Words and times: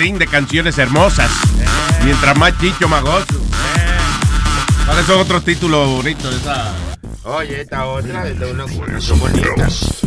Jardín 0.00 0.18
de 0.18 0.26
canciones 0.26 0.78
hermosas. 0.78 1.30
Mientras 2.04 2.34
más 2.38 2.58
chicho, 2.58 2.88
más 2.88 3.02
gozo. 3.02 3.34
¿Cuáles 4.86 5.04
son 5.04 5.20
otros 5.20 5.44
títulos 5.44 5.90
bonitos 5.90 6.30
de 6.30 6.36
esa? 6.38 6.72
Oye, 7.24 7.60
esta 7.60 7.84
otra 7.84 8.26
es 8.26 8.40
de 8.40 8.50
una 8.50 8.64
son 8.98 9.18
bonitas. 9.18 10.00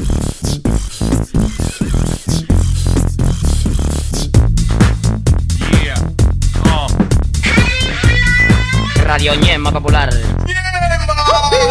Yeah. 5.84 5.96
Oh. 6.72 6.88
Radio 9.04 9.36
Ñema 9.36 9.72
Popular. 9.72 10.10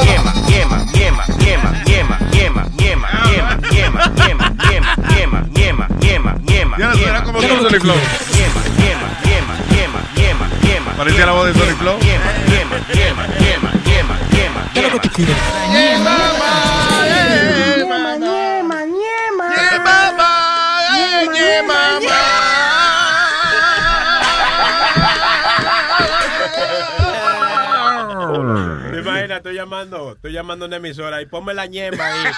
Yema, 0.04 0.32
yema, 0.46 0.86
yema, 0.94 1.26
yema, 1.40 1.82
yema, 1.84 2.18
yema, 2.30 2.68
yema, 2.78 3.10
yema, 3.26 3.58
yema, 3.72 3.72
yema, 3.72 4.12
yema, 4.14 4.54
yema, 4.70 4.96
yema, 5.10 5.48
yema, 5.56 5.88
yema, 6.78 6.94
Ya, 6.94 7.00
suena 7.00 7.22
como 7.24 7.40
Flow. 7.82 7.96
Yema, 8.38 8.62
yema, 8.84 9.08
yema, 9.24 9.54
yema, 9.70 10.00
yema, 10.16 10.48
yema. 10.62 10.90
Parecía 10.96 11.26
la 11.26 11.32
voz 11.32 11.46
de 11.46 11.58
Sonic 11.58 11.78
Flow. 11.78 11.98
Yema, 12.00 12.32
yema, 12.48 12.76
yema, 12.94 13.26
yema, 13.38 13.70
yema, 13.84 14.18
yema, 14.32 14.70
¿Qué 14.72 14.86
es 14.86 14.92
lo 14.92 15.00
que 15.00 15.08
tú 15.08 15.14
quieres? 15.14 15.36
Imagina, 28.98 29.36
estoy 29.36 29.54
llamando, 29.54 30.12
estoy 30.12 30.32
llamando 30.32 30.64
a 30.64 30.68
una 30.68 30.76
emisora 30.76 31.20
y 31.20 31.26
ponme 31.26 31.54
la 31.54 31.66
ñema 31.66 32.06
ahí. 32.06 32.32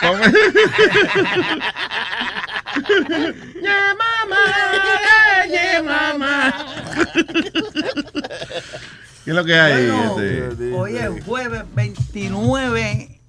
¿Qué 9.25 9.31
es 9.31 9.37
lo 9.37 9.45
que 9.45 9.55
hay? 9.55 9.87
Bueno, 9.87 10.21
este? 10.21 10.73
Hoy 10.73 10.97
es 10.97 11.25
jueves 11.25 11.63
29 11.75 13.21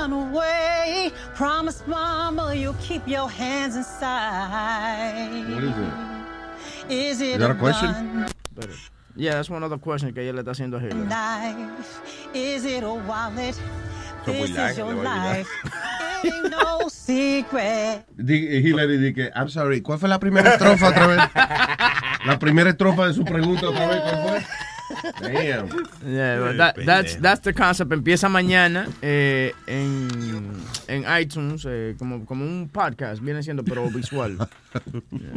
run 0.00 0.12
away. 0.12 1.12
Promise, 1.34 1.82
mama, 1.86 2.54
you'll 2.54 2.74
keep 2.80 3.06
your 3.06 3.28
hands 3.28 3.76
inside. 3.76 5.44
What 5.48 5.64
is 5.64 5.76
it? 5.76 6.92
Is 6.92 7.20
it 7.20 7.28
Is 7.34 7.38
that 7.38 7.50
a 7.50 7.54
question? 7.54 8.26
yeah, 9.16 9.34
that's 9.34 9.50
one 9.50 9.62
other 9.62 9.78
question 9.78 10.12
que 10.12 10.22
ella 10.22 10.36
le 10.36 10.42
está 10.42 10.52
haciendo 10.52 10.76
a 10.76 10.80
Hillary. 10.80 11.06
knife? 11.06 12.00
Is 12.34 12.64
it 12.64 12.82
a 12.82 12.92
wallet? 12.92 13.54
So 14.24 14.32
This 14.32 14.50
is 14.50 14.78
your 14.78 14.94
life. 14.94 15.48
Ain't 16.24 16.50
no 16.50 16.88
secret. 16.88 18.04
Eh, 18.18 18.60
Hillary 18.62 18.98
dice, 18.98 19.30
I'm 19.34 19.48
sorry, 19.48 19.80
¿cuál 19.82 19.98
fue 19.98 20.08
la 20.08 20.18
primera 20.18 20.50
estrofa 20.54 20.88
otra 20.88 21.06
vez? 21.06 21.20
La 22.26 22.38
primera 22.38 22.68
estrofa 22.68 23.06
de 23.06 23.14
su 23.14 23.24
pregunta 23.24 23.70
otra 23.70 23.86
vez, 23.88 24.02
¿cuál 24.02 24.28
fue? 24.28 24.46
Damn. 25.20 25.68
Yeah, 26.06 26.40
but 26.40 26.56
that, 26.56 26.74
that's, 26.84 27.16
that's 27.20 27.40
the 27.42 27.52
concept. 27.54 27.92
Empieza 27.92 28.28
mañana 28.28 28.88
eh, 29.02 29.52
en, 29.66 30.40
en 30.88 31.04
iTunes 31.20 31.64
eh, 31.68 31.94
como, 31.98 32.24
como 32.26 32.44
un 32.44 32.68
podcast, 32.68 33.22
viene 33.22 33.42
siendo, 33.42 33.64
pero 33.64 33.88
visual. 33.90 34.36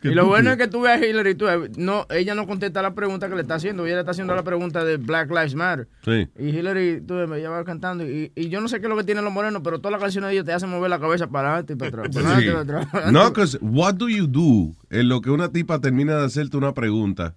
Y 0.00 0.10
lo 0.10 0.26
bueno 0.26 0.52
es 0.52 0.56
que 0.58 0.68
tú 0.68 0.82
veas 0.82 1.02
a 1.02 1.04
Hillary, 1.04 1.34
tú, 1.34 1.46
ves, 1.46 1.76
no, 1.76 2.06
ella 2.10 2.36
no 2.36 2.46
contesta 2.46 2.80
la 2.82 2.94
pregunta 2.94 3.28
que 3.28 3.34
le 3.34 3.42
está 3.42 3.56
haciendo, 3.56 3.84
ella 3.84 3.96
le 3.96 4.00
está 4.02 4.12
haciendo 4.12 4.32
la 4.36 4.44
pregunta 4.44 4.84
de 4.84 4.96
Black 4.96 5.28
Lives 5.28 5.56
Matter. 5.56 5.88
Sí. 6.04 6.28
Y 6.38 6.50
Hillary, 6.50 7.00
tú 7.04 7.14
ves, 7.16 7.28
ella 7.32 7.50
va 7.50 7.64
cantando. 7.64 8.04
Y, 8.08 8.30
y 8.36 8.48
yo 8.48 8.60
no 8.60 8.68
sé 8.68 8.78
qué 8.78 8.86
es 8.86 8.90
lo 8.90 8.96
que 8.96 9.02
tienen 9.02 9.24
los 9.24 9.32
morenos, 9.32 9.60
pero 9.64 9.80
todas 9.80 9.90
las 9.90 10.00
canciones 10.00 10.28
de 10.28 10.34
ellos 10.34 10.46
te 10.46 10.52
hacen 10.52 10.70
mover 10.70 10.88
la 10.88 11.00
cabeza 11.00 11.26
para 11.26 11.48
adelante 11.48 11.72
y 11.72 11.76
para 11.76 11.88
atrás. 11.88 12.08
Para 12.14 12.28
adelante 12.28 12.44
Sí. 12.44 12.48
y 12.48 12.64
para 12.64 12.80
atrás. 12.82 13.12
No, 13.12 13.28
because 13.28 13.58
what 13.60 13.94
do 13.94 14.08
you 14.08 14.28
do 14.28 14.72
en 14.90 15.08
lo 15.08 15.20
que 15.20 15.30
una 15.30 15.48
tipa 15.50 15.80
termina 15.80 16.16
de 16.16 16.26
hacerte 16.26 16.56
una 16.56 16.72
pregunta, 16.74 17.34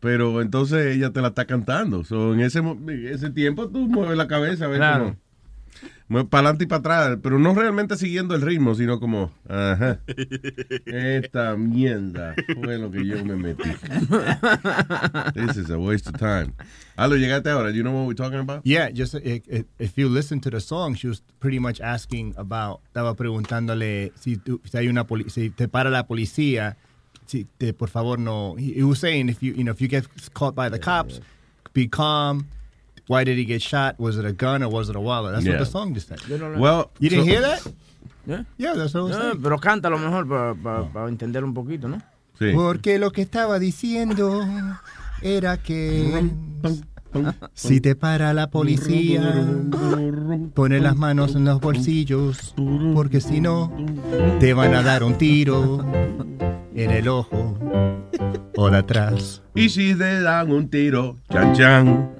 pero 0.00 0.40
entonces 0.42 0.96
ella 0.96 1.10
te 1.12 1.20
la 1.20 1.28
está 1.28 1.44
cantando. 1.44 2.02
So, 2.04 2.34
en 2.34 2.40
ese, 2.40 2.60
ese 3.10 3.30
tiempo 3.30 3.68
tú 3.68 3.86
mueves 3.86 4.16
la 4.16 4.26
cabeza, 4.28 4.64
a 4.64 4.68
ver 4.68 4.78
Claro. 4.78 5.04
cómo- 5.04 5.16
mueves 6.08 6.28
para 6.28 6.40
adelante 6.48 6.64
y 6.64 6.66
para 6.66 6.78
atrás, 6.80 7.18
pero 7.22 7.38
no 7.38 7.54
realmente 7.54 7.96
siguiendo 7.96 8.34
el 8.34 8.42
ritmo, 8.42 8.74
sino 8.74 8.98
como, 8.98 9.30
ajá, 9.48 10.00
esta 10.86 11.56
mierda 11.56 12.34
fue 12.60 12.78
lo 12.78 12.90
que 12.90 13.06
yo 13.06 13.24
me 13.24 13.36
metí. 13.36 13.70
This 15.34 15.56
is 15.56 15.70
a 15.70 15.78
waste 15.78 16.08
of 16.08 16.16
time. 16.18 16.52
Aldo, 16.96 17.16
llegaste 17.16 17.50
ahora. 17.50 17.70
You 17.70 17.82
know 17.82 17.92
what 17.92 18.06
we're 18.08 18.14
talking 18.16 18.40
about? 18.40 18.62
Yeah, 18.64 18.90
just 18.90 19.14
uh, 19.14 19.20
if, 19.22 19.66
if 19.78 19.96
you 19.96 20.08
listen 20.08 20.40
to 20.40 20.50
the 20.50 20.60
song, 20.60 20.94
she 20.96 21.06
was 21.08 21.22
pretty 21.38 21.58
much 21.60 21.80
asking 21.80 22.34
about, 22.36 22.80
estaba 22.92 23.14
preguntándole 23.14 24.12
si, 24.16 24.36
tú- 24.36 24.60
si 24.64 24.76
hay 24.78 24.88
una 24.88 25.04
poli- 25.06 25.30
si 25.30 25.50
te 25.50 25.68
para 25.68 25.90
la 25.90 26.06
policía, 26.06 26.76
por 27.78 27.88
favor 27.88 28.18
no. 28.18 28.54
He, 28.56 28.74
he 28.74 28.82
was 28.82 28.98
saying 29.00 29.28
if 29.28 29.42
you 29.42 29.52
you 29.54 29.64
know 29.64 29.72
if 29.72 29.80
you 29.80 29.88
get 29.88 30.06
caught 30.34 30.54
by 30.54 30.68
the 30.68 30.78
cops, 30.78 31.20
be 31.72 31.86
calm. 31.88 32.46
Why 33.08 33.24
did 33.24 33.38
he 33.38 33.44
get 33.44 33.60
shot? 33.60 33.98
Was 33.98 34.16
it 34.18 34.24
a 34.24 34.32
gun 34.32 34.62
or 34.62 34.68
was 34.70 34.88
it 34.88 34.94
a 34.96 35.00
wallet? 35.00 35.32
That's 35.34 35.44
Yeah. 35.44 35.52
what 35.54 35.64
the 35.64 35.66
song 35.66 35.94
just 35.94 36.08
said. 36.08 36.20
Yo 36.28 36.36
no 36.38 36.50
la- 36.50 36.58
Well, 36.60 36.90
you 37.00 37.08
didn't 37.10 37.24
so- 37.24 37.30
hear 37.30 37.40
that? 37.40 37.60
Yeah. 38.26 38.44
Yeah, 38.56 38.74
that's 38.74 38.94
what 38.94 39.00
I 39.00 39.02
was 39.08 39.16
No, 39.16 39.22
saying. 39.32 39.42
pero 39.42 39.58
canta 39.58 39.88
a 39.88 39.90
lo 39.90 39.98
mejor 39.98 40.28
para 40.92 41.08
entender 41.08 41.42
un 41.42 41.52
poquito, 41.52 41.88
¿no? 41.88 42.00
Sí. 42.38 42.52
Porque 42.54 42.98
lo 42.98 43.10
que 43.10 43.22
estaba 43.22 43.58
diciendo 43.58 44.46
era 45.22 45.56
que 45.56 46.30
Si 47.54 47.80
te 47.80 47.96
para 47.96 48.32
la 48.32 48.48
policía, 48.50 49.34
pone 50.54 50.78
las 50.78 50.94
manos 50.96 51.34
en 51.34 51.44
los 51.44 51.60
bolsillos, 51.60 52.54
porque 52.94 53.20
si 53.20 53.40
no, 53.40 53.72
te 54.38 54.54
van 54.54 54.74
a 54.74 54.82
dar 54.82 55.02
un 55.02 55.18
tiro 55.18 55.84
en 56.74 56.90
el 56.90 57.08
ojo 57.08 57.56
de 58.70 58.76
atrás. 58.76 59.42
Y 59.54 59.68
si 59.70 59.94
te 59.94 60.20
dan 60.20 60.52
un 60.52 60.68
tiro, 60.68 61.16
chan 61.32 61.54
chan. 61.54 62.10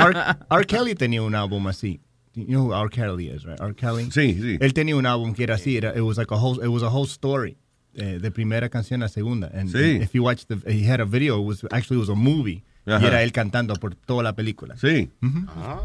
R. 0.00 0.14
R. 0.50 0.64
Kelly 0.66 0.94
tenía 0.94 1.22
un 1.22 1.34
álbum 1.34 1.66
así. 1.68 2.00
You 2.34 2.44
know 2.46 2.64
who 2.66 2.74
R. 2.74 2.88
Kelly 2.90 3.28
is, 3.28 3.44
right? 3.44 3.60
R. 3.60 3.72
Kelly. 3.74 4.10
Sí, 4.10 4.34
sí. 4.34 4.58
Él 4.60 4.74
tenía 4.74 4.96
un 4.96 5.06
álbum 5.06 5.32
que 5.34 5.44
era 5.44 5.54
así. 5.54 5.76
Era, 5.76 5.92
it 5.96 6.02
was 6.02 6.18
like 6.18 6.30
a 6.34 6.36
whole, 6.36 6.60
it 6.62 6.68
was 6.68 6.82
a 6.82 6.90
whole 6.90 7.06
story. 7.06 7.56
eh, 7.98 8.18
de 8.20 8.30
primera 8.30 8.68
canción 8.68 9.02
a 9.02 9.08
segunda. 9.08 9.50
And 9.54 9.70
Sí. 9.70 9.98
if 10.02 10.12
you 10.12 10.22
watch 10.22 10.44
the, 10.48 10.56
he 10.70 10.84
had 10.86 11.00
a 11.00 11.06
video. 11.06 11.40
It 11.40 11.46
was 11.46 11.64
actually 11.72 11.96
it 11.96 12.00
was 12.00 12.10
a 12.10 12.14
movie. 12.14 12.62
Ajá. 12.86 13.02
Y 13.02 13.06
era 13.06 13.22
él 13.22 13.32
cantando 13.32 13.74
por 13.74 13.94
toda 13.96 14.22
la 14.22 14.34
película. 14.34 14.76
Sí. 14.76 15.10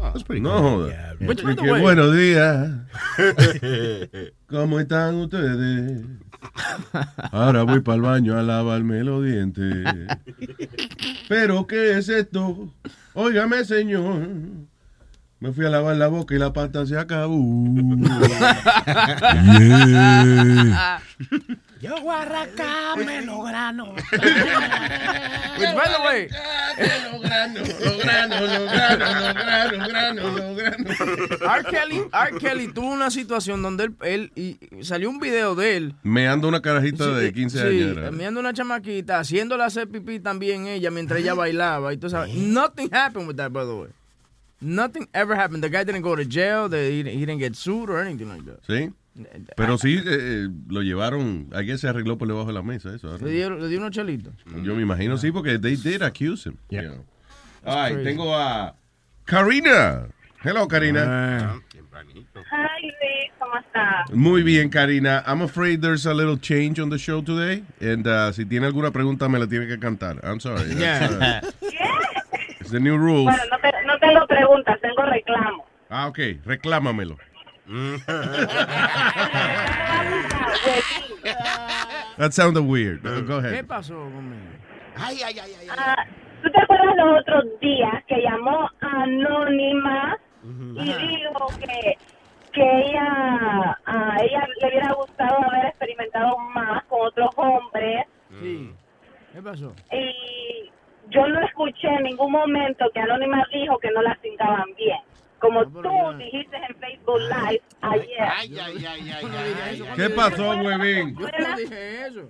That's 0.02 0.22
pretty 0.24 0.40
No 0.40 0.50
cool. 0.60 0.70
joda. 0.70 1.14
Yeah. 1.18 1.54
Que 1.56 1.80
buenos 1.80 2.16
días. 2.16 2.70
¿Cómo 4.46 4.78
están 4.80 5.16
ustedes? 5.16 6.02
Ahora 7.32 7.62
voy 7.64 7.80
para 7.80 7.96
el 7.96 8.02
baño 8.02 8.38
a 8.38 8.42
lavarme 8.42 9.02
los 9.04 9.24
dientes. 9.24 9.84
¿Pero 11.28 11.66
qué 11.66 11.98
es 11.98 12.08
esto? 12.08 12.72
Óigame, 13.14 13.64
señor. 13.64 14.28
Me 15.40 15.52
fui 15.52 15.66
a 15.66 15.70
lavar 15.70 15.96
la 15.96 16.06
boca 16.06 16.34
y 16.34 16.38
la 16.38 16.52
pasta 16.52 16.86
se 16.86 16.96
acabó. 16.98 17.36
Yeah. 19.60 21.00
Yo 21.82 22.00
voy 22.00 22.14
a 22.14 22.22
arrancarme 22.22 23.22
los 23.22 23.44
granos. 23.44 23.88
Which, 23.88 25.74
by 25.74 25.88
the 25.88 25.98
way, 26.06 26.28
granos, 27.20 27.68
los 27.80 27.98
granos, 27.98 28.40
los 29.72 29.88
granos. 29.88 31.00
R. 31.40 31.64
Kelly, 31.70 32.02
R. 32.12 32.38
Kelly 32.38 32.68
tuvo 32.68 32.86
una 32.92 33.10
situación 33.10 33.62
donde 33.62 33.84
él, 33.84 33.96
él- 34.02 34.32
y 34.36 34.84
salió 34.84 35.10
un 35.10 35.18
video 35.18 35.56
de 35.56 35.76
él. 35.76 35.94
Me 36.04 36.28
ando 36.28 36.46
una 36.46 36.62
carajita 36.62 37.08
de 37.08 37.32
15 37.32 37.58
sí, 37.58 37.66
años. 37.66 37.96
era. 37.98 38.10
mirando 38.12 38.38
una 38.38 38.52
chamaquita, 38.52 39.18
haciéndola 39.18 39.64
hacer 39.64 39.88
pipí 39.88 40.20
también 40.20 40.68
ella 40.68 40.92
mientras 40.92 41.18
ella 41.18 41.34
bailaba. 41.34 41.92
Y 41.92 41.96
tú 41.96 42.08
sabes, 42.08 42.32
nothing 42.32 42.88
happened 42.94 43.26
with 43.26 43.36
that, 43.36 43.50
by 43.50 43.64
the 43.64 43.72
way. 43.74 43.88
Nothing 44.60 45.08
ever 45.12 45.36
happened. 45.36 45.64
The 45.64 45.68
guy 45.68 45.82
didn't 45.82 46.02
go 46.02 46.14
to 46.14 46.24
jail. 46.24 46.68
They, 46.68 46.92
he, 46.92 47.10
he 47.10 47.26
didn't 47.26 47.40
get 47.40 47.56
sued 47.56 47.90
or 47.90 47.98
anything 48.00 48.28
like 48.28 48.44
that. 48.44 48.60
Sí. 48.68 48.92
Pero 49.56 49.76
sí, 49.78 49.96
eh, 49.98 50.02
eh, 50.06 50.48
lo 50.68 50.82
llevaron, 50.82 51.48
alguien 51.52 51.78
se 51.78 51.88
arregló 51.88 52.16
por 52.16 52.28
debajo 52.28 52.46
de 52.46 52.54
la 52.54 52.62
mesa, 52.62 52.94
eso. 52.94 53.18
Le 53.18 53.30
dio, 53.30 53.50
le 53.50 53.68
dio 53.68 53.78
unos 53.78 53.90
chelitos. 53.90 54.32
Yo 54.62 54.74
me 54.74 54.82
imagino, 54.82 55.18
sí, 55.18 55.30
porque 55.30 55.58
they 55.58 55.76
did 55.76 56.02
accuse 56.02 56.48
him. 56.48 56.56
you 56.70 56.80
know. 56.82 57.04
Ay, 57.64 57.92
crazy. 57.92 58.04
tengo 58.08 58.34
a 58.34 58.74
Karina. 59.24 60.06
Hello, 60.42 60.66
Karina. 60.66 61.60
Hi, 62.50 62.82
Luis, 62.82 63.32
¿cómo 63.38 63.56
estás? 63.58 64.10
Muy 64.12 64.42
bien, 64.42 64.68
Karina. 64.70 65.22
I'm 65.26 65.42
afraid 65.42 65.80
there's 65.80 66.06
a 66.06 66.12
little 66.14 66.36
change 66.36 66.80
on 66.80 66.90
the 66.90 66.98
show 66.98 67.22
today. 67.22 67.62
And 67.80 68.06
uh, 68.06 68.32
si 68.32 68.44
tiene 68.44 68.66
alguna 68.66 68.90
pregunta, 68.90 69.28
me 69.28 69.38
la 69.38 69.46
tiene 69.46 69.68
que 69.68 69.78
cantar. 69.78 70.18
I'm 70.24 70.40
sorry. 70.40 70.74
That's, 70.74 71.12
uh, 71.14 71.40
it's 72.60 72.70
the 72.70 72.80
new 72.80 72.96
rules. 72.96 73.24
Bueno, 73.26 73.42
no, 73.52 73.58
te- 73.60 73.86
no 73.86 73.98
tengo 73.98 74.26
preguntas, 74.26 74.80
tengo 74.80 75.02
reclamos. 75.04 75.66
Ah, 75.88 76.08
ok. 76.08 76.18
Reclámamelo. 76.44 77.16
That 82.18 82.34
sounded 82.34 82.62
weird. 82.62 83.02
Go 83.02 83.40
¿Qué 83.40 83.48
ahead. 83.48 83.66
pasó 83.66 83.94
conmigo? 83.94 84.42
Ay, 84.96 85.20
ay, 85.24 85.38
ay, 85.38 85.52
ay. 85.60 85.66
Ah, 85.70 86.04
¿Tú 86.42 86.50
te 86.50 86.60
acuerdas 86.60 86.94
los 86.96 87.20
otros 87.20 87.44
días 87.60 88.04
que 88.06 88.20
llamó 88.20 88.68
Anónima 88.80 90.18
y 90.44 90.84
dijo 90.84 91.46
que, 91.60 91.96
que 92.52 92.62
ella, 92.62 93.78
a 93.86 94.16
ella 94.20 94.46
le 94.60 94.68
hubiera 94.68 94.92
gustado 94.92 95.38
haber 95.50 95.66
experimentado 95.66 96.36
más 96.54 96.84
con 96.84 97.06
otros 97.06 97.30
hombres? 97.36 98.06
Sí. 98.40 98.74
¿Qué 99.32 99.42
pasó? 99.42 99.72
Y 99.92 100.70
yo 101.10 101.26
no 101.28 101.40
escuché 101.46 101.88
en 101.88 102.02
ningún 102.04 102.32
momento 102.32 102.84
que 102.92 103.00
Anónima 103.00 103.44
dijo 103.52 103.78
que 103.78 103.90
no 103.92 104.02
la 104.02 104.16
cingaban 104.20 104.74
bien. 104.76 104.98
Como 105.42 105.64
tú 105.66 105.82
dijiste 106.18 106.56
en 106.56 106.74
Facebook 106.76 107.18
Live 107.20 107.62
ayer. 107.82 108.06
Ay, 108.20 108.58
ay, 108.58 108.86
ay, 108.86 109.10
ay, 109.10 109.54
ay. 109.64 109.82
¿Qué 109.96 110.08
pasó, 110.10 110.50
huevín? 110.56 111.16
Yo 111.18 111.26
no 111.26 111.56
dije 111.56 112.06
eso. 112.06 112.28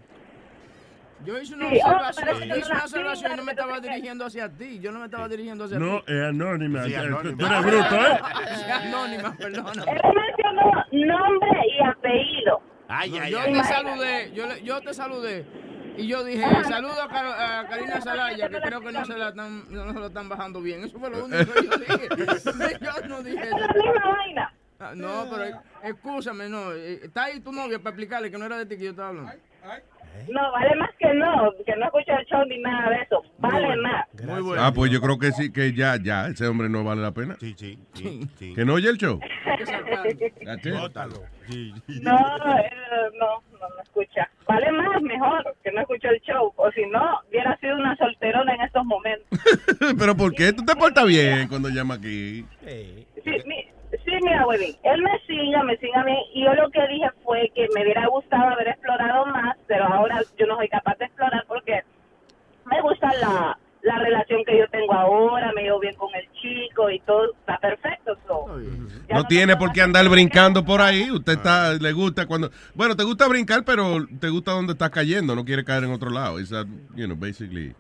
Yo 1.25 1.39
hice 1.39 1.55
una 1.55 1.71
Sí, 1.71 1.79
oh, 1.85 1.89
observación, 1.91 2.43
es 2.43 2.49
yo 2.49 2.57
hice 2.57 2.69
no 2.71 2.75
una 2.75 2.85
observación 2.85 3.33
y 3.33 3.37
no 3.37 3.43
me 3.45 3.53
estaba 3.53 3.81
dirigiendo 3.81 4.25
hacia 4.27 4.49
ti. 4.49 4.81
Yo 4.81 4.91
no 4.91 4.99
me 4.99 5.05
estaba 5.05 5.29
dirigiendo 5.29 5.65
hacia 5.65 5.79
No, 5.79 6.01
ti. 6.03 6.13
es 6.13 6.23
anónima. 6.25 6.83
Sí, 6.85 6.91
Tú- 6.95 6.99
anónima. 7.01 7.39
Tú 7.39 7.47
eres 7.47 7.63
bruto, 7.63 8.07
¿eh? 8.07 8.21
Sí, 8.57 8.71
anónima, 8.73 9.37
perdona. 9.37 9.85
Él 9.85 10.01
mencionó 10.03 10.85
nombre 10.91 11.61
y 11.79 11.85
apellido. 11.87 12.61
Ay, 12.89 13.11
No, 13.11 13.23
ay, 13.23 13.31
yo 13.31 13.41
ay. 13.41 13.53
te 13.53 13.65
saludé, 13.65 14.33
yo, 14.35 14.47
le- 14.49 14.63
yo 14.65 14.81
te 14.81 14.95
saludé 14.95 15.45
y 15.97 16.07
yo 16.07 16.25
dije, 16.25 16.45
saludo 16.65 17.01
a, 17.03 17.09
Car- 17.09 17.27
a 17.61 17.69
Karina 17.69 18.01
Salaya, 18.01 18.49
que 18.49 18.61
creo 18.61 18.81
que 18.81 18.93
no 18.93 19.05
se, 19.05 19.17
la 19.17 19.29
están, 19.29 19.65
no 19.73 19.93
se 19.93 19.99
lo 19.99 20.07
están 20.07 20.29
bajando 20.29 20.61
bien. 20.61 20.85
Eso 20.85 20.99
fue 20.99 21.11
lo 21.11 21.25
único 21.25 21.53
que 21.53 21.67
yo 21.67 21.77
dije. 21.77 22.09
Yo 22.81 23.09
no 23.09 23.23
dije 23.23 23.43
Es 23.45 23.51
la 23.51 23.57
eso. 23.67 23.75
misma 23.75 24.11
vaina. 24.11 24.53
Ah, 24.81 24.93
No, 24.97 25.27
pero 25.31 25.45
eh, 25.45 25.55
escúchame, 25.85 26.49
no. 26.49 26.73
eh, 26.73 27.01
Está 27.05 27.25
ahí 27.25 27.41
tu 27.41 27.53
novia 27.53 27.79
para 27.79 27.91
explicarle 27.91 28.31
que 28.31 28.39
no 28.39 28.47
era 28.47 28.59
de 28.59 28.67
ti 28.67 28.77
que 28.77 28.85
yo 28.85 28.91
estaba 28.91 29.09
hablando. 29.09 29.33
No, 30.29 30.53
vale 30.53 30.77
más 30.77 30.91
que 30.99 31.13
no, 31.15 31.53
que 31.65 31.77
no 31.77 31.87
escucho 31.87 32.13
el 32.19 32.27
show 32.27 32.45
ni 32.47 32.59
nada 32.59 32.91
de 32.91 32.97
eso. 33.03 33.23
Vale 33.39 33.77
más. 33.77 34.07
Muy 34.25 34.43
bueno. 34.43 34.63
Ah, 34.63 34.73
pues 34.73 34.91
yo 34.91 35.01
creo 35.01 35.19
que 35.19 35.33
sí, 35.33 35.53
que 35.53 35.73
ya, 35.73 35.97
ya, 36.03 36.29
ese 36.29 36.47
hombre 36.47 36.69
no 36.69 36.85
vale 36.85 37.03
la 37.03 37.13
pena. 37.13 37.37
Sí, 37.41 37.55
sí, 37.57 37.79
sí, 37.95 38.29
sí. 38.39 38.55
Que 38.55 38.65
no 38.65 38.75
oye 38.75 38.89
el 38.89 38.97
show. 38.99 39.21
Bótalo. 40.81 41.23
Sí. 41.49 41.73
No, 42.03 42.17
eh, 42.59 42.71
no, 43.19 43.43
no, 43.53 43.69
no 43.69 43.83
escucha. 43.83 44.29
Vale 44.47 44.71
más, 44.73 45.03
mejor 45.03 45.55
que 45.63 45.73
no 45.73 45.81
escucho 45.81 46.09
el 46.09 46.21
show. 46.21 46.53
O 46.57 46.71
si 46.73 46.87
no, 46.87 47.21
hubiera 47.29 47.57
sido 47.59 47.77
una 47.77 47.97
solterona 47.97 48.55
en 48.55 48.61
estos 48.63 48.85
momentos. 48.85 49.27
Pero 49.99 50.17
¿por 50.17 50.35
qué 50.35 50.53
tú 50.53 50.65
te 50.65 50.75
portas 50.77 51.07
bien 51.07 51.49
cuando 51.49 51.69
llama 51.69 51.95
aquí? 51.95 52.45
Sí, 52.65 53.07
mi, 53.47 53.65
sí 54.05 54.13
mira, 54.23 54.47
Webin, 54.47 54.75
él 54.83 55.03
me 55.03 55.19
siga, 55.27 55.63
me 55.63 55.77
siga 55.79 56.01
a 56.01 56.05
mí. 56.05 56.17
Y 56.35 56.45
yo 56.45 56.55
lo 56.55 56.71
que 56.71 56.87
dije 56.89 57.09
fue 57.23 57.51
que 57.55 57.67
me 57.75 57.83
hubiera 57.83 58.07
gustado 58.09 58.51
haber 58.51 58.69
explorado 58.69 59.27
más, 59.27 59.57
pero 59.67 59.85
ahora 59.85 60.21
yo 60.39 60.47
no 60.47 60.57
soy 60.57 60.69
capaz 60.69 60.97
de 60.99 61.07
explorar 61.07 61.45
porque 61.47 61.83
me 62.71 62.81
gusta 62.81 63.13
la, 63.21 63.59
la 63.83 63.99
relación 63.99 64.45
que 64.45 64.59
yo 64.59 64.69
tengo 64.69 64.93
ahora, 64.95 65.53
me 65.55 65.63
llevo 65.63 65.81
bien 65.81 65.95
con 65.97 66.09
el 66.15 66.29
chico 66.41 66.89
y 66.91 67.01
todo 67.01 67.33
está 67.33 67.59
perfecto. 67.59 68.17
so, 68.27 68.47
No 69.11 69.25
tiene 69.25 69.57
por 69.57 69.73
qué 69.73 69.83
andar 69.83 70.09
brincando 70.09 70.65
por 70.65 70.81
ahí. 70.81 71.11
Usted 71.11 71.35
está, 71.35 71.75
le 71.75 71.93
gusta 71.93 72.27
cuando, 72.27 72.51
bueno, 72.75 72.97
te 72.97 73.05
gusta 73.05 73.27
brincar, 73.29 73.65
pero 73.65 74.07
te 74.21 74.29
gusta 74.29 74.53
donde 74.53 74.73
estás 74.73 74.91
cayendo. 74.91 75.35
No 75.35 75.45
quiere 75.45 75.65
caer 75.65 75.85
en 75.85 75.93
otro 75.93 76.11
lado. 76.11 76.39
It's 76.39 76.51
that, 76.51 76.67
you 76.95 77.07
know, 77.07 77.17
basically. 77.17 77.75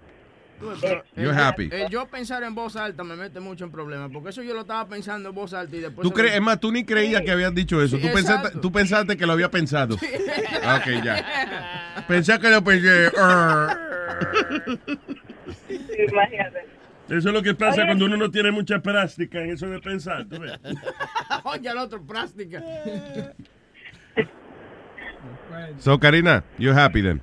Pero 0.80 1.02
You're 1.16 1.30
el- 1.30 1.38
happy. 1.38 1.68
el 1.72 1.88
yo 1.88 2.06
pensar 2.06 2.42
en 2.44 2.54
voz 2.54 2.76
alta 2.76 3.02
me 3.04 3.16
mete 3.16 3.40
mucho 3.40 3.64
en 3.64 3.70
problemas, 3.72 4.10
porque 4.12 4.30
eso 4.30 4.42
yo 4.42 4.54
lo 4.54 4.60
estaba 4.62 4.86
pensando 4.88 5.28
en 5.30 5.34
voz 5.34 5.52
alta 5.54 5.74
y 5.76 5.80
después... 5.80 6.06
Tú 6.06 6.12
crees, 6.14 6.32
me- 6.32 6.36
es 6.36 6.42
más, 6.42 6.60
tú 6.60 6.70
ni 6.72 6.84
creías 6.84 7.22
que 7.22 7.30
habías 7.32 7.54
dicho 7.54 7.82
eso. 7.82 7.96
Sí, 7.96 8.02
tú, 8.02 8.12
pensaste, 8.12 8.58
tú 8.60 8.70
pensaste 8.72 9.16
que 9.16 9.26
lo 9.26 9.32
había 9.32 9.50
pensado. 9.50 9.96
Ah, 10.62 10.80
Ok, 10.80 11.04
ya. 11.04 12.04
Pensé 12.06 12.38
que 12.38 12.50
lo 12.50 12.62
pensé. 12.64 13.10
Sí, 15.68 15.80
imagínate. 16.10 16.66
Eso 17.08 17.28
es 17.28 17.34
lo 17.34 17.42
que 17.42 17.54
pasa 17.54 17.78
Oye. 17.82 17.86
cuando 17.86 18.04
uno 18.06 18.16
no 18.16 18.30
tiene 18.30 18.50
mucha 18.52 18.78
práctica 18.80 19.40
en 19.42 19.50
eso 19.50 19.66
de 19.68 19.80
pensar. 19.80 20.24
¿tú 20.26 20.38
ves? 20.40 20.52
Oye, 21.44 21.68
el 21.68 21.76
otro, 21.78 22.00
plástica. 22.02 22.62
So, 25.78 25.98
Karina, 25.98 26.42
you're 26.58 26.78
happy 26.78 27.02
then. 27.02 27.20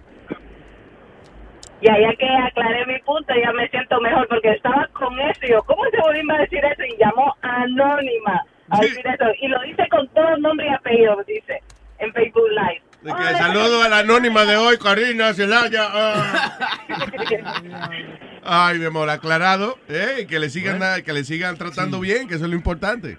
Ya, 1.82 1.98
ya 1.98 2.14
que 2.16 2.28
aclaré 2.28 2.86
mi 2.88 3.00
punto, 3.00 3.34
ya 3.42 3.54
me 3.54 3.68
siento 3.70 4.02
mejor 4.02 4.28
porque 4.28 4.52
estaba 4.52 4.88
con 4.94 5.18
eso. 5.20 5.40
Y 5.44 5.52
yo, 5.52 5.64
¿cómo 5.64 5.84
se 5.92 5.98
volvió 6.02 6.36
a 6.36 6.40
decir 6.40 6.60
eso? 6.64 6.84
Y 6.84 6.98
llamó 6.98 7.34
anónima 7.42 8.44
a 8.70 8.80
decir 8.82 9.06
eso. 9.08 9.26
Y 9.42 9.48
lo 9.48 9.62
dice 9.62 9.88
con 9.90 10.08
todo 10.10 10.38
nombre 10.38 10.68
y 10.68 10.74
apellido, 10.74 11.24
dice, 11.26 11.62
en 12.00 12.12
Facebook 12.14 12.50
Live. 12.50 12.82
De 13.02 13.14
que 13.14 13.38
saludo 13.38 13.82
a 13.82 13.88
la 13.88 14.00
anónima 14.00 14.44
de 14.44 14.58
hoy, 14.58 14.78
Karina 14.78 15.34
Celaya. 15.34 15.88
ah. 15.90 16.78
Ay, 18.44 18.80
mi 18.80 18.86
amor, 18.86 19.10
aclarado. 19.10 19.78
Eh, 19.88 20.26
que 20.28 20.40
le 20.40 20.50
sigan, 20.50 20.82
que 21.04 21.14
le 21.14 21.24
sigan 21.24 21.56
tratando 21.56 22.00
bien, 22.02 22.28
que 22.28 22.36
eso 22.36 22.44
es 22.46 22.50
lo 22.50 22.58
importante. 22.58 23.18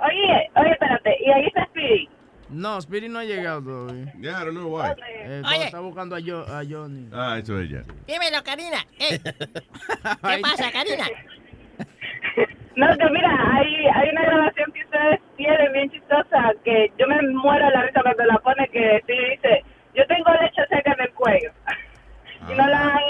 Oye, 0.00 0.50
oye, 0.56 0.70
espérate. 0.72 1.16
Y 1.24 1.30
ahí 1.30 1.46
está 1.46 1.64
Speedy. 1.66 2.08
No, 2.54 2.78
Spirit 2.78 3.10
no 3.10 3.18
ha 3.18 3.24
llegado 3.24 3.62
todavía. 3.62 4.12
Yeah, 4.20 4.42
I 4.42 4.44
don't 4.44 4.54
know 4.56 4.68
why. 4.78 4.92
Eh, 5.08 5.42
Oye. 5.46 5.64
Está 5.64 5.80
buscando 5.80 6.14
a, 6.16 6.20
Jo- 6.20 6.46
a 6.48 6.62
Johnny. 6.68 7.08
Ah, 7.12 7.38
eso 7.42 7.58
es 7.60 7.68
ella. 7.70 7.82
Dímelo, 8.06 8.42
Karina. 8.44 8.78
Eh, 8.98 9.18
¿Qué 9.22 10.38
pasa, 10.42 10.70
Karina? 10.72 11.04
No, 12.76 12.88
que 12.98 13.08
mira, 13.10 13.30
hay, 13.52 13.86
hay 13.86 14.08
una 14.10 14.22
grabación 14.22 14.72
que 14.72 14.80
ustedes 14.84 15.20
tienen 15.36 15.72
bien 15.72 15.90
chistosa 15.92 16.50
que 16.64 16.90
yo 16.98 17.06
me 17.06 17.22
muero 17.32 17.70
la 17.70 17.82
risa 17.82 18.00
cuando 18.02 18.24
la 18.24 18.36
pone 18.38 18.68
que 18.72 19.00
sí 19.06 19.12
dice, 19.30 19.62
yo 19.94 20.04
tengo 20.08 20.32
leche 20.42 20.60
seca 20.68 20.92
en 20.92 21.00
el 21.02 21.10
cuello. 21.14 21.52
y 22.52 22.54
no 22.56 22.66
la 22.66 22.94
han... 22.94 23.00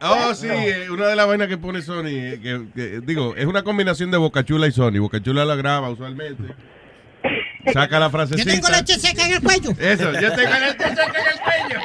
Oh, 0.00 0.34
sí, 0.34 0.48
eh, 0.48 0.88
una 0.90 1.06
de 1.08 1.16
las 1.16 1.26
vainas 1.26 1.48
que 1.48 1.58
pone 1.58 1.82
Sony, 1.82 2.06
eh, 2.08 2.40
que, 2.42 2.66
que- 2.74 3.00
digo, 3.00 3.34
es 3.36 3.44
una 3.44 3.62
combinación 3.62 4.10
de 4.10 4.16
Bocachula 4.16 4.66
y 4.68 4.72
Sony. 4.72 4.98
Bocachula 5.00 5.44
la 5.44 5.54
graba 5.56 5.90
usualmente. 5.90 6.54
Saca 7.72 7.98
la 7.98 8.06
Yo 8.06 8.10
frasecita. 8.10 8.50
tengo 8.52 8.68
leche 8.68 8.98
seca 8.98 9.26
en 9.26 9.32
el 9.34 9.40
cuello. 9.42 9.70
Eso, 9.78 10.12
yo 10.12 10.32
tengo 10.34 10.52
leche 10.52 10.88
seca 10.88 11.12
en 11.20 11.26
el 11.26 11.38
cuello. 11.40 11.80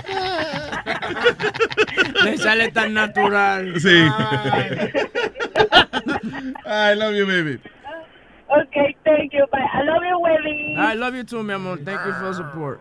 Le 2.23 2.37
sale 2.37 2.71
tan 2.71 2.93
natural. 2.93 3.79
Sí. 3.79 3.89
I 6.65 6.93
love 6.95 7.15
you, 7.15 7.25
baby. 7.25 7.59
Okay, 8.49 8.95
thank 9.05 9.31
you. 9.31 9.45
Bye. 9.51 9.59
I 9.73 9.83
love 9.83 10.03
you, 10.03 10.17
Webby. 10.19 10.75
I 10.77 10.95
love 10.95 11.15
you 11.15 11.23
too, 11.23 11.43
mi 11.43 11.53
amor. 11.53 11.77
Thank 11.83 12.05
you 12.05 12.13
for 12.13 12.33
support. 12.33 12.79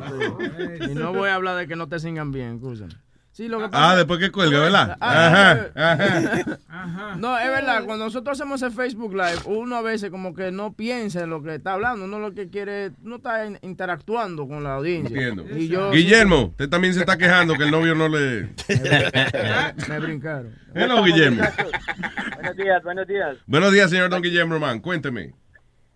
Y 0.90 0.94
no 0.94 1.12
voy 1.12 1.28
a 1.28 1.34
hablar 1.34 1.56
de 1.56 1.66
que 1.66 1.76
no 1.76 1.86
te 1.88 1.98
singan 1.98 2.32
bien, 2.32 2.54
escúchame. 2.56 2.94
Sí, 3.32 3.46
lo 3.48 3.58
que 3.58 3.68
pasa 3.68 3.92
Ah, 3.92 3.96
después 3.96 4.18
que 4.18 4.30
cuelga, 4.32 4.58
¿verdad? 4.60 4.96
Ah, 5.00 5.26
Ajá, 5.76 6.42
ajá. 6.68 7.16
No, 7.16 7.38
es 7.38 7.48
verdad, 7.48 7.84
cuando 7.84 8.04
nosotros 8.06 8.38
hacemos 8.38 8.60
el 8.62 8.72
Facebook 8.72 9.12
Live, 9.14 9.42
uno 9.46 9.76
a 9.76 9.82
veces 9.82 10.10
como 10.10 10.34
que 10.34 10.50
no 10.50 10.72
piensa 10.72 11.22
en 11.22 11.30
lo 11.30 11.40
que 11.42 11.54
está 11.54 11.74
hablando, 11.74 12.04
uno 12.06 12.18
lo 12.18 12.34
que 12.34 12.50
quiere, 12.50 12.90
no 13.02 13.16
está 13.16 13.46
in- 13.46 13.58
interactuando 13.62 14.48
con 14.48 14.64
la 14.64 14.74
audiencia. 14.74 15.14
Entiendo. 15.16 15.44
Y 15.56 15.68
yo, 15.68 15.90
Guillermo, 15.92 16.46
usted 16.46 16.68
también 16.68 16.92
se 16.92 17.00
está 17.00 17.16
quejando 17.16 17.54
que 17.54 17.64
el 17.64 17.70
novio 17.70 17.94
no 17.94 18.08
le... 18.08 18.48
Me 19.88 19.98
brincaron. 20.00 20.54
Hello, 20.74 21.02
Guillermo. 21.04 21.42
Buenos 22.34 22.56
días, 22.56 22.82
buenos 22.82 23.06
días. 23.06 23.36
Buenos 23.46 23.72
días, 23.72 23.90
señor 23.90 24.10
Don 24.10 24.22
Guillermo 24.22 24.54
Román. 24.54 24.80
Cuénteme. 24.80 25.34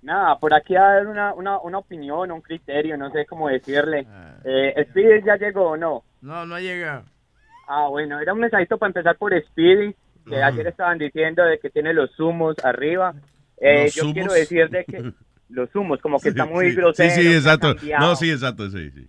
Nada, 0.03 0.39
por 0.39 0.53
aquí 0.55 0.77
a 0.77 0.83
dar 0.83 1.07
una, 1.07 1.33
una, 1.35 1.59
una 1.61 1.79
opinión, 1.79 2.31
un 2.31 2.43
criterio, 2.43 2.97
no 2.97 3.11
sé 3.11 3.25
cómo 3.27 3.49
decirle. 3.49 4.07
Eh, 4.45 4.87
¿Speedy 4.91 5.25
ya 5.27 5.37
llegó 5.37 5.71
o 5.71 5.77
no? 5.77 6.05
No, 6.21 6.45
no 6.47 6.55
ha 6.55 6.61
llegado. 6.61 7.05
Ah, 7.67 7.89
bueno, 7.89 8.21
era 8.21 8.33
un 8.33 8.41
mensajito 8.41 8.79
para 8.79 8.89
empezar 8.89 9.17
por 9.17 9.33
Speedy, 9.47 9.95
que 10.29 10.37
Ajá. 10.37 10.47
ayer 10.47 10.67
estaban 10.67 10.99
diciendo 10.99 11.45
de 11.45 11.59
que 11.59 11.71
tiene 11.71 11.93
los 11.93 12.11
zumos 12.17 12.57
arriba. 12.65 13.15
Eh, 13.59 13.85
¿Los 13.85 13.95
yo 13.95 14.13
quiero 14.13 14.33
decir 14.33 14.69
de 14.69 14.85
que 14.85 15.13
los 15.49 15.71
zumos, 15.71 16.01
como 16.01 16.19
que 16.19 16.31
está 16.31 16.45
muy 16.45 16.71
sí, 16.71 16.77
grosero. 16.77 17.11
Sí, 17.11 17.23
sí, 17.23 17.35
exacto. 17.35 17.75
No, 17.99 18.17
sí, 18.17 18.31
exacto, 18.31 18.69
sí, 18.71 18.91
sí. 18.91 19.09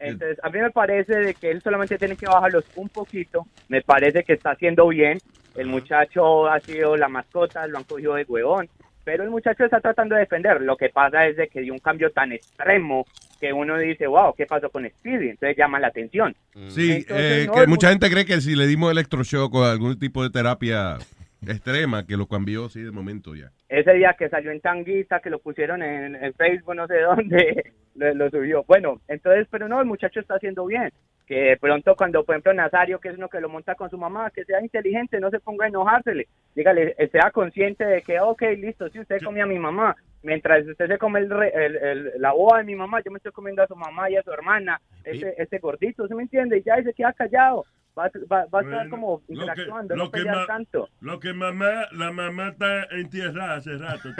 Entonces, 0.00 0.38
a 0.42 0.50
mí 0.50 0.60
me 0.60 0.70
parece 0.70 1.14
de 1.14 1.34
que 1.34 1.50
él 1.50 1.60
solamente 1.60 1.98
tiene 1.98 2.16
que 2.16 2.26
bajarlos 2.26 2.64
un 2.76 2.88
poquito. 2.88 3.46
Me 3.68 3.82
parece 3.82 4.22
que 4.22 4.34
está 4.34 4.52
haciendo 4.52 4.86
bien. 4.88 5.18
El 5.56 5.66
muchacho 5.66 6.46
ha 6.46 6.60
sido 6.60 6.96
la 6.96 7.08
mascota, 7.08 7.66
lo 7.66 7.78
han 7.78 7.84
cogido 7.84 8.14
de 8.14 8.24
huevón. 8.28 8.68
Pero 9.08 9.24
el 9.24 9.30
muchacho 9.30 9.64
está 9.64 9.80
tratando 9.80 10.16
de 10.16 10.20
defender. 10.20 10.60
Lo 10.60 10.76
que 10.76 10.90
pasa 10.90 11.26
es 11.26 11.38
de 11.38 11.48
que 11.48 11.62
dio 11.62 11.72
un 11.72 11.78
cambio 11.78 12.10
tan 12.10 12.30
extremo 12.30 13.06
que 13.40 13.54
uno 13.54 13.78
dice, 13.78 14.06
wow, 14.06 14.34
¿qué 14.36 14.44
pasó 14.44 14.68
con 14.68 14.86
Speedy? 14.86 15.30
Entonces 15.30 15.56
llama 15.56 15.80
la 15.80 15.86
atención. 15.86 16.36
Sí, 16.68 16.96
Entonces, 16.96 17.44
eh, 17.44 17.46
no, 17.46 17.54
que 17.54 17.66
mucha 17.68 17.88
gente 17.88 18.10
cree 18.10 18.26
que 18.26 18.42
si 18.42 18.54
le 18.54 18.66
dimos 18.66 18.92
electroshock 18.92 19.54
o 19.54 19.64
algún 19.64 19.98
tipo 19.98 20.22
de 20.22 20.28
terapia 20.28 20.98
extrema, 21.40 22.04
que 22.04 22.18
lo 22.18 22.26
cambió 22.26 22.66
así 22.66 22.82
de 22.82 22.90
momento 22.90 23.34
ya. 23.34 23.50
ese 23.70 23.94
día 23.94 24.14
que 24.18 24.28
salió 24.28 24.50
en 24.50 24.60
Tanguita, 24.60 25.20
que 25.20 25.30
lo 25.30 25.38
pusieron 25.38 25.82
en, 25.82 26.14
en 26.14 26.34
Facebook, 26.34 26.74
no 26.74 26.86
sé 26.86 27.00
dónde, 27.00 27.72
lo, 27.94 28.12
lo 28.12 28.28
subió. 28.28 28.62
Bueno, 28.68 29.00
entonces, 29.08 29.46
pero 29.50 29.68
no, 29.68 29.80
el 29.80 29.86
muchacho 29.86 30.20
está 30.20 30.34
haciendo 30.34 30.66
bien. 30.66 30.92
Que 31.28 31.34
de 31.50 31.56
pronto 31.58 31.94
cuando, 31.94 32.24
por 32.24 32.34
ejemplo, 32.34 32.54
Nazario, 32.54 32.98
que 32.98 33.10
es 33.10 33.18
uno 33.18 33.28
que 33.28 33.38
lo 33.40 33.50
monta 33.50 33.74
con 33.74 33.90
su 33.90 33.98
mamá, 33.98 34.30
que 34.30 34.46
sea 34.46 34.62
inteligente, 34.62 35.20
no 35.20 35.28
se 35.28 35.38
ponga 35.40 35.66
a 35.66 35.68
enojársele. 35.68 36.26
Dígale, 36.54 36.96
sea 37.12 37.30
consciente 37.30 37.84
de 37.84 38.00
que, 38.00 38.18
ok, 38.18 38.42
listo, 38.56 38.88
si 38.88 38.98
usted 38.98 39.20
come 39.22 39.42
a 39.42 39.46
mi 39.46 39.58
mamá, 39.58 39.94
mientras 40.22 40.66
usted 40.66 40.88
se 40.88 40.96
come 40.96 41.20
el, 41.20 41.30
el- 41.32 41.76
el- 41.76 42.12
la 42.16 42.32
boda 42.32 42.58
de 42.58 42.64
mi 42.64 42.74
mamá, 42.74 43.02
yo 43.04 43.10
me 43.10 43.18
estoy 43.18 43.32
comiendo 43.32 43.62
a 43.62 43.66
su 43.66 43.76
mamá 43.76 44.08
y 44.10 44.16
a 44.16 44.22
su 44.22 44.32
hermana, 44.32 44.80
ese, 45.04 45.34
ese 45.36 45.58
gordito, 45.58 46.08
¿se 46.08 46.14
me 46.14 46.22
entiende? 46.22 46.58
Y 46.58 46.62
ya 46.62 46.80
y 46.80 46.84
se 46.84 46.94
queda 46.94 47.12
callado. 47.12 47.66
Va, 47.98 48.10
va, 48.30 48.44
va 48.46 48.60
a 48.60 48.62
estar 48.62 48.88
como 48.90 49.12
Lo 49.12 49.18
que, 49.26 49.32
interactuando, 49.34 49.96
lo 49.96 50.04
no 50.04 50.10
que 50.12 50.24
tanto. 50.46 50.88
lo 51.00 51.18
que 51.18 51.32
mamá, 51.32 51.88
la 51.92 52.12
mamá 52.12 52.48
está 52.48 52.84
entierrada 52.92 53.54
hace 53.56 53.76
rato. 53.76 54.10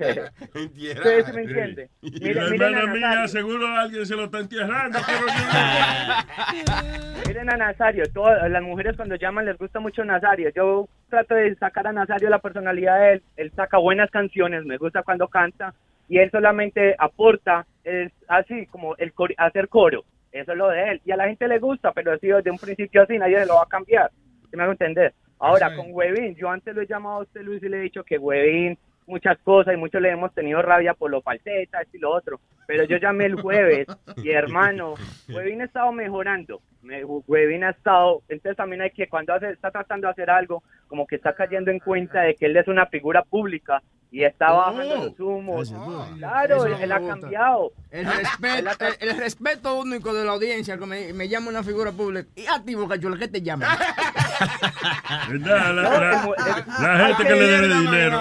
ves. 0.00 0.32
Ustedes 0.96 1.34
me 1.34 1.42
entienden. 1.42 1.88
Y 2.00 2.10
Mire- 2.12 2.34
la 2.34 2.50
miren 2.50 2.74
a 2.74 2.78
hermana 2.80 2.94
mía 2.94 3.28
seguro 3.28 3.66
alguien 3.68 4.06
se 4.06 4.16
lo 4.16 4.24
está 4.24 4.38
enterrando. 4.38 4.98
Pero 5.06 5.26
Miren 7.28 7.50
a 7.52 7.56
Nazario, 7.56 8.04
todas 8.12 8.50
las 8.50 8.62
mujeres 8.62 8.96
cuando 8.96 9.14
llaman 9.16 9.44
les 9.44 9.58
gusta 9.58 9.80
mucho 9.80 10.04
Nazario. 10.04 10.50
Yo 10.54 10.88
trato 11.08 11.34
de 11.34 11.54
sacar 11.56 11.86
a 11.86 11.92
Nazario 11.92 12.30
la 12.30 12.38
personalidad 12.38 12.98
de 12.98 13.12
él. 13.14 13.22
Él 13.36 13.52
saca 13.54 13.78
buenas 13.78 14.10
canciones, 14.10 14.64
me 14.64 14.78
gusta 14.78 15.02
cuando 15.02 15.28
canta 15.28 15.74
y 16.08 16.18
él 16.18 16.30
solamente 16.30 16.96
aporta, 16.98 17.66
es 17.84 18.10
así 18.26 18.66
como 18.66 18.96
el 18.96 19.12
cor- 19.12 19.34
hacer 19.36 19.68
coro. 19.68 20.04
Eso 20.32 20.52
es 20.52 20.58
lo 20.58 20.68
de 20.68 20.92
él. 20.92 21.00
Y 21.04 21.12
a 21.12 21.16
la 21.16 21.26
gente 21.26 21.48
le 21.48 21.58
gusta, 21.58 21.92
pero 21.92 22.16
sido 22.18 22.36
desde 22.36 22.50
un 22.50 22.58
principio 22.58 23.02
así, 23.02 23.18
nadie 23.18 23.38
se 23.40 23.46
lo 23.46 23.56
va 23.56 23.62
a 23.62 23.68
cambiar. 23.68 24.10
¿Sí 24.50 24.56
me 24.56 24.62
hago 24.62 24.72
entender? 24.72 25.14
Ahora, 25.38 25.74
con 25.74 25.86
Webin, 25.90 26.34
yo 26.36 26.50
antes 26.50 26.74
lo 26.74 26.82
he 26.82 26.86
llamado 26.86 27.16
a 27.16 27.22
usted, 27.22 27.40
Luis, 27.40 27.62
y 27.62 27.68
le 27.68 27.78
he 27.78 27.82
dicho 27.82 28.04
que 28.04 28.18
Webin, 28.18 28.76
muchas 29.06 29.38
cosas, 29.38 29.74
y 29.74 29.78
muchos 29.78 30.02
le 30.02 30.10
hemos 30.10 30.34
tenido 30.34 30.60
rabia 30.60 30.92
por 30.92 31.10
lo 31.10 31.22
falseta, 31.22 31.80
esto 31.80 31.96
y 31.96 32.00
lo 32.00 32.12
otro. 32.12 32.40
Pero 32.66 32.84
yo 32.84 32.98
llamé 32.98 33.24
el 33.24 33.40
jueves, 33.40 33.86
y 34.22 34.30
hermano, 34.30 34.94
Webin 35.28 35.62
ha 35.62 35.64
estado 35.64 35.92
mejorando. 35.92 36.60
Me- 36.82 37.04
Webin 37.04 37.64
ha 37.64 37.70
estado, 37.70 38.22
entonces 38.28 38.56
también 38.56 38.80
hay 38.82 38.90
que, 38.90 39.08
cuando 39.08 39.34
hace, 39.34 39.50
está 39.50 39.70
tratando 39.70 40.06
de 40.06 40.12
hacer 40.12 40.30
algo, 40.30 40.62
como 40.88 41.06
que 41.06 41.16
está 41.16 41.34
cayendo 41.34 41.70
en 41.70 41.78
cuenta 41.78 42.22
de 42.22 42.34
que 42.34 42.46
él 42.46 42.56
es 42.56 42.68
una 42.68 42.86
figura 42.86 43.22
pública 43.22 43.82
y 44.12 44.24
está 44.24 44.50
bajando 44.50 44.96
los 44.96 45.20
humos. 45.20 45.72
Claro, 46.18 46.64
él, 46.66 46.90
ha 46.90 47.00
cambiado. 47.06 47.72
El 47.92 48.06
respeto, 48.06 48.84
el, 49.00 49.08
el 49.10 49.16
respeto 49.18 49.78
único 49.78 50.12
de 50.14 50.24
la 50.24 50.32
audiencia 50.32 50.76
que 50.78 50.86
me, 50.86 51.12
me 51.12 51.28
llama 51.28 51.50
una 51.50 51.62
figura 51.62 51.92
pública. 51.92 52.28
Y 52.34 52.46
a 52.46 52.60
ti, 52.64 52.74
Boca 52.74 52.98
Chula, 52.98 53.16
¿qué 53.18 53.28
te 53.28 53.40
llama? 53.42 53.66
¿Verdad? 55.28 55.74
La, 55.74 55.82
la- 55.82 56.88
la 56.98 57.06
gente 57.06 57.24
que 57.24 57.34
le 57.34 57.46
debe 57.46 57.68
dinero. 57.78 58.20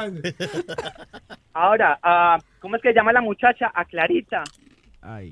Ahora, 1.53 1.97
ah, 2.03 2.37
¿cómo 2.59 2.75
es 2.75 2.81
que 2.81 2.93
llama 2.93 3.11
la 3.13 3.21
muchacha? 3.21 3.71
A 3.73 3.85
Clarita. 3.85 4.43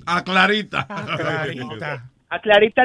A 0.05 0.24
Clarita. 0.24 0.86
A 0.89 1.17
Clarita 1.17 2.10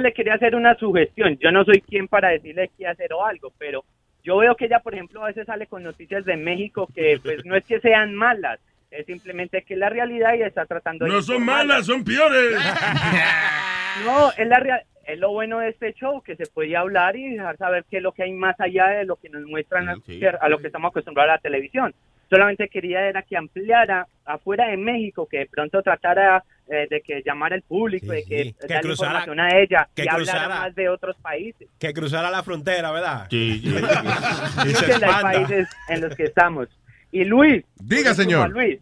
le 0.00 0.12
quería 0.12 0.34
hacer 0.34 0.54
una 0.54 0.74
sugestión. 0.76 1.36
Yo 1.38 1.50
no 1.52 1.64
soy 1.64 1.80
quien 1.80 2.08
para 2.08 2.28
decirle 2.30 2.70
qué 2.78 2.86
hacer 2.86 3.12
o 3.12 3.24
algo, 3.24 3.52
pero 3.58 3.84
yo 4.24 4.36
veo 4.38 4.54
que 4.54 4.66
ella, 4.66 4.80
por 4.80 4.94
ejemplo, 4.94 5.22
a 5.24 5.28
veces 5.28 5.46
sale 5.46 5.66
con 5.66 5.82
noticias 5.82 6.24
de 6.24 6.36
México 6.36 6.88
que 6.94 7.18
pues 7.22 7.44
no 7.44 7.56
es 7.56 7.64
que 7.64 7.80
sean 7.80 8.14
malas, 8.14 8.60
es 8.90 9.04
simplemente 9.06 9.62
que 9.62 9.74
es 9.74 9.80
la 9.80 9.88
realidad 9.88 10.34
y 10.34 10.42
está 10.42 10.64
tratando 10.66 11.04
de 11.04 11.10
No 11.10 11.22
son 11.22 11.44
malas, 11.44 11.86
son 11.86 12.04
peores. 12.04 12.56
No, 14.06 14.30
es 14.36 14.46
la 14.48 14.58
real- 14.58 14.82
es 15.04 15.18
lo 15.18 15.32
bueno 15.32 15.58
de 15.58 15.68
este 15.70 15.92
show, 15.94 16.22
que 16.22 16.36
se 16.36 16.46
puede 16.46 16.76
hablar 16.76 17.16
y 17.16 17.30
dejar 17.30 17.56
saber 17.58 17.84
qué 17.90 17.98
es 17.98 18.02
lo 18.02 18.12
que 18.12 18.22
hay 18.22 18.32
más 18.32 18.58
allá 18.60 18.86
de 18.86 19.04
lo 19.04 19.16
que 19.16 19.28
nos 19.28 19.42
muestran 19.42 19.88
a- 19.88 19.96
a 20.40 20.48
lo 20.48 20.58
que 20.58 20.68
estamos 20.68 20.90
acostumbrados 20.90 21.30
a 21.30 21.34
la 21.34 21.40
televisión. 21.40 21.92
Solamente 22.32 22.68
quería 22.68 23.06
era 23.06 23.20
que 23.22 23.36
ampliara 23.36 24.06
afuera 24.24 24.68
de 24.68 24.78
México, 24.78 25.28
que 25.30 25.40
de 25.40 25.46
pronto 25.46 25.82
tratara 25.82 26.42
eh, 26.66 26.86
de 26.88 27.02
que 27.02 27.22
llamara 27.22 27.54
al 27.56 27.60
público, 27.62 28.06
de 28.10 28.24
que, 28.24 28.54
que 28.58 28.66
dar 28.72 28.80
cruzara- 28.82 29.20
información 29.20 29.40
a 29.40 29.58
ella 29.58 29.88
que 29.94 30.04
y 30.04 30.08
hablara 30.08 30.16
cruzara. 30.24 30.48
más 30.60 30.74
de 30.74 30.88
otros 30.88 31.16
países. 31.20 31.68
Que 31.78 31.92
cruzara 31.92 32.30
la 32.30 32.42
frontera, 32.42 32.90
¿verdad? 32.90 33.26
Sí, 33.28 33.60
y 33.64 33.68
se 33.70 34.86
Escuchen 34.86 35.00
los 35.02 35.22
países 35.22 35.68
en 35.88 36.00
los 36.00 36.16
que 36.16 36.22
estamos. 36.24 36.68
Y 37.10 37.24
Luis. 37.24 37.62
Diga, 37.76 38.14
señor. 38.14 38.46
A 38.46 38.48
Luis, 38.48 38.78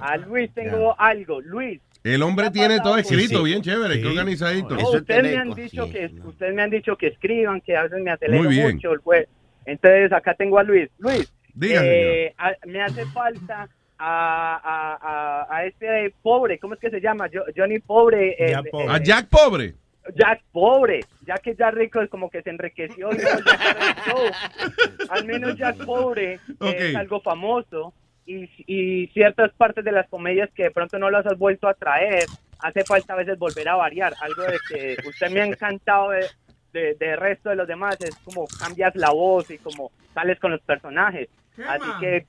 a 0.00 0.16
Luis 0.18 0.52
tengo 0.54 0.94
algo. 0.96 1.40
Luis, 1.40 1.80
El 2.04 2.22
hombre 2.22 2.50
tiene 2.52 2.78
todo 2.78 2.96
escrito, 2.98 3.38
Sí. 3.38 3.44
bien 3.44 3.62
chévere, 3.62 4.00
qué 4.00 4.06
organizadito. 4.06 4.76
No, 4.76 4.90
ustedes 4.90 5.24
me 5.24 5.36
han 5.36 5.50
dicho 5.54 5.90
que 5.90 6.12
ustedes 6.22 6.54
me 6.54 6.62
han 6.62 6.70
dicho 6.70 6.96
que 6.96 7.08
escriban, 7.08 7.60
que 7.60 7.76
a 7.76 7.82
veces 7.82 8.00
me 8.00 8.12
acelero 8.12 8.44
Muy 8.44 8.54
bien. 8.54 8.74
mucho 8.76 8.92
el 8.92 9.00
jue- 9.00 9.26
Entonces 9.66 10.12
acá 10.12 10.34
tengo 10.34 10.58
a 10.60 10.62
Luis. 10.62 10.88
Luis, 10.98 11.32
Eh, 11.60 12.34
a- 12.38 12.54
me 12.66 12.82
hace 12.82 13.04
falta 13.06 13.68
a, 13.98 14.60
a, 14.64 15.46
a, 15.46 15.56
a 15.56 15.64
este 15.66 16.12
pobre, 16.22 16.58
¿cómo 16.58 16.74
es 16.74 16.80
que 16.80 16.90
se 16.90 17.00
llama? 17.00 17.28
Jo- 17.32 17.44
Johnny 17.56 17.78
Pobre. 17.78 18.34
el- 18.38 18.68
el- 18.72 18.90
A 18.90 18.98
Jack 19.02 19.28
Pobre. 19.28 19.74
Jack 20.14 20.42
Pobre, 20.52 21.00
ya 21.26 21.36
que 21.36 21.54
ya 21.54 21.70
rico 21.70 22.02
es 22.02 22.10
como 22.10 22.28
que 22.28 22.42
se 22.42 22.50
enriqueció 22.50 23.10
y 23.12 23.16
no. 23.16 25.08
Al 25.08 25.24
menos 25.24 25.56
Jack 25.56 25.84
Pobre 25.84 26.38
Ok. 26.58 26.74
es 26.74 26.96
algo 26.96 27.20
famoso 27.20 27.94
y, 28.26 28.48
y 28.66 29.06
ciertas 29.08 29.52
partes 29.52 29.84
de 29.84 29.92
las 29.92 30.08
comedias 30.08 30.50
que 30.54 30.64
de 30.64 30.70
pronto 30.70 30.98
no 30.98 31.10
las 31.10 31.24
has 31.26 31.38
vuelto 31.38 31.68
a 31.68 31.74
traer, 31.74 32.24
hace 32.58 32.84
falta 32.84 33.14
a 33.14 33.16
veces 33.16 33.38
volver 33.38 33.68
a 33.68 33.76
variar. 33.76 34.12
Algo 34.20 34.42
de 34.42 34.58
que 34.68 34.96
usted 35.08 35.30
me 35.30 35.40
ha 35.40 35.46
encantado 35.46 36.10
de, 36.10 36.26
de, 36.72 36.94
de 36.94 37.16
resto 37.16 37.48
de 37.50 37.56
los 37.56 37.68
demás 37.68 37.96
es 38.00 38.14
como 38.24 38.46
cambias 38.58 38.94
la 38.96 39.10
voz 39.10 39.50
y 39.50 39.58
como 39.58 39.90
sales 40.12 40.38
con 40.38 40.50
los 40.50 40.60
personajes. 40.62 41.28
Así 41.66 41.90
que 42.00 42.26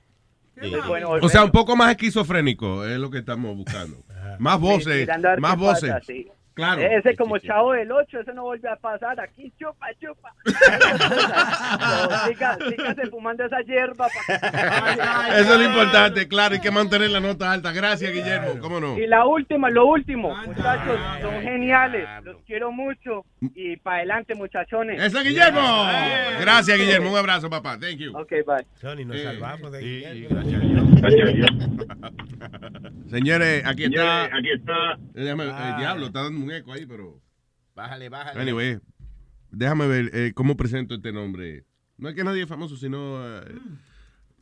bueno 0.86 1.10
O 1.10 1.28
sea, 1.28 1.40
volver. 1.40 1.44
un 1.44 1.50
poco 1.50 1.76
más 1.76 1.90
esquizofrénico 1.90 2.84
es 2.86 2.98
lo 2.98 3.10
que 3.10 3.18
estamos 3.18 3.56
buscando. 3.56 4.02
Más 4.38 4.58
voces, 4.60 5.08
más 5.38 5.56
voces. 5.56 5.90
pasa, 5.90 6.04
sí. 6.06 6.28
Claro. 6.56 6.80
Ese 6.80 7.14
como 7.16 7.36
chavo 7.38 7.72
del 7.72 7.92
8, 7.92 8.20
eso 8.20 8.32
no 8.32 8.44
vuelve 8.44 8.68
a 8.68 8.76
pasar. 8.76 9.20
Aquí 9.20 9.52
chupa, 9.60 9.86
chupa. 10.00 10.32
No, 11.76 12.08
siga- 12.26 12.56
sígase 12.70 13.06
fumando 13.10 13.44
esa 13.44 13.60
hierba. 13.60 14.06
Eso 15.36 15.52
es 15.54 15.58
lo 15.58 15.64
importante, 15.64 16.26
claro, 16.28 16.54
hay 16.54 16.60
que 16.60 16.70
mantener 16.70 17.10
la 17.10 17.20
nota 17.20 17.52
alta. 17.52 17.72
Gracias, 17.72 18.10
Guillermo, 18.12 18.58
¿cómo 18.60 18.80
no? 18.80 18.96
Y 18.98 19.06
la 19.06 19.26
última, 19.26 19.68
lo 19.70 19.86
último, 19.86 20.34
muchachos, 20.46 20.98
son 21.20 21.42
geniales, 21.42 22.08
los 22.24 22.36
quiero 22.46 22.72
mucho 22.72 23.24
y 23.54 23.76
para 23.76 23.98
adelante, 23.98 24.34
muchachones. 24.34 25.00
¡Ese 25.02 25.18
es 25.18 25.24
Guillermo! 25.24 25.86
Gracias, 26.40 26.78
Guillermo, 26.78 27.10
un 27.12 27.18
abrazo, 27.18 27.50
papá. 27.50 27.78
Thank 27.78 27.98
you. 27.98 28.16
Ok, 28.16 28.30
bye. 28.46 28.64
Sony, 28.80 29.04
nos 29.04 29.16
Eh, 29.16 29.24
salvamos 29.24 29.72
de 29.72 29.80
Señores, 33.10 33.64
aquí 33.66 33.84
está. 33.84 34.24
aquí 34.24 34.50
está. 34.54 34.96
Déjame, 35.14 35.44
el 35.44 35.76
diablo, 35.78 36.06
está 36.06 36.22
dando 36.24 36.40
un 36.46 36.52
eco 36.52 36.72
ahí, 36.72 36.86
pero. 36.86 37.20
Bájale, 37.74 38.08
bájale. 38.08 38.40
Anyway, 38.40 38.78
déjame 39.50 39.86
ver 39.86 40.10
eh, 40.14 40.32
cómo 40.34 40.56
presento 40.56 40.94
este 40.94 41.12
nombre. 41.12 41.64
No 41.98 42.08
es 42.08 42.14
que 42.14 42.24
nadie 42.24 42.42
es 42.42 42.48
famoso, 42.48 42.76
sino. 42.76 43.24
eh, 43.40 43.58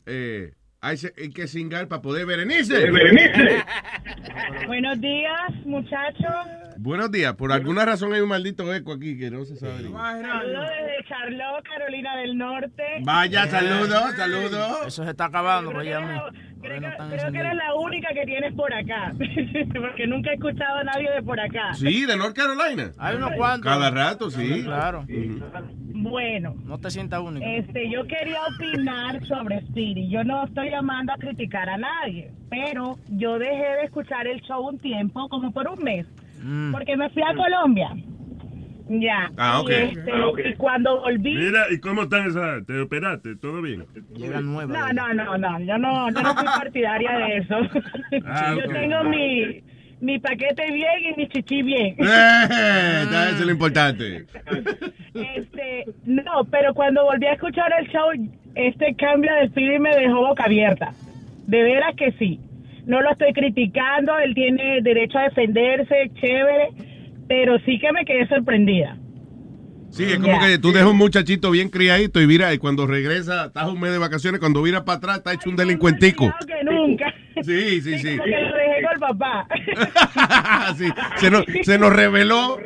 eh, 0.05 0.53
hay, 0.81 0.97
que 1.33 1.47
singar 1.47 1.87
para 1.87 2.01
poder 2.01 2.27
Berenice. 2.27 2.91
Buenos 4.67 5.01
días, 5.01 5.51
muchachos. 5.65 6.45
Buenos 6.77 7.11
días. 7.11 7.33
Por 7.33 7.51
alguna 7.51 7.85
razón 7.85 8.13
hay 8.13 8.21
un 8.21 8.29
maldito 8.29 8.71
eco 8.71 8.93
aquí 8.93 9.17
que 9.17 9.31
no 9.31 9.45
se 9.45 9.55
sabe. 9.55 9.83
Saludos 9.83 10.69
desde 10.69 11.07
Charlotte, 11.07 11.63
Carolina 11.63 12.17
del 12.17 12.37
Norte. 12.37 12.83
Vaya, 13.01 13.47
saludos, 13.47 14.15
saludos. 14.15 14.87
Eso 14.87 15.03
se 15.03 15.09
está 15.09 15.25
acabando, 15.25 15.71
Creo 16.65 16.73
que 16.73 16.79
Creo, 16.79 16.91
están 16.91 17.07
creo 17.07 17.19
que 17.19 17.25
encendidos. 17.27 17.45
eres 17.45 17.57
la 17.57 17.75
única 17.75 18.07
que 18.13 18.25
tienes 18.25 18.53
por 18.53 18.73
acá. 18.73 19.13
Porque 19.81 20.07
nunca 20.07 20.31
he 20.31 20.33
escuchado 20.35 20.77
a 20.79 20.83
nadie 20.83 21.09
de 21.11 21.21
por 21.23 21.39
acá. 21.39 21.73
Sí, 21.73 22.05
de 22.05 22.17
North 22.17 22.35
Carolina. 22.35 22.91
Hay 22.97 23.15
unos 23.15 23.31
cuantos. 23.33 23.71
Cada 23.71 23.89
rato, 23.91 24.29
sí. 24.29 24.63
Claro. 24.63 25.05
Bueno, 25.97 26.55
No 26.65 26.77
te 26.77 26.89
sientas 26.91 27.19
único. 27.21 27.45
este, 27.45 27.89
yo 27.89 28.05
quería 28.07 28.39
opinar 28.55 29.25
sobre 29.25 29.61
Speedy. 29.61 30.09
Yo 30.09 30.23
no 30.23 30.45
estoy 30.45 30.69
llamando 30.69 31.13
a 31.13 31.17
criticar 31.17 31.69
a 31.69 31.77
nadie, 31.77 32.31
pero 32.49 32.97
yo 33.09 33.39
dejé 33.39 33.55
de 33.79 33.83
escuchar 33.85 34.27
el 34.27 34.41
show 34.41 34.67
un 34.67 34.77
tiempo, 34.79 35.27
como 35.29 35.51
por 35.51 35.67
un 35.67 35.83
mes, 35.83 36.05
Mm. 36.43 36.71
porque 36.73 36.95
me 36.97 37.09
fui 37.09 37.23
a 37.23 37.33
Colombia. 37.33 37.89
Ya. 38.87 39.31
Ah, 39.37 39.61
ok. 39.61 39.69
Y, 39.69 39.73
este, 39.73 40.11
Ah, 40.11 40.27
ok. 40.27 40.39
y 40.45 40.53
cuando 40.55 40.99
volví. 41.01 41.35
Mira, 41.35 41.65
¿y 41.71 41.79
cómo 41.79 42.03
están 42.03 42.27
esas? 42.29 42.65
¿Te 42.67 42.79
operaste? 42.79 43.35
¿Todo 43.37 43.61
bien? 43.61 43.83
Llega 44.15 44.41
nueva. 44.41 44.71
No, 44.77 44.93
no, 44.93 45.13
no, 45.13 45.37
no, 45.37 45.59
yo 45.61 45.77
no, 45.77 46.09
yo 46.11 46.21
no 46.21 46.33
soy 46.35 46.45
partidaria 46.59 47.11
de 47.17 47.37
eso. 47.37 47.55
Ah, 48.25 48.55
yo 48.55 48.71
tengo 48.71 49.03
mi, 49.05 49.61
mi 50.01 50.19
paquete 50.19 50.71
bien 50.71 51.13
y 51.13 51.17
mi 51.19 51.27
chichi 51.29 51.63
bien. 51.63 51.95
Eh, 52.05 53.03
Eso 53.29 53.39
es 53.39 53.45
lo 53.45 53.51
importante. 53.51 54.25
Este, 55.13 55.85
no, 56.05 56.43
pero 56.51 56.73
cuando 56.73 57.03
volví 57.05 57.25
a 57.25 57.33
escuchar 57.33 57.71
el 57.79 57.87
show, 57.87 58.09
este 58.55 58.93
cambio 58.95 59.33
de 59.35 59.47
Speedy 59.49 59.79
me 59.79 59.95
dejó 59.95 60.27
boca 60.27 60.43
abierta. 60.45 60.91
De 61.47 61.63
veras 61.63 61.95
que 61.95 62.11
sí. 62.13 62.39
No 62.85 63.01
lo 63.01 63.11
estoy 63.11 63.33
criticando, 63.33 64.17
él 64.19 64.35
tiene 64.35 64.81
derecho 64.81 65.17
a 65.17 65.23
defenderse, 65.23 66.11
chévere, 66.21 66.69
pero 67.27 67.57
sí 67.65 67.79
que 67.79 67.91
me 67.91 68.05
quedé 68.05 68.27
sorprendida. 68.27 68.97
Sí, 69.95 70.03
es 70.03 70.19
como 70.19 70.37
que 70.41 70.57
tú 70.57 70.73
dejas 70.73 70.89
un 70.89 70.97
muchachito 70.97 71.51
bien 71.51 71.69
criadito 71.69 72.21
y 72.21 72.27
mira, 72.27 72.53
y 72.53 72.57
cuando 72.57 72.85
regresa, 72.85 73.45
estás 73.45 73.67
un 73.69 73.79
mes 73.79 73.93
de 73.93 73.97
vacaciones, 73.97 74.41
cuando 74.41 74.61
vira 74.61 74.83
para 74.83 74.97
atrás, 74.97 75.17
está 75.19 75.31
hecho 75.31 75.49
un 75.49 75.55
delincuentico. 75.55 76.25
Claro 76.25 76.45
que 76.45 76.63
nunca. 76.65 77.13
Sí, 77.41 77.81
sí, 77.81 77.99
sí. 77.99 78.17
Como 78.17 78.23
que 78.23 78.41
lo 78.41 78.55
dejé 78.55 78.81
con 78.81 78.93
el 78.93 78.99
papá. 78.99 79.47
Sí, 80.77 80.87
se, 81.17 81.29
nos, 81.29 81.43
se 81.63 81.77
nos 81.77 81.93
reveló. 81.93 82.57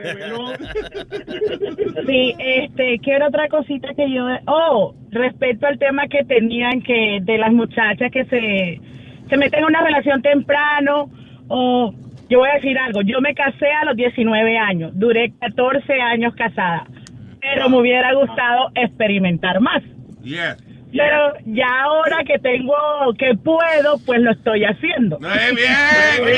Sí, 2.07 2.35
este, 2.37 2.99
¿qué 2.99 3.11
era 3.11 3.27
otra 3.27 3.47
cosita 3.47 3.93
que 3.95 4.11
yo... 4.11 4.25
Oh, 4.45 4.95
respecto 5.11 5.65
al 5.65 5.79
tema 5.79 6.07
que 6.07 6.23
tenían 6.23 6.81
que 6.81 7.19
de 7.21 7.37
las 7.39 7.51
muchachas 7.51 8.11
que 8.11 8.25
se, 8.25 8.79
se 9.27 9.37
meten 9.37 9.59
en 9.59 9.65
una 9.65 9.83
relación 9.83 10.21
temprano 10.21 11.11
o... 11.47 11.93
Yo 12.29 12.39
voy 12.39 12.49
a 12.49 12.53
decir 12.55 12.77
algo, 12.77 13.01
yo 13.01 13.19
me 13.21 13.33
casé 13.33 13.67
a 13.81 13.85
los 13.85 13.95
19 13.95 14.57
años, 14.57 14.91
duré 14.93 15.33
14 15.39 15.93
años 16.01 16.33
casada, 16.35 16.85
pero 17.41 17.69
me 17.69 17.77
hubiera 17.77 18.13
gustado 18.13 18.69
experimentar 18.75 19.59
más. 19.59 19.81
Yeah. 20.23 20.55
Pero 20.91 21.33
ya 21.45 21.67
ahora 21.83 22.17
que 22.25 22.39
tengo, 22.39 22.73
que 23.17 23.35
puedo, 23.35 23.99
pues 24.07 24.19
lo 24.21 24.31
estoy 24.31 24.63
haciendo. 24.65 25.19
bien, 25.19 25.55
bien, 25.55 26.37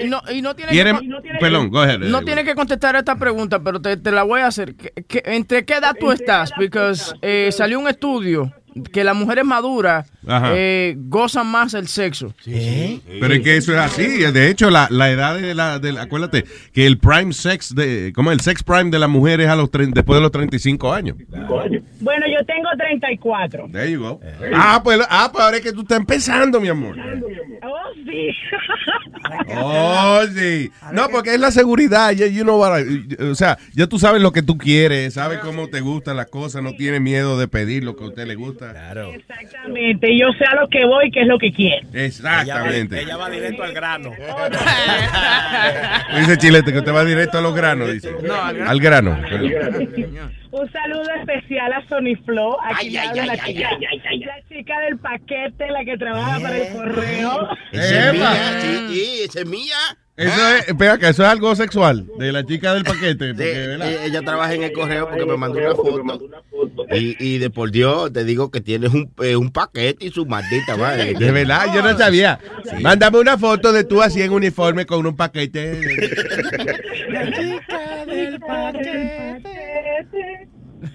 Y 0.04 0.08
no, 0.08 0.20
y 0.32 0.40
no 0.42 0.54
tiene 0.54 0.74
Y 0.74 0.78
eres- 0.78 1.00
que, 1.00 1.06
no 1.06 1.20
tiene- 1.20 1.38
perdón, 1.38 1.70
go 1.70 1.80
ahead. 1.80 1.98
No 2.00 2.22
tiene 2.22 2.44
que 2.44 2.54
contestar 2.54 2.96
esta 2.96 3.16
pregunta, 3.16 3.60
pero 3.62 3.80
te, 3.80 3.96
te 3.96 4.10
la 4.10 4.22
voy 4.22 4.40
a 4.40 4.46
hacer. 4.46 4.74
¿Qué- 4.74 4.92
qué- 5.06 5.22
¿Entre 5.26 5.64
qué 5.64 5.74
edad 5.74 5.94
tú 5.98 6.12
estás? 6.12 6.52
Porque 6.52 6.92
eh, 7.22 7.50
salió 7.52 7.78
un 7.78 7.88
estudio 7.88 8.50
que 8.92 9.04
las 9.04 9.14
mujeres 9.16 9.44
maduras 9.44 10.10
eh, 10.54 10.94
gozan 10.98 11.46
más 11.46 11.74
el 11.74 11.86
sexo. 11.88 12.34
Pero 12.44 13.34
es 13.34 13.40
que 13.40 13.56
eso 13.56 13.72
es 13.72 13.78
así. 13.78 14.06
De 14.06 14.48
hecho, 14.50 14.70
la, 14.70 14.88
la 14.90 15.10
edad 15.10 15.36
de 15.38 15.54
la, 15.54 15.78
de 15.78 15.92
la- 15.92 16.02
Acuérdate 16.02 16.44
que 16.72 16.86
el 16.86 16.98
prime 16.98 17.32
sex, 17.32 17.74
de, 17.74 18.12
como 18.14 18.32
el 18.32 18.40
sex 18.40 18.62
prime 18.62 18.90
de 18.90 18.98
la 18.98 19.08
mujer 19.08 19.40
es 19.40 19.48
a 19.48 19.56
los 19.56 19.70
tre- 19.70 19.92
después 19.92 20.16
de 20.18 20.22
los 20.22 20.30
35 20.32 20.92
años. 20.92 21.16
Bueno, 21.28 22.26
yo 22.26 22.44
tengo 22.46 22.68
34. 22.78 23.68
There 23.72 23.90
you 23.90 24.00
go. 24.00 24.20
Ah, 24.54 24.80
pues, 24.82 25.00
ah, 25.08 25.30
pues 25.32 25.44
ahora 25.44 25.56
es 25.58 25.62
que 25.62 25.72
tú 25.72 25.82
estás 25.82 25.98
empezando, 25.98 26.60
mi 26.60 26.68
amor. 26.68 26.96
Oh, 27.62 27.92
sí. 28.04 28.28
Oh, 29.56 30.20
sí. 30.34 30.70
No, 30.92 31.08
porque 31.08 31.34
es 31.34 31.40
la 31.40 31.50
seguridad. 31.50 32.12
You, 32.12 32.26
you 32.26 32.42
know 32.42 32.58
what 32.60 32.78
I- 32.80 33.16
o 33.22 33.34
sea, 33.34 33.58
ya 33.74 33.86
tú 33.86 33.98
sabes 33.98 34.20
lo 34.22 34.32
que 34.32 34.42
tú 34.42 34.58
quieres, 34.58 35.14
sabes 35.14 35.38
cómo 35.38 35.68
te 35.68 35.80
gustan 35.80 36.16
las 36.16 36.26
cosas, 36.26 36.62
no 36.62 36.74
tienes 36.76 37.00
miedo 37.00 37.38
de 37.38 37.48
pedir 37.48 37.84
lo 37.84 37.96
que 37.96 38.04
a 38.04 38.08
usted 38.08 38.26
le 38.26 38.34
gusta. 38.34 38.63
Claro. 38.72 39.12
Exactamente, 39.12 40.18
yo 40.18 40.26
sé 40.38 40.44
a 40.44 40.54
lo 40.60 40.68
que 40.68 40.84
voy, 40.86 41.10
que 41.10 41.22
es 41.22 41.26
lo 41.26 41.38
que 41.38 41.52
quiero. 41.52 41.86
Exactamente. 41.92 43.00
Ella 43.02 43.16
va 43.16 43.30
directo 43.30 43.62
al 43.62 43.72
grano. 43.72 44.12
Dice 46.18 46.36
Chilete 46.38 46.72
que 46.72 46.78
usted 46.78 46.94
va 46.94 47.04
directo 47.04 47.38
a 47.38 47.40
los 47.40 47.54
granos, 47.54 47.92
dice. 47.92 48.10
No, 48.22 48.34
al 48.34 48.80
grano. 48.80 49.14
al 49.14 49.48
grano. 49.48 49.78
Un 50.50 50.70
saludo 50.70 51.10
especial 51.18 51.72
a 51.72 51.86
Sony 51.88 52.14
Flow. 52.24 52.56
Aquí 52.62 52.96
Ay, 52.96 53.08
la, 53.16 53.32
ay, 53.32 53.38
chica, 53.44 53.68
ay, 53.70 53.84
ay, 53.90 54.02
ay. 54.08 54.18
la 54.20 54.36
chica 54.48 54.80
del 54.80 54.98
paquete, 54.98 55.70
la 55.70 55.84
que 55.84 55.96
trabaja 55.98 56.40
para 56.40 56.56
el 56.56 56.72
correo. 56.72 57.48
Esa 57.72 58.08
es 58.08 58.12
mía, 58.14 58.60
sí, 58.60 58.86
sí, 58.88 59.22
esa 59.24 59.40
es 59.40 59.46
mía. 59.46 59.76
Eso 60.16 60.48
es, 60.48 60.68
espera, 60.68 60.96
que 60.96 61.08
eso 61.08 61.24
es 61.24 61.28
algo 61.28 61.56
sexual, 61.56 62.06
de 62.18 62.30
la 62.30 62.46
chica 62.46 62.72
del 62.72 62.84
paquete. 62.84 63.34
Sí, 63.34 63.42
eh, 63.42 63.98
ella 64.04 64.22
trabaja 64.22 64.54
en 64.54 64.62
el 64.62 64.72
correo 64.72 65.08
porque 65.08 65.26
me 65.26 65.36
mandó 65.36 65.58
una 65.58 65.74
foto. 65.74 66.86
Y, 66.92 67.16
y 67.18 67.38
de 67.38 67.50
por 67.50 67.72
Dios, 67.72 68.12
te 68.12 68.24
digo 68.24 68.48
que 68.52 68.60
tienes 68.60 68.94
un, 68.94 69.10
eh, 69.20 69.34
un 69.34 69.50
paquete 69.50 70.06
y 70.06 70.10
su 70.10 70.24
maldita 70.24 70.76
madre. 70.76 71.14
De 71.14 71.32
verdad, 71.32 71.66
yo 71.74 71.82
no 71.82 71.98
sabía. 71.98 72.38
Mándame 72.80 73.18
una 73.18 73.36
foto 73.36 73.72
de 73.72 73.82
tú 73.82 74.02
así 74.02 74.22
en 74.22 74.30
uniforme 74.30 74.86
con 74.86 75.04
un 75.04 75.16
paquete. 75.16 75.80
La 77.08 77.32
chica 77.32 78.06
del 78.06 78.38
paquete. 78.38 79.42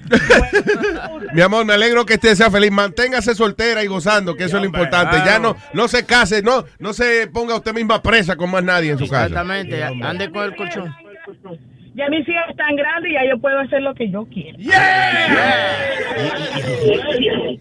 Mi 1.33 1.41
amor, 1.41 1.65
me 1.65 1.73
alegro 1.73 2.05
que 2.05 2.15
usted 2.15 2.35
sea 2.35 2.49
feliz. 2.49 2.71
Manténgase 2.71 3.35
soltera 3.35 3.83
y 3.83 3.87
gozando, 3.87 4.35
que 4.35 4.45
eso 4.45 4.57
es 4.57 4.61
lo 4.61 4.65
importante. 4.65 5.17
Ya 5.25 5.39
no, 5.39 5.55
no 5.73 5.87
se 5.87 6.05
case, 6.05 6.41
no, 6.41 6.65
no 6.79 6.93
se 6.93 7.27
ponga 7.27 7.55
usted 7.55 7.73
misma 7.73 8.01
presa 8.01 8.35
con 8.35 8.51
más 8.51 8.63
nadie 8.63 8.91
en 8.91 8.97
su 8.97 9.07
casa. 9.07 9.27
Exactamente, 9.27 9.83
ande 9.83 10.31
con 10.31 10.43
el 10.43 10.55
colchón. 10.55 10.95
Ya 11.99 12.07
mis 12.07 12.27
hijas 12.29 12.49
están 12.49 12.77
grandes 12.77 13.11
y 13.11 13.13
ya 13.13 13.25
yo 13.29 13.37
puedo 13.39 13.59
hacer 13.59 13.81
lo 13.81 13.93
que 13.93 14.09
yo 14.09 14.25
quiero. 14.25 14.57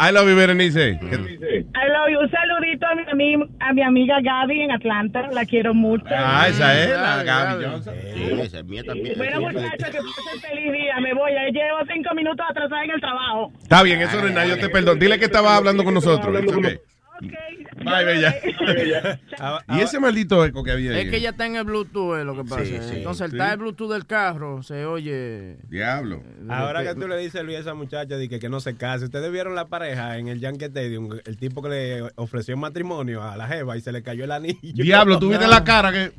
I 0.00 0.12
love 0.12 0.28
you, 0.28 0.36
Berenice. 0.36 0.92
I 0.92 0.98
love 1.00 2.08
you. 2.08 2.20
Un 2.20 2.30
saludito 2.30 2.86
a 2.86 3.14
mi, 3.16 3.34
a 3.58 3.72
mi 3.72 3.82
amiga 3.82 4.20
Gaby 4.22 4.62
en 4.62 4.70
Atlanta. 4.70 5.28
La 5.32 5.44
quiero 5.44 5.74
mucho. 5.74 6.04
Ah, 6.10 6.46
esa 6.48 6.80
es 6.80 6.90
la 6.90 7.24
Gaby 7.24 7.64
Johnson. 7.64 7.94
Sí, 8.14 8.40
esa 8.40 8.58
es 8.58 8.64
mía 8.64 8.84
también. 8.84 9.18
Bueno, 9.18 9.40
muchachos, 9.40 9.90
que 9.90 9.98
pasen 9.98 10.40
feliz 10.40 10.72
día. 10.72 11.00
Me 11.00 11.14
voy. 11.14 11.32
Ya 11.32 11.42
llevo 11.50 11.78
cinco 11.92 12.14
minutos 12.14 12.46
atrasada 12.48 12.84
en 12.84 12.90
el 12.92 13.00
trabajo. 13.00 13.52
Está 13.60 13.82
bien, 13.82 14.00
eso 14.00 14.20
no 14.20 14.28
es 14.28 14.34
nada, 14.34 14.46
yo 14.46 14.56
te 14.58 14.68
perdono. 14.68 15.00
Dile 15.00 15.18
que 15.18 15.24
estabas 15.24 15.58
hablando 15.58 15.82
con 15.82 15.94
nosotros. 15.94 16.32
It's 16.38 16.97
okay. 17.18 17.84
Bye, 17.84 18.04
bella. 18.04 19.20
y 19.68 19.80
ese 19.80 20.00
maldito 20.00 20.44
eco 20.44 20.62
que 20.64 20.72
había 20.72 20.92
ahí. 20.92 21.00
Es 21.02 21.10
que 21.10 21.16
ella 21.18 21.30
está 21.30 21.46
en 21.46 21.56
el 21.56 21.64
Bluetooth, 21.64 22.18
es 22.18 22.24
lo 22.24 22.34
que 22.34 22.44
pasa. 22.44 22.64
Sí, 22.64 22.78
sí. 22.88 22.96
Entonces, 22.96 23.24
el 23.26 23.30
Sí. 23.30 23.36
está 23.36 23.52
el 23.52 23.58
Bluetooth 23.58 23.90
del 23.92 24.06
carro, 24.06 24.62
se 24.62 24.84
oye. 24.86 25.56
Diablo. 25.68 26.22
Ahora 26.48 26.82
que 26.82 26.94
tú 26.94 27.06
le 27.08 27.16
dices, 27.18 27.42
Luis, 27.44 27.56
a 27.58 27.60
esa 27.60 27.74
muchacha 27.74 28.16
de 28.16 28.28
que, 28.28 28.38
que 28.38 28.48
no 28.48 28.60
se 28.60 28.76
case, 28.76 29.04
ustedes 29.04 29.30
vieron 29.30 29.54
la 29.54 29.66
pareja 29.68 30.18
en 30.18 30.28
el 30.28 30.40
Yankee 30.40 30.66
Stadium, 30.66 31.10
el 31.24 31.36
tipo 31.36 31.62
que 31.62 31.68
le 31.68 32.02
ofreció 32.16 32.56
matrimonio 32.56 33.22
a 33.22 33.36
la 33.36 33.46
jeva 33.46 33.76
y 33.76 33.80
se 33.80 33.92
le 33.92 34.02
cayó 34.02 34.24
el 34.24 34.32
anillo. 34.32 34.58
Diablo, 34.62 35.18
tú 35.18 35.28
viste 35.28 35.46
la 35.48 35.64
cara 35.64 35.92
que. 35.92 36.12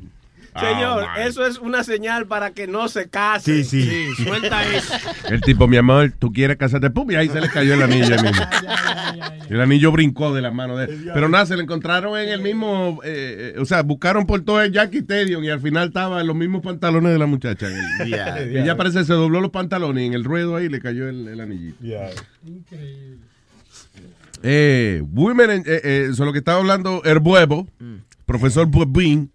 Señor, 0.58 1.04
Oh, 1.04 1.20
my. 1.20 1.26
eso 1.28 1.46
es 1.46 1.58
una 1.58 1.84
señal 1.84 2.26
para 2.26 2.50
que 2.50 2.66
no 2.66 2.88
se 2.88 3.08
case. 3.08 3.62
Sí, 3.62 3.84
sí. 3.86 4.24
suelta 4.24 4.64
eso. 4.74 4.94
El 5.28 5.40
tipo, 5.42 5.68
mi 5.68 5.76
amor, 5.76 6.12
tú 6.18 6.32
quieres 6.32 6.56
casarte, 6.56 6.90
pum, 6.90 7.08
y 7.10 7.14
ahí 7.14 7.28
se 7.28 7.40
le 7.40 7.48
cayó 7.48 7.74
el 7.74 7.82
anillo 7.82 8.16
mismo. 8.22 8.42
El 9.48 9.60
anillo 9.60 9.92
brincó 9.92 10.34
de 10.34 10.42
la 10.42 10.50
mano 10.50 10.76
de 10.76 10.86
él. 10.86 11.10
Pero 11.14 11.28
nada, 11.28 11.46
se 11.46 11.56
le 11.56 11.62
encontraron 11.62 12.18
en 12.18 12.28
el 12.30 12.40
mismo, 12.42 13.00
eh, 13.04 13.52
eh, 13.56 13.60
o 13.60 13.64
sea, 13.64 13.82
buscaron 13.82 14.26
por 14.26 14.40
todo 14.42 14.60
el 14.60 14.72
Jackie 14.72 14.98
Stadium 14.98 15.44
y 15.44 15.50
al 15.50 15.60
final 15.60 15.88
estaba 15.88 16.20
en 16.20 16.26
los 16.26 16.34
mismos 16.36 16.62
pantalones 16.62 17.12
de 17.12 17.18
la 17.18 17.26
muchacha. 17.26 17.68
Ya. 18.06 18.38
Ella 18.40 18.76
parece 18.76 18.98
que 19.00 19.04
se 19.04 19.12
dobló 19.12 19.40
los 19.40 19.50
pantalones 19.52 20.02
y 20.02 20.06
en 20.06 20.14
el 20.14 20.24
ruedo 20.24 20.56
ahí 20.56 20.68
le 20.68 20.80
cayó 20.80 21.08
el, 21.08 21.28
el 21.28 21.40
anillito. 21.40 21.76
Eh, 24.42 25.02
women, 25.12 25.50
en- 25.50 25.60
eh, 25.66 25.80
eh, 25.84 26.00
eso 26.10 26.22
es 26.22 26.26
lo 26.26 26.32
que 26.32 26.38
estaba 26.38 26.58
hablando 26.58 27.02
Herbuevo, 27.04 27.68
profesor 28.24 28.66
Buebin, 28.66 29.30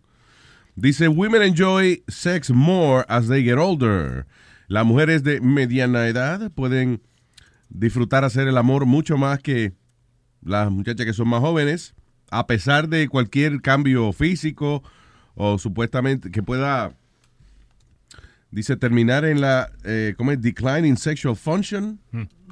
dice, 0.75 1.07
women 1.07 1.41
enjoy 1.41 2.01
sex 2.07 2.49
more 2.51 3.05
as 3.07 3.27
they 3.27 3.43
get 3.43 3.57
older. 3.57 4.25
Las 4.67 4.85
mujeres 4.85 5.23
de 5.23 5.39
mediana 5.41 6.07
edad 6.07 6.51
pueden 6.51 7.01
disfrutar 7.69 8.23
hacer 8.23 8.47
el 8.47 8.57
amor 8.57 8.85
mucho 8.85 9.17
más 9.17 9.39
que 9.39 9.73
las 10.43 10.71
muchachas 10.71 11.05
que 11.05 11.13
son 11.13 11.27
más 11.29 11.41
jóvenes, 11.41 11.93
a 12.31 12.45
pesar 12.47 12.87
de 12.89 13.07
cualquier 13.07 13.61
cambio 13.61 14.11
físico 14.13 14.83
o 15.35 15.57
supuestamente 15.57 16.31
que 16.31 16.41
pueda, 16.41 16.93
dice, 18.51 18.75
terminar 18.75 19.25
en 19.25 19.41
la, 19.41 19.69
eh, 19.83 20.13
¿cómo 20.17 20.31
es? 20.31 20.41
Decline 20.41 20.87
in 20.87 20.97
sexual 20.97 21.35
function. 21.35 21.99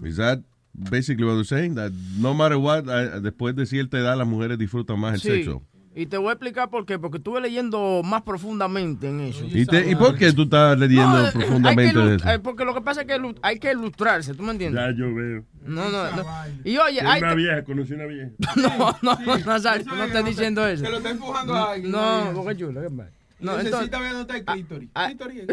Is 0.04 0.18
that 0.18 0.40
basically 0.74 1.24
what 1.26 1.34
you're 1.36 1.46
saying? 1.46 1.76
That 1.76 1.92
no 2.18 2.34
matter 2.34 2.58
what, 2.58 2.86
eh, 2.88 3.20
después 3.22 3.56
de 3.56 3.66
cierta 3.66 3.98
edad 4.00 4.18
las 4.18 4.28
mujeres 4.28 4.58
disfrutan 4.58 5.00
más 5.00 5.14
el 5.16 5.22
Sí. 5.22 5.28
sexo. 5.30 5.64
Y 5.96 6.08
te 6.08 6.18
voy 6.18 6.30
a 6.30 6.32
explicar 6.34 6.70
por 6.70 6.86
qué. 6.86 6.98
Porque 6.98 7.18
estuve 7.18 7.40
leyendo 7.40 8.02
más 8.04 8.24
profundamente 8.24 9.10
en 9.10 9.20
eso. 9.22 9.46
¿Y, 9.46 9.66
te- 9.66 9.90
¿Y 9.92 9.96
por 9.96 10.16
qué 10.18 10.32
tú 10.34 10.44
estás 10.44 10.78
leyendo 10.80 11.24
No, 11.24 11.32
profundamente 11.32 12.00
hay 12.00 12.06
que 12.06 12.10
de 12.10 12.16
eso? 12.16 12.30
eh, 12.32 12.40
Porque 12.40 12.66
lo 12.66 12.74
que 12.74 12.82
pasa 12.82 13.02
es 13.02 13.08
que 13.08 13.34
hay 13.42 13.60
que 13.60 13.72
ilustrarse, 13.72 14.34
¿tú 14.34 14.42
me 14.44 14.52
entiendes? 14.54 14.82
Ya 14.84 14.92
yo 14.98 15.14
veo. 15.14 15.44
No, 15.66 15.90
no, 15.90 16.12
no. 16.12 16.24
Y 16.66 16.78
oye, 16.78 17.00
hay 17.02 17.22
una 17.22 17.36
vieja, 17.36 17.64
conocí 17.64 17.94
una 17.94 18.06
vieja. 18.06 18.30
No, 18.56 18.96
no, 19.02 19.18
no, 19.26 19.38
Nazario, 19.46 19.86
no 19.86 20.04
estás 20.04 20.26
diciendo 20.26 20.68
eso. 20.68 20.84
Se 20.84 20.90
lo 20.92 20.98
está 20.98 21.12
empujando 21.12 21.54
a 21.54 21.72
alguien. 21.74 21.92
No, 21.92 22.32
porque 22.36 22.58
chulo, 22.58 22.82
¿qué 22.82 22.90
pasa? 22.90 23.10
No, 23.10 23.23
Necesita 23.40 23.84
entonces, 23.84 24.00
ver 24.00 24.14
dónde 24.14 24.38
está 24.38 24.54
el 24.54 24.66
clítoris. 24.66 24.90
Clítoris. 24.94 25.44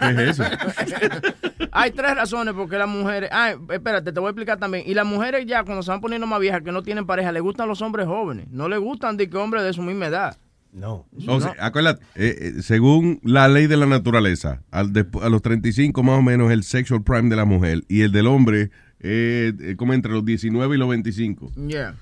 ¿Qué 0.00 0.08
es 0.10 0.18
eso? 0.40 0.44
hay 1.72 1.90
tres 1.92 2.14
razones 2.16 2.54
por 2.54 2.68
qué 2.68 2.78
las 2.78 2.88
mujeres. 2.88 3.30
Ah, 3.32 3.54
espérate, 3.70 4.12
te 4.12 4.18
voy 4.20 4.26
a 4.28 4.30
explicar 4.30 4.58
también. 4.58 4.84
Y 4.86 4.94
las 4.94 5.06
mujeres 5.06 5.46
ya, 5.46 5.62
cuando 5.64 5.82
se 5.82 5.90
van 5.90 6.00
poniendo 6.00 6.26
más 6.26 6.40
viejas, 6.40 6.62
que 6.62 6.72
no 6.72 6.82
tienen 6.82 7.06
pareja, 7.06 7.30
les 7.32 7.42
gustan 7.42 7.68
los 7.68 7.80
hombres 7.82 8.06
jóvenes. 8.06 8.48
No 8.50 8.68
les 8.68 8.80
gustan 8.80 9.16
de 9.16 9.28
que 9.30 9.36
hombres 9.36 9.62
de 9.62 9.72
su 9.72 9.82
misma 9.82 10.06
edad. 10.06 10.36
No. 10.72 11.06
O 11.28 11.40
sea, 11.40 11.54
acuérdate, 11.60 12.02
eh, 12.16 12.36
eh, 12.58 12.62
según 12.62 13.20
la 13.22 13.48
ley 13.48 13.66
de 13.66 13.76
la 13.78 13.86
naturaleza, 13.86 14.62
al 14.70 14.92
despu- 14.92 15.22
a 15.22 15.28
los 15.30 15.40
35 15.40 16.02
más 16.02 16.18
o 16.18 16.22
menos 16.22 16.50
el 16.52 16.64
sexual 16.64 17.02
prime 17.02 17.30
de 17.30 17.36
la 17.36 17.44
mujer 17.46 17.84
y 17.88 18.02
el 18.02 18.12
del 18.12 18.26
hombre 18.26 18.70
eh, 19.00 19.52
eh, 19.58 19.76
como 19.76 19.94
entre 19.94 20.12
los 20.12 20.24
19 20.24 20.74
y 20.74 20.78
los 20.78 20.88
25. 20.88 21.52
Yeah. 21.66 21.94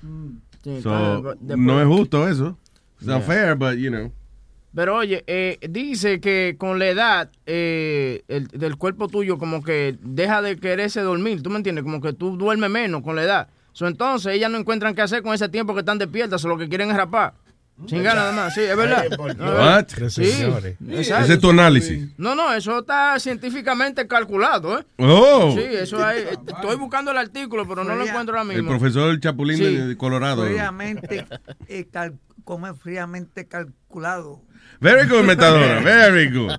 Sí, 0.63 0.81
So, 0.81 1.35
no 1.41 1.79
es 1.81 1.87
justo 1.87 2.27
eso. 2.27 2.57
It's 2.97 3.05
Yeah. 3.05 3.15
not 3.17 3.23
fair, 3.23 3.55
but 3.55 3.75
you 3.75 3.89
know. 3.91 4.11
Pero 4.75 4.97
oye, 4.97 5.23
eh, 5.27 5.57
dice 5.69 6.19
que 6.19 6.55
con 6.57 6.77
la 6.79 6.87
edad 6.87 7.29
eh, 7.45 8.23
el, 8.27 8.47
del 8.47 8.75
cuerpo 8.75 9.07
tuyo 9.07 9.37
como 9.37 9.63
que 9.63 9.97
deja 10.01 10.41
de 10.41 10.57
quererse 10.57 10.99
dormir, 11.01 11.41
¿tú 11.41 11.49
me 11.49 11.57
entiendes? 11.57 11.83
Como 11.83 12.01
que 12.01 12.11
tú 12.13 12.35
duermes 12.37 12.69
menos 12.69 13.01
con 13.01 13.15
la 13.15 13.23
edad. 13.23 13.47
So, 13.71 13.87
entonces 13.87 14.33
ellas 14.33 14.51
no 14.51 14.57
encuentran 14.57 14.93
qué 14.95 15.01
hacer 15.01 15.21
con 15.23 15.33
ese 15.33 15.49
tiempo 15.49 15.73
que 15.73 15.79
están 15.79 15.97
despiertas, 15.97 16.43
o 16.45 16.47
lo 16.49 16.57
que 16.57 16.67
quieren 16.69 16.89
es 16.91 16.97
rapar. 16.97 17.33
Sin 17.87 18.03
ganas 18.03 18.23
nada 18.23 18.31
más, 18.31 18.53
sí, 18.53 18.61
es 18.61 18.77
verdad. 18.77 19.05
What? 19.19 19.87
Sí. 20.09 20.21
Ese 20.91 21.33
es 21.33 21.39
tu 21.41 21.49
análisis. 21.49 22.07
No, 22.17 22.33
no, 22.33 22.53
eso 22.53 22.79
está 22.79 23.19
científicamente 23.19 24.07
calculado, 24.07 24.79
¿eh? 24.79 24.85
Oh. 24.99 25.53
Sí, 25.53 25.61
eso 25.61 26.01
hay. 26.05 26.19
Estoy 26.47 26.77
buscando 26.77 27.11
el 27.11 27.17
artículo, 27.17 27.67
pero 27.67 27.83
no 27.83 27.95
lo 27.95 28.05
encuentro 28.05 28.37
ahora 28.37 28.49
El 28.53 28.61
mismo. 28.61 28.69
profesor 28.77 29.19
Chapulín 29.19 29.59
de- 29.59 29.69
Sí. 29.69 29.75
de 29.75 29.97
Colorado. 29.97 30.45
Fríamente, 30.45 31.25
eh, 31.67 31.85
cal- 31.91 32.17
como 32.45 32.67
es 32.67 32.79
fríamente 32.79 33.45
calculado. 33.45 34.41
Very 34.79 35.07
good, 35.07 35.25
metadora. 35.25 35.79
Very 35.83 36.29
good. 36.29 36.51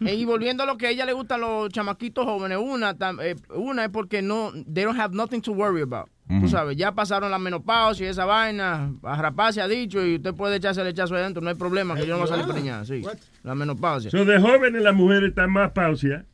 Y 0.00 0.24
volviendo 0.24 0.62
a 0.62 0.66
lo 0.66 0.76
que 0.76 0.86
a 0.86 0.90
ella 0.90 1.04
le 1.04 1.12
gustan 1.12 1.40
los 1.40 1.68
chamaquitos 1.70 2.24
jóvenes, 2.24 2.58
una, 2.60 2.94
eh, 3.22 3.34
una 3.54 3.84
es 3.84 3.90
porque 3.90 4.22
no, 4.22 4.52
they 4.72 4.84
don't 4.84 4.98
have 4.98 5.14
nothing 5.14 5.40
to 5.40 5.52
worry 5.52 5.82
about. 5.82 6.08
Tú 6.28 6.48
sabes, 6.48 6.76
ya 6.76 6.92
pasaron 6.92 7.30
la 7.30 7.38
menopausia 7.38 8.06
y 8.06 8.10
esa 8.10 8.24
vaina, 8.24 8.92
a 9.04 9.52
se 9.52 9.60
ha 9.60 9.68
dicho 9.68 10.04
y 10.04 10.16
usted 10.16 10.34
puede 10.34 10.56
echarse 10.56 10.80
el 10.80 10.88
echazo 10.88 11.14
adentro, 11.14 11.40
no 11.40 11.50
hay 11.50 11.54
problema, 11.54 11.94
que 11.94 12.04
yo 12.04 12.14
no 12.14 12.18
voy 12.18 12.24
a 12.24 12.28
salir 12.28 12.46
preñada, 12.46 12.84
sí. 12.84 13.02
La 13.44 13.54
menopausia. 13.54 14.10
So, 14.10 14.24
de 14.24 14.40
jóvenes 14.40 14.82
las 14.82 14.94
mujeres 14.94 15.28
están 15.28 15.52
más 15.52 15.70
pausia 15.70 16.26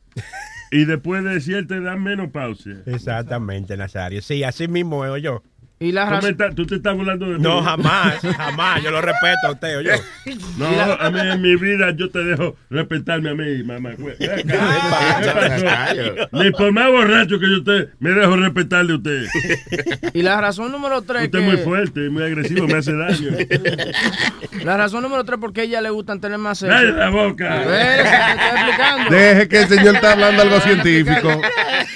y 0.71 0.85
después 0.85 1.23
de 1.23 1.39
cierta 1.41 1.75
edad 1.75 1.95
menos 1.97 2.31
pausia. 2.31 2.81
Exactamente, 2.87 3.77
Nazario. 3.77 4.23
Sí, 4.23 4.43
así 4.43 4.67
mismo 4.67 4.97
oye 4.97 5.21
yo. 5.21 5.43
Y 5.83 5.91
la 5.91 6.21
¿Tú, 6.55 6.65
te 6.65 6.75
estás 6.75 6.95
burlando 6.95 7.25
de 7.25 7.37
mí. 7.37 7.43
No, 7.43 7.61
jamás, 7.61 8.19
jamás. 8.37 8.81
Yo 8.81 8.89
lo 8.89 9.01
respeto 9.01 9.47
a 9.47 9.51
usted, 9.51 9.79
oye. 9.79 9.91
No, 10.57 10.65
a 10.65 11.09
mí 11.09 11.19
en 11.19 11.41
mi 11.41 11.57
vida 11.57 11.91
yo 11.93 12.09
te 12.09 12.23
dejo 12.23 12.55
respetarme 12.69 13.31
a 13.31 13.33
mí, 13.33 13.63
mamá. 13.63 13.89
Ni 16.31 16.51
por 16.51 16.71
más 16.71 16.89
borracho 16.89 17.37
que 17.37 17.49
yo 17.49 17.57
esté, 17.57 17.89
me 17.99 18.11
dejo 18.11 18.37
respetarle 18.37 18.93
a 18.93 18.95
usted. 18.95 19.25
Y 20.13 20.21
la 20.21 20.39
razón 20.39 20.71
número 20.71 21.01
tres 21.01 21.23
Usted 21.25 21.39
que... 21.39 21.45
es 21.45 21.51
muy 21.51 21.57
fuerte, 21.57 22.09
muy 22.09 22.23
agresivo, 22.23 22.65
me 22.65 22.77
hace 22.77 22.93
daño. 22.95 23.31
La 24.63 24.77
razón 24.77 25.01
número 25.01 25.25
tres 25.25 25.39
porque 25.41 25.61
a 25.61 25.63
ella 25.65 25.81
le 25.81 25.89
gustan 25.89 26.21
tener 26.21 26.37
más 26.37 26.59
sexo. 26.59 26.73
¡Cállate 26.73 26.97
la 26.97 27.09
boca! 27.09 27.63
Espérese, 27.63 29.09
te. 29.09 29.15
Deje 29.15 29.47
que 29.49 29.61
el 29.63 29.67
señor 29.67 29.95
está 29.95 30.13
hablando 30.13 30.43
algo 30.43 30.59
científico. 30.61 31.41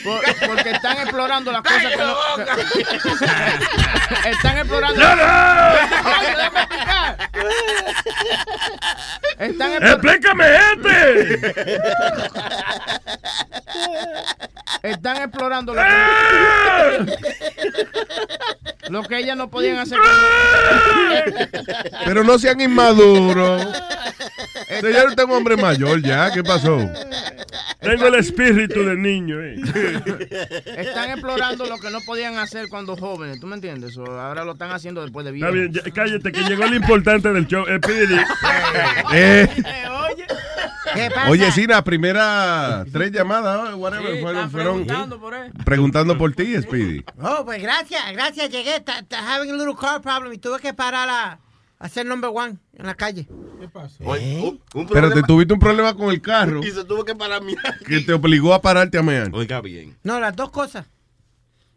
Por- 0.03 0.47
porque 0.47 0.71
están 0.71 0.97
explorando 0.97 1.51
las 1.51 1.61
cosas 1.61 1.85
que 1.85 1.97
no... 1.97 2.15
están 4.25 4.57
explorando... 4.57 4.99
¡No, 4.99 5.15
no! 5.15 5.23
Déjame 6.35 6.59
explicar. 6.61 7.17
Están 9.39 9.71
explorando... 9.73 9.85
¡Explícame 9.85 10.45
este! 10.73 11.81
Están 14.83 15.17
explorando 15.23 15.73
lo 15.73 15.81
que, 15.81 15.89
lo 18.89 19.03
que 19.03 19.17
ellas 19.19 19.35
no 19.37 19.49
podían 19.49 19.77
hacer. 19.79 19.97
Pero 22.05 22.23
no 22.23 22.37
sean 22.39 22.61
inmaduros. 22.61 23.65
Señor, 24.81 25.07
usted 25.09 25.23
es 25.23 25.29
un 25.29 25.31
hombre 25.35 25.57
mayor 25.57 26.01
ya. 26.01 26.31
¿Qué 26.31 26.43
pasó? 26.43 26.77
Tengo 27.79 28.07
el 28.07 28.15
espíritu 28.15 28.83
del 28.83 29.01
niño, 29.01 29.37
eh. 29.41 29.55
Están 30.77 31.11
explorando 31.11 31.65
lo 31.65 31.77
que 31.79 31.89
no 31.89 31.99
podían 32.01 32.37
hacer 32.37 32.67
cuando 32.69 32.95
jóvenes, 32.97 33.39
¿tú 33.39 33.47
me 33.47 33.55
entiendes? 33.55 33.97
O 33.97 34.05
ahora 34.19 34.43
lo 34.43 34.53
están 34.53 34.71
haciendo 34.71 35.01
después 35.01 35.25
de 35.25 35.35
Está 35.35 35.49
viejo. 35.51 35.69
bien, 35.69 35.73
ya- 35.73 35.91
cállate, 35.93 36.31
que 36.31 36.41
llegó 36.41 36.63
el 36.65 36.73
importante 36.75 37.31
del 37.31 37.47
show. 37.47 37.65
Eh. 37.67 37.79
Eh, 39.13 39.47
¿Qué 40.93 41.09
pasa? 41.13 41.29
oye, 41.29 41.51
sí, 41.51 41.67
las 41.67 41.83
primeras 41.83 42.85
tres 42.91 43.11
llamadas, 43.11 43.66
oh, 43.73 43.77
whatever, 43.77 44.15
Sí, 44.15 44.21
fueron, 44.21 44.35
están 44.37 44.51
fueron 44.51 44.73
preguntando 44.85 45.19
por 45.19 45.33
él. 45.33 45.51
preguntando 45.65 46.17
por 46.17 46.33
ti, 46.33 46.61
Speedy. 46.61 47.03
Oh, 47.21 47.43
pues 47.45 47.61
gracias, 47.61 48.01
gracias. 48.13 48.49
Llegué, 48.49 48.83
having 49.11 49.51
a 49.51 49.53
little 49.57 49.75
car 49.79 50.01
problem 50.01 50.33
y 50.33 50.37
tuve 50.37 50.59
que 50.59 50.73
parar 50.73 51.07
a, 51.09 51.31
a 51.33 51.39
hacer 51.79 52.05
number 52.05 52.31
one 52.33 52.57
en 52.75 52.85
la 52.85 52.95
calle. 52.95 53.27
¿Qué 53.59 53.67
pasó? 53.69 54.03
Pero 54.91 55.11
te 55.11 55.23
tuviste 55.23 55.53
un 55.53 55.59
problema 55.59 55.95
con 55.95 56.09
el 56.11 56.21
carro 56.21 56.63
Y 56.63 56.71
se 56.71 56.83
tuvo 56.85 57.03
que 57.03 57.15
parar 57.15 57.41
mi 57.41 57.55
que 57.87 58.01
te 58.01 58.13
obligó 58.13 58.53
a 58.53 58.61
pararte 58.61 58.97
a 58.97 59.03
mear. 59.03 59.29
Oiga 59.33 59.61
bien. 59.61 59.97
No, 60.03 60.19
las 60.19 60.35
dos 60.35 60.51
cosas. 60.51 60.85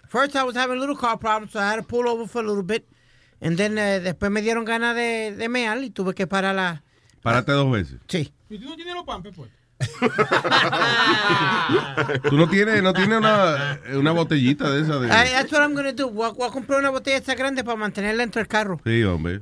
First, 0.09 0.35
I 0.35 0.43
was 0.43 0.57
having 0.57 0.77
a 0.77 0.81
little 0.81 0.97
car 0.97 1.19
problem, 1.19 1.49
so 1.49 1.61
I 1.61 1.63
had 1.73 1.77
to 1.77 1.83
pull 1.85 2.09
over 2.09 2.27
for 2.27 2.43
a 2.43 2.47
little 2.47 2.65
bit. 2.65 2.85
And 3.41 3.57
then, 3.57 3.79
eh, 3.79 4.01
después 4.01 4.31
me 4.31 4.43
dieron 4.43 4.65
ganas 4.65 4.95
de, 4.97 5.35
de 5.37 5.49
mear 5.49 5.83
y 5.83 5.91
tuve 5.91 6.15
que 6.15 6.27
parar 6.27 6.55
la... 6.55 6.83
Parate 7.23 7.53
dos 7.53 7.71
veces. 7.71 8.01
Sí. 8.09 8.33
¿Y 8.49 8.59
tú 8.59 8.69
no 8.69 8.77
tienes 8.77 8.95
los 8.95 9.05
pampes, 9.05 9.33
pues? 9.37 9.51
Tú 12.29 12.37
no 12.37 12.49
tienes, 12.49 12.83
no 12.83 12.93
tienes 12.93 13.19
una, 13.19 13.79
una 13.95 14.13
botellita 14.13 14.71
de 14.71 14.83
esa 14.83 14.99
de. 14.99 15.09
I- 15.09 15.33
that's 15.33 15.53
what 15.53 15.61
I'm 15.63 15.75
going 15.75 15.85
to 15.87 15.93
do. 15.93 16.11
Voy 16.11 16.29
a, 16.29 16.33
voy 16.33 16.49
a 16.49 16.51
comprar 16.51 16.81
una 16.81 16.91
botella 16.91 17.17
esta 17.17 17.35
grande 17.35 17.65
para 17.65 17.77
mantenerla 17.77 18.23
dentro 18.23 18.41
del 18.41 18.49
carro. 18.49 18.81
Sí, 18.85 19.03
hombre. 19.05 19.41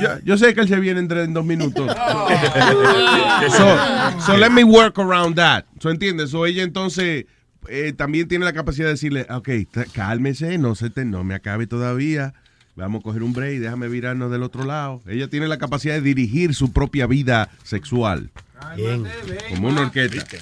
yo, 0.02 0.20
yo 0.24 0.38
sé 0.38 0.54
que 0.54 0.62
él 0.62 0.68
se 0.68 0.80
viene 0.80 1.00
en, 1.00 1.12
en 1.12 1.34
dos 1.34 1.46
minutos. 1.46 1.88
so, 3.50 3.78
so 4.20 4.38
let 4.38 4.50
me 4.50 4.64
work 4.64 5.00
around 5.00 5.36
that. 5.36 5.66
So, 5.80 5.90
¿entiendes? 5.90 6.32
So, 6.32 6.46
ella 6.46 6.64
entonces 6.64 7.26
eh, 7.70 7.94
también 7.94 8.28
tiene 8.28 8.46
la 8.46 8.54
capacidad 8.54 8.88
de 8.88 8.94
decirle, 8.94 9.26
ok, 9.30 9.50
cálmese, 9.94 10.58
no 10.58 10.76
se 10.76 10.90
te, 10.90 11.06
no 11.06 11.24
me 11.24 11.36
acabe 11.36 11.68
todavía. 11.68 12.34
Vamos 12.76 13.00
a 13.00 13.04
coger 13.04 13.24
un 13.24 13.32
break, 13.32 13.60
déjame 13.60 13.88
virarnos 13.88 14.30
del 14.30 14.44
otro 14.44 14.66
lado. 14.66 15.02
Ella 15.08 15.30
tiene 15.30 15.48
la 15.48 15.58
capacidad 15.58 15.94
de 15.94 16.02
dirigir 16.02 16.54
su 16.54 16.74
propia 16.74 17.08
vida 17.08 17.50
sexual. 17.64 18.32
Bien. 18.76 19.06
Como 19.50 19.68
una 19.70 19.82
orquesta. 19.82 20.38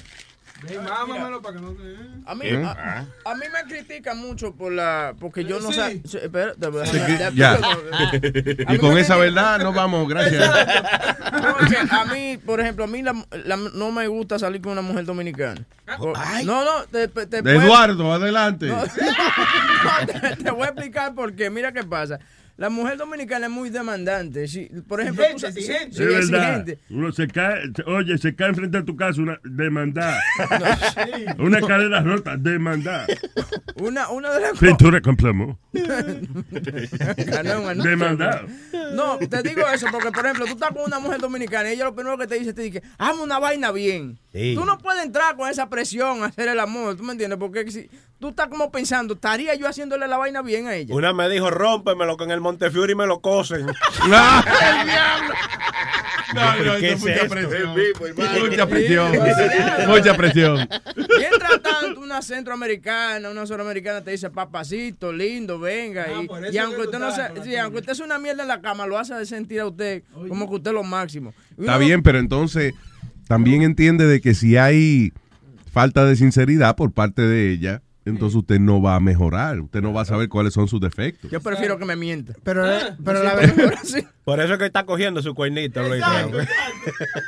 Ven, 0.68 0.82
mámamelo 0.82 1.42
para 1.42 1.56
que 1.56 1.60
no 1.62 1.72
te... 1.72 1.82
A 2.24 2.34
mí, 2.34 2.46
¿Eh? 2.46 2.64
a, 2.64 3.04
a 3.26 3.34
mí 3.34 3.44
me 3.52 3.68
critican 3.68 4.16
mucho 4.18 4.54
por 4.54 4.72
la, 4.72 5.14
porque 5.20 5.44
yo 5.44 5.60
no 5.60 5.68
Sí. 5.70 5.74
sé. 5.74 6.02
sí, 6.06 6.18
espera, 6.22 6.54
te 6.54 6.68
voy 6.68 6.82
a- 6.82 6.86
Se 6.86 6.98
ya- 7.34 7.58
Y 8.70 8.78
con 8.78 8.96
esa 8.96 9.16
critican- 9.16 9.20
verdad 9.20 9.58
nos 9.58 9.74
vamos, 9.74 10.08
gracias. 10.08 10.48
No, 11.42 11.58
es 11.60 11.68
que 11.68 11.76
a 11.94 12.04
mí, 12.06 12.38
por 12.38 12.60
ejemplo, 12.60 12.84
a 12.84 12.86
mí 12.86 13.02
la- 13.02 13.26
la- 13.44 13.56
no 13.58 13.90
me 13.92 14.06
gusta 14.06 14.38
salir 14.38 14.62
con 14.62 14.72
una 14.72 14.80
mujer 14.80 15.04
dominicana. 15.04 15.60
O- 15.98 16.14
no, 16.44 16.64
no, 16.64 16.84
te, 16.90 17.02
Eduardo, 17.04 18.12
adelante. 18.14 18.66
No, 19.84 20.06
te, 20.06 20.36
te 20.44 20.50
voy 20.50 20.62
a 20.62 20.70
explicar 20.70 21.14
por 21.14 21.34
qué. 21.34 21.50
Mira 21.50 21.72
qué 21.72 21.84
pasa. 21.84 22.18
La 22.56 22.70
mujer 22.70 22.96
dominicana 22.96 23.46
es 23.46 23.52
muy 23.52 23.68
demandante. 23.68 24.46
Si, 24.46 24.66
por 24.86 25.00
ejemplo, 25.00 25.24
tú 25.32 25.38
sí, 25.52 25.72
es 25.72 26.30
verdad. 26.30 26.64
Uno 26.88 27.10
se 27.10 27.26
cae, 27.26 27.72
oye, 27.86 28.16
se 28.16 28.36
cae 28.36 28.50
enfrente 28.50 28.78
de 28.78 28.84
tu 28.84 28.94
casa 28.94 29.20
una 29.20 29.40
demandada. 29.42 30.20
Una 31.38 31.58
escalera 31.58 32.00
rota, 32.00 32.36
demandada. 32.36 33.06
Una, 33.76 34.08
una 34.10 34.32
de 34.32 34.40
las 34.40 34.50
cosas. 34.50 34.68
Pintura 34.68 35.00
con 35.00 35.16
plomo. 35.16 35.58
Anuncio. 37.38 37.90
Demandado. 37.90 38.46
No, 38.94 39.18
te 39.18 39.42
digo 39.42 39.62
eso 39.72 39.88
porque, 39.90 40.12
por 40.12 40.24
ejemplo, 40.24 40.44
tú 40.46 40.52
estás 40.52 40.70
con 40.70 40.84
una 40.84 41.00
mujer 41.00 41.20
dominicana 41.20 41.70
y 41.70 41.74
ella 41.74 41.84
lo 41.84 41.94
primero 41.94 42.16
que 42.18 42.26
te 42.26 42.38
dice 42.38 42.52
te 42.52 42.62
dice, 42.62 42.82
hazme 42.98 43.22
una 43.22 43.38
vaina 43.38 43.72
bien. 43.72 44.18
Sí. 44.32 44.54
Tú 44.54 44.64
no 44.64 44.78
puedes 44.78 45.04
entrar 45.04 45.36
con 45.36 45.48
esa 45.48 45.68
presión 45.68 46.22
a 46.22 46.26
hacer 46.26 46.48
el 46.48 46.60
amor, 46.60 46.96
¿tú 46.96 47.02
me 47.02 47.12
entiendes? 47.12 47.38
Porque 47.38 47.70
si 47.70 47.90
tú 48.18 48.28
estás 48.28 48.48
como 48.48 48.70
pensando, 48.70 49.14
¿estaría 49.14 49.54
yo 49.54 49.68
haciéndole 49.68 50.08
la 50.08 50.16
vaina 50.16 50.42
bien 50.42 50.66
a 50.66 50.74
ella? 50.74 50.94
Una 50.94 51.12
me 51.12 51.28
dijo, 51.28 51.50
rómpemelo 51.50 52.16
que 52.16 52.24
en 52.24 52.30
el 52.30 52.40
Montefiori 52.44 52.94
me 52.94 53.06
lo 53.06 53.20
cosen. 53.20 53.66
No, 56.34 56.64
no, 56.64 56.76
¿Qué 56.80 56.92
eso 56.92 56.94
es 56.94 56.94
es 56.94 57.00
mucha 57.00 57.12
esto? 57.14 57.28
presión. 57.28 58.42
Mucha 58.42 58.66
presión. 58.66 59.12
Mucha 59.86 60.16
presión. 60.16 60.68
Mientras 60.96 61.62
tanto, 61.62 62.00
una 62.00 62.22
centroamericana, 62.22 63.30
una 63.30 63.46
suramericana 63.46 64.00
te 64.02 64.10
dice, 64.10 64.30
papacito, 64.30 65.12
lindo, 65.12 65.60
venga. 65.60 66.06
y, 66.20 66.26
por 66.26 66.44
eso 66.44 66.52
y 66.52 66.58
aunque 66.58 66.76
que 66.76 66.82
usted 66.82 66.98
no 66.98 67.08
estás 67.10 67.28
se, 67.28 67.34
con 67.34 67.38
la 67.38 67.44
sí, 67.44 67.56
aunque 67.56 67.78
usted 67.78 67.92
es 67.92 68.00
una 68.00 68.18
mierda 68.18 68.42
en 68.42 68.48
la 68.48 68.60
cama, 68.60 68.84
lo 68.86 68.98
hace 68.98 69.24
sentir 69.26 69.60
a 69.60 69.66
usted 69.66 70.02
como 70.28 70.48
que 70.48 70.56
usted 70.56 70.70
es 70.70 70.74
lo 70.74 70.82
máximo. 70.82 71.32
Y 71.56 71.60
Está 71.60 71.78
bien, 71.78 72.02
pero 72.02 72.18
entonces 72.18 72.74
también 73.28 73.62
entiende 73.62 74.06
de 74.06 74.20
que 74.20 74.34
si 74.34 74.56
hay 74.56 75.12
falta 75.72 76.04
de 76.04 76.16
sinceridad 76.16 76.74
por 76.74 76.90
parte 76.92 77.22
de 77.22 77.52
ella, 77.52 77.82
entonces 78.04 78.36
usted 78.36 78.60
no 78.60 78.82
va 78.82 78.96
a 78.96 79.00
mejorar. 79.00 79.60
Usted 79.60 79.80
no 79.82 79.92
va 79.92 80.02
a 80.02 80.04
saber 80.04 80.28
cuáles 80.28 80.52
son 80.54 80.68
sus 80.68 80.80
defectos. 80.80 81.30
Yo 81.30 81.40
prefiero 81.40 81.78
que 81.78 81.84
me 81.84 81.96
mienta. 81.96 82.34
Pero, 82.42 82.64
Ah, 82.64 82.96
pero 83.04 83.22
la 83.22 83.34
verdad. 83.34 83.72
Por 84.24 84.40
eso 84.40 84.52
es 84.54 84.58
que 84.58 84.66
está 84.66 84.84
cogiendo 84.84 85.22
su 85.22 85.34
cuernito. 85.34 85.82
Luis. 85.82 86.02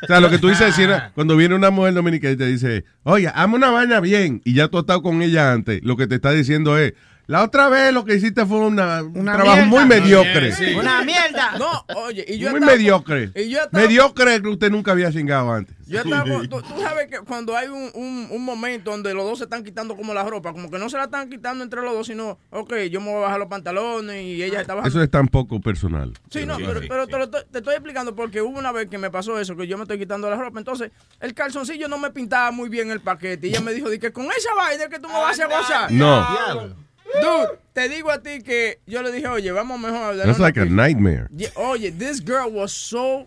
O 0.03 0.07
sea, 0.07 0.21
lo 0.21 0.31
que 0.31 0.39
tú 0.39 0.49
dices 0.49 0.69
es 0.69 0.77
decir, 0.77 0.95
cuando 1.15 1.37
viene 1.37 1.55
una 1.55 1.71
mujer 1.71 1.95
dominicana 1.95 2.33
y 2.33 2.37
te 2.37 2.47
dice, 2.47 2.85
oye, 3.03 3.29
hazme 3.35 3.57
una 3.57 3.71
vaina 3.71 4.01
bien, 4.01 4.41
y 4.45 4.55
ya 4.55 4.69
tú 4.69 4.79
has 4.79 4.83
estado 4.83 5.03
con 5.03 5.21
ella 5.23 5.53
antes, 5.53 5.81
lo 5.83 5.97
que 5.97 6.07
te 6.07 6.15
está 6.17 6.31
diciendo 6.31 6.79
es, 6.79 6.95
la 7.29 7.43
otra 7.43 7.69
vez 7.69 7.93
lo 7.93 8.05
que 8.05 8.15
hiciste 8.15 8.47
fue 8.47 8.59
una, 8.59 9.03
un 9.03 9.19
Una 9.19 9.33
trabajo 9.35 9.57
mierda. 9.57 9.71
muy 9.71 9.85
mediocre. 9.87 10.53
Una 10.79 11.03
mierda. 11.03 11.59
No, 11.59 11.85
oye, 12.05 12.25
y 12.29 12.39
yo 12.39 12.51
Muy 12.51 12.61
estaba- 12.61 12.73
mediocre. 12.77 13.31
Y 13.35 13.49
yo 13.49 13.59
estaba- 13.63 13.83
Mediocre 13.83 14.43
que 14.43 14.49
usted 14.49 14.71
nunca 14.71 14.93
había 14.93 15.11
chingado 15.11 15.53
antes. 15.53 15.75
Yo 15.89 16.01
estaba 16.01 16.25
tú, 16.25 16.63
tú 16.63 16.81
sabes 16.81 17.07
que 17.09 17.19
cuando 17.21 17.57
hay 17.57 17.69
un, 17.69 17.91
un, 17.95 18.27
un 18.31 18.45
momento 18.45 18.91
donde 18.91 19.15
los 19.15 19.25
dos 19.25 19.39
se 19.39 19.45
están 19.45 19.63
quitando 19.63 19.97
como 19.97 20.13
la 20.15 20.25
ropa, 20.25 20.53
como 20.53 20.69
que 20.69 20.79
no 20.81 20.89
se 20.91 20.97
la 20.97 21.05
están 21.05 21.29
quitando 21.31 21.63
entre 21.63 21.81
los 21.83 21.93
dos, 21.95 22.09
sino, 22.09 22.39
ok, 22.51 22.75
yo 22.91 23.01
me 23.01 23.07
voy 23.11 23.19
a 23.19 23.21
bajar 23.21 23.39
los 23.39 23.49
pantalones 23.49 24.21
y 24.23 24.43
ella 24.43 24.61
está 24.61 24.75
bajando. 24.75 24.89
Eso 24.89 25.03
es 25.03 25.11
tan 25.11 25.29
poco 25.29 25.61
personal. 25.61 26.13
Sí, 26.29 26.45
no, 26.45 26.57
pero, 26.57 26.81
pero 26.89 27.07
te, 27.07 27.17
lo 27.19 27.25
estoy, 27.25 27.43
te 27.53 27.59
estoy 27.59 27.75
explicando 27.75 28.17
porque 28.17 28.43
hubo 28.43 28.59
una 28.59 28.73
vez 28.73 28.89
que 28.89 28.99
me 28.99 29.11
pasó 29.11 29.39
eso, 29.39 29.57
que 29.57 29.69
yo 29.69 29.77
me 29.79 29.85
estoy 29.85 29.99
quitando 29.99 30.29
la 30.29 30.37
ropa. 30.37 30.59
Entonces, 30.59 30.91
el 31.21 31.35
calzoncillo 31.35 31.87
no 31.87 31.99
me 31.99 32.11
pintaba 32.11 32.51
muy 32.51 32.69
bien 32.69 32.91
el 32.91 33.01
paquete. 33.01 33.47
Y 33.47 33.51
ella 33.51 33.61
me 33.61 33.73
dijo, 33.73 33.89
di 33.89 34.01
que 34.01 34.13
con 34.13 34.27
esa 34.27 34.55
vaina 34.57 34.89
que 34.89 34.99
tú 34.99 35.07
me 35.07 35.15
vas 35.15 35.27
a 35.27 35.31
hacer 35.31 35.47
gozar. 35.49 35.93
No. 35.93 36.86
Dude, 37.23 37.59
te 37.73 37.89
digo 37.89 38.11
a 38.11 38.21
ti 38.23 38.43
que 38.43 38.81
yo 38.87 39.03
le 39.03 39.11
dije, 39.13 39.27
oye, 39.29 39.51
vamos 39.53 39.79
mejor 39.81 40.13
a 40.13 40.17
dar 40.17 40.27
That's 40.27 40.39
like 40.39 40.59
a 40.61 40.65
pista". 40.65 40.77
nightmare. 40.77 41.29
Yeah, 41.35 41.51
Oye, 41.57 41.91
this 41.91 42.21
girl 42.25 42.51
was 42.53 42.73
so 42.73 43.27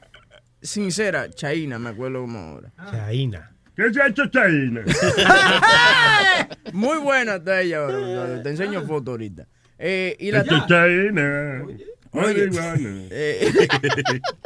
sincera. 0.62 1.30
Chaina, 1.30 1.80
me 1.80 1.90
acuerdo 1.90 2.22
como 2.22 2.40
ahora. 2.40 2.72
Chaina. 2.92 3.52
¿Qué 3.76 3.94
se 3.94 4.02
ha 4.02 4.08
hecho 4.08 4.26
Chaina? 4.28 4.82
Muy 6.74 6.98
buena 7.00 7.36
está 7.36 7.62
ella 7.62 7.78
ahora. 7.86 8.44
Te 8.44 8.50
enseño 8.50 8.86
foto 8.86 9.12
ahorita. 9.12 9.48
Eh, 9.78 10.16
y 10.20 10.32
la 10.32 10.44
Chaina. 10.44 11.64
Oye, 12.12 12.50
eh, 13.12 13.52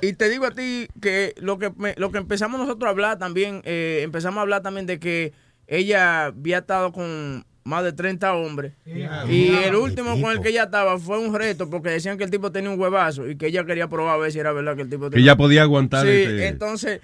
y 0.02 0.14
te 0.14 0.30
digo 0.30 0.46
a 0.46 0.52
ti 0.52 0.88
que 1.02 1.34
lo 1.38 1.58
que 1.58 1.72
me- 1.78 1.96
lo 1.98 2.12
que 2.12 2.18
empezamos 2.18 2.60
nosotros 2.60 2.88
a 2.88 2.92
hablar 2.92 3.18
también, 3.20 3.62
eh, 3.64 4.02
empezamos 4.04 4.40
a 4.40 4.42
hablar 4.42 4.62
también 4.62 4.86
de 4.86 5.00
que 5.00 5.32
ella 5.68 6.26
había 6.26 6.58
estado 6.60 6.92
con 6.92 7.46
más 7.64 7.84
de 7.84 7.94
30 7.94 8.34
hombres. 8.34 8.74
Y 8.86 9.48
el 9.64 9.76
último 9.76 10.20
con 10.22 10.32
el 10.32 10.42
que 10.42 10.50
ella 10.50 10.64
estaba 10.64 10.98
fue 11.00 11.18
un 11.20 11.34
reto 11.34 11.70
porque 11.70 11.90
decían 11.90 12.18
que 12.18 12.24
el 12.26 12.32
tipo 12.32 12.52
tenía 12.52 12.70
un 12.70 12.80
huevazo 12.80 13.30
y 13.30 13.38
que 13.38 13.48
ella 13.48 13.66
quería 13.66 13.88
probar 13.88 14.16
a 14.16 14.18
ver 14.18 14.32
si 14.32 14.40
era 14.40 14.52
verdad 14.52 14.76
que 14.76 14.82
el 14.84 14.90
tipo 14.90 15.06
Que 15.06 15.12
tenía 15.12 15.24
ella 15.32 15.36
podía 15.38 15.62
aguantar 15.64 16.06
Sí, 16.06 16.12
este- 16.12 16.48
entonces 16.48 17.02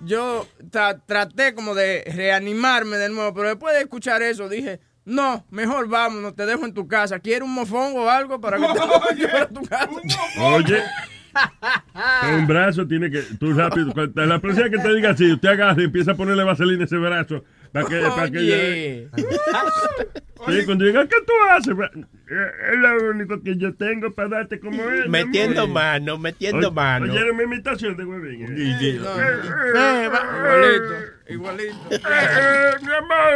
yo 0.00 0.46
tra- 0.70 1.00
traté 1.06 1.54
como 1.54 1.74
de 1.74 2.04
reanimarme 2.14 2.98
de 2.98 3.08
nuevo, 3.08 3.32
pero 3.34 3.48
después 3.48 3.74
de 3.74 3.80
escuchar 3.80 4.20
eso 4.22 4.48
dije, 4.48 4.78
no, 5.06 5.44
mejor 5.50 5.88
vámonos, 5.88 6.34
te 6.34 6.44
dejo 6.46 6.64
en 6.66 6.74
tu 6.74 6.86
casa. 6.88 7.18
¿Quieres 7.20 7.42
un 7.42 7.54
mofongo 7.54 8.04
o 8.04 8.08
algo 8.10 8.40
para 8.40 8.58
que 8.58 8.64
te 8.66 9.14
lleve 9.16 9.38
a 9.38 9.48
tu 9.48 9.62
casa? 9.62 9.88
Oye. 10.40 10.82
Un 12.34 12.46
brazo 12.46 12.86
tiene 12.86 13.10
que. 13.10 13.20
Tú 13.38 13.52
rápido. 13.52 13.92
La 14.14 14.38
próxima 14.40 14.68
que 14.70 14.78
te 14.78 14.94
diga 14.94 15.10
así, 15.10 15.30
usted 15.32 15.48
agarra 15.50 15.80
y 15.80 15.84
empieza 15.84 16.12
a 16.12 16.14
ponerle 16.14 16.44
vaselina 16.44 16.82
a 16.82 16.86
ese 16.86 16.96
brazo. 16.96 17.44
Para 17.72 17.86
que. 17.86 18.00
Para 18.00 18.30
que 18.30 18.38
Oye. 18.38 19.08
Sí, 20.60 20.64
cuando 20.66 20.84
diga, 20.84 21.04
¿qué 21.08 21.16
tú 21.26 21.32
haces? 21.50 21.74
Es 22.28 22.78
lo 22.78 23.10
único 23.10 23.42
que 23.42 23.56
yo 23.56 23.74
tengo 23.74 24.12
para 24.14 24.28
darte 24.28 24.60
como 24.60 24.88
es. 24.90 25.08
Metiendo 25.08 25.66
mano, 25.66 26.18
metiendo 26.18 26.68
Oye- 26.68 26.74
mano. 26.74 27.10
¿Oyeron 27.12 27.36
mi 27.36 27.42
imitación 27.44 27.96
de 27.96 28.04
huevín? 28.04 28.42
eh? 28.42 28.48
Eh, 28.56 29.00
Eh, 29.76 30.04
igualito, 30.04 30.94
igualito. 31.28 31.76
mi 32.82 32.92
amor. 32.92 33.32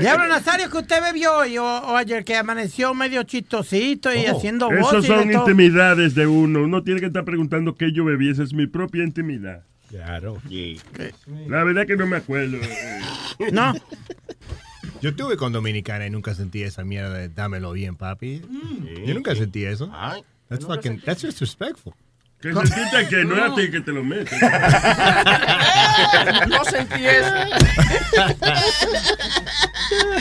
Diablo 0.00 0.28
Nazario, 0.28 0.70
que 0.70 0.78
usted 0.78 1.02
bebió 1.02 1.36
hoy 1.38 1.58
o, 1.58 1.64
o 1.64 1.96
ayer, 1.96 2.24
que 2.24 2.36
amaneció 2.36 2.94
medio 2.94 3.22
chistosito 3.24 4.14
y 4.14 4.26
haciendo 4.26 4.66
voces. 4.70 5.04
Esas 5.04 5.06
son 5.06 5.32
intimidades 5.32 6.14
de 6.14 6.26
uno. 6.26 6.62
Uno 6.62 6.82
tiene 6.82 7.00
que 7.00 7.06
estar 7.06 7.24
preguntando 7.24 7.74
qué 7.74 7.92
yo 7.92 8.04
bebí. 8.04 8.30
Esa 8.30 8.42
es 8.44 8.52
mi 8.54 8.66
propia 8.66 9.04
intimidad. 9.04 9.62
Claro. 9.96 10.40
La 11.46 11.64
verdad 11.64 11.86
que 11.86 11.96
no 11.96 12.06
me 12.06 12.16
acuerdo. 12.16 12.58
No. 13.52 13.74
Yo 15.02 15.10
estuve 15.10 15.36
con 15.36 15.52
Dominicana 15.52 16.06
y 16.06 16.10
nunca 16.10 16.34
sentí 16.34 16.62
esa 16.62 16.84
mierda 16.84 17.12
de 17.12 17.28
dámelo 17.28 17.72
bien, 17.72 17.96
papi. 17.96 18.40
Yo 19.04 19.12
nunca 19.12 19.34
sentí 19.34 19.66
eso. 19.66 19.92
That's 20.48 20.64
fucking, 20.64 21.02
that's 21.02 21.20
disrespectful. 21.20 21.92
Que 22.40 22.52
sentiste 22.52 23.08
que 23.08 23.24
no 23.24 23.34
es 23.36 23.42
a 23.50 23.54
ti 23.54 23.70
que 23.70 23.80
te 23.80 23.92
lo 23.92 24.04
metes. 24.04 24.38
no 26.48 26.64
sentí 26.64 27.06
eso. 27.06 27.26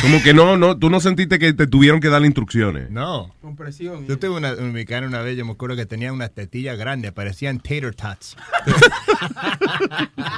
Como 0.01 0.21
que 0.21 0.33
no, 0.33 0.57
no, 0.57 0.77
tú 0.77 0.89
no 0.89 0.99
sentiste 0.99 1.39
que 1.39 1.53
te 1.53 1.67
tuvieron 1.67 1.99
que 1.99 2.09
dar 2.09 2.23
instrucciones. 2.23 2.89
No. 2.91 3.33
Con 3.41 3.55
presión. 3.55 4.05
Yo 4.07 4.19
tuve 4.19 4.31
una 4.37 4.53
dominicana 4.53 5.07
una 5.07 5.21
vez, 5.21 5.37
yo 5.37 5.45
me 5.45 5.53
acuerdo 5.53 5.75
que 5.75 5.85
tenía 5.85 6.11
unas 6.13 6.31
tetillas 6.31 6.77
grandes, 6.77 7.11
parecían 7.11 7.59
tater 7.59 7.95
tots. 7.95 8.35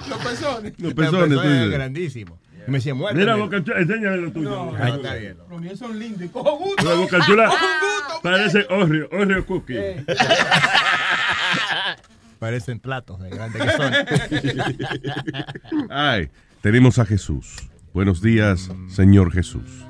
Los 0.10 0.20
pezones. 0.20 0.74
Los 0.80 0.94
pezones, 0.94 1.38
tú 1.38 1.42
dices. 1.42 1.70
grandísimos. 1.72 2.40
Y 2.68 2.72
me 2.72 2.78
decía, 2.80 2.94
muerte. 2.94 3.20
Mira, 3.20 3.36
Boca 3.36 3.64
Chula, 3.64 3.80
enséñale 3.80 4.18
lo 4.18 4.32
tuyo. 4.32 4.50
No, 4.50 4.76
Ahí 4.76 4.92
está 4.94 5.16
bien. 5.16 5.38
Los 5.50 5.62
míos 5.62 5.80
son 5.80 5.98
lindos 5.98 6.22
y 6.24 6.28
cojo 6.30 6.58
gusto. 6.58 6.84
La 6.84 6.96
Boca 6.96 7.20
Chula 7.26 7.46
Cojo 7.48 7.58
gusto. 7.58 8.20
parece 8.24 8.66
Oreo, 8.70 9.08
Oreo 9.12 9.46
Cookie. 9.46 9.78
Eh. 9.78 10.06
Parecen 12.40 12.80
platos 12.80 13.20
de 13.20 13.30
grandes 13.30 13.62
que 13.64 13.72
son. 13.72 13.94
Ay, 15.90 16.30
tenemos 16.62 17.00
a 17.00 17.06
Jesús. 17.06 17.56
Buenos 17.98 18.22
días, 18.22 18.72
Señor 18.90 19.32
Jesús. 19.32 19.84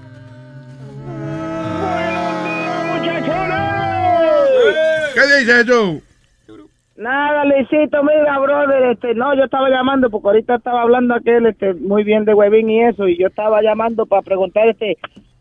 ¿Qué 5.13 5.39
dices 5.39 5.65
tú? 5.65 6.01
Nada, 6.95 7.43
Luisito, 7.43 8.01
mira, 8.03 8.39
brother, 8.39 8.91
este, 8.93 9.13
no, 9.13 9.35
yo 9.35 9.43
estaba 9.43 9.69
llamando 9.69 10.09
porque 10.09 10.27
ahorita 10.29 10.55
estaba 10.55 10.83
hablando 10.83 11.15
aquel, 11.15 11.47
este, 11.47 11.73
muy 11.73 12.05
bien 12.05 12.23
de 12.23 12.33
Webin 12.33 12.69
y 12.69 12.83
eso, 12.85 13.09
y 13.09 13.17
yo 13.17 13.27
estaba 13.27 13.61
llamando 13.61 14.05
para 14.05 14.21
preguntar, 14.21 14.69
este, 14.69 14.97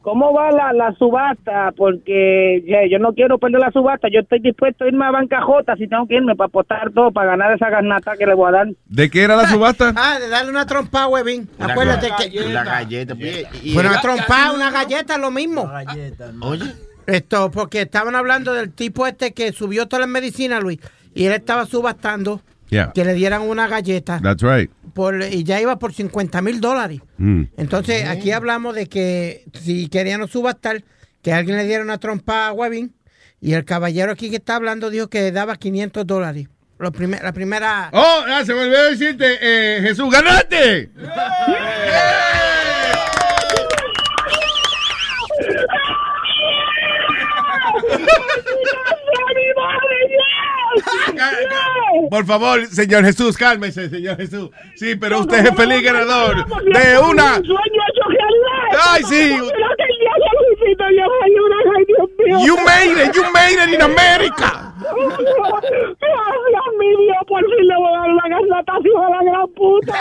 ¿cómo 0.06 0.32
va 0.32 0.52
la, 0.52 0.72
la 0.72 0.94
subasta? 0.94 1.72
Porque 1.76 2.62
yo 2.88 2.98
no 3.00 3.12
quiero 3.12 3.38
perder 3.38 3.58
la 3.58 3.72
subasta, 3.72 4.06
yo 4.08 4.20
estoy 4.20 4.38
dispuesto 4.38 4.84
a 4.84 4.86
irme 4.86 5.04
a 5.04 5.10
bancajota 5.10 5.74
si 5.74 5.88
tengo 5.88 6.06
que 6.06 6.14
irme 6.14 6.36
para 6.36 6.46
apostar 6.46 6.92
todo, 6.92 7.10
para 7.10 7.32
ganar 7.32 7.52
esa 7.52 7.68
garnata 7.68 8.16
que 8.16 8.24
le 8.24 8.34
voy 8.34 8.48
a 8.50 8.52
dar. 8.52 8.66
¿De 8.84 9.10
qué 9.10 9.24
era 9.24 9.34
la 9.34 9.48
subasta? 9.48 9.92
Ah, 9.96 10.20
de 10.20 10.28
darle 10.28 10.52
una 10.52 10.64
trompa 10.64 11.02
a 11.02 11.08
Webin. 11.08 11.48
Acuérdate 11.58 12.08
que... 12.30 12.40
La 12.50 12.62
galleta. 12.62 13.16
pues, 13.16 13.46
y- 13.64 13.70
y- 13.70 13.74
Bueno, 13.74 13.90
una 13.90 14.00
trompa, 14.00 14.52
una 14.54 14.70
galleta, 14.70 15.18
lo 15.18 15.32
mismo. 15.32 15.68
Oye. 16.42 16.66
Esto, 17.08 17.50
porque 17.50 17.82
estaban 17.82 18.14
hablando 18.14 18.52
del 18.54 18.72
tipo 18.72 19.08
este 19.08 19.32
que 19.32 19.50
subió 19.50 19.88
todas 19.88 20.02
las 20.02 20.08
medicinas, 20.08 20.62
Luis, 20.62 20.78
y 21.14 21.24
él 21.26 21.32
estaba 21.32 21.66
subastando 21.66 22.40
Yeah. 22.68 22.90
que 22.92 23.04
le 23.04 23.14
dieran 23.14 23.42
una 23.42 23.68
galleta 23.68 24.18
That's 24.20 24.42
right. 24.42 24.70
por, 24.92 25.22
y 25.22 25.44
ya 25.44 25.60
iba 25.60 25.78
por 25.78 25.92
50 25.92 26.42
mil 26.42 26.60
dólares. 26.60 27.00
Mm. 27.18 27.42
Entonces, 27.56 28.06
aquí 28.08 28.32
hablamos 28.32 28.74
de 28.74 28.86
que 28.88 29.44
si 29.62 29.88
querían 29.88 30.26
subastar, 30.26 30.82
que 31.22 31.32
alguien 31.32 31.56
le 31.58 31.64
diera 31.64 31.82
una 31.84 31.98
trompa 31.98 32.48
a 32.48 32.52
Webin, 32.52 32.92
y 33.40 33.52
el 33.52 33.64
caballero 33.64 34.10
aquí 34.12 34.30
que 34.30 34.36
está 34.36 34.56
hablando 34.56 34.90
dijo 34.90 35.08
que 35.08 35.30
daba 35.30 35.56
500 35.56 36.06
dólares. 36.06 36.48
Lo 36.78 36.90
primer- 36.92 37.22
la 37.22 37.32
primera... 37.32 37.88
Oh, 37.92 38.24
ah, 38.26 38.42
se 38.44 38.52
me 38.52 38.60
olvidó 38.62 38.90
decirte, 38.90 39.38
eh, 39.40 39.80
Jesús, 39.82 40.10
ganaste. 40.12 40.90
Por 52.10 52.24
favor, 52.26 52.66
señor 52.66 53.04
Jesús, 53.04 53.36
cálmese, 53.36 53.88
señor 53.88 54.16
Jesús. 54.16 54.50
Sí, 54.74 54.96
pero 54.96 55.20
usted 55.20 55.38
es 55.38 55.46
el 55.50 55.56
feliz 55.56 55.82
ganador 55.82 56.44
de 56.46 56.98
una. 56.98 57.40
Ay, 58.88 59.02
sí. 59.04 59.36
You 62.44 62.56
made 62.64 62.98
it, 63.04 63.14
you 63.14 63.22
made 63.32 63.58
it 63.62 63.74
in 63.74 63.82
America. 63.82 64.72
Dios 64.78 65.18
mío, 66.78 67.14
por 67.28 67.44
fin 67.44 67.66
le 67.66 67.76
voy 67.76 67.94
a 67.94 67.98
dar 67.98 68.08
la 68.10 68.28
garnata 68.28 68.72
a 68.72 69.10
la 69.10 69.22
gran 69.22 69.48
puta. 69.54 69.94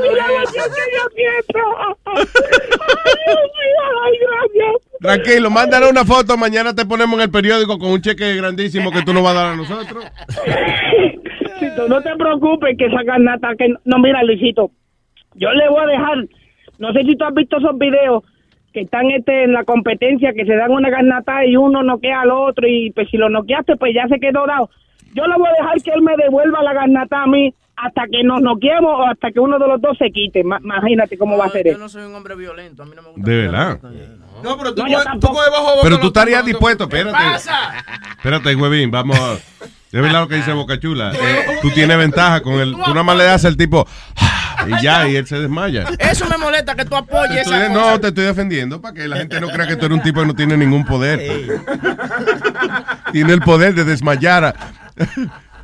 Mira 0.00 0.28
lo 0.28 0.42
que 0.50 0.58
yo 0.58 1.04
quiero. 1.14 1.64
Ay, 2.04 2.24
Dios 3.26 3.42
mío, 3.58 3.82
ay, 4.04 4.14
gracias. 4.20 4.81
Tranquilo, 5.02 5.50
mándale 5.50 5.90
una 5.90 6.04
foto. 6.04 6.36
Mañana 6.36 6.74
te 6.74 6.86
ponemos 6.86 7.14
en 7.16 7.22
el 7.22 7.30
periódico 7.30 7.78
con 7.78 7.90
un 7.90 8.00
cheque 8.00 8.34
grandísimo 8.36 8.90
que 8.90 9.02
tú 9.02 9.12
nos 9.12 9.22
vas 9.22 9.32
a 9.36 9.40
dar 9.40 9.52
a 9.52 9.56
nosotros. 9.56 10.04
Luisito, 11.60 11.88
no 11.88 12.00
te 12.02 12.14
preocupes 12.16 12.76
que 12.78 12.86
esa 12.86 13.02
garnata 13.02 13.50
que 13.56 13.68
no 13.84 13.98
mira 13.98 14.22
Luisito 14.22 14.70
yo 15.34 15.50
le 15.52 15.68
voy 15.68 15.82
a 15.82 15.86
dejar 15.86 16.18
no 16.78 16.92
sé 16.92 17.02
si 17.04 17.16
tú 17.16 17.24
has 17.24 17.34
visto 17.34 17.56
esos 17.58 17.78
videos 17.78 18.22
que 18.72 18.80
están 18.82 19.10
este 19.10 19.44
en 19.44 19.52
la 19.52 19.64
competencia 19.64 20.32
que 20.34 20.44
se 20.44 20.54
dan 20.56 20.70
una 20.72 20.90
garnata 20.90 21.44
y 21.46 21.56
uno 21.56 21.82
noquea 21.82 22.22
al 22.22 22.30
otro 22.30 22.66
y 22.66 22.90
pues 22.90 23.08
si 23.10 23.16
lo 23.16 23.28
noqueaste 23.30 23.76
pues 23.76 23.94
ya 23.94 24.06
se 24.08 24.18
quedó 24.20 24.46
dado 24.46 24.70
yo 25.14 25.26
le 25.26 25.36
voy 25.36 25.48
a 25.48 25.62
dejar 25.62 25.82
que 25.82 25.90
él 25.92 26.02
me 26.02 26.16
devuelva 26.16 26.62
la 26.62 26.72
garnata 26.74 27.22
a 27.22 27.26
mí 27.26 27.54
hasta 27.76 28.02
que 28.10 28.22
nos 28.22 28.42
noqueemos 28.42 28.90
o 28.98 29.02
hasta 29.04 29.30
que 29.30 29.40
uno 29.40 29.58
de 29.58 29.66
los 29.68 29.80
dos 29.80 29.96
se 29.98 30.10
quite 30.10 30.42
Ma- 30.44 30.60
imagínate 30.62 31.16
cómo 31.16 31.38
va 31.38 31.46
a 31.46 31.50
ser 31.50 31.64
Yo 31.66 31.70
eso 31.72 31.78
no 31.80 31.88
soy 31.88 32.02
un 32.04 32.14
hombre 32.14 32.34
violento, 32.34 32.82
a 32.82 32.86
mí 32.86 32.92
no 32.94 33.02
me 33.02 33.08
gusta. 33.10 33.30
De 33.30 33.36
verdad. 33.38 33.78
No, 34.42 34.56
pero 34.58 34.74
tú, 34.74 34.82
No, 34.82 34.88
coges- 34.88 35.20
tú 35.20 35.26
coges 35.28 35.50
bajo 35.50 35.64
boca 35.64 35.80
Pero 35.82 36.00
tú 36.00 36.06
estarías 36.08 36.44
dispuesto, 36.44 36.88
¿Qué 36.88 36.98
espérate. 36.98 37.24
pasa? 37.24 37.72
Espérate, 38.16 38.54
huevín, 38.54 38.90
vamos 38.90 39.18
a... 39.18 39.34
Es 39.34 40.00
verdad 40.00 40.20
lo 40.22 40.28
que 40.28 40.36
dice 40.36 40.52
Boca 40.52 40.80
Chula. 40.80 41.12
Eh, 41.12 41.58
tú 41.60 41.70
tienes 41.70 41.98
ventaja 41.98 42.40
con 42.42 42.54
el... 42.54 42.72
Tú 42.72 42.78
nada 42.88 43.02
más 43.02 43.16
le 43.16 43.24
das 43.24 43.44
al 43.44 43.56
tipo... 43.58 43.86
Y 44.66 44.80
ya, 44.82 45.08
y 45.08 45.16
él 45.16 45.26
se 45.26 45.38
desmaya. 45.40 45.84
Eso 45.98 46.24
me 46.28 46.38
molesta 46.38 46.74
que 46.76 46.84
tú 46.84 46.94
apoyes 46.96 47.38
Estoy- 47.46 47.56
esa 47.62 47.68
no, 47.68 47.80
cosa. 47.80 48.00
te 48.00 48.08
estoy 48.08 48.24
defendiendo 48.24 48.80
para 48.80 48.94
que 48.94 49.08
la 49.08 49.16
gente 49.16 49.40
no 49.40 49.48
crea 49.48 49.66
que 49.66 49.76
tú 49.76 49.86
eres 49.86 49.98
un 49.98 50.02
tipo 50.04 50.20
que 50.20 50.26
no 50.26 50.34
tiene 50.34 50.56
ningún 50.56 50.84
poder. 50.86 51.20
Tiene 53.12 53.32
el 53.32 53.40
poder 53.42 53.74
de 53.74 53.84
desmayar. 53.84 54.44
a- 54.44 54.54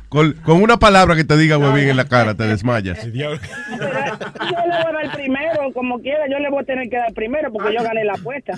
Con, 0.09 0.33
con 0.43 0.61
una 0.63 0.77
palabra 0.77 1.15
que 1.15 1.23
te 1.23 1.37
diga 1.37 1.57
huevín 1.59 1.87
en 1.87 1.97
la 1.97 2.05
cara, 2.05 2.33
te 2.35 2.47
desmayas. 2.47 3.05
yo 3.13 3.29
le 3.29 3.37
voy 3.37 3.39
a 3.39 4.91
dar 4.91 5.15
primero 5.15 5.71
como 5.73 5.99
quiera 5.99 6.27
yo 6.29 6.39
le 6.39 6.49
voy 6.49 6.63
a 6.63 6.65
tener 6.65 6.89
que 6.89 6.97
dar 6.97 7.13
primero 7.13 7.51
porque 7.51 7.73
yo 7.75 7.83
gané 7.83 8.03
la 8.03 8.13
apuesta 8.13 8.53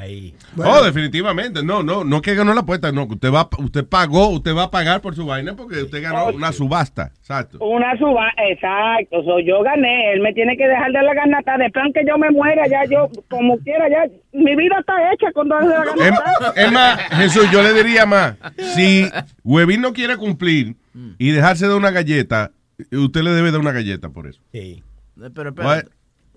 Ahí. 0.00 0.34
Oh, 0.56 0.82
definitivamente. 0.82 1.62
No, 1.62 1.82
no, 1.82 2.04
no 2.04 2.22
que 2.22 2.34
ganó 2.34 2.54
la 2.54 2.60
apuesta. 2.60 2.90
No, 2.92 3.06
que 3.06 3.14
usted 3.14 3.32
va, 3.32 3.48
usted 3.58 3.84
pagó, 3.86 4.28
usted 4.28 4.54
va 4.54 4.64
a 4.64 4.70
pagar 4.70 5.00
por 5.00 5.14
su 5.14 5.26
vaina 5.26 5.54
porque 5.54 5.82
usted 5.82 6.02
ganó 6.02 6.26
una 6.28 6.52
subasta. 6.52 7.10
Exacto. 7.18 7.58
Una 7.60 7.96
suba, 7.98 8.30
exacto, 8.48 9.22
so, 9.24 9.38
yo 9.38 9.62
gané, 9.62 10.12
él 10.12 10.20
me 10.20 10.32
tiene 10.34 10.56
que 10.56 10.66
dejar 10.66 10.92
de 10.92 11.02
la 11.02 11.14
garnata, 11.14 11.56
después 11.56 11.84
que 11.94 12.02
yo 12.06 12.18
me 12.18 12.30
muera, 12.30 12.66
ya 12.66 12.84
yo, 12.90 13.08
como 13.30 13.56
quiera, 13.58 13.88
ya, 13.88 14.04
mi 14.32 14.54
vida 14.56 14.76
está 14.80 15.12
hecha 15.12 15.32
con 15.32 15.48
darle 15.48 15.70
la 15.70 15.82
Es, 15.84 15.96
garnata. 15.96 16.52
es 16.56 16.72
más, 16.72 17.00
Jesús, 17.12 17.50
yo 17.50 17.62
le 17.62 17.72
diría 17.72 18.04
más. 18.04 18.34
Si 18.74 19.08
Huevín 19.44 19.80
no 19.80 19.92
quiere 19.92 20.16
cumplir 20.16 20.61
y 21.18 21.30
dejarse 21.32 21.66
de 21.68 21.74
una 21.74 21.90
galleta, 21.90 22.52
usted 22.90 23.22
le 23.22 23.30
debe 23.30 23.50
dar 23.50 23.60
una 23.60 23.72
galleta 23.72 24.10
por 24.10 24.26
eso. 24.26 24.40
Sí. 24.52 24.82
Eh, 25.20 25.30
Pero 25.34 25.50
espérate. 25.50 25.90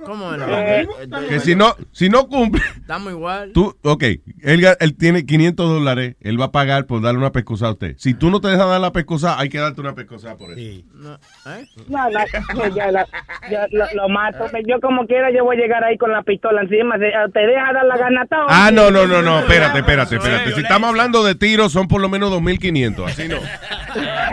¿Cómo 0.04 0.32
la 0.36 0.82
Eh? 0.82 0.88
Que 1.30 1.40
si 1.40 1.56
no, 1.56 1.74
si 1.92 2.10
no 2.10 2.28
cumple, 2.28 2.62
Estamos 2.76 3.14
igual. 3.14 3.52
tú, 3.54 3.76
ok, 3.82 4.04
él, 4.44 4.66
él 4.80 4.96
tiene 4.98 5.26
500 5.26 5.70
dólares, 5.70 6.16
él 6.20 6.40
va 6.40 6.46
a 6.46 6.52
pagar 6.52 6.86
por 6.86 7.02
darle 7.02 7.20
una 7.20 7.32
pescosa 7.32 7.68
a 7.68 7.72
usted. 7.72 7.96
Si 7.98 8.14
tú 8.14 8.30
no 8.30 8.42
te 8.42 8.50
dejas 8.50 8.68
dar 8.68 8.82
la 8.82 8.92
pescosa, 8.92 9.40
hay 9.40 9.50
que 9.50 9.58
darte 9.58 9.80
una 9.82 9.96
pescosa 9.96 10.36
por 10.38 10.52
eso. 10.52 10.60
Sí. 10.60 10.86
No, 10.94 11.14
¿eh? 11.16 11.66
No, 11.88 12.10
no, 12.10 12.76
ya, 12.76 12.92
la- 12.92 13.08
ya 13.50 13.68
lo, 13.72 13.86
lo 13.94 14.10
mato, 14.10 14.46
yo 14.68 14.80
como 14.82 15.08
quiera, 15.08 15.32
yo 15.32 15.44
voy 15.46 15.56
a 15.58 15.60
llegar 15.62 15.84
ahí 15.84 15.98
con 15.98 16.12
la 16.12 16.24
pistola 16.24 16.62
encima, 16.62 17.00
¿te 17.00 17.12
te 17.34 17.40
deja 17.48 17.72
dar 17.74 17.86
la 17.86 17.98
garnata? 17.98 18.44
o 18.44 18.48
Ah, 18.50 18.72
no, 18.72 18.92
no, 18.92 19.08
no, 19.08 19.22
no, 19.22 19.22
no, 19.22 19.40
espérate, 19.40 19.80
espérate, 19.80 20.16
espérate. 20.18 20.52
Si 20.54 20.60
estamos 20.62 20.90
hablando 20.90 21.24
de 21.24 21.36
tiros, 21.36 21.72
son 21.72 21.88
por 21.88 22.02
lo 22.02 22.10
menos 22.10 22.32
2.500, 22.32 23.06
así 23.08 23.28
no. 23.28 23.38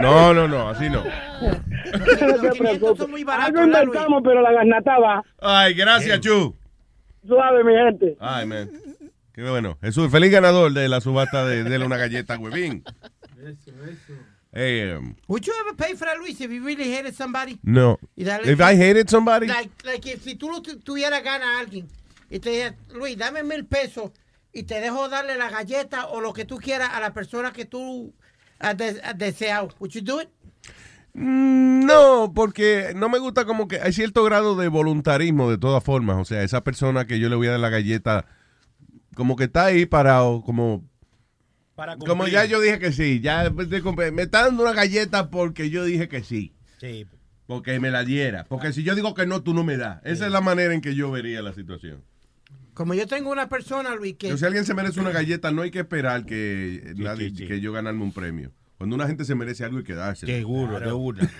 No, 0.00 0.34
no, 0.34 0.48
no, 0.48 0.68
así 0.68 0.90
no. 0.90 1.02
No 1.92 2.40
te 2.40 2.58
preocupes. 2.58 3.06
Algo 3.28 3.64
inventamos, 3.64 4.22
pero 4.24 4.40
la 4.42 4.52
garnata 4.52 4.98
va. 4.98 5.22
Ay, 5.40 5.74
gracias, 5.74 6.20
Chu. 6.20 6.54
Suave, 7.26 7.64
mi 7.64 7.72
gente. 7.74 8.16
Ay, 8.20 8.46
man. 8.46 8.70
Qué 9.32 9.42
bueno. 9.48 9.78
Jesús, 9.80 10.10
feliz 10.10 10.30
ganador 10.30 10.72
de 10.72 10.88
la 10.88 11.00
subasta 11.00 11.46
de, 11.46 11.64
de 11.64 11.78
una 11.84 11.96
galleta, 11.96 12.36
huevín. 12.38 12.84
Eh, 14.54 14.94
um, 14.98 15.14
Would 15.28 15.46
you 15.46 15.52
ever 15.64 15.74
pay 15.74 15.94
for 15.96 16.06
that, 16.06 16.18
Luis, 16.18 16.38
if 16.40 16.50
you 16.50 16.62
really 16.62 16.92
hated 16.92 17.14
somebody? 17.14 17.58
no. 17.62 17.98
If 18.16 18.60
I 18.60 18.76
hated 18.76 19.08
somebody, 19.08 19.46
Like, 19.46 19.70
like 19.84 20.06
if 20.06 20.22
si 20.22 20.34
tú 20.34 20.48
tuvieras 20.84 21.22
gana 21.24 21.56
a 21.56 21.60
alguien 21.60 21.88
y 22.30 22.38
te 22.38 22.50
dijera, 22.50 22.74
Luis, 22.94 23.16
dame 23.16 23.42
mil 23.42 23.64
pesos 23.64 24.10
y 24.52 24.64
te 24.64 24.80
dejo 24.80 25.08
darle 25.08 25.36
la 25.38 25.48
galleta 25.48 26.06
o 26.08 26.20
lo 26.20 26.34
que 26.34 26.44
tú 26.44 26.58
quieras 26.58 26.90
a 26.92 27.00
la 27.00 27.14
persona 27.14 27.50
que 27.52 27.64
tú 27.64 28.12
has, 28.58 28.76
de- 28.76 29.00
has 29.02 29.16
deseado, 29.16 29.70
would 29.80 29.92
you 29.94 30.02
do 30.02 30.20
it? 30.20 30.28
Mm, 31.14 31.84
No, 31.86 32.32
porque 32.34 32.92
no 32.96 33.08
me 33.08 33.18
gusta 33.18 33.44
como 33.44 33.68
que 33.68 33.80
hay 33.80 33.92
cierto 33.92 34.24
grado 34.24 34.56
de 34.56 34.68
voluntarismo 34.68 35.50
de 35.50 35.58
todas 35.58 35.82
formas. 35.84 36.16
O 36.18 36.24
sea, 36.24 36.42
esa 36.42 36.64
persona 36.64 37.06
que 37.06 37.18
yo 37.18 37.28
le 37.28 37.36
voy 37.36 37.48
a 37.48 37.52
dar 37.52 37.60
la 37.60 37.68
galleta, 37.70 38.24
como 39.14 39.36
que 39.36 39.44
está 39.44 39.66
ahí 39.66 39.86
parado, 39.86 40.42
como... 40.42 40.88
Para 41.74 41.96
Como 41.96 42.26
ya 42.28 42.44
yo 42.44 42.60
dije 42.60 42.78
que 42.78 42.92
sí, 42.92 43.20
ya 43.20 43.50
me 43.50 44.22
está 44.22 44.42
dando 44.44 44.62
una 44.62 44.72
galleta 44.74 45.30
porque 45.30 45.70
yo 45.70 45.84
dije 45.84 46.06
que 46.08 46.22
sí. 46.22 46.52
Sí. 46.78 47.06
porque 47.46 47.78
me 47.80 47.90
la 47.90 48.04
diera. 48.04 48.44
Porque 48.44 48.72
si 48.72 48.82
yo 48.82 48.94
digo 48.94 49.14
que 49.14 49.26
no, 49.26 49.42
tú 49.42 49.52
no 49.54 49.64
me 49.64 49.76
das. 49.76 50.00
Esa 50.04 50.26
es 50.26 50.32
la 50.32 50.40
manera 50.40 50.74
en 50.74 50.80
que 50.80 50.94
yo 50.94 51.10
vería 51.10 51.42
la 51.42 51.52
situación. 51.54 52.02
Como 52.74 52.94
yo 52.94 53.06
tengo 53.06 53.30
una 53.30 53.48
persona, 53.48 53.94
Luis, 53.94 54.14
que... 54.16 54.28
Pero 54.28 54.38
si 54.38 54.44
alguien 54.44 54.64
se 54.64 54.74
merece 54.74 55.00
una 55.00 55.10
galleta, 55.10 55.50
no 55.50 55.62
hay 55.62 55.70
que 55.70 55.80
esperar 55.80 56.24
que, 56.24 56.92
nadie- 56.96 57.32
que 57.34 57.60
yo 57.60 57.72
ganarme 57.72 58.02
un 58.02 58.12
premio. 58.12 58.52
Cuando 58.82 58.96
una 58.96 59.06
gente 59.06 59.24
se 59.24 59.36
merece 59.36 59.64
algo, 59.64 59.78
hay 59.78 59.84
que 59.84 59.94
dárselo. 59.94 60.32
Seguro, 60.32 60.80
de 60.80 60.92
una. 60.92 61.30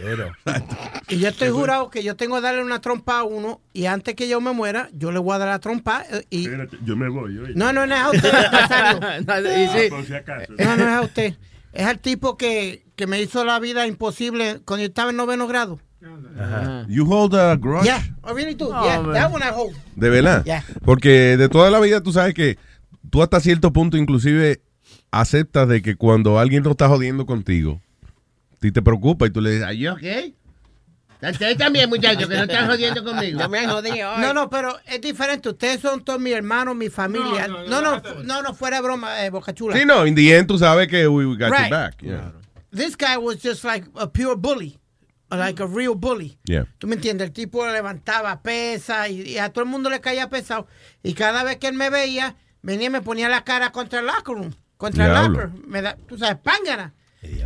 Y 1.09 1.18
yo 1.18 1.28
estoy 1.28 1.49
jurado 1.49 1.90
que 1.90 2.05
yo 2.05 2.14
tengo 2.14 2.36
que 2.36 2.43
darle 2.43 2.62
una 2.62 2.80
trompa 2.80 3.18
a 3.18 3.24
uno 3.24 3.61
y 3.72 3.86
antes 3.86 4.14
que 4.14 4.28
yo 4.28 4.40
me 4.40 4.53
muera, 4.53 4.88
yo 4.93 5.11
le 5.11 5.18
voy 5.18 5.34
a 5.34 5.38
dar 5.38 5.49
la 5.49 5.59
trompa 5.59 6.05
eh, 6.09 6.24
y... 6.30 6.45
Espérate, 6.45 6.78
yo 6.84 6.95
me 6.95 7.09
voy. 7.09 7.36
oye. 7.36 7.53
No, 7.57 7.72
no, 7.72 7.84
no 7.84 7.97
es 7.97 8.01
a 8.01 8.11
usted. 8.11 8.32
Y 9.59 9.68
sí. 9.76 10.12
Ah. 10.28 10.43
No, 10.57 10.76
no 10.76 10.82
es 10.84 10.95
a 10.95 11.01
usted. 11.01 11.34
Es 11.72 11.84
al 11.84 11.99
tipo 11.99 12.36
que, 12.36 12.84
que 12.95 13.09
me 13.09 13.20
hizo 13.20 13.45
la 13.45 13.59
vida 13.59 13.88
imposible 13.88 14.61
cuando 14.64 14.82
yo 14.82 14.90
estaba 14.90 15.11
en 15.11 15.16
noveno 15.16 15.49
grado. 15.49 15.80
You 16.86 17.05
hold 17.12 17.34
a 17.34 17.57
grudge. 17.57 17.86
Yeah, 17.86 18.05
I 18.22 18.34
really 18.34 18.55
do. 18.55 18.68
Oh, 18.72 18.84
yeah, 18.84 19.03
man. 19.03 19.14
that 19.14 19.32
one 19.32 19.43
I 19.43 19.51
hold. 19.51 19.74
De 19.97 20.11
verdad. 20.11 20.45
Yeah. 20.45 20.62
Porque 20.84 21.36
de 21.36 21.49
toda 21.49 21.72
la 21.72 21.80
vida 21.80 22.01
tú 22.03 22.12
sabes 22.12 22.34
que 22.34 22.57
tú 23.11 23.20
hasta 23.20 23.40
cierto 23.40 23.72
punto 23.72 23.97
inclusive 23.97 24.61
aceptas 25.12 25.68
de 25.68 25.80
que 25.82 25.94
cuando 25.94 26.38
alguien 26.40 26.64
no 26.64 26.72
está 26.72 26.88
jodiendo 26.88 27.24
contigo, 27.26 27.80
a 28.52 28.56
ti 28.58 28.72
te 28.72 28.82
preocupa 28.82 29.26
y 29.26 29.30
tú 29.30 29.40
le 29.40 29.50
dices, 29.50 29.66
¿ay, 29.66 29.78
yo 29.78 29.96
qué? 29.96 30.34
Ustedes 31.22 31.56
también, 31.56 31.88
muchachos, 31.88 32.28
que 32.28 32.34
no 32.34 32.42
están 32.42 32.66
jodiendo 32.66 33.04
conmigo. 33.04 33.38
No 33.38 33.48
me 33.48 33.60
han 33.60 33.70
jodido 33.70 34.18
No, 34.18 34.34
no, 34.34 34.50
pero 34.50 34.76
es 34.86 35.00
diferente. 35.00 35.50
Ustedes 35.50 35.80
son 35.80 36.02
todos 36.02 36.18
mis 36.20 36.32
hermanos, 36.34 36.74
mi 36.74 36.88
familia. 36.88 37.46
No, 37.46 37.80
no, 37.80 38.02
no, 38.24 38.42
no, 38.42 38.54
fuera 38.54 38.78
de 38.78 38.82
broma, 38.82 39.24
eh, 39.24 39.30
Boca 39.30 39.54
Chula. 39.54 39.76
Sí, 39.78 39.84
no, 39.86 40.04
in 40.04 40.16
the 40.16 40.36
end 40.36 40.48
tú 40.48 40.58
sabes 40.58 40.88
que 40.88 41.06
we 41.06 41.24
we 41.24 41.36
got 41.36 41.52
Right. 41.52 41.68
your 41.68 41.70
back. 41.70 42.02
Yeah. 42.02 42.32
This 42.72 42.96
guy 42.96 43.16
was 43.18 43.36
just 43.40 43.62
like 43.62 43.86
a 43.94 44.08
pure 44.08 44.34
bully. 44.34 44.80
Like 45.30 45.62
a 45.62 45.66
real 45.66 45.94
bully. 45.94 46.36
Yeah. 46.44 46.64
¿Tú 46.78 46.88
me 46.88 46.96
entiendes? 46.96 47.28
El 47.28 47.32
tipo 47.32 47.64
levantaba 47.66 48.42
pesa 48.42 49.08
y, 49.08 49.22
y 49.22 49.38
a 49.38 49.50
todo 49.50 49.62
el 49.64 49.70
mundo 49.70 49.90
le 49.90 50.00
caía 50.00 50.28
pesado. 50.28 50.66
Y 51.04 51.14
cada 51.14 51.44
vez 51.44 51.58
que 51.58 51.68
él 51.68 51.74
me 51.74 51.88
veía, 51.88 52.34
venía 52.62 52.88
y 52.88 52.90
me 52.90 53.00
ponía 53.00 53.28
la 53.28 53.44
cara 53.44 53.70
contra 53.70 54.00
el 54.00 54.06
locker 54.06 54.34
room. 54.34 54.54
Contra 54.83 55.07
Diablo. 55.07 55.41
el 55.41 55.47
locker. 55.49 55.68
Me 55.68 55.80
da, 55.83 55.97
tú 56.09 56.18
sabes, 56.18 56.39
pángana. 56.43 56.93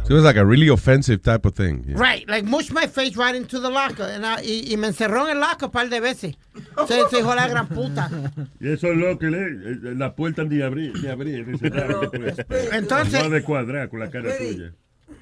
So 0.05 0.14
it 0.14 0.16
was 0.16 0.24
like 0.24 0.39
a 0.39 0.45
really 0.45 0.68
offensive 0.68 1.20
type 1.20 1.45
of 1.45 1.55
thing. 1.55 1.84
yeah. 1.87 1.97
Right, 1.99 2.26
like 2.28 2.45
mush 2.47 2.70
my 2.72 2.87
face 2.87 3.14
right 3.14 3.34
into 3.34 3.61
the 3.61 3.68
locker. 3.68 4.05
And 4.05 4.24
I- 4.24 4.41
y, 4.43 4.72
y 4.72 4.76
me 4.78 4.87
encerró 4.89 5.26
en 5.28 5.37
el 5.37 5.41
locker 5.41 5.66
un 5.66 5.70
par 5.70 5.91
de 5.91 6.01
veces. 6.01 6.34
Se, 6.89 7.09
se 7.11 7.18
hijo 7.18 7.34
la 7.34 7.47
gran 7.47 7.68
puta. 7.68 8.09
Y 8.61 8.70
eso 8.72 8.87
es 8.91 8.97
lo 8.97 9.18
que 9.18 9.26
le. 9.26 9.39
eh, 9.49 9.95
La 9.97 10.14
puerta 10.14 10.45
ni 10.45 10.62
abrir, 10.62 10.95
ni 11.03 11.09
abrir, 11.09 11.47
ni 11.47 11.59
cerrar. 11.59 11.95
Entonces- 12.72 13.22
No 13.22 13.28
de 13.28 13.43
cuadrar 13.43 13.91
con 13.91 14.01
la 14.01 14.09
cara 14.11 14.30
Espere. 14.30 14.55
tuya. 14.55 14.72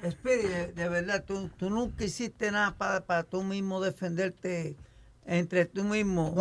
Espere, 0.03 0.47
de, 0.47 0.67
de 0.71 0.89
verdad, 0.89 1.23
tú, 1.27 1.49
tú 1.57 1.69
nunca 1.69 2.05
hiciste 2.05 2.49
nada 2.49 2.75
para, 2.77 3.01
para 3.05 3.23
tú 3.23 3.43
mismo 3.43 3.81
defenderte 3.81 4.77
entre 5.25 5.65
tú 5.65 5.83
mismo. 5.83 6.33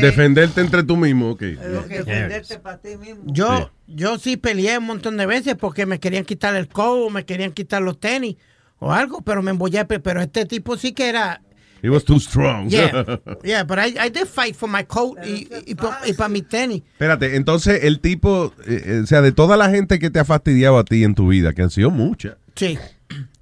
Defenderte 0.00 0.60
entre 0.60 0.82
tú 0.82 0.96
mismo, 0.96 1.30
ok. 1.30 1.42
Eh, 1.42 1.56
defenderte 1.88 2.58
para 2.58 2.78
ti 2.78 2.96
mismo. 2.96 3.22
Yo, 3.26 3.70
yo 3.86 4.18
sí 4.18 4.36
peleé 4.36 4.78
un 4.78 4.84
montón 4.86 5.16
de 5.16 5.26
veces 5.26 5.56
porque 5.56 5.86
me 5.86 5.98
querían 6.00 6.24
quitar 6.24 6.54
el 6.56 6.68
codo, 6.68 7.10
me 7.10 7.24
querían 7.24 7.52
quitar 7.52 7.82
los 7.82 7.98
tenis 7.98 8.36
o 8.78 8.92
algo, 8.92 9.20
pero 9.22 9.42
me 9.42 9.50
embollé. 9.50 9.84
pe- 9.84 10.00
Pero 10.00 10.20
este 10.20 10.46
tipo 10.46 10.76
sí 10.76 10.92
que 10.92 11.08
era. 11.08 11.42
He 11.82 11.88
was 11.88 12.04
too 12.04 12.20
strong. 12.20 12.68
Yeah, 12.68 13.18
yeah, 13.42 13.64
but 13.64 13.78
I, 13.78 13.96
I 14.06 14.10
did 14.10 14.26
fight 14.26 14.54
for 14.54 14.68
my 14.68 14.84
coat 14.84 15.16
y, 15.24 15.48
y, 15.66 15.74
para 16.14 16.28
mis 16.28 16.46
tenis. 16.46 16.82
Espérate, 16.92 17.36
entonces 17.36 17.84
el 17.84 18.00
tipo, 18.00 18.52
eh, 18.66 18.82
eh, 18.84 19.00
o 19.02 19.06
sea, 19.06 19.22
de 19.22 19.32
toda 19.32 19.56
la 19.56 19.70
gente 19.70 19.98
que 19.98 20.10
te 20.10 20.18
ha 20.18 20.26
fastidiado 20.26 20.78
a 20.78 20.84
ti 20.84 21.02
en 21.04 21.14
tu 21.14 21.28
vida, 21.28 21.54
que 21.54 21.62
han 21.62 21.70
sido 21.70 21.90
muchas. 21.90 22.36
Sí. 22.54 22.78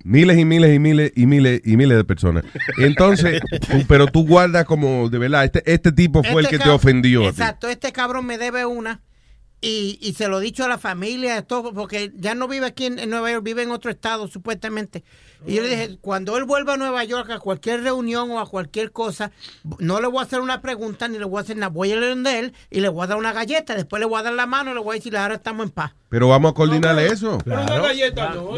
Miles 0.09 0.38
y 0.38 0.44
miles 0.46 0.74
y 0.74 0.78
miles 0.78 1.12
y 1.14 1.26
miles 1.26 1.61
y 1.64 1.76
miles 1.76 1.98
de 1.98 2.04
personas. 2.04 2.44
Entonces, 2.78 3.42
pero 3.88 4.06
tú 4.06 4.26
guardas 4.26 4.64
como, 4.64 5.11
de 5.11 5.18
verdad, 5.18 5.44
este, 5.44 5.62
este 5.70 5.92
tipo 5.92 6.22
fue 6.22 6.40
el 6.40 6.46
Este 6.46 6.56
que 6.56 6.64
te 6.64 6.70
ofendió 6.70 7.20
a 7.20 7.24
ti. 7.24 7.28
Exacto, 7.28 7.68
este 7.68 7.92
cabrón 7.92 8.24
me 8.24 8.38
debe 8.38 8.64
una 8.64 9.02
y, 9.61 9.98
y 10.00 10.12
se 10.14 10.28
lo 10.28 10.38
he 10.40 10.44
dicho 10.44 10.64
a 10.64 10.68
la 10.68 10.78
familia, 10.78 11.34
de 11.34 11.42
todo, 11.42 11.72
porque 11.74 12.12
ya 12.16 12.34
no 12.34 12.46
vive 12.46 12.66
aquí 12.66 12.86
en, 12.86 12.98
en 12.98 13.11
Nueva 13.11 13.32
York, 13.32 13.42
vive 13.44 13.62
en 13.62 13.70
otro 13.72 13.90
estado 13.90 14.28
supuestamente. 14.28 15.02
Y 15.46 15.54
yo 15.54 15.62
le 15.62 15.68
dije, 15.68 15.98
cuando 16.00 16.36
él 16.36 16.44
vuelva 16.44 16.74
a 16.74 16.76
Nueva 16.76 17.04
York 17.04 17.30
a 17.30 17.38
cualquier 17.38 17.82
reunión 17.84 18.30
o 18.32 18.40
a 18.40 18.48
cualquier 18.48 18.90
cosa, 18.90 19.30
no 19.78 20.00
le 20.00 20.09
voy 20.09 20.18
a 20.20 20.22
hacer 20.22 20.40
una 20.40 20.61
pregunta 20.61 21.06
ni 21.09 21.18
le 21.18 21.24
voy 21.24 21.38
a 21.38 21.42
hacer 21.42 21.56
nada. 21.56 21.68
Voy 21.70 21.92
a 21.92 21.94
ir 21.96 22.00
donde 22.00 22.38
él 22.40 22.52
y 22.70 22.80
le 22.80 22.88
voy 22.88 23.04
a 23.04 23.06
dar 23.09 23.18
una 23.18 23.32
galleta, 23.32 23.74
después 23.76 24.00
le 24.00 24.06
voy 24.06 24.18
a 24.18 24.24
dar 24.24 24.32
la 24.34 24.46
mano 24.46 24.72
y 24.72 24.74
le 24.74 24.80
voy 24.80 24.94
a 24.96 24.98
decir, 24.98 25.16
ahora 25.16 25.34
estamos 25.36 25.66
en 25.66 25.70
paz. 25.70 25.92
Pero 26.09 26.26
vamos 26.28 26.52
a 26.52 26.54
coordinarle 26.54 27.06
eso. 27.06 27.38
Pero 27.44 27.62
una 27.62 27.78
galleta 27.80 28.30
no. 28.34 28.50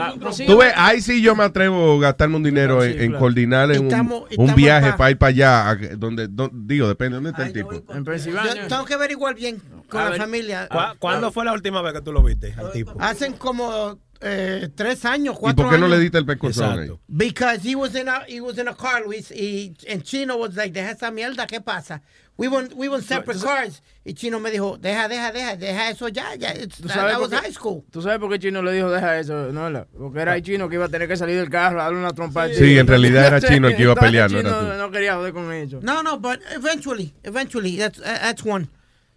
Tú 0.46 0.56
ves, 0.58 0.72
ahí 0.76 1.02
sí 1.02 1.20
yo 1.20 1.34
me 1.36 1.44
atrevo 1.44 1.98
a 1.98 2.00
gastarme 2.00 2.36
un 2.36 2.44
dinero 2.44 2.82
en, 2.84 2.98
en 3.00 3.12
coordinar 3.12 3.70
en 3.72 3.80
un, 3.80 3.86
Estamos- 3.88 4.24
un 4.38 4.54
viaje 4.54 4.90
pa- 4.92 4.96
para 4.96 5.10
ir 5.10 5.18
para 5.18 5.28
allá, 5.30 5.70
a- 5.70 5.74
donde, 5.96 6.28
do- 6.28 6.50
digo, 6.52 6.88
depende 6.88 7.16
de 7.18 7.22
dónde 7.22 7.30
está 7.30 7.46
el 7.46 7.52
tipo. 7.52 7.72
En 7.92 8.04
Yo 8.04 8.66
tengo 8.68 8.84
que 8.84 8.94
averiguar 8.94 9.34
bien 9.34 9.60
con 9.90 10.00
A 10.00 10.04
la 10.04 10.10
ver, 10.10 10.20
familia. 10.20 10.68
¿cu- 10.70 10.98
¿Cuándo 10.98 11.30
fue 11.32 11.44
la 11.44 11.52
última 11.52 11.82
vez 11.82 11.92
que 11.92 12.00
tú 12.00 12.12
lo 12.12 12.22
viste 12.22 12.54
al 12.56 12.72
tipo? 12.72 12.94
Hacen 12.98 13.34
como 13.34 13.98
eh, 14.22 14.68
tres 14.74 15.04
años, 15.04 15.34
¿Y 15.36 15.40
cuatro 15.40 15.64
por 15.64 15.72
qué 15.74 15.78
no 15.78 15.86
años. 15.86 15.98
le 15.98 16.02
diste 16.02 16.18
el 16.18 16.26
pescozón 16.26 16.78
ahí? 16.78 16.90
Because 17.08 17.60
he 17.68 17.74
was 17.74 17.94
in 17.94 18.08
a 18.08 18.22
he 18.28 18.40
was 18.40 18.56
in 18.58 18.68
a 18.68 18.74
car, 18.74 19.02
Luis, 19.04 19.30
y 19.30 19.74
en 19.86 20.02
Chino 20.02 20.36
was 20.36 20.54
like, 20.56 20.72
deja 20.72 20.90
esa 20.92 21.10
mierda, 21.10 21.46
¿qué 21.46 21.60
pasa? 21.60 22.02
We 22.36 22.48
were, 22.48 22.68
we 22.74 22.88
were 22.88 22.96
in 22.96 23.04
separate 23.06 23.38
cars, 23.42 23.82
y 24.02 24.14
Chino 24.14 24.40
me 24.40 24.50
dijo, 24.50 24.78
deja, 24.78 25.08
deja, 25.08 25.30
deja, 25.30 25.56
deja 25.56 25.90
eso 25.90 26.08
ya, 26.08 26.34
ya, 26.36 26.54
¿Tú 26.54 26.88
sabes, 26.88 27.12
that 27.12 27.12
por 27.12 27.20
was 27.20 27.30
qué, 27.30 27.36
high 27.36 27.52
school. 27.52 27.84
¿Tú 27.90 28.00
sabes 28.00 28.18
por 28.18 28.30
qué 28.30 28.38
Chino 28.38 28.62
le 28.62 28.72
dijo 28.72 28.90
deja 28.90 29.18
eso? 29.18 29.52
No, 29.52 29.86
porque 29.98 30.20
era 30.20 30.36
el 30.36 30.42
Chino 30.42 30.66
que 30.68 30.76
iba 30.76 30.86
a 30.86 30.88
tener 30.88 31.06
que 31.06 31.18
salir 31.18 31.36
del 31.36 31.50
carro 31.50 31.80
a 31.80 31.84
darle 31.84 31.98
una 31.98 32.12
trompa 32.14 32.44
al 32.44 32.54
Sí, 32.54 32.60
Chino. 32.64 32.80
en 32.80 32.86
realidad 32.86 33.26
era 33.26 33.40
Chino 33.46 33.68
el 33.68 33.76
que 33.76 33.82
iba 33.82 33.92
a 33.92 33.96
pelear, 33.96 34.30
no 34.30 34.38
era 34.38 34.58
tú. 34.58 34.66
no 34.78 34.90
quería 34.90 35.16
joder 35.16 35.32
con 35.34 35.52
ellos. 35.52 35.82
No, 35.82 36.02
no, 36.02 36.18
but 36.18 36.40
eventually, 36.54 37.12
eventually, 37.24 37.76
that's, 37.76 37.98
uh, 37.98 38.02
that's 38.04 38.42
one. 38.42 38.68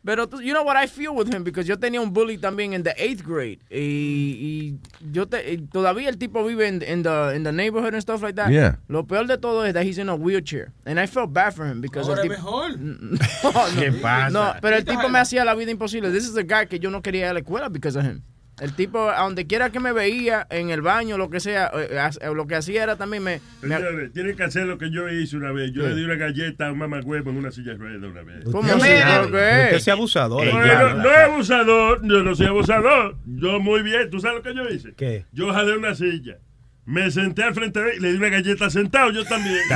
Pero 0.06 0.28
tú- 0.28 0.42
you 0.42 0.52
know 0.54 0.64
what 0.66 0.76
I 0.76 0.86
feel 0.88 1.16
with 1.16 1.34
him 1.34 1.44
because 1.46 1.66
yo 1.66 1.78
tenía 1.78 2.02
un 2.02 2.12
bully 2.12 2.38
también 2.38 2.74
en 2.74 2.84
the 2.84 2.94
eighth 2.98 3.24
grade 3.26 3.60
y, 3.72 3.78
y 3.80 4.78
yo 5.14 5.26
te, 5.28 5.54
y 5.54 5.58
todavía 5.60 6.10
el 6.10 6.18
tipo 6.18 6.44
vive 6.44 6.68
en 6.68 6.82
in 6.82 7.04
the 7.04 7.34
in 7.36 7.44
the 7.44 7.54
neighborhood 7.54 7.94
and 7.94 8.02
stuff 8.02 8.22
like 8.22 8.36
that. 8.36 8.50
Yeah. 8.52 8.80
Lo 8.90 9.04
peor 9.08 9.28
de 9.28 9.38
todo 9.38 9.64
es 9.66 9.74
that 9.74 9.86
he's 9.86 9.98
in 9.98 10.10
a 10.10 10.16
wheelchair 10.16 10.74
and 10.86 11.00
I 11.00 11.08
felt 11.08 11.32
bad 11.32 11.54
for 11.54 11.66
him 11.66 11.80
because 11.80 12.10
Ahora 12.10 12.22
el 12.24 12.32
es 12.32 12.38
tipo 12.38 12.52
mejor. 12.52 12.78
no, 12.80 13.52
no, 13.54 13.80
¿Qué 13.82 13.92
pasa? 14.02 14.30
no, 14.30 14.54
pero 14.62 14.76
el 14.76 14.84
tipo 14.84 15.08
me 15.08 15.20
hacía 15.20 15.46
la 15.46 15.56
vida 15.56 15.72
imposible. 15.72 16.12
This 16.12 16.26
is 16.26 16.34
the 16.34 16.44
guy 16.44 16.66
que 16.68 16.80
yo 16.80 16.90
no 16.90 17.02
quería 17.02 17.22
ir 17.22 17.28
a 17.30 17.34
la 17.34 17.40
escuela 17.40 17.70
because 17.72 17.96
of 17.98 18.04
him. 18.04 18.22
El 18.64 18.74
tipo, 18.76 19.10
a 19.10 19.24
donde 19.24 19.46
quiera 19.46 19.72
que 19.72 19.82
me 19.82 19.92
veía, 19.92 20.48
en 20.50 20.70
el 20.70 20.82
baño, 20.82 21.18
lo 21.18 21.30
que 21.30 21.42
sea, 21.42 21.70
eh, 21.76 21.90
eh, 22.22 22.34
lo 22.34 22.48
que 22.48 22.56
hacía 22.56 22.84
era 22.84 22.96
también 22.96 23.22
me... 23.22 23.42
me- 23.62 23.76
Señores, 23.76 24.14
tienen 24.14 24.38
que 24.38 24.44
hacer 24.44 24.66
lo 24.66 24.78
que 24.78 24.90
yo 24.90 25.10
hice 25.10 25.36
una 25.36 25.52
vez. 25.52 25.74
Yo 25.74 25.84
¿Qué? 25.84 25.90
le 25.90 25.96
di 25.96 26.06
una 26.06 26.16
galleta 26.16 26.68
a 26.68 26.72
un 26.72 26.78
mamagüevo 26.78 27.30
en 27.32 27.36
una 27.36 27.52
silla 27.52 27.74
de 27.74 27.78
ruedas 27.78 28.10
una 28.10 28.22
vez. 28.22 28.46
¿Cómo 28.46 28.62
¿Pero 28.62 29.32
qué? 29.32 29.64
Usted 29.66 29.80
sea 29.80 29.96
abusador. 29.96 30.46
No, 30.48 30.54
no, 30.62 30.94
no 30.96 31.12
es 31.12 31.18
abusador, 31.18 32.00
yo 32.08 32.24
no 32.24 32.36
soy 32.36 32.46
abusador. 32.48 33.18
Yo 33.26 33.60
muy 33.60 33.84
bien, 33.84 34.10
¿tú 34.10 34.22
sabes 34.22 34.38
lo 34.38 34.44
que 34.44 34.56
yo 34.56 34.64
hice? 34.74 34.94
¿Qué? 34.96 35.26
Yo 35.34 35.52
jalé 35.52 35.76
una 35.76 35.94
silla. 35.94 36.38
Me 36.86 37.10
senté 37.12 37.44
al 37.44 37.54
frente 37.54 37.80
de 37.82 37.92
él 37.92 37.98
y 37.98 38.00
le 38.02 38.12
di 38.12 38.18
una 38.18 38.28
galleta 38.28 38.70
sentado, 38.70 39.10
yo 39.12 39.24
también. 39.24 39.56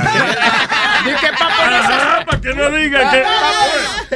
Dije, 1.04 1.28
pa' 1.38 1.48
ponerse, 1.56 1.92
Ajá, 1.92 2.24
para 2.26 2.40
que 2.42 2.54
no 2.54 2.70
digan 2.70 3.10
que... 3.10 3.22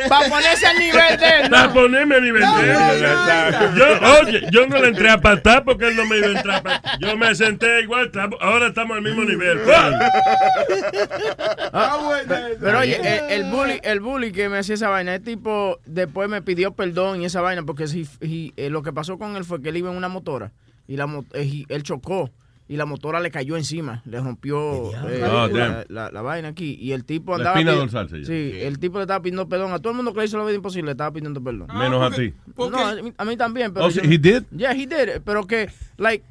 pa' 0.08 0.20
ponerse 0.28 0.66
al 0.66 0.78
nivel 0.78 1.16
de 1.18 1.28
él, 1.40 1.48
Para 1.50 1.66
¿no? 1.68 1.72
ponerme 1.72 2.16
a 2.16 2.20
nivel 2.20 2.42
de 2.42 2.70
él. 2.70 2.78
Yo, 3.78 3.86
oye, 4.20 4.42
yo 4.50 4.66
no 4.66 4.76
le 4.78 4.88
entré 4.88 5.08
a 5.08 5.18
patar 5.18 5.64
porque 5.64 5.88
él 5.88 5.96
no 5.96 6.04
me 6.04 6.18
iba 6.18 6.26
a 6.26 6.30
entrar 6.32 6.56
a 6.56 6.62
patar. 6.62 6.98
Yo 7.00 7.16
me 7.16 7.34
senté 7.34 7.80
igual, 7.80 8.10
ahora 8.40 8.66
estamos 8.66 8.94
al 8.98 9.02
mismo 9.02 9.22
nivel. 9.24 9.60
Pero 12.60 12.78
oye, 12.78 12.96
el, 12.96 13.30
el 13.42 13.50
bully, 13.50 13.80
el 13.82 14.00
bully 14.00 14.32
que 14.32 14.48
me 14.48 14.58
hacía 14.58 14.74
esa 14.74 14.88
vaina, 14.88 15.14
el 15.14 15.22
tipo 15.22 15.78
después 15.86 16.28
me 16.28 16.42
pidió 16.42 16.72
perdón 16.74 17.22
y 17.22 17.24
esa 17.26 17.40
vaina 17.40 17.62
porque 17.62 17.84
he- 17.84 18.06
he- 18.20 18.52
eh, 18.56 18.70
lo 18.70 18.82
que 18.82 18.92
pasó 18.92 19.18
con 19.18 19.36
él 19.36 19.44
fue 19.44 19.62
que 19.62 19.70
él 19.70 19.76
iba 19.78 19.90
en 19.90 19.96
una 19.96 20.08
motora 20.08 20.52
y 20.86 20.96
la 20.96 21.06
eh, 21.34 21.64
él 21.68 21.82
chocó 21.82 22.30
y 22.72 22.76
la 22.76 22.86
motora 22.86 23.20
le 23.20 23.30
cayó 23.30 23.56
encima, 23.58 24.00
le 24.06 24.18
rompió 24.18 24.90
eh, 25.10 25.22
Oh, 25.24 25.46
la, 25.48 25.84
la- 25.88 26.10
la 26.10 26.22
vaina 26.22 26.48
aquí 26.48 26.78
y 26.80 26.92
el 26.92 27.04
tipo 27.04 27.32
La 27.32 27.36
andaba 27.52 27.56
espina 27.58 27.72
pidi- 27.72 27.78
dorsal. 27.78 28.24
Sí, 28.24 28.52
el 28.60 28.78
tipo 28.78 28.96
le 28.96 29.02
estaba 29.02 29.20
pidiendo 29.20 29.46
perdón 29.46 29.72
a 29.72 29.78
todo 29.78 29.90
el 29.90 29.96
mundo 29.96 30.14
que 30.14 30.20
le 30.20 30.24
hizo 30.24 30.38
la 30.38 30.44
vida 30.44 30.54
imposible, 30.56 30.86
le 30.86 30.90
estaba 30.92 31.12
pidiendo 31.12 31.42
perdón. 31.42 31.68
Menos 31.74 32.00
a 32.12 32.16
ti. 32.16 32.32
No, 32.56 32.78
a 32.78 32.94
mí, 32.94 33.12
a 33.18 33.24
mí 33.26 33.36
también, 33.36 33.74
pero 33.74 33.86
Oh, 33.86 33.90
yo- 33.90 34.00
he 34.02 34.16
did? 34.16 34.44
Yeah, 34.56 34.72
he 34.72 34.86
did. 34.86 35.20
Pero 35.24 35.46
que, 35.46 35.68
like, 35.98 36.24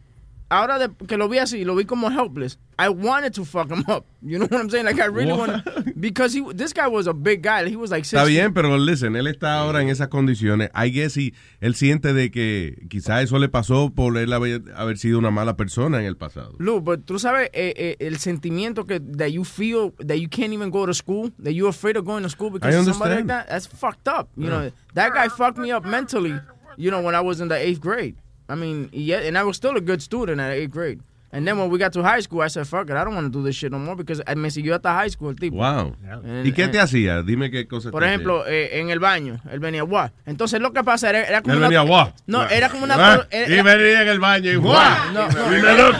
ahora 0.52 0.78
de- 0.78 0.90
que 1.08 1.18
lo 1.18 1.28
vi 1.30 1.38
así, 1.40 1.64
lo 1.66 1.76
vi 1.76 1.86
como 1.86 2.10
helpless. 2.12 2.60
I 2.78 2.90
wanted 2.90 3.34
to 3.36 3.46
fuck 3.46 3.70
him 3.72 3.84
up. 3.88 4.06
You 4.22 4.38
know 4.40 4.48
what 4.50 4.60
I'm 4.60 4.70
saying? 4.70 4.86
Like, 4.86 5.00
I 5.00 5.06
really 5.08 5.32
wanted. 5.34 5.62
Because 6.02 6.34
he, 6.34 6.42
this 6.54 6.74
guy 6.74 6.88
was 6.88 7.06
a 7.08 7.14
big 7.14 7.42
guy. 7.44 7.68
He 7.70 7.76
was 7.76 7.92
like 7.92 8.04
Está 8.04 8.26
60. 8.26 8.30
bien, 8.30 8.54
pero 8.54 8.76
listen, 8.78 9.16
él 9.16 9.28
está 9.28 9.60
ahora 9.60 9.82
en 9.82 9.90
esas 9.90 10.08
condiciones. 10.10 10.70
I 10.74 10.90
guess 10.90 11.16
he- 11.16 11.34
él 11.62 11.76
siente 11.76 12.14
de 12.14 12.32
que 12.32 12.88
quizás 12.90 13.24
eso 13.24 13.38
le 13.40 13.50
pasó 13.50 13.92
por 13.94 14.18
él 14.18 14.34
haber, 14.34 14.64
haber 14.76 14.98
sido 14.98 15.20
una 15.20 15.30
mala 15.32 15.56
persona 15.56 16.00
en 16.00 16.06
el 16.06 16.18
pasado. 16.18 16.56
Lou, 16.58 16.82
but 16.82 17.06
tú 17.06 17.20
sabes 17.20 17.50
eh, 17.54 17.74
eh, 17.78 17.96
el 18.00 18.18
sentimiento 18.18 18.86
que 18.86 19.00
that 19.00 19.30
you 19.32 19.44
feel 19.44 19.94
that 20.06 20.18
you 20.18 20.28
can't 20.28 20.54
even 20.54 20.70
go 20.72 20.86
to 20.86 20.94
school, 20.94 21.32
that 21.44 21.54
you're 21.54 21.70
afraid 21.70 21.98
of 21.98 22.06
going 22.06 22.24
to 22.24 22.30
school 22.30 22.50
because 22.50 22.74
somebody 22.84 23.16
like 23.16 23.28
that. 23.28 23.48
That's 23.48 23.68
fucked 23.68 24.08
up. 24.08 24.28
You 24.36 24.50
know, 24.50 24.72
that 24.96 25.14
guy 25.14 25.30
fucked 25.30 25.58
me 25.60 25.72
up 25.72 25.86
mentally. 25.86 26.34
You 26.78 26.90
know, 26.90 27.02
when 27.02 27.14
I 27.16 27.22
was 27.22 27.42
in 27.42 27.48
the 27.48 27.56
eighth 27.56 27.80
grade. 27.82 28.16
I 28.52 28.56
mean, 28.56 28.90
yeah, 28.92 29.20
and 29.28 29.38
I 29.38 29.44
was 29.44 29.56
still 29.58 29.76
a 29.78 29.82
good 29.82 30.02
student 30.02 30.40
at 30.42 30.52
eighth 30.52 30.72
grade. 30.72 31.00
And 31.34 31.48
then 31.48 31.58
when 31.58 31.70
we 31.70 31.78
got 31.80 31.94
to 31.94 32.04
high 32.04 32.20
school, 32.20 32.42
I 32.42 32.50
said, 32.50 32.68
fuck 32.68 32.90
it, 32.90 32.96
I 32.98 33.06
don't 33.06 33.16
want 33.16 33.32
to 33.32 33.40
do 33.40 33.42
this 33.42 33.56
shit 33.56 33.72
no 33.72 33.80
more 33.80 33.96
because 33.96 34.22
me 34.36 34.50
siguió 34.50 34.74
hasta 34.76 34.94
high 34.94 35.08
school 35.10 35.30
el 35.30 35.38
tipo. 35.38 35.56
Wow. 35.56 35.96
And- 36.06 36.46
¿Y 36.46 36.52
qué 36.52 36.64
and- 36.64 36.74
te 36.74 36.80
hacía? 36.82 37.24
Dime 37.24 37.50
qué 37.50 37.66
cosas 37.70 37.94
Por 37.94 38.04
ejemplo, 38.04 38.46
eh, 38.46 38.80
en 38.82 38.90
el 38.90 39.00
baño, 39.00 39.40
él 39.50 39.60
venía 39.62 39.84
guau. 39.84 40.10
Entonces 40.26 40.60
lo 40.60 40.74
que 40.74 40.84
pasa 40.84 41.10
era, 41.10 41.24
era 41.24 41.42
como 41.42 41.54
Él 41.54 41.60
una- 41.60 41.68
venía 41.70 41.82
guau. 41.84 42.12
No, 42.28 42.44
era 42.50 42.68
como 42.68 42.84
una 42.84 42.96
Ah, 43.14 43.28
era- 43.32 43.48
y 43.48 43.62
venía 43.62 44.02
en 44.02 44.08
el 44.10 44.20
baño 44.20 44.52
y 44.52 44.56
guau. 44.58 45.14
No, 45.14 45.30
no. 45.30 45.58
Y 45.58 45.62
me 45.62 45.74
lo 45.74 45.96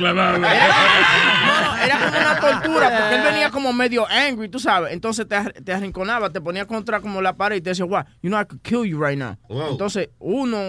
era 1.84 1.98
como 1.98 2.18
una 2.20 2.40
tortura 2.40 2.90
porque 3.00 3.16
él 3.16 3.22
venía 3.24 3.50
como 3.52 3.74
medio 3.74 4.06
angry, 4.10 4.50
tú 4.50 4.60
sabes. 4.60 4.92
Entonces 4.94 5.26
te, 5.28 5.38
te 5.62 5.74
arrinconaba, 5.74 6.30
te 6.30 6.42
ponía 6.42 6.66
contra 6.66 7.00
como 7.00 7.22
la 7.22 7.34
pared 7.38 7.56
y 7.58 7.62
te 7.62 7.70
decía, 7.70 7.86
wow, 7.86 8.04
you 8.22 8.30
know 8.30 8.40
I 8.42 8.46
could 8.46 8.62
kill 8.62 8.86
you 8.86 9.02
right 9.02 9.18
now. 9.18 9.38
Entonces 9.50 10.10
uno 10.20 10.60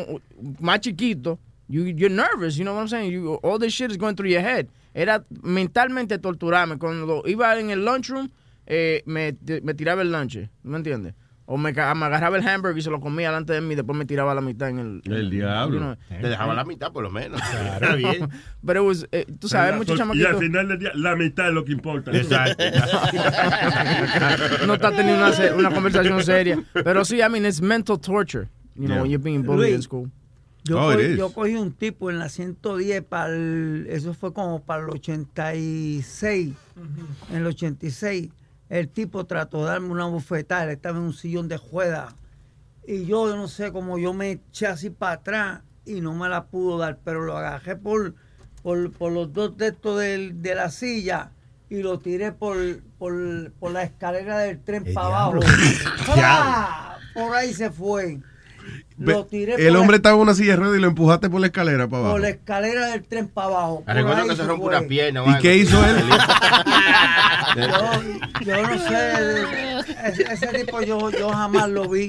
más 0.60 0.80
chiquito, 0.80 1.38
you, 1.72 1.84
you're 1.84 2.10
nervous, 2.14 2.56
you 2.58 2.64
know 2.64 2.74
what 2.74 2.82
I'm 2.82 2.88
saying? 2.88 3.10
You, 3.12 3.34
all 3.42 3.58
this 3.58 3.72
shit 3.72 3.90
is 3.90 3.96
going 3.96 4.14
through 4.14 4.30
your 4.30 4.42
head. 4.42 4.68
Era 4.94 5.24
mentalmente 5.42 6.18
torturarme. 6.18 6.78
Cuando 6.78 7.22
iba 7.26 7.58
en 7.58 7.70
el 7.70 7.84
lunchroom, 7.84 8.28
eh, 8.66 9.02
me, 9.06 9.34
me 9.62 9.74
tiraba 9.74 10.02
el 10.02 10.12
lunch, 10.12 10.38
¿me 10.62 10.76
entiendes? 10.76 11.14
O 11.46 11.56
me, 11.58 11.72
ca- 11.74 11.92
me 11.94 12.06
agarraba 12.06 12.36
el 12.38 12.46
hamburger 12.46 12.78
y 12.78 12.82
se 12.82 12.90
lo 12.90 13.00
comía 13.00 13.28
delante 13.30 13.52
de 13.52 13.60
mí 13.60 13.72
y 13.72 13.76
después 13.76 13.98
me 13.98 14.04
tiraba 14.04 14.32
la 14.34 14.40
mitad 14.40 14.68
en 14.70 14.78
el... 14.78 15.02
El 15.12 15.28
diablo. 15.28 15.74
you 15.74 15.80
know. 15.80 15.96
Te 16.20 16.28
dejaba 16.28 16.54
la 16.54 16.64
mitad 16.64 16.92
por 16.92 17.02
lo 17.02 17.10
menos. 17.10 17.40
Claro, 17.50 17.96
bien. 17.96 18.28
Pero 18.66 18.82
it 18.82 18.86
was, 18.88 19.06
eh, 19.10 19.26
tú 19.40 19.48
sabes, 19.48 19.74
muchos 19.74 19.98
Y 19.98 20.02
al 20.02 20.08
chamaquitos... 20.08 20.38
final 20.40 20.68
del 20.68 20.78
día, 20.78 20.90
la 20.94 21.16
mitad 21.16 21.48
es 21.48 21.54
lo 21.54 21.64
que 21.64 21.72
importa. 21.72 22.12
Exacto. 22.16 22.62
no 24.66 24.74
está 24.74 24.90
teniendo 24.92 25.26
una, 25.26 25.54
una 25.56 25.70
conversación 25.70 26.22
seria. 26.22 26.62
Pero 26.72 27.04
sí, 27.04 27.20
I 27.20 27.28
mean, 27.28 27.44
it's 27.46 27.60
mental 27.60 27.98
torture. 27.98 28.48
You 28.76 28.86
know, 28.86 28.94
Yeah. 28.96 29.02
when 29.02 29.10
you're 29.10 29.22
being 29.22 29.42
bullied 29.42 29.68
in 29.68 29.74
Luis, 29.74 29.84
school. 29.84 30.10
Yo, 30.64 30.78
Oh, 30.78 30.92
cogí, 30.92 31.16
yo 31.16 31.32
cogí 31.32 31.54
un 31.56 31.72
tipo 31.72 32.10
en 32.10 32.18
la 32.18 32.28
110 32.28 33.02
para 33.02 33.32
el, 33.34 33.86
eso 33.90 34.14
fue 34.14 34.32
como 34.32 34.62
para 34.62 34.84
el 34.84 34.90
86, 34.90 36.54
en 37.30 37.36
el 37.36 37.46
86. 37.46 38.30
El 38.68 38.88
tipo 38.88 39.24
trató 39.26 39.58
de 39.64 39.70
darme 39.70 39.88
una 39.88 40.06
bufetada, 40.06 40.64
él 40.64 40.70
estaba 40.70 40.98
en 40.98 41.04
un 41.04 41.12
sillón 41.14 41.48
de 41.48 41.58
juega. 41.58 42.14
Y 42.86 43.04
yo, 43.06 43.28
yo 43.28 43.36
no 43.36 43.48
sé 43.48 43.70
cómo 43.72 43.98
yo 43.98 44.12
me 44.14 44.30
eché 44.32 44.66
así 44.66 44.90
para 44.90 45.12
atrás 45.14 45.60
y 45.84 46.00
no 46.00 46.14
me 46.14 46.28
la 46.28 46.44
pudo 46.46 46.78
dar, 46.78 46.98
pero 47.04 47.22
lo 47.22 47.36
agarré 47.36 47.76
por, 47.76 48.14
por, 48.62 48.90
por 48.92 49.12
los 49.12 49.32
dos 49.32 49.56
de 49.56 49.68
estos 49.68 50.00
del- 50.00 50.40
de 50.42 50.54
la 50.54 50.70
silla 50.70 51.30
y 51.68 51.82
lo 51.82 51.98
tiré 51.98 52.32
por, 52.32 52.56
por, 52.98 53.52
por 53.58 53.72
la 53.72 53.82
escalera 53.82 54.38
del 54.38 54.60
tren 54.62 54.84
para 54.94 55.06
abajo. 55.08 55.40
¡Ah! 56.08 56.98
Por 57.14 57.34
ahí 57.34 57.52
se 57.52 57.70
fue. 57.70 58.20
Lo 59.04 59.26
tiré 59.26 59.54
El 59.54 59.76
hombre 59.76 59.92
la- 59.92 59.96
estaba 59.96 60.14
en 60.16 60.22
una 60.22 60.34
silla 60.34 60.52
de 60.52 60.56
ruedas 60.56 60.76
y 60.78 60.80
lo 60.80 60.88
empujaste 60.88 61.28
por 61.30 61.40
la 61.40 61.46
escalera 61.48 61.88
para 61.88 61.98
abajo. 61.98 62.14
por 62.14 62.20
la 62.20 62.28
escalera 62.28 62.86
del 62.88 63.02
tren 63.04 63.28
para 63.28 63.46
abajo. 63.48 63.84
Por 63.84 63.94
Recuerdo 63.94 64.26
que 64.28 64.36
se 64.36 64.44
rompe 64.44 64.66
una 64.66 64.80
pierna. 64.82 65.22
¿Y 65.24 65.28
algo. 65.28 65.40
qué 65.40 65.56
hizo 65.56 65.84
él? 65.84 65.96
Yo, 67.56 68.42
yo 68.46 68.62
no 68.62 68.78
sé, 68.78 69.80
ese, 70.06 70.22
ese 70.32 70.46
tipo 70.64 70.80
yo, 70.82 71.10
yo 71.10 71.28
jamás 71.30 71.68
lo 71.68 71.88
vi. 71.88 72.08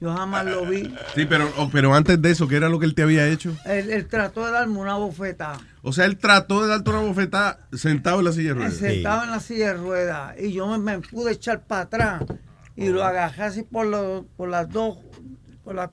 Yo 0.00 0.12
jamás 0.14 0.44
lo 0.44 0.66
vi. 0.66 0.94
Sí, 1.14 1.24
pero, 1.24 1.50
oh, 1.56 1.70
pero 1.72 1.94
antes 1.94 2.20
de 2.20 2.30
eso, 2.30 2.46
¿qué 2.46 2.56
era 2.56 2.68
lo 2.68 2.78
que 2.78 2.84
él 2.84 2.94
te 2.94 3.02
había 3.02 3.26
hecho? 3.28 3.56
Él, 3.64 3.90
él 3.90 4.06
trató 4.06 4.44
de 4.44 4.52
darme 4.52 4.78
una 4.78 4.94
bofetada. 4.96 5.58
O 5.82 5.92
sea, 5.94 6.04
él 6.04 6.18
trató 6.18 6.62
de 6.62 6.68
darte 6.68 6.90
una 6.90 7.00
bofetada 7.00 7.60
sentado 7.72 8.18
en 8.18 8.24
la 8.26 8.32
silla 8.32 8.48
de 8.48 8.54
ruedas. 8.54 8.74
Sentado 8.74 9.24
en 9.24 9.30
la 9.30 9.40
silla 9.40 9.68
de 9.68 9.74
ruedas. 9.74 10.34
Y 10.38 10.52
yo 10.52 10.66
me, 10.66 10.78
me 10.78 10.98
pude 11.00 11.32
echar 11.32 11.62
para 11.62 11.82
atrás. 11.82 12.22
Y 12.76 12.88
lo 12.90 13.04
agarré 13.04 13.44
así 13.44 13.62
por, 13.62 13.86
los, 13.86 14.24
por 14.36 14.48
las 14.50 14.68
dos, 14.68 14.98
por 15.64 15.74
las 15.74 15.90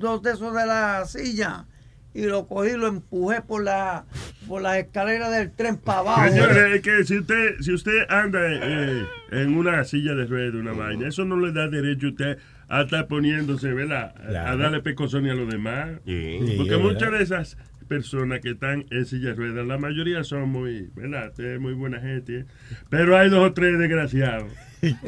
dos 0.00 0.22
de 0.22 0.32
esos 0.32 0.54
de 0.54 0.66
la 0.66 1.04
silla. 1.06 1.66
Y 2.14 2.24
lo 2.26 2.46
cogí 2.46 2.72
y 2.72 2.76
lo 2.76 2.88
empujé 2.88 3.40
por 3.40 3.64
la, 3.64 4.04
por 4.46 4.60
las 4.60 4.76
escaleras 4.76 5.30
del 5.32 5.50
tren 5.50 5.78
para 5.78 6.00
abajo. 6.00 6.28
Señores, 6.28 6.74
es 6.76 6.82
que 6.82 7.04
si 7.04 7.18
usted, 7.18 7.54
si 7.60 7.72
usted 7.72 8.04
anda 8.10 8.38
eh, 8.42 9.06
en 9.30 9.56
una 9.56 9.82
silla 9.84 10.14
de 10.14 10.26
ruedas, 10.26 10.54
una 10.56 10.72
vaina, 10.72 11.08
eso 11.08 11.24
no 11.24 11.36
le 11.36 11.52
da 11.52 11.68
derecho 11.68 12.08
a 12.08 12.10
usted 12.10 12.38
a 12.68 12.82
estar 12.82 13.06
poniéndose, 13.06 13.72
¿verdad? 13.72 14.14
A- 14.46 14.56
darle 14.56 14.80
pecozón 14.80 15.26
a 15.30 15.34
los 15.34 15.48
demás. 15.50 15.88
Sí, 16.04 16.54
Porque 16.58 16.76
muchas 16.76 17.00
verdad. 17.10 17.18
de 17.18 17.24
esas 17.24 17.56
personas 17.88 18.40
que 18.40 18.50
están 18.50 18.84
en 18.90 19.06
silla 19.06 19.28
de 19.30 19.34
ruedas, 19.34 19.66
la 19.66 19.78
mayoría 19.78 20.22
son 20.22 20.50
muy, 20.50 20.90
¿verdad? 20.94 21.32
Muy 21.60 21.72
buena 21.72 21.98
gente. 22.00 22.40
¿eh? 22.40 22.46
Pero 22.90 23.16
hay 23.16 23.30
dos 23.30 23.48
o 23.48 23.52
tres 23.54 23.78
desgraciados. 23.78 24.52
Es 24.82 25.00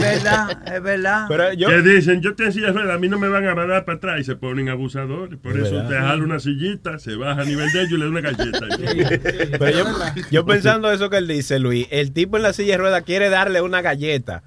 verdad, 0.00 0.58
es 0.74 0.82
verdad. 0.82 1.28
Que 1.28 1.82
dicen, 1.82 2.20
yo 2.20 2.30
en 2.36 2.52
silla 2.52 2.66
de 2.66 2.72
ruedas, 2.72 2.96
a 2.96 2.98
mí 2.98 3.08
no 3.08 3.16
me 3.16 3.28
van 3.28 3.46
a 3.46 3.54
mandar 3.54 3.84
para 3.84 3.96
atrás 3.96 4.18
y 4.20 4.24
se 4.24 4.34
ponen 4.34 4.68
abusadores. 4.68 5.38
Por 5.38 5.52
Es 5.56 5.68
eso 5.68 5.76
verdad. 5.76 5.88
te 5.88 5.94
jala 5.94 6.24
una 6.24 6.40
sillita, 6.40 6.98
se 6.98 7.14
baja 7.14 7.42
a 7.42 7.44
nivel 7.44 7.70
de 7.72 7.78
ellos 7.80 7.92
y 7.92 7.96
le 7.98 8.04
da 8.06 8.10
una 8.10 8.20
galleta. 8.22 8.66
Pero 9.58 9.78
yo, 9.78 9.84
yo 10.32 10.44
pensando 10.44 10.90
eso 10.90 11.10
que 11.10 11.18
él 11.18 11.28
dice, 11.28 11.60
Luis, 11.60 11.86
el 11.92 12.12
tipo 12.12 12.38
en 12.38 12.42
la 12.42 12.52
silla 12.52 12.72
de 12.72 12.78
ruedas 12.78 13.04
quiere 13.04 13.28
darle 13.28 13.60
una 13.62 13.82
galleta. 13.82 14.42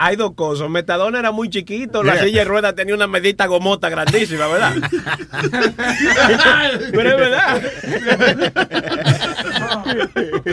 Hay 0.00 0.14
dos 0.14 0.34
cosas. 0.34 0.70
Metadona 0.70 1.18
era 1.18 1.32
muy 1.32 1.50
chiquito, 1.50 2.04
la 2.04 2.22
silla 2.22 2.42
de 2.42 2.44
ruedas 2.44 2.76
tenía 2.76 2.94
una 2.94 3.08
medita 3.08 3.46
gomota 3.46 3.88
grandísima, 3.88 4.46
¿verdad? 4.46 4.76
Pero 6.92 7.10
es 7.10 7.16
verdad. 7.16 7.60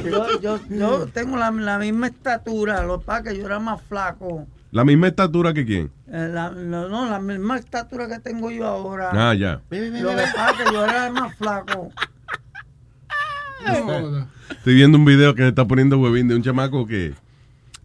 yo, 0.09 0.39
yo, 0.41 0.59
yo 0.69 1.07
tengo 1.13 1.37
la, 1.37 1.51
la 1.51 1.79
misma 1.79 2.07
estatura, 2.07 2.83
lo 2.83 2.99
que 2.99 3.05
pasa 3.05 3.19
es 3.29 3.33
que 3.33 3.39
yo 3.39 3.45
era 3.45 3.59
más 3.59 3.81
flaco. 3.81 4.47
La 4.71 4.83
misma 4.83 5.07
estatura 5.07 5.53
que 5.53 5.65
quién. 5.65 5.91
Eh, 6.11 6.29
la- 6.33 6.49
no, 6.51 6.89
no, 6.89 7.09
la 7.09 7.19
misma 7.19 7.57
estatura 7.57 8.07
que 8.07 8.19
tengo 8.19 8.51
yo 8.51 8.67
ahora. 8.67 9.09
Ah, 9.13 9.33
ya. 9.33 9.61
Lo 9.69 10.09
que 10.09 10.15
pasa 10.35 10.51
es 10.51 10.57
que 10.57 10.73
yo 10.73 10.83
era 10.83 11.09
más 11.11 11.35
flaco. 11.37 11.91
Estoy 14.49 14.75
viendo 14.75 14.97
un 14.97 15.05
video 15.05 15.33
que 15.33 15.43
me 15.43 15.47
está 15.49 15.65
poniendo 15.65 15.97
huevín 15.97 16.27
de 16.27 16.35
un 16.35 16.43
chamaco 16.43 16.85
que. 16.85 17.13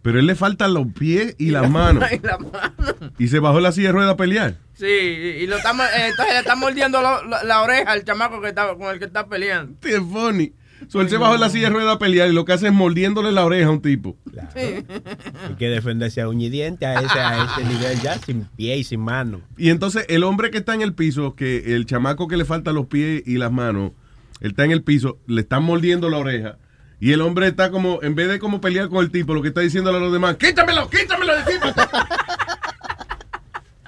Pero 0.03 0.19
él 0.19 0.27
le 0.27 0.35
faltan 0.35 0.73
los 0.73 0.87
pies 0.99 1.35
y 1.39 1.51
las 1.51 1.71
manos. 1.71 2.05
Y 2.11 2.19
la 2.21 2.39
mano. 2.39 3.13
Y 3.19 3.29
se 3.29 3.39
bajó 3.39 3.61
la 3.61 3.71
silla 3.73 3.89
de 3.89 3.93
ruedas 3.93 4.15
a 4.15 4.17
pelear. 4.17 4.55
Sí, 4.75 4.87
y, 4.87 5.47
lo 5.47 5.59
estamos, 5.59 5.85
eh, 5.87 6.09
entonces 6.09 6.33
le 6.35 6.41
está 6.41 6.57
mordiendo 6.57 7.03
lo- 7.03 7.23
lo- 7.25 7.43
la 7.45 7.61
oreja 7.63 7.91
al 7.93 8.03
chamaco 8.05 8.41
que 8.41 8.49
está, 8.49 8.75
con 8.77 8.91
el 8.93 8.99
que 8.99 9.05
está 9.05 9.27
peleando. 9.27 9.75
Qué 9.81 10.01
funny. 10.01 10.55
So, 10.91 11.01
él 11.01 11.09
se 11.09 11.19
bajó 11.19 11.37
la 11.37 11.49
silla 11.51 11.69
de 11.69 11.75
ruedas 11.75 11.95
a 11.95 11.99
pelear 12.01 12.29
y 12.29 12.33
lo 12.33 12.45
que 12.45 12.53
hace 12.53 12.67
es 12.67 12.73
mordiéndole 12.73 13.31
la 13.31 13.45
oreja 13.45 13.69
a 13.69 13.71
un 13.71 13.81
tipo. 13.81 14.17
Hay 14.57 15.55
que 15.57 15.69
defenderse 15.69 16.21
a 16.21 16.29
uña 16.29 16.47
y 16.47 16.51
diente 16.51 16.85
a 16.85 17.01
ese, 17.01 17.17
a 17.17 17.45
ese 17.45 17.65
nivel 17.65 18.01
ya, 18.01 18.19
sin 18.19 18.47
pie 18.57 18.77
y 18.77 18.83
sin 18.83 18.99
mano. 18.99 19.41
Y 19.57 19.71
entonces 19.71 20.05
el 20.09 20.25
hombre 20.25 20.51
que 20.51 20.59
está 20.59 20.75
en 20.75 20.83
el 20.83 20.93
piso, 20.93 21.37
que 21.37 21.77
el 21.77 21.87
chamaco 21.87 22.27
que 22.27 22.37
le 22.37 22.45
falta 22.45 22.73
los 22.73 22.87
pies 22.87 23.23
y 23.25 23.39
las 23.39 23.53
manos, 23.53 23.93
él 24.41 24.51
está 24.51 24.65
en 24.65 24.73
el 24.73 24.83
piso, 24.83 25.21
le 25.29 25.43
están 25.43 25.63
mordiendo 25.63 26.11
la 26.11 26.19
oreja. 26.19 26.59
Y 26.99 27.13
el 27.13 27.21
hombre 27.21 27.47
está 27.47 27.71
como, 27.71 28.01
en 28.03 28.17
vez 28.17 28.29
de 28.29 28.41
como 28.41 28.61
pelear 28.61 28.89
con 28.89 29.05
el 29.05 29.13
tipo, 29.13 29.33
lo 29.33 29.43
que 29.43 29.49
está 29.49 29.61
diciéndole 29.61 29.99
a 29.99 30.01
los 30.01 30.13
demás, 30.13 30.39
quítamelo, 30.39 30.91
quítamelo 30.91 31.35
de. 31.37 31.45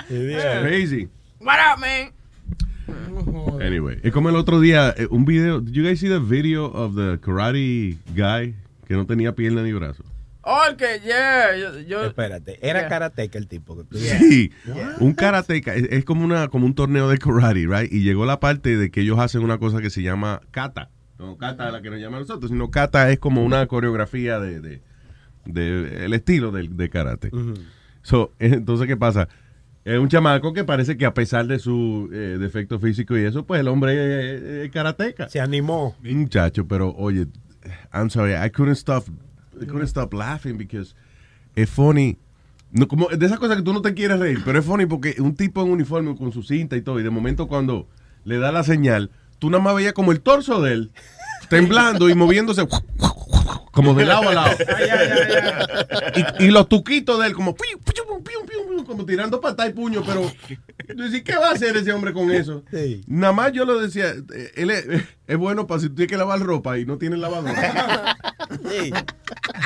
Crazy. 0.62 1.09
What 1.40 1.59
up, 1.59 1.80
man? 1.80 2.12
Anyway, 3.60 3.98
es 4.02 4.12
como 4.12 4.28
el 4.30 4.36
otro 4.36 4.60
día, 4.60 4.94
eh, 4.96 5.06
un 5.10 5.24
video, 5.24 5.60
did 5.60 5.72
you 5.72 5.82
guys 5.84 6.00
see 6.00 6.08
the 6.08 6.18
video 6.18 6.66
of 6.66 6.94
the 6.96 7.18
karate 7.20 7.96
guy 8.14 8.54
que 8.86 8.94
no 8.94 9.06
tenía 9.06 9.34
pierna 9.34 9.62
ni 9.62 9.72
brazo? 9.72 10.04
Oh, 10.44 10.60
el 10.68 10.74
que, 10.76 11.00
yeah, 11.04 11.56
yo, 11.56 11.78
yo- 11.80 12.04
Espérate, 12.04 12.58
era 12.68 12.80
Yeah. 12.80 12.88
karateca 12.88 13.38
el 13.38 13.46
tipo. 13.46 13.76
que 13.76 13.84
tú- 13.84 13.96
Sí, 13.98 14.50
un 14.98 15.12
karateca, 15.14 15.74
es, 15.74 15.84
es 15.90 16.04
como 16.04 16.24
una 16.24 16.48
como 16.48 16.66
un 16.66 16.74
torneo 16.74 17.08
de 17.08 17.18
karate, 17.18 17.66
right? 17.68 17.92
Y 17.92 18.02
llegó 18.02 18.26
la 18.26 18.40
parte 18.40 18.76
de 18.76 18.90
que 18.90 19.02
ellos 19.02 19.18
hacen 19.20 19.42
una 19.44 19.58
cosa 19.58 19.80
que 19.80 19.90
se 19.90 20.02
llama 20.02 20.40
kata. 20.50 20.90
No 21.18 21.36
kata 21.36 21.70
la 21.70 21.80
que 21.82 21.90
nos 21.90 22.00
llama 22.00 22.16
a 22.16 22.20
nosotros, 22.20 22.50
sino 22.50 22.72
kata 22.72 23.10
es 23.12 23.20
como 23.20 23.44
una 23.44 23.66
coreografía 23.68 24.40
de, 24.40 24.60
de- 24.60 24.82
de- 25.44 26.04
el 26.06 26.12
estilo 26.12 26.50
del 26.50 26.76
de 26.76 26.90
karate. 26.90 27.30
So, 28.02 28.32
entonces, 28.40 28.88
¿qué 28.88 28.96
pasa? 28.96 29.28
Es 29.85 29.99
un 29.99 30.09
chamaco 30.09 30.53
que 30.53 30.62
parece 30.62 30.97
que 30.97 31.05
a 31.05 31.12
pesar 31.12 31.47
de 31.47 31.59
su 31.59 32.09
eh, 32.12 32.37
defecto 32.39 32.78
físico 32.78 33.16
y 33.16 33.24
eso, 33.24 33.45
pues 33.45 33.61
el 33.61 33.68
hombre 33.68 34.37
es, 34.37 34.43
es 34.66 34.70
karateca. 34.70 35.28
Se 35.28 35.41
animó. 35.41 35.97
Muchacho, 36.03 36.66
pero 36.66 36.95
oye, 36.97 37.26
I'm 37.93 38.09
sorry, 38.09 38.35
I 38.35 38.51
couldn't 38.51 38.76
stop, 38.76 39.05
I 39.61 39.66
couldn't 39.66 39.89
stop 39.89 40.12
laughing 40.14 40.57
because 40.57 40.95
es 41.57 41.68
funny. 41.68 42.16
No, 42.70 42.87
como 42.87 43.09
de 43.09 43.26
esas 43.26 43.39
cosas 43.39 43.57
que 43.57 43.62
tú 43.62 43.72
no 43.72 43.83
te 43.83 43.93
quieres 43.93 44.18
reír, 44.18 44.41
pero 44.45 44.59
es 44.59 44.64
funny 44.64 44.87
porque 44.87 45.16
un 45.18 45.35
tipo 45.35 45.62
en 45.62 45.70
uniforme 45.70 46.16
con 46.16 46.33
su 46.33 46.43
cinta 46.43 46.76
y 46.76 46.83
todo, 46.83 47.01
y 47.01 47.03
de 47.03 47.11
momento 47.11 47.49
cuando 47.49 47.89
le 48.24 48.39
da 48.39 48.53
la 48.53 48.62
señal, 48.62 49.11
tú 49.39 49.51
nada 49.51 49.62
más 49.62 49.74
veías 49.74 49.93
como 49.93 50.12
el 50.12 50.20
torso 50.20 50.62
de 50.62 50.72
él 50.72 50.93
temblando 51.49 52.09
y 52.09 52.14
moviéndose 52.14 52.66
como 53.72 53.95
de 53.95 54.05
lado 54.05 54.28
a 54.28 54.34
lado. 54.34 54.57
Y, 56.38 56.45
y 56.45 56.51
los 56.51 56.68
tuquitos 56.68 57.18
de 57.20 57.26
él 57.26 57.34
como 57.34 57.57
como 58.84 59.07
tirando 59.07 59.40
patada 59.40 59.68
y 59.68 59.72
puño, 59.72 60.03
pero 60.05 60.30
tú 60.95 61.03
dices, 61.05 61.22
¿qué 61.22 61.36
va 61.36 61.49
a 61.49 61.53
hacer 61.53 61.76
ese 61.76 61.93
hombre 61.93 62.12
con 62.12 62.30
eso? 62.30 62.62
Nada 63.07 63.32
más 63.32 63.53
yo 63.53 63.64
lo 63.64 63.80
decía, 63.80 64.11
eh, 64.34 64.53
él 64.57 64.70
es, 64.70 64.86
es 65.26 65.36
bueno 65.36 65.66
para 65.66 65.80
si 65.80 65.88
tú 65.88 65.95
tienes 65.95 66.11
que 66.11 66.18
lavar 66.18 66.40
ropa 66.40 66.78
y 66.78 66.84
no 66.84 66.99
tienes 66.99 67.18
lavadora. 67.18 68.16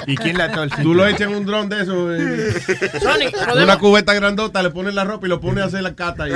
¿Y 0.07 0.17
quién 0.17 0.39
la 0.39 0.53
torce? 0.53 0.83
Tú 0.83 0.95
lo 0.95 1.07
echas 1.07 1.23
en 1.23 1.35
un 1.35 1.47
dron 1.47 1.69
de 1.69 1.83
eso. 1.83 2.15
eh, 2.15 2.53
Sony, 3.01 3.63
una 3.63 3.79
cubeta 3.79 4.15
grandota, 4.15 4.63
le 4.63 4.71
pones 4.71 4.95
la 4.95 5.05
ropa 5.05 5.27
y 5.27 5.31
lo 5.31 5.41
pones 5.41 5.65
a 5.65 5.67
hacer 5.67 5.83
la 5.83 5.95
cata. 5.95 6.29
Y, 6.29 6.33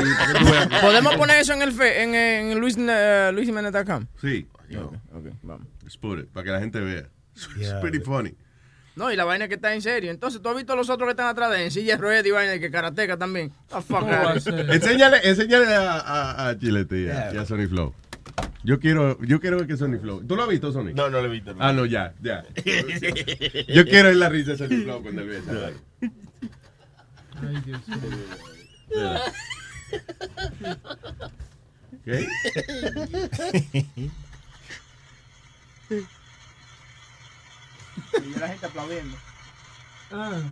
podemos 0.80 1.14
poner 1.16 1.36
eso 1.38 1.52
en 1.52 1.62
el 1.62 1.72
fe, 1.72 2.02
en, 2.02 2.14
en 2.14 2.58
Luis, 2.58 2.76
eh, 2.78 3.30
luisjimenez.com. 3.32 4.06
Sí. 4.20 4.46
Let's 4.70 5.96
put 5.96 6.18
it, 6.20 6.28
para 6.32 6.44
que 6.44 6.50
la 6.50 6.60
gente 6.60 6.80
vea. 6.80 7.08
It's 7.34 7.48
Yeah. 7.58 7.80
pretty 7.80 8.00
funny. 8.00 8.34
No, 8.96 9.10
y 9.10 9.16
la 9.16 9.24
vaina 9.24 9.46
que 9.48 9.54
está 9.54 9.72
en 9.72 9.80
serio. 9.82 10.10
Entonces, 10.10 10.42
¿tú 10.42 10.48
has 10.48 10.56
visto 10.56 10.74
los 10.76 10.90
otros 10.90 11.06
que 11.06 11.12
están 11.12 11.28
atrás 11.28 11.50
de? 11.52 11.64
En 11.64 11.70
silla 11.70 11.94
de 11.96 12.02
ruedas 12.02 12.26
y 12.26 12.30
vaina 12.32 12.58
que 12.58 12.70
karateca 12.70 13.16
también. 13.16 13.52
The 13.68 13.80
fuck 13.82 14.04
enséñale, 14.68 15.18
enséñale 15.22 15.74
a, 15.74 15.92
a, 16.00 16.48
a 16.48 16.58
Chilete 16.58 17.02
y 17.02 17.08
a, 17.08 17.32
y 17.32 17.36
a 17.38 17.46
Sony 17.46 17.66
Flow. 17.68 17.94
Yo 18.62 18.78
quiero, 18.78 19.18
yo 19.22 19.40
quiero 19.40 19.56
ver 19.56 19.66
que 19.66 19.76
Sony 19.76 19.98
Flow. 19.98 20.22
¿Tú 20.26 20.36
lo 20.36 20.42
has 20.42 20.48
visto, 20.50 20.70
Sony? 20.72 20.92
No, 20.94 21.08
no 21.08 21.20
lo 21.20 21.26
he 21.26 21.30
visto. 21.30 21.54
no. 21.54 21.64
Ah, 21.64 21.72
no, 21.72 21.86
ya, 21.86 22.12
ya. 22.20 22.44
Yo 23.68 23.84
quiero 23.86 24.08
ver 24.08 24.16
la 24.16 24.28
risa 24.28 24.50
de 24.52 24.58
Sony 24.58 24.82
Flow 24.84 25.02
cuando 25.02 25.22
él 25.22 25.28
ve 25.28 25.38
esa. 25.38 25.70
Ay, 27.40 27.62
Dios 27.64 27.80
mío. 27.88 27.98
¿Qué? 32.04 32.26
Y 35.90 36.04
la 38.38 38.48
gente 38.48 38.66
aplaudiendo. 38.66 39.16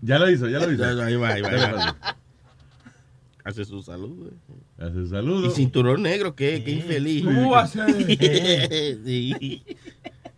Ya 0.03 0.19
lo 0.19 0.31
hizo, 0.31 0.49
ya 0.49 0.59
lo 0.59 0.73
hizo. 0.73 0.85
Ahí 0.85 1.17
va, 1.17 1.29
ahí 1.29 1.43
va, 1.43 1.49
ahí 1.49 1.73
va. 1.73 1.97
Hace 3.45 3.65
su 3.65 3.83
saludo. 3.83 4.31
Hace 4.79 4.93
su 4.93 5.09
saludo. 5.09 5.47
Y 5.47 5.51
cinturón 5.51 6.03
negro, 6.03 6.35
qué, 6.35 6.63
qué 6.63 6.73
infeliz. 6.73 7.25
¿Cómo 7.25 7.51
va 7.51 7.63
a 7.63 7.67
ser? 7.67 7.87
sí. 9.05 9.65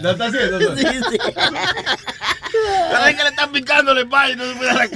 ¿Lo 0.00 0.10
está 0.10 0.26
haciendo? 0.26 0.58
Sí, 0.76 0.84
sí. 1.10 1.18
La 2.92 3.04
vez 3.04 3.14
que 3.16 3.22
le 3.22 3.28
están 3.28 3.52
picando 3.52 3.92
el 3.92 3.98
espalda 3.98 4.32
y 4.32 4.36
no 4.36 4.44
se 4.44 4.54
puede. 4.58 4.72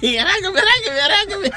Sí, 0.00 0.18
arráncame, 0.18 0.60
arráncame, 1.00 1.50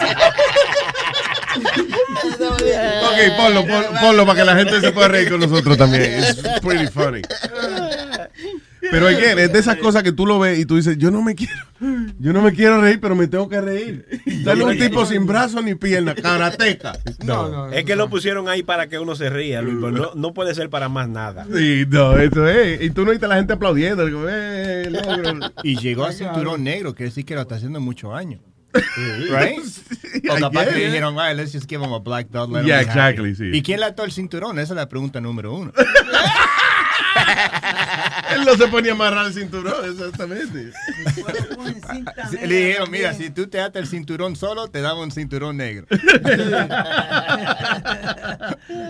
Ok, 3.03 3.37
ponlo, 3.37 3.65
pon- 3.65 3.85
ponlo 4.01 4.25
para 4.25 4.39
que 4.39 4.45
la 4.45 4.55
gente 4.55 4.81
se 4.81 4.91
pueda 4.91 5.07
reír 5.09 5.29
con 5.29 5.39
nosotros 5.39 5.77
también. 5.77 6.23
It's 6.23 6.41
pretty 6.61 6.87
funny. 6.87 7.21
Pero 8.91 9.07
again, 9.07 9.39
es 9.39 9.53
de 9.53 9.59
esas 9.59 9.77
cosas 9.77 10.03
que 10.03 10.11
tú 10.11 10.25
lo 10.25 10.39
ves 10.39 10.59
y 10.59 10.65
tú 10.65 10.75
dices, 10.75 10.97
yo 10.97 11.11
no 11.11 11.21
me 11.21 11.35
quiero, 11.35 11.53
yo 12.19 12.33
no 12.33 12.41
me 12.41 12.51
quiero 12.53 12.81
reír, 12.81 12.99
pero 12.99 13.15
me 13.15 13.27
tengo 13.27 13.47
que 13.49 13.61
reír. 13.61 14.05
Dale 14.43 14.63
un 14.63 14.77
tipo 14.77 15.05
sin 15.05 15.25
brazos 15.25 15.63
ni 15.63 15.75
piernas, 15.75 16.15
karateca. 16.15 16.97
No, 17.23 17.71
es 17.71 17.85
que 17.85 17.95
lo 17.95 18.09
pusieron 18.09 18.47
ahí 18.47 18.63
para 18.63 18.87
que 18.87 18.99
uno 18.99 19.15
se 19.15 19.29
ría, 19.29 19.61
Luis, 19.61 19.77
pero 19.79 19.91
no, 19.91 20.11
no 20.15 20.33
puede 20.33 20.55
ser 20.55 20.69
para 20.69 20.89
más 20.89 21.09
nada. 21.09 21.45
Sí, 21.53 21.85
no, 21.89 22.17
eso 22.17 22.47
es. 22.47 22.81
Y 22.81 22.89
tú 22.91 23.05
no 23.05 23.11
viste 23.11 23.25
a 23.25 23.29
la 23.29 23.35
gente 23.35 23.53
aplaudiendo. 23.53 24.05
Digo, 24.05 24.25
eh, 24.29 24.89
logro. 24.89 25.51
Y 25.63 25.77
llegó 25.79 26.05
a 26.05 26.11
cinturón 26.11 26.63
negro, 26.63 26.93
quiere 26.93 27.09
decir 27.09 27.25
que 27.25 27.35
lo 27.35 27.41
está 27.41 27.55
haciendo 27.55 27.79
muchos 27.79 28.13
años. 28.13 28.41
Right? 29.29 29.59
O 30.29 30.35
capaz 30.39 30.67
que 30.67 30.85
dijeron, 30.85 31.15
"Ay, 31.19 31.35
let's 31.35 31.51
just 31.51 31.69
give 31.69 31.83
him 31.83 31.93
a 31.93 31.99
black 31.99 32.27
him 32.27 32.51
Yeah, 32.53 32.61
be 32.63 32.71
happy". 32.73 32.83
exactly, 32.87 33.35
sí. 33.35 33.49
¿Y 33.53 33.61
quién 33.61 33.79
le 33.79 33.87
ató 33.87 34.03
el 34.05 34.11
cinturón? 34.11 34.59
Esa 34.59 34.73
es 34.73 34.77
la 34.77 34.87
pregunta 34.87 35.19
número 35.19 35.53
uno. 35.53 35.73
Él 38.33 38.45
no 38.45 38.53
se 38.55 38.67
ponía 38.67 38.91
a 38.91 38.95
amarrar 38.95 39.27
el 39.27 39.33
cinturón, 39.33 39.73
exactamente. 39.89 40.71
Le 42.45 42.55
dijeron, 42.55 42.91
mira, 42.91 43.13
si 43.13 43.29
tú 43.29 43.47
te 43.47 43.59
atas 43.59 43.83
el 43.83 43.87
cinturón 43.87 44.35
solo, 44.35 44.67
te 44.67 44.81
damos 44.81 45.05
un 45.05 45.11
cinturón 45.11 45.57
negro. 45.57 45.85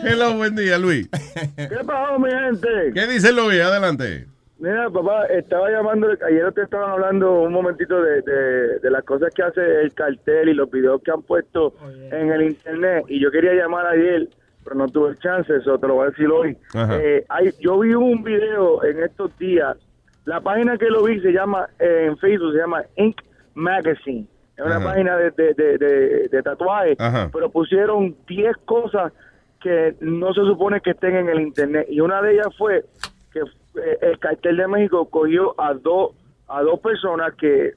Hello, 0.04 0.34
buen 0.36 0.56
día, 0.56 0.78
Luis. 0.78 1.10
¿Qué 1.56 1.78
pasó, 1.86 2.20
mi 2.20 2.30
gente? 2.30 2.68
¿Qué 2.94 3.08
dice 3.08 3.32
Luis? 3.32 3.62
Adelante. 3.62 4.28
Mira, 4.58 4.90
papá, 4.90 5.26
estaba 5.26 5.70
llamando, 5.70 6.08
ayer 6.26 6.52
te 6.54 6.62
estaban 6.64 6.90
hablando 6.90 7.42
un 7.42 7.52
momentito 7.52 8.02
de, 8.02 8.22
de, 8.22 8.80
de 8.80 8.90
las 8.90 9.04
cosas 9.04 9.34
que 9.36 9.44
hace 9.44 9.60
el 9.82 9.94
cartel 9.94 10.48
y 10.48 10.54
los 10.54 10.72
videos 10.72 11.02
que 11.04 11.12
han 11.12 11.22
puesto 11.24 11.74
en 12.10 12.32
el 12.32 12.42
internet. 12.44 13.04
Y 13.10 13.22
yo 13.22 13.30
quería 13.32 13.54
llamar 13.54 13.86
ayer, 13.86 14.30
pero 14.66 14.76
no 14.76 14.88
tuve 14.90 15.16
chance, 15.20 15.56
eso 15.56 15.78
te 15.80 15.88
lo 15.88 15.94
voy 15.96 16.08
a 16.08 16.10
decir 16.10 16.28
hoy. 16.28 16.58
Eh, 17.00 17.24
hay- 17.30 17.54
yo 17.62 17.80
vi 17.80 17.94
un 17.94 18.22
video 18.24 18.84
en 18.84 19.02
estos 19.04 19.38
días. 19.38 19.78
La 20.26 20.42
página 20.42 20.76
que 20.78 20.88
lo 20.90 21.04
vi 21.04 21.22
se 21.22 21.32
llama, 21.32 21.68
eh, 21.80 22.08
en 22.08 22.18
Facebook, 22.18 22.52
se 22.54 22.58
llama 22.58 22.84
Ink 22.98 23.22
Magazine. 23.54 24.26
Es 24.58 24.66
una 24.66 24.78
Ajá. 24.78 24.86
página 24.86 25.18
de, 25.18 25.32
de, 25.32 25.54
de, 25.54 25.78
de, 25.78 26.28
de 26.30 26.42
tatuajes, 26.44 26.98
pero 27.32 27.50
pusieron 27.50 28.16
10 28.28 28.56
cosas 28.66 29.14
que 29.62 29.96
no 30.00 30.34
se 30.34 30.42
supone 30.42 30.82
que 30.82 30.92
estén 30.92 31.16
en 31.16 31.30
el 31.30 31.42
internet. 31.42 31.86
Y 31.90 32.00
una 32.02 32.22
de 32.22 32.34
ellas 32.34 32.48
fue 32.58 32.84
que 33.32 33.40
eh, 33.42 33.98
el 34.02 34.18
cartel 34.20 34.58
de 34.58 34.68
México 34.68 35.06
cogió 35.10 35.54
a 35.60 35.74
dos 35.74 36.12
a 36.48 36.62
dos 36.62 36.80
personas 36.80 37.34
que 37.36 37.74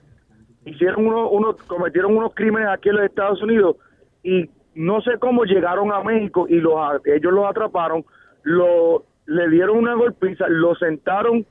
hicieron 0.66 1.06
uno, 1.06 1.30
uno 1.30 1.56
cometieron 1.66 2.14
unos 2.16 2.34
crímenes 2.34 2.68
aquí 2.68 2.90
en 2.90 2.96
los 2.96 3.04
Estados 3.06 3.42
Unidos 3.42 3.76
y 4.22 4.48
no 4.78 5.00
sé 5.02 5.12
cómo 5.20 5.44
llegaron 5.44 5.92
a 5.92 6.02
México 6.02 6.46
y 6.48 6.56
los 6.60 6.74
a- 6.76 7.00
ellos 7.04 7.32
los 7.32 7.46
atraparon, 7.46 8.04
lo 8.44 9.04
le 9.26 9.48
dieron 9.50 9.76
una 9.76 9.94
golpiza, 9.94 10.46
lo 10.48 10.74
sentaron 10.76 11.44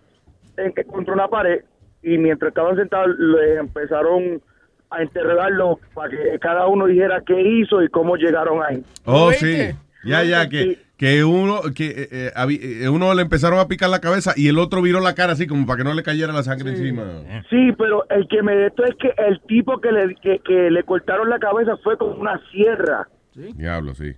en- 0.57 0.73
contra 0.87 1.13
una 1.13 1.27
pared 1.27 1.61
y 2.01 2.17
mientras 2.17 2.49
estaban 2.49 2.75
sentados 2.75 3.09
le 3.19 3.55
empezaron 3.57 4.41
a 4.89 5.03
interrogarlo 5.03 5.79
para 5.93 6.09
que 6.09 6.39
cada 6.39 6.65
uno 6.67 6.85
dijera 6.87 7.21
qué 7.25 7.39
hizo 7.39 7.83
y 7.83 7.89
cómo 7.89 8.15
llegaron 8.15 8.63
ahí. 8.63 8.81
Oh, 9.05 9.31
sí. 9.31 9.57
Ya, 10.05 10.23
ya, 10.23 10.47
que, 10.47 10.77
que 10.97 11.23
uno 11.25 11.59
que 11.75 11.87
eh, 11.89 12.07
eh, 12.33 12.81
eh, 12.83 12.89
uno 12.89 13.13
le 13.13 13.21
empezaron 13.23 13.59
a 13.59 13.67
picar 13.67 13.89
la 13.89 13.99
cabeza 13.99 14.31
y 14.37 14.47
el 14.47 14.57
otro 14.57 14.81
viró 14.81 14.99
la 15.01 15.15
cara 15.15 15.33
así 15.33 15.45
como 15.45 15.65
para 15.67 15.77
que 15.77 15.83
no 15.83 15.93
le 15.93 16.01
cayera 16.03 16.31
la 16.31 16.43
sangre 16.43 16.69
encima. 16.69 17.03
Sí, 17.49 17.73
pero 17.77 18.05
el 18.09 18.27
que 18.29 18.41
me 18.41 18.55
de 18.55 18.67
esto 18.67 18.85
es 18.85 18.95
que 18.95 19.11
el 19.27 19.41
tipo 19.41 19.81
que 19.81 19.91
le, 19.91 20.15
que, 20.15 20.39
que 20.39 20.71
le 20.71 20.83
cortaron 20.83 21.29
la 21.29 21.39
cabeza 21.39 21.75
fue 21.83 21.97
con 21.97 22.17
una 22.19 22.39
sierra. 22.51 23.07
Diablo, 23.55 23.93
sí. 23.95 24.13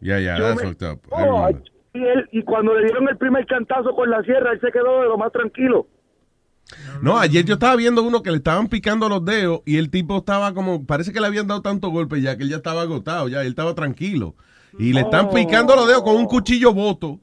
Ya, 0.00 0.18
ya, 0.18 0.38
Yo 0.38 0.44
that's 0.44 0.62
me- 0.62 0.68
fucked 0.70 0.86
up. 0.90 1.00
I 1.06 1.10
Oh, 1.12 1.48
y, 1.92 2.04
él, 2.04 2.28
y 2.32 2.42
cuando 2.44 2.74
le 2.74 2.84
dieron 2.84 3.08
el 3.08 3.16
primer 3.18 3.46
cantazo 3.46 3.94
con 3.94 4.08
la 4.10 4.22
sierra, 4.22 4.52
él 4.52 4.60
se 4.60 4.70
quedó 4.72 5.02
de 5.02 5.08
lo 5.08 5.18
más 5.18 5.32
tranquilo. 5.32 5.86
No, 7.02 7.18
ayer 7.18 7.44
yo 7.44 7.54
estaba 7.54 7.74
viendo 7.76 8.02
uno 8.02 8.22
que 8.22 8.30
le 8.30 8.36
estaban 8.36 8.68
picando 8.68 9.08
los 9.08 9.24
dedos 9.24 9.60
y 9.66 9.76
el 9.76 9.90
tipo 9.90 10.18
estaba 10.18 10.54
como, 10.54 10.86
parece 10.86 11.12
que 11.12 11.20
le 11.20 11.26
habían 11.26 11.48
dado 11.48 11.62
tanto 11.62 11.88
golpe 11.90 12.20
ya 12.20 12.36
que 12.36 12.44
él 12.44 12.48
ya 12.50 12.56
estaba 12.56 12.82
agotado, 12.82 13.28
ya 13.28 13.40
él 13.42 13.48
estaba 13.48 13.74
tranquilo. 13.74 14.36
Y 14.78 14.92
le 14.92 15.00
están 15.00 15.26
Oh. 15.26 15.34
picando 15.34 15.74
los 15.74 15.88
dedos 15.88 16.02
con 16.04 16.14
un 16.16 16.26
cuchillo 16.26 16.72
boto. 16.72 17.18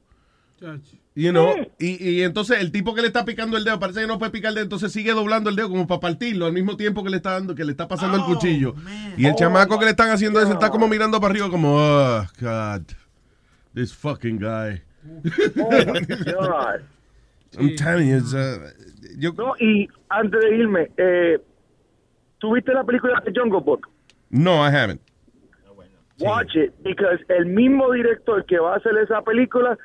You 1.14 1.32
know, 1.32 1.52
y, 1.80 2.10
y 2.10 2.22
entonces 2.22 2.60
el 2.60 2.70
tipo 2.70 2.94
que 2.94 3.00
le 3.00 3.08
está 3.08 3.24
picando 3.24 3.56
el 3.56 3.64
dedo 3.64 3.80
parece 3.80 4.02
que 4.02 4.06
no 4.06 4.18
puede 4.20 4.30
picar 4.30 4.50
el 4.50 4.54
dedo, 4.54 4.64
entonces 4.64 4.92
sigue 4.92 5.12
doblando 5.12 5.50
el 5.50 5.56
dedo 5.56 5.68
como 5.68 5.86
para 5.88 6.00
partirlo 6.00 6.46
al 6.46 6.52
mismo 6.52 6.76
tiempo 6.76 7.02
que 7.02 7.10
le 7.10 7.16
está 7.16 7.32
dando, 7.32 7.56
que 7.56 7.64
le 7.64 7.72
está 7.72 7.88
pasando 7.88 8.18
el 8.18 8.22
cuchillo. 8.24 8.74
Y 9.16 9.26
el 9.26 9.34
chamaco 9.34 9.78
que 9.80 9.84
le 9.86 9.90
están 9.90 10.10
haciendo 10.10 10.40
eso 10.40 10.52
está 10.52 10.70
como 10.70 10.86
mirando 10.86 11.20
para 11.20 11.32
arriba 11.32 11.50
como, 11.50 11.74
oh, 11.76 12.22
God, 12.40 12.82
this 13.74 13.92
fucking 13.92 14.38
guy. 14.38 14.80
Oh, 15.60 15.70
my 15.70 16.00
God. 16.32 16.82
I'm 17.58 17.74
telling 17.76 18.10
you, 18.10 18.18
it's, 18.18 18.34
uh, 18.34 18.70
yo- 19.18 19.32
No, 19.32 19.54
y 19.58 19.88
antes 20.10 20.40
de 20.40 20.56
irme, 20.56 20.88
eh, 20.98 21.38
¿tuviste 22.38 22.72
la 22.72 22.84
película 22.84 23.20
de 23.24 23.32
Jungle 23.34 23.60
Book? 23.60 23.88
no, 24.30 24.62
I 24.64 24.70
haven't. 24.70 25.00
Watch 26.20 26.54
it, 26.56 26.72
because 26.82 27.18
el 27.28 27.46
mismo 27.46 27.90
director 27.92 28.44
que 28.44 28.58
va 28.58 28.74
a 28.74 28.76
hacer 28.76 28.92
esa 28.98 29.22
película, 29.22 29.78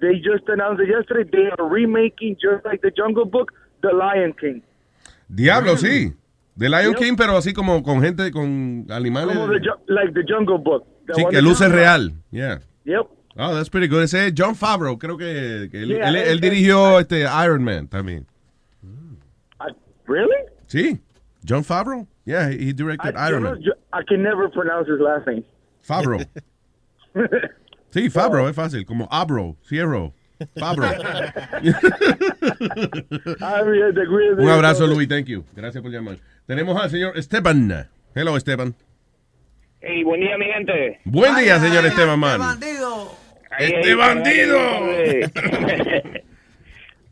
they 0.00 0.14
just 0.20 0.48
announced 0.48 0.80
it 0.82 0.88
yesterday, 0.88 1.28
they 1.30 1.50
are 1.58 1.68
remaking, 1.68 2.36
just 2.40 2.64
like 2.64 2.80
the 2.82 2.90
Jungle 2.90 3.24
Book, 3.24 3.52
The 3.82 3.92
Lion 3.92 4.32
King. 4.38 4.62
Diablo, 5.28 5.76
sí. 5.76 6.12
De 6.54 6.68
Lion 6.68 6.92
Yep. 6.92 6.98
King, 6.98 7.16
pero 7.16 7.36
así 7.36 7.52
como 7.54 7.82
con 7.82 8.02
gente, 8.02 8.30
con 8.30 8.86
animales. 8.90 9.34
Como 9.36 9.48
the, 9.52 9.60
like 9.88 10.12
the 10.14 10.22
Jungle 10.26 10.58
Book. 10.58 10.86
The 11.06 11.14
Sí, 11.14 11.24
que 11.30 11.40
luce 11.42 11.68
real. 11.68 12.12
Yeah. 12.30 12.60
Yep. 12.84 13.06
Oh, 13.38 13.54
that's 13.54 13.70
pretty 13.70 13.86
good. 13.88 14.02
Ese 14.02 14.26
es 14.28 14.32
John 14.36 14.54
Favreau, 14.54 14.98
creo 14.98 15.16
que, 15.16 15.68
Yeah, 15.72 15.80
él- 16.08 16.16
él- 16.16 16.16
él 16.16 16.40
dirigió 16.40 17.00
este 17.00 17.22
Iron 17.22 17.64
Man 17.64 17.88
también. 17.88 18.26
Really? 20.06 20.36
Sí. 20.66 21.00
John 21.44 21.64
Favreau? 21.64 22.06
Yeah, 22.26 22.50
he 22.50 22.68
he 22.68 22.72
directed 22.72 23.14
I, 23.16 23.28
Iron 23.28 23.42
Man. 23.44 23.60
yo- 23.62 23.72
I 23.92 24.02
can 24.06 24.22
never 24.22 24.48
pronounce 24.50 24.86
his 24.88 25.00
last 25.00 25.26
name. 25.26 25.44
Favreau. 25.82 26.24
Sí, 27.92 28.08
Favreau 28.08 28.48
es 28.48 28.56
fácil, 28.56 28.86
como 28.86 29.06
Abro, 29.10 29.54
te 29.68 29.76
cuidas, 34.06 34.38
Un 34.38 34.48
abrazo. 34.48 34.86
Luis, 34.86 35.06
thank 35.06 35.26
you. 35.26 35.44
Gracias 35.54 35.82
por 35.82 35.92
llamar. 35.92 36.16
Tenemos 36.46 36.82
al 36.82 36.88
señor 36.88 37.18
Esteban. 37.18 37.86
Hello, 38.14 38.34
Esteban. 38.34 38.74
Hey, 39.82 40.02
buen 40.04 40.22
día, 40.22 40.38
mi 40.38 40.46
gente. 40.46 41.00
Buen 41.04 41.36
día, 41.36 41.58
señor 41.58 41.84
Esteban, 41.84 42.18
man. 42.18 42.40
Ahí, 43.50 43.66
¡Este 43.66 43.90
ahí, 43.90 43.94
bandido! 43.94 44.58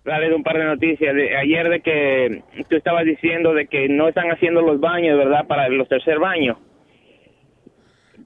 dale, 0.05 0.35
un 0.35 0.43
par 0.43 0.57
de 0.57 0.64
noticias. 0.64 1.14
De, 1.14 1.37
ayer 1.37 1.68
de 1.68 1.83
que 1.83 2.43
tú 2.70 2.76
estabas 2.76 3.05
diciendo 3.05 3.53
de 3.53 3.66
que 3.66 3.87
no 3.91 4.09
están 4.09 4.31
haciendo 4.31 4.62
los 4.62 4.81
baños, 4.81 5.18
¿verdad? 5.18 5.47
Para 5.47 5.68
los 5.68 5.87
tercer 5.89 6.18
baños. 6.18 6.57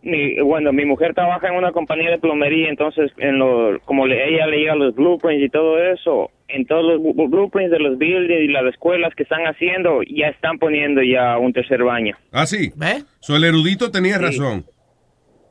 Mi, 0.04 0.40
bueno, 0.40 0.72
mi 0.72 0.84
mujer 0.84 1.14
trabaja 1.14 1.48
en 1.48 1.54
una 1.56 1.72
compañía 1.72 2.10
de 2.10 2.18
plomería, 2.18 2.68
entonces, 2.68 3.10
en 3.18 3.38
lo, 3.38 3.78
como 3.84 4.06
le, 4.06 4.28
ella 4.34 4.46
le 4.46 4.58
llega 4.58 4.74
los 4.74 4.94
blueprints 4.94 5.44
y 5.44 5.48
todo 5.48 5.78
eso, 5.82 6.30
en 6.48 6.66
todos 6.66 6.84
los 7.00 7.30
blueprints 7.30 7.70
de 7.70 7.78
los 7.78 7.98
buildings 7.98 8.42
y 8.44 8.48
las 8.48 8.64
escuelas 8.66 9.14
que 9.14 9.22
están 9.24 9.42
haciendo, 9.46 10.02
ya 10.02 10.28
están 10.28 10.58
poniendo 10.58 11.02
ya 11.02 11.38
un 11.38 11.52
tercer 11.52 11.82
baño. 11.82 12.16
Ah, 12.32 12.46
sí. 12.46 12.70
So, 13.20 13.36
el 13.36 13.44
erudito 13.44 13.90
tenía 13.90 14.18
razón. 14.18 14.64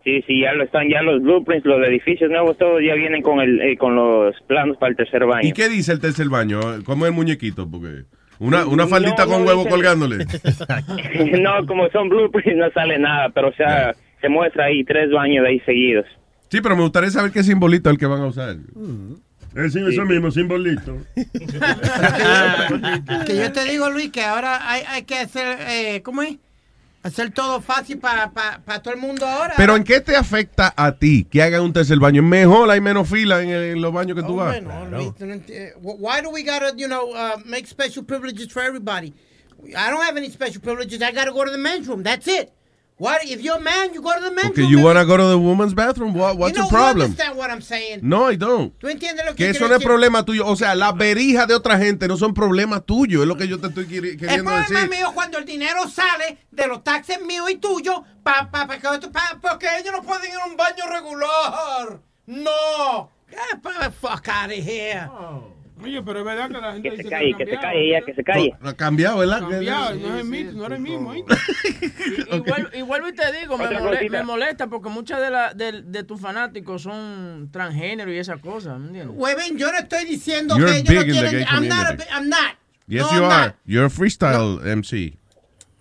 Sí, 0.03 0.21
sí, 0.27 0.41
ya 0.41 0.51
lo 0.53 0.65
están, 0.65 0.89
ya 0.89 1.01
los 1.01 1.21
blueprints, 1.21 1.65
los 1.65 1.81
edificios 1.87 2.29
nuevos, 2.29 2.57
todos 2.57 2.81
ya 2.85 2.93
vienen 2.93 3.21
con 3.21 3.39
el, 3.39 3.61
eh, 3.61 3.77
con 3.77 3.95
los 3.95 4.35
planos 4.47 4.75
para 4.77 4.89
el 4.91 4.97
tercer 4.97 5.25
baño. 5.25 5.47
¿Y 5.47 5.53
qué 5.53 5.69
dice 5.69 5.93
el 5.93 6.01
tercer 6.01 6.27
baño? 6.27 6.59
¿Cómo 6.85 7.05
es 7.05 7.11
el 7.11 7.15
muñequito? 7.15 7.69
Porque 7.71 8.03
una, 8.39 8.65
una 8.65 8.85
faldita 8.85 9.23
No, 9.23 9.31
con 9.31 9.41
no 9.43 9.47
huevo 9.47 9.59
dice- 9.63 9.69
colgándole. 9.69 10.25
no, 11.41 11.65
como 11.65 11.87
son 11.89 12.09
blueprints 12.09 12.57
no 12.57 12.69
sale 12.71 12.99
nada, 12.99 13.29
pero 13.29 13.47
o 13.47 13.53
sea, 13.53 13.93
se 14.23 14.29
muestra 14.29 14.65
ahí 14.65 14.83
tres 14.85 15.11
baños 15.11 15.43
de 15.43 15.49
ahí 15.49 15.59
seguidos. 15.65 16.05
Sí, 16.49 16.61
pero 16.61 16.77
me 16.77 16.83
gustaría 16.83 17.09
saber 17.09 17.31
qué 17.31 17.43
simbolito 17.43 17.89
es 17.89 17.93
el 17.93 17.99
que 17.99 18.05
van 18.05 18.21
a 18.21 18.27
usar. 18.27 18.55
Es 19.53 19.75
eso 19.75 20.05
mismo, 20.05 20.31
simbolito. 20.31 20.97
que 23.25 23.35
yo 23.35 23.51
te 23.51 23.65
digo, 23.65 23.89
Luis, 23.89 24.11
que 24.11 24.23
ahora 24.23 24.71
hay, 24.71 24.83
hay 24.87 25.03
que 25.03 25.19
hacer, 25.19 25.57
eh, 25.59 26.01
¿cómo 26.03 26.21
es? 26.21 26.37
Hacer 27.03 27.31
todo 27.31 27.59
fácil 27.59 27.97
para 27.97 28.31
todo 28.81 28.93
el 28.93 29.01
mundo 29.01 29.25
ahora. 29.25 29.55
Pero 29.57 29.75
¿en 29.75 29.83
qué 29.83 29.99
te 29.99 30.15
afecta 30.15 30.73
a 30.77 30.93
ti 30.93 31.27
que 31.29 31.43
hagan 31.43 31.63
un 31.63 31.73
tercer 31.73 31.99
baño? 31.99 32.23
Mejor 32.23 32.71
hay 32.71 32.79
menos 32.79 33.09
fila 33.09 33.43
en, 33.43 33.49
en 33.49 33.81
los 33.81 33.91
baños 33.91 34.15
que 34.15 34.23
tú 34.23 34.37
vas. 34.37 34.63
Bueno, 34.63 34.87
Luis, 34.89 35.13
tú 35.15 35.25
no 35.25 35.33
eh, 35.33 35.73
why 35.81 36.21
do 36.21 36.29
we 36.29 36.43
gotta, 36.43 36.73
you 36.77 36.87
know, 36.87 37.11
uh, 37.11 37.37
make 37.45 37.67
special 37.67 38.05
privileges 38.05 38.53
for 38.53 38.63
everybody? 38.63 39.13
I 39.75 39.89
don't 39.89 40.01
have 40.01 40.15
any 40.15 40.29
special 40.29 40.61
privileges. 40.61 41.01
I 41.01 41.11
gotta 41.11 41.33
go 41.33 41.43
to 41.43 41.51
the 41.51 41.57
men's 41.57 41.89
room. 41.89 42.03
That's 42.03 42.25
it. 42.25 42.53
Why? 43.03 43.17
If 43.23 43.41
you're 43.41 43.57
a 43.57 43.61
man, 43.61 43.93
you 43.93 44.01
go 44.01 44.13
to 44.15 44.21
the 44.23 44.31
men's 44.31 44.47
Porque 44.47 44.61
room. 44.61 44.71
you 44.71 44.79
wanna 44.81 45.03
go 45.03 45.17
to 45.17 45.27
the 45.27 45.37
woman's 45.37 45.73
bathroom? 45.73 46.13
What, 46.13 46.37
what's 46.37 46.55
you 46.55 46.63
know, 46.63 46.69
the 46.69 46.73
problem? 46.73 46.97
You 46.99 47.03
understand 47.11 47.37
what 47.37 47.49
I'm 47.51 47.61
saying? 47.61 47.99
No, 48.01 48.29
I 48.31 48.35
don't. 48.37 48.71
¿Tú 48.79 48.87
entiendes 48.87 49.25
lo 49.25 49.35
que 49.35 49.43
Que 49.43 49.49
eso 49.49 49.67
no 49.67 49.75
es 49.75 49.79
decir? 49.81 49.87
problema 49.87 50.23
tuyo. 50.23 50.47
O 50.47 50.55
sea, 50.55 50.73
las 50.73 50.95
berijas 50.95 51.45
de 51.49 51.53
otra 51.55 51.77
gente 51.77 52.07
no 52.07 52.15
son 52.15 52.33
problema 52.33 52.79
tuyo. 52.79 53.21
Es 53.21 53.27
lo 53.27 53.35
que 53.35 53.47
yo 53.49 53.59
te 53.59 53.67
estoy 53.67 53.87
queri- 53.87 54.11
El 54.11 54.17
queriendo 54.17 54.45
problema 54.51 54.79
decir. 54.81 54.89
mío 54.89 55.11
cuando 55.13 55.37
el 55.37 55.43
dinero 55.45 55.89
sale 55.89 56.37
de 56.51 56.67
los 56.67 56.81
taxes 56.83 57.19
míos 57.21 57.49
y 57.51 57.55
tuyos 57.57 57.99
pa, 58.23 58.49
pa, 58.49 58.65
pa, 58.67 58.79
porque 59.41 59.67
ellos 59.79 59.91
no 59.91 60.01
pueden 60.01 60.31
ir 60.31 60.37
a 60.41 60.45
un 60.45 60.55
baño 60.55 60.85
regular. 60.89 61.99
No. 62.25 63.09
Get 63.29 63.61
the 63.81 63.91
fuck 63.91 64.27
out 64.29 64.51
of 64.51 64.65
here. 64.65 65.09
Oye, 65.81 66.01
pero 66.03 66.19
es 66.19 66.25
verdad 66.25 66.47
que 66.49 66.53
la 66.61 66.73
gente 66.73 66.89
Que 66.89 66.97
se 66.97 67.03
dice 67.03 67.09
calle, 67.09 67.33
ha 67.33 67.37
que 67.37 67.45
se 67.45 67.57
calle 67.57 67.89
ya, 67.91 68.01
que 68.01 68.13
se 68.13 68.23
calle. 68.23 68.53
Ha 68.61 68.73
cambiado, 68.73 69.17
¿verdad? 69.19 69.39
Cambiado, 69.49 69.95
no 69.95 70.13
es 70.15 70.21
el 70.21 70.25
mismo, 70.29 70.51
no 70.59 70.65
era 70.65 70.75
el 70.75 70.81
mismo. 70.81 71.13
¿eh? 71.13 71.23
Y, 72.31 72.39
vuelvo, 72.39 72.69
y 72.73 72.81
vuelvo 72.81 73.07
y 73.09 73.13
te 73.13 73.31
digo, 73.39 73.57
me, 73.57 73.65
mole- 73.79 74.09
me 74.09 74.23
molesta 74.23 74.67
porque 74.67 74.89
muchas 74.89 75.19
de, 75.21 75.29
la, 75.29 75.53
de, 75.53 75.81
de 75.83 76.03
tus 76.03 76.19
fanáticos 76.21 76.83
son 76.83 77.49
transgénero 77.51 78.11
y 78.13 78.17
esas 78.17 78.39
cosas, 78.39 78.79
¿me 78.79 78.87
entiendes? 78.87 79.15
Hueven, 79.17 79.57
yo 79.57 79.71
no 79.71 79.77
estoy 79.77 80.05
diciendo 80.05 80.57
You're 80.57 80.71
que 80.71 80.79
ellos 80.79 81.05
no 81.05 81.21
gay 81.31 81.45
I'm 81.49 81.67
not, 81.67 81.77
community. 81.87 82.03
I'm 82.11 82.29
not. 82.29 82.55
Yes, 82.87 83.01
no, 83.03 83.09
you 83.11 83.23
I'm 83.25 83.31
are. 83.31 83.45
not. 83.47 83.55
You're 83.65 83.85
a 83.85 83.89
freestyle 83.89 84.65
MC. 84.65 85.17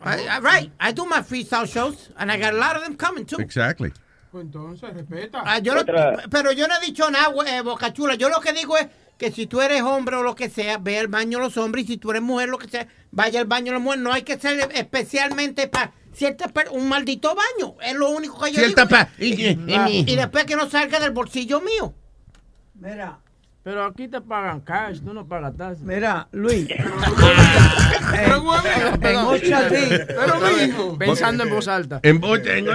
I, 0.04 0.26
I- 0.26 0.40
right. 0.40 0.70
I 0.80 0.92
do 0.92 1.04
my 1.04 1.20
freestyle 1.22 1.66
shows, 1.66 2.10
and 2.18 2.30
I 2.30 2.38
got 2.38 2.54
a 2.54 2.56
lot 2.58 2.76
of 2.76 2.82
them 2.82 2.96
coming 2.96 3.24
too. 3.24 3.36
Exactly. 3.40 3.92
Pues 4.32 4.44
entonces, 4.46 4.92
respeta. 4.94 5.42
Ah, 5.44 5.58
yo 5.58 5.74
no- 5.74 5.84
pero 6.30 6.52
yo 6.52 6.66
no 6.66 6.74
he 6.80 6.86
dicho 6.86 7.08
nada, 7.10 7.32
eh, 7.46 7.60
Boca 7.62 7.92
Chula. 7.92 8.14
Yo 8.16 8.28
lo 8.28 8.40
que 8.40 8.52
digo 8.52 8.76
es 8.78 8.86
que 9.22 9.30
si 9.30 9.46
tú 9.46 9.60
eres 9.60 9.82
hombre 9.82 10.16
o 10.16 10.22
lo 10.24 10.34
que 10.34 10.50
sea, 10.50 10.78
ve 10.78 10.98
al 10.98 11.06
baño 11.06 11.38
de 11.38 11.44
los 11.44 11.56
hombres. 11.56 11.84
Y 11.84 11.86
si 11.92 11.96
tú 11.96 12.10
eres 12.10 12.22
mujer, 12.22 12.48
lo 12.48 12.58
que 12.58 12.66
sea, 12.68 12.88
vaya 13.12 13.38
al 13.40 13.46
baño 13.46 13.66
de 13.66 13.72
las 13.72 13.80
mujeres. 13.80 14.02
No 14.02 14.12
hay 14.12 14.22
que 14.22 14.36
ser 14.36 14.68
especialmente 14.74 15.68
para 15.68 15.92
cierta 16.12 16.50
un 16.72 16.88
maldito 16.88 17.32
baño. 17.34 17.76
Es 17.80 17.94
lo 17.94 18.10
único 18.10 18.40
que 18.42 18.50
yo 18.52 18.58
Cierta 18.58 18.84
digo. 18.84 18.96
y- 19.18 19.44
y- 19.70 19.74
Ah, 19.76 19.88
y- 19.88 20.04
y 20.12 20.16
después 20.16 20.44
que 20.44 20.56
no 20.56 20.68
salga 20.68 20.98
del 20.98 21.12
bolsillo 21.12 21.60
mío. 21.60 21.94
Mira, 22.74 23.20
Pero 23.62 23.84
aquí 23.84 24.08
te 24.08 24.20
pagan 24.20 24.60
cash, 24.62 24.98
tú 25.04 25.14
no 25.14 25.24
pagas 25.28 25.56
tasas. 25.56 25.78
mira, 25.82 26.26
Luis. 26.32 26.66
Pero, 28.12 28.42
en. 30.48 30.98
Pensando 30.98 31.44
en 31.44 31.50
voz 31.50 31.68
alta. 31.68 32.00
En, 32.02 32.20
en. 32.48 32.66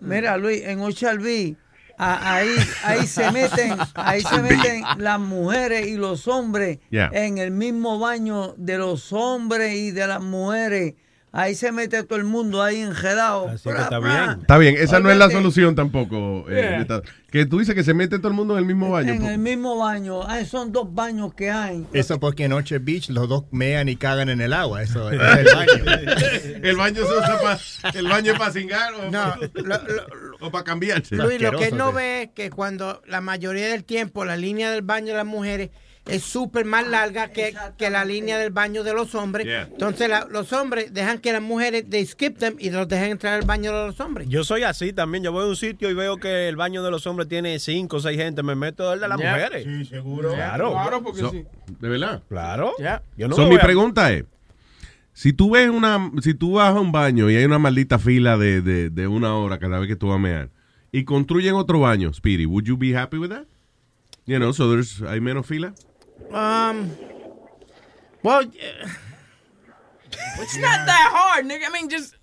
Mira, 0.00 0.36
Luis, 0.36 0.62
en 0.64 0.80
a- 0.80 1.56
ahí, 2.02 2.48
ahí 2.82 3.06
se 3.06 3.30
meten, 3.32 3.76
ahí 3.94 4.22
se 4.22 4.40
meten 4.40 4.82
las 4.96 5.20
mujeres 5.20 5.86
y 5.86 5.96
los 5.96 6.26
hombres 6.28 6.78
Yeah. 6.90 7.10
en 7.12 7.38
el 7.38 7.50
mismo 7.50 7.98
baño 7.98 8.54
de 8.56 8.78
los 8.78 9.12
hombres 9.12 9.74
y 9.74 9.90
de 9.90 10.06
las 10.06 10.22
mujeres. 10.22 10.94
Ahí 11.32 11.54
se 11.54 11.70
mete 11.70 12.02
todo 12.02 12.18
el 12.18 12.24
mundo 12.24 12.60
ahí 12.60 12.80
enredado. 12.80 13.48
Así 13.50 13.68
que 13.70 13.76
está 13.80 14.00
bien. 14.00 14.40
Está 14.40 14.58
bien, 14.58 14.74
esa 14.76 14.98
no 14.98 15.10
es 15.12 15.16
la 15.16 15.30
solución 15.30 15.74
tampoco. 15.76 16.44
eh, 16.50 16.84
Yeah. 16.88 17.02
Que 17.30 17.46
tú 17.46 17.60
dices 17.60 17.76
que 17.76 17.84
se 17.84 17.94
mete 17.94 18.18
todo 18.18 18.26
el 18.28 18.34
mundo 18.34 18.54
en 18.54 18.58
el 18.58 18.64
mismo 18.64 18.90
baño. 18.90 19.12
En 19.12 19.20
po- 19.20 19.28
el 19.28 19.38
mismo 19.38 19.78
baño. 19.78 20.28
Ahí 20.28 20.44
son 20.44 20.72
dos 20.72 20.92
baños 20.92 21.32
que 21.34 21.48
hay. 21.52 21.86
Eso 21.92 22.18
porque 22.18 22.46
en 22.46 22.52
Ocean 22.52 22.84
Beach 22.84 23.08
los 23.10 23.28
dos 23.28 23.44
mean 23.52 23.88
y 23.88 23.94
cagan 23.94 24.28
en 24.28 24.40
el 24.40 24.52
agua. 24.52 24.82
Eso 24.82 25.08
es 25.10 25.20
el 25.20 25.46
baño. 25.54 26.64
el 26.64 26.76
baño 26.76 26.96
se 26.96 27.12
usa 27.16 27.38
para 27.40 27.98
el 27.98 28.08
baño 28.08 28.32
es 28.32 28.38
para 28.38 28.50
cingar 28.52 28.92
o, 30.40 30.50
para 30.50 30.64
cambiarse. 30.64 31.14
Luis, 31.16 31.40
lo 31.40 31.52
que 31.56 31.68
él 31.68 31.76
no 31.76 31.92
ve 31.92 32.22
es 32.24 32.30
que 32.34 32.50
cuando 32.50 33.02
la 33.06 33.20
mayoría 33.20 33.68
del 33.68 33.84
tiempo 33.84 34.24
la 34.24 34.36
línea 34.36 34.70
del 34.72 34.82
baño 34.82 35.08
de 35.08 35.14
las 35.18 35.26
mujeres 35.26 35.70
es 36.06 36.22
súper 36.24 36.64
más 36.64 36.86
larga 36.88 37.28
que, 37.28 37.54
que 37.76 37.90
la 37.90 38.04
línea 38.04 38.38
del 38.38 38.50
baño 38.50 38.82
de 38.82 38.92
los 38.94 39.14
hombres. 39.14 39.46
Yeah. 39.46 39.68
Entonces 39.70 40.08
la- 40.08 40.26
los 40.30 40.52
hombres 40.52 40.92
dejan 40.92 41.18
que 41.18 41.30
las 41.32 41.42
mujeres, 41.42 41.84
they 41.88 42.04
skip 42.04 42.38
them 42.38 42.56
y 42.58 42.70
los 42.70 42.88
dejan 42.88 43.10
entrar 43.10 43.34
al 43.34 43.46
baño 43.46 43.70
de 43.78 43.86
los 43.88 44.00
hombres. 44.00 44.26
Yo 44.28 44.42
soy 44.42 44.62
así 44.62 44.92
también. 44.92 45.22
Yo 45.22 45.30
voy 45.30 45.44
a 45.44 45.48
un 45.48 45.56
sitio 45.56 45.90
y 45.90 45.94
veo 45.94 46.16
que 46.16 46.48
el 46.48 46.56
baño 46.56 46.82
de 46.82 46.90
los 46.90 47.06
hombres 47.06 47.28
tiene 47.28 47.58
cinco 47.58 47.98
o 47.98 48.00
seis 48.00 48.16
gente. 48.16 48.42
Me 48.42 48.54
meto 48.56 48.92
el 48.92 49.00
de 49.00 49.08
las 49.08 49.18
mujeres. 49.18 49.64
Sí, 49.64 49.84
seguro. 49.84 50.32
Claro. 50.34 50.72
Claro, 50.72 51.02
porque 51.02 51.20
So- 51.20 51.30
sí. 51.30 51.44
¿De 51.78 51.88
verdad? 51.88 52.22
Claro. 52.28 52.72
Yo 53.16 53.28
no 53.28 53.36
So, 53.36 53.46
mi 53.46 53.56
a- 53.56 53.60
pregunta 53.60 54.12
es, 54.12 54.24
si 55.12 55.32
tú 55.32 55.50
ves 55.50 55.68
una, 55.68 56.10
si 56.22 56.34
tú 56.34 56.52
vas 56.54 56.74
a 56.74 56.80
un 56.80 56.92
baño 56.92 57.28
y 57.30 57.36
hay 57.36 57.44
una 57.44 57.58
maldita 57.58 57.98
fila 57.98 58.38
de, 58.38 58.62
de, 58.62 58.90
de 58.90 59.06
una 59.06 59.34
hora 59.36 59.58
cada 59.58 59.78
vez 59.78 59.86
que 59.86 59.96
tú 59.96 60.08
vas 60.08 60.16
a 60.16 60.18
mear 60.18 60.48
y 60.92 61.04
construyen 61.04 61.54
otro 61.54 61.78
baño, 61.80 62.12
Speedy, 62.14 62.46
would 62.46 62.64
you 62.64 62.76
be 62.76 62.96
happy 62.96 63.18
with 63.18 63.28
that? 63.28 63.44
You 64.26 64.38
know, 64.38 64.52
so 64.52 64.70
there's, 64.70 65.02
hay 65.02 65.20
menos 65.20 65.46
fila. 65.46 65.74
Um, 66.32 66.90
well, 68.22 68.42
It's 70.42 70.56
not 70.56 70.86
that 70.86 71.10
hard, 71.12 71.46
nigga. 71.46 71.66
I 71.68 71.72
mean, 71.72 71.88
just 71.88 72.14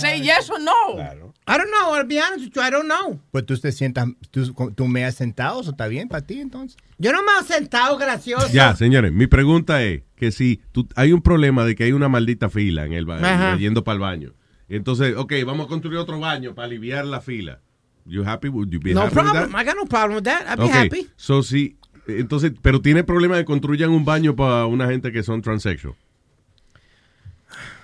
say 0.00 0.18
yes 0.20 0.50
or 0.50 0.58
no. 0.58 0.98
I 1.46 1.56
don't 1.58 1.70
know, 1.70 1.92
I'll 1.92 2.04
be 2.04 2.18
honest 2.20 2.44
with 2.44 2.56
you, 2.56 2.62
I 2.62 2.70
don't 2.70 2.88
know. 2.88 3.20
Pues 3.30 3.44
tú 3.46 3.56
te 3.58 3.70
sientas, 3.72 4.06
tú, 4.30 4.52
tú 4.74 4.86
meas 4.86 5.14
sentado, 5.16 5.60
¿eso 5.60 5.70
está 5.72 5.86
bien 5.88 6.08
para 6.08 6.24
ti 6.26 6.40
entonces? 6.40 6.76
Yo 6.98 7.12
no 7.12 7.22
me 7.22 7.30
he 7.40 7.44
sentado 7.44 7.96
gracioso. 7.98 8.48
Ya, 8.52 8.74
señores, 8.76 9.12
mi 9.12 9.26
pregunta 9.26 9.82
es 9.82 10.02
que 10.16 10.30
si 10.32 10.60
tú, 10.72 10.88
hay 10.96 11.12
un 11.12 11.20
problema 11.22 11.64
de 11.64 11.74
que 11.74 11.84
hay 11.84 11.92
una 11.92 12.08
maldita 12.08 12.48
fila 12.48 12.84
en 12.84 12.92
el 12.92 13.04
baño, 13.06 13.26
Ajá. 13.26 13.56
yendo 13.56 13.82
para 13.84 13.94
el 13.94 14.00
baño. 14.00 14.34
Entonces, 14.68 15.14
ok, 15.16 15.32
vamos 15.44 15.66
a 15.66 15.68
construir 15.68 15.98
otro 15.98 16.18
baño 16.18 16.54
para 16.54 16.66
aliviar 16.66 17.04
la 17.04 17.20
fila. 17.20 17.60
You 18.04 18.24
happy? 18.24 18.48
Would 18.48 18.70
you 18.70 18.80
be 18.80 18.94
No 18.94 19.02
happy 19.02 19.14
with 19.16 19.24
problem, 19.24 19.52
that? 19.52 19.60
I 19.60 19.64
got 19.64 19.76
no 19.76 19.84
problem 19.84 20.16
with 20.16 20.24
that. 20.24 20.46
I'd 20.48 20.58
be 20.58 20.64
Ok, 20.64 20.70
happy. 20.72 21.08
So, 21.16 21.42
sí, 21.42 21.76
entonces, 22.06 22.52
pero 22.62 22.80
tiene 22.80 23.04
problema 23.04 23.36
de 23.36 23.44
construyan 23.44 23.90
un 23.90 24.04
baño 24.04 24.34
para 24.34 24.66
una 24.66 24.88
gente 24.88 25.12
que 25.12 25.22
son 25.22 25.42
transsexual. 25.42 25.94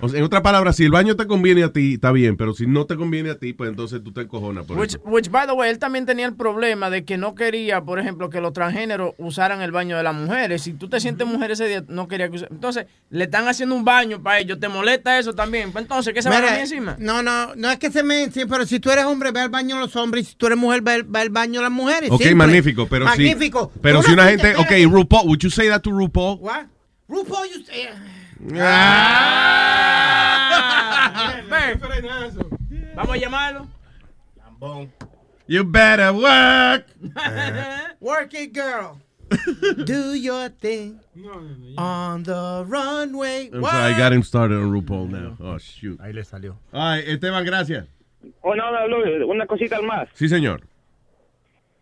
O 0.00 0.08
sea, 0.08 0.18
en 0.18 0.24
otras 0.24 0.42
palabras, 0.42 0.76
si 0.76 0.84
el 0.84 0.90
baño 0.92 1.16
te 1.16 1.26
conviene 1.26 1.64
a 1.64 1.72
ti, 1.72 1.94
está 1.94 2.12
bien, 2.12 2.36
pero 2.36 2.54
si 2.54 2.66
no 2.66 2.86
te 2.86 2.94
conviene 2.96 3.30
a 3.30 3.38
ti, 3.38 3.52
pues 3.52 3.68
entonces 3.68 4.00
tú 4.04 4.12
te 4.12 4.20
encojonas 4.20 4.64
por 4.64 4.78
Which, 4.78 4.90
eso. 4.90 5.00
which, 5.04 5.28
by 5.28 5.46
the 5.46 5.52
way, 5.52 5.70
él 5.70 5.78
también 5.80 6.06
tenía 6.06 6.26
el 6.26 6.34
problema 6.36 6.88
de 6.88 7.04
que 7.04 7.16
no 7.16 7.34
quería, 7.34 7.80
por 7.82 7.98
ejemplo, 7.98 8.30
que 8.30 8.40
los 8.40 8.52
transgéneros 8.52 9.14
usaran 9.18 9.60
el 9.60 9.72
baño 9.72 9.96
de 9.96 10.04
las 10.04 10.14
mujeres. 10.14 10.62
Si 10.62 10.72
tú 10.74 10.88
te 10.88 11.00
sientes 11.00 11.26
mujer 11.26 11.50
ese 11.50 11.66
día, 11.66 11.84
no 11.88 12.06
quería 12.06 12.28
que 12.28 12.36
usa- 12.36 12.48
Entonces, 12.50 12.86
le 13.10 13.24
están 13.24 13.48
haciendo 13.48 13.74
un 13.74 13.84
baño 13.84 14.22
para 14.22 14.38
ellos. 14.38 14.60
¿Te 14.60 14.68
molesta 14.68 15.18
eso 15.18 15.34
también? 15.34 15.72
Pues 15.72 15.82
entonces, 15.82 16.14
¿qué 16.14 16.22
se 16.22 16.30
va 16.30 16.38
a 16.38 16.60
encima? 16.60 16.94
No, 17.00 17.22
no, 17.22 17.54
no 17.56 17.70
es 17.70 17.78
que 17.78 17.90
se 17.90 18.02
me 18.04 18.22
encima, 18.22 18.46
pero 18.50 18.66
si 18.66 18.78
tú 18.78 18.90
eres 18.90 19.04
hombre, 19.04 19.32
ve 19.32 19.40
al 19.40 19.48
baño 19.50 19.74
de 19.76 19.80
los 19.82 19.96
hombres, 19.96 20.26
y 20.26 20.30
si 20.30 20.36
tú 20.36 20.46
eres 20.46 20.58
mujer, 20.58 20.80
ve, 20.82 20.92
al- 20.92 21.02
ve 21.04 21.18
al 21.18 21.30
baño 21.30 21.60
de 21.60 21.64
las 21.64 21.72
mujeres. 21.72 22.10
Ok, 22.10 22.18
simple. 22.22 22.34
magnífico, 22.36 22.86
pero 22.88 23.04
Magnífico. 23.04 23.72
si... 23.74 23.80
Pero 23.80 23.98
Una 23.98 24.06
si 24.06 24.12
una 24.14 24.24
gente-. 24.28 24.54
Ok. 24.56 24.70
RuPaul, 24.92 25.26
would 25.26 25.40
you 25.40 25.50
say 25.50 25.68
that 25.68 25.80
to 25.82 25.90
RuPaul? 25.90 26.38
What? 26.40 26.66
RuPaul, 27.08 27.48
you 27.52 27.64
say- 27.64 27.88
Ven. 31.50 31.80
Vamos 32.94 33.16
a 33.16 33.18
llamarlo. 33.18 33.68
You 35.46 35.64
better 35.64 36.12
work. 36.12 36.84
Work 38.00 38.34
it, 38.34 38.52
girl. 38.52 39.00
Do 39.84 40.14
your 40.14 40.48
thing 40.50 41.00
on 41.76 42.22
the 42.22 42.64
runway. 42.66 43.50
I'm 43.52 43.62
sorry, 43.62 43.94
I 43.94 43.98
got 43.98 44.12
him 44.12 44.22
started 44.22 44.56
on 44.56 44.70
RuPaul 44.70 45.10
now. 45.10 45.36
Oh, 45.40 45.58
shoot. 45.58 45.98
Ahí 46.00 46.12
le 46.14 46.22
salió. 46.22 46.56
Ay, 46.72 47.02
Esteban, 47.06 47.44
gracias. 47.44 47.86
Oh, 48.42 48.54
no, 48.54 48.70
no, 48.70 48.86
Luis, 48.88 49.22
una 49.26 49.46
cosita 49.46 49.80
más. 49.82 50.08
Sí, 50.14 50.28
señor. 50.28 50.62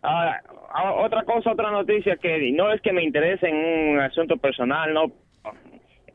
Ah, 0.02 0.40
ah, 0.72 0.92
otra 0.92 1.24
cosa, 1.24 1.50
otra 1.52 1.70
noticia 1.70 2.16
que 2.16 2.52
no 2.52 2.72
es 2.72 2.80
que 2.80 2.92
me 2.92 3.02
interese 3.02 3.48
en 3.48 3.56
un 3.94 4.00
asunto 4.00 4.36
personal, 4.36 4.92
no. 4.94 5.12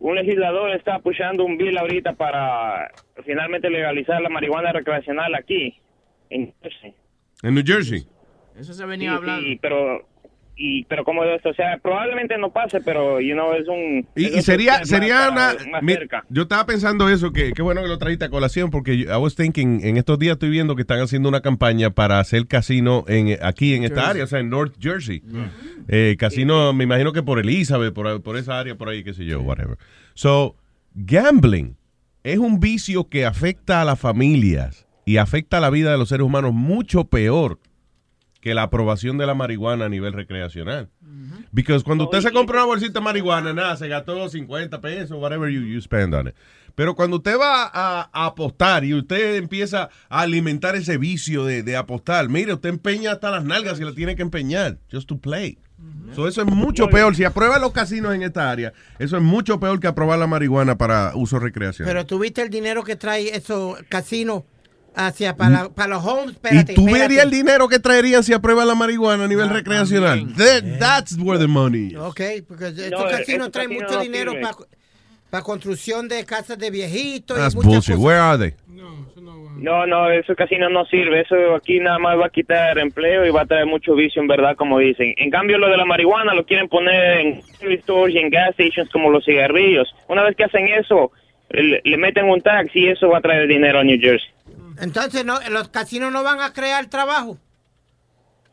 Un 0.03 0.15
legislador 0.15 0.71
está 0.71 0.95
apoyando 0.95 1.45
un 1.45 1.57
bill 1.57 1.77
ahorita 1.77 2.13
para 2.13 2.89
finalmente 3.23 3.69
legalizar 3.69 4.19
la 4.19 4.29
marihuana 4.29 4.71
recreacional 4.73 5.33
aquí. 5.35 5.75
En 6.31 6.51
Jersey. 6.61 6.95
En 7.43 7.53
New 7.53 7.63
Jersey. 7.65 8.07
Eso 8.57 8.73
se 8.73 8.81
Sí, 8.83 8.89
venía 8.89 9.13
hablando. 9.13 9.43
sí, 9.43 9.59
pero 9.61 10.07
y 10.63 10.83
pero 10.85 11.03
como 11.03 11.23
esto, 11.23 11.49
o 11.49 11.53
sea, 11.53 11.77
probablemente 11.81 12.37
no 12.37 12.51
pase, 12.51 12.81
pero 12.81 13.19
you 13.19 13.33
know, 13.33 13.53
es 13.53 13.67
un 13.67 14.05
Y, 14.15 14.25
es 14.25 14.31
y 14.33 14.35
un 14.37 14.41
sería, 14.43 14.85
sería 14.85 15.31
más- 15.31 15.55
una... 15.61 15.71
más 15.71 15.83
mi- 15.83 15.93
cerca. 15.93 16.23
yo 16.29 16.43
estaba 16.43 16.65
pensando 16.65 17.09
eso, 17.09 17.31
que 17.31 17.51
qué 17.53 17.61
bueno 17.61 17.81
que 17.81 17.87
lo 17.87 17.97
trajiste 17.97 18.25
a 18.25 18.29
colación, 18.29 18.69
porque 18.69 18.97
yo- 18.97 19.11
I 19.11 19.17
was 19.21 19.35
thinking, 19.35 19.81
en 19.83 19.97
estos 19.97 20.19
días 20.19 20.33
estoy 20.33 20.49
viendo 20.49 20.75
que 20.75 20.81
están 20.83 20.99
haciendo 20.99 21.29
una 21.29 21.41
campaña 21.41 21.89
para 21.89 22.19
hacer 22.19 22.45
casino 22.47 23.03
en, 23.07 23.37
aquí 23.41 23.73
en 23.73 23.83
esta 23.83 23.95
Jersey. 24.01 24.11
área, 24.11 24.23
o 24.23 24.27
sea, 24.27 24.39
en 24.39 24.49
North 24.49 24.75
Jersey. 24.79 25.23
Eh, 25.87 26.15
casino, 26.19 26.73
me 26.73 26.83
imagino 26.83 27.11
que 27.13 27.23
por 27.23 27.39
Elizabeth, 27.39 27.93
por, 27.93 28.21
por 28.21 28.37
esa 28.37 28.59
área, 28.59 28.75
por 28.75 28.89
ahí, 28.89 29.03
qué 29.03 29.13
sé 29.13 29.25
yo, 29.25 29.41
whatever. 29.41 29.77
So, 30.13 30.55
gambling 30.93 31.75
es 32.23 32.37
un 32.37 32.59
vicio 32.59 33.09
que 33.09 33.25
afecta 33.25 33.81
a 33.81 33.85
las 33.85 33.99
familias 33.99 34.85
y 35.05 35.17
afecta 35.17 35.57
a 35.57 35.59
la 35.59 35.69
vida 35.71 35.91
de 35.91 35.97
los 35.97 36.09
seres 36.09 36.25
humanos 36.25 36.53
mucho 36.53 37.05
peor 37.05 37.57
que 38.41 38.53
la 38.53 38.63
aprobación 38.63 39.17
de 39.17 39.27
la 39.27 39.35
marihuana 39.35 39.85
a 39.85 39.89
nivel 39.89 40.13
recreacional. 40.13 40.89
Because 41.51 41.83
cuando 41.83 42.05
usted 42.05 42.21
se 42.21 42.31
compra 42.31 42.57
una 42.57 42.65
bolsita 42.65 42.99
de 42.99 43.03
marihuana, 43.03 43.53
nada, 43.53 43.77
se 43.77 43.87
gastó 43.87 44.27
50 44.27 44.81
pesos, 44.81 45.11
whatever 45.11 45.49
you, 45.49 45.61
you 45.61 45.79
spend 45.79 46.13
on 46.13 46.27
it. 46.27 46.35
Pero 46.73 46.95
cuando 46.95 47.17
usted 47.17 47.37
va 47.37 47.65
a, 47.65 48.09
a 48.11 48.25
apostar 48.25 48.83
y 48.83 48.93
usted 48.93 49.35
empieza 49.35 49.89
a 50.09 50.21
alimentar 50.21 50.75
ese 50.75 50.97
vicio 50.97 51.45
de, 51.45 51.63
de 51.63 51.75
apostar, 51.75 52.29
mire, 52.29 52.53
usted 52.53 52.69
empeña 52.69 53.11
hasta 53.11 53.29
las 53.29 53.43
nalgas 53.43 53.79
y 53.79 53.83
la 53.83 53.93
tiene 53.93 54.15
que 54.15 54.21
empeñar, 54.21 54.77
just 54.91 55.07
to 55.07 55.17
play. 55.17 55.59
So, 56.15 56.27
eso 56.27 56.41
es 56.41 56.47
mucho 56.47 56.89
peor. 56.89 57.15
Si 57.15 57.23
aprueba 57.23 57.57
los 57.57 57.71
casinos 57.71 58.13
en 58.13 58.21
esta 58.21 58.51
área, 58.51 58.73
eso 58.99 59.17
es 59.17 59.23
mucho 59.23 59.59
peor 59.59 59.79
que 59.79 59.87
aprobar 59.87 60.19
la 60.19 60.27
marihuana 60.27 60.77
para 60.77 61.13
uso 61.15 61.39
recreacional. 61.39 61.91
Pero 61.91 62.05
tuviste 62.05 62.41
el 62.41 62.49
dinero 62.49 62.83
que 62.83 62.95
trae 62.95 63.35
esos 63.35 63.81
casinos 63.89 64.43
hacia 64.95 65.35
para, 65.35 65.49
la- 65.63 65.69
para 65.69 65.89
los 65.95 66.05
homes. 66.05 66.31
Espérate, 66.35 66.73
y 66.73 66.75
tú 66.75 66.81
espérate. 66.87 67.07
verías 67.07 67.25
el 67.25 67.31
dinero 67.31 67.67
que 67.67 67.79
traerían 67.79 68.23
si 68.23 68.33
aprueba 68.33 68.65
la 68.65 68.75
marihuana 68.75 69.23
a 69.25 69.27
nivel 69.27 69.49
recreacional. 69.49 70.33
That- 70.35 70.79
that's 70.79 71.17
where 71.17 71.39
the 71.39 71.47
money 71.47 71.87
is. 71.93 71.95
Ok, 71.97 72.21
porque 72.47 72.67
estos 72.67 72.91
No, 72.91 73.07
casinos 73.09 73.51
traen 73.51 73.69
casinos 73.69 73.83
mucho 73.83 73.95
no 73.95 74.01
dinero 74.01 74.33
para 75.29 75.43
construcción 75.43 76.07
de 76.07 76.25
casas 76.25 76.57
de 76.57 76.69
viejitos. 76.71 77.37
That's 77.37 77.53
y 77.53 77.57
muchas 77.57 77.71
bullshit. 77.73 77.95
cosas. 77.95 78.05
Where 78.05 78.19
are 78.19 78.37
they? 78.37 78.53
No, 79.57 79.85
no, 79.85 80.09
eso 80.09 80.35
casino 80.35 80.69
no 80.69 80.85
sirve. 80.85 81.21
Eso 81.21 81.35
aquí 81.55 81.79
nada 81.79 81.99
más 81.99 82.17
va 82.19 82.25
a 82.25 82.29
quitar 82.29 82.79
empleo 82.79 83.25
y 83.27 83.29
va 83.29 83.41
a 83.41 83.45
traer 83.45 83.67
mucho 83.67 83.93
vicio, 83.93 84.19
en 84.19 84.27
verdad, 84.27 84.55
como 84.55 84.79
dicen. 84.79 85.13
En 85.17 85.29
cambio, 85.29 85.59
lo 85.59 85.69
de 85.69 85.77
la 85.77 85.85
marihuana 85.85 86.33
lo 86.33 86.45
quieren 86.47 86.67
poner 86.67 87.19
en 87.19 87.41
stores 87.79 88.15
y 88.15 88.17
en 88.17 88.31
gas 88.31 88.55
stations 88.55 88.89
como 88.89 89.11
los 89.11 89.23
cigarrillos. 89.23 89.87
Una 90.07 90.23
vez 90.23 90.35
que 90.35 90.45
hacen 90.45 90.67
eso, 90.67 91.11
le, 91.51 91.79
le 91.83 91.97
meten 91.97 92.25
un 92.27 92.41
tax 92.41 92.75
y 92.75 92.87
eso 92.87 93.09
va 93.09 93.19
a 93.19 93.21
traer 93.21 93.47
dinero 93.47 93.79
a 93.79 93.83
New 93.83 93.99
Jersey. 94.01 94.29
Entonces, 94.81 95.23
no, 95.23 95.39
los 95.49 95.69
casinos 95.69 96.11
no 96.11 96.23
van 96.23 96.41
a 96.41 96.53
crear 96.53 96.87
trabajo. 96.87 97.37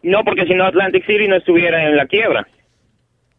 No, 0.03 0.23
porque 0.25 0.47
si 0.47 0.55
no 0.55 0.65
Atlantic 0.65 1.05
City 1.07 1.27
no 1.27 1.37
estuviera 1.37 1.89
en 1.89 1.97
la 1.97 2.07
quiebra. 2.07 2.47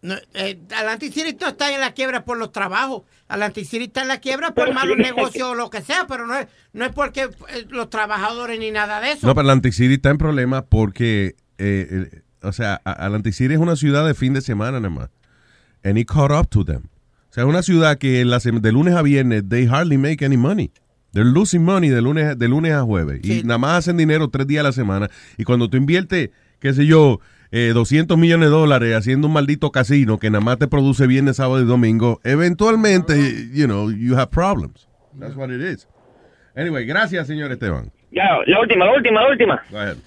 No, 0.01 0.15
eh, 0.33 0.57
Atlantic 0.75 1.13
City 1.13 1.37
no 1.39 1.49
está 1.49 1.73
en 1.73 1.81
la 1.81 1.93
quiebra 1.93 2.25
por 2.25 2.37
los 2.37 2.51
trabajos. 2.51 3.03
Atlantic 3.27 3.65
City 3.65 3.85
está 3.85 4.01
en 4.01 4.07
la 4.07 4.19
quiebra 4.19 4.51
por 4.51 4.73
malos 4.73 4.97
negocios 4.97 5.49
o 5.49 5.55
lo 5.55 5.69
que 5.69 5.81
sea, 5.81 6.07
pero 6.07 6.25
no 6.25 6.35
es, 6.35 6.47
no 6.73 6.83
es 6.83 6.91
porque 6.91 7.21
eh, 7.23 7.65
los 7.69 7.89
trabajadores 7.89 8.59
ni 8.59 8.71
nada 8.71 8.99
de 9.01 9.11
eso. 9.11 9.27
No, 9.27 9.35
pero 9.35 9.47
Atlantic 9.47 9.73
City 9.73 9.93
está 9.95 10.09
en 10.09 10.17
problemas 10.17 10.63
porque, 10.67 11.35
eh, 11.59 12.07
eh, 12.11 12.21
o 12.41 12.51
sea, 12.51 12.81
Atlantic 12.85 13.33
City 13.33 13.53
es 13.53 13.59
una 13.59 13.75
ciudad 13.75 14.05
de 14.07 14.15
fin 14.15 14.33
de 14.33 14.41
semana 14.41 14.79
nada 14.79 14.89
más. 14.89 15.09
And 15.83 15.97
it 15.97 16.07
caught 16.07 16.31
up 16.31 16.49
to 16.49 16.65
them. 16.65 16.89
O 17.29 17.33
sea, 17.33 17.43
es 17.43 17.49
una 17.49 17.61
ciudad 17.61 17.99
que 17.99 18.25
la 18.25 18.39
de 18.39 18.71
lunes 18.71 18.95
a 18.95 19.03
viernes, 19.03 19.43
they 19.47 19.67
hardly 19.67 19.97
make 19.97 20.25
any 20.25 20.37
money. 20.37 20.71
They're 21.13 21.25
losing 21.29 21.63
money 21.63 21.89
de 21.89 22.01
lunes, 22.01 22.37
de 22.37 22.47
lunes 22.47 22.73
a 22.73 22.83
jueves. 22.83 23.21
Y 23.23 23.43
nada 23.43 23.57
más 23.57 23.79
hacen 23.79 23.97
dinero 23.97 24.29
tres 24.29 24.47
días 24.47 24.61
a 24.61 24.67
la 24.67 24.71
semana. 24.71 25.09
Y 25.37 25.43
cuando 25.43 25.69
tú 25.69 25.77
inviertes, 25.77 26.29
qué 26.59 26.73
sé 26.73 26.85
yo, 26.85 27.19
eh, 27.51 27.71
200 27.73 28.17
millones 28.17 28.49
de 28.49 28.55
dólares 28.55 28.95
haciendo 28.95 29.27
un 29.27 29.33
maldito 29.33 29.71
casino 29.71 30.19
que 30.19 30.29
nada 30.29 30.43
más 30.43 30.59
te 30.59 30.67
produce 30.67 31.07
viernes, 31.07 31.37
sábado 31.37 31.61
y 31.61 31.65
domingo, 31.65 32.19
eventualmente, 32.23 33.15
you 33.53 33.65
know, 33.65 33.89
you 33.89 34.15
have 34.15 34.29
problems. 34.29 34.87
That's 35.19 35.35
what 35.35 35.49
it 35.49 35.61
is. 35.61 35.87
Anyway, 36.55 36.85
gracias, 36.85 37.27
señor 37.27 37.51
Esteban. 37.51 37.91
Ya, 38.11 38.23
la 38.45 38.59
última, 38.59 38.85
la 38.85 38.93
última, 38.93 39.21
la 39.21 39.29
última. 39.29 39.61
Go 39.71 39.77
ahead. 39.77 39.97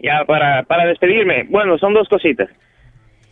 Ya, 0.00 0.24
para, 0.26 0.62
para 0.64 0.86
despedirme. 0.86 1.44
Bueno, 1.48 1.78
son 1.78 1.94
dos 1.94 2.08
cositas. 2.08 2.48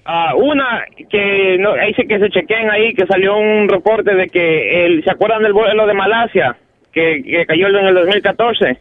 Ah, 0.09 0.35
una, 0.37 0.85
que 1.11 1.57
no, 1.59 1.73
sí 1.97 2.07
que 2.07 2.19
se 2.21 2.31
chequen 2.31 2.71
ahí, 2.71 2.95
que 2.95 3.07
salió 3.07 3.37
un 3.37 3.69
reporte 3.69 4.15
de 4.15 4.29
que, 4.29 4.87
el, 4.87 5.03
¿se 5.03 5.11
acuerdan 5.11 5.43
del 5.43 5.53
vuelo 5.53 5.85
de 5.87 5.95
Malasia? 5.95 6.57
Que, 6.93 7.23
que 7.23 7.45
cayó 7.45 7.67
en 7.69 7.87
el 7.89 7.95
2014. 7.95 8.79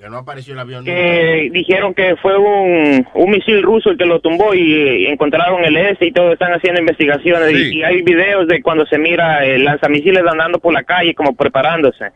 Que 0.00 0.08
no 0.08 0.16
apareció 0.18 0.54
el 0.54 0.58
avión. 0.60 0.84
Que 0.84 1.48
dijeron 1.52 1.94
que 1.94 2.16
fue 2.16 2.36
un, 2.36 3.06
un 3.14 3.30
misil 3.30 3.62
ruso 3.62 3.90
el 3.90 3.98
que 3.98 4.04
lo 4.06 4.18
tumbó 4.20 4.52
y, 4.54 5.06
encontraron 5.06 5.62
el 5.64 5.76
este 5.76 6.06
y 6.06 6.12
todo, 6.12 6.32
están 6.32 6.52
haciendo 6.54 6.80
investigaciones. 6.80 7.52
Y- 7.52 7.54
Sí. 7.70 7.76
Y, 7.78 7.82
hay 7.84 8.02
videos 8.02 8.48
de 8.48 8.60
cuando 8.62 8.84
se 8.86 8.98
mira 8.98 9.44
el 9.44 9.64
lanzamisiles 9.64 10.24
andando 10.26 10.58
por 10.58 10.72
la 10.72 10.82
calle 10.82 11.14
como 11.14 11.36
preparándose. 11.36 12.06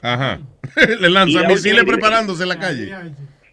Ajá. 0.00 0.38
Le 1.00 1.10
lanzan 1.10 1.28
Y 1.28 1.42
la 1.42 1.48
misiles 1.48 1.80
última- 1.80 1.96
preparándose 1.98 2.42
en 2.44 2.48
la 2.48 2.58
calle. 2.58 2.92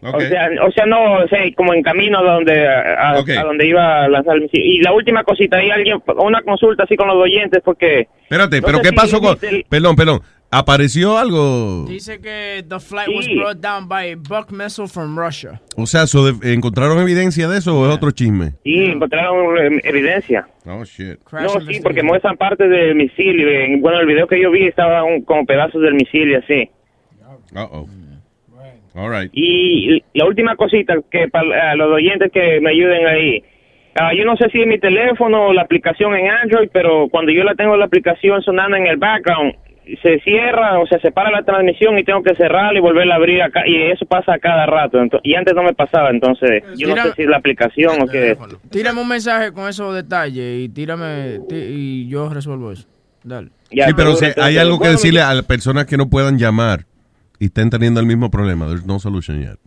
Ok. 0.02 0.14
O 0.14 0.20
sea, 0.20 0.48
o 0.66 0.70
sea, 0.72 0.86
no, 0.86 1.14
o 1.24 1.28
sea, 1.28 1.40
como 1.56 1.72
en 1.74 1.82
camino 1.82 2.18
a 2.18 2.22
donde 2.34 2.66
a, 2.68 3.10
a- 3.12 3.18
Ok. 3.20 3.30
a 3.30 3.42
donde 3.44 3.66
iba 3.66 4.04
a 4.04 4.08
lanzar 4.08 4.36
el 4.36 4.42
misil. 4.42 4.60
Y 4.60 4.80
la 4.80 4.92
última 4.92 5.24
cosita, 5.24 5.56
hay 5.56 5.70
alguien, 5.70 5.98
una 6.18 6.42
consulta 6.42 6.84
así 6.84 6.96
con 6.96 7.08
los 7.08 7.16
oyentes, 7.16 7.60
porque... 7.64 8.08
Espérate, 8.22 8.60
no 8.60 8.66
pero 8.66 8.80
¿qué 8.80 8.88
si 8.90 8.94
pasó 8.94 9.20
con...? 9.20 9.36
el- 9.42 9.64
Perdón, 9.68 9.96
perdón. 9.96 10.20
¿Apareció 10.48 11.18
algo? 11.18 11.86
Dice 11.88 12.20
que 12.20 12.64
the 12.68 12.78
flight 12.78 13.08
was 13.08 13.24
Sí. 13.24 13.34
brought 13.34 13.58
down 13.58 13.88
by 13.88 14.12
a 14.12 14.16
buck 14.16 14.52
missile 14.52 14.86
from 14.86 15.18
Russia. 15.18 15.60
O 15.76 15.86
sea, 15.86 16.06
so 16.06 16.30
de- 16.32 16.52
¿encontraron 16.54 17.00
evidencia 17.00 17.48
de 17.48 17.58
eso 17.58 17.76
o 17.76 17.88
es 17.88 17.94
otro 17.94 18.12
chisme? 18.12 18.52
Sí, 18.62 18.84
encontraron 18.84 19.58
eh, 19.58 19.80
evidencia. 19.82 20.46
Oh, 20.64 20.84
shit. 20.84 21.18
No, 21.32 21.60
sí, 21.66 21.80
porque 21.82 22.02
muestran 22.04 22.36
parte 22.36 22.68
del 22.68 22.94
misil. 22.94 23.40
Y, 23.40 23.42
eh, 23.42 23.76
bueno, 23.80 23.98
el 23.98 24.06
video 24.06 24.28
que 24.28 24.40
yo 24.40 24.50
vi 24.52 24.66
estaba 24.68 25.02
un- 25.02 25.22
como 25.22 25.44
pedazos 25.44 25.82
del 25.82 25.94
misil 25.94 26.30
y 26.30 26.34
así. 26.36 26.70
Uh-oh. 27.54 27.88
All 28.96 29.10
right. 29.10 29.30
Y 29.34 30.02
la 30.14 30.24
última 30.26 30.56
cosita, 30.56 30.94
que 31.10 31.28
para 31.28 31.74
los 31.76 31.92
oyentes 31.92 32.32
que 32.32 32.60
me 32.60 32.70
ayuden 32.70 33.06
ahí. 33.06 33.42
Ah, 33.98 34.12
yo 34.14 34.24
no 34.24 34.36
sé 34.36 34.48
si 34.50 34.60
es 34.60 34.66
mi 34.66 34.78
teléfono 34.78 35.46
o 35.48 35.52
la 35.52 35.62
aplicación 35.62 36.14
en 36.16 36.28
Android, 36.30 36.68
pero 36.72 37.08
cuando 37.08 37.32
yo 37.32 37.44
la 37.44 37.54
tengo 37.54 37.76
la 37.76 37.86
aplicación 37.86 38.42
sonando 38.42 38.76
en 38.76 38.86
el 38.86 38.96
background, 38.98 39.54
se 40.02 40.18
cierra 40.20 40.78
o 40.80 40.86
se 40.86 40.98
separa 40.98 41.30
la 41.30 41.42
transmisión 41.44 41.96
y 41.98 42.04
tengo 42.04 42.22
que 42.22 42.34
cerrarla 42.34 42.78
y 42.78 42.82
volverla 42.82 43.14
a 43.14 43.16
abrir 43.18 43.40
acá. 43.40 43.62
Y 43.66 43.76
eso 43.90 44.04
pasa 44.04 44.34
a 44.34 44.38
cada 44.38 44.66
rato. 44.66 44.98
ento- 44.98 45.20
y 45.22 45.34
antes 45.34 45.54
no 45.54 45.62
me 45.62 45.72
pasaba, 45.74 46.10
entonces 46.10 46.62
yo 46.76 46.88
no 46.88 46.94
Mira- 46.94 47.04
sé 47.04 47.12
si 47.14 47.22
es 47.22 47.28
la 47.28 47.36
aplicación 47.38 48.02
o 48.02 48.06
qué. 48.06 48.32
es. 48.32 48.38
Tírame 48.70 49.00
un 49.00 49.08
mensaje 49.08 49.52
con 49.52 49.68
esos 49.68 49.94
detalles 49.94 50.60
y 50.64 50.68
tírame 50.68 51.38
y 51.50 52.08
yo 52.08 52.28
resuelvo 52.28 52.72
eso. 52.72 52.86
Dale. 53.24 53.48
sí, 53.70 53.92
pero 53.96 54.14
si 54.14 54.26
hay 54.40 54.58
algo 54.58 54.78
que 54.78 54.88
decirle 54.88 55.20
a 55.20 55.32
las 55.34 55.44
personas 55.44 55.86
que 55.86 55.96
no 55.96 56.08
puedan 56.10 56.38
llamar 56.38 56.80
y 57.38 57.46
estén 57.46 57.70
teniendo 57.70 58.00
el 58.00 58.06
mismo 58.06 58.30
problema. 58.30 58.66
There's 58.66 58.84
no 58.86 58.98
solution 58.98 59.40
yet. 59.40 59.58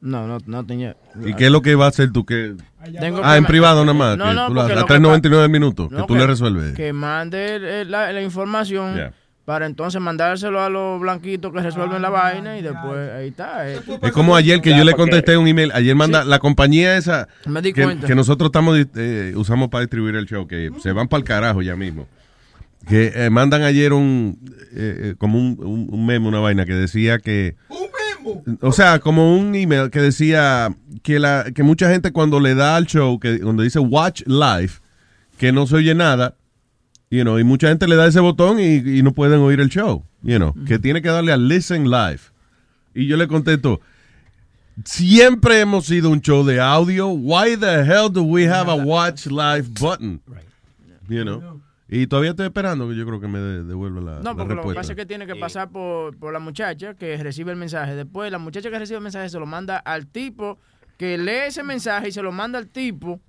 No, 0.00 0.26
no, 0.28 0.38
no 0.46 0.64
tenía. 0.64 0.96
¿Y 1.26 1.34
qué 1.34 1.46
es 1.46 1.50
lo 1.50 1.60
que 1.60 1.74
va 1.74 1.86
a 1.86 1.88
hacer 1.88 2.12
tú? 2.12 2.24
que 2.24 2.54
Tengo 3.00 3.20
Ah, 3.24 3.32
que 3.32 3.38
en 3.38 3.44
privado 3.46 3.84
nada 3.84 3.98
más. 3.98 4.16
No, 4.16 4.26
que 4.26 4.34
no, 4.54 4.60
a 4.60 4.66
que 4.68 4.74
3.99 4.74 5.42
el 5.44 5.50
minuto. 5.50 5.88
No, 5.90 6.02
que 6.02 6.06
tú 6.06 6.14
le 6.14 6.26
resuelves. 6.26 6.74
Que 6.74 6.92
mande 6.92 7.84
la, 7.84 8.12
la 8.12 8.22
información 8.22 8.94
Yeah. 8.94 9.12
para 9.44 9.66
entonces 9.66 10.00
mandárselo 10.00 10.60
a 10.62 10.68
los 10.70 11.00
blanquitos 11.00 11.52
que 11.52 11.60
resuelven 11.60 12.00
la 12.00 12.10
vaina 12.10 12.58
y 12.58 12.62
después 12.62 13.10
ahí 13.10 13.28
está. 13.28 13.68
eh. 13.68 13.80
Es 14.02 14.12
como 14.12 14.36
ayer 14.36 14.60
que 14.60 14.76
yo 14.76 14.84
le 14.84 14.92
contesté 14.94 15.36
un 15.36 15.48
email. 15.48 15.72
Ayer 15.74 15.96
manda 15.96 16.24
la 16.24 16.38
compañía 16.38 16.96
esa 16.96 17.26
Me 17.46 17.60
di 17.60 17.72
que, 17.72 17.82
cuenta. 17.82 18.06
que 18.06 18.14
nosotros 18.14 18.48
estamos 18.50 18.78
eh, 18.94 19.32
usamos 19.34 19.68
para 19.68 19.80
distribuir 19.80 20.14
el 20.14 20.26
show, 20.26 20.46
que 20.46 20.70
se 20.80 20.92
van 20.92 21.08
para 21.08 21.18
el 21.18 21.24
carajo 21.24 21.60
ya 21.62 21.74
mismo. 21.74 22.06
Que 22.86 23.12
eh, 23.14 23.30
mandan 23.30 23.62
ayer 23.62 23.92
un 23.92 24.38
eh, 24.72 25.00
eh, 25.10 25.14
como 25.18 25.38
un, 25.38 25.58
un, 25.60 25.88
un 25.90 26.06
meme, 26.06 26.28
una 26.28 26.38
vaina 26.38 26.64
que 26.64 26.74
decía 26.74 27.18
que 27.18 27.56
o 28.60 28.72
sea, 28.72 28.98
como 28.98 29.36
un 29.36 29.54
email 29.54 29.90
que 29.90 30.00
decía 30.00 30.74
que 31.02 31.18
la 31.18 31.46
que 31.54 31.62
mucha 31.62 31.90
gente 31.90 32.12
cuando 32.12 32.40
le 32.40 32.54
da 32.54 32.76
al 32.76 32.86
show, 32.86 33.18
que 33.18 33.40
cuando 33.40 33.62
dice 33.62 33.78
watch 33.78 34.22
live, 34.26 34.72
que 35.38 35.52
no 35.52 35.66
se 35.66 35.76
oye 35.76 35.94
nada, 35.94 36.36
you 37.10 37.22
know, 37.22 37.38
y 37.38 37.44
mucha 37.44 37.68
gente 37.68 37.86
le 37.86 37.96
da 37.96 38.06
ese 38.06 38.20
botón 38.20 38.58
y, 38.60 38.76
y 38.76 39.02
no 39.02 39.12
pueden 39.12 39.40
oír 39.40 39.60
el 39.60 39.68
show, 39.68 40.04
you 40.22 40.36
know, 40.36 40.54
que 40.66 40.78
tiene 40.78 41.02
que 41.02 41.08
darle 41.08 41.32
a 41.32 41.36
listen 41.36 41.90
live. 41.90 42.20
Y 42.94 43.06
yo 43.06 43.16
le 43.16 43.28
contesto, 43.28 43.80
siempre 44.84 45.60
hemos 45.60 45.86
sido 45.86 46.10
un 46.10 46.20
show 46.20 46.44
de 46.44 46.60
audio, 46.60 47.08
why 47.08 47.56
the 47.56 47.84
hell 47.84 48.10
do 48.12 48.22
we 48.22 48.48
have 48.48 48.70
a 48.70 48.74
watch 48.74 49.26
live 49.26 49.68
button? 49.80 50.20
You 51.08 51.24
know. 51.24 51.60
Y 51.90 52.06
todavía 52.06 52.30
estoy 52.30 52.46
esperando 52.46 52.86
que 52.88 52.94
yo 52.96 53.06
creo 53.06 53.18
que 53.18 53.28
me 53.28 53.38
de- 53.38 53.64
devuelva 53.64 54.00
la, 54.00 54.12
No, 54.16 54.22
la 54.22 54.34
porque 54.34 54.54
lo 54.54 54.62
que 54.62 54.74
pasa 54.74 54.92
es 54.92 54.96
que 54.96 55.06
tiene 55.06 55.26
que 55.26 55.36
pasar 55.36 55.70
por, 55.70 56.16
por 56.18 56.32
la 56.32 56.38
muchacha 56.38 56.94
que 56.94 57.16
recibe 57.16 57.50
el 57.52 57.56
mensaje. 57.56 57.94
Después, 57.94 58.30
la 58.30 58.38
muchacha 58.38 58.70
que 58.70 58.78
recibe 58.78 58.98
el 58.98 59.02
mensaje 59.02 59.28
se 59.30 59.38
lo 59.38 59.46
manda 59.46 59.78
al 59.78 60.06
tipo 60.06 60.58
que 60.98 61.16
lee 61.16 61.46
ese 61.46 61.62
mensaje 61.62 62.08
y 62.08 62.12
se 62.12 62.20
lo 62.22 62.30
manda 62.30 62.58
al 62.58 62.68
tipo 62.68 63.20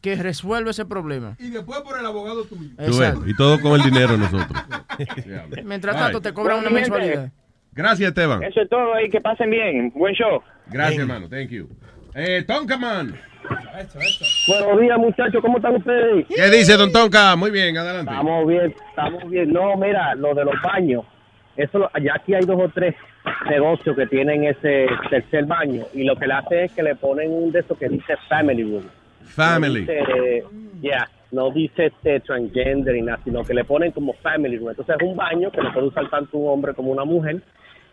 que 0.00 0.16
resuelve 0.16 0.70
ese 0.70 0.84
problema. 0.84 1.36
Y 1.38 1.50
después 1.50 1.80
por 1.82 1.98
el 1.98 2.06
abogado 2.06 2.44
tuyo. 2.44 2.70
Exacto. 2.78 3.28
y 3.28 3.36
todo 3.36 3.60
con 3.60 3.72
el 3.74 3.82
dinero 3.82 4.12
de 4.12 4.18
nosotros. 4.18 4.62
Mientras 5.64 5.96
tanto, 5.96 6.20
te 6.20 6.32
cobran 6.32 6.58
una 6.58 6.70
mensualidad. 6.70 7.30
Gracias, 7.72 8.08
Esteban. 8.08 8.42
Eso 8.42 8.60
es 8.60 8.68
todo 8.68 8.94
ahí, 8.94 9.08
que 9.08 9.20
pasen 9.20 9.50
bien. 9.50 9.92
Buen 9.94 10.14
show. 10.14 10.42
Gracias, 10.66 11.00
hermano. 11.00 11.28
Thank 11.28 11.50
you. 11.50 11.68
Eh, 12.14 12.44
Tonkaman. 12.46 13.14
Buenos 14.48 14.80
días, 14.80 14.98
muchachos, 14.98 15.40
¿cómo 15.40 15.58
están 15.58 15.76
ustedes? 15.76 16.26
¿Qué 16.34 16.50
dice, 16.50 16.76
Don 16.76 16.92
Tonka? 16.92 17.36
Muy 17.36 17.50
bien, 17.50 17.76
adelante. 17.76 18.10
Estamos 18.10 18.46
bien, 18.46 18.74
estamos 18.88 19.30
bien. 19.30 19.52
No, 19.52 19.76
mira, 19.76 20.14
lo 20.14 20.34
de 20.34 20.44
los 20.44 20.54
baños, 20.62 21.04
eso 21.56 21.90
ya 22.02 22.14
aquí 22.14 22.34
hay 22.34 22.44
dos 22.44 22.60
o 22.60 22.68
tres 22.68 22.94
negocios 23.48 23.96
que 23.96 24.06
tienen 24.06 24.44
ese 24.44 24.86
tercer 25.10 25.44
baño 25.44 25.84
y 25.94 26.04
lo 26.04 26.16
que 26.16 26.26
le 26.26 26.34
hace 26.34 26.64
es 26.64 26.72
que 26.72 26.82
le 26.82 26.94
ponen 26.96 27.30
un 27.30 27.52
de 27.52 27.60
esos 27.60 27.78
que 27.78 27.88
dice 27.88 28.16
family 28.28 28.64
room. 28.64 28.84
Family. 29.24 29.86
No 29.86 29.92
dice, 29.92 30.44
ya, 30.80 31.08
no 31.30 31.50
dice 31.50 31.86
este 31.86 32.20
transgender 32.20 32.96
y 32.96 33.02
nada, 33.02 33.20
sino 33.24 33.44
que 33.44 33.54
le 33.54 33.64
ponen 33.64 33.92
como 33.92 34.14
family 34.14 34.56
room. 34.56 34.70
Entonces 34.70 34.96
es 34.98 35.06
un 35.06 35.16
baño 35.16 35.50
que 35.50 35.60
lo 35.60 35.72
puede 35.72 35.86
usar 35.86 36.08
tanto 36.10 36.38
un 36.38 36.48
hombre 36.48 36.74
como 36.74 36.90
una 36.90 37.04
mujer 37.04 37.40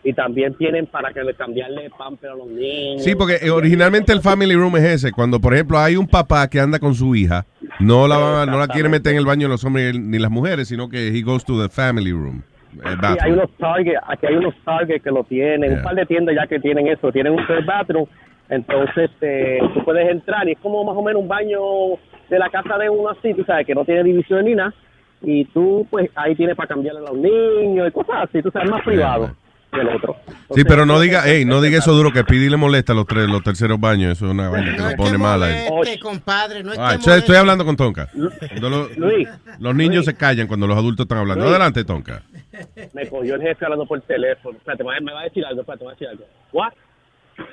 y 0.08 0.14
también 0.14 0.54
tienen 0.54 0.86
para 0.86 1.12
que 1.12 1.24
le 1.24 1.34
cambiarle 1.34 1.90
pamper 1.98 2.30
a 2.30 2.36
los 2.36 2.48
niños. 2.48 3.04
Sí, 3.04 3.16
porque 3.16 3.38
eh, 3.42 3.50
originalmente 3.50 4.14
el 4.14 4.22
family 4.22 4.54
room 4.56 4.78
es 4.78 4.84
ese. 4.84 5.12
Cuando, 5.12 5.40
por 5.42 5.54
ejemplo, 5.54 5.80
hay 5.80 5.96
un 5.98 6.08
papá 6.08 6.48
que 6.48 6.60
anda 6.60 6.78
con 6.80 6.94
su 6.94 7.16
hija, 7.16 7.46
no 7.80 8.08
la, 8.08 8.18
va- 8.20 8.46
no 8.46 8.60
la 8.60 8.68
quiere 8.68 8.88
meter 8.88 9.14
en 9.14 9.18
el 9.18 9.26
baño 9.26 9.48
los 9.48 9.66
hombres 9.66 10.00
ni 10.00 10.20
las 10.20 10.30
mujeres, 10.32 10.68
sino 10.68 10.88
que 10.90 11.08
he 11.08 11.22
goes 11.24 11.44
to 11.44 11.60
the 11.62 11.70
family 11.70 12.12
room. 12.12 12.44
eh, 12.86 12.96
Sí, 13.02 13.18
hay 13.20 13.32
unos 13.32 13.50
Target, 13.58 13.96
aquí 14.08 14.28
hay 14.28 14.36
unos 14.36 14.54
Target 14.64 15.02
que 15.02 15.10
lo 15.10 15.24
tienen, 15.24 15.70
Yeah. 15.72 15.78
un 15.80 15.84
par 15.84 15.96
de 15.96 16.06
tiendas 16.06 16.36
ya 16.36 16.46
que 16.46 16.60
tienen 16.60 16.88
eso, 16.88 17.12
tienen 17.12 17.34
un 17.34 17.46
third 17.48 17.66
bathroom, 17.66 18.06
entonces 18.50 19.10
eh, 19.22 19.60
tú 19.74 19.84
puedes 19.84 20.08
entrar 20.10 20.48
y 20.48 20.52
es 20.52 20.60
como 20.60 20.84
más 20.84 20.96
o 20.96 21.02
menos 21.02 21.22
un 21.24 21.28
baño 21.28 21.60
de 22.30 22.38
la 22.38 22.50
casa 22.50 22.78
de 22.78 22.90
uno 22.90 23.10
así, 23.10 23.34
tú 23.34 23.44
sabes, 23.44 23.66
que 23.66 23.74
no 23.74 23.84
tiene 23.86 24.04
división 24.04 24.46
ni 24.46 24.54
nada, 24.54 24.74
y 25.24 25.46
tú 25.46 25.88
pues 25.90 26.10
ahí 26.16 26.36
tienes 26.36 26.56
para 26.56 26.68
cambiarle 26.68 27.00
a 27.00 27.12
los 27.12 27.18
niños 27.18 27.88
y 27.88 27.92
cosas 27.92 28.28
así, 28.30 28.42
tú 28.44 28.52
sabes, 28.52 28.70
más 28.70 28.84
privado 28.84 29.32
que 29.76 29.82
el 29.82 29.88
otro. 29.90 30.16
Sí, 30.56 30.64
pero 30.64 30.86
no 30.86 31.00
diga, 31.00 31.24
hey, 31.26 31.46
no 31.46 31.62
diga 31.62 31.80
eso 31.80 31.92
duro 31.94 32.12
que 32.12 32.24
Pidi 32.24 32.50
le 32.50 32.58
molesta 32.58 32.94
los 32.94 33.06
tres, 33.06 33.28
los 33.30 33.44
terceros 33.44 33.80
baños. 33.80 34.14
Eso 34.14 34.26
es 34.26 34.32
una 34.32 34.50
vaina 34.50 34.76
que 34.76 34.82
lo 34.82 34.96
pone 34.96 35.18
mal 35.18 35.44
a 35.44 35.50
él. 35.68 35.74
Este, 35.84 36.00
compadre, 36.00 36.64
no 36.64 36.74
es 36.74 36.80
Ah, 36.80 36.90
que 36.92 36.96
estoy, 36.96 37.20
estoy 37.20 37.36
hablando 37.36 37.66
con 37.66 37.76
Tonka. 37.76 38.10
Cuando 38.50 38.70
lo- 38.70 38.90
Luis, 38.96 39.28
los 39.60 39.76
niños 39.76 39.96
Luis. 39.96 40.06
se 40.06 40.16
callan 40.16 40.48
cuando 40.48 40.68
los 40.68 40.78
adultos 40.78 41.06
están 41.06 41.18
hablando. 41.20 41.44
Luis. 41.46 41.56
Adelante, 41.56 41.84
Tonka. 41.84 42.22
Me 42.94 43.08
cogió 43.10 43.36
el 43.36 43.42
jefe 43.42 43.66
hablando 43.66 43.86
por 43.86 44.00
teléfono, 44.02 44.58
espérate, 44.58 44.84
me 44.84 44.90
va- 44.92 45.00
me 45.02 45.12
va 45.14 45.22
a 45.22 45.24
decir 45.26 45.46
algo, 45.46 45.62
espérate, 45.62 45.84
me 45.84 45.88
va 45.88 45.92
a 45.92 45.96
decir 45.96 46.08
algo. 46.08 46.24
¿What? 46.54 46.74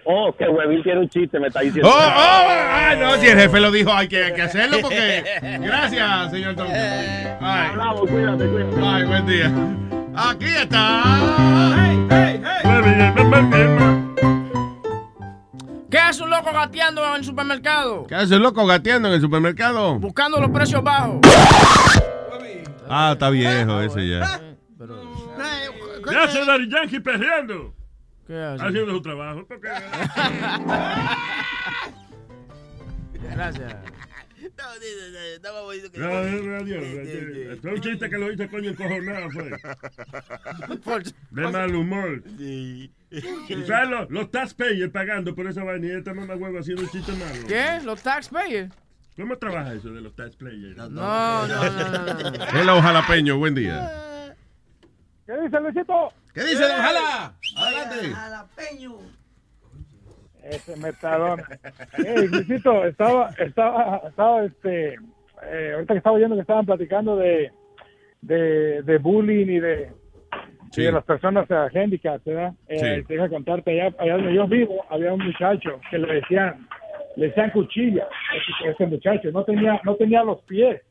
Oh, 0.04 0.32
que 0.36 0.48
Huevín 0.48 0.82
tiene 0.82 1.00
un 1.00 1.08
chiste, 1.08 1.38
me 1.40 1.48
está 1.48 1.60
Oh, 1.60 1.62
diciendo. 1.64 1.88
oh, 1.88 1.98
ah, 2.00 2.94
no, 2.98 3.16
si 3.16 3.26
el 3.28 3.38
jefe 3.38 3.60
lo 3.60 3.70
dijo, 3.70 3.92
hay 3.92 4.08
que, 4.08 4.24
hay 4.24 4.34
que 4.34 4.42
hacerlo 4.42 4.78
porque. 4.82 5.24
Gracias, 5.60 6.30
señor 6.30 6.54
Tonka. 6.54 6.74
Ay, 7.40 7.70
Hablamos, 7.70 8.08
cuídate, 8.10 8.46
cuídate. 8.46 8.76
ay, 8.84 9.04
buen 9.04 9.26
día. 9.26 9.52
Aquí 10.14 10.44
está. 10.46 11.02
¿Qué 15.90 15.98
hace 15.98 16.22
un 16.22 16.30
loco 16.30 16.52
gateando 16.52 17.06
en 17.08 17.14
el 17.16 17.24
supermercado? 17.24 18.06
¿Qué 18.06 18.14
hace 18.14 18.34
el 18.36 18.42
loco 18.42 18.64
gateando 18.66 19.08
en 19.08 19.14
el 19.14 19.20
supermercado? 19.20 19.98
Buscando 19.98 20.40
los 20.40 20.50
precios 20.50 20.82
bajos. 20.82 21.16
Ah, 22.88 23.10
está 23.12 23.28
viejo 23.30 23.80
ese 23.80 24.08
ya. 24.08 24.40
¿Qué 26.08 26.16
hace 26.16 26.44
Daddy 26.44 26.68
Yankee 26.70 27.00
perreando? 27.00 27.74
¿Qué 28.26 28.34
hace? 28.36 28.64
Haciendo 28.64 28.92
su 28.92 29.02
trabajo. 29.02 29.44
porque- 29.46 29.68
Gracias. 33.34 33.74
No, 35.94 36.08
no, 36.24 36.42
no, 36.42 36.56
adiós, 36.56 36.82
adiós. 36.84 37.58
Fue 37.62 37.74
un 37.74 37.80
chiste 37.80 38.10
que 38.10 38.18
lo 38.18 38.32
hice 38.32 38.48
coño 38.48 38.70
encojonado, 38.70 39.30
fue. 39.30 39.50
De 41.30 41.48
mal 41.48 41.74
humor. 41.74 42.22
¿Tú 42.24 43.66
¿Sabes 43.66 43.90
los, 43.90 44.10
los 44.10 44.30
taxpayers 44.30 44.90
pagando 44.90 45.34
por 45.34 45.46
esa 45.46 45.62
vaina 45.62 45.86
y 45.86 45.90
esta 45.92 46.12
mamá 46.14 46.34
huevo 46.34 46.58
haciendo 46.58 46.82
un 46.82 46.90
chiste 46.90 47.12
malo? 47.12 47.46
¿Qué? 47.46 47.80
¿Los 47.84 48.02
taxpayers? 48.02 48.72
¿Cómo 49.16 49.36
trabaja 49.38 49.74
eso 49.74 49.90
de 49.92 50.00
los 50.00 50.14
taxpayers? 50.16 50.76
No, 50.76 50.88
no, 50.88 51.46
no, 51.46 51.70
no. 51.70 52.30
no. 52.30 52.44
Hello, 52.58 52.80
jalapeño, 52.82 53.36
buen 53.38 53.54
día. 53.54 53.90
¿Qué 55.32 55.40
dice 55.40 55.60
Luisito? 55.60 56.12
¿Qué 56.34 56.40
dice 56.42 56.62
Don 56.68 56.76
Jala? 56.76 57.32
Adelante. 57.56 58.08
Ese 60.44 60.76
metadón. 60.76 61.40
Hey, 61.94 62.28
Luisito, 62.28 62.84
estaba, 62.84 63.30
estaba, 63.38 64.02
estaba, 64.08 64.44
este, 64.44 64.96
eh, 65.44 65.72
ahorita 65.74 65.94
que 65.94 65.98
estaba 65.98 66.16
oyendo 66.16 66.34
que 66.36 66.42
estaban 66.42 66.66
platicando 66.66 67.16
de, 67.16 67.50
de, 68.20 68.82
de 68.82 68.98
bullying 68.98 69.46
y 69.46 69.60
de, 69.60 69.92
y 70.76 70.82
de 70.82 70.92
las 70.92 71.04
personas 71.04 71.48
uh, 71.48 71.78
handicaps, 71.78 72.24
¿verdad? 72.26 72.52
Eh, 72.68 72.96
Sí. 72.98 73.04
te 73.06 73.14
deja 73.14 73.30
contarte, 73.30 73.70
allá, 73.80 73.96
allá 73.98 74.14
donde 74.16 74.34
yo 74.34 74.46
vivo, 74.46 74.84
había 74.90 75.14
un 75.14 75.24
muchacho 75.24 75.80
que 75.90 75.96
le 75.98 76.12
decían, 76.14 76.66
le 77.16 77.28
decían 77.28 77.50
cuchilla, 77.52 78.06
ese, 78.36 78.70
ese 78.70 78.86
muchacho, 78.86 79.30
no 79.32 79.44
tenía, 79.44 79.80
no 79.84 79.94
tenía 79.96 80.22
los 80.24 80.42
pies, 80.42 80.82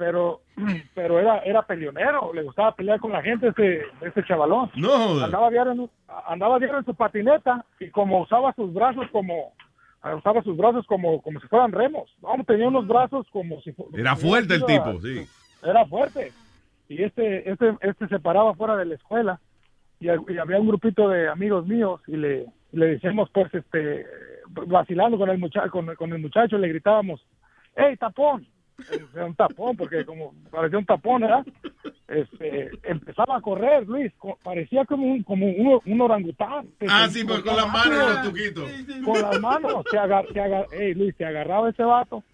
pero, 0.00 0.40
pero 0.94 1.20
era, 1.20 1.40
era 1.40 1.60
peleonero, 1.60 2.32
le 2.32 2.42
gustaba 2.42 2.74
pelear 2.74 2.98
con 2.98 3.12
la 3.12 3.20
gente 3.20 3.48
ese, 3.48 3.82
ese 4.00 4.24
chavalón. 4.24 4.70
No. 4.74 5.22
Andaba 5.22 5.50
diario, 5.50 5.72
en, 5.72 5.90
andaba 6.26 6.58
diario 6.58 6.78
en 6.78 6.86
su 6.86 6.94
patineta 6.94 7.66
y 7.78 7.90
como 7.90 8.22
usaba 8.22 8.54
sus 8.54 8.72
brazos 8.72 9.06
como, 9.12 9.52
usaba 10.16 10.42
sus 10.42 10.56
brazos 10.56 10.86
como, 10.86 11.20
como 11.20 11.38
si 11.38 11.46
fueran 11.48 11.72
remos, 11.72 12.10
no, 12.22 12.42
tenía 12.44 12.68
unos 12.68 12.88
brazos 12.88 13.26
como 13.30 13.60
si 13.60 13.74
Era 13.92 14.16
fuerte 14.16 14.54
el 14.54 14.64
tipo, 14.64 14.98
sí. 15.02 15.28
era 15.62 15.84
fuerte. 15.84 16.32
Y 16.88 17.02
este, 17.02 17.50
este, 17.50 17.76
este 17.82 18.08
se 18.08 18.18
paraba 18.20 18.54
fuera 18.54 18.76
de 18.78 18.86
la 18.86 18.94
escuela 18.94 19.38
y, 20.00 20.06
y 20.06 20.38
había 20.38 20.58
un 20.58 20.66
grupito 20.66 21.10
de 21.10 21.28
amigos 21.28 21.66
míos 21.66 22.00
y 22.06 22.16
le, 22.16 22.46
y 22.72 22.78
le 22.78 22.86
decíamos 22.86 23.28
pues 23.34 23.52
este 23.54 24.06
vacilando 24.48 25.18
con 25.18 25.28
el 25.28 25.38
muchacho, 25.38 25.70
con, 25.70 25.94
con 25.94 26.10
el 26.10 26.20
muchacho 26.20 26.56
le 26.56 26.68
gritábamos, 26.68 27.20
hey 27.76 27.96
tapón, 27.98 28.46
era 29.14 29.26
un 29.26 29.34
tapón 29.34 29.76
porque 29.76 30.04
como 30.04 30.34
parecía 30.50 30.78
un 30.78 30.86
tapón, 30.86 31.22
¿verdad? 31.22 31.44
Este, 32.08 32.70
empezaba 32.82 33.36
a 33.36 33.40
correr, 33.40 33.86
Luis, 33.86 34.12
parecía 34.42 34.84
como 34.84 35.06
un, 35.06 35.22
como 35.22 35.46
un, 35.46 35.80
un 35.84 36.00
orangután. 36.00 36.66
Ah, 36.88 37.08
sí, 37.10 37.24
pues 37.24 37.40
con 37.40 37.56
las 37.56 37.70
manos 37.70 38.08
los 38.14 38.22
tuquitos. 38.22 38.64
Con 39.04 39.22
las 39.22 39.40
manos, 39.40 39.84
se 39.90 39.98
agar, 39.98 40.26
se 40.32 40.40
agar- 40.40 40.66
ey, 40.72 40.94
Luis, 40.94 41.14
se 41.16 41.24
agarraba 41.24 41.70
ese 41.70 41.82
vato 41.84 42.24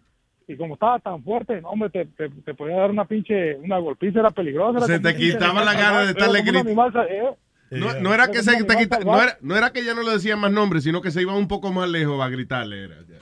y 0.48 0.56
como 0.56 0.74
estaba 0.74 0.98
tan 1.00 1.22
fuerte, 1.24 1.60
no, 1.60 1.70
hombre, 1.70 1.90
te, 1.90 2.04
te, 2.06 2.28
te 2.30 2.54
podía 2.54 2.76
dar 2.76 2.90
una 2.90 3.04
pinche, 3.04 3.56
una 3.56 3.78
golpiza, 3.78 4.20
era 4.20 4.30
peligrosa. 4.30 4.78
era 4.78 4.86
Se 4.86 5.00
te 5.00 5.16
quitaba 5.16 5.64
la 5.64 5.74
gana 5.74 6.00
de 6.02 6.10
estarle 6.12 6.42
gritando. 6.42 7.02
eh, 7.08 7.32
No, 7.72 7.92
no 8.00 8.14
era 8.14 8.28
que 8.30 8.42
se 8.44 8.52
te 8.52 8.56
animal 8.58 8.76
quita- 8.78 9.00
no, 9.00 9.20
era, 9.20 9.36
no 9.40 9.56
era 9.56 9.72
que 9.72 9.84
ya 9.84 9.92
no 9.94 10.02
le 10.04 10.12
decían 10.12 10.38
más 10.38 10.52
nombres, 10.52 10.84
sino 10.84 11.00
que 11.02 11.10
se 11.10 11.20
iba 11.20 11.34
un 11.36 11.48
poco 11.48 11.72
más 11.72 11.88
lejos 11.88 12.20
a 12.24 12.28
gritarle. 12.28 12.84
Era, 12.84 12.94
ya. 13.08 13.15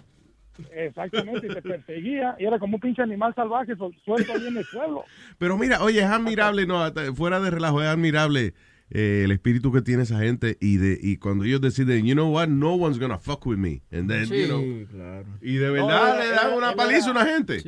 Exactamente, 0.73 1.47
y 1.47 1.55
te 1.55 1.63
perseguía 1.63 2.37
y 2.39 2.45
era 2.47 2.59
como 2.59 2.77
un 2.77 2.81
pinche 2.81 3.03
animal 3.03 3.35
salvaje 3.35 3.75
su- 3.77 3.95
suelto 4.05 4.33
ahí 4.33 4.47
en 4.47 4.57
el 4.57 4.65
suelo. 4.65 5.05
Pero 5.39 5.57
mira, 5.59 5.83
oye, 5.83 6.01
es 6.01 6.07
admirable, 6.07 6.67
no, 6.67 6.85
fuera 7.15 7.41
de 7.41 7.51
relajo, 7.51 7.83
es 7.83 7.89
admirable 7.89 8.55
eh, 8.91 9.23
el 9.25 9.31
espíritu 9.33 9.73
que 9.73 9.81
tiene 9.81 10.03
esa 10.03 10.19
gente 10.21 10.59
y 10.61 10.77
de 10.77 10.99
y 11.03 11.17
cuando 11.17 11.45
ellos 11.45 11.61
deciden, 11.63 12.05
you 12.05 12.13
know 12.15 12.31
what, 12.31 12.49
no 12.49 12.75
one's 12.75 12.99
gonna 12.99 13.19
fuck 13.19 13.45
with 13.47 13.57
me. 13.57 13.81
And 13.91 14.09
then, 14.11 14.27
you 14.27 14.47
know, 14.47 14.87
claro. 14.91 15.25
y 15.41 15.55
de 15.55 15.71
verdad 15.71 16.19
le 16.19 16.29
dan 16.31 16.53
una 16.53 16.75
paliza 16.77 17.09
a 17.09 17.13
una 17.13 17.25
gente. 17.27 17.63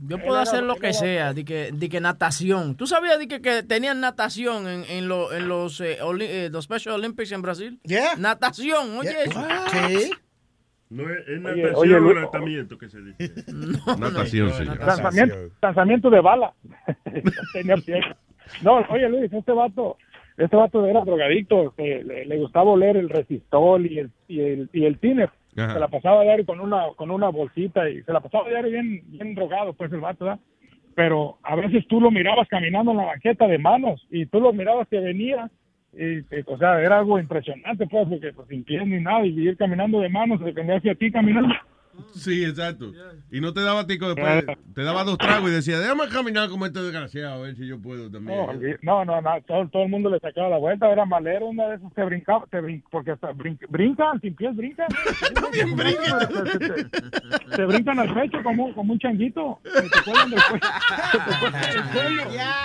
Yo 0.00 0.18
puedo 0.18 0.40
hacer 0.40 0.64
lo 0.64 0.76
que 0.76 0.92
sea, 0.94 1.34
de 1.34 1.44
que, 1.44 1.70
de 1.72 1.88
que 1.90 2.00
natación. 2.00 2.74
¿Tú 2.76 2.86
sabías 2.86 3.18
de 3.18 3.28
que, 3.28 3.40
que 3.42 3.62
tenían 3.62 4.00
natación 4.00 4.66
en, 4.66 4.84
en, 4.88 5.08
lo- 5.08 5.32
en 5.34 5.46
los, 5.46 5.78
eh, 5.82 5.98
Oli- 6.02 6.24
eh, 6.26 6.48
los 6.50 6.64
Special 6.64 6.94
Olympics 6.96 7.30
en 7.32 7.42
Brasil? 7.42 7.78
Natación, 8.18 8.96
oye 8.98 9.14
eso. 9.26 9.44
Sí. 9.72 10.10
No 10.92 11.08
es, 11.08 11.26
es 11.26 11.42
Oye, 11.42 11.62
natación 11.62 11.74
oye, 11.76 11.94
o 11.94 12.14
lanzamiento 12.14 12.78
que 12.78 12.88
se 12.90 13.00
dice. 13.00 13.32
Natación, 13.98 14.50
sí. 14.50 14.64
Lanzamiento, 14.64 15.36
lanzamiento 15.60 16.10
de 16.10 16.20
bala. 16.20 16.52
No, 18.62 18.84
oye 18.90 19.08
Luis, 19.08 19.32
este 19.32 19.52
vato, 19.52 19.96
este 20.36 20.56
vato 20.56 20.84
era 20.84 21.00
drogadicto, 21.00 21.72
que 21.74 22.04
le, 22.04 22.26
le 22.26 22.38
gustaba 22.38 22.72
oler 22.72 22.98
el 22.98 23.08
resistol 23.08 23.86
y 23.86 24.00
el, 24.00 24.10
y 24.28 24.40
el, 24.40 24.68
y 24.74 24.84
el 24.84 24.98
tiner. 24.98 25.30
Se 25.54 25.78
la 25.78 25.88
pasaba 25.88 26.22
diario 26.22 26.44
con 26.44 26.60
una, 26.60 26.88
con 26.96 27.10
una 27.10 27.30
bolsita 27.30 27.88
y 27.88 28.02
se 28.02 28.12
la 28.12 28.20
pasaba 28.20 28.50
diario 28.50 28.70
bien, 28.70 29.02
bien 29.06 29.34
drogado, 29.34 29.72
pues 29.72 29.90
el 29.92 30.00
vato, 30.00 30.26
¿verdad? 30.26 30.40
Pero 30.94 31.38
a 31.42 31.56
veces 31.56 31.86
tú 31.88 32.00
lo 32.00 32.10
mirabas 32.10 32.46
caminando 32.48 32.90
en 32.90 32.98
la 32.98 33.06
banqueta 33.06 33.46
de 33.46 33.58
manos 33.58 34.06
y 34.10 34.26
tú 34.26 34.40
lo 34.40 34.52
mirabas 34.52 34.88
que 34.88 35.00
venía 35.00 35.50
y, 35.94 36.24
o 36.46 36.58
sea, 36.58 36.80
era 36.80 36.98
algo 36.98 37.18
impresionante, 37.18 37.86
pues, 37.86 38.08
porque 38.08 38.32
pues, 38.32 38.48
sin 38.48 38.64
pies 38.64 38.86
ni 38.86 39.00
nada 39.00 39.26
y 39.26 39.38
ir 39.38 39.56
caminando 39.56 40.00
de 40.00 40.08
manos, 40.08 40.40
se 40.40 40.72
hacia 40.72 40.94
ti 40.94 41.10
caminando 41.10 41.54
Sí, 42.14 42.44
exacto. 42.44 42.92
Y 43.30 43.40
no 43.40 43.52
te 43.52 43.60
daba 43.62 43.86
tico 43.86 44.14
después, 44.14 44.44
te 44.74 44.82
daba 44.82 45.04
dos 45.04 45.18
tragos 45.18 45.50
y 45.50 45.54
decía, 45.54 45.78
déjame 45.78 46.08
caminar 46.08 46.48
como 46.48 46.66
este 46.66 46.80
desgraciado, 46.82 47.34
a 47.34 47.38
ver 47.46 47.56
si 47.56 47.66
yo 47.66 47.80
puedo 47.80 48.10
también. 48.10 48.38
No, 48.82 49.04
no, 49.04 49.20
no, 49.20 49.30
todo, 49.46 49.68
todo 49.68 49.82
el 49.84 49.88
mundo 49.90 50.10
le 50.10 50.18
sacaba 50.20 50.48
la 50.48 50.58
vuelta, 50.58 50.90
era 50.90 51.04
malero, 51.04 51.46
una 51.46 51.68
de 51.68 51.76
esas 51.76 51.92
que 51.94 52.02
brincaba, 52.04 52.46
te 52.50 52.58
brin- 52.60 52.82
porque 52.90 53.12
hasta 53.12 53.32
brin- 53.32 53.58
brincan, 53.68 54.20
sin 54.20 54.34
pies 54.36 54.54
brincan. 54.56 54.88
Bien 55.52 55.76
te, 55.76 57.56
te 57.56 57.64
brincan 57.66 57.98
al 57.98 58.14
pecho 58.14 58.38
como, 58.42 58.74
como 58.74 58.92
un 58.92 58.98
changuito, 58.98 59.58
te 59.62 60.02
cuelgan 60.04 60.30
del 60.30 60.40
cuello. 60.50 60.66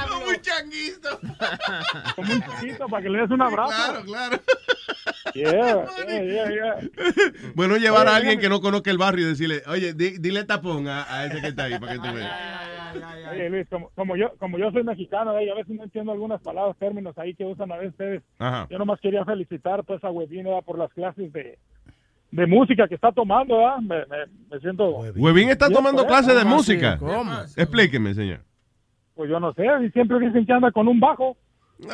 Como 0.09 0.25
un 0.27 0.41
changuito. 0.41 1.19
Como 2.15 2.33
un 2.33 2.41
changuito 2.41 2.87
para 2.87 3.03
que 3.03 3.09
le 3.09 3.19
des 3.21 3.31
un 3.31 3.41
abrazo. 3.41 3.71
Claro, 3.73 4.03
claro. 4.05 4.41
Yeah, 5.33 5.85
yeah, 6.07 6.23
yeah, 6.23 6.49
yeah. 6.49 6.75
Bueno, 7.55 7.77
llevar 7.77 8.07
a 8.07 8.15
alguien 8.15 8.39
que 8.39 8.49
no 8.49 8.61
conozca 8.61 8.89
el 8.91 8.97
barrio 8.97 9.16
y 9.19 9.23
decirle, 9.25 9.61
oye, 9.67 9.93
di- 9.93 10.17
dile 10.19 10.43
tapón 10.45 10.87
a, 10.87 11.03
a 11.13 11.25
ese 11.25 11.41
que 11.41 11.47
está 11.47 11.63
ahí 11.65 11.77
para 11.79 11.93
que 11.93 11.99
te 11.99 12.11
vea. 12.11 12.63
Oye, 13.31 13.49
Luis, 13.49 13.67
como, 13.69 13.89
como 13.95 14.15
yo 14.15 14.31
como 14.39 14.57
yo 14.57 14.71
soy 14.71 14.83
mexicano, 14.83 15.37
eh, 15.37 15.51
a 15.51 15.55
veces 15.55 15.75
no 15.75 15.83
entiendo 15.83 16.11
algunas 16.13 16.41
palabras, 16.41 16.75
términos 16.79 17.17
ahí 17.17 17.33
que 17.35 17.45
usan 17.45 17.71
a 17.71 17.75
veces 17.77 17.91
ustedes. 17.91 18.23
Ajá. 18.39 18.67
Yo 18.69 18.77
nomás 18.77 18.99
quería 19.01 19.23
felicitar 19.25 19.83
pues 19.83 20.03
a 20.03 20.09
Webin 20.09 20.45
por 20.65 20.77
las 20.79 20.91
clases 20.93 21.31
de, 21.33 21.57
de 22.31 22.45
música 22.47 22.87
que 22.87 22.95
está 22.95 23.11
tomando, 23.11 23.57
¿verdad? 23.57 23.77
Me, 23.81 24.05
me, 24.05 24.25
me 24.49 24.59
siento... 24.59 24.89
Huevín 25.15 25.49
está 25.49 25.69
tomando 25.69 26.05
clases 26.07 26.35
de 26.35 26.43
¿Cómo 26.43 26.55
música. 26.55 26.93
así? 26.93 27.05
¿Cómo? 27.05 27.33
Explíqueme, 27.57 28.13
señor. 28.13 28.39
Pues 29.15 29.29
yo 29.29 29.39
no 29.39 29.51
sé, 29.53 29.65
y 29.85 29.89
siempre 29.91 30.19
dicen 30.19 30.45
que 30.45 30.53
anda 30.53 30.71
con 30.71 30.87
un 30.87 30.99
bajo. 30.99 31.35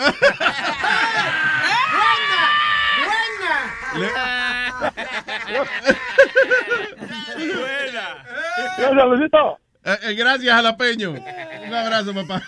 Gracias, 8.78 9.06
Luisito. 9.08 9.60
Eh, 9.86 9.98
eh, 10.04 10.14
gracias, 10.14 10.56
Jalapeño. 10.56 11.12
Un 11.12 11.74
abrazo, 11.74 12.14
papá. 12.14 12.42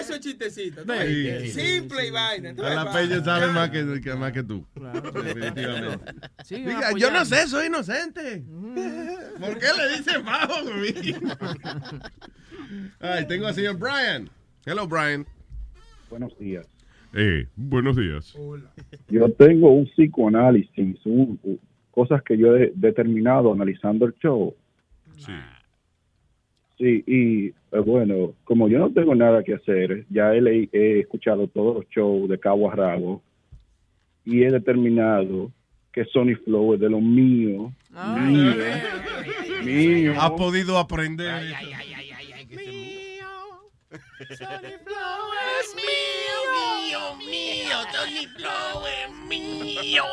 Eso 0.00 0.14
es 0.14 0.20
chistecito. 0.20 0.82
Simple 0.82 2.06
y 2.06 2.10
vaina. 2.10 2.54
¿tú 2.54 2.62
ves, 2.62 2.74
Jalapeño 2.74 3.24
sabe 3.24 3.46
más 3.48 3.70
que, 3.70 4.00
que- 4.00 4.14
más 4.14 4.32
que 4.32 4.42
tú. 4.44 4.64
Definitivamente. 4.74 6.14
Sigan 6.44 6.76
Diga, 6.76 6.92
yo 6.96 7.10
no 7.10 7.24
sé, 7.24 7.48
soy 7.48 7.66
inocente. 7.66 8.44
¿Por 9.40 9.58
qué 9.58 9.66
le 9.76 9.96
dicen 9.98 10.24
bajo, 10.24 10.62
Huevín? 10.62 11.32
Ay, 13.00 13.26
tengo 13.26 13.48
al 13.48 13.54
señor 13.54 13.76
Brian. 13.76 14.30
Hello, 14.64 14.86
Brian. 14.86 15.26
Buenos 16.10 16.38
días. 16.38 16.66
Eh, 17.16 17.46
buenos 17.56 17.96
días. 17.96 18.34
Yo 19.08 19.28
tengo 19.32 19.70
un 19.70 19.86
psicoanálisis, 19.86 20.96
un- 21.06 21.38
cosas 21.90 22.22
que 22.24 22.36
yo 22.36 22.56
he 22.56 22.72
determinado 22.74 23.52
analizando 23.52 24.06
el 24.06 24.14
show. 24.14 24.54
Sí. 25.16 25.32
Sí, 26.76 27.04
y 27.06 27.46
eh, 27.46 27.78
bueno, 27.86 28.34
como 28.42 28.68
yo 28.68 28.80
no 28.80 28.90
tengo 28.92 29.14
nada 29.14 29.44
que 29.44 29.54
hacer, 29.54 30.04
ya 30.10 30.34
he, 30.34 30.40
leí- 30.40 30.68
he 30.72 30.98
escuchado 31.00 31.46
todos 31.46 31.76
los 31.76 31.88
shows 31.88 32.28
de 32.28 32.38
cabo 32.40 32.68
a 32.68 32.74
rabo 32.74 33.22
y 34.24 34.42
he 34.42 34.50
determinado 34.50 35.52
que 35.92 36.04
Sony 36.06 36.34
Flow 36.44 36.74
es 36.74 36.80
de 36.80 36.90
lo 36.90 37.00
mío. 37.00 37.72
mío. 38.26 38.54
mío. 39.64 40.14
Ha 40.20 40.34
podido 40.34 40.78
aprender. 40.78 41.44
es 45.60 45.74
mío, 45.74 46.23
mío, 46.94 47.64
mío. 47.64 47.76
Tony 47.92 48.26
Flow 48.26 48.86
es 48.86 49.28
mío. 49.28 50.04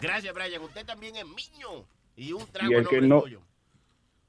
Gracias, 0.00 0.34
Brian. 0.34 0.62
Usted 0.62 0.84
también 0.86 1.16
es 1.16 1.24
mío. 1.24 1.84
Y 2.16 2.32
un 2.32 2.46
trago 2.46 2.70
Y 2.70 2.74
el 2.74 2.86
que 2.88 3.00
nombre 3.00 3.08
no, 3.08 3.22
tuyo. 3.22 3.40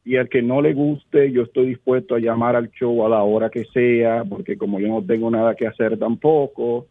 y 0.05 0.15
el 0.15 0.29
que 0.29 0.41
no 0.41 0.61
le 0.61 0.73
guste, 0.73 1.31
yo 1.31 1.43
estoy 1.43 1.67
dispuesto 1.67 2.15
a 2.15 2.19
llamar 2.19 2.55
al 2.55 2.71
show 2.71 3.05
a 3.05 3.09
la 3.09 3.23
hora 3.23 3.49
que 3.49 3.65
sea, 3.65 4.23
porque 4.23 4.57
como 4.57 4.79
yo 4.79 4.87
no 4.87 5.05
tengo 5.05 5.29
nada 5.29 5.55
que 5.55 5.67
hacer 5.67 5.97
tampoco, 5.99 6.87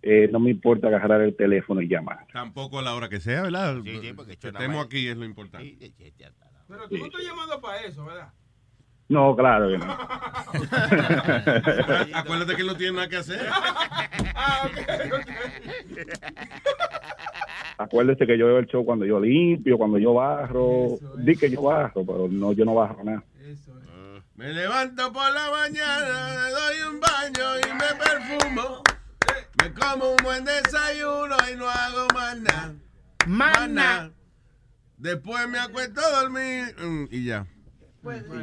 eh, 0.00 0.28
no 0.32 0.40
me 0.40 0.50
importa 0.50 0.88
agarrar 0.88 1.20
el 1.20 1.36
teléfono 1.36 1.80
y 1.80 1.88
llamar. 1.88 2.26
Tampoco 2.32 2.78
a 2.78 2.82
la 2.82 2.94
hora 2.94 3.08
que 3.08 3.20
sea, 3.20 3.42
¿verdad? 3.42 3.76
Sí, 3.84 3.90
sí, 4.00 4.14
que 4.26 4.32
estemos 4.32 4.84
aquí 4.84 5.06
es 5.06 5.16
lo 5.16 5.24
importante. 5.24 5.92
Pero 6.68 6.88
tú 6.88 6.96
no 6.96 7.06
estás 7.06 7.22
llamando 7.22 7.60
para 7.60 7.82
eso, 7.82 8.04
¿verdad? 8.04 8.32
No, 9.12 9.36
claro 9.36 9.68
que 9.68 9.76
no. 9.76 9.84
Acuérdate 12.14 12.56
que 12.56 12.62
él 12.62 12.66
no 12.66 12.76
tiene 12.76 12.94
nada 12.94 13.10
que 13.10 13.16
hacer. 13.16 13.46
Ah. 14.34 14.70
Acuérdese 17.76 18.26
que 18.26 18.38
yo 18.38 18.46
veo 18.46 18.58
el 18.58 18.66
show 18.66 18.86
cuando 18.86 19.04
yo 19.04 19.20
limpio, 19.20 19.76
cuando 19.76 19.98
yo 19.98 20.14
barro. 20.14 20.96
Di 21.18 21.36
que 21.36 21.50
yo 21.50 21.60
barro, 21.60 22.06
pero 22.06 22.26
no, 22.30 22.54
yo 22.54 22.64
no 22.64 22.74
barro 22.74 23.04
nada. 23.04 23.22
Me 24.34 24.50
levanto 24.50 25.12
por 25.12 25.30
la 25.30 25.50
mañana, 25.50 26.34
le 26.34 26.50
doy 26.52 26.80
un 26.90 26.98
baño 26.98 27.58
y 27.58 27.66
me 27.74 27.94
perfumo. 28.02 28.82
Me 29.62 29.74
como 29.74 30.12
un 30.12 30.16
buen 30.24 30.46
desayuno 30.46 31.36
y 31.52 31.56
no 31.56 31.68
hago 31.68 32.06
más 32.14 32.40
nada. 32.40 32.72
Más 33.26 33.68
nada. 33.68 34.10
Después 34.96 35.46
me 35.50 35.58
acuesto 35.58 36.00
a 36.00 36.22
dormir 36.22 36.74
mm, 36.82 37.08
y 37.10 37.24
ya. 37.26 37.46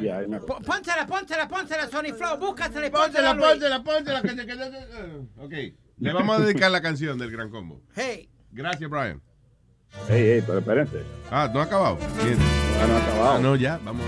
Y 0.00 0.04
ya, 0.04 0.20
me- 0.26 0.40
Po- 0.40 0.58
Pónsela, 0.60 1.06
pónsela, 1.06 1.46
pónsela, 1.48 1.86
Sony 1.88 2.14
Flow, 2.16 2.38
búscasela 2.38 2.86
y 2.86 2.90
Pónsela, 2.90 3.36
pónsela, 3.36 3.82
pónsela, 3.82 4.22
que- 4.22 4.36
que- 4.36 4.46
que- 4.46 5.26
Ok. 5.38 5.52
Le 5.98 6.12
vamos 6.14 6.38
a 6.38 6.42
dedicar 6.42 6.70
la 6.70 6.80
canción 6.80 7.18
del 7.18 7.30
Gran 7.30 7.50
Combo. 7.50 7.82
Hey. 7.94 8.30
Gracias, 8.52 8.88
Brian. 8.88 9.20
Ey, 10.08 10.22
ey, 10.22 10.42
pero 10.46 10.60
espérense. 10.60 11.02
Ah, 11.30 11.50
¿no 11.52 11.60
ha 11.60 11.64
acabado? 11.64 11.98
Bien. 12.24 12.38
Ah, 12.80 12.86
no 12.86 12.94
ha 12.94 12.98
acabado. 13.02 13.30
Ah, 13.34 13.38
no, 13.40 13.56
ya, 13.56 13.78
vamos. 13.84 14.06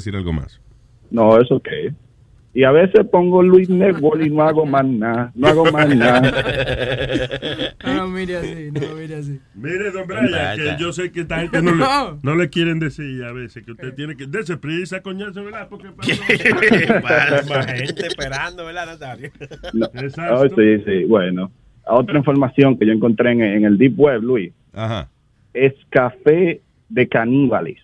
Decir 0.00 0.16
algo 0.16 0.32
más. 0.32 0.60
No, 1.10 1.38
eso 1.40 1.56
ok. 1.56 1.68
Y 2.52 2.64
a 2.64 2.72
veces 2.72 3.06
pongo 3.12 3.44
Luis 3.44 3.68
Network 3.68 4.20
y 4.26 4.28
no 4.30 4.42
hago 4.42 4.66
más 4.66 4.84
nada. 4.84 5.30
No 5.36 5.46
hago 5.46 5.70
más 5.70 5.88
nada. 5.96 6.20
No, 7.86 8.08
mire 8.08 8.36
así, 8.38 8.70
no, 8.72 8.94
mire 8.96 9.14
así. 9.16 9.38
Mire, 9.54 9.92
don 9.92 10.06
Brian, 10.08 10.56
que 10.56 10.76
yo 10.82 10.92
sé 10.92 11.12
que 11.12 11.20
esta 11.20 11.38
gente 11.40 11.62
no 11.62 11.74
le, 11.76 11.84
no 12.22 12.34
le 12.34 12.50
quieren 12.50 12.80
decir 12.80 13.22
a 13.22 13.32
veces 13.32 13.64
que 13.64 13.70
usted 13.72 13.94
tiene 13.94 14.16
que. 14.16 14.26
Dese 14.26 14.56
prisa, 14.56 15.00
coñazo, 15.00 15.44
¿verdad? 15.44 15.68
Porque 15.70 15.88
Más- 15.96 17.48
más 17.48 17.66
gente 17.72 18.06
esperando, 18.06 18.64
¿verdad, 18.66 18.86
Nazario? 18.86 19.30
No. 19.72 19.86
Exacto. 19.94 20.34
Oh, 20.40 20.48
sí, 20.48 20.82
sí. 20.84 21.04
Bueno, 21.04 21.52
otra 21.86 22.18
información 22.18 22.76
que 22.76 22.86
yo 22.86 22.92
encontré 22.92 23.30
en, 23.32 23.42
en 23.42 23.64
el 23.64 23.78
Deep 23.78 23.94
Web, 23.98 24.22
Luis, 24.22 24.52
Ajá. 24.72 25.08
es 25.54 25.72
café 25.90 26.60
de 26.88 27.08
caníbales. 27.08 27.78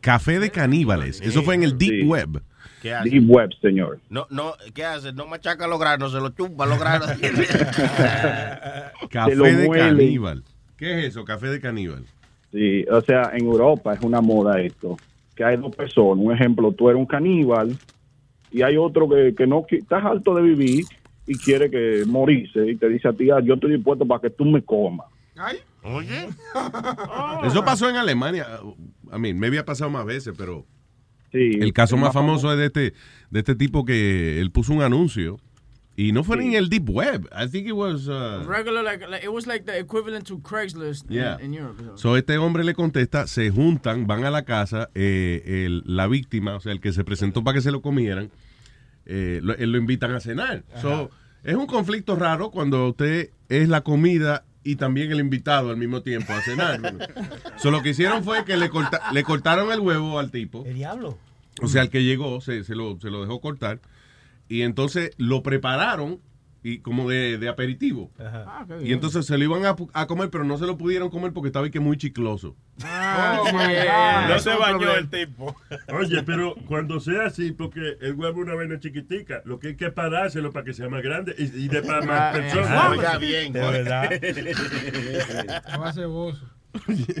Café 0.00 0.38
de 0.38 0.50
caníbales. 0.50 1.20
Eso 1.20 1.42
fue 1.42 1.54
en 1.54 1.62
el 1.64 1.76
Deep 1.78 2.02
Sí. 2.02 2.06
Web. 2.06 2.42
¿Qué 2.82 2.94
hace? 2.94 3.10
Deep 3.10 3.28
Web, 3.28 3.50
señor. 3.60 3.98
No, 4.08 4.26
no, 4.30 4.52
¿qué 4.72 4.84
hace? 4.84 5.12
No 5.12 5.26
machaca 5.26 5.66
los 5.66 5.80
granos, 5.80 6.12
se 6.12 6.18
los 6.18 6.34
chupa 6.36 6.64
los 6.66 6.78
granos. 6.78 7.08
Café 9.10 9.34
lo 9.34 9.44
de 9.44 9.66
muelen. 9.66 9.96
caníbal. 9.96 10.44
¿Qué 10.76 10.98
es 11.00 11.06
eso? 11.06 11.24
Café 11.24 11.48
de 11.48 11.60
caníbal. 11.60 12.04
Sí, 12.52 12.84
o 12.90 13.00
sea, 13.00 13.30
en 13.34 13.44
Europa 13.46 13.94
es 13.94 14.00
una 14.02 14.20
moda 14.20 14.60
esto, 14.60 14.96
que 15.34 15.44
hay 15.44 15.56
dos 15.56 15.74
personas. 15.74 16.24
Un 16.24 16.32
ejemplo, 16.32 16.72
tú 16.72 16.88
eres 16.88 16.98
un 17.00 17.06
caníbal 17.06 17.76
y 18.50 18.62
hay 18.62 18.76
otro 18.76 19.08
que, 19.08 19.34
que 19.36 19.46
no 19.46 19.62
qui- 19.66 19.78
estás 19.82 20.04
alto 20.04 20.34
de 20.34 20.42
vivir 20.42 20.84
y 21.26 21.36
quiere 21.36 21.68
que 21.70 22.04
morirse 22.06 22.70
y 22.70 22.76
te 22.76 22.88
dice 22.88 23.08
a 23.08 23.12
ti, 23.12 23.28
"Ah, 23.30 23.40
yo 23.42 23.54
estoy 23.54 23.72
dispuesto 23.72 24.06
para 24.06 24.20
que 24.22 24.30
tú 24.30 24.44
me 24.44 24.62
comas. 24.62 25.08
Oye. 25.82 26.28
Eso 27.44 27.64
pasó 27.64 27.88
en 27.88 27.96
Alemania. 27.96 28.46
A 29.12 29.18
mí, 29.18 29.34
me 29.34 29.46
había 29.46 29.64
pasado 29.64 29.90
más 29.90 30.04
veces, 30.06 30.34
pero 30.36 30.66
Sí, 31.32 31.58
el 31.60 31.72
caso 31.74 31.96
más 31.96 32.06
más 32.08 32.14
famoso 32.14 32.50
es 32.52 32.58
de 32.58 32.66
este, 32.66 32.94
de 33.30 33.38
este 33.40 33.54
tipo 33.54 33.84
que 33.84 34.40
él 34.40 34.50
puso 34.50 34.72
un 34.72 34.80
anuncio 34.82 35.38
y 35.94 36.12
no 36.12 36.22
fue 36.24 36.36
ni 36.38 36.46
en 36.46 36.54
el 36.54 36.68
Deep 36.70 36.88
Web. 36.88 37.28
I 37.32 37.48
think 37.50 37.66
it 37.66 37.72
was... 37.74 38.06
uh, 38.08 38.44
Regular, 38.48 38.82
like, 38.84 39.04
like, 39.08 39.24
it 39.24 39.30
was 39.30 39.46
like 39.46 39.64
the 39.66 39.78
equivalent 39.78 40.26
to 40.28 40.38
Craigslist 40.40 41.04
in- 41.10 41.16
Yeah. 41.16 41.38
in, 41.42 41.52
Europe. 41.52 41.82
so. 41.84 41.96
So 41.98 42.16
este 42.16 42.38
hombre 42.38 42.62
le 42.64 42.72
contesta, 42.72 43.26
se 43.26 43.50
juntan, 43.50 44.06
van 44.06 44.24
a 44.24 44.30
la 44.30 44.44
casa, 44.44 44.88
eh, 44.94 45.64
el- 45.66 45.82
la 45.86 46.06
víctima, 46.06 46.54
o 46.54 46.60
sea, 46.60 46.72
el 46.72 46.80
que 46.80 46.92
se 46.92 47.04
presentó 47.04 47.42
para 47.44 47.56
que 47.56 47.60
se 47.62 47.72
lo 47.72 47.82
comieran, 47.82 48.30
eh, 49.06 49.40
lo, 49.42 49.54
él 49.56 49.72
lo 49.72 49.78
invitan 49.78 50.12
a 50.14 50.20
cenar. 50.20 50.64
So, 50.80 51.10
es 51.44 51.56
un 51.56 51.66
conflicto 51.66 52.14
raro 52.16 52.50
cuando 52.50 52.88
usted 52.88 53.30
es 53.48 53.68
la 53.68 53.80
comida 53.82 54.44
y 54.64 54.76
también 54.76 55.10
el 55.12 55.20
invitado 55.20 55.70
al 55.70 55.76
mismo 55.76 56.02
tiempo 56.02 56.32
a 56.32 56.40
cenar. 56.40 56.80
so, 57.58 57.70
lo 57.70 57.82
que 57.82 57.90
hicieron 57.90 58.24
fue 58.24 58.44
que 58.44 58.56
le, 58.56 58.68
corta- 58.70 59.00
le 59.12 59.22
cortaron 59.22 59.72
el 59.72 59.80
huevo 59.80 60.18
al 60.18 60.30
tipo. 60.30 60.64
El 60.66 60.74
diablo. 60.74 61.18
O 61.62 61.68
sea, 61.68 61.82
el 61.82 61.90
que 61.90 62.04
llegó 62.04 62.40
se, 62.40 62.64
se 62.64 62.74
lo, 62.74 62.98
se 63.00 63.10
lo 63.10 63.20
dejó 63.20 63.40
cortar. 63.40 63.80
Y 64.48 64.62
entonces 64.62 65.10
lo 65.16 65.42
prepararon 65.42 66.20
y 66.62 66.78
como 66.80 67.08
de, 67.08 67.38
de 67.38 67.48
aperitivo. 67.48 68.10
Ah, 68.18 68.64
qué 68.66 68.86
Y 68.88 68.92
entonces 68.92 69.24
se 69.26 69.38
lo 69.38 69.44
iban 69.44 69.64
a, 69.64 69.76
a 69.92 70.06
comer, 70.06 70.28
pero 70.30 70.44
no 70.44 70.58
se 70.58 70.66
lo 70.66 70.76
pudieron 70.76 71.08
comer 71.08 71.32
porque 71.32 71.48
estaba 71.48 71.64
ahí 71.66 71.70
que 71.70 71.78
muy 71.80 71.96
chicloso. 71.96 72.56
Ah, 72.84 73.40
sí, 73.46 73.52
No 74.28 74.34
eso 74.34 74.50
se 74.50 74.56
bañó 74.58 74.78
problema. 74.78 74.98
el 74.98 75.08
tipo. 75.08 75.56
Oye, 75.96 76.22
pero 76.24 76.54
cuando 76.66 76.98
sea 77.00 77.26
así, 77.26 77.52
porque 77.52 77.96
el 78.00 78.14
huevo 78.14 78.40
es 78.40 78.46
una 78.46 78.54
vaina 78.56 78.78
chiquitica, 78.80 79.40
lo 79.44 79.58
que 79.58 79.68
hay 79.68 79.76
que 79.76 79.90
parárselo 79.90 80.52
para 80.52 80.64
que 80.64 80.72
sea 80.74 80.88
más 80.88 81.02
grande 81.02 81.34
y, 81.38 81.44
y 81.64 81.68
de 81.68 81.80
para 81.82 82.02
más 82.02 82.20
Ah, 82.20 82.32
personas. 82.32 82.68
ah, 82.70 82.90
oiga 82.90 83.18
bien, 83.18 83.52
De 83.52 83.60
verdad. 83.60 84.10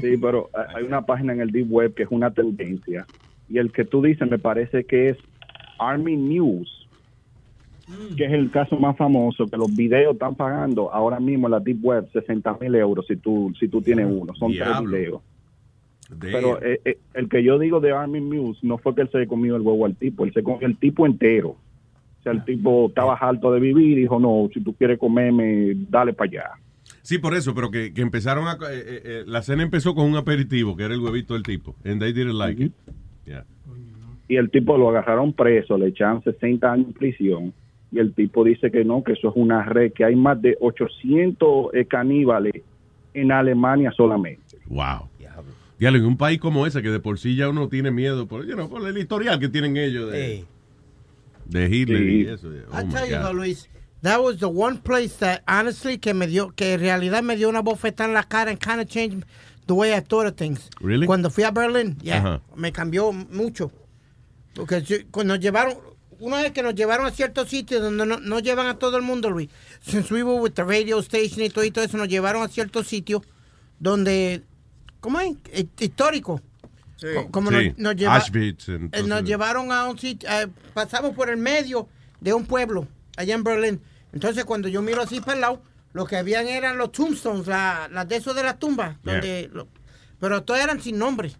Sí, 0.00 0.16
pero 0.20 0.50
eh, 0.54 0.60
hay 0.76 0.84
una 0.84 1.02
página 1.06 1.32
en 1.32 1.40
el 1.40 1.50
Deep 1.50 1.70
Web 1.72 1.94
que 1.94 2.02
es 2.04 2.08
una 2.10 2.30
tendencia. 2.32 3.06
Y 3.48 3.58
el 3.58 3.72
que 3.72 3.84
tú 3.84 4.02
dices 4.02 4.28
me 4.30 4.38
parece 4.38 4.84
que 4.84 5.08
es 5.10 5.16
Army 5.78 6.16
News, 6.16 6.77
que 8.16 8.24
es 8.24 8.32
el 8.32 8.50
caso 8.50 8.78
más 8.78 8.96
famoso, 8.96 9.46
que 9.46 9.56
los 9.56 9.74
videos 9.74 10.14
están 10.14 10.34
pagando 10.34 10.92
ahora 10.92 11.20
mismo 11.20 11.46
en 11.46 11.52
la 11.52 11.60
Deep 11.60 11.78
Web 11.82 12.08
60 12.12 12.58
mil 12.60 12.74
euros 12.74 13.06
si 13.06 13.16
tú, 13.16 13.52
si 13.58 13.68
tú 13.68 13.80
tienes 13.80 14.06
uno. 14.08 14.34
Son 14.34 14.50
Diablo. 14.50 14.90
tres 14.90 15.00
videos. 15.00 15.22
Pero 16.20 16.62
eh, 16.62 16.80
eh, 16.84 16.98
el 17.14 17.28
que 17.28 17.42
yo 17.42 17.58
digo 17.58 17.80
de 17.80 17.92
Army 17.92 18.20
News 18.20 18.62
no 18.62 18.78
fue 18.78 18.94
que 18.94 19.02
él 19.02 19.10
se 19.12 19.26
comió 19.26 19.56
el 19.56 19.62
huevo 19.62 19.84
al 19.84 19.94
tipo, 19.96 20.24
él 20.24 20.32
se 20.32 20.42
comió 20.42 20.66
el 20.66 20.76
tipo 20.78 21.06
entero. 21.06 21.50
O 21.50 22.22
sea, 22.22 22.32
el 22.32 22.44
tipo 22.44 22.88
estaba 22.88 23.14
harto 23.14 23.52
de 23.52 23.60
vivir 23.60 23.98
y 23.98 24.02
dijo, 24.02 24.18
no, 24.18 24.48
si 24.52 24.60
tú 24.60 24.74
quieres 24.74 24.98
comerme, 24.98 25.74
dale 25.88 26.12
para 26.14 26.30
allá. 26.30 26.50
Sí, 27.02 27.18
por 27.18 27.34
eso, 27.34 27.54
pero 27.54 27.70
que, 27.70 27.92
que 27.92 28.00
empezaron 28.00 28.48
a... 28.48 28.58
eh, 28.70 29.24
la 29.26 29.42
cena 29.42 29.62
empezó 29.62 29.94
con 29.94 30.06
un 30.06 30.16
aperitivo, 30.16 30.76
que 30.76 30.84
era 30.84 30.94
el 30.94 31.00
huevito 31.00 31.34
del 31.34 31.42
tipo. 31.42 31.76
And 31.84 32.00
they 32.00 32.12
didn't 32.12 32.36
like 32.38 32.62
it. 32.62 32.72
Yeah. 33.26 33.44
y 34.28 34.36
el 34.36 34.50
tipo 34.50 34.76
lo 34.78 34.88
agarraron 34.88 35.32
preso, 35.34 35.76
le 35.76 35.88
echaron 35.88 36.22
60 36.22 36.72
años 36.72 36.86
en 36.88 36.92
prisión 36.94 37.54
y 37.90 37.98
el 37.98 38.14
tipo 38.14 38.44
dice 38.44 38.70
que 38.70 38.84
no, 38.84 39.02
que 39.02 39.12
eso 39.12 39.28
es 39.28 39.34
una 39.36 39.64
red, 39.64 39.92
que 39.92 40.04
hay 40.04 40.14
más 40.16 40.40
de 40.40 40.56
800 40.60 41.74
eh, 41.74 41.86
caníbales 41.86 42.62
en 43.14 43.32
Alemania 43.32 43.92
solamente. 43.96 44.58
Wow. 44.66 45.08
Diablo, 45.78 45.98
en 45.98 46.06
un 46.06 46.16
país 46.16 46.40
como 46.40 46.66
ese, 46.66 46.82
que 46.82 46.90
de 46.90 46.98
por 46.98 47.20
sí 47.20 47.36
ya 47.36 47.48
uno 47.48 47.68
tiene 47.68 47.92
miedo 47.92 48.26
por, 48.26 48.44
you 48.44 48.54
know, 48.54 48.68
por 48.68 48.84
el 48.86 48.98
historial 48.98 49.38
que 49.38 49.48
tienen 49.48 49.76
ellos 49.76 50.10
de, 50.10 50.44
de 51.46 51.66
Hitler 51.68 52.02
y 52.02 52.26
eso. 52.26 52.48
Oh, 52.72 52.82
tell 52.90 53.08
you, 53.08 53.32
Luis, 53.32 53.68
that 54.02 54.20
was 54.20 54.38
the 54.38 54.48
one 54.48 54.78
place 54.78 55.16
that 55.18 55.42
honestly 55.46 55.98
que 55.98 56.14
me 56.14 56.26
dio, 56.26 56.50
que 56.50 56.74
en 56.74 56.80
realidad 56.80 57.22
me 57.22 57.36
dio 57.36 57.48
una 57.48 57.62
bofetada 57.62 58.08
en 58.08 58.14
la 58.14 58.24
cara 58.24 58.50
and 58.50 58.58
kind 58.58 58.80
of 58.80 58.88
changed 58.88 59.24
the 59.68 59.74
way 59.74 59.94
I 59.94 60.00
thought 60.00 60.26
of 60.26 60.34
things. 60.34 60.68
Really? 60.80 61.06
Cuando 61.06 61.30
fui 61.30 61.44
a 61.44 61.52
Berlín, 61.52 61.96
yeah, 62.02 62.40
me 62.56 62.72
cambió 62.72 63.12
mucho. 63.12 63.70
Porque 64.54 65.06
cuando 65.12 65.34
nos 65.34 65.40
llevaron, 65.40 65.76
una 66.20 66.42
vez 66.42 66.52
que 66.52 66.62
nos 66.62 66.74
llevaron 66.74 67.06
a 67.06 67.10
ciertos 67.10 67.48
sitios 67.48 67.80
donde 67.82 68.04
no, 68.06 68.18
no 68.18 68.38
llevan 68.40 68.66
a 68.66 68.78
todo 68.78 68.96
el 68.96 69.02
mundo, 69.02 69.30
Luis. 69.30 69.48
Since 69.80 70.12
we 70.12 70.22
were 70.22 70.40
with 70.40 70.52
the 70.52 70.64
radio 70.64 70.98
station 71.00 71.42
y 71.42 71.50
todo, 71.50 71.64
y 71.64 71.70
todo 71.70 71.84
eso, 71.84 71.96
nos 71.96 72.08
llevaron 72.08 72.42
a 72.42 72.48
ciertos 72.48 72.86
sitios 72.88 73.22
donde, 73.78 74.42
¿cómo 75.00 75.20
es? 75.20 75.36
Hi- 75.52 75.68
Histórico. 75.78 76.40
Co- 77.00 77.30
Como 77.30 77.50
Sí, 77.50 77.68
nos, 77.70 77.78
nos 77.78 77.96
lleva- 77.96 78.16
Auschwitz, 78.16 78.68
eh, 78.70 78.78
nos 79.06 79.22
llevaron 79.22 79.70
a 79.70 79.88
un 79.88 79.96
sitio, 79.98 80.28
eh, 80.30 80.48
pasamos 80.74 81.14
por 81.14 81.30
el 81.30 81.36
medio 81.36 81.88
de 82.20 82.34
un 82.34 82.44
pueblo 82.44 82.88
allá 83.16 83.34
en 83.34 83.44
Berlín. 83.44 83.80
Entonces 84.12 84.44
cuando 84.44 84.66
yo 84.68 84.82
miro 84.82 85.02
así 85.02 85.20
para 85.20 85.34
el 85.34 85.40
lado, 85.42 85.62
lo 85.92 86.06
que 86.06 86.16
habían 86.16 86.48
eran 86.48 86.76
los 86.76 86.90
tombstones, 86.90 87.46
la- 87.46 87.88
las 87.92 88.08
de 88.08 88.16
esos 88.16 88.34
de 88.34 88.42
las 88.42 88.58
tumbas, 88.58 88.96
Yeah. 89.04 89.12
donde, 89.12 89.50
lo- 89.52 89.68
pero 90.18 90.42
todos 90.42 90.58
eran 90.60 90.82
sin 90.82 90.98
nombre. 90.98 91.30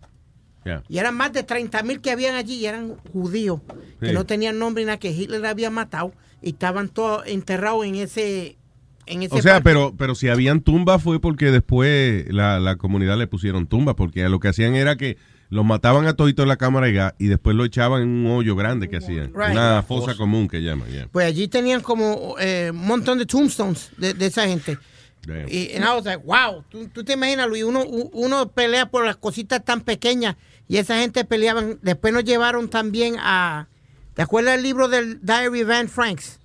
Yeah. 0.65 0.83
Y 0.89 0.99
eran 0.99 1.15
más 1.17 1.33
de 1.33 1.43
30 1.43 1.83
mil 1.83 2.01
que 2.01 2.11
habían 2.11 2.35
allí 2.35 2.57
y 2.57 2.67
eran 2.67 2.97
judíos, 3.13 3.61
que 4.01 4.09
Sí. 4.09 4.13
no 4.13 4.27
tenían 4.27 4.59
nombre 4.59 4.83
ni 4.83 4.87
nada, 4.87 4.99
que 4.99 5.11
Hitler 5.11 5.45
había 5.47 5.71
matado 5.71 6.13
y 6.43 6.51
estaban 6.51 6.89
todos 6.89 7.23
enterrados 7.27 7.87
en 7.87 7.95
ese... 7.97 8.57
En 9.07 9.23
ese 9.23 9.35
O 9.35 9.41
sea, 9.41 9.53
parque. 9.55 9.65
pero, 9.65 9.95
pero 9.97 10.15
si 10.15 10.29
habían 10.29 10.61
tumbas 10.61 11.03
fue 11.03 11.19
porque 11.19 11.51
después 11.51 12.27
la, 12.31 12.61
la 12.61 12.77
comunidad 12.77 13.17
le 13.17 13.27
pusieron 13.27 13.67
tumbas, 13.67 13.95
porque 13.95 14.29
lo 14.29 14.39
que 14.39 14.49
hacían 14.49 14.75
era 14.75 14.97
que 14.97 15.17
los 15.49 15.65
mataban 15.65 16.07
a 16.07 16.13
todito 16.13 16.43
en 16.43 16.49
la 16.49 16.59
cámara 16.59 16.89
de 16.89 16.93
gas 16.93 17.15
y 17.19 17.29
después 17.29 17.57
lo 17.57 17.65
echaban 17.65 18.03
en 18.03 18.09
un 18.11 18.27
hoyo 18.27 18.55
grande 18.55 18.91
que 18.91 18.99
hacían. 18.99 19.33
Right. 19.35 19.53
Una 19.53 19.83
fosa 19.83 20.15
común 20.15 20.47
que 20.47 20.61
llaman. 20.63 20.91
yeah. 20.91 21.09
Pues 21.11 21.27
allí 21.27 21.49
tenían 21.49 21.81
como 21.81 22.35
eh, 22.39 22.69
un 22.71 22.87
montón 22.87 23.17
de 23.19 23.25
tombstones 23.25 23.91
de, 23.97 24.13
de 24.13 24.27
esa 24.27 24.47
gente. 24.47 24.77
Y 25.49 25.73
and 25.75 25.85
I 25.85 25.89
was 25.95 26.05
like, 26.05 26.23
wow, 26.25 26.65
¿Tú, 26.69 26.89
tú 26.89 27.05
te 27.05 27.15
imaginas, 27.15 27.49
Luis, 27.49 27.65
uno, 27.65 27.85
uno 27.85 28.49
pelea 28.53 28.91
por 28.91 29.05
las 29.05 29.17
cositas 29.17 29.65
tan 29.65 29.81
pequeñas 29.83 30.37
y 30.69 30.77
esa 30.79 30.99
gente 30.99 31.25
peleaban. 31.25 31.79
Después 31.83 32.13
nos 32.13 32.25
llevaron 32.25 32.69
también 32.69 33.17
a, 33.19 33.69
¿te 34.15 34.23
acuerdas 34.23 34.55
del 34.55 34.63
libro 34.63 34.89
del 34.89 35.21
Diary 35.23 35.63
Anne 35.63 35.89
Franks? 35.89 36.41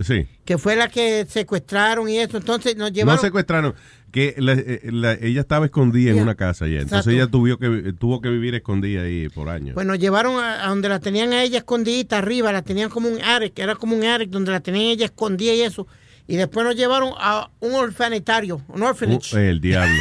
Sí. 0.00 0.26
Que 0.44 0.58
fue 0.58 0.74
la 0.76 0.88
que 0.88 1.24
secuestraron 1.28 2.08
y 2.08 2.18
eso. 2.18 2.36
Entonces 2.36 2.76
nos 2.76 2.90
No 2.90 2.94
llevaron... 2.94 3.20
secuestraron. 3.20 3.74
Que 4.10 4.34
la- 4.38 4.52
eh, 4.52 4.80
la- 4.92 5.14
ella 5.14 5.40
estaba 5.40 5.64
escondida 5.66 6.12
en 6.12 6.20
una 6.20 6.34
casa 6.36 6.66
ya. 6.66 6.80
Entonces 6.80 7.06
Exacto. 7.06 7.10
ella 7.10 7.26
tuvo 7.28 7.58
que, 7.58 7.92
tuvo 7.98 8.20
que 8.20 8.28
vivir 8.28 8.54
escondida 8.54 9.02
ahí 9.02 9.28
por 9.28 9.48
años. 9.48 9.74
Pues 9.74 9.86
nos 9.86 9.98
llevaron 9.98 10.36
a, 10.42 10.64
a 10.64 10.68
donde 10.68 10.88
la 10.88 11.00
tenían 11.00 11.32
a 11.32 11.42
ella 11.42 11.58
escondidita 11.58 12.18
arriba, 12.18 12.52
la 12.52 12.62
tenían 12.62 12.90
como 12.90 13.08
un 13.08 13.20
attic, 13.20 13.58
era 13.58 13.74
como 13.74 13.96
un 13.96 14.04
attic 14.04 14.30
donde 14.30 14.52
la 14.52 14.60
tenían 14.60 14.84
ella 14.86 15.06
escondida 15.06 15.52
y 15.54 15.62
eso. 15.62 15.86
Y 16.26 16.36
después 16.36 16.64
nos 16.64 16.74
llevaron 16.74 17.10
a 17.18 17.50
un 17.60 17.74
orfanitario, 17.74 18.62
un 18.68 18.82
orphanage. 18.82 19.34
Uh, 19.36 19.38
el 19.40 19.60
diablo. 19.60 19.94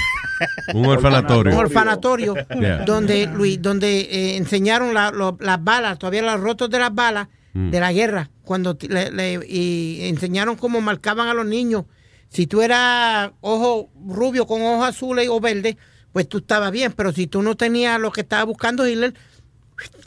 un 0.73 0.85
orfanatorio. 0.87 1.53
Un 1.53 1.59
orfanatorio 1.59 2.33
Yeah. 2.59 2.85
donde 2.85 3.27
Luis, 3.27 3.61
donde 3.61 4.01
eh, 4.01 4.37
enseñaron 4.37 4.93
la- 4.93 5.11
lo- 5.11 5.37
las 5.41 5.61
balas, 5.63 5.99
todavía 5.99 6.21
los 6.21 6.39
rotos 6.39 6.69
de 6.69 6.79
las 6.79 6.93
balas 6.95 7.27
Mm. 7.55 7.69
de 7.69 7.79
la 7.79 7.93
guerra, 7.93 8.29
cuando 8.43 8.75
le- 8.89 9.11
le- 9.11 9.39
y 9.47 10.07
enseñaron 10.07 10.55
cómo 10.55 10.81
marcaban 10.81 11.27
a 11.27 11.33
los 11.35 11.45
niños. 11.45 11.83
Si 12.29 12.47
tú 12.47 12.61
eras 12.63 13.29
ojo 13.41 13.89
rubio 14.07 14.47
con 14.47 14.61
ojos 14.63 14.87
azules 14.87 15.27
o 15.29 15.39
verdes, 15.39 15.75
pues 16.13 16.27
tú 16.27 16.39
estabas 16.39 16.71
bien, 16.71 16.93
pero 16.93 17.11
si 17.11 17.27
tú 17.27 17.41
no 17.43 17.55
tenías 17.55 17.99
lo 17.99 18.11
que 18.11 18.21
estaba 18.21 18.43
buscando 18.45 18.87
Hitler, 18.87 19.13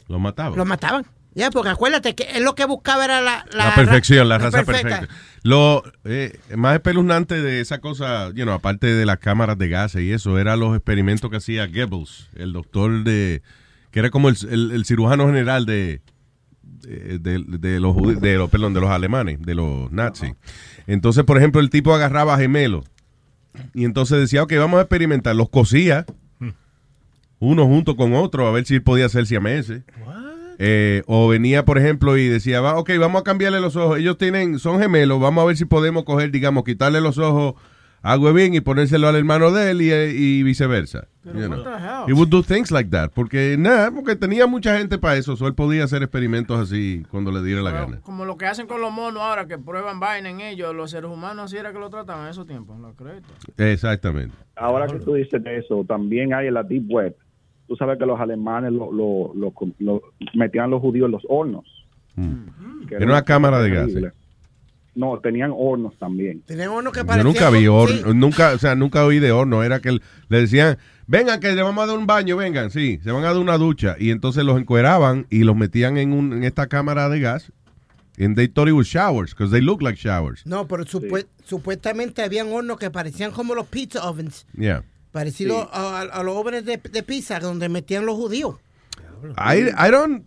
Lo 0.07 0.19
mataban. 0.19 0.57
lo 0.57 0.65
mataban. 0.65 1.05
Ya, 1.35 1.51
porque 1.51 1.69
acuérdate 1.69 2.15
que 2.15 2.23
él 2.33 2.43
lo 2.43 2.55
que 2.55 2.65
buscaba 2.65 3.05
era 3.05 3.21
la, 3.21 3.45
La, 3.51 3.75
perfección, 3.75 4.27
la, 4.27 4.39
ra- 4.39 4.45
raza 4.49 4.63
perfecta. 4.65 5.07
Lo 5.47 5.83
eh, 6.03 6.37
más 6.57 6.75
espeluznante 6.75 7.41
de 7.41 7.61
esa 7.61 7.79
cosa, 7.79 8.29
you 8.33 8.43
know, 8.43 8.53
aparte 8.53 8.87
de 8.87 9.05
las 9.05 9.17
cámaras 9.19 9.57
de 9.57 9.69
gases 9.69 10.01
y 10.01 10.11
eso, 10.11 10.37
eran 10.39 10.59
los 10.59 10.75
experimentos 10.75 11.29
que 11.31 11.37
hacía 11.37 11.67
Goebbels, 11.67 12.29
el 12.35 12.51
doctor 12.51 13.03
de. 13.03 13.41
que 13.91 13.99
era 13.99 14.09
como 14.09 14.27
el, 14.29 14.35
el- 14.49 14.71
el 14.71 14.83
cirujano 14.85 15.25
general 15.27 15.65
de. 15.65 16.01
de, 16.81 17.19
de- 17.19 17.57
de 17.59 17.79
los 17.79 17.95
de 18.19 18.35
los 18.37 18.49
perdón 18.49 18.73
de 18.73 18.81
los 18.81 18.89
alemanes 18.89 19.41
de 19.41 19.55
los 19.55 19.91
nazis 19.91 20.33
entonces 20.85 21.23
por 21.23 21.37
ejemplo 21.37 21.59
el 21.61 21.69
tipo 21.69 21.93
agarraba 21.93 22.37
gemelos 22.37 22.85
y 23.73 23.83
entonces 23.85 24.19
decía 24.19 24.43
ok 24.43 24.53
vamos 24.57 24.77
a 24.79 24.81
experimentar 24.81 25.35
los 25.35 25.49
cosía 25.49 26.05
uno 27.39 27.65
junto 27.65 27.95
con 27.95 28.13
otro 28.13 28.47
a 28.47 28.51
ver 28.51 28.65
si 28.65 28.79
podía 28.79 29.09
ser 29.09 29.25
siameses 29.25 29.83
eh, 30.57 31.03
o 31.05 31.27
venía, 31.27 31.65
por 31.65 31.77
ejemplo, 31.77 32.17
y 32.17 32.27
decía, 32.27 32.61
va, 32.61 32.77
ok, 32.77 32.91
vamos 32.99 33.21
a 33.21 33.23
cambiarle 33.23 33.61
los 33.61 33.75
ojos. 33.75 33.99
Ellos 33.99 34.17
tienen, 34.17 34.59
son 34.59 34.79
gemelos, 34.79 35.19
vamos 35.19 35.43
a 35.43 35.47
ver 35.47 35.57
si 35.57 35.65
podemos 35.65 36.03
coger, 36.03 36.31
digamos, 36.31 36.63
quitarle 36.63 37.01
los 37.01 37.17
ojos 37.17 37.55
agua 38.01 38.31
bien 38.31 38.53
y 38.53 38.61
ponérselo 38.61 39.07
al 39.07 39.15
hermano 39.15 39.51
de 39.51 39.71
él 39.71 39.81
y, 39.81 39.91
y 39.91 40.43
viceversa. 40.43 41.07
Pero 41.23 41.39
you 41.39 41.49
what 41.49 41.55
know. 41.57 41.63
the 41.63 41.77
hell? 41.77 42.05
He 42.07 42.13
would 42.13 42.29
do 42.29 42.41
things 42.41 42.71
like 42.71 42.89
that. 42.91 43.11
Porque 43.13 43.57
nada, 43.59 43.91
porque 43.91 44.15
tenía 44.15 44.47
mucha 44.47 44.77
gente 44.77 44.97
para 44.97 45.17
eso. 45.17 45.35
So 45.35 45.47
él 45.47 45.55
podía 45.55 45.83
hacer 45.83 46.01
experimentos 46.03 46.57
así 46.59 47.03
cuando 47.09 47.31
le 47.31 47.43
diera 47.43 47.61
la 47.61 47.71
gana. 47.71 47.99
Como 48.01 48.25
lo 48.25 48.37
que 48.37 48.45
hacen 48.45 48.67
con 48.67 48.81
los 48.81 48.91
monos 48.91 49.21
ahora, 49.21 49.45
que 49.47 49.57
prueban 49.57 49.99
vaina 49.99 50.29
en 50.29 50.39
ellos, 50.39 50.73
los 50.73 50.91
seres 50.91 51.09
humanos 51.09 51.45
así 51.45 51.57
era 51.57 51.73
que 51.73 51.79
lo 51.79 51.89
trataban 51.89 52.25
en 52.25 52.31
esos 52.31 52.47
tiempos, 52.47 52.79
¿lo 52.79 52.93
crees? 52.93 53.23
Exactamente. 53.57 54.35
Ahora 54.55 54.87
que 54.87 54.99
tú 54.99 55.15
dices 55.15 55.43
de 55.43 55.57
eso, 55.57 55.83
también 55.87 56.33
hay 56.33 56.47
en 56.47 56.53
la 56.53 56.63
Deep 56.63 56.85
Web. 56.89 57.15
Tú 57.67 57.75
sabes 57.75 57.97
que 57.99 58.05
los 58.05 58.19
alemanes 58.19 58.71
lo, 58.71 58.91
lo, 58.91 59.33
lo- 59.35 59.53
lo- 59.79 60.01
metían 60.33 60.69
los 60.69 60.81
judíos 60.81 61.05
en 61.07 61.11
los 61.11 61.23
hornos. 61.27 61.65
Que 62.87 62.95
Era 62.95 63.05
una 63.05 63.21
cámara 63.23 63.59
de 63.61 63.69
gas. 63.69 63.89
No, 64.95 65.19
tenían 65.19 65.51
hornos 65.55 65.93
también. 65.99 66.41
Tenían 66.41 66.71
uno 66.71 66.91
que 66.91 67.01
Yo 67.01 67.05
parecía... 67.05 67.23
nunca 67.23 67.49
vi 67.51 67.59
sí. 67.59 67.67
horno, 67.67 68.13
nunca, 68.15 68.53
o 68.53 68.57
sea, 68.57 68.73
nunca 68.73 69.05
oí 69.05 69.19
de 69.19 69.31
horno. 69.31 69.61
Era 69.63 69.79
que 69.79 69.91
le 69.91 70.39
decían, 70.41 70.77
vengan 71.05 71.39
que 71.39 71.51
le 71.51 71.61
vamos 71.61 71.83
a 71.83 71.87
dar 71.87 71.97
un 71.99 72.07
baño, 72.07 72.35
vengan, 72.35 72.71
sí, 72.71 72.99
se 73.03 73.11
van 73.11 73.23
a 73.23 73.27
dar 73.27 73.37
una 73.37 73.59
ducha. 73.59 73.95
Y 73.99 74.09
entonces 74.09 74.43
los 74.43 74.59
encueraban 74.59 75.27
y 75.29 75.43
los 75.43 75.55
metían 75.55 75.97
en, 75.99 76.13
un, 76.13 76.33
en 76.33 76.43
esta 76.43 76.65
cámara 76.65 77.09
de 77.09 77.19
gas. 77.19 77.51
And 78.19 78.35
they 78.35 78.47
thought 78.47 78.67
it 78.67 78.73
was 78.73 78.87
showers, 78.87 79.35
because 79.35 79.51
they 79.51 79.61
look 79.61 79.83
like 79.83 79.99
showers. 79.99 80.43
No, 80.47 80.65
pero 80.67 80.83
supue- 80.85 81.27
supuestamente 81.45 82.23
habían 82.23 82.47
hornos 82.51 82.77
que 82.79 82.89
parecían 82.89 83.29
como 83.31 83.53
los 83.53 83.67
pizza 83.67 84.09
ovens. 84.09 84.47
Yeah. 84.57 84.83
Parecido 85.11 85.69
a, 85.73 86.01
a 86.01 86.23
los 86.23 86.35
ovens 86.35 86.65
de, 86.65 86.77
de 86.77 87.03
pizza 87.03 87.39
donde 87.39 87.69
metían 87.69 88.05
los 88.05 88.15
judíos. 88.15 88.55
I, 89.37 89.69
I 89.87 89.91
don't... 89.91 90.25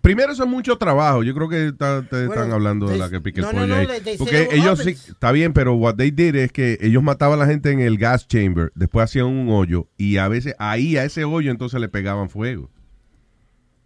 Primero, 0.00 0.30
eso 0.32 0.44
es 0.44 0.48
mucho 0.48 0.76
trabajo. 0.78 1.24
Yo 1.24 1.34
creo 1.34 1.48
que 1.48 1.66
está- 1.68 2.02
te 2.02 2.26
Bueno, 2.26 2.34
están 2.34 2.52
hablando 2.52 2.86
de 2.86 2.92
they- 2.92 3.00
la 3.00 3.10
que 3.10 3.20
pique 3.20 3.40
el 3.40 3.46
no, 3.46 3.52
pollo 3.52 3.66
no, 3.66 3.74
ahí. 3.74 3.86
they- 3.88 4.00
they 4.02 4.16
Porque 4.18 4.46
they 4.48 4.60
ellos 4.60 4.78
sí, 4.78 4.90
está 4.90 5.32
bien, 5.32 5.52
pero 5.52 5.74
what 5.74 5.96
they 5.96 6.12
did 6.12 6.36
es 6.36 6.52
que 6.52 6.78
ellos 6.80 7.02
mataban 7.02 7.40
a 7.40 7.44
la 7.44 7.50
gente 7.50 7.72
en 7.72 7.80
el 7.80 7.98
gas 7.98 8.28
chamber, 8.28 8.70
después 8.76 9.04
hacían 9.04 9.26
un 9.26 9.48
hoyo 9.48 9.88
y 9.96 10.18
a 10.18 10.28
veces 10.28 10.54
ahí 10.60 10.96
a 10.98 11.04
ese 11.04 11.24
hoyo 11.24 11.50
entonces 11.50 11.80
le 11.80 11.88
pegaban 11.88 12.28
fuego. 12.30 12.70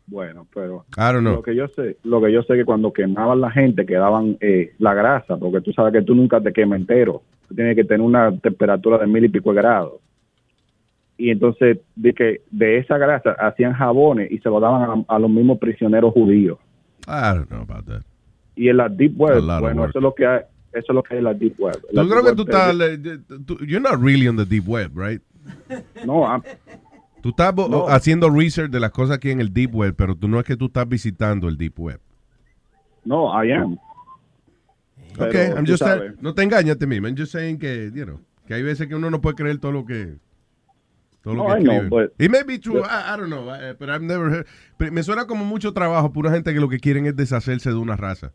Bueno, 0.08 0.46
pero 0.54 0.84
lo 1.20 1.42
que 1.42 1.56
yo 1.56 1.66
sé, 1.68 1.96
lo 2.04 2.20
que 2.22 2.30
yo 2.32 2.42
sé 2.42 2.54
que 2.54 2.64
cuando 2.64 2.92
quemaban 2.92 3.40
la 3.40 3.50
gente 3.50 3.84
quedaban 3.86 4.36
eh, 4.40 4.74
la 4.78 4.94
grasa, 4.94 5.36
porque 5.36 5.60
tú 5.62 5.72
sabes 5.72 5.92
que 5.92 6.02
tú 6.02 6.14
nunca 6.14 6.40
te 6.40 6.52
quemas 6.52 6.78
entero. 6.80 7.22
Tú 7.48 7.54
tienes 7.56 7.74
que 7.74 7.84
tener 7.84 8.02
una 8.02 8.36
temperatura 8.38 8.98
de 8.98 9.06
mil 9.06 9.24
y 9.24 9.28
pico 9.28 9.50
de 9.50 9.56
grados. 9.62 9.94
Y 11.18 11.30
entonces 11.30 11.78
de 11.94 12.12
que 12.12 12.42
de 12.50 12.78
esa 12.78 12.98
grasa 12.98 13.32
hacían 13.38 13.72
jabones 13.72 14.30
y 14.30 14.38
se 14.38 14.48
lo 14.50 14.60
daban 14.60 15.04
a, 15.08 15.14
a 15.14 15.18
los 15.18 15.30
mismos 15.30 15.58
prisioneros 15.58 16.12
judíos. 16.12 16.58
I 17.08 17.34
don't 17.34 17.48
know 17.48 17.62
about 17.62 17.86
that. 17.86 18.02
Y 18.54 18.68
en 18.68 18.76
la 18.78 18.88
deep 18.88 19.18
web, 19.18 19.42
bueno, 19.60 19.84
eso 19.86 19.98
es 19.98 20.02
lo 20.02 20.14
que 20.14 20.26
hay, 20.26 20.40
eso 20.72 20.86
es 20.88 20.94
lo 20.94 21.02
que 21.02 21.14
hay 21.14 21.18
en 21.18 21.24
la 21.24 21.34
deep 21.34 21.58
web. 21.58 21.76
La 21.92 22.02
Yo 22.02 22.08
deep 22.08 22.12
creo 22.18 22.24
que 22.24 22.36
tú 22.36 22.42
es- 22.42 22.48
estás... 22.48 23.60
You're 23.66 23.80
not 23.80 24.02
really 24.02 24.28
on 24.28 24.36
the 24.36 24.44
deep 24.44 24.66
web, 24.68 24.90
right? 24.96 25.22
No, 26.04 26.22
I'm- 26.26 26.42
Tú 27.22 27.30
estás 27.30 27.54
No. 27.56 27.88
haciendo 27.88 28.30
research 28.30 28.70
de 28.70 28.78
las 28.78 28.90
cosas 28.92 29.16
aquí 29.16 29.30
en 29.30 29.40
el 29.40 29.52
deep 29.52 29.74
web, 29.74 29.94
pero 29.96 30.14
tú 30.14 30.28
no 30.28 30.38
es 30.38 30.44
que 30.44 30.56
tú 30.56 30.66
estás 30.66 30.88
visitando 30.88 31.48
el 31.48 31.56
deep 31.56 31.78
web. 31.78 32.00
no, 33.04 33.28
I 33.42 33.52
am. 33.52 33.76
Pero, 35.16 35.28
Ok, 35.30 35.34
I'm 35.56 35.64
tú 35.64 35.72
just 35.72 35.82
saying- 35.82 36.16
no 36.20 36.34
te 36.34 36.42
engañes. 36.42 36.76
I'm 36.80 37.16
just 37.16 37.32
saying 37.32 37.58
que, 37.58 37.90
you 37.94 38.04
know, 38.04 38.20
que 38.46 38.54
hay 38.54 38.62
veces 38.62 38.86
que 38.86 38.94
uno 38.94 39.10
no 39.10 39.20
puede 39.20 39.36
creer 39.36 39.58
todo 39.58 39.72
lo 39.72 39.86
que 39.86 40.16
todo 41.26 41.34
lo 41.34 41.42
No, 41.48 41.54
que 41.54 41.60
I 41.60 41.64
know, 41.64 41.72
escriben. 41.72 41.90
but- 41.90 42.12
It 42.18 42.30
may 42.30 42.44
be 42.44 42.56
true, 42.58 42.82
I, 42.84 43.14
I 43.14 43.16
don't 43.16 43.30
know, 43.30 43.44
but 43.78 43.90
I've 43.90 44.00
never 44.04 44.30
heard. 44.30 44.46
Pero 44.78 44.92
me 44.92 45.02
suena 45.02 45.26
como 45.26 45.44
mucho 45.44 45.72
trabajo 45.72 46.12
pura 46.12 46.30
gente 46.30 46.54
que 46.54 46.60
lo 46.60 46.68
que 46.68 46.78
quieren 46.78 47.04
es 47.06 47.16
deshacerse 47.16 47.70
de 47.70 47.76
una 47.76 47.96
raza. 47.96 48.32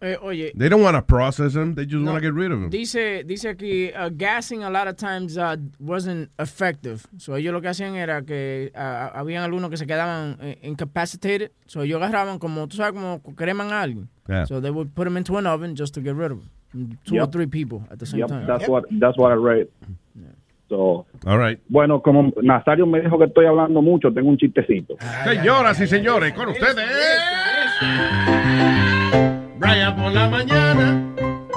Eh, 0.00 0.16
oye, 0.22 0.52
They 0.56 0.68
don't 0.68 0.82
want 0.82 0.94
to 0.96 1.02
process 1.06 1.52
them, 1.54 1.74
they 1.74 1.84
just 1.84 1.96
No. 2.04 2.12
want 2.12 2.22
to 2.22 2.26
get 2.26 2.34
rid 2.34 2.52
of 2.52 2.60
them. 2.60 2.70
Dice, 2.70 3.22
dice 3.24 3.48
aquí, 3.50 3.90
uh, 3.94 4.10
gassing 4.14 4.62
a 4.62 4.70
lot 4.70 4.88
of 4.88 4.96
times 4.96 5.36
uh, 5.36 5.56
wasn't 5.78 6.30
effective. 6.38 7.02
So 7.18 7.34
ellos 7.36 7.52
lo 7.52 7.60
que 7.60 7.68
hacían 7.68 7.94
era 7.96 8.22
que 8.22 8.72
uh, 8.74 8.78
habían 9.14 9.42
algunos 9.42 9.68
que 9.70 9.76
se 9.76 9.86
quedaban 9.86 10.36
eh, 10.40 10.58
incapacitated. 10.62 11.50
So 11.66 11.82
ellos 11.82 12.00
agarraban 12.02 12.38
como, 12.38 12.66
tú 12.68 12.76
sabes, 12.76 12.92
como 12.92 13.20
creman 13.34 13.72
a 13.72 13.80
alguien. 13.82 14.08
Yeah. 14.28 14.44
So 14.46 14.60
they 14.60 14.70
would 14.70 14.90
put 14.94 15.04
them 15.04 15.16
into 15.16 15.36
an 15.38 15.46
oven 15.46 15.74
just 15.76 15.94
to 15.94 16.00
get 16.02 16.14
rid 16.14 16.30
of 16.32 16.40
them. 16.72 16.98
Two 17.04 17.14
or 17.16 17.20
Yep. 17.22 17.32
three 17.32 17.46
people 17.46 17.82
at 17.90 17.98
the 17.98 18.04
same 18.06 18.20
Yep, 18.20 18.28
time. 18.28 18.46
that's 18.46 18.68
what 18.68 18.84
that's 19.00 19.16
what 19.18 19.32
I 19.32 19.36
read. 19.36 19.68
So, 20.68 21.06
All 21.24 21.38
right. 21.38 21.60
Bueno, 21.68 22.02
como 22.02 22.32
Nazario 22.42 22.86
me 22.86 23.00
dijo 23.00 23.18
que 23.18 23.26
estoy 23.26 23.46
hablando 23.46 23.80
mucho, 23.82 24.12
tengo 24.12 24.28
un 24.28 24.36
chistecito. 24.36 24.96
Señoras 25.24 25.80
y 25.80 25.86
señores, 25.86 26.32
con 26.32 26.48
ustedes. 26.48 26.84
Brian 29.58 29.96
por 29.96 30.12
la 30.12 30.28
mañana. 30.28 31.02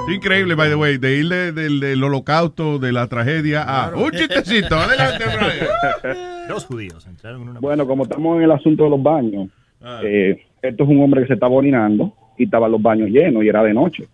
Increíble, 0.08 0.54
by 0.54 0.68
the 0.70 0.74
way, 0.76 0.98
de 0.98 1.16
ir 1.18 1.28
de- 1.28 1.52
del, 1.52 1.80
del 1.80 2.02
holocausto, 2.02 2.78
de 2.78 2.92
la 2.92 3.06
tragedia 3.08 3.62
a 3.62 3.94
un 3.94 4.10
chistecito. 4.10 4.76
Adelante, 4.76 5.24
Brian. 5.24 6.16
Dos 6.48 6.66
judíos 6.66 7.06
entraron 7.06 7.42
en 7.42 7.48
una... 7.50 7.60
Bueno, 7.60 7.86
como 7.86 8.04
estamos 8.04 8.36
en 8.38 8.42
el 8.44 8.50
asunto 8.52 8.84
de 8.84 8.90
los 8.90 9.02
baños, 9.02 9.48
Ah. 9.82 10.00
eh, 10.04 10.44
esto 10.60 10.84
es 10.84 10.90
un 10.90 11.02
hombre 11.02 11.22
que 11.22 11.28
se 11.28 11.34
estaba 11.34 11.54
orinando 11.54 12.12
y 12.36 12.44
estaban 12.44 12.70
los 12.70 12.82
baños 12.82 13.08
llenos 13.08 13.42
y 13.42 13.48
era 13.48 13.62
de 13.62 13.72
noche. 13.72 14.04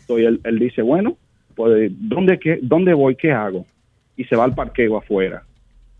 Entonces 0.00 0.26
él, 0.26 0.40
él 0.42 0.58
dice, 0.58 0.82
bueno, 0.82 1.16
pues 1.54 1.92
¿dónde, 1.96 2.38
qué, 2.40 2.58
¿dónde 2.60 2.92
voy? 2.92 3.14
¿Qué 3.14 3.30
hago? 3.30 3.64
Y 4.20 4.24
se 4.24 4.36
va 4.36 4.44
al 4.44 4.54
parqueo 4.54 4.98
afuera. 4.98 5.42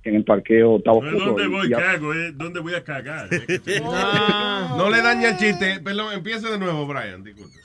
En 0.02 0.14
el 0.14 0.24
parqueo 0.24 0.76
está 0.78 0.90
No 0.92 0.98
es 0.98 1.04
oscuro. 1.14 1.26
dónde 1.26 1.44
y- 1.44 1.46
voy, 1.48 1.66
y- 1.66 1.70
¿qué 1.70 1.74
hago? 1.76 2.12
Es 2.14 2.36
dónde 2.36 2.60
voy 2.60 2.74
a 2.74 2.84
cagar. 2.84 3.28
No 4.76 4.90
le 4.90 5.02
dañe 5.02 5.28
el 5.28 5.36
chiste. 5.36 5.80
Perdón, 5.82 6.12
empieza 6.14 6.50
de 6.50 6.58
nuevo, 6.58 6.86
Brian. 6.86 7.22
Disculpe. 7.24 7.56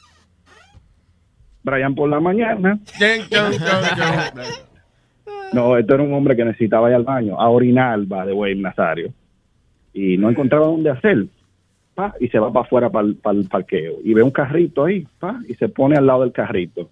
Brian 1.64 1.96
por 1.96 2.10
la 2.10 2.20
mañana. 2.20 2.80
No, 5.54 5.78
esto 5.78 5.94
era 5.94 6.04
un 6.04 6.14
hombre 6.14 6.36
que 6.36 6.44
necesitaba 6.46 6.90
ir 6.90 6.96
al 6.96 7.04
baño, 7.04 7.40
a 7.40 7.50
orinar, 7.50 8.00
va 8.12 8.26
de 8.26 8.34
güey, 8.34 8.56
Nazario. 8.56 9.14
Y 9.94 10.18
no 10.18 10.30
encontraba 10.30 10.68
dónde 10.68 10.90
hacer. 10.90 11.26
Pa, 11.94 12.14
y 12.20 12.28
se 12.28 12.40
va 12.40 12.52
para 12.52 12.66
afuera 12.66 12.90
para 12.90 13.08
el 13.08 13.48
parqueo. 13.50 13.96
Y 14.04 14.14
ve 14.14 14.22
un 14.22 14.32
carrito 14.32 14.84
ahí, 14.84 15.08
pa, 15.20 15.40
y 15.48 15.54
se 15.56 15.70
pone 15.70 15.96
al 15.96 16.06
lado 16.06 16.22
del 16.24 16.34
carrito 16.34 16.90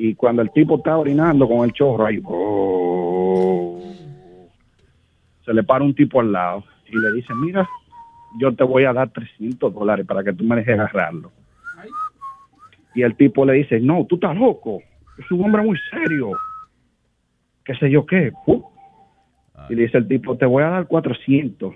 y 0.00 0.14
cuando 0.14 0.42
el 0.42 0.52
tipo 0.52 0.76
está 0.76 0.96
orinando 0.96 1.48
con 1.48 1.64
el 1.64 1.72
chorro 1.72 2.06
ahí, 2.06 2.20
oh, 2.24 3.82
se 5.44 5.52
le 5.52 5.64
para 5.64 5.82
un 5.82 5.92
tipo 5.92 6.20
al 6.20 6.30
lado 6.30 6.62
y 6.86 6.96
le 6.96 7.12
dice, 7.14 7.34
mira, 7.34 7.68
yo 8.38 8.54
te 8.54 8.62
voy 8.62 8.84
a 8.84 8.92
dar 8.92 9.10
300 9.10 9.74
dólares 9.74 10.06
para 10.06 10.22
que 10.22 10.32
tú 10.32 10.44
me 10.44 10.54
dejes 10.54 10.78
agarrarlo. 10.78 11.32
Y 12.94 13.02
el 13.02 13.16
tipo 13.16 13.44
le 13.44 13.54
dice, 13.54 13.80
no, 13.80 14.06
tú 14.06 14.14
estás 14.14 14.36
loco, 14.36 14.80
es 15.18 15.28
un 15.32 15.44
hombre 15.44 15.62
muy 15.62 15.76
serio, 15.90 16.30
qué 17.64 17.74
sé 17.74 17.90
yo 17.90 18.06
qué. 18.06 18.32
Uh. 18.46 18.62
Y 19.68 19.74
le 19.74 19.82
dice 19.82 19.98
el 19.98 20.06
tipo, 20.06 20.36
te 20.36 20.46
voy 20.46 20.62
a 20.62 20.68
dar 20.68 20.86
400. 20.86 21.74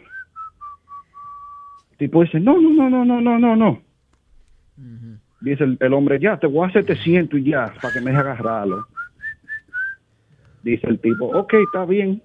El 1.90 1.96
tipo 1.96 2.22
dice, 2.22 2.38
no, 2.38 2.60
no, 2.60 2.88
no, 2.88 3.04
no, 3.04 3.20
no, 3.20 3.38
no, 3.38 3.56
no. 3.56 3.82
Uh. 4.78 5.21
Dice 5.42 5.64
el, 5.64 5.76
el 5.80 5.92
hombre, 5.92 6.18
ya, 6.20 6.36
te 6.36 6.46
voy 6.46 6.58
a 6.58 6.72
dar 6.72 6.84
700 6.84 7.40
y 7.40 7.50
ya, 7.50 7.74
para 7.80 7.92
que 7.92 8.00
me 8.00 8.10
deje 8.10 8.20
agarrarlo. 8.20 8.86
Dice 10.62 10.86
el 10.86 11.00
tipo, 11.00 11.26
ok, 11.26 11.54
está 11.66 11.84
bien. 11.84 12.22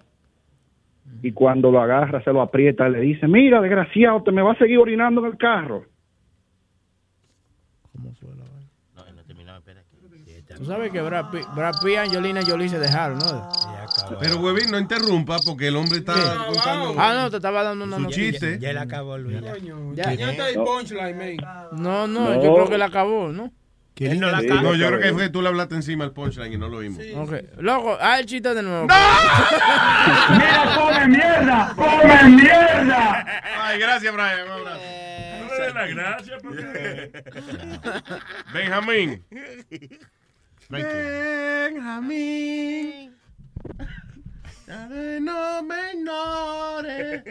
Y 1.24 1.32
cuando 1.32 1.72
lo 1.72 1.82
agarra, 1.82 2.24
se 2.24 2.32
lo 2.32 2.42
aprieta, 2.42 2.88
le 2.90 3.00
dice, 3.00 3.28
mira, 3.28 3.60
desgraciado, 3.60 4.22
te 4.22 4.32
me 4.32 4.42
va 4.42 4.52
a 4.52 4.58
seguir 4.58 4.78
orinando 4.78 5.22
en 5.22 5.32
el 5.32 5.38
carro. 5.38 5.86
Tú 10.58 10.66
sabes 10.66 10.92
que 10.92 11.02
Brad 11.02 11.30
Pitt, 11.32 11.46
Brad 11.56 11.74
Pitt 11.84 11.94
y 11.94 11.96
Angelina 11.96 12.42
Jolie 12.46 12.70
se 12.70 12.80
dejaron, 12.80 13.20
¿no? 13.20 13.50
Pero, 14.20 14.38
huevín, 14.38 14.72
no 14.72 14.80
interrumpa 14.80 15.38
porque 15.46 15.68
el 15.68 15.76
hombre 15.76 16.00
está 16.00 16.14
contando 16.48 16.96
Ah, 16.98 17.14
no, 17.16 17.30
te 17.30 17.38
estaba 17.38 17.64
dando 17.64 17.86
una 17.86 17.98
su 17.98 18.02
noticia. 18.04 18.32
chiste. 18.32 18.60
Ya 18.60 18.70
él 18.72 18.78
acabó, 18.78 19.18
Luis. 19.18 19.38
Ya, 19.94 20.14
Ya 20.14 20.32
está 20.32 20.50
el 20.50 20.56
punchline, 20.56 21.18
man. 21.18 21.38
No, 21.74 22.08
no, 22.08 22.34
No. 22.36 22.44
yo 22.44 22.54
creo 22.54 22.70
que 22.70 22.78
la 22.78 22.86
acabó, 22.86 23.30
¿no? 23.30 23.52
Él 24.00 24.20
no, 24.20 24.30
la 24.30 24.42
Sí, 24.42 24.48
no, 24.48 24.56
la 24.56 24.62
yo 24.62 24.72
creo 24.76 24.88
acabó. 24.90 25.02
que 25.02 25.14
fue 25.14 25.24
que 25.24 25.30
tú 25.30 25.42
le 25.42 25.48
hablaste 25.48 25.74
encima 25.74 26.04
al 26.04 26.12
punchline 26.12 26.54
y 26.54 26.58
no 26.58 26.68
lo 26.70 26.78
vimos. 26.80 27.00
Ok. 27.16 27.34
Loco, 27.58 27.98
haz 28.00 28.20
el 28.20 28.26
chiste 28.28 28.54
de 28.54 28.62
nuevo. 28.62 28.86
¡Mira, 30.30 30.76
come 30.78 31.08
mierda! 31.08 31.74
¡Come 31.76 32.24
mierda! 32.36 33.26
Ay, 33.60 33.80
gracias, 33.80 34.14
Brian. 34.14 34.44
Un 34.46 34.52
abrazo. 34.52 34.82
No 35.40 35.48
le 35.58 35.64
dé 35.66 35.74
la 35.74 35.88
gracia 35.88 36.38
porque... 36.44 37.12
Benjamín. 38.54 39.24
Benjamín. 41.78 43.17
No 45.22 45.64
me 45.64 45.94
ignores. 45.94 47.24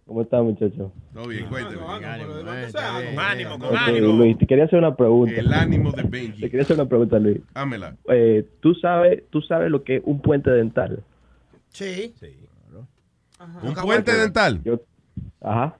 ¿Cómo 0.06 0.22
está, 0.22 0.42
muchacho? 0.42 0.92
Todo 1.14 1.28
bien, 1.28 1.48
cuéntame. 1.48 1.78
Con 1.78 2.06
ánimo, 3.20 3.60
con 3.60 3.70
Ok, 3.76 3.88
Luis, 4.00 4.38
te 4.38 4.46
quería 4.48 4.66
hacer 4.66 4.80
una 4.80 4.96
pregunta. 4.96 5.34
El 5.36 5.52
ánimo 5.52 5.92
de 5.92 6.04
Benji. 6.04 6.42
Te 6.42 6.50
quería 6.50 6.64
hacer 6.64 6.76
una 6.80 6.88
pregunta, 6.88 7.20
Luis. 7.20 7.40
Hámela. 7.54 7.96
Eh, 8.10 8.48
¿tú, 8.62 8.74
sabes, 8.76 9.24
¿Tú 9.32 9.42
sabes 9.42 9.70
lo 9.70 9.84
que 9.84 9.98
es 9.98 10.02
un 10.06 10.22
puente 10.22 10.50
dental? 10.52 11.04
Sí. 11.72 12.14
¿Un 13.64 13.74
puente 13.74 14.14
dental? 14.16 14.62
Yo- 14.64 14.82
ajá. 15.42 15.76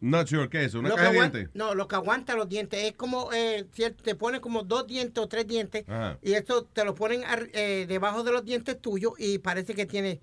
Not 0.00 0.28
sure, 0.28 0.48
¿qué 0.48 0.60
es 0.60 0.66
eso? 0.68 0.78
¿Una 0.80 0.88
Lo 0.90 0.96
caja 0.96 1.08
de 1.10 1.14
dientes? 1.18 1.48
No, 1.54 1.74
lo 1.74 1.86
que 1.86 1.94
aguanta 1.96 2.34
los 2.34 2.48
dientes 2.48 2.82
es 2.84 2.92
como, 2.92 3.30
eh, 3.34 3.66
te 4.02 4.14
ponen 4.14 4.40
como 4.40 4.62
dos 4.62 4.86
dientes 4.86 5.22
o 5.22 5.28
tres 5.28 5.46
dientes 5.46 5.84
Ajá. 5.88 6.16
y 6.22 6.32
esto 6.32 6.64
te 6.72 6.84
lo 6.86 6.94
ponen 6.94 7.22
ar- 7.24 7.48
eh, 7.52 7.84
debajo 7.86 8.22
de 8.22 8.32
los 8.32 8.44
dientes 8.44 8.80
tuyos 8.80 9.12
y 9.18 9.38
parece 9.38 9.74
que 9.74 9.84
tiene 9.84 10.20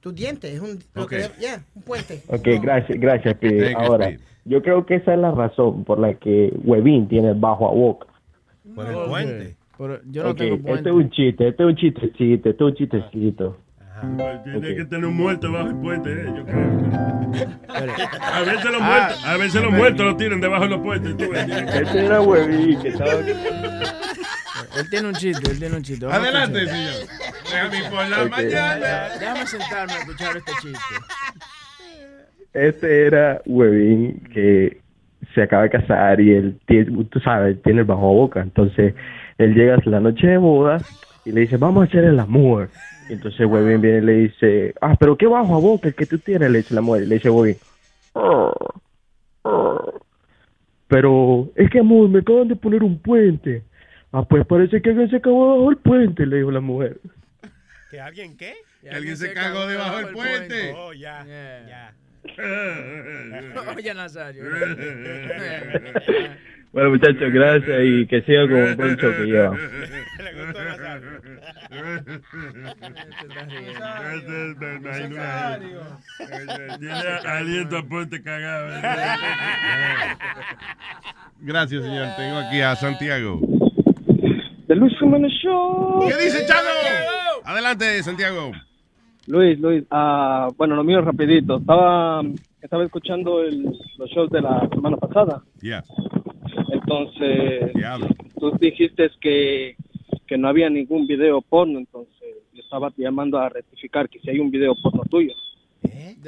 tus 0.00 0.14
dientes. 0.14 0.54
Es 0.54 0.60
un, 0.60 0.78
lo 0.94 1.02
Ok. 1.04 1.10
que- 1.10 1.30
yeah, 1.40 1.62
un 1.74 1.82
puente. 1.82 2.22
Ok, 2.28 2.46
gracias, 2.62 2.98
gracias, 2.98 3.36
you, 3.42 3.50
Ahora, 3.76 4.16
yo 4.46 4.62
creo 4.62 4.86
que 4.86 4.94
esa 4.94 5.12
es 5.12 5.18
la 5.20 5.32
razón 5.32 5.84
por 5.84 5.98
la 5.98 6.14
que 6.14 6.50
Webin 6.64 7.06
tiene 7.08 7.34
bajo 7.34 7.68
a 7.68 7.72
boca. 7.74 8.06
Por 8.74 8.86
el 8.86 8.94
puente. 9.08 9.56
Pero 9.76 10.00
yo 10.10 10.24
no 10.24 10.30
Ok, 10.30 10.38
tengo 10.38 10.54
este 10.56 10.66
puente. 10.68 10.88
es 10.88 10.94
un 10.96 11.10
chiste, 11.10 11.48
este 11.48 11.62
es 11.62 11.68
un 11.68 11.76
chistecito, 11.76 12.48
este 12.48 12.64
es 12.64 12.70
un 12.70 12.74
chistecito. 12.74 13.58
Tiene 14.44 14.74
que 14.76 14.84
tener 14.84 15.04
un 15.06 15.16
muerto 15.16 15.50
bajo 15.52 15.68
el 15.68 15.76
puente, 15.76 16.10
eh, 16.12 16.32
yo 16.36 16.44
creo. 16.44 16.68
A 18.32 18.40
veces 18.40 18.64
los 18.64 18.80
Ah. 18.82 18.86
muertos, 18.86 19.24
a 19.24 19.36
veces 19.36 19.62
los 19.62 19.72
muertos 19.72 20.06
lo 20.06 20.16
tiran 20.16 20.40
debajo 20.40 20.64
de 20.64 20.70
los 20.70 20.80
puentes. 20.80 21.16
tú 21.16 21.24
Este 21.34 22.04
era 22.06 22.20
Webin 22.20 22.80
que 22.80 22.88
estaba... 22.88 23.12
Él 24.76 24.90
tiene 24.90 25.08
un 25.08 25.14
chiste, 25.14 25.50
él 25.50 25.58
tiene 25.58 25.76
un 25.76 25.82
chiste. 25.82 26.06
Vamos 26.06 26.20
Adelante, 26.22 26.66
señor. 26.66 26.94
Déjame 27.44 27.90
por 27.90 28.08
la 28.08 28.22
Ok. 28.24 28.30
mañana. 28.30 29.08
Déjame 29.18 29.46
sentarme 29.46 29.92
a 29.92 29.98
escuchar 29.98 30.36
este 30.36 30.52
chiste. 30.62 30.78
Este 32.54 33.06
era 33.06 33.40
Webin 33.46 34.20
que 34.32 34.80
se 35.34 35.42
acaba 35.42 35.64
de 35.64 35.70
casar 35.70 36.20
y 36.20 36.32
él 36.32 36.58
tiene, 36.66 37.04
tú 37.10 37.20
sabes, 37.20 37.60
tiene 37.62 37.80
el 37.80 37.86
bajo 37.86 38.12
boca. 38.14 38.40
Entonces, 38.40 38.94
él 39.38 39.54
llega 39.54 39.74
a 39.74 39.80
la 39.88 40.00
noche 40.00 40.26
de 40.26 40.38
boda 40.38 40.78
y 41.24 41.32
le 41.32 41.42
dice, 41.42 41.56
vamos 41.56 41.82
a 41.82 41.88
hacer 41.88 42.04
el 42.04 42.18
amor. 42.18 42.70
Y 43.08 43.14
entonces 43.14 43.46
Webin 43.46 43.80
viene 43.80 43.98
y 43.98 44.02
le 44.02 44.12
dice, 44.12 44.74
ah, 44.80 44.94
pero 44.98 45.16
qué 45.16 45.26
bajo 45.26 45.56
a 45.56 45.60
boca 45.60 45.88
el 45.88 45.94
que 45.94 46.06
tú 46.06 46.18
tienes, 46.18 46.50
le 46.50 46.58
dice 46.58 46.74
la 46.74 46.80
mujer. 46.80 47.04
Y 47.04 47.06
le 47.06 47.14
dice 47.16 47.30
Webin, 47.30 47.56
"Oh, 48.12 48.52
oh". 49.42 50.00
pero 50.88 51.48
es 51.56 51.70
que 51.70 51.80
amor, 51.80 52.08
me 52.08 52.20
acaban 52.20 52.48
de 52.48 52.56
poner 52.56 52.82
un 52.82 52.98
puente. 52.98 53.62
Ah, 54.12 54.22
pues 54.22 54.46
parece 54.46 54.80
que 54.80 54.90
alguien 54.90 55.10
se 55.10 55.16
acabó 55.16 55.56
bajo 55.56 55.70
el 55.70 55.76
puente, 55.78 56.26
le 56.26 56.38
dijo 56.38 56.50
la 56.50 56.60
mujer. 56.60 56.98
¿Que 57.90 58.00
alguien 58.00 58.36
qué? 58.36 58.54
Que 58.82 58.90
alguien 58.90 59.16
se 59.16 59.32
cagó 59.32 59.66
debajo 59.66 59.96
del 59.98 60.08
puente. 60.08 60.74
Oh, 60.76 60.92
ya, 60.92 61.24
ya. 61.26 61.94
Oye, 63.76 63.94
Nazario. 63.94 64.44
Bueno, 66.70 66.90
muchachos, 66.90 67.32
gracias 67.32 67.80
y 67.82 68.06
que 68.06 68.20
siga 68.22 68.42
con 68.42 68.56
el 68.58 68.76
buen 68.76 68.94
show 68.96 69.10
que 69.16 69.24
lleva. 69.24 69.56
Tiene 76.78 77.00
aliento 77.26 77.78
a 77.78 77.82
puente 77.82 78.22
cagado. 78.22 78.68
Gracias, 81.40 81.82
señor. 81.84 82.08
Tengo 82.16 82.36
aquí 82.38 82.60
a 82.60 82.74
Santiago. 82.76 83.40
The 84.66 84.74
Luis 84.74 84.92
Jiménez 84.98 85.32
Show. 85.42 86.06
¿Qué 86.08 86.24
dice 86.24 86.44
Chago? 86.46 86.68
Adelante, 87.44 88.02
Santiago. 88.02 88.52
Luis, 89.26 89.58
Luis, 89.60 89.84
ah, 89.90 90.48
bueno, 90.56 90.74
lo 90.76 90.84
mío 90.84 91.00
rapidito. 91.02 91.58
Estaba, 91.58 92.22
estaba 92.62 92.84
escuchando 92.84 93.42
el- 93.42 93.62
los 93.98 94.10
shows 94.10 94.30
de 94.30 94.40
la 94.40 94.66
semana 94.74 94.96
pasada. 94.96 95.42
Ya. 95.60 95.82
Entonces, 96.72 97.72
tú 98.38 98.52
dijiste 98.58 99.10
que, 99.20 99.76
que 100.28 100.38
no 100.38 100.48
había 100.48 100.68
ningún 100.70 101.06
video 101.06 101.40
porno, 101.42 101.78
entonces 101.78 102.28
yo 102.52 102.62
estaba 102.62 102.92
llamando 102.96 103.38
a 103.38 103.48
rectificar 103.48 104.08
que 104.08 104.20
si 104.20 104.30
hay 104.30 104.38
un 104.38 104.50
video 104.50 104.74
porno 104.80 105.02
tuyo. 105.10 105.32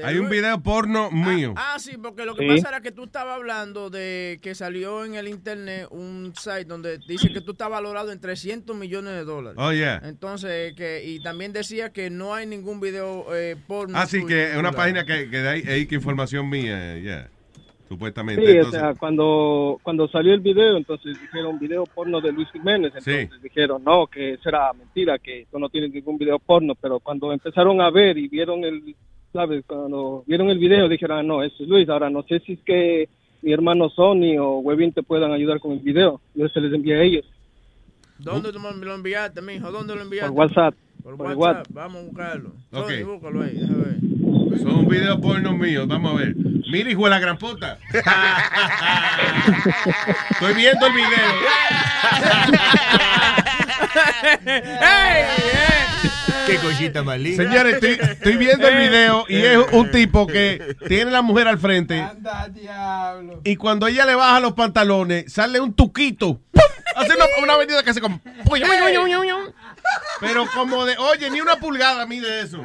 Hay 0.05 0.16
un 0.18 0.28
video 0.31 0.60
porno 0.62 1.10
mío. 1.10 1.52
Ah, 1.56 1.77
sí, 1.78 1.97
porque 2.01 2.24
lo 2.24 2.35
que 2.36 2.44
Sí. 2.44 2.48
pasa 2.48 2.68
era 2.68 2.81
que 2.81 2.93
tú 2.93 3.05
estabas 3.05 3.35
hablando 3.35 3.90
de 3.90 4.39
que 4.40 4.55
salió 4.55 5.05
en 5.05 5.16
el 5.16 5.27
internet 5.27 5.89
un 5.90 6.32
site 6.36 6.64
donde 6.64 6.98
dice 7.09 7.32
que 7.32 7.40
tú 7.40 7.52
estás 7.52 7.68
valorado 7.68 8.12
en 8.12 8.20
300 8.20 8.77
millones 8.77 9.12
de 9.14 9.24
dólares. 9.24 9.59
Oh, 9.60 9.72
yeah. 9.72 10.01
Entonces, 10.05 10.74
que, 10.77 11.02
y 11.05 11.20
también 11.22 11.52
decía 11.52 11.93
que 11.93 12.09
no 12.09 12.32
hay 12.32 12.47
ningún 12.47 12.78
video 12.81 13.27
eh, 13.35 13.56
porno. 13.66 13.98
Ah, 13.98 14.06
sí, 14.06 14.18
tuyo 14.18 14.28
que 14.28 14.52
es 14.52 14.56
una 14.56 14.70
página 14.72 15.05
que, 15.05 15.28
que 15.28 15.40
da 15.43 15.51
ahí, 15.51 15.62
ahí 15.66 15.86
que 15.86 15.97
información 15.97 16.48
mía, 16.48 16.97
ya. 16.98 17.28
Supuestamente. 17.90 18.46
Sí, 18.46 18.52
Entonces, 18.52 18.80
o 18.80 18.84
sea, 18.84 18.94
cuando, 18.94 19.80
cuando 19.82 20.06
salió 20.06 20.32
el 20.32 20.38
video, 20.38 20.76
entonces 20.76 21.20
dijeron 21.20 21.58
video 21.58 21.82
porno 21.86 22.20
de 22.20 22.30
Luis 22.30 22.48
Jiménez, 22.52 22.92
entonces 22.94 23.42
dijeron 23.42 23.82
no, 23.82 24.06
que 24.06 24.34
eso 24.34 24.48
era 24.48 24.72
mentira, 24.72 25.18
que 25.18 25.48
tú 25.50 25.58
no 25.58 25.68
tienes 25.68 25.92
ningún 25.92 26.16
video 26.16 26.38
porno, 26.38 26.76
pero 26.80 27.00
cuando 27.00 27.32
empezaron 27.32 27.80
a 27.80 27.90
ver 27.90 28.16
y 28.16 28.28
vieron 28.28 28.62
el, 28.62 28.94
¿sabes? 29.32 29.64
Cuando 29.66 30.22
vieron 30.24 30.50
el 30.50 30.60
video 30.60 30.88
dijeron, 30.88 31.18
ah, 31.18 31.22
no, 31.24 31.42
eso 31.42 31.64
es 31.64 31.68
Luis, 31.68 31.88
ahora 31.88 32.08
no 32.08 32.22
sé 32.22 32.38
si 32.46 32.52
es 32.52 32.60
que 32.60 33.08
mi 33.42 33.52
hermano 33.52 33.90
Sony 33.90 34.38
o 34.38 34.60
Webin 34.60 34.92
te 34.92 35.02
puedan 35.02 35.32
ayudar 35.32 35.58
con 35.58 35.72
el 35.72 35.80
video, 35.80 36.20
yo 36.36 36.48
se 36.48 36.60
les 36.60 36.72
envié 36.72 36.94
a 36.94 37.02
ellos 37.02 37.26
¿Dónde 38.18 38.52
tú 38.52 38.60
me 38.60 38.86
lo 38.86 38.94
enviaste, 38.94 39.42
mijo? 39.42 39.72
¿Dónde 39.72 39.96
lo 39.96 40.02
enviaste? 40.02 40.30
por 40.30 40.38
WhatsApp. 40.38 40.74
Por, 41.02 41.14
WhatsApp. 41.14 41.38
WhatsApp. 41.38 41.66
Vamos 41.70 42.02
a 42.02 42.04
buscarlo. 42.04 42.48
Ok. 42.70 42.90
Sony, 42.90 43.04
búscalo 43.04 43.42
ahí, 43.42 43.58
ver. 43.58 44.58
son 44.60 44.74
un 44.76 44.88
video 44.88 45.20
porno 45.20 45.56
mío. 45.56 45.86
Vamos 45.88 46.12
a 46.12 46.16
ver. 46.18 46.36
Mira, 46.69 46.91
hijo 46.91 47.05
de 47.05 47.11
la 47.11 47.19
gran 47.19 47.39
puta. 47.39 47.78
Estoy 50.31 50.55
viendo 50.55 50.87
el 50.87 50.93
video. 50.93 51.11
Qué 56.47 56.57
cosita 56.57 57.03
más 57.03 57.19
linda. 57.19 57.45
Señores, 57.45 57.74
estoy, 57.74 57.99
estoy 58.01 58.37
viendo 58.37 58.66
el 58.69 58.77
video 58.77 59.24
y 59.28 59.37
es 59.37 59.59
un 59.73 59.91
tipo 59.91 60.27
que 60.27 60.77
tiene 60.89 61.11
la 61.11 61.23
mujer 61.23 61.49
al 61.49 61.59
frente. 61.59 62.07
Y 63.45 63.57
cuando 63.57 63.87
ella 63.87 64.07
le 64.07 64.15
baja 64.15 64.41
los 64.41 64.55
pantalones, 64.55 65.32
sale 65.32 65.61
un 65.61 65.74
tuquito. 65.74 66.41
¡Pum! 66.51 66.62
Hace 66.96 67.14
una, 67.14 67.24
una 67.42 67.52
avenida 67.54 67.82
que 67.82 67.90
hace 67.90 68.00
como. 68.00 68.20
Pero 70.20 70.46
como 70.54 70.84
de, 70.84 70.96
oye, 70.98 71.30
ni 71.30 71.40
una 71.40 71.56
pulgada 71.56 72.04
mide 72.06 72.40
eso. 72.42 72.62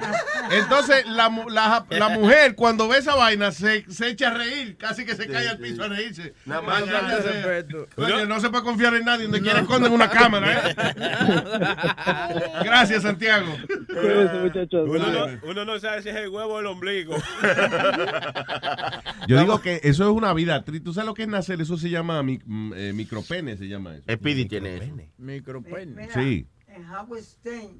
Entonces, 0.51 1.05
la, 1.07 1.29
mu- 1.29 1.49
la, 1.49 1.85
la 1.89 2.09
mujer, 2.09 2.55
cuando 2.55 2.87
ve 2.89 2.97
esa 2.97 3.15
vaina, 3.15 3.51
se, 3.51 3.85
se 3.89 4.09
echa 4.09 4.27
a 4.27 4.33
reír. 4.33 4.75
Casi 4.77 5.05
que 5.05 5.15
se 5.15 5.27
cae 5.27 5.47
al 5.47 5.57
piso 5.59 5.83
a 5.83 5.87
reírse. 5.87 6.33
Nada 6.45 6.61
más. 6.61 6.81
Coño, 7.95 8.25
no 8.25 8.39
se 8.41 8.49
puede 8.49 8.63
confiar 8.63 8.93
en 8.95 9.05
nadie. 9.05 9.23
Donde 9.23 9.41
quiera 9.41 9.61
esconden 9.61 9.91
una 9.93 10.09
cámara, 10.09 10.69
¿eh? 10.69 10.75
Gracias, 12.65 13.03
Santiago. 13.03 13.55
Uno 14.83 15.07
no, 15.07 15.39
uno 15.43 15.65
no 15.65 15.79
sabe 15.79 16.01
si 16.03 16.09
es 16.09 16.15
el 16.15 16.29
huevo 16.29 16.55
o 16.55 16.59
el 16.59 16.65
ombligo. 16.65 17.15
Yo 19.27 19.39
digo 19.39 19.61
que 19.61 19.79
eso 19.83 20.03
es 20.03 20.09
una 20.09 20.33
vida 20.33 20.63
triste. 20.63 20.83
¿Tú 20.85 20.93
sabes 20.93 21.07
lo 21.07 21.13
que 21.13 21.23
es 21.23 21.27
nacer? 21.29 21.61
Eso 21.61 21.77
se 21.77 21.89
llama 21.89 22.21
mi- 22.23 22.39
mm, 22.45 22.73
eh, 22.75 22.91
micropene, 22.93 23.57
se 23.57 23.67
llama 23.67 23.95
eso. 23.95 24.03
Speedy 24.17 24.45
tiene 24.45 24.77
eso. 24.77 24.93
Micropene. 25.17 26.09
Sí. 26.13 26.47
En 26.67 26.85
Howard 26.89 27.21
Stein. 27.23 27.79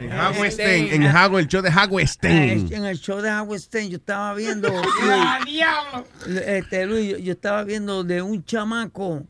En 0.00 0.12
Howard 0.12 0.50
Stein, 0.52 0.88
en 0.92 1.02
Howard, 1.14 1.40
el 1.40 1.48
show 1.48 1.60
de 1.62 1.70
Howard 1.70 2.06
Stein. 2.06 2.68
Eh, 2.70 2.76
En 2.76 2.84
el 2.84 2.96
show 2.98 3.20
de 3.20 3.30
Howard 3.30 3.58
Stein 3.60 3.90
yo 3.90 3.96
estaba 3.96 4.34
viendo. 4.34 4.68
¡Ah, 5.02 5.40
diablo! 5.44 6.04
Este, 6.46 6.86
Luis, 6.86 7.10
yo, 7.10 7.18
yo 7.18 7.32
estaba 7.32 7.64
viendo 7.64 8.04
de 8.04 8.22
un 8.22 8.44
chamaco, 8.44 9.24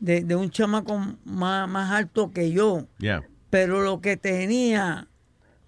de, 0.00 0.22
de 0.24 0.34
un 0.34 0.50
chamaco 0.50 0.98
más, 1.24 1.68
más 1.68 1.92
alto 1.92 2.32
que 2.32 2.50
yo, 2.50 2.86
Yeah. 2.98 3.22
pero 3.50 3.82
lo 3.82 4.00
que 4.00 4.16
tenía 4.16 5.06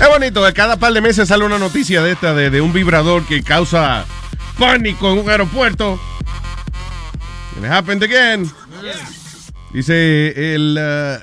Es 0.01 0.07
bonito, 0.09 0.45
que 0.45 0.53
cada 0.53 0.77
par 0.77 0.93
de 0.93 1.01
meses 1.01 1.27
sale 1.29 1.45
una 1.45 1.57
noticia 1.57 2.01
de 2.01 2.11
esta, 2.11 2.33
de, 2.33 2.49
de 2.49 2.61
un 2.61 2.73
vibrador 2.73 3.25
que 3.25 3.41
causa 3.41 4.05
pánico 4.59 5.11
en 5.13 5.19
un 5.19 5.29
aeropuerto. 5.29 5.99
It 7.57 7.65
happened 7.65 8.03
again. 8.03 8.45
Dice, 9.73 10.53
el 10.55 10.77
eh, 10.79 11.17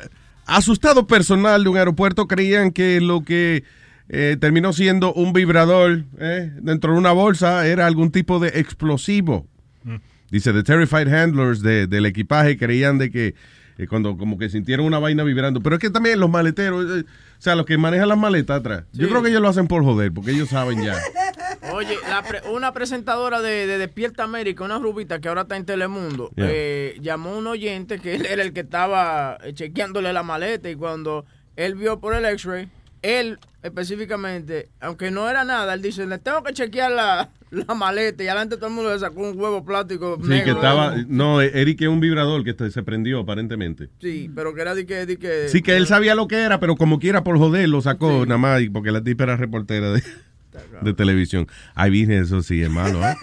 asustado 0.47 1.07
personal 1.07 1.63
de 1.65 1.71
un 1.71 1.77
aeropuerto 1.77 2.27
creían 2.27 2.71
que 2.71 3.01
lo 3.01 3.23
que 3.23 3.65
eh, 4.09 4.37
terminó 4.41 4.73
siendo 4.73 5.13
un 5.13 5.33
vibrador 5.33 6.05
eh, 6.19 6.51
dentro 6.61 6.93
de 6.93 6.99
una 6.99 7.13
bolsa 7.13 7.67
era 7.67 7.87
algún 7.87 8.11
tipo 8.11 8.39
de 8.41 8.49
explosivo. 8.59 9.47
Dice, 10.31 10.53
the 10.55 10.63
terrified 10.63 11.09
handlers 11.13 11.61
de- 11.61 11.87
del 11.87 12.07
equipaje 12.07 12.57
creían 12.57 12.97
de 12.97 13.11
que 13.11 13.35
eh, 13.79 13.87
cuando 13.87 14.17
como 14.17 14.39
que 14.39 14.49
sintieron 14.49 14.87
una 14.87 14.99
vaina 14.99 15.23
vibrando. 15.25 15.61
Pero 15.61 15.77
es 15.77 15.81
que 15.81 15.91
también 15.91 16.21
los 16.21 16.31
maleteros, 16.31 16.85
eh, 16.99 17.05
o 17.05 17.41
sea, 17.43 17.55
los 17.57 17.67
que 17.67 17.77
manejan 17.79 18.09
las 18.09 18.19
maletas 18.19 18.61
atrás, 18.61 18.85
yo 18.93 19.09
creo 19.09 19.23
que 19.23 19.31
ellos 19.31 19.43
lo 19.43 19.49
hacen 19.49 19.67
por 19.69 19.83
joder, 19.85 20.13
porque 20.13 20.31
ellos 20.33 20.49
saben 20.49 20.83
ya. 20.85 20.97
Oye, 21.73 21.97
la 22.09 22.23
pre- 22.23 22.43
una 22.51 22.73
presentadora 22.73 23.41
de, 23.41 23.67
de 23.67 23.79
Despierta 23.79 24.25
América, 24.25 24.65
una 24.65 24.79
rubita 24.79 25.21
que 25.21 25.29
ahora 25.29 25.43
está 25.43 25.57
en 25.57 25.65
Telemundo, 25.65 26.31
Yeah. 26.37 26.47
eh, 26.51 26.97
llamó 27.01 27.31
a 27.35 27.39
un 27.39 27.47
oyente 27.47 27.99
que 28.01 28.15
él 28.17 28.27
era 28.27 28.43
el 28.43 28.53
que 28.53 28.61
estaba 28.61 29.39
eh, 29.45 29.53
chequeándole 29.55 30.13
la 30.13 30.23
maleta 30.23 30.69
y 30.71 30.75
cuando 30.77 31.25
él 31.57 31.75
vio 31.75 32.01
por 32.01 32.15
el 32.15 32.25
x-ray, 32.25 32.69
él 33.03 33.39
específicamente, 33.63 34.69
aunque 34.81 35.11
no 35.11 35.29
era 35.29 35.45
nada, 35.45 35.75
él 35.75 35.83
dice, 35.83 36.07
le 36.07 36.19
tengo 36.19 36.43
que 36.43 36.53
chequear 36.53 36.91
la, 36.93 37.31
la 37.53 37.75
maleta 37.75 38.25
y 38.25 38.29
adelante 38.29 38.57
todo 38.57 38.69
el 38.69 38.73
mundo 38.75 38.93
le 38.93 38.99
sacó 38.99 39.21
un 39.29 39.39
huevo 39.39 39.65
plástico 39.65 40.19
Sí, 40.23 40.29
negro. 40.29 40.45
que 40.45 40.51
estaba, 40.53 40.95
no, 41.07 41.41
Eric 41.43 41.83
es 41.83 41.89
un 41.89 42.01
vibrador 42.01 42.43
que 42.45 42.71
se 42.71 42.83
prendió 42.83 43.21
aparentemente. 43.21 43.89
Sí, 44.01 44.31
pero 44.35 44.55
que 44.55 44.63
era 44.63 44.75
de 44.75 44.87
que... 44.87 45.05
De 45.07 45.19
que 45.19 45.49
Sí, 45.49 45.61
que 45.63 45.77
él 45.77 45.87
sabía 45.87 46.15
lo 46.15 46.27
que 46.29 46.37
era, 46.41 46.59
pero 46.61 46.77
como 46.77 46.99
quiera 46.99 47.23
por 47.23 47.37
joder 47.37 47.69
lo 47.69 47.81
sacó 47.83 48.25
nada 48.27 48.39
más, 48.39 48.63
porque 48.73 48.91
la 48.91 49.03
tipa 49.05 49.25
era 49.25 49.37
reportera 49.37 49.93
de, 49.93 50.03
de 50.81 50.95
televisión. 50.95 51.47
Ay, 51.75 51.91
virgen, 51.91 52.23
eso 52.23 52.43
sí, 52.43 52.63
hermano, 52.63 53.07
¿eh? 53.07 53.15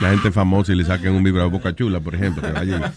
La 0.00 0.10
gente 0.10 0.30
famosa 0.30 0.72
y 0.72 0.76
le 0.76 0.84
sacan 0.84 1.12
un 1.12 1.24
vibrador 1.24 1.50
boca 1.50 1.74
chula, 1.74 1.98
por 1.98 2.14
ejemplo, 2.14 2.40
que 2.40 2.52
vaya 2.52 2.92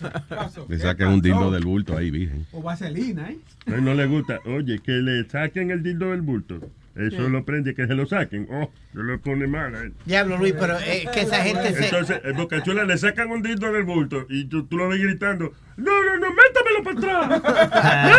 y 0.69 0.71
le 0.71 0.77
sacan 0.77 1.07
un 1.07 1.19
dildo 1.21 1.49
del 1.49 1.65
bulto 1.65 1.97
ahí, 1.97 2.11
virgen. 2.11 2.45
O 2.51 2.61
vaselina, 2.61 3.27
¿eh? 3.31 3.39
No, 3.65 3.77
no 3.81 3.93
le 3.95 4.05
gusta. 4.05 4.39
Oye, 4.45 4.77
que 4.77 4.91
le 4.91 5.27
saquen 5.27 5.71
el 5.71 5.81
dildo 5.81 6.11
del 6.11 6.21
bulto. 6.21 6.59
Eso 6.95 7.25
Sí. 7.25 7.29
lo 7.31 7.45
prende, 7.45 7.73
que 7.73 7.87
se 7.87 7.93
lo 7.95 8.05
saquen. 8.05 8.47
Oh, 8.51 8.69
se 8.93 8.99
lo 8.99 9.19
pone 9.21 9.47
mal. 9.47 9.93
Diablo, 10.05 10.37
Luis, 10.37 10.53
pero 10.59 10.77
es 10.77 11.07
que 11.09 11.21
esa 11.21 11.41
gente 11.43 11.73
se... 11.73 11.85
Entonces, 11.85 12.19
en 12.23 12.35
Boca 12.35 12.61
Chula 12.63 12.83
le 12.83 12.97
sacan 12.97 13.31
un 13.31 13.41
dildo 13.41 13.71
del 13.71 13.83
bulto 13.83 14.25
y 14.29 14.45
tú, 14.45 14.65
tú 14.65 14.77
lo 14.77 14.89
ves 14.89 15.01
gritando, 15.01 15.53
no, 15.77 16.03
no, 16.03 16.17
no, 16.17 16.27
métamelo 16.33 16.83
para 16.83 16.97
atrás, 16.97 17.41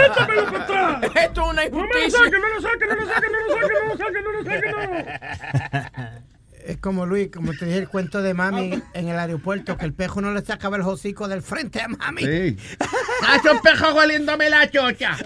métamelo 0.09 0.45
para 0.51 0.65
atrás. 0.65 1.13
Esto 1.25 1.43
es 1.43 1.49
una 1.51 1.69
No 1.69 1.87
me 1.87 2.01
lo 2.05 2.11
saquen, 2.11 2.41
no 2.41 2.49
lo 2.49 2.61
saquen, 2.61 2.89
no 2.89 2.97
lo 2.97 3.07
saquen, 3.07 3.33
no 3.33 3.39
lo 3.41 3.53
saquen, 3.55 3.75
no 3.75 3.89
lo 3.89 3.97
saquen, 3.99 4.25
no 4.25 4.33
lo 4.33 4.45
saquen, 4.45 4.71
no. 5.95 6.23
Es 6.65 6.77
como 6.79 7.07
Luis, 7.07 7.29
como 7.33 7.53
te 7.53 7.65
dije 7.67 7.79
el 7.79 7.89
cuento 7.89 8.23
de 8.23 8.35
mami 8.35 8.81
en 8.95 9.09
el 9.09 9.19
aeropuerto, 9.19 9.77
que 9.77 9.85
el 9.85 9.93
pejo 9.93 10.21
no 10.21 10.33
le 10.33 10.43
sacaba 10.45 10.77
el 10.77 10.83
hocico 10.83 11.27
del 11.29 11.43
frente 11.43 11.81
a 11.81 11.89
mami. 11.89 12.23
Sí. 12.23 12.57
¡Hace 13.29 13.51
un 13.51 13.61
pejo 13.61 13.93
hueliéndome 13.95 14.49
la 14.49 14.71
chocha! 14.71 15.17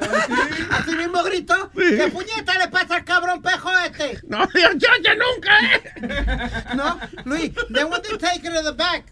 Así 0.71 0.95
mismo 0.97 1.23
gritó. 1.25 1.71
¿Qué 1.75 2.09
puñeta 2.13 2.59
le 2.59 2.69
pasa 2.69 2.97
al 2.97 3.05
cabrón 3.05 3.43
pejo 3.43 3.71
este? 3.85 4.19
No, 4.29 4.45
yo 4.55 4.69
chocha 4.79 5.15
nunca, 5.15 5.59
¿eh? 5.75 6.51
No, 6.77 6.99
Luis, 7.25 7.51
then 7.73 7.91
when 7.91 8.01
they 8.03 8.17
take 8.19 8.43
her 8.47 8.53
to 8.55 8.63
the 8.63 8.73
back, 8.77 9.05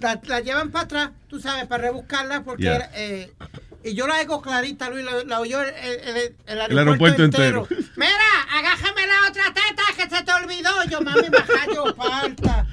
la, 0.00 0.20
la 0.24 0.40
llevan 0.40 0.70
para 0.70 0.84
atrás, 0.84 1.10
tú 1.28 1.40
sabes, 1.40 1.66
para 1.66 1.82
rebuscarla, 1.84 2.42
porque 2.42 2.62
Yeah. 2.64 2.74
era, 2.76 2.90
eh, 2.94 3.32
y 3.82 3.94
yo 3.94 4.06
la 4.06 4.16
hago 4.18 4.42
clarita, 4.42 4.90
Luis, 4.90 5.04
la, 5.04 5.24
la 5.24 5.40
oyó 5.40 5.62
el, 5.62 5.70
el- 5.70 6.16
el- 6.16 6.34
el 6.46 6.60
aeropuerto, 6.60 6.78
aeropuerto 6.78 7.22
entero. 7.24 7.66
Mira, 7.96 8.12
agájame 8.54 9.06
la 9.06 9.28
otra 9.28 9.44
teta 9.54 9.82
que 10.00 10.16
se 10.16 10.22
te 10.22 10.32
olvidó. 10.32 10.70
Yo, 10.88 11.00
mami, 11.00 11.28
baja 11.28 11.66
yo, 11.74 11.94
falta. 11.94 12.66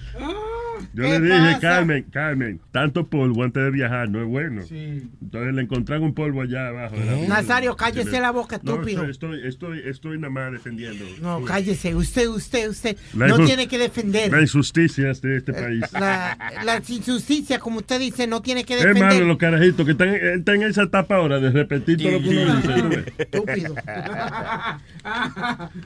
Yo 0.98 1.04
¿Qué 1.04 1.20
le 1.20 1.20
dije, 1.28 1.38
pasa? 1.38 1.60
Carmen, 1.60 2.04
Carmen, 2.12 2.60
tanto 2.72 3.06
polvo 3.06 3.44
antes 3.44 3.64
de 3.64 3.70
viajar 3.70 4.10
no 4.10 4.20
es 4.20 4.28
bueno. 4.28 4.64
Entonces 4.72 5.54
le 5.54 5.62
encontraron 5.62 6.06
un 6.06 6.14
polvo 6.16 6.42
allá 6.42 6.70
abajo. 6.70 6.96
de 6.98 7.06
la 7.06 7.14
bolsa. 7.14 7.28
Nazario, 7.36 7.76
cállese 7.76 8.12
me- 8.12 8.20
la 8.22 8.32
boca, 8.32 8.60
No, 8.64 8.74
estúpido. 8.74 9.04
estoy, 9.06 9.36
estoy, 9.38 9.48
estoy, 9.48 9.82
estoy 9.90 10.18
nada 10.18 10.32
más 10.32 10.52
defendiendo. 10.54 11.06
No, 11.22 11.44
cállese. 11.46 11.94
Usted, 11.94 12.28
usted, 12.30 12.68
usted. 12.70 12.98
La 13.16 13.28
no 13.28 13.46
tiene 13.46 13.68
que 13.68 13.78
defender. 13.78 14.32
Las 14.32 14.42
injusticias 14.42 15.22
de 15.22 15.38
este 15.38 15.54
país. 15.54 15.84
La, 15.94 16.36
la 16.66 16.82
injusticia, 16.90 17.60
como 17.60 17.78
usted 17.78 18.00
dice, 18.00 18.26
no 18.26 18.42
tiene 18.42 18.64
que 18.64 18.74
Es 18.74 18.84
malo 18.86 18.94
defender. 18.96 19.24
los 19.28 19.38
carajitos 19.38 19.86
que 19.86 19.92
están, 19.92 20.10
están 20.16 20.56
en 20.56 20.64
esa 20.64 20.82
etapa 20.84 21.18
ahora 21.18 21.40
de 21.40 21.52
repetir 21.52 21.98
todo 22.02 22.12
lo 22.14 22.22
que 22.22 22.30
uno 22.30 22.56
dice. 22.56 23.14
Estúpido. 23.20 23.76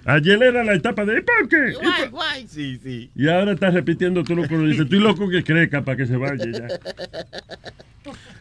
Ayer 0.06 0.42
era 0.44 0.64
la 0.64 0.74
etapa 0.74 1.06
de 1.06 1.20
¿y 1.20 1.22
¿por 1.22 1.50
qué? 1.50 1.70
¿Y 1.72 1.74
por- 1.74 1.84
Guay, 1.84 2.10
guay. 2.10 2.48
Sí, 2.48 2.80
sí. 2.82 3.12
Y 3.16 3.28
ahora 3.28 3.54
estás 3.54 3.74
repitiendo 3.74 4.24
todo 4.24 4.36
lo 4.38 4.48
que 4.48 4.56
uno 4.56 4.68
dice. 4.68 4.86
loco 5.02 5.28
que 5.30 5.44
crezca 5.44 5.84
para 5.84 5.98
que 5.98 6.06
se 6.06 6.16
vaya 6.18 6.46
ya. 6.52 6.68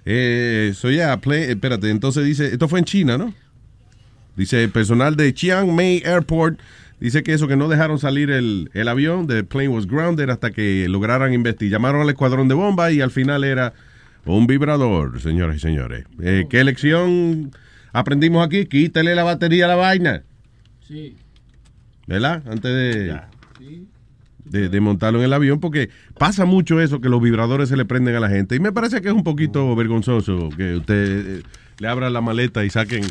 Eh, 0.05 0.73
so 0.75 0.91
yeah, 0.91 1.17
play- 1.21 1.51
espérate, 1.51 1.91
entonces 1.91 2.25
dice, 2.25 2.47
esto 2.47 2.69
fue 2.69 2.79
en 2.79 2.85
China, 2.85 3.19
¿no? 3.19 3.35
Dice, 4.37 4.69
personal 4.69 5.17
de 5.17 5.35
Chiang 5.35 5.75
Mai 5.75 6.03
Airport 6.05 6.59
dice 6.99 7.23
que 7.23 7.33
eso, 7.35 7.47
que 7.49 7.57
no 7.57 7.69
dejaron 7.69 7.99
salir 7.99 8.31
el, 8.31 8.71
el 8.73 8.89
avión, 8.89 9.27
the 9.27 9.45
plane 9.45 9.69
was 9.69 9.87
grounded 9.87 10.31
hasta 10.31 10.51
que 10.51 10.87
lograran 10.89 11.35
investigar. 11.35 11.73
Llamaron 11.73 12.01
al 12.03 12.09
escuadrón 12.09 12.49
de 12.49 12.55
bomba 12.55 12.91
y 12.91 13.01
al 13.01 13.11
final 13.11 13.45
era 13.45 13.75
un 14.25 14.47
vibrador, 14.47 15.21
señoras 15.21 15.57
y 15.57 15.61
señores. 15.61 16.05
Eh, 16.23 16.47
¿Qué 16.49 16.65
lección 16.65 17.51
aprendimos 17.93 18.47
aquí? 18.47 18.65
Quítale 18.67 19.15
la 19.15 19.25
batería 19.25 19.67
a 19.67 19.69
la 19.69 19.77
vaina, 19.77 20.23
Sí. 20.87 21.17
¿verdad? 22.07 22.43
Antes 22.47 22.63
de, 22.75 23.21
de, 24.51 24.69
de 24.69 24.81
montarlo 24.81 25.19
en 25.21 25.25
el 25.25 25.33
avión, 25.33 25.61
porque 25.61 25.89
pasa 26.19 26.45
mucho 26.45 26.81
eso, 26.81 27.01
que 27.01 27.09
los 27.09 27.23
vibradores 27.23 27.69
se 27.69 27.77
le 27.77 27.85
prenden 27.85 28.15
a 28.17 28.21
la 28.21 28.29
gente. 28.29 28.57
Y 28.57 28.61
me 28.61 28.73
parece 28.73 29.01
que 29.01 29.09
es 29.09 29.15
un 29.15 29.25
poquito 29.25 29.75
vergonzoso 29.77 30.49
que 30.57 30.75
usted 30.77 31.39
eh, 31.39 31.43
le 31.79 31.89
abra 31.89 32.11
la 32.11 32.21
maleta 32.21 32.65
y 32.65 32.71
saquen. 32.71 33.03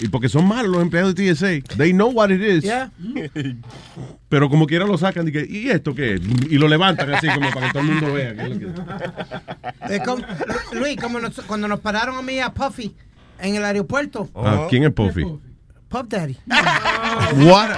Y 0.00 0.08
porque 0.08 0.28
son 0.28 0.46
malos 0.46 0.70
los 0.70 0.82
empleados 0.82 1.14
de 1.14 1.32
TSA. 1.34 1.76
They 1.76 1.92
know 1.92 2.10
what 2.12 2.30
it 2.30 2.40
is. 2.42 2.62
Yeah. 2.62 2.90
Pero 4.28 4.48
como 4.48 4.66
quiera 4.66 4.86
lo 4.86 4.96
sacan 4.96 5.28
y, 5.28 5.32
que, 5.32 5.46
¿y 5.48 5.68
esto 5.70 5.94
qué 5.94 6.14
es? 6.14 6.20
Y 6.50 6.56
lo 6.58 6.68
levantan 6.68 7.12
así 7.14 7.26
como 7.28 7.50
para 7.50 7.66
que 7.66 7.72
todo 7.72 7.82
el 7.82 7.88
mundo 7.88 8.12
vea. 8.12 8.34
que 8.34 8.42
es 8.42 8.48
lo 8.50 8.58
que- 8.58 9.94
Es 9.94 10.02
como- 10.02 10.24
Luis, 10.74 10.96
como 11.00 11.20
nos- 11.20 11.40
cuando 11.42 11.68
nos 11.68 11.80
pararon 11.80 12.16
a 12.16 12.22
mí 12.22 12.38
a 12.38 12.52
Puffy 12.52 12.94
en 13.40 13.56
el 13.56 13.64
aeropuerto. 13.64 14.30
Ah, 14.34 14.66
¿Quién 14.70 14.84
es 14.84 14.92
Puffy? 14.92 15.24
Puff 15.88 16.04
Daddy. 16.08 16.36
What? 17.44 17.70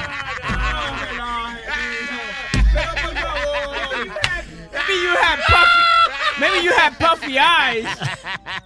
Maybe 6.41 6.65
you 6.65 6.73
had 6.73 6.99
puffy 6.99 7.39
eyes. 7.39 7.87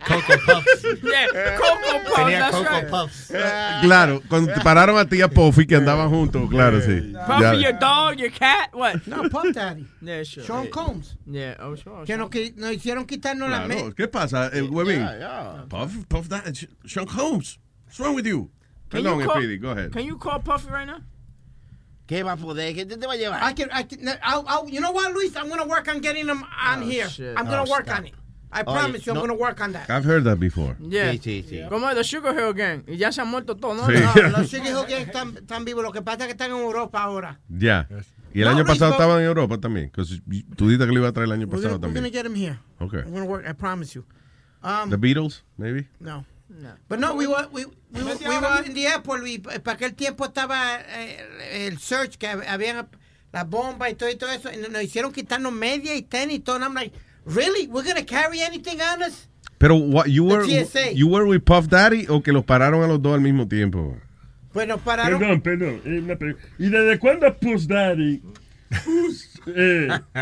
Cocoa 0.07 0.39
Puffs. 0.47 0.85
Yeah, 1.03 1.57
Cocoa 1.59 1.99
Puffs. 2.01 2.15
Tenía 2.17 2.39
that's 2.39 2.57
Cocoa 2.57 2.71
right. 2.71 2.89
Puffs. 2.89 3.29
Claro, 3.83 4.23
cuando 4.29 4.55
te 4.55 4.61
pararon 4.61 4.99
a 4.99 5.05
ti 5.05 5.19
y 5.19 5.23
a 5.23 5.29
Puffy 5.29 5.67
que 5.67 5.77
andaban 5.77 6.09
juntos, 6.11 6.49
claro, 6.49 6.81
sí. 6.81 7.13
Puffy, 7.27 7.43
Ya. 7.43 7.53
your 7.55 7.73
dog, 7.79 8.17
your 8.19 8.31
cat, 8.31 8.71
what? 8.73 9.07
No, 9.07 9.29
Puff 9.29 9.53
Daddy. 9.53 9.87
Yeah, 10.01 10.23
sure. 10.25 10.45
Sean 10.45 10.65
yeah. 10.65 10.71
Combs. 10.71 11.17
Yeah, 11.27 11.55
oh, 11.61 11.77
sure. 11.77 12.05
Que 12.07 12.17
nos, 12.17 12.31
nos 12.57 12.73
hicieron 12.73 13.07
quitarnos 13.07 13.51
la 13.51 13.67
Claro, 13.67 13.87
me 13.87 13.93
¿Qué 13.95 14.09
pasa, 14.09 14.51
el 14.53 14.71
huevín? 14.71 15.01
Yeah, 15.01 15.19
yeah. 15.19 15.65
Puff, 15.69 16.07
Puff, 16.09 16.29
that, 16.29 16.45
Sean 16.87 17.07
Holmes. 17.07 17.59
What's 17.87 18.01
wrong 18.01 18.15
with 18.15 18.27
you? 18.27 18.51
Can 18.91 19.03
Perdón, 19.03 19.21
you 19.21 19.27
call- 19.27 19.37
Speedy, 19.37 19.59
go 19.59 19.71
ahead. 19.71 19.93
Can 19.93 20.05
you 20.07 20.17
call 20.17 20.39
Puffy 20.41 20.71
right 20.71 20.87
now? 20.87 21.01
¿Qué 22.09 22.23
va 22.25 22.33
a 22.33 22.37
poder? 22.37 22.75
¿Qué 22.75 22.87
te 22.87 22.97
va 23.07 23.13
a 23.13 23.17
llevar? 23.17 23.41
I 23.43 23.53
can, 23.55 23.69
I 23.71 23.85
can, 23.85 24.09
I'll, 24.25 24.45
I'll, 24.49 24.67
you 24.69 24.81
know 24.81 24.93
what, 24.93 25.13
Luis? 25.13 25.37
I'm 25.37 25.49
going 25.49 25.61
to 25.61 25.69
work 25.69 25.87
on 25.89 26.01
getting 26.01 26.27
them 26.27 26.43
on 26.43 26.83
Oh, 26.83 26.87
here. 26.89 27.07
shit. 27.09 27.37
I'm 27.37 27.45
going 27.47 27.61
Oh, 27.61 27.65
to 27.67 27.71
work 27.71 27.85
stop. 27.85 27.99
on 27.99 28.07
it. 28.07 28.15
I 28.51 28.63
promise 28.63 29.05
you, 29.07 29.13
I'm 29.13 29.17
no. 29.17 29.27
going 29.27 29.37
to 29.37 29.41
work 29.41 29.61
on 29.61 29.73
that. 29.73 29.91
I've 29.91 30.05
heard 30.07 30.25
that 30.25 30.41
before. 30.41 30.75
Yeah. 30.81 31.13
Sí, 31.13 31.19
sí, 31.19 31.45
sí. 31.47 31.69
Como 31.69 31.87
es 31.91 31.95
The 31.97 32.03
Sugar 32.05 32.35
Hill 32.35 32.55
Gang. 32.55 32.83
Y 32.89 32.97
ya 32.97 33.13
se 33.13 33.21
han 33.21 33.29
muerto 33.29 33.55
todos, 33.57 33.77
¿no? 33.77 33.87
Sí. 33.87 33.93
No, 34.23 34.39
los 34.39 34.49
Sugar 34.49 34.67
Hill 34.69 34.87
Gang 34.89 35.03
están, 35.07 35.37
están 35.37 35.65
vivos. 35.67 35.85
Lo 35.85 35.93
que 35.93 36.01
pasa 36.01 36.21
es 36.21 36.27
que 36.29 36.33
están 36.33 36.51
en 36.53 36.57
Europa 36.57 37.03
ahora. 37.03 37.39
Ya. 37.51 37.87
Y 38.33 38.41
el 38.41 38.47
No, 38.47 38.51
año 38.53 38.63
Luis, 38.65 38.73
pasado 38.79 38.93
estaban 38.93 39.21
en 39.21 39.27
Europa 39.27 39.59
también. 39.59 39.91
Tú 39.91 40.03
dijiste 40.67 40.87
que 40.87 40.93
lo 40.93 41.01
iba 41.01 41.09
a 41.09 41.13
traer 41.13 41.27
el 41.27 41.33
año 41.33 41.47
We're 41.47 41.57
pasado 41.61 41.79
going 41.79 41.93
to 41.93 42.01
también. 42.01 42.11
get 42.11 42.23
them 42.23 42.35
here. 42.35 42.59
Okay. 42.81 43.01
I'm 43.01 43.11
going 43.11 43.25
to 43.25 43.29
work, 43.31 43.45
I 43.47 43.53
promise 43.53 43.95
you. 43.95 44.07
Um, 44.63 44.89
The 44.89 44.97
Beatles, 44.97 45.43
maybe? 45.59 45.87
No. 46.01 46.25
But 46.89 46.99
no, 46.99 47.15
we 47.15 47.27
were, 47.27 47.47
we, 47.53 47.65
we, 47.93 48.03
were- 48.03 48.17
we 48.17 48.39
were 48.39 48.63
in 48.67 48.75
the 48.75 48.87
airport. 48.87 49.23
We, 49.23 49.39
para 49.39 49.77
aquel 49.77 49.95
tiempo 49.95 50.25
estaba 50.25 50.81
eh, 50.81 51.67
el 51.67 51.79
search 51.79 52.17
que 52.17 52.27
habían 52.27 52.89
la 53.33 53.45
bomba 53.45 53.91
y 53.91 53.95
todo, 53.95 54.09
y 54.11 54.17
todo 54.17 54.31
eso. 54.31 54.51
Y 54.51 54.57
nos 54.71 54.83
hicieron 54.83 55.13
quitarnos 55.13 55.53
media 55.53 55.95
y 55.95 56.03
tenis 56.03 56.37
y 56.37 56.41
todo. 56.41 56.57
And 56.57 56.65
I'm 56.65 56.75
like, 56.75 56.93
really? 57.27 57.67
We're 57.69 57.85
going 57.85 57.97
to 57.97 58.05
carry 58.07 58.41
anything 58.41 58.81
on 58.81 59.03
us? 59.03 59.29
Pero 59.59 59.75
what, 59.77 60.07
you 60.07 60.25
were 60.25 60.45
you 60.95 61.09
were 61.09 61.27
with 61.27 61.45
Puff 61.45 61.69
Daddy 61.69 62.07
o 62.09 62.23
que 62.23 62.33
los 62.33 62.45
pararon 62.45 62.83
a 62.83 62.87
los 62.87 63.03
dos 63.03 63.15
al 63.15 63.21
mismo 63.21 63.47
tiempo. 63.49 63.97
Pues 64.53 64.67
nos 64.67 64.81
pararon. 64.81 65.19
Perdón, 65.21 65.41
perdón. 65.43 65.83
eh, 65.85 66.37
¿Y 66.59 66.69
desde 66.71 66.99
cuándo 66.99 67.37
Puss 67.37 67.67
Daddy 67.69 68.23
eh, 69.55 69.89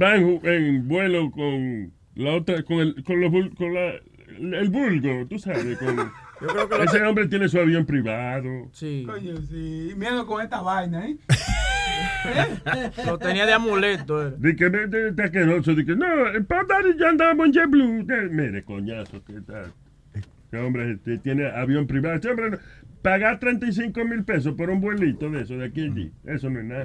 va 0.00 0.16
en, 0.16 0.40
en 0.46 0.88
vuelo 0.88 1.30
con 1.30 1.92
la 2.14 2.34
otra, 2.34 2.62
con 2.64 2.78
el, 2.80 3.02
con 3.04 3.20
los, 3.20 3.32
con 3.56 3.74
la, 3.74 3.94
el 4.36 4.68
vulgo, 4.70 5.26
tú 5.28 5.38
sabes? 5.38 5.78
Con, 5.78 5.96
creo 6.38 6.68
que 6.68 6.82
ese 6.84 6.98
que- 6.98 7.04
hombre 7.04 7.26
tiene 7.28 7.48
su 7.48 7.58
avión 7.58 7.84
privado. 7.86 8.68
Sí. 8.72 9.04
Coño, 9.06 9.36
sí. 9.48 9.92
Miedo 9.96 10.26
con 10.26 10.42
esta 10.42 10.60
vaina, 10.60 11.06
¿eh? 11.06 11.16
Lo 13.06 13.18
tenía 13.18 13.46
de 13.46 13.52
amuleto. 13.52 14.20
era. 14.22 14.30
De 14.36 14.56
que 14.56 14.70
me- 14.70 14.86
de, 14.86 15.12
de 15.12 15.22
asqueroso, 15.22 15.74
de 15.74 15.84
que 15.84 15.94
no, 15.96 16.26
el 16.28 16.44
Puff 16.44 16.66
Daddy 16.68 16.98
ya 16.98 17.08
andaba 17.08 17.44
en 17.44 17.52
JetBlue. 17.52 18.04
Mire, 18.30 18.64
coñazo, 18.64 19.22
¿qué 19.24 19.40
tal? 19.40 19.72
Ese 20.14 20.58
hombre 20.62 20.92
este, 20.92 21.18
tiene 21.18 21.46
avión 21.50 21.86
privado. 21.86 22.16
Ese 22.16 22.30
hombre, 22.30 22.50
no- 22.50 22.58
pagar 23.02 23.38
35 23.40 24.04
mil 24.04 24.24
pesos 24.24 24.54
por 24.54 24.70
un 24.70 24.80
vuelito 24.80 25.28
de 25.30 25.42
eso, 25.42 25.54
de 25.54 25.66
aquí 25.66 25.82
allí, 25.82 26.12
eso 26.24 26.48
no 26.50 26.60
es 26.60 26.64
nada. 26.66 26.84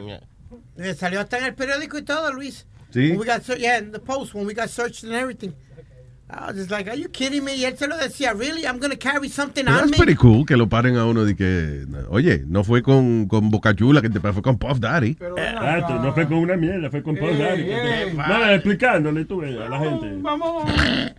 Eh, 0.78 0.94
salió 0.95 1.19
hasta 1.19 1.38
en 1.38 1.45
el 1.45 1.53
periódico 1.53 1.98
y 1.98 2.03
todo, 2.03 2.34
Luis. 2.34 2.65
Sí. 2.90 3.11
When 3.11 3.19
we 3.19 3.26
got, 3.26 3.44
yeah, 3.57 3.78
in 3.80 3.91
the 3.91 3.99
post, 3.99 4.34
when 4.34 4.48
we 4.48 4.53
got 4.56 4.69
searched 4.69 5.03
and 5.03 5.14
everything. 5.14 5.52
I 6.30 6.48
was 6.48 6.56
just 6.58 6.70
like, 6.72 6.90
are 6.90 6.98
you 6.99 7.08
kidding 7.10 7.41
me? 7.45 7.56
Y 7.56 7.64
él 7.64 7.78
se 7.78 7.88
lo 7.88 7.95
decía, 7.98 8.34
really? 8.34 8.64
I'm 8.66 8.80
going 8.80 8.91
to 8.91 8.98
carry 8.98 9.30
something 9.30 9.64
Pero 9.64 9.78
on 9.78 9.86
es 9.86 9.91
me? 9.91 9.98
pretty 9.98 10.16
cool 10.16 10.45
que 10.45 10.58
lo 10.58 10.68
paren 10.68 10.98
a 10.98 11.06
uno 11.06 11.24
de 11.24 11.38
que, 11.38 11.86
oye, 12.10 12.44
no 12.45 12.66
fue 12.66 12.82
con, 12.82 13.28
con 13.28 13.49
Boca 13.49 13.74
Chula, 13.74 14.02
que 14.02 14.10
te 14.10 14.20
fue 14.20 14.41
con 14.41 14.58
Puff 14.58 14.80
Daddy. 14.80 15.18
Ah, 15.58 15.86
tú, 15.88 15.94
no 15.94 16.14
fue 16.14 16.28
con 16.28 16.40
una 16.40 16.58
mierda, 16.58 16.90
fue 16.91 17.02
con 17.02 17.16
Puff 17.16 17.30
Eh, 17.30 17.38
Daddy. 17.38 17.64
que 17.64 17.70
te- 17.70 18.04
eh. 18.10 18.14
no, 18.14 18.49
explicándole 18.52 19.24
tú 19.24 19.41
eh, 19.41 19.58
a 19.64 19.70
la 19.70 19.80
gente. 19.80 20.18
Vamos, 20.20 20.70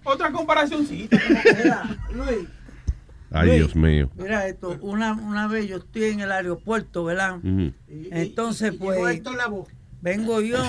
otra 0.04 0.30
comparacioncita. 0.30 1.16
Luis, 2.12 2.46
Ay, 3.30 3.46
Luis, 3.48 3.58
Dios 3.60 3.76
mío. 3.76 4.10
Mira 4.14 4.46
esto, 4.46 4.76
una, 4.82 5.12
una 5.14 5.48
vez 5.48 5.68
yo 5.68 5.76
estoy 5.78 6.04
en 6.04 6.20
el 6.20 6.32
aeropuerto, 6.32 7.04
¿verdad? 7.04 7.38
Ujú. 7.38 7.72
Entonces, 8.10 8.72
llegó 8.72 8.84
pues, 8.94 9.16
Héctor 9.16 9.36
Lavoe. 9.36 9.64
Vengo 10.00 10.40
yo. 10.40 10.62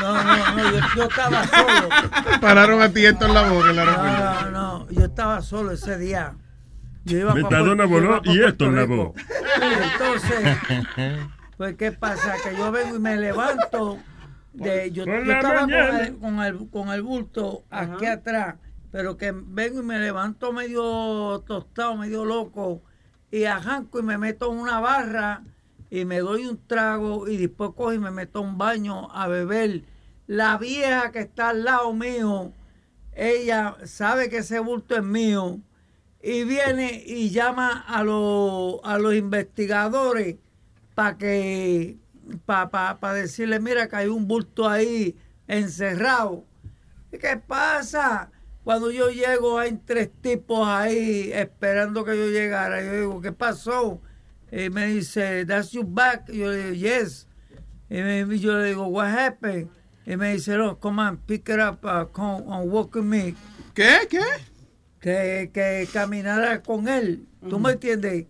No, 0.00 0.24
no, 0.24 0.54
no, 0.56 0.70
yo, 0.70 0.78
yo 0.96 1.02
estaba 1.04 1.46
solo. 1.46 1.88
Pararon 2.40 2.82
a 2.82 2.88
ti 2.90 3.04
esto 3.06 3.26
en 3.26 3.34
la 3.34 3.48
boca 3.48 3.70
en 3.70 3.78
aeropuerto. 3.78 4.18
No, 4.18 4.50
no, 4.50 4.78
no, 4.78 4.90
yo 4.90 5.04
estaba 5.04 5.42
solo 5.42 5.72
ese 5.72 5.98
día. 5.98 6.36
Yo 7.04 7.18
iba 7.18 7.34
Metadona 7.34 7.84
voló 7.84 8.20
y 8.24 8.42
esto 8.42 8.66
en 8.66 8.76
la 8.76 8.86
voz. 8.86 9.12
Entonces, 9.92 10.58
pues, 11.56 11.76
¿qué 11.76 11.92
pasa? 11.92 12.34
Que 12.42 12.56
yo 12.56 12.72
vengo 12.72 12.96
y 12.96 13.00
me 13.00 13.16
levanto. 13.16 13.98
De, 14.54 14.90
yo, 14.92 15.04
yo 15.04 15.16
la 15.16 15.34
estaba 15.34 15.60
con 15.62 15.72
el, 15.72 16.18
con, 16.18 16.40
el, 16.40 16.70
con 16.70 16.88
el 16.90 17.02
bulto 17.02 17.64
aquí 17.70 18.06
atrás, 18.06 18.54
pero 18.92 19.16
que 19.16 19.32
vengo 19.34 19.80
y 19.80 19.82
me 19.82 19.98
levanto 19.98 20.52
medio 20.52 21.42
tostado, 21.44 21.96
medio 21.96 22.24
loco, 22.24 22.82
y 23.32 23.46
arranco 23.46 23.98
y 23.98 24.04
me 24.04 24.16
meto 24.16 24.52
en 24.52 24.58
una 24.58 24.78
barra 24.78 25.42
y 25.94 26.04
me 26.04 26.18
doy 26.18 26.46
un 26.46 26.58
trago 26.66 27.28
y 27.28 27.36
después 27.36 27.70
cojo 27.76 27.92
y 27.92 28.00
me 28.00 28.10
meto 28.10 28.40
a 28.40 28.42
un 28.42 28.58
baño 28.58 29.08
a 29.12 29.28
beber. 29.28 29.84
La 30.26 30.58
vieja 30.58 31.12
que 31.12 31.20
está 31.20 31.50
al 31.50 31.62
lado 31.62 31.92
mío, 31.92 32.52
ella 33.12 33.76
sabe 33.84 34.28
que 34.28 34.38
ese 34.38 34.58
bulto 34.58 34.96
es 34.96 35.04
mío 35.04 35.60
y 36.20 36.42
viene 36.42 37.04
y 37.06 37.30
llama 37.30 37.84
a, 37.86 38.02
los 38.02 38.80
a 38.82 38.98
los 38.98 39.14
investigadores 39.14 40.36
para 40.96 41.16
que 41.16 41.98
para 42.44 42.70
pa, 42.70 42.98
pa 42.98 43.12
decirle 43.12 43.60
mira 43.60 43.88
que 43.88 43.96
hay 43.96 44.08
un 44.08 44.26
bulto 44.26 44.68
ahí 44.68 45.14
encerrado 45.46 46.44
¿Y 47.12 47.18
¿qué 47.18 47.36
pasa? 47.36 48.32
cuando 48.64 48.90
yo 48.90 49.10
llego 49.10 49.58
hay 49.58 49.78
tres 49.84 50.10
tipos 50.22 50.66
ahí 50.66 51.30
esperando 51.32 52.04
que 52.04 52.16
yo 52.16 52.26
llegara 52.28 52.82
yo 52.82 52.92
digo 52.96 53.20
¿qué 53.20 53.30
pasó? 53.32 54.00
Y 54.56 54.70
me 54.70 54.86
dice 54.86 55.44
that's 55.46 55.72
your 55.72 55.84
back 55.86 56.28
y 56.28 56.38
yo 56.38 56.50
le 56.50 56.70
digo 56.70 56.74
yes 56.74 57.26
y 57.90 57.96
me- 57.96 58.38
yo 58.38 58.56
le 58.58 58.66
digo 58.68 58.86
what 58.86 59.08
happened? 59.08 59.68
y 60.06 60.16
me 60.16 60.32
dice 60.34 60.56
no 60.56 60.78
come 60.78 61.00
on 61.02 61.16
pick 61.16 61.48
it 61.48 61.58
up 61.58 61.84
uh, 61.84 62.04
come 62.12 62.44
and 62.52 62.70
walk 62.70 62.94
with 62.94 63.04
me 63.04 63.34
¿Qué? 63.74 64.06
¿Qué? 64.08 64.20
que, 65.00 65.50
que 65.52 65.86
caminara 65.92 66.62
con 66.62 66.88
él. 66.88 67.26
¿Tú 67.50 67.58
me 67.58 67.72
entiendes? 67.72 68.26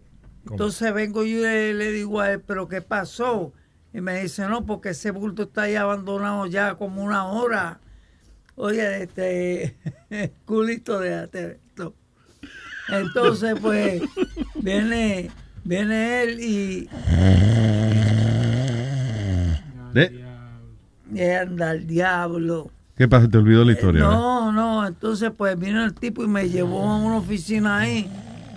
Entonces 0.51 0.93
vengo 0.93 1.23
yo 1.23 1.37
y 1.39 1.43
le, 1.43 1.75
le 1.75 1.93
digo 1.93 2.19
a 2.21 2.33
él, 2.33 2.41
¿pero 2.41 2.67
qué 2.67 2.81
pasó? 2.81 3.53
Y 3.93 4.01
me 4.01 4.21
dice, 4.23 4.49
no, 4.49 4.67
porque 4.67 4.89
ese 4.89 5.11
bulto 5.13 5.45
está 5.45 5.63
ahí 5.63 5.77
abandonado 5.77 6.47
ya 6.47 6.75
como 6.75 7.05
una 7.05 7.27
hora. 7.27 7.79
Oye, 8.57 9.03
este 9.05 9.77
culito 10.47 10.99
de 10.99 11.29
esto. 11.33 11.95
Entonces, 12.89 13.55
pues, 13.61 14.03
viene, 14.57 15.31
viene 15.65 16.23
él 16.23 16.41
y, 16.41 16.89
¿Eh? 19.95 20.25
y 21.13 21.23
anda 21.23 21.71
al 21.71 21.87
diablo. 21.87 22.71
¿Qué 22.97 23.09
pasa? 23.09 23.29
¿Te 23.29 23.39
olvidó 23.39 23.65
la 23.65 23.73
historia? 23.73 24.05
¿verdad? 24.05 24.17
No, 24.17 24.53
no, 24.53 24.87
entonces 24.87 25.33
pues 25.37 25.59
vino 25.59 25.85
el 25.85 25.95
tipo 25.95 26.23
y 26.23 26.29
me 26.29 26.49
llevó 26.49 26.89
a 26.89 26.97
una 26.99 27.17
oficina 27.17 27.79
ahí 27.79 28.09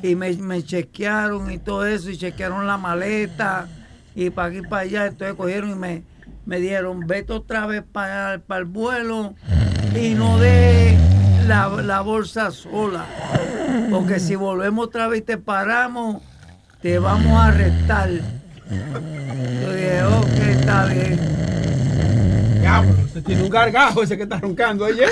y 0.03 0.15
me, 0.15 0.31
me 0.33 0.63
chequearon 0.63 1.49
y 1.49 1.57
todo 1.57 1.85
eso 1.87 2.09
y 2.11 2.17
chequearon 2.17 2.67
la 2.67 2.77
maleta 2.77 3.67
y 4.13 4.29
para 4.29 4.49
aquí 4.49 4.57
y 4.59 4.61
para 4.61 4.81
allá, 4.83 5.05
entonces 5.07 5.35
cogieron 5.35 5.71
y 5.71 5.75
me, 5.75 6.03
me 6.45 6.59
dieron, 6.59 7.07
vete 7.07 7.33
otra 7.33 7.65
vez 7.65 7.83
para, 7.91 8.39
para 8.39 8.59
el 8.59 8.65
vuelo 8.65 9.33
y 9.99 10.13
no 10.13 10.37
de 10.37 10.97
la, 11.47 11.69
la 11.81 12.01
bolsa 12.01 12.51
sola, 12.51 13.05
porque 13.89 14.19
si 14.19 14.35
volvemos 14.35 14.87
otra 14.87 15.07
vez 15.07 15.19
y 15.19 15.23
te 15.23 15.37
paramos, 15.37 16.21
te 16.81 16.99
vamos 16.99 17.31
a 17.33 17.47
arrestar. 17.47 18.09
Yo 18.09 19.73
dije, 19.73 20.03
ok, 20.03 20.37
está 20.49 20.85
bien. 20.85 21.19
Diablo, 22.59 22.95
se 23.13 23.21
tiene 23.21 23.43
un 23.43 23.49
gargajo 23.49 24.03
ese 24.03 24.17
que 24.17 24.23
está 24.23 24.39
roncando 24.39 24.85
ahí. 24.85 24.99
¿eh? 24.99 25.07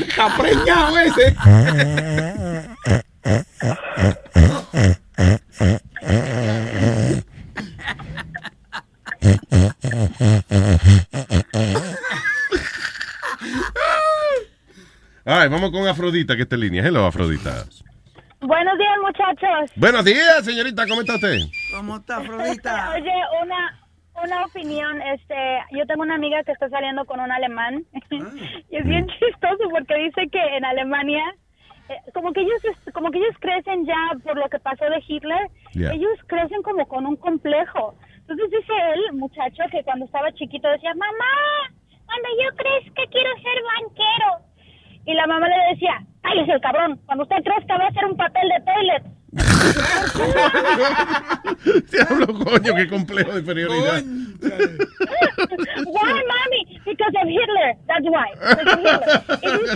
Está 0.00 0.36
preñado 0.36 0.98
ese. 0.98 1.36
Ay, 15.26 15.48
vamos 15.48 15.70
con 15.70 15.88
Afrodita, 15.88 16.36
que 16.36 16.42
está 16.42 16.56
en 16.56 16.60
línea. 16.60 16.86
Hello, 16.86 17.06
Afrodita. 17.06 17.64
Buenos 18.46 18.76
días, 18.78 18.98
muchachos. 19.00 19.70
Buenos 19.76 20.04
días, 20.04 20.44
señorita. 20.44 20.86
¿Cómo 20.86 21.00
está 21.00 21.14
usted? 21.14 21.38
¿Cómo 21.74 21.96
está, 21.96 22.18
Afrodita? 22.18 22.92
Oye, 22.94 23.12
una, 23.42 23.80
una 24.22 24.44
opinión. 24.44 25.00
Este, 25.00 25.34
yo 25.72 25.86
tengo 25.86 26.02
una 26.02 26.16
amiga 26.16 26.44
que 26.44 26.52
está 26.52 26.68
saliendo 26.68 27.06
con 27.06 27.20
un 27.20 27.32
alemán 27.32 27.84
y 28.70 28.76
es 28.76 28.84
bien 28.84 29.06
chistoso 29.08 29.64
porque 29.70 29.94
dice 29.96 30.28
que 30.30 30.56
en 30.58 30.64
Alemania, 30.66 31.22
eh, 31.88 31.94
como 32.12 32.34
que 32.34 32.42
ellos, 32.42 32.60
como 32.92 33.10
que 33.10 33.16
ellos 33.18 33.34
crecen 33.40 33.86
ya 33.86 33.96
por 34.22 34.36
lo 34.36 34.46
que 34.50 34.58
pasó 34.58 34.84
de 34.84 35.02
Hitler, 35.08 35.48
Yeah. 35.72 35.92
ellos 35.92 36.12
crecen 36.28 36.62
como 36.62 36.86
con 36.86 37.04
un 37.06 37.16
complejo. 37.16 37.96
Entonces 38.20 38.48
dice 38.50 38.72
él, 38.94 39.14
muchacho, 39.14 39.62
que 39.72 39.82
cuando 39.84 40.04
estaba 40.04 40.30
chiquito 40.32 40.68
decía, 40.68 40.94
mamá, 40.94 41.74
cuando 42.06 42.28
yo 42.44 42.56
crezca 42.56 43.02
quiero 43.10 43.30
ser 43.42 43.58
banquero. 43.74 44.53
Y 45.06 45.12
la 45.14 45.26
mamá 45.26 45.48
le 45.48 45.54
decía, 45.74 46.00
cállese 46.22 46.52
el 46.52 46.60
cabrón, 46.60 47.00
cuando 47.06 47.24
usted 47.24 47.36
crezca 47.44 47.76
va 47.76 47.84
a 47.84 47.88
hacer 47.88 48.04
un 48.06 48.16
papel 48.16 48.48
de 48.48 48.60
toilet. 48.64 49.02
Diablo, 51.90 52.26
coño, 52.26 52.74
qué 52.74 52.86
complejo 52.88 53.32
de 53.32 53.40
superioridad. 53.40 54.02
why, 55.86 56.12
mommy? 56.30 56.80
Because 56.84 57.14
of 57.20 57.28
Hitler. 57.28 57.74
That's 57.86 58.06
why. 58.08 58.30
Because 58.38 58.78
Hitler. 58.78 59.22
Y 59.42 59.46
dice, 59.58 59.74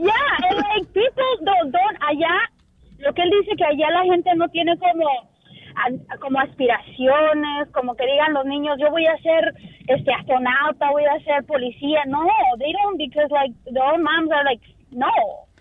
yeah, 0.00 0.48
and 0.48 0.56
like 0.58 0.86
people 0.94 1.36
don't, 1.44 1.70
don't 1.72 1.98
allá, 2.08 2.50
lo 2.98 3.12
que 3.12 3.22
él 3.22 3.30
dice 3.40 3.56
que 3.56 3.64
allá 3.64 3.90
la 3.90 4.04
gente 4.04 4.34
no 4.36 4.48
tiene 4.48 4.76
como 4.78 5.28
a- 5.76 6.18
como 6.18 6.40
aspiraciones, 6.40 7.68
como 7.72 7.94
que 7.94 8.04
digan 8.06 8.32
los 8.34 8.44
niños, 8.46 8.76
yo 8.80 8.90
voy 8.90 9.06
a 9.06 9.16
ser 9.18 9.54
este 9.88 10.12
astronauta, 10.12 10.90
voy 10.90 11.04
a 11.04 11.22
ser 11.24 11.44
policía. 11.44 12.00
No, 12.08 12.20
they 12.58 12.72
don't 12.72 12.98
because 12.98 13.28
like 13.30 13.54
the 13.72 13.80
old 13.80 14.02
moms 14.02 14.30
are 14.32 14.44
like, 14.44 14.62
no. 14.90 15.10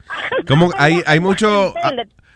Como 0.47 0.69
hay, 0.77 1.01
hay 1.07 1.19
mucho, 1.19 1.73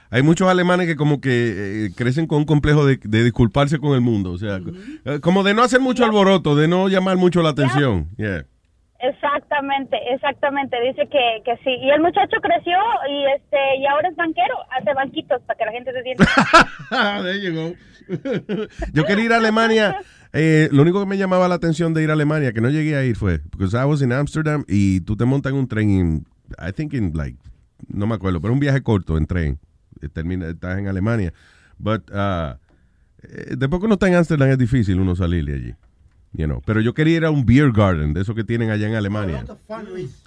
hay 0.09 0.23
muchos 0.23 0.49
alemanes 0.49 0.87
que 0.87 0.95
como 0.95 1.21
que 1.21 1.85
eh, 1.85 1.89
crecen 1.95 2.25
con 2.25 2.39
un 2.39 2.45
complejo 2.45 2.83
de, 2.85 2.97
de 2.97 3.23
disculparse 3.23 3.77
con 3.77 3.93
el 3.93 4.01
mundo, 4.01 4.31
o 4.31 4.37
sea, 4.39 4.59
eh, 5.05 5.19
como 5.21 5.43
de 5.43 5.53
no 5.53 5.61
hacer 5.61 5.79
mucho 5.79 6.03
alboroto, 6.03 6.55
de 6.55 6.67
no 6.67 6.87
llamar 6.89 7.17
mucho 7.17 7.43
la 7.43 7.49
atención. 7.49 8.07
Yeah. 8.17 8.45
Exactamente, 8.99 9.97
exactamente. 10.13 10.75
Dice 10.81 11.07
que, 11.07 11.41
que 11.45 11.55
sí. 11.63 11.69
Y 11.81 11.89
el 11.89 12.01
muchacho 12.01 12.37
creció 12.41 12.77
y 13.09 13.25
este 13.35 13.77
y 13.79 13.85
ahora 13.85 14.09
es 14.09 14.15
banquero. 14.15 14.55
Hace 14.77 14.93
banquitos 14.93 15.41
para 15.43 15.57
que 15.57 15.65
la 15.65 15.71
gente 15.71 15.91
se 15.93 16.03
sienta. 16.03 16.25
Yo 18.93 19.05
quería 19.05 19.25
ir 19.25 19.33
a 19.33 19.37
Alemania. 19.37 20.01
eh, 20.33 20.67
lo 20.71 20.81
único 20.81 20.99
que 20.99 21.05
me 21.05 21.17
llamaba 21.17 21.47
la 21.47 21.55
atención 21.55 21.93
de 21.93 22.03
ir 22.03 22.09
a 22.09 22.13
Alemania, 22.13 22.51
que 22.51 22.61
no 22.61 22.69
llegué 22.69 22.95
a 22.95 23.05
ir, 23.05 23.15
fue 23.15 23.39
because 23.51 23.75
I 23.75 23.85
was 23.85 24.01
in 24.01 24.11
Amsterdam 24.11 24.65
y 24.67 25.01
tú 25.01 25.15
te 25.15 25.25
montas 25.25 25.51
en 25.51 25.59
un 25.59 25.67
tren, 25.67 25.89
in, 25.89 26.25
I 26.57 26.71
think 26.73 26.93
in 26.93 27.13
like, 27.15 27.37
no 27.87 28.07
me 28.07 28.15
acuerdo, 28.15 28.41
pero 28.41 28.53
un 28.53 28.59
viaje 28.59 28.81
corto 28.81 29.17
en 29.17 29.25
tren. 29.27 29.59
Eh, 30.01 30.09
Termina, 30.09 30.47
estás 30.47 30.77
en 30.77 30.87
Alemania. 30.87 31.33
But 31.77 32.09
uh, 32.11 32.57
eh, 33.23 33.55
después 33.57 33.79
que 33.79 33.85
uno 33.85 33.93
está 33.93 34.07
en 34.07 34.15
Amsterdam 34.15 34.49
es 34.49 34.57
difícil 34.57 34.99
uno 34.99 35.15
salir 35.15 35.45
de 35.45 35.53
allí. 35.53 35.75
You 36.31 36.45
know. 36.45 36.61
Pero 36.65 36.79
yo 36.79 36.93
quería 36.93 37.17
ir 37.17 37.25
a 37.25 37.31
un 37.31 37.45
beer 37.45 37.71
garden, 37.71 38.13
de 38.13 38.21
eso 38.21 38.35
que 38.35 38.43
tienen 38.43 38.69
allá 38.69 38.87
en 38.87 38.95
Alemania. 38.95 39.45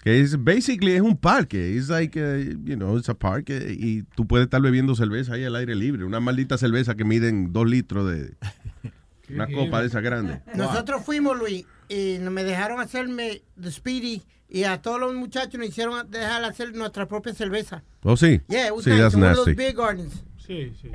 Que 0.02 0.20
es 0.20 0.42
basically 0.42 0.92
es 0.92 1.00
un 1.00 1.16
parque, 1.16 1.76
es 1.76 1.88
like 1.88 2.20
uh, 2.20 2.38
you 2.64 2.74
know, 2.74 2.98
it's 2.98 3.08
a 3.08 3.14
park 3.14 3.50
eh, 3.50 3.76
y 3.78 4.02
tú 4.02 4.26
puedes 4.26 4.46
estar 4.46 4.60
bebiendo 4.60 4.96
cerveza 4.96 5.34
ahí 5.34 5.44
al 5.44 5.54
aire 5.54 5.76
libre, 5.76 6.04
una 6.04 6.18
maldita 6.18 6.58
cerveza 6.58 6.96
que 6.96 7.04
miden 7.04 7.52
dos 7.52 7.68
litros 7.68 8.10
de 8.10 8.34
una 9.32 9.46
copa 9.46 9.80
de 9.80 9.86
esa 9.86 10.00
grande. 10.00 10.40
Nosotros 10.56 11.04
fuimos, 11.04 11.38
Luis, 11.38 11.64
y 11.88 12.18
me 12.18 12.42
dejaron 12.42 12.80
hacerme 12.80 13.42
the 13.60 13.70
speedy 13.70 14.22
y 14.48 14.64
a 14.64 14.82
todos 14.82 15.00
los 15.00 15.14
muchachos 15.14 15.58
nos 15.58 15.68
hicieron 15.68 16.10
dejar 16.10 16.44
hacer 16.44 16.74
nuestra 16.74 17.06
propia 17.06 17.32
cerveza. 17.32 17.82
Oh 18.02 18.16
sí. 18.16 18.40
Yeah, 18.48 18.66
it 18.66 18.74
was 18.74 18.84
sí, 18.84 18.90
nice. 18.90 19.02
that's 19.02 19.14
in 19.14 19.22
one 19.22 19.30
of 19.30 19.36
those 19.36 19.46
nasty. 19.46 19.54
beer 19.54 19.72
gardens. 19.72 20.24
Sí, 20.36 20.74
sí. 20.82 20.90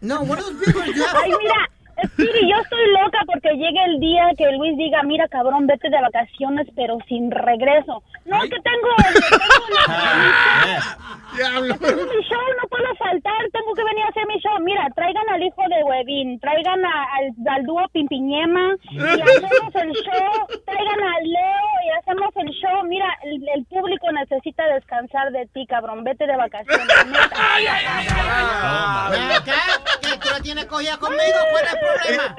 No, 0.00 0.20
one 0.20 0.38
of 0.38 0.46
those 0.46 0.58
beer 0.64 0.74
gardens. 0.74 1.04
Ay, 1.12 1.30
mira, 1.30 1.70
Speedy, 2.06 2.48
yo 2.50 2.56
estoy 2.62 2.86
loca 2.92 3.18
porque 3.26 3.50
llegue 3.56 3.84
el 3.86 3.98
día 4.00 4.28
que 4.36 4.50
Luis 4.52 4.76
diga, 4.76 5.02
mira, 5.02 5.26
cabrón, 5.28 5.66
vete 5.66 5.90
de 5.90 6.00
vacaciones, 6.00 6.66
pero 6.76 6.98
sin 7.08 7.30
regreso. 7.30 8.02
No, 8.24 8.40
que 8.42 8.48
tengo, 8.60 8.88
tengo, 11.34 11.60
la- 11.66 11.76
tengo 11.78 12.02
mi 12.04 12.22
show, 12.22 12.40
no 12.62 12.68
puedo 12.68 12.94
faltar, 12.98 13.32
tengo 13.52 13.72
que 13.74 13.84
venir 13.84 14.04
a 14.04 14.08
hacer 14.08 14.26
mi 14.26 14.38
show. 14.40 14.52
Mira, 14.60 14.86
traigan 14.94 15.28
al 15.30 15.42
hijo 15.42 15.62
de 15.68 15.82
Huevín, 15.84 16.38
traigan 16.40 16.84
a- 16.84 17.06
al, 17.16 17.32
al 17.56 17.64
dúo 17.64 17.86
Pimpiñema 17.92 18.74
y 18.90 18.98
hacemos 19.00 19.74
el 19.74 19.92
show, 19.92 20.46
traigan 20.66 21.00
a 21.02 21.20
Leo 21.22 21.68
y 21.86 21.90
hacemos 21.98 22.30
el 22.36 22.48
show. 22.50 22.82
Mira, 22.84 23.06
el, 23.24 23.42
el 23.54 23.64
público 23.66 24.10
necesita 24.12 24.66
descansar 24.74 25.30
de 25.32 25.46
ti, 25.46 25.66
cabrón, 25.66 26.04
vete 26.04 26.26
de 26.26 26.36
vacaciones. 26.36 26.86
neta. 29.10 29.54
Que 30.00 30.16
tú 30.18 30.28
la 30.32 30.40
tienes 30.40 30.64
cogida 30.66 30.96
conmigo, 30.98 31.38
¿cuál 31.52 31.64
es 31.64 31.72
el 31.72 31.78
problema? 31.88 32.36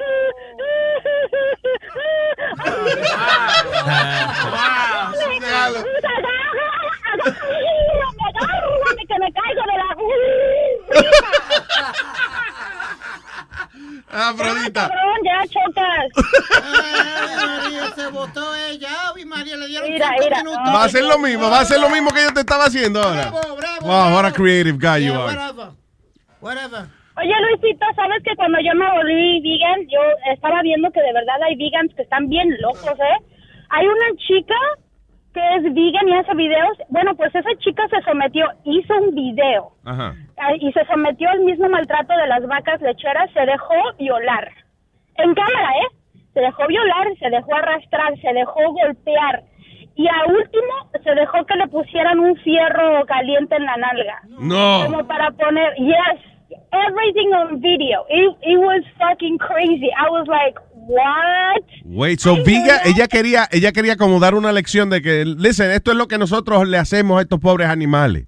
Agárrame 7.70 9.06
que 9.06 9.16
me 9.18 9.32
caigo 9.32 9.62
de 9.70 9.76
la... 9.78 9.88
Afrodita. 14.30 14.88
Cabrón, 14.88 15.20
ya 15.24 15.38
chocas. 15.46 16.08
María 17.46 17.94
se 17.94 18.06
botó 18.08 18.54
ella 18.56 18.90
y 19.16 19.24
María 19.24 19.56
le 19.56 19.66
dieron 19.68 19.88
Mira, 19.88 20.08
cinco 20.08 20.24
mira, 20.24 20.36
minutos. 20.38 20.74
Va 20.74 20.82
a 20.82 20.84
hacer 20.84 21.04
lo 21.04 21.18
mismo, 21.18 21.48
va 21.50 21.58
a 21.58 21.60
hacer 21.60 21.80
lo 21.80 21.88
mismo 21.90 22.10
que 22.10 22.22
yo 22.24 22.32
te 22.34 22.40
estaba 22.40 22.64
haciendo 22.64 23.00
ahora. 23.02 23.30
Wow, 23.82 24.14
what 24.14 24.24
a 24.24 24.32
creative 24.32 24.78
guy 24.78 25.04
you 25.06 25.12
Yeah, 25.12 25.18
are. 25.20 25.26
whatever. 25.36 25.70
Whatever. 26.40 26.88
Oye, 27.20 27.34
Luisito, 27.50 27.84
¿sabes 27.94 28.22
que 28.22 28.34
cuando 28.34 28.58
yo 28.60 28.74
me 28.74 28.90
volví 28.92 29.40
vegan, 29.42 29.86
yo 29.88 30.00
estaba 30.32 30.62
viendo 30.62 30.90
que 30.90 31.02
de 31.02 31.12
verdad 31.12 31.42
hay 31.42 31.54
vegans 31.56 31.94
que 31.94 32.02
están 32.02 32.28
bien 32.28 32.48
locos, 32.60 32.98
¿eh? 32.98 33.24
Hay 33.68 33.86
una 33.86 34.16
chica 34.26 34.56
que 35.34 35.40
es 35.56 35.62
vegan 35.74 36.08
y 36.08 36.14
hace 36.14 36.34
videos. 36.34 36.78
Bueno, 36.88 37.14
pues 37.16 37.34
esa 37.34 37.50
chica 37.58 37.86
se 37.88 38.00
sometió, 38.02 38.46
hizo 38.64 38.94
un 38.96 39.14
video 39.14 39.72
Ajá. 39.84 40.14
y 40.60 40.72
se 40.72 40.84
sometió 40.86 41.28
al 41.28 41.40
mismo 41.40 41.68
maltrato 41.68 42.16
de 42.16 42.26
las 42.26 42.46
vacas 42.46 42.80
lecheras, 42.80 43.30
se 43.32 43.44
dejó 43.44 43.74
violar. 43.98 44.50
En 45.16 45.34
cámara, 45.34 45.70
¿eh? 45.82 45.96
Se 46.32 46.40
dejó 46.40 46.66
violar, 46.68 47.06
se 47.18 47.28
dejó 47.28 47.54
arrastrar, 47.54 48.18
se 48.18 48.32
dejó 48.32 48.72
golpear. 48.72 49.42
Y 49.94 50.08
a 50.08 50.24
último 50.26 50.72
se 51.04 51.14
dejó 51.14 51.44
que 51.44 51.56
le 51.56 51.68
pusieran 51.68 52.18
un 52.18 52.34
fierro 52.36 53.04
caliente 53.04 53.56
en 53.56 53.66
la 53.66 53.76
nalga. 53.76 54.20
No. 54.38 54.84
Como 54.84 55.06
para 55.06 55.30
poner, 55.32 55.74
yes, 55.74 56.29
everything 56.72 57.32
on 57.32 57.60
video. 57.60 58.04
It, 58.08 58.36
it 58.42 58.58
was 58.58 58.84
fucking 58.98 59.38
crazy. 59.38 59.90
I 59.96 60.10
was 60.10 60.26
like, 60.28 60.58
what? 60.72 61.64
Wait, 61.84 62.20
so 62.20 62.36
Viga, 62.44 62.80
ella 62.84 63.08
quería, 63.08 63.48
ella 63.50 63.72
quería 63.72 63.96
como 63.96 64.20
dar 64.20 64.34
una 64.34 64.52
lección 64.52 64.90
de 64.90 65.02
que, 65.02 65.24
listen, 65.24 65.70
esto 65.70 65.92
es 65.92 65.96
lo 65.96 66.08
que 66.08 66.18
nosotros 66.18 66.66
le 66.68 66.78
hacemos 66.78 67.18
a 67.18 67.22
estos 67.22 67.40
pobres 67.40 67.68
animales. 67.68 68.26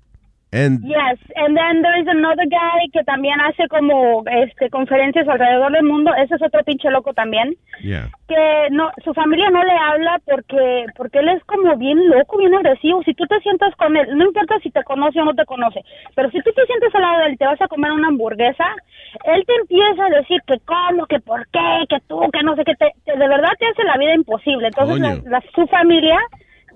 And 0.53 0.81
Yes, 0.85 1.19
and 1.37 1.57
then 1.57 1.81
there 1.81 1.99
is 1.99 2.07
another 2.07 2.45
guy 2.47 2.87
que 2.93 3.03
también 3.05 3.41
hace 3.41 3.67
como 3.69 4.23
este 4.27 4.69
conferencias 4.69 5.27
alrededor 5.27 5.73
del 5.73 5.85
mundo. 5.85 6.13
Ese 6.15 6.35
es 6.35 6.43
otro 6.43 6.63
pinche 6.65 6.91
loco 6.91 7.15
también. 7.15 7.55
yeah. 7.81 8.11
que 8.29 8.69
no 8.71 8.91
su 9.05 9.13
familia 9.15 9.49
no 9.51 9.63
le 9.63 9.73
habla 9.73 10.21
porque 10.27 10.85
porque 10.97 11.19
él 11.21 11.29
es 11.31 11.43
como 11.45 11.77
bien 11.77 11.99
loco, 12.11 12.37
bien 12.39 12.55
agresivo. 12.55 13.03
Si 13.03 13.15
tú 13.15 13.25
te 13.27 13.41
sientas 13.41 13.75
con 13.77 13.97
él, 13.97 14.07
no 14.17 14.25
importa 14.27 14.59
si 14.63 14.71
te 14.71 14.85
conoce 14.85 15.21
o 15.21 15.25
no 15.25 15.35
te 15.35 15.45
conoce, 15.47 15.81
pero 16.15 16.31
si 16.31 16.39
tú 16.43 16.51
te 16.55 16.67
sientes 16.67 16.95
al 16.95 17.01
lado 17.03 17.19
de 17.21 17.27
él 17.29 17.33
y 17.33 17.37
te 17.39 17.47
vas 17.47 17.61
a 17.63 17.69
comer 17.69 17.91
una 17.93 18.09
hamburguesa, 18.09 18.67
él 19.25 19.43
te 19.47 19.55
empieza 19.57 20.05
a 20.05 20.11
decir 20.21 20.39
que 20.47 20.57
cómo, 20.67 21.07
que 21.07 21.19
por 21.21 21.47
qué, 21.49 21.85
que 21.89 21.99
tú, 22.09 22.21
que 22.31 22.43
no 22.43 22.57
sé 22.57 22.65
qué, 22.65 22.75
te, 22.75 22.91
te- 23.05 23.17
de 23.19 23.29
verdad 23.29 23.51
te 23.59 23.67
hace 23.69 23.85
la 23.85 23.97
vida 23.97 24.15
imposible. 24.15 24.69
Entonces 24.69 24.97
la- 25.25 25.43
su 25.55 25.67
familia 25.69 26.19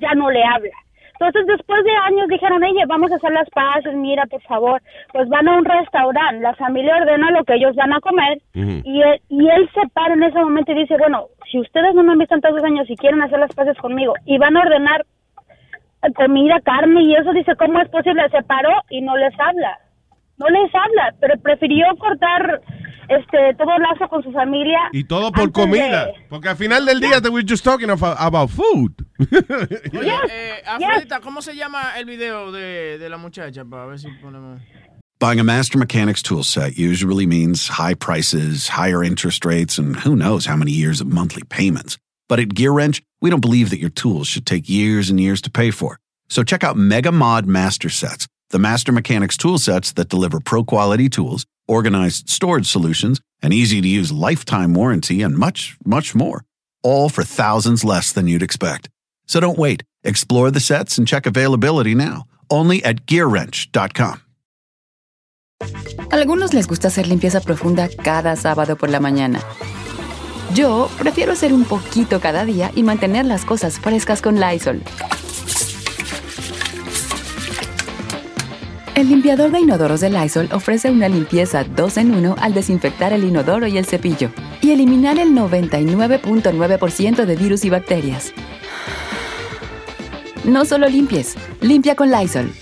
ya 0.01 0.13
no 0.15 0.31
le 0.31 0.43
habla. 0.45 0.73
Entonces, 1.19 1.47
después 1.47 1.83
de 1.85 1.93
años 1.93 2.29
dijeron, 2.29 2.63
oye, 2.63 2.85
vamos 2.87 3.11
a 3.11 3.17
hacer 3.17 3.33
las 3.33 3.49
paces, 3.51 3.95
mira, 3.95 4.27
por 4.27 4.43
favor. 4.43 4.83
Pues 5.13 5.29
van 5.29 5.49
a 5.49 5.57
un 5.57 5.65
restaurante, 5.65 6.43
la 6.43 6.55
familia 6.55 6.97
ordena 6.97 7.31
lo 7.31 7.45
que 7.45 7.55
ellos 7.55 7.75
van 7.75 7.93
a 7.93 8.01
comer 8.01 8.39
y 8.55 9.03
él, 9.03 9.21
y 9.29 9.49
él 9.49 9.69
se 9.75 9.89
para 9.95 10.15
en 10.15 10.23
ese 10.23 10.39
momento 10.39 10.73
y 10.73 10.77
dice, 10.77 10.97
bueno, 10.99 11.27
si 11.51 11.59
ustedes 11.59 11.95
no 11.95 12.03
me 12.03 12.13
han 12.13 12.19
visto 12.19 12.35
en 12.35 12.41
tantos 12.41 12.65
años 12.65 12.89
y 12.89 12.97
quieren 12.97 13.23
hacer 13.23 13.39
las 13.39 13.55
paces 13.55 13.77
conmigo 13.79 14.15
y 14.25 14.39
van 14.39 14.57
a 14.57 14.61
ordenar 14.61 15.05
eh, 16.03 16.13
comida, 16.15 16.61
carne 16.61 17.03
y 17.03 17.15
eso, 17.15 17.33
dice, 17.33 17.57
¿cómo 17.57 17.81
es 17.81 17.89
posible? 17.89 18.29
Se 18.31 18.43
paró 18.43 18.83
y 18.91 19.01
no 19.01 19.17
les 19.17 19.39
habla. 19.39 19.79
No 20.39 20.49
les 20.49 20.75
habla, 20.75 21.15
pero 21.19 21.41
prefirió 21.41 21.87
cortar 21.99 22.61
este 23.09 23.55
todo 23.59 23.79
lazo 23.79 24.09
con 24.09 24.23
su 24.23 24.33
familia. 24.33 24.79
Y 24.93 25.05
todo 25.05 25.31
por 25.33 25.53
comida. 25.53 26.07
de- 26.07 26.13
Porque 26.29 26.49
al 26.49 26.57
final 26.57 26.85
del 26.87 27.01
día, 27.01 27.21
te 27.21 27.29
we're 27.29 27.47
just 27.49 27.65
talking 27.65 27.91
of- 27.91 28.03
about 28.03 28.51
food. 28.51 28.93
Oye, 29.99 30.13
eh, 30.31 30.63
Afrodita, 30.67 31.21
¿cómo 31.21 31.41
se 31.43 31.55
llama 31.55 31.97
el 31.99 32.05
video 32.05 32.53
de, 32.53 32.99
de 32.99 33.09
la 33.09 33.17
muchacha? 33.17 33.65
Para 33.65 33.87
ver 33.87 33.99
si 33.99 34.09
ponemos. 34.23 34.61
Buying 35.19 35.41
a 35.41 35.45
Master 35.45 35.79
Mechanics 35.79 36.21
tool 36.23 36.43
set 36.45 36.77
usually 36.77 37.27
means 37.27 37.69
high 37.69 37.95
prices, 37.95 38.69
higher 38.69 39.03
interest 39.03 39.45
rates, 39.47 39.79
and 39.79 39.97
who 39.97 40.15
knows 40.15 40.45
how 40.47 40.57
many 40.57 40.73
years 40.73 41.01
of 41.01 41.07
monthly 41.07 41.43
payments. 41.43 41.97
But 42.29 42.39
at 42.39 42.55
Gear 42.55 42.73
Wrench, 42.73 43.03
we 43.23 43.31
don't 43.31 43.41
believe 43.41 43.71
that 43.71 43.79
your 43.79 43.89
tools 43.89 44.27
should 44.29 44.45
take 44.45 44.69
years 44.69 45.09
and 45.09 45.19
years 45.19 45.41
to 45.43 45.51
pay 45.51 45.71
for. 45.71 45.99
So 46.29 46.43
check 46.43 46.63
out 46.65 46.77
Mega 46.77 47.13
Mod 47.13 47.47
Master 47.47 47.89
Sets, 47.89 48.27
the 48.51 48.59
Master 48.59 48.93
Mechanics 48.93 49.37
tool 49.39 49.57
sets 49.59 49.93
that 49.93 50.11
deliver 50.11 50.39
pro 50.39 50.65
quality 50.65 51.09
tools, 51.09 51.47
organized 51.69 52.29
storage 52.29 52.67
solutions, 52.67 53.21
an 53.43 53.53
easy 53.53 53.81
to 53.81 53.89
use 53.89 54.13
lifetime 54.13 54.75
warranty, 54.75 55.23
and 55.23 55.37
much, 55.37 55.77
much 55.85 56.15
more. 56.15 56.45
All 56.83 57.09
for 57.09 57.25
thousands 57.25 57.85
less 57.85 58.13
than 58.13 58.27
you'd 58.27 58.43
expect. 58.43 58.89
So 59.27 59.41
don't 59.41 59.59
wait. 59.59 59.83
Explore 60.05 60.51
the 60.51 60.61
sets 60.61 60.99
and 60.99 61.07
check 61.07 61.27
availability 61.27 61.95
now. 61.95 62.27
Only 62.51 62.85
at 62.85 63.07
GearWrench.com. 63.07 64.21
Algunos 66.11 66.53
les 66.53 66.67
gusta 66.67 66.89
hacer 66.89 67.07
limpieza 67.07 67.41
profunda 67.41 67.89
cada 67.89 68.37
sábado 68.37 68.77
por 68.77 68.91
la 68.91 69.01
mañana. 69.01 69.41
Yo 70.55 70.89
prefiero 70.99 71.33
hacer 71.33 71.53
un 71.53 71.65
poquito 71.65 72.21
cada 72.21 72.45
día 72.45 72.71
y 72.75 72.83
mantener 72.83 73.27
las 73.27 73.45
cosas 73.45 73.79
frescas 73.81 74.23
con 74.23 74.41
Lysol. 74.41 74.83
El 78.97 79.11
limpiador 79.11 79.51
de 79.51 79.61
inodoros 79.61 80.01
de 80.01 80.09
Lysol 80.09 80.49
ofrece 80.53 80.91
una 80.91 81.07
limpieza 81.07 81.65
2 81.65 81.99
en 81.99 82.15
1 82.15 82.37
al 82.41 82.55
desinfectar 82.55 83.13
el 83.13 83.25
inodoro 83.25 83.67
y 83.67 83.77
el 83.77 83.85
cepillo 83.85 84.31
y 84.63 84.71
eliminar 84.71 85.19
el 85.19 85.33
99.9% 85.33 87.27
de 87.27 87.37
virus 87.37 87.67
y 87.67 87.69
bacterias. 87.69 88.33
No 90.45 90.65
solo 90.65 90.89
limpies, 90.89 91.35
limpia 91.61 91.95
con 91.95 92.11
Lysol. 92.11 92.55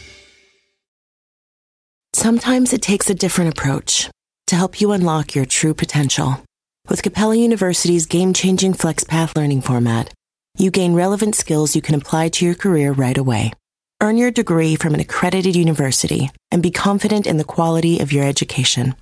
Sometimes 2.12 2.72
it 2.72 2.82
takes 2.82 3.08
a 3.08 3.14
different 3.14 3.56
approach 3.56 4.10
to 4.48 4.56
help 4.56 4.80
you 4.80 4.90
unlock 4.90 5.36
your 5.36 5.46
true 5.46 5.72
potential. 5.72 6.42
With 6.90 7.04
Capella 7.04 7.36
University's 7.36 8.06
game 8.06 8.32
changing 8.32 8.74
FlexPath 8.74 9.36
learning 9.36 9.60
format, 9.60 10.12
you 10.58 10.72
gain 10.72 10.96
relevant 10.96 11.36
skills 11.36 11.76
you 11.76 11.82
can 11.82 11.94
apply 11.94 12.30
to 12.30 12.44
your 12.44 12.56
career 12.56 12.92
right 12.92 13.16
away. 13.16 13.52
Earn 14.00 14.16
your 14.16 14.30
degree 14.30 14.76
from 14.76 14.94
an 14.94 15.00
accredited 15.00 15.56
university 15.56 16.30
and 16.50 16.62
be 16.62 16.70
confident 16.70 17.26
in 17.26 17.36
the 17.36 17.44
quality 17.44 18.00
of 18.00 18.12
your 18.12 18.24
education. 18.24 18.94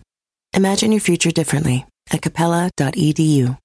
Imagine 0.54 0.92
your 0.92 1.00
future 1.00 1.30
differently 1.30 1.86
at 2.12 2.22
capella.edu. 2.22 3.58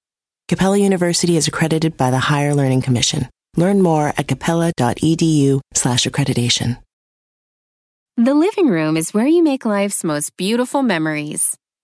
Capella 0.48 0.78
University 0.78 1.36
is 1.36 1.46
accredited 1.46 1.96
by 1.96 2.10
the 2.10 2.18
Higher 2.18 2.54
Learning 2.54 2.80
Commission. 2.80 3.28
Learn 3.56 3.82
more 3.82 4.08
at 4.16 4.28
capella.edu 4.28 5.60
slash 5.74 6.06
accreditation. 6.06 6.78
The 8.16 8.34
living 8.34 8.68
room 8.68 8.96
is 8.96 9.14
where 9.14 9.26
you 9.26 9.44
make 9.44 9.64
life's 9.64 10.02
most 10.02 10.36
beautiful 10.36 10.82
memories. 10.82 11.56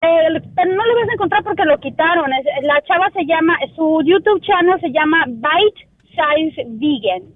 Eh, 0.00 0.06
no 0.30 0.86
lo 0.86 0.94
vas 0.94 1.08
a 1.08 1.12
encontrar 1.14 1.42
porque 1.42 1.64
lo 1.64 1.78
quitaron. 1.80 2.30
La 2.62 2.80
chava 2.82 3.10
se 3.12 3.24
llama, 3.24 3.58
su 3.74 4.00
YouTube 4.04 4.40
channel 4.42 4.78
se 4.80 4.90
llama 4.90 5.24
Bite 5.26 5.88
Size 6.10 6.64
Vegan. 6.78 7.34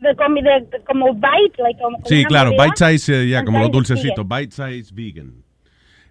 De, 0.00 0.14
de- 0.14 0.66
de- 0.78 0.84
como 0.84 1.12
bite, 1.12 1.62
like, 1.62 1.78
como, 1.78 1.98
Sí, 2.06 2.24
claro, 2.24 2.52
bite 2.52 2.76
size, 2.76 3.12
eh, 3.24 3.28
ya, 3.28 3.44
como 3.44 3.58
los 3.58 3.70
dulcecitos, 3.70 4.26
bite 4.26 4.50
size 4.50 4.90
vegan. 4.94 5.44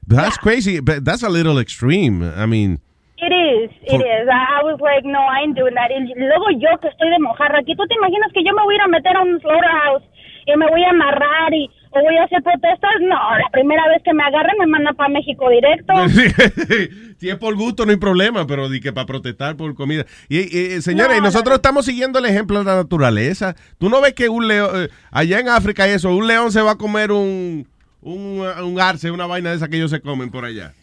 That's 0.08 0.38
crazy, 0.38 0.80
but 0.80 1.04
that's 1.04 1.24
a 1.24 1.30
little 1.30 1.58
extreme. 1.60 2.22
I 2.24 2.46
mean, 2.46 2.80
It 3.18 3.34
is, 3.34 3.70
it 3.84 4.00
is. 4.00 4.30
I, 4.30 4.62
I 4.62 4.64
was 4.64 4.80
like, 4.80 5.04
no, 5.04 5.20
I 5.20 5.42
ain't 5.44 5.58
doing 5.58 5.74
that. 5.74 5.90
Y 5.92 6.14
luego 6.16 6.52
yo 6.52 6.70
que 6.80 6.88
estoy 6.88 7.10
de 7.10 7.20
mojarra 7.20 7.60
aquí, 7.60 7.76
¿tú 7.76 7.86
te 7.88 7.96
imaginas 7.96 8.32
que 8.32 8.44
yo 8.46 8.54
me 8.54 8.62
voy 8.64 8.76
a 8.76 8.78
ir 8.78 8.82
a 8.84 8.88
meter 8.88 9.18
a 9.18 9.22
un 9.24 9.40
slaughterhouse 9.42 10.04
y 10.46 10.56
me 10.56 10.68
voy 10.68 10.84
a 10.84 10.92
amarrar 10.92 11.54
y 11.54 11.70
o 11.92 12.02
voy 12.02 12.18
a 12.18 12.24
hacer 12.24 12.42
protestas? 12.44 12.92
No, 13.02 13.16
la 13.16 13.50
primera 13.52 13.88
vez 13.88 14.02
que 14.04 14.14
me 14.14 14.24
agarren 14.24 14.56
me 14.60 14.68
mandan 14.68 14.96
para 14.96 15.10
México 15.10 15.50
directo. 15.50 15.94
si 17.18 17.30
es 17.30 17.36
por 17.38 17.56
gusto 17.56 17.86
no 17.86 17.92
hay 17.92 17.98
problema, 17.98 18.46
pero 18.46 18.70
di 18.70 18.80
que 18.80 18.94
para 18.94 19.06
protestar 19.06 19.56
por 19.56 19.74
comida. 19.76 20.06
Y, 20.28 20.40
y, 20.40 20.82
señores, 20.82 21.18
y 21.18 21.22
nosotros 21.22 21.56
estamos 21.56 21.86
siguiendo 21.86 22.20
el 22.20 22.26
ejemplo 22.26 22.60
de 22.60 22.66
la 22.66 22.76
naturaleza. 22.76 23.56
Tú 23.78 23.90
no 23.90 24.02
ves 24.02 24.14
que 24.14 24.30
un 24.30 24.48
león, 24.48 24.70
eh, 24.76 24.90
allá 25.12 25.40
en 25.40 25.50
África 25.50 25.88
y 25.88 25.92
eso, 25.92 26.16
un 26.16 26.28
león 26.28 26.52
se 26.52 26.62
va 26.62 26.72
a 26.72 26.78
comer 26.78 27.12
un, 27.12 27.68
un, 28.02 28.42
un 28.64 28.80
arce, 28.80 29.12
una 29.12 29.26
vaina 29.26 29.50
de 29.50 29.58
esa 29.58 29.68
que 29.68 29.78
ellos 29.78 29.92
se 29.92 30.02
comen 30.02 30.30
por 30.30 30.46
allá. 30.46 30.74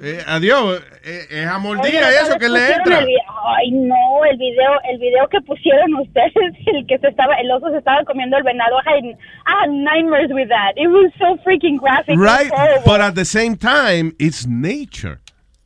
Eh, 0.00 0.22
adiós, 0.26 0.80
eh, 1.04 1.26
es 1.28 1.46
a 1.46 1.56
Oye, 1.56 1.62
mordida 1.62 1.98
otra 1.98 2.22
eso 2.22 2.38
que 2.38 2.48
le 2.48 2.72
entra. 2.72 3.00
el 3.00 3.08
Ay, 3.56 3.70
no, 3.72 4.24
el 4.30 4.36
video, 4.36 4.72
el 4.90 4.98
video 4.98 5.28
que 5.28 5.40
pusieron 5.40 5.94
ustedes, 5.94 6.32
el 6.66 6.86
que 6.86 6.98
se 6.98 7.08
estaba, 7.08 7.34
el 7.34 7.50
oso 7.50 7.70
se 7.70 7.78
estaba 7.78 8.04
comiendo 8.04 8.36
el 8.36 8.44
venado. 8.44 8.76
I, 8.86 9.16
had 9.44 9.70
nightmares 9.70 10.30
with 10.30 10.48
that. 10.48 10.74
It 10.76 10.88
was 10.88 11.10
so 11.18 11.36
freaking 11.42 11.78
graphic. 11.78 12.16
Right, 12.16 12.50
but 12.84 13.00
at 13.00 13.14
the 13.14 13.24
same 13.24 13.56
time, 13.56 14.14
it's 14.18 14.46
nature. 14.46 15.20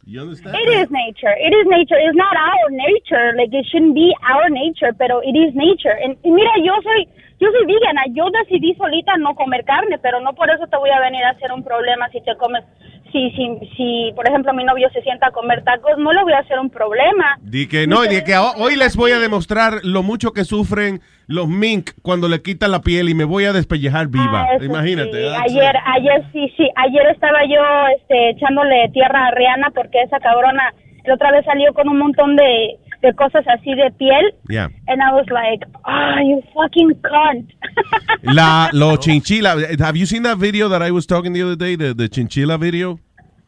You 0.05 0.23
understand? 0.23 0.57
It 0.57 0.69
is 0.81 0.91
nature. 0.91 1.35
It 1.39 1.53
is 1.55 1.67
nature. 1.69 1.95
It's 1.95 2.17
not 2.17 2.35
our 2.35 2.71
nature. 2.71 3.37
Like 3.37 3.55
it 3.55 3.67
shouldn't 3.71 3.95
be 3.95 4.11
our 4.27 4.51
nature, 4.51 4.93
pero 4.99 5.21
it 5.21 5.37
is 5.37 5.55
nature. 5.55 5.95
And, 5.95 6.17
y 6.25 6.31
mira, 6.31 6.51
yo 6.59 6.75
soy, 6.83 7.07
yo 7.39 7.49
soy 7.53 7.67
vegana. 7.67 8.03
Yo 8.11 8.27
decidí 8.31 8.75
solita 8.75 9.17
no 9.19 9.35
comer 9.35 9.65
carne, 9.65 9.99
pero 10.03 10.21
no 10.21 10.33
por 10.33 10.51
eso 10.51 10.67
te 10.67 10.77
voy 10.77 10.91
a 10.91 11.01
venir 11.01 11.23
a 11.23 11.31
hacer 11.31 11.53
un 11.53 11.63
problema 11.63 12.09
si 12.11 12.21
te 12.21 12.35
comes. 12.37 12.65
Si, 13.13 13.31
si, 13.33 13.47
si, 13.77 14.13
por 14.17 14.27
ejemplo, 14.27 14.53
mi 14.55 14.65
novio 14.65 14.89
se 14.93 15.03
sienta 15.03 15.27
a 15.27 15.31
comer 15.33 15.63
tacos, 15.65 15.99
no 15.99 16.13
le 16.13 16.23
voy 16.23 16.33
a 16.33 16.39
hacer 16.39 16.59
un 16.59 16.71
problema. 16.71 17.37
Di 17.43 17.69
que 17.69 17.87
no, 17.87 18.05
y 18.05 18.09
di 18.09 18.25
que 18.25 18.37
ho- 18.37 18.55
hoy 18.57 18.75
les 18.77 18.97
voy 18.97 19.13
a 19.13 19.19
demostrar 19.19 19.81
lo 19.85 20.03
mucho 20.03 20.33
que 20.33 20.45
sufren 20.45 21.01
los 21.27 21.47
mink 21.47 21.91
cuando 22.03 22.27
le 22.29 22.41
quitan 22.43 22.71
la 22.71 22.81
piel 22.81 23.09
y 23.11 23.15
me 23.15 23.25
voy 23.25 23.45
a 23.45 23.53
despellejar 23.53 24.09
viva. 24.09 24.49
Ah, 24.51 24.65
Imagínate. 24.65 25.13
sí. 25.13 25.29
that's 25.29 25.53
Ayer, 25.53 25.77
ayer 25.95 26.23
sí, 26.33 26.53
sí. 26.57 26.69
Ayer 26.77 27.07
estaba 27.13 27.45
yo 27.45 27.63
este, 27.99 28.31
echándole 28.31 28.89
tierra 28.93 29.27
a 29.27 29.31
Rihanna 29.33 29.71
porque 29.75 30.01
esa 30.03 30.19
cabrona 30.19 30.73
la 31.05 31.15
otra 31.15 31.33
vez 31.33 31.45
salió 31.45 31.73
con 31.75 31.89
un 31.89 31.99
montón 31.99 32.37
de, 32.37 32.77
de 33.03 33.13
cosas 33.15 33.45
así 33.49 33.75
de 33.75 33.91
piel. 33.99 34.33
Yeah. 34.49 34.69
And 34.87 35.03
I 35.03 35.13
was 35.13 35.27
like, 35.31 35.63
ah, 35.85 36.21
you 36.21 36.41
fucking 36.55 36.95
cunt. 37.03 37.51
La, 38.23 38.71
los 38.73 38.99
chinchila. 39.01 39.79
Have 39.81 39.97
you 39.97 40.07
seen 40.07 40.23
that 40.23 40.39
video 40.39 40.69
that 40.69 40.83
I 40.83 40.91
was 40.91 41.05
talking 41.07 41.33
the 41.33 41.43
other 41.43 41.57
day? 41.57 41.77
The, 41.77 41.93
the 41.95 42.09
chinchilla 42.09 42.59
video? 42.59 42.99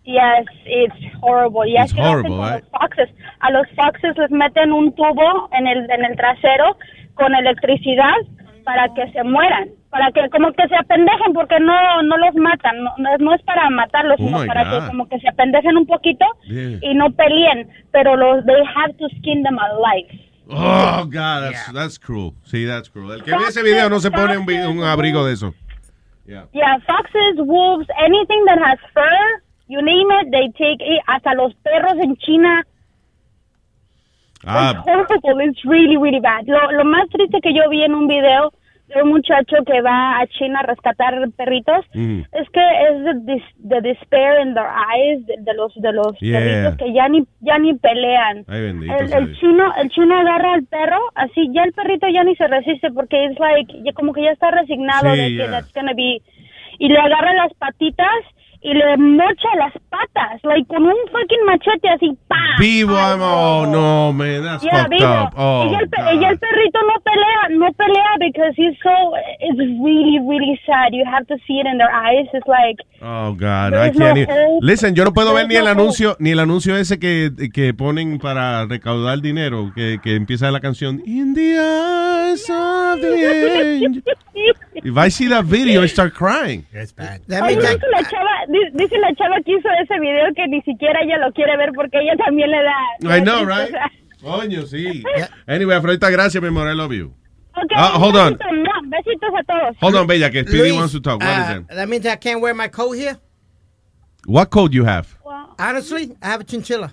Yes, 0.05 0.45
it's 0.67 0.95
horrible. 1.23 1.65
Y 1.67 1.77
It's 1.81 1.93
así 1.93 1.97
lo 1.97 2.03
hacen 2.05 2.11
horrible, 2.11 2.39
right? 2.39 2.63
los 2.63 2.71
foxes. 2.81 3.09
A 3.41 3.51
los 3.53 3.67
foxes 3.75 4.17
les 4.19 4.31
meten 4.31 4.73
un 4.73 4.93
tubo 4.95 5.49
en 5.53 5.67
el, 5.67 5.89
en 5.91 6.05
el 6.05 6.17
trasero 6.17 6.77
con 7.15 7.35
electricidad 7.35 8.19
para 8.65 8.89
que 8.95 9.11
se 9.13 9.23
mueran. 9.25 9.69
Para 9.91 10.11
que 10.11 10.29
como 10.31 10.53
que 10.53 10.67
se 10.69 10.75
apendejen 10.77 11.33
porque 11.35 11.61
no, 11.61 12.03
no 12.03 12.17
los 12.19 12.35
matan. 12.35 12.83
No, 12.83 12.93
no 13.19 13.35
es- 13.35 13.43
para 13.43 13.71
matarlos, 13.71 14.17
Oh 14.19 14.27
sino 14.27 14.45
para 14.47 14.65
God. 14.65 14.81
que 14.81 14.87
como 14.89 15.09
que 15.09 15.21
se 15.21 15.29
apendejen 15.29 15.77
un 15.77 15.87
poquito 15.87 16.25
Yeah. 16.45 16.79
y 16.83 16.95
no 16.95 17.11
peleen. 17.13 17.69
Pero 17.93 18.17
los, 18.17 18.45
they 18.47 18.63
have 18.75 18.93
to 18.99 19.09
skin 19.19 19.43
them 19.43 19.59
alive. 19.59 20.09
Oh, 20.49 21.05
God, 21.07 21.43
that's, 21.53 21.73
that's 21.73 21.99
cruel. 21.99 22.33
Sí, 22.45 22.67
that's 22.67 22.91
cruel. 22.91 23.13
El 23.13 23.23
que 23.25 23.31
ve 23.31 23.45
ese 23.49 23.63
video 23.63 23.89
no 23.89 23.99
se 24.01 24.11
pone 24.11 24.37
un 24.37 24.83
abrigo 24.85 25.25
de 25.25 25.33
eso. 25.35 25.55
Yeah, 26.27 26.47
foxes, 26.87 27.37
wolves, 27.39 27.87
anything 27.99 28.45
that 28.47 28.59
has 28.59 28.79
fur, 28.93 29.43
you 29.69 29.81
name 29.83 30.07
it, 30.23 30.31
they 30.31 30.49
take 30.53 30.81
it. 30.85 31.01
Hasta 31.07 31.35
los 31.35 31.55
perros 31.63 31.95
en 32.03 32.17
China. 32.17 32.63
It's 34.45 34.53
Ah, 34.53 34.83
horrible. 34.87 35.41
It's 35.49 35.65
really, 35.65 35.97
really 35.97 36.21
bad. 36.21 36.45
Lo, 36.47 36.71
lo 36.73 36.85
más 36.85 37.09
triste 37.11 37.41
que 37.41 37.53
yo 37.55 37.69
vi 37.71 37.83
en 37.83 37.95
un 37.95 38.07
video 38.07 38.53
de 38.89 39.03
un 39.03 39.09
muchacho 39.09 39.57
que 39.67 39.81
va 39.81 40.21
a 40.21 40.27
China 40.27 40.61
a 40.61 40.67
rescatar 40.67 41.15
perritos 41.39 41.87
mm. 41.95 42.21
es 42.33 42.51
que 42.51 42.61
es 42.61 43.05
the, 43.05 43.15
dis- 43.33 43.55
the 43.67 43.81
despair 43.81 44.39
in 44.47 44.53
their 44.53 44.69
eyes 44.69 45.25
de, 45.27 45.37
de 45.39 45.55
los 45.55 45.73
de 45.75 45.91
los 45.93 46.13
Yeah. 46.21 46.39
perritos 46.39 46.77
que 46.77 46.93
ya 46.93 47.09
ni 47.09 47.25
ya 47.41 47.57
ni 47.59 47.73
pelean. 47.75 48.45
Ay, 48.47 48.61
bendito 48.61 48.95
El, 48.95 49.11
el 49.15 49.37
chino 49.39 49.73
el 49.81 49.89
chino 49.89 50.15
agarra 50.15 50.53
al 50.53 50.65
perro 50.67 50.99
así 51.15 51.49
ya 51.55 51.63
el 51.65 51.73
perrito 51.73 52.07
ya 52.09 52.25
ni 52.25 52.37
se 52.37 52.47
resiste 52.47 52.91
porque 52.93 53.25
es 53.25 53.39
like 53.39 53.73
ya 53.85 53.93
como 53.95 54.13
que 54.13 54.23
ya 54.23 54.33
está 54.33 54.51
resignado 54.51 55.15
Sí, 55.15 55.19
de 55.33 55.43
que 55.45 55.51
that's 55.51 55.73
gonna 55.73 55.95
be 55.95 56.21
y 56.79 56.89
le 56.89 56.99
agarra 56.99 57.33
las 57.33 57.55
patitas 57.55 58.21
y 58.65 58.73
le 58.75 58.97
mocha 58.97 59.49
las 59.59 59.73
patas 59.91 60.41
like 60.43 60.67
con 60.69 60.83
un 60.85 60.97
fucking 61.13 61.45
machete 61.47 61.89
así 61.91 62.17
pa 62.27 62.37
Vivo, 62.59 62.95
I'm- 62.95 63.21
oh, 63.21 63.67
no, 63.67 64.13
man, 64.13 64.43
that's 64.45 64.63
Yeah, 64.65 64.85
fucked 64.85 64.91
vivo. 64.91 65.05
up. 65.07 65.35
Oh, 65.37 65.67
y, 65.67 65.73
ya 65.73 65.79
el, 65.81 66.21
ya 66.21 66.29
el 66.31 66.39
perrito 66.39 66.79
no 66.87 67.01
pelea, 67.03 67.59
no 67.59 67.73
pelea 67.73 68.15
because 68.21 68.55
he's 68.57 68.77
so, 68.83 68.91
it's 69.41 69.59
really, 69.83 70.19
really 70.27 70.59
sad. 70.65 70.93
You 70.93 71.05
have 71.05 71.27
to 71.27 71.37
see 71.47 71.59
it 71.59 71.67
in 71.67 71.79
their 71.79 71.91
eyes. 71.93 72.27
It's 72.33 72.47
like, 72.47 72.79
Oh, 73.03 73.33
God, 73.35 73.75
I 73.75 73.91
can't 73.91 74.17
no 74.19 74.25
hope. 74.35 74.63
Listen, 74.65 74.95
yo 74.95 75.05
no 75.05 75.13
puedo 75.13 75.35
ver 75.35 75.47
ni 75.49 75.57
el 75.57 75.65
no 75.65 75.71
anuncio, 75.73 76.17
ni 76.21 76.31
el 76.31 76.39
anuncio 76.39 76.77
ese 76.77 76.99
que, 77.01 77.31
que 77.53 77.75
ponen 77.75 78.19
para 78.19 78.65
recaudar 78.67 79.21
dinero, 79.21 79.73
que, 79.75 79.99
que 80.03 80.15
empieza 80.15 80.51
la 80.53 80.61
canción 80.61 81.03
In 81.05 81.35
the 81.35 81.59
eyes 81.59 82.49
of 82.49 83.01
the 83.01 83.83
angel. 83.85 84.03
If 84.85 84.97
I 84.99 85.09
see 85.09 85.29
that 85.29 85.45
video, 85.45 85.83
I 85.83 85.87
start 85.89 86.13
crying. 86.15 86.67
Dice 86.73 86.95
la 86.99 88.03
chava, 88.03 88.45
di- 88.49 88.54
dice 88.73 88.99
la 88.99 89.15
chava 89.15 89.37
que 89.45 89.53
hizo 89.53 89.69
ese 89.83 89.99
video 90.01 90.33
que 90.35 90.47
ni 90.49 90.61
siquiera 90.63 91.01
ella 91.03 91.19
lo 91.19 91.33
quiere 91.33 91.57
ver 91.57 91.71
porque 91.75 91.99
ella 92.01 92.17
también 92.25 92.51
le 92.51 92.59
da. 92.63 93.17
I 93.17 93.21
know, 93.23 93.45
right? 93.45 93.75
Coño, 94.23 94.67
sí. 94.67 95.03
Anyway, 95.47 95.77
Afrodita, 95.77 96.11
gracias, 96.11 96.41
mi 96.43 96.49
amor. 96.49 96.69
I 96.69 96.75
love 96.75 96.93
you. 96.93 97.15
Ok, 97.57 97.73
Ah, 97.77 97.93
hold 97.99 98.17
on. 98.17 98.39
besitos, 98.89 99.31
a 99.39 99.43
todos. 99.45 99.77
Hold 99.81 99.97
on, 99.97 100.07
Bella, 100.07 100.31
que 100.31 100.43
Speedy 100.43 100.59
Luis, 100.71 100.75
wants 100.75 100.93
to 100.93 101.01
talk. 101.01 101.21
What 101.21 101.39
is 101.39 101.51
uh, 101.51 101.61
it? 101.61 101.69
That 101.69 101.89
means 101.89 102.05
I 102.07 102.17
can't 102.17 102.41
wear 102.41 102.55
my 102.55 102.69
coat 102.69 102.93
here? 102.97 103.17
What 104.27 104.51
code 104.51 104.73
you 104.75 104.85
have? 104.85 105.07
Honestly, 105.59 106.17
I 106.23 106.27
have 106.29 106.41
a 106.41 106.45
chinchilla. 106.45 106.93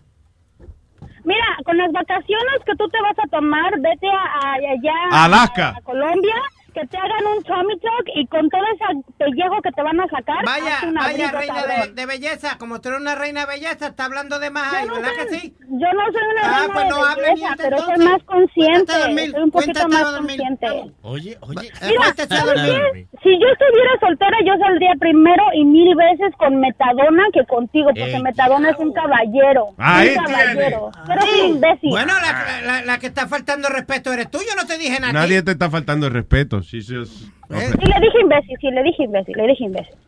Mira, 1.23 1.45
con 1.65 1.77
las 1.77 1.91
vacaciones 1.91 2.63
que 2.65 2.75
tú 2.75 2.87
te 2.89 2.97
vas 3.01 3.17
a 3.23 3.27
tomar, 3.29 3.71
vete 3.79 4.07
a, 4.07 4.47
a- 4.47 4.55
allá 4.55 4.93
A 5.11 5.25
Alaska. 5.25 5.75
a 5.77 5.81
Colombia, 5.81 6.35
que 6.73 6.87
te 6.87 6.97
hagan 6.97 7.25
un 7.35 7.43
tummy 7.43 7.75
tuck 7.79 8.05
y 8.15 8.25
con 8.27 8.49
todo 8.49 8.61
ese 8.73 9.13
pellejo 9.17 9.61
que 9.61 9.71
te 9.71 9.81
van 9.83 9.99
a 9.99 10.07
sacar, 10.07 10.43
Vaya, 10.45 10.79
vaya, 10.93 11.31
reina 11.31 11.63
de, 11.85 11.91
de 11.93 12.05
belleza. 12.05 12.57
Como 12.57 12.79
tú 12.81 12.89
eres 12.89 13.01
una 13.01 13.15
reina 13.15 13.41
de 13.41 13.47
belleza, 13.47 13.87
está 13.87 14.05
hablando 14.05 14.39
de 14.39 14.49
más 14.49 14.73
ahí, 14.73 14.85
Yo 14.87 14.93
no 14.93 14.95
¿verdad 15.01 15.11
soy- 15.17 15.27
que 15.27 15.39
sí? 15.39 15.55
Yo 15.59 15.87
no 15.93 16.03
soy 16.11 16.23
una 16.31 16.41
Ah, 16.43 16.59
reina 16.59 16.73
pues 16.73 16.85
no 16.89 16.95
de 17.05 17.11
hable 17.11 17.27
belleza, 17.29 17.53
pero 17.57 17.77
soy 17.77 17.87
entonces. 17.95 18.11
más 18.11 18.23
consciente, 18.23 18.71
Cuéntate 18.71 18.93
a 19.03 19.07
dormir, 19.07 19.31
soy 19.31 19.43
un 19.43 19.51
poquito 19.51 19.87
más 19.89 20.03
consciente. 20.03 20.67
Oye, 21.01 21.37
oye. 21.41 21.71
Mira, 21.81 22.01
Acuéstese 22.01 22.33
a 22.33 22.37
¿sabes 22.37 22.55
dormir. 22.55 22.81
qué? 22.93 23.07
Si 23.23 23.29
yo 23.39 23.47
estuviera 23.51 23.91
soltera, 23.99 24.37
yo 24.45 24.53
saldría 24.57 24.93
primero 24.99 25.43
y 25.53 25.65
mil 25.65 25.95
veces 25.95 26.33
con 26.37 26.59
Metadona 26.59 27.23
que 27.33 27.45
contigo, 27.45 27.87
porque 27.87 28.15
Ey, 28.15 28.21
Metadona 28.23 28.69
es 28.71 28.77
un 28.79 28.93
caballero. 28.93 29.67
Ahí 29.77 30.15
un 30.17 30.23
caballero. 30.25 30.91
Tú 31.05 31.11
eres 31.11 31.25
un 31.25 31.49
imbécil. 31.55 31.89
Bueno, 31.89 32.13
la, 32.21 32.61
la, 32.65 32.85
la 32.85 32.99
que 32.99 33.07
está 33.07 33.27
faltando 33.27 33.69
respeto 33.69 34.11
eres 34.13 34.29
tú. 34.31 34.39
Yo 34.39 34.55
no 34.55 34.65
te 34.65 34.77
dije 34.77 34.99
nada. 34.99 35.13
Nadie 35.13 35.43
te 35.43 35.51
está 35.51 35.69
faltando 35.69 36.07
el 36.07 36.13
respeto. 36.13 36.60
She's 36.61 36.87
just-. 36.87 37.11
Sí, 37.13 37.29
le 37.49 37.99
dije 37.99 38.21
imbécil, 38.21 38.57
sí, 38.59 38.71
le 38.71 38.83
dije 38.83 39.03
imbécil, 39.03 39.35
le 39.37 39.47
dije 39.47 39.63
imbécil. 39.65 39.95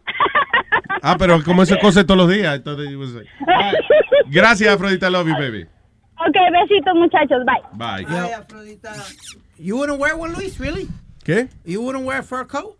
Ah, 1.06 1.16
pero 1.20 1.44
como 1.44 1.64
ese 1.64 1.78
cosa 1.80 2.06
todos 2.06 2.18
los 2.18 2.30
días. 2.30 2.56
Entonces, 2.56 2.90
like- 2.90 3.30
Gracias, 4.30 4.74
Afrodita. 4.74 5.10
Love 5.10 5.28
you, 5.28 5.34
baby. 5.34 5.64
ok, 5.64 6.36
besitos, 6.54 6.94
muchachos, 6.96 7.44
bye. 7.46 8.06
Bye. 8.06 8.06
You 9.58 9.78
wouldn't 9.78 10.00
wear 10.00 10.16
one, 10.16 10.34
Luis, 10.34 10.58
really? 10.60 10.88
¿Qué? 11.26 11.50
You 11.66 11.82
wouldn't 11.82 12.06
wear 12.06 12.20
a 12.20 12.24
fur 12.24 12.46
coat? 12.48 12.78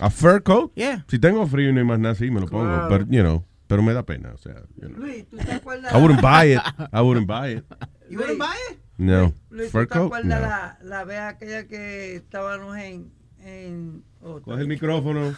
¿A 0.00 0.08
fur 0.10 0.42
coat? 0.42 0.72
Yeah. 0.74 1.04
Si 1.08 1.18
tengo 1.18 1.46
frío 1.46 1.68
y 1.68 1.72
no 1.72 1.80
hay 1.80 1.86
más 1.86 1.98
nada 1.98 2.12
así, 2.12 2.30
me 2.30 2.40
lo 2.40 2.46
pongo. 2.46 2.88
Pero, 2.88 3.04
you 3.10 3.22
know, 3.22 3.44
pero 3.66 3.82
me 3.82 3.92
da 3.92 4.02
pena, 4.04 4.30
o 4.32 4.38
sea. 4.38 4.54
you 4.80 4.88
know. 4.88 4.98
Luis, 4.98 5.28
¿tú 5.28 5.36
te 5.36 5.52
acuerdas? 5.52 5.92
I 5.92 5.98
wouldn't 6.00 6.22
buy 6.22 6.52
it. 6.54 6.60
I 6.92 7.00
wouldn't 7.02 7.26
buy 7.26 7.56
it. 7.58 7.64
You 8.08 8.18
wouldn't 8.18 8.38
buy 8.38 8.54
it? 8.70 8.78
No. 8.98 9.32
Luis, 9.56 9.72
¿tú 9.72 9.86
te 9.86 9.98
acuerdas 9.98 10.40
No. 10.40 10.46
la, 10.46 10.78
la 10.82 11.04
vez 11.04 11.20
aquella 11.20 11.66
que 11.66 12.16
estábamos 12.16 12.76
en... 12.76 13.10
en 13.40 14.04
oh, 14.22 14.40
Coge 14.42 14.60
el 14.60 14.68
micrófono. 14.68 15.34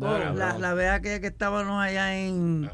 oh, 0.00 0.18
la, 0.34 0.58
la 0.58 0.74
vez 0.74 0.90
aquella 0.90 1.20
que 1.20 1.26
estábamos 1.26 1.82
allá 1.82 2.16
en... 2.18 2.70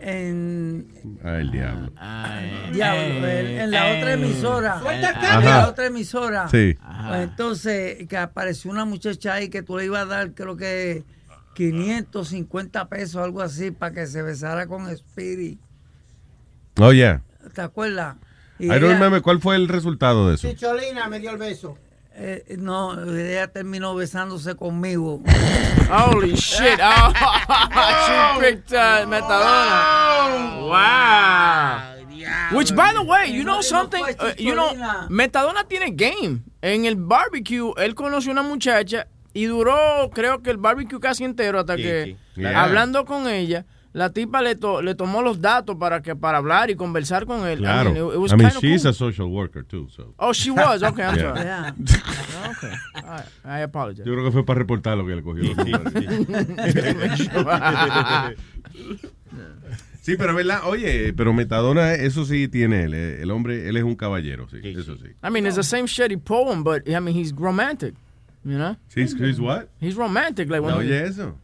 En... 0.00 0.88
Ay, 1.24 1.40
el 1.42 1.50
diablo. 1.52 1.92
Diablo, 2.72 3.28
en, 3.28 3.46
en 3.46 3.70
la 3.70 3.96
otra 3.96 4.12
emisora. 4.12 4.80
Suelta 4.80 5.10
el 5.10 5.38
En 5.38 5.44
la 5.44 5.68
otra 5.68 5.86
emisora. 5.86 6.48
Sí. 6.48 6.76
Pues 7.08 7.20
entonces, 7.22 8.06
que 8.08 8.16
apareció 8.18 8.70
una 8.70 8.84
muchacha 8.84 9.34
ahí 9.34 9.48
que 9.48 9.62
tú 9.62 9.78
le 9.78 9.86
ibas 9.86 10.02
a 10.02 10.06
dar, 10.06 10.34
creo 10.34 10.56
que 10.56 11.04
550 11.54 12.88
pesos, 12.88 13.22
algo 13.22 13.40
así, 13.40 13.70
para 13.70 13.94
que 13.94 14.06
se 14.06 14.20
besara 14.22 14.66
con 14.66 14.88
Spirit. 14.90 15.58
Oh, 16.78 16.92
yeah. 16.92 17.22
¿Te 17.54 17.62
acuerdas? 17.62 18.16
Y 18.58 18.66
I 18.66 18.68
don't 18.68 18.84
ella- 18.84 18.94
remember 18.94 19.22
cuál 19.22 19.40
fue 19.40 19.56
el 19.56 19.68
resultado 19.68 20.28
de 20.28 20.34
eso. 20.36 20.48
Chicholina 20.48 21.08
me 21.08 21.18
dio 21.20 21.30
el 21.30 21.36
beso. 21.38 21.76
eh, 22.18 22.56
no, 22.58 22.94
ella 23.14 23.48
terminó 23.48 23.94
besándose 23.94 24.54
conmigo. 24.54 25.20
Holy 25.90 26.34
shit. 26.34 26.80
Oh, 26.82 27.12
she 28.06 28.40
picked 28.40 28.72
uh, 28.72 29.06
Metadona. 29.06 30.66
Wow. 30.68 32.56
Which, 32.56 32.74
by 32.74 32.92
the 32.92 33.02
way, 33.02 33.30
you 33.30 33.44
know 33.44 33.60
something? 33.60 34.02
Uh, 34.18 34.32
you 34.38 34.54
know, 34.54 34.72
Metadona 35.10 35.64
tiene 35.68 35.90
game. 35.94 36.42
En 36.62 36.84
el 36.86 36.96
barbecue, 36.96 37.72
él 37.76 37.94
conoció 37.94 38.32
una 38.32 38.42
muchacha 38.42 39.06
y 39.34 39.44
duró, 39.44 40.10
creo 40.12 40.42
que 40.42 40.50
el 40.50 40.56
barbecue 40.56 40.98
casi 40.98 41.24
entero 41.24 41.60
hasta 41.60 41.76
que. 41.76 42.16
Yeah. 42.34 42.62
hablando 42.62 43.04
con 43.04 43.28
ella, 43.28 43.64
la 43.96 44.10
tipa 44.10 44.42
le, 44.42 44.54
to- 44.56 44.82
le 44.82 44.94
tomó 44.94 45.22
los 45.22 45.40
datos 45.40 45.76
para 45.76 46.02
que 46.02 46.14
para 46.14 46.36
hablar 46.38 46.68
y 46.70 46.76
conversar 46.76 47.24
con 47.24 47.46
él. 47.46 47.60
I 47.60 47.62
Claro. 47.62 47.92
mean, 47.92 48.06
it- 48.06 48.12
it 48.14 48.18
was 48.18 48.32
I 48.32 48.36
mean, 48.36 48.50
she's 48.60 48.82
cool. 48.82 48.90
a 48.90 48.92
social 48.92 49.26
worker, 49.32 49.64
too. 49.64 49.88
So. 49.88 50.12
Oh, 50.18 50.34
she 50.34 50.50
was. 50.50 50.82
Okay, 50.82 51.02
I'm 51.02 51.14
Yeah. 51.16 51.34
sorry. 51.34 51.46
Yeah. 51.46 51.72
Okay. 52.50 52.72
All 52.96 53.02
right. 53.16 53.26
I 53.44 53.60
apologize. 53.62 54.04
Yo 54.04 54.12
creo 54.12 54.24
que 54.24 54.32
fue 54.32 54.44
para 54.44 54.58
reportar 54.58 54.98
lo 54.98 55.06
que 55.06 55.16
le 55.16 55.22
cogió. 55.22 55.44
sí, 60.02 60.16
pero 60.16 60.34
verdad, 60.34 60.60
oye, 60.66 61.12
pero 61.14 61.32
Metadona, 61.32 61.94
eso 61.94 62.24
sí 62.24 62.48
tiene 62.48 62.84
él. 62.84 62.94
eh, 62.94 63.22
El 63.22 63.30
hombre, 63.30 63.68
él 63.68 63.76
es 63.76 63.82
un 63.82 63.96
caballero, 63.96 64.48
sí, 64.48 64.58
eso 64.62 64.96
sí. 64.96 65.08
I 65.26 65.30
mean, 65.30 65.46
it's 65.46 65.56
the 65.56 65.62
same 65.62 65.86
shitty 65.86 66.16
poem, 66.18 66.62
but 66.62 66.86
I 66.88 67.00
mean, 67.00 67.16
he's 67.16 67.32
romantic. 67.32 67.94
You 68.44 68.58
know? 68.58 68.76
He's, 68.94 69.12
he's 69.18 69.40
what? 69.40 69.68
He's 69.80 69.96
romantic, 69.96 70.48
like 70.48 70.62
when 70.62 70.74
No, 70.74 70.78
oye, 70.80 71.04
eso. 71.04 71.34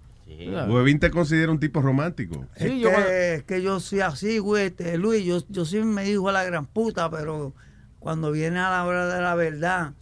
Huevín 0.69 0.99
te 1.01 1.11
considera 1.11 1.51
un 1.53 1.59
tipo 1.61 1.81
romántico. 1.83 2.47
Es, 2.57 2.71
que, 2.71 3.35
es 3.35 3.43
que 3.45 3.63
yo 3.63 3.81
soy 3.81 4.01
así, 4.01 4.39
güey, 4.39 4.67
este, 4.67 4.97
Luis, 4.99 5.25
yo, 5.25 5.41
yo 5.49 5.65
sí 5.65 5.79
me 5.81 6.05
dijo 6.05 6.29
a 6.29 6.33
la 6.33 6.45
gran 6.45 6.67
puta, 6.67 7.11
pero 7.11 7.53
cuando 7.99 8.33
viene 8.33 8.59
a 8.59 8.71
la 8.71 8.85
hora 8.85 9.07
de 9.15 9.21
la 9.23 9.35
verdad, 9.35 9.93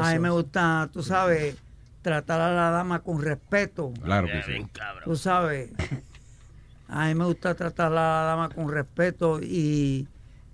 a 0.00 0.12
mí 0.12 0.18
me 0.18 0.30
gusta, 0.30 0.88
tú 0.92 1.02
sabes, 1.02 1.56
tratar 2.02 2.40
a 2.40 2.52
la 2.54 2.70
dama 2.70 3.00
con 3.00 3.22
respeto. 3.22 3.92
Claro 4.02 4.26
que 4.28 4.42
sí. 4.42 4.66
Tú 5.04 5.16
sabes, 5.16 5.70
a 6.88 7.06
mí 7.08 7.14
me 7.14 7.24
gusta 7.24 7.54
tratar 7.54 7.86
a 7.92 7.94
la 7.94 8.02
dama 8.26 8.48
con 8.50 8.70
respeto 8.70 9.40
y, 9.42 10.06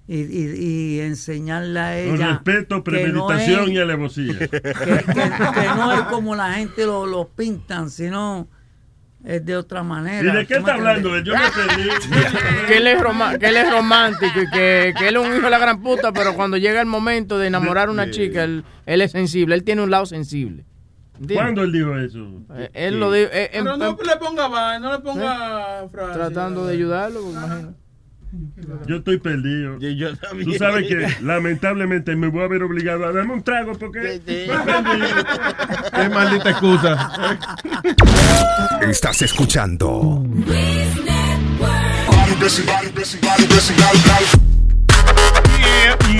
y, 0.06 0.16
y- 0.22 0.96
y 0.96 1.00
enseñarle 1.00 1.80
a 1.80 2.04
Con 2.06 2.14
ella. 2.16 2.26
respeto, 2.34 2.82
que 2.84 2.90
no 3.08 3.26
premeditación 3.28 3.62
es- 3.64 3.70
y 3.70 3.78
alevosía. 3.78 4.38
que, 4.38 4.48
que- 4.48 4.60
que 4.60 5.66
no 5.76 5.92
es 5.92 6.00
como 6.02 6.34
la 6.36 6.54
gente 6.54 6.86
lo, 6.86 7.06
lo 7.06 7.28
pintan, 7.28 7.90
sino 7.90 8.48
es 9.24 9.44
de 9.44 9.56
otra 9.56 9.82
manera. 9.82 10.32
¿Y 10.32 10.36
de 10.36 10.46
qué 10.46 10.54
¿tú 10.56 10.62
me 10.62 10.70
está 10.70 10.74
hablando? 10.74 11.18
Yo 11.18 11.34
me 11.34 11.40
perdí. 11.40 11.88
que 12.68 12.76
él 12.78 12.86
es, 12.86 13.02
que 13.38 13.46
él 13.46 13.56
es 13.56 13.70
romántico 13.70 14.40
y 14.40 14.50
que, 14.50 14.94
que 14.98 15.08
él 15.08 15.16
es 15.16 15.22
un 15.26 15.32
hijo 15.36 15.44
de 15.44 15.50
la 15.50 15.58
gran 15.58 15.82
puta, 15.82 16.12
pero 16.12 16.34
cuando 16.34 16.56
llega 16.56 16.80
el 16.80 16.86
momento 16.86 17.38
de 17.38 17.46
enamorar 17.48 17.88
a 17.88 17.90
una 17.90 18.10
chica, 18.10 18.44
él, 18.44 18.64
él 18.86 19.00
es 19.00 19.12
sensible, 19.12 19.54
él 19.54 19.64
tiene 19.64 19.82
un 19.82 19.90
lado 19.90 20.06
sensible. 20.06 20.64
¿Entiendes? 21.18 21.36
¿Cuándo 21.44 21.62
él 21.64 21.72
dijo 21.72 21.98
eso? 21.98 22.26
Eh, 22.56 22.70
Él 22.72 22.98
lo 22.98 23.12
dijo. 23.12 23.28
eh, 23.30 23.50
Pero 23.52 23.76
no 23.76 23.94
le 24.02 24.16
ponga 24.16 24.48
va, 24.48 24.78
no 24.78 24.90
le 24.90 24.98
ponga 25.00 25.86
frase. 25.90 26.12
tratando 26.14 26.66
de 26.66 26.72
ayudarlo, 26.72 27.20
pues, 27.20 27.34
imagino. 27.34 27.74
Yo 28.86 28.96
estoy 28.96 29.18
perdido. 29.18 29.78
Tú 29.78 30.54
sabes 30.58 30.86
que 30.86 31.22
lamentablemente 31.22 32.14
me 32.14 32.28
voy 32.28 32.44
a 32.44 32.48
ver 32.48 32.62
obligado 32.62 33.04
a 33.06 33.12
darme 33.12 33.34
un 33.34 33.42
trago 33.42 33.72
porque 33.78 34.14
estoy 34.14 34.46
perdido. 34.46 35.24
Qué 35.94 36.08
maldita 36.14 36.50
excusa. 36.50 37.12
Estás 38.82 39.22
escuchando 39.22 40.24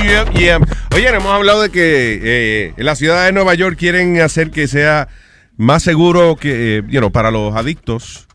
yep, 0.02 0.30
yep. 0.34 0.62
Oye, 0.94 1.08
hemos 1.08 1.32
hablado 1.32 1.62
de 1.62 1.70
que 1.70 2.20
eh, 2.22 2.74
en 2.76 2.84
la 2.84 2.94
ciudad 2.94 3.24
de 3.24 3.32
Nueva 3.32 3.54
York 3.54 3.76
quieren 3.78 4.20
hacer 4.20 4.50
que 4.50 4.68
sea 4.68 5.08
más 5.56 5.82
seguro 5.82 6.36
que, 6.36 6.78
eh, 6.78 6.82
you 6.88 6.98
know, 6.98 7.10
para 7.10 7.30
los 7.30 7.54
adictos 7.54 8.26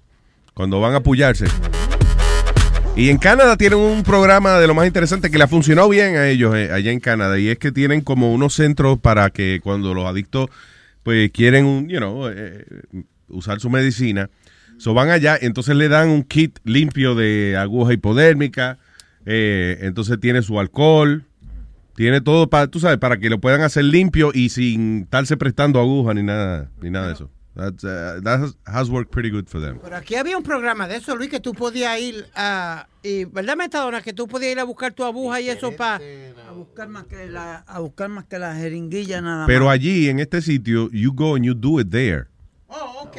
cuando 0.54 0.80
van 0.80 0.94
a 0.94 0.98
apoyarse. 0.98 1.46
Y 2.98 3.10
en 3.10 3.18
Canadá 3.18 3.58
tienen 3.58 3.80
un 3.80 4.04
programa 4.04 4.58
de 4.58 4.68
lo 4.68 4.74
más 4.74 4.88
interesante 4.88 5.30
que 5.30 5.38
le 5.38 5.44
ha 5.44 5.50
funcionado 5.50 5.90
bien 5.90 6.16
a 6.16 6.30
ellos 6.30 6.56
eh, 6.56 6.72
allá 6.72 6.92
en 6.92 7.02
Canadá 7.02 7.38
y 7.38 7.50
es 7.50 7.58
que 7.58 7.74
tienen 7.74 8.00
como 8.00 8.34
unos 8.34 8.54
centros 8.54 8.98
para 9.00 9.30
que 9.32 9.60
cuando 9.62 9.94
los 9.94 10.06
adictos 10.06 10.50
pues 11.04 11.30
quieren 11.32 11.66
un, 11.66 11.90
you 11.90 11.98
know, 11.98 12.30
eh, 12.30 12.66
usar 13.28 13.60
su 13.60 13.70
medicina, 13.70 14.30
so 14.78 14.94
van 14.94 15.10
allá, 15.10 15.38
entonces 15.40 15.76
le 15.76 15.90
dan 15.90 16.08
un 16.08 16.24
kit 16.24 16.58
limpio 16.64 17.16
de 17.16 17.58
aguja 17.58 17.92
hipodérmica, 17.92 18.80
eh, 19.26 19.78
entonces 19.82 20.18
tiene 20.22 20.42
su 20.42 20.58
alcohol, 20.58 21.26
tiene 21.96 22.22
todo 22.22 22.50
para, 22.50 22.68
tú 22.68 22.80
sabes, 22.80 22.98
para 22.98 23.18
que 23.18 23.30
lo 23.30 23.42
puedan 23.42 23.62
hacer 23.62 23.84
limpio 23.84 24.32
y 24.34 24.50
sin 24.50 25.02
estarse 25.02 25.36
prestando 25.36 25.82
aguja 25.82 26.14
ni 26.14 26.24
nada, 26.24 26.72
ni 26.82 26.90
nada 26.90 27.08
de 27.08 27.14
eso. 27.14 27.30
That's, 27.56 27.84
uh, 27.86 28.20
that 28.24 28.42
has, 28.42 28.58
has 28.66 28.90
worked 28.90 29.12
pretty 29.12 29.30
good 29.30 29.48
for 29.48 29.62
them. 29.62 29.80
Pero 29.82 29.96
aquí 29.96 30.16
había 30.16 30.36
un 30.38 30.44
programa 30.44 30.88
de 30.88 30.98
eso, 30.98 31.16
Luis, 31.16 31.30
que 31.30 31.40
tú 31.40 31.54
podías 31.54 31.98
ir 32.00 32.26
a... 32.36 32.88
Y, 33.02 33.24
¿Verdad, 33.26 33.56
Metadona? 33.56 34.02
Que 34.02 34.12
tú 34.12 34.28
podías 34.28 34.52
ir 34.52 34.60
a 34.60 34.66
buscar 34.66 34.92
tu 34.94 35.06
aguja 35.06 35.40
y 35.40 35.50
eso 35.50 35.72
para... 35.72 36.02
A 36.48 36.52
buscar 36.52 36.90
más 36.90 37.06
que 37.06 37.28
la, 37.28 37.58
a 37.60 37.80
buscar 37.80 38.10
más 38.10 38.26
que 38.26 38.40
la 38.40 38.56
jeringuilla 38.56 39.22
nada 39.22 39.46
Pero 39.48 39.66
más. 39.66 39.76
allí, 39.76 40.10
en 40.10 40.20
este 40.20 40.42
sitio, 40.42 40.90
you 40.92 41.14
go 41.14 41.36
and 41.36 41.46
you 41.46 41.54
do 41.54 41.80
it 41.80 41.90
there. 41.90 42.26
Oh, 42.68 43.04
ok. 43.04 43.18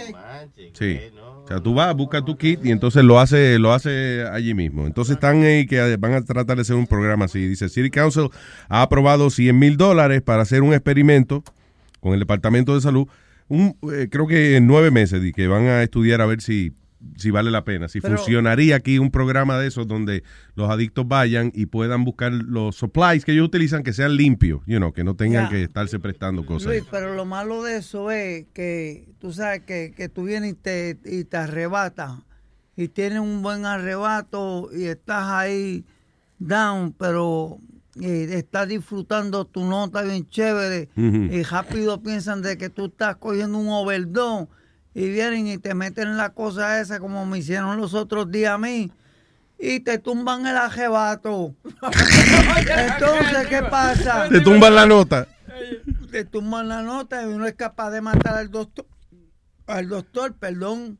Sí. 0.74 1.00
O 1.44 1.48
sea, 1.48 1.60
tú 1.60 1.72
vas, 1.74 1.94
buscas 1.94 2.24
tu 2.24 2.36
kit 2.36 2.64
y 2.64 2.72
entonces 2.72 3.04
lo 3.04 3.20
hace, 3.20 3.58
lo 3.58 3.72
hace 3.72 4.26
allí 4.30 4.52
mismo. 4.52 4.86
Entonces 4.86 5.14
están 5.14 5.42
ahí 5.44 5.64
que 5.66 5.96
van 5.96 6.12
a 6.12 6.22
tratar 6.22 6.56
de 6.56 6.62
hacer 6.62 6.74
un 6.74 6.88
programa 6.88 7.26
así. 7.26 7.46
Dice, 7.46 7.68
City 7.68 7.88
Council 7.88 8.28
ha 8.68 8.82
aprobado 8.82 9.30
100 9.30 9.56
mil 9.56 9.76
dólares 9.76 10.22
para 10.22 10.42
hacer 10.42 10.62
un 10.62 10.74
experimento 10.74 11.44
con 12.00 12.12
el 12.14 12.18
Departamento 12.18 12.74
de 12.74 12.80
Salud. 12.80 13.06
Un, 13.48 13.76
eh, 13.92 14.08
creo 14.10 14.26
que 14.26 14.56
en 14.56 14.66
nueve 14.66 14.90
meses 14.90 15.22
que 15.34 15.46
van 15.46 15.66
a 15.66 15.82
estudiar 15.82 16.20
a 16.20 16.26
ver 16.26 16.40
si, 16.40 16.72
si 17.16 17.30
vale 17.30 17.50
la 17.50 17.64
pena. 17.64 17.86
Si 17.88 18.00
Pero- 18.00 18.16
funcionaría 18.16 18.76
aquí 18.76 18.98
un 18.98 19.10
programa 19.10 19.58
de 19.58 19.68
esos 19.68 19.86
donde 19.86 20.24
los 20.56 20.68
adictos 20.70 21.06
vayan 21.06 21.52
y 21.54 21.66
puedan 21.66 22.04
buscar 22.04 22.32
los 22.32 22.74
supplies 22.76 23.24
que 23.24 23.32
ellos 23.32 23.46
utilizan 23.46 23.82
que 23.84 23.92
sean 23.92 24.16
limpios, 24.16 24.62
you 24.66 24.78
know, 24.78 24.92
que 24.92 25.04
no 25.04 25.14
tengan 25.14 25.48
que 25.48 25.62
estarse 25.62 25.98
prestando 26.00 26.44
cosas. 26.44 26.68
Luis, 26.68 26.84
pero 26.90 27.14
lo 27.14 27.24
malo 27.24 27.62
de 27.62 27.76
eso 27.78 28.10
es 28.10 28.46
que 28.52 29.08
tú 29.20 29.32
sabes 29.32 29.60
que, 29.60 29.92
que 29.96 30.08
tú 30.08 30.24
vienes 30.24 30.52
y 30.52 30.54
te, 30.54 30.98
y 31.04 31.24
te 31.24 31.36
arrebatas 31.36 32.12
y 32.76 32.88
tienes 32.88 33.20
un 33.20 33.42
buen 33.42 33.64
arrebato 33.64 34.68
y 34.76 34.84
estás 34.84 35.24
ahí 35.30 35.84
down, 36.38 36.92
pero 36.98 37.58
eh, 38.00 38.28
estás 38.32 38.68
disfrutando 38.68 39.44
tu 39.46 39.64
nota 39.64 40.02
bien 40.02 40.28
chévere 40.28 40.88
y 40.96 41.42
rápido 41.42 42.02
piensan 42.02 42.42
de 42.42 42.58
que 42.58 42.68
tú 42.68 42.86
estás 42.86 43.16
cogiendo 43.16 43.58
un 43.58 43.68
overdose 43.68 44.48
y 44.94 45.08
vienen 45.08 45.46
y 45.46 45.58
te 45.58 45.74
meten 45.74 46.08
en 46.08 46.16
la 46.16 46.30
cosa 46.30 46.80
esa 46.80 46.98
como 47.00 47.24
me 47.26 47.38
hicieron 47.38 47.76
los 47.78 47.94
otros 47.94 48.30
días 48.30 48.52
a 48.52 48.58
mí 48.58 48.90
y 49.58 49.80
te 49.80 49.98
tumban 49.98 50.46
el 50.46 50.56
arrebato. 50.56 51.54
Entonces, 52.76 53.46
¿qué 53.48 53.62
pasa? 53.62 54.28
Te 54.28 54.40
tumban 54.40 54.74
la 54.74 54.86
nota. 54.86 55.26
te 56.10 56.24
tumban 56.24 56.68
la 56.68 56.82
nota 56.82 57.22
y 57.22 57.26
uno 57.26 57.46
es 57.46 57.54
capaz 57.54 57.90
de 57.90 58.00
matar 58.00 58.36
al 58.36 58.50
doctor. 58.50 58.86
Al 59.66 59.88
doctor, 59.88 60.34
perdón. 60.34 60.98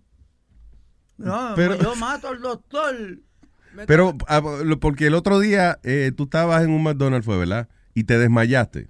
No, 1.18 1.52
Pero- 1.54 1.76
yo 1.76 1.94
mato 1.96 2.28
al 2.28 2.40
doctor. 2.40 2.94
Pero 3.86 4.16
ah, 4.28 4.42
porque 4.80 5.06
el 5.08 5.14
otro 5.14 5.38
día 5.40 5.78
eh, 5.82 6.12
tú 6.16 6.24
estabas 6.24 6.62
en 6.64 6.70
un 6.70 6.82
McDonald's, 6.82 7.26
fue, 7.26 7.36
¿verdad? 7.36 7.68
Y 7.94 8.04
te 8.04 8.18
desmayaste. 8.18 8.88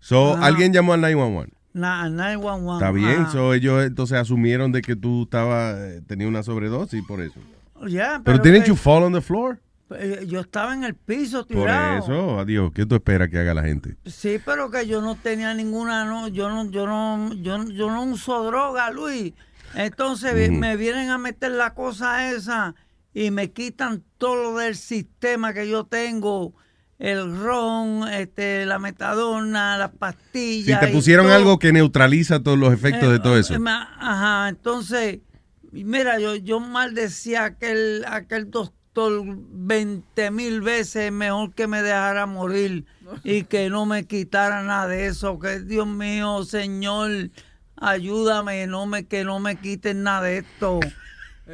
So, 0.00 0.34
Ajá. 0.34 0.46
alguien 0.46 0.72
llamó 0.72 0.92
al 0.94 1.00
911. 1.00 1.52
Na, 1.74 2.08
911. 2.08 2.74
Está 2.84 2.90
bien, 2.92 3.26
so, 3.30 3.54
ellos 3.54 3.84
entonces 3.84 4.18
asumieron 4.18 4.72
de 4.72 4.82
que 4.82 4.96
tú 4.96 5.22
estabas, 5.24 5.76
eh, 5.78 6.02
tenías 6.06 6.28
una 6.28 6.42
sobredosis 6.42 7.02
por 7.06 7.20
eso. 7.22 7.40
Ya, 7.88 8.20
Pero, 8.22 8.22
pero 8.24 8.38
didn't 8.38 8.62
que- 8.64 8.68
you 8.70 8.76
fall 8.76 9.02
on 9.04 9.12
the 9.12 9.20
floor? 9.20 9.58
eh, 9.98 10.24
Yo 10.26 10.40
estaba 10.40 10.72
en 10.74 10.84
el 10.84 10.94
piso 10.94 11.46
Por 11.46 11.58
tirado. 11.66 11.98
eso, 11.98 12.40
adiós, 12.40 12.72
¿qué 12.74 12.86
tú 12.86 12.94
esperas 12.94 13.28
que 13.28 13.38
haga 13.38 13.52
la 13.54 13.62
gente? 13.62 13.96
Sí, 14.06 14.38
pero 14.44 14.70
que 14.70 14.86
yo 14.86 15.00
no 15.02 15.16
tenía 15.16 15.52
ninguna, 15.54 16.04
no, 16.04 16.28
yo 16.28 16.48
no, 16.48 16.70
yo 16.70 16.86
no, 16.86 17.32
yo, 17.34 17.62
yo 17.68 17.90
no 17.90 18.04
uso 18.04 18.42
droga, 18.44 18.90
Luis. 18.90 19.32
Entonces 19.74 20.50
me 20.50 20.76
vienen 20.76 21.10
a 21.10 21.16
meter 21.18 21.52
la 21.52 21.72
cosa 21.74 22.30
esa 22.32 22.74
y 23.14 23.30
me 23.30 23.50
quitan 23.52 24.02
todo 24.18 24.52
lo 24.52 24.58
del 24.58 24.76
sistema 24.76 25.52
que 25.52 25.68
yo 25.68 25.84
tengo. 25.84 26.54
El 26.98 27.36
ron, 27.36 28.08
este, 28.08 28.64
la 28.64 28.78
metadona, 28.78 29.76
las 29.76 29.90
Si 29.90 29.96
pastillas. 29.98 30.80
te 30.80 30.90
y 30.90 30.92
pusieron 30.92 31.30
algo 31.30 31.58
que 31.58 31.72
neutraliza 31.72 32.40
todos 32.42 32.56
los 32.58 32.72
efectos 32.72 33.10
de 33.10 33.18
todo 33.18 33.36
eso. 33.36 33.54
Eh, 33.54 33.58
ma- 33.58 33.92
Ajá, 33.98 34.48
entonces, 34.48 35.18
mira, 35.72 36.20
yo, 36.20 36.36
yo 36.36 36.60
maldecía 36.60 37.42
a 37.42 37.46
aquel, 37.46 38.04
aquel 38.06 38.50
doctor 38.52 39.22
20 39.26 40.30
mil 40.30 40.60
veces 40.60 41.10
mejor 41.10 41.52
que 41.54 41.66
me 41.66 41.82
dejara 41.82 42.26
morir 42.26 42.84
y 43.24 43.44
que 43.44 43.68
no 43.68 43.84
me 43.84 44.04
quitara 44.04 44.62
nada 44.62 44.86
de 44.86 45.06
eso. 45.06 45.40
Que 45.40 45.58
Dios 45.58 45.88
mío, 45.88 46.44
Señor, 46.44 47.30
ayúdame, 47.76 48.66
no 48.66 48.86
me, 48.86 49.06
que 49.06 49.24
no 49.24 49.40
me 49.40 49.56
quiten 49.56 50.02
nada 50.02 50.22
de 50.22 50.38
esto. 50.38 50.78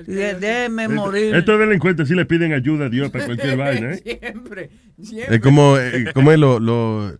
Déjeme 0.06 0.88
morir. 0.88 1.34
Estos 1.34 1.58
delincuentes 1.58 2.08
sí 2.08 2.14
le 2.14 2.24
piden 2.26 2.52
ayuda 2.52 2.86
a 2.86 2.88
Dios 2.88 3.10
para 3.10 3.24
cualquier 3.26 3.56
vaina, 3.56 3.92
¿eh? 3.92 3.96
Siempre, 4.02 4.70
siempre. 5.02 5.36
Es 5.36 5.40
como, 5.42 5.76
eh, 5.78 6.06
como 6.14 6.32
es 6.32 6.38
lo, 6.38 6.58
lo- 6.60 7.16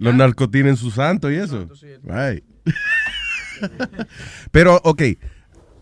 los 0.00 0.14
narcos 0.14 0.50
tienen 0.50 0.76
su 0.76 0.90
santo 0.90 1.30
y 1.30 1.36
eso. 1.36 1.68
Right. 2.04 2.44
Pero, 4.50 4.80
ok, 4.84 5.02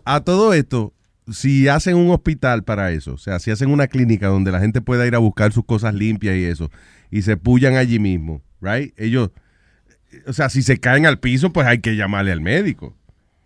a 0.05 0.21
todo 0.21 0.53
esto, 0.53 0.93
si 1.31 1.67
hacen 1.67 1.95
un 1.97 2.09
hospital 2.11 2.63
para 2.63 2.91
eso, 2.91 3.13
o 3.13 3.17
sea, 3.17 3.39
si 3.39 3.51
hacen 3.51 3.69
una 3.69 3.87
clínica 3.87 4.27
donde 4.27 4.51
la 4.51 4.59
gente 4.59 4.81
pueda 4.81 5.05
ir 5.07 5.15
a 5.15 5.19
buscar 5.19 5.51
sus 5.53 5.65
cosas 5.65 5.93
limpias 5.93 6.35
y 6.35 6.43
eso, 6.45 6.69
y 7.11 7.21
se 7.23 7.37
pullan 7.37 7.75
allí 7.75 7.99
mismo, 7.99 8.41
right? 8.61 8.93
Ellos, 8.97 9.31
o 10.27 10.33
sea, 10.33 10.49
si 10.49 10.61
se 10.61 10.77
caen 10.79 11.05
al 11.05 11.19
piso, 11.19 11.51
pues 11.51 11.67
hay 11.67 11.79
que 11.79 11.95
llamarle 11.95 12.31
al 12.31 12.41
médico. 12.41 12.95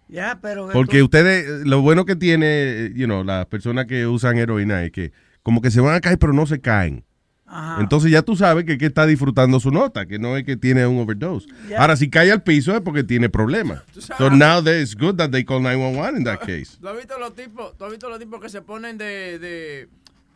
Ya, 0.10 0.40
pero 0.41 0.69
Porque 0.69 1.03
ustedes, 1.03 1.65
lo 1.65 1.81
bueno 1.81 2.03
que 2.03 2.15
tiene, 2.15 2.91
you 2.95 3.06
know, 3.06 3.23
las 3.23 3.45
personas 3.45 3.86
que 3.86 4.07
usan 4.07 4.38
heroína 4.38 4.84
es 4.84 4.91
que 4.91 5.11
como 5.44 5.61
que 5.61 5.69
se 5.69 5.81
van 5.81 5.94
a 5.95 6.02
caer, 6.02 6.18
pero 6.18 6.34
no 6.34 6.48
se 6.48 6.60
caen. 6.60 7.06
Ajá. 7.45 7.81
Entonces 7.81 8.11
ya 8.11 8.22
tú 8.22 8.36
sabes 8.36 8.65
que, 8.65 8.77
que 8.77 8.88
está 8.88 9.06
disfrutando 9.06 9.60
su 9.60 9.72
nota, 9.72 10.06
que 10.07 10.19
no 10.19 10.36
es 10.36 10.44
que 10.44 10.57
tiene 10.57 10.86
un 10.86 10.99
overdose. 10.99 11.48
Ahora, 11.77 11.95
si 11.95 12.10
cae 12.10 12.31
al 12.31 12.44
piso 12.44 12.76
es 12.76 12.81
porque 12.81 13.03
tiene 13.03 13.30
problemas. 13.30 13.81
So 14.18 14.30
now 14.30 14.61
that 14.64 14.73
it's 14.73 14.95
good 14.95 15.15
that 15.15 15.30
they 15.30 15.44
call 15.44 15.61
911 15.61 16.18
in 16.18 16.23
that 16.26 16.40
case. 16.40 16.77
¿Tú 16.81 16.88
has 16.88 16.98
visto 16.98 17.18
los 17.19 17.36
tipos, 17.36 17.77
tú 17.77 17.86
has 17.86 17.91
visto 17.91 18.10
los 18.10 18.19
tipos 18.19 18.41
que 18.41 18.49
se 18.49 18.61
ponen 18.61 18.98
de, 18.98 19.40
de 19.40 19.90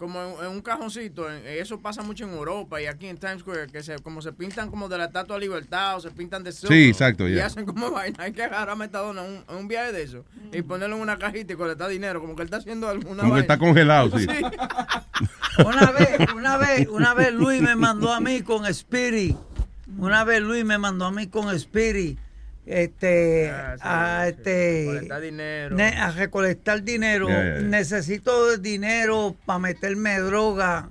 como 0.03 0.21
en, 0.21 0.45
en 0.45 0.51
un 0.51 0.61
cajoncito? 0.61 1.29
En- 1.31 1.45
eso 1.47 1.79
pasa 1.79 2.01
mucho 2.03 2.25
en 2.25 2.31
Europa 2.33 2.81
y 2.81 2.85
aquí 2.85 3.07
en 3.07 3.17
Times 3.17 3.39
Square, 3.39 3.67
que 3.67 3.81
se, 3.83 3.97
como 3.99 4.21
se 4.21 4.31
pintan 4.33 4.69
como 4.69 4.87
de 4.89 4.97
la 4.97 5.05
Estatua 5.05 5.35
de 5.37 5.41
Libertad 5.41 5.97
o 5.97 5.99
se 5.99 6.11
pintan 6.11 6.43
de 6.43 6.51
sol. 6.51 6.69
Sí, 6.69 6.89
exacto, 6.89 7.27
Y 7.27 7.39
hacen 7.39 7.65
como 7.65 7.89
vaina. 7.91 8.23
Hay 8.23 8.31
que 8.33 8.43
agarrar 8.43 8.69
a 8.71 8.75
Metadona 8.75 9.25
en 9.25 9.31
un, 9.31 9.43
en 9.49 9.55
un 9.55 9.67
viaje 9.67 9.91
de 9.91 10.03
eso 10.03 10.23
y 10.51 10.61
ponerlo 10.61 10.95
en 10.97 11.01
una 11.01 11.17
cajita 11.17 11.53
y 11.53 11.55
colectar 11.55 11.89
dinero, 11.89 12.21
como 12.21 12.35
que 12.35 12.41
él 12.43 12.47
está 12.47 12.57
haciendo 12.57 12.87
alguna 12.89 13.21
Como 13.23 13.35
que 13.35 13.41
vaina. 13.41 13.41
está 13.41 13.57
congelado, 13.57 14.17
sí. 14.19 14.27
Una 15.65 15.91
vez, 15.91 16.33
una 16.35 16.57
vez, 16.57 16.87
una 16.87 17.13
vez 17.13 17.31
Luis 17.33 17.61
me 17.61 17.75
mandó 17.75 18.11
a 18.11 18.19
mí 18.19 18.41
con 18.41 18.65
Spirit. 18.65 19.37
Una 19.99 20.23
vez 20.23 20.41
Luis 20.41 20.65
me 20.65 20.77
mandó 20.79 21.05
a 21.05 21.11
mí 21.11 21.27
con 21.27 21.53
Spirit. 21.55 22.17
Este, 22.65 23.49
a 23.51 24.27
este, 24.29 24.85
Colectar 24.85 25.21
dinero. 25.21 25.75
ne- 25.75 25.97
a 25.97 26.11
recolectar 26.11 26.81
dinero. 26.83 27.27
Necesito 27.61 28.57
dinero 28.57 29.35
para 29.45 29.59
meterme 29.59 30.19
droga. 30.19 30.89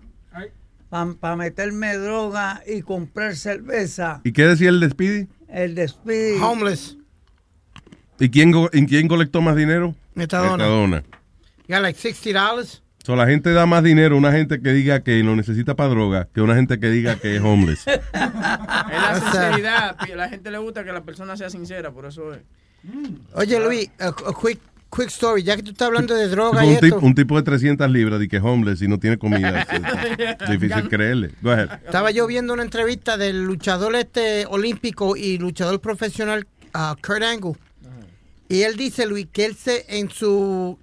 Para 0.91 1.37
meterme 1.37 1.97
droga 1.97 2.63
y 2.67 2.83
comprar 2.83 3.35
cerveza. 3.37 4.21
¿Y 4.25 4.33
qué 4.33 4.47
decía 4.47 4.69
el 4.69 4.81
de 4.81 4.91
Speedy? 4.91 5.29
El 5.49 5.75
de 5.75 5.85
Spirit. 5.85 6.43
Homeless. 6.43 6.99
¿Y 8.19 8.29
quién, 8.29 8.51
go- 8.53 8.69
¿y 8.73 8.85
quién 8.87 9.09
colectó 9.09 9.41
más 9.41 9.57
dinero? 9.57 9.95
Metadona. 10.15 10.59
Metadona. 10.65 11.03
You 11.67 11.75
got 11.77 11.81
like 11.83 11.99
$60. 11.99 12.83
So, 13.05 13.17
la 13.17 13.27
gente 13.27 13.53
da 13.53 13.67
más 13.67 13.83
dinero 13.83 14.15
a 14.15 14.19
una 14.19 14.31
gente 14.31 14.61
que 14.61 14.73
diga 14.73 15.01
que 15.03 15.23
lo 15.25 15.35
necesita 15.35 15.75
para 15.75 15.89
droga 15.89 16.29
que 16.33 16.41
una 16.41 16.55
gente 16.55 16.79
que 16.79 16.89
diga 16.89 17.17
que 17.17 17.37
es 17.37 17.43
homeless. 17.43 17.85
Es 17.87 18.01
la 18.15 19.21
sinceridad. 19.21 19.97
A 20.01 20.07
la 20.17 20.29
gente 20.29 20.51
le 20.51 20.59
gusta 20.59 20.85
que 20.85 20.93
la 20.93 21.03
persona 21.03 21.37
sea 21.37 21.51
sincera, 21.51 21.91
por 21.91 22.07
eso 22.07 22.33
es. 22.35 22.41
Oye, 23.35 23.59
Luis, 23.59 23.91
a, 23.99 24.09
a 24.09 24.15
quick, 24.41 24.61
quick 24.95 25.09
story. 25.09 25.43
Ya 25.43 25.57
que 25.57 25.63
tú 25.63 25.71
estás 25.73 25.87
hablando 25.89 26.15
de 26.15 26.29
droga 26.29 26.65
y 26.65 26.71
un, 26.71 26.77
tip- 26.77 26.85
esto. 26.95 26.99
un 27.01 27.15
tipo 27.15 27.37
de 27.37 27.43
300 27.43 27.91
libras 27.91 28.21
de 28.21 28.29
que 28.29 28.37
es 28.37 28.43
homeless 28.43 28.83
y 28.83 28.89
no 28.89 28.99
tiene 28.99 29.19
comida. 29.19 29.67
Es 30.41 30.51
difícil 30.51 30.89
creerle. 30.89 31.31
Go 31.43 31.51
ahead. 31.53 31.71
Estaba 31.85 32.11
yo 32.13 32.27
viendo 32.29 32.53
una 32.55 32.63
entrevista 32.63 33.17
del 33.17 33.43
luchador 33.45 33.97
este 33.97 34.47
olímpico 34.47 35.17
y 35.17 35.39
luchador 35.39 35.81
profesional 35.81 36.47
uh, 36.75 36.95
Kurt 37.05 37.23
Angle. 37.23 37.55
Y 38.49 38.63
él 38.63 38.77
dice, 38.77 39.07
Luis, 39.07 39.27
que 39.33 39.47
él 39.47 39.57
se, 39.57 39.87
en 39.89 40.11
su 40.11 40.79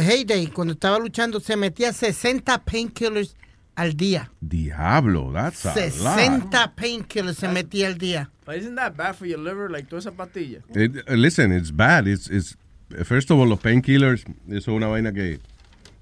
heyday, 0.00 0.46
cuando 0.48 0.72
estaba 0.74 0.98
luchando, 0.98 1.40
se 1.40 1.56
metía 1.56 1.92
60 1.92 2.64
painkillers 2.64 3.34
al 3.74 3.94
día. 3.96 4.30
Diablo, 4.40 5.32
that's 5.32 5.64
a 5.66 5.74
lot. 6.02 6.18
60 6.18 6.74
painkillers 6.76 7.36
se 7.38 7.48
metía 7.48 7.86
al 7.88 7.98
día. 7.98 8.30
But 8.44 8.56
isn't 8.56 8.76
that 8.76 8.96
bad 8.96 9.14
for 9.14 9.26
your 9.26 9.38
liver, 9.38 9.70
like 9.70 9.88
toda 9.88 10.00
esa 10.00 10.12
pastilla? 10.12 10.60
It- 10.74 11.04
uh, 11.08 11.14
listen, 11.14 11.52
it's 11.52 11.70
bad. 11.74 12.06
It's, 12.06 12.28
it's, 12.28 12.56
first 13.04 13.30
of 13.30 13.38
all, 13.38 13.48
los 13.48 13.60
painkillers, 13.60 14.24
eso 14.48 14.56
es 14.72 14.76
una 14.76 14.88
vaina 14.88 15.12
que... 15.12 15.40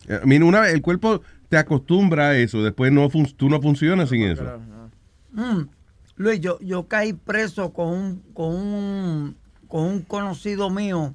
I 0.09 0.27
mean, 0.27 0.43
una 0.43 0.61
vez 0.61 0.73
el 0.75 0.81
cuerpo 0.83 1.23
te 1.49 1.57
acostumbra 1.59 2.31
a 2.31 2.37
eso, 2.39 2.63
después 2.63 2.91
no 2.91 3.09
fun- 3.11 3.33
tú 3.37 3.49
no 3.49 3.61
funcionas 3.61 4.09
sin 4.09 4.23
eso. 4.23 4.45
Mm. 5.33 5.69
Luis, 6.17 6.41
yo, 6.41 6.59
yo 6.61 6.87
caí 6.89 7.13
preso 7.13 7.73
con 7.73 7.89
un, 7.89 8.23
con 8.35 8.55
un 8.55 9.37
con 9.69 9.85
un 9.85 10.03
conocido 10.03 10.69
mío 10.69 11.15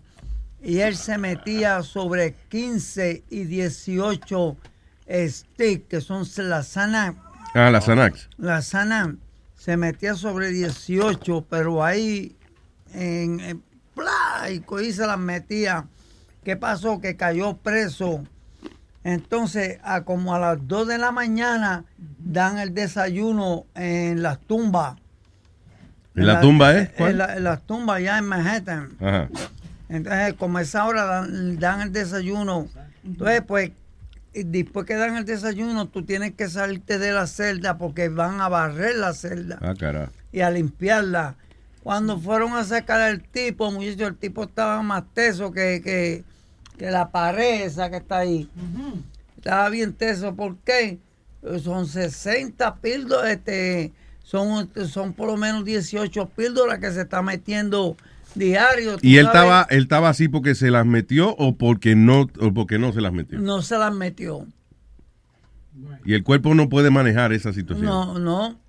y 0.66 0.80
él 0.80 0.96
se 0.98 1.18
metía 1.18 1.82
sobre 1.84 2.34
15 2.50 3.24
y 3.30 3.44
18 3.46 4.58
sticks, 5.30 5.88
que 5.88 6.02
son 6.02 6.26
las. 6.50 6.76
Ah, 7.54 7.70
la 7.72 7.80
Xanax. 7.80 8.30
La 8.38 8.62
sana 8.62 9.16
se 9.56 9.78
metía 9.78 10.16
sobre 10.16 10.50
18, 10.50 11.46
pero 11.50 11.84
ahí 11.84 12.36
en, 12.94 13.40
en 13.40 13.64
¡plá! 13.96 14.50
y 14.50 14.60
se 14.92 15.06
las 15.08 15.20
metía. 15.20 15.86
¿Qué 16.44 16.58
pasó? 16.58 17.00
Que 17.00 17.16
cayó 17.16 17.56
preso. 17.58 18.24
Entonces, 19.04 19.80
a 19.84 20.02
como 20.02 20.34
a 20.36 20.40
las 20.40 20.68
2 20.68 20.88
de 20.88 20.98
la 20.98 21.12
mañana 21.12 21.86
dan 22.20 22.58
el 22.58 22.74
desayuno 22.74 23.66
en 23.76 24.22
las 24.24 24.40
tumbas. 24.40 24.98
¿En 26.16 26.26
la 26.28 26.40
tumba, 26.42 26.76
eh? 26.76 26.92
En, 26.98 27.18
la- 27.18 27.40
las 27.40 27.62
tumbas 27.68 27.98
allá 27.98 28.18
en 28.18 28.26
Manhattan. 28.26 28.90
Ajá. 29.00 29.30
Entonces, 29.90 30.34
como 30.34 30.58
a 30.58 30.62
esa 30.62 30.86
hora 30.86 31.06
dan, 31.06 31.58
dan 31.60 31.82
el 31.82 31.92
desayuno. 31.92 32.68
Entonces, 33.04 33.42
pues, 33.48 33.72
después 34.34 34.86
que 34.86 34.96
dan 34.96 35.16
el 35.16 35.26
desayuno, 35.26 35.88
tú 35.88 36.04
tienes 36.04 36.34
que 36.34 36.50
salirte 36.50 36.98
de 36.98 37.12
la 37.12 37.28
celda 37.28 37.78
porque 37.78 38.10
van 38.10 38.42
a 38.42 38.50
barrer 38.50 38.96
la 38.96 39.14
celda 39.14 39.60
Ah, 39.62 39.74
carajo. 39.78 40.12
y 40.32 40.42
a 40.42 40.50
limpiarla. 40.50 41.36
Cuando 41.84 42.20
fueron 42.20 42.54
a 42.54 42.64
sacar 42.64 43.00
al 43.00 43.22
tipo, 43.22 43.72
muchachos, 43.72 44.08
el 44.10 44.16
tipo 44.18 44.44
estaba 44.44 44.82
más 44.82 45.04
teso 45.14 45.52
que, 45.52 45.82
que, 45.84 46.24
que 46.80 46.90
la 46.90 47.12
pared 47.12 47.62
esa 47.62 47.92
que 47.92 47.98
está 47.98 48.18
ahí. 48.20 48.50
Estaba 49.38 49.70
bien 49.70 49.94
teso. 49.94 50.34
¿Por 50.36 50.58
qué? 50.58 50.98
Son 51.64 51.86
60 51.88 52.78
píldoras, 52.78 53.30
este, 53.30 53.94
son, 54.24 54.68
son 54.88 55.14
por 55.14 55.28
lo 55.28 55.38
menos 55.38 55.64
18 55.64 56.28
píldoras 56.30 56.80
que 56.80 56.92
se 56.92 57.02
está 57.02 57.22
metiendo 57.22 57.96
diario. 58.36 58.98
¿Y 59.02 59.18
él 59.18 59.26
estaba, 59.26 59.68
él 59.70 59.84
estaba 59.84 60.10
así 60.10 60.28
porque 60.28 60.56
se 60.56 60.72
las 60.72 60.86
metió 60.86 61.36
o 61.38 61.58
porque 61.58 61.96
no, 61.96 62.28
o 62.40 62.54
porque 62.54 62.78
no 62.78 62.94
se 62.94 63.02
las 63.02 63.14
metió? 63.14 63.40
No 63.40 63.62
se 63.62 63.78
las 63.78 63.94
metió. 63.94 64.46
Y 66.06 66.14
el 66.14 66.24
cuerpo 66.24 66.54
no 66.54 66.70
puede 66.70 66.90
manejar 66.90 67.34
esa 67.34 67.52
situación. 67.52 67.86
No, 67.88 68.20
no. 68.20 68.60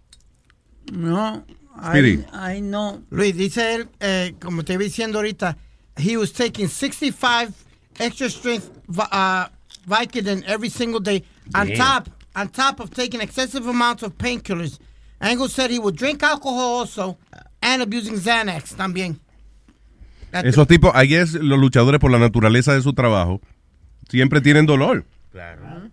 No. 0.92 1.44
Ahí, 1.78 2.24
ahí 2.32 2.62
no. 2.62 3.02
Luis, 3.10 3.36
dice 3.36 3.74
él, 3.74 3.88
eh, 4.00 4.34
como 4.40 4.64
te 4.64 4.72
iba 4.74 4.82
diciendo 4.82 5.18
ahorita, 5.18 5.58
he 5.96 6.16
was 6.16 6.32
taking 6.32 6.68
65 6.68 7.52
extra 7.98 8.28
strength 8.30 8.70
uh, 8.98 9.46
Vicodin 9.86 10.42
every 10.46 10.68
single 10.68 11.00
day 11.00 11.22
on 11.54 11.68
Damn. 11.68 11.76
top 11.76 12.10
on 12.34 12.48
top 12.48 12.80
of 12.80 12.90
taking 12.90 13.20
excessive 13.20 13.66
amounts 13.66 14.02
of 14.02 14.16
painkillers. 14.18 14.78
Angle 15.20 15.48
said 15.48 15.70
he 15.70 15.78
would 15.78 15.96
drink 15.96 16.22
alcohol 16.22 16.78
also 16.78 17.18
and 17.62 17.82
abusing 17.82 18.14
Xanax 18.14 18.74
también. 18.74 19.18
Esos 20.44 20.66
tipos, 20.66 20.92
ahí 20.94 21.14
es 21.14 21.34
los 21.34 21.58
luchadores 21.58 22.00
por 22.00 22.10
la 22.10 22.18
naturaleza 22.18 22.74
de 22.74 22.82
su 22.82 22.92
trabajo, 22.92 23.40
siempre 24.08 24.40
tienen 24.40 24.66
dolor. 24.66 25.04
Claro. 25.32 25.90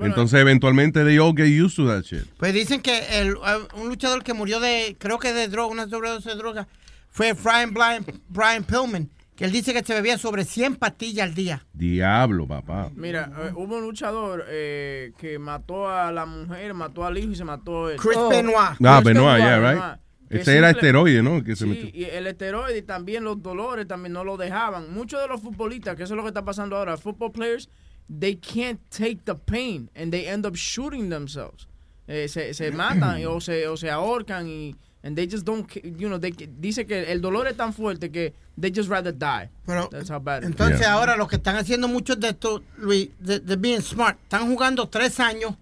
Entonces, 0.00 0.40
eventualmente, 0.40 1.04
they 1.04 1.18
all 1.18 1.34
get 1.36 1.46
used 1.46 1.76
to 1.76 1.86
that 1.86 2.02
shit. 2.02 2.24
Pues 2.38 2.54
dicen 2.54 2.80
que 2.80 3.20
el, 3.20 3.36
uh, 3.36 3.80
un 3.80 3.88
luchador 3.88 4.24
que 4.24 4.32
murió 4.32 4.60
de, 4.60 4.96
creo 4.98 5.18
que 5.18 5.32
de 5.32 5.48
droga, 5.48 5.72
una 5.72 5.88
sobredosis 5.88 6.32
de 6.32 6.36
droga, 6.36 6.68
fue 7.10 7.32
Brian, 7.34 7.74
Brian, 7.74 8.04
Brian 8.28 8.64
Pillman, 8.64 9.10
que 9.36 9.44
él 9.44 9.52
dice 9.52 9.72
que 9.72 9.82
se 9.82 9.94
bebía 9.94 10.16
sobre 10.16 10.44
100 10.44 10.76
pastillas 10.76 11.28
al 11.28 11.34
día. 11.34 11.66
Diablo, 11.72 12.46
papá. 12.46 12.90
Mira, 12.94 13.30
eh, 13.38 13.52
hubo 13.54 13.76
un 13.76 13.82
luchador 13.82 14.44
eh, 14.48 15.12
que 15.18 15.38
mató 15.38 15.88
a 15.88 16.12
la 16.12 16.24
mujer, 16.24 16.72
mató 16.74 17.04
al 17.04 17.18
hijo 17.18 17.32
y 17.32 17.36
se 17.36 17.44
mató 17.44 17.90
él. 17.90 17.98
Chris 17.98 18.18
Benoit. 18.28 18.76
Ah, 18.84 19.00
Chris 19.02 19.14
Benoit, 19.14 19.38
yeah, 19.38 19.58
right. 19.58 19.80
que 19.80 20.00
Ese 20.30 20.56
era 20.56 20.70
esteroide, 20.70 21.22
¿no? 21.22 21.42
Que 21.42 21.56
se 21.56 21.64
sí, 21.64 21.70
metió. 21.70 21.90
y 21.92 22.04
el 22.04 22.26
esteroide 22.28 22.78
y 22.78 22.82
también 22.82 23.24
los 23.24 23.42
dolores 23.42 23.86
también 23.88 24.12
no 24.12 24.22
lo 24.22 24.36
dejaban. 24.36 24.92
Muchos 24.94 25.20
de 25.20 25.26
los 25.26 25.40
futbolistas, 25.40 25.96
que 25.96 26.04
eso 26.04 26.14
es 26.14 26.16
lo 26.16 26.22
que 26.22 26.28
está 26.28 26.44
pasando 26.44 26.76
ahora, 26.76 26.96
football 26.96 27.32
players, 27.32 27.68
they 28.08 28.36
can't 28.36 28.80
take 28.90 29.18
the 29.24 29.34
pain 29.34 29.90
and 29.96 30.12
they 30.12 30.26
end 30.28 30.46
up 30.46 30.54
shooting 30.54 31.10
themselves. 31.10 31.66
Eh, 32.06 32.28
se, 32.28 32.54
se 32.54 32.70
matan 32.70 33.24
o 33.28 33.40
se, 33.40 33.66
o 33.66 33.76
se 33.76 33.90
ahorcan 33.90 34.46
y 34.46 34.76
and 35.02 35.16
they 35.16 35.26
just 35.26 35.44
don't, 35.44 35.66
you 35.82 36.08
know, 36.08 36.18
they, 36.18 36.30
dice 36.30 36.86
que 36.86 37.10
el 37.10 37.20
dolor 37.20 37.46
es 37.48 37.56
tan 37.56 37.72
fuerte 37.72 38.12
que 38.12 38.32
they 38.56 38.70
just 38.70 38.88
rather 38.88 39.12
die. 39.12 39.48
Pero, 39.66 39.88
That's 39.88 40.10
how 40.10 40.20
bad 40.20 40.42
it 40.42 40.44
is. 40.44 40.50
Entonces 40.50 40.86
ahora 40.86 41.16
lo 41.16 41.26
que 41.26 41.36
están 41.36 41.56
haciendo 41.56 41.88
muchos 41.88 42.20
de 42.20 42.28
estos, 42.28 42.62
Luis, 42.76 43.08
de, 43.18 43.40
de 43.40 43.56
being 43.56 43.80
smart, 43.80 44.16
están 44.22 44.48
jugando 44.48 44.88
tres 44.88 45.18
años, 45.18 45.54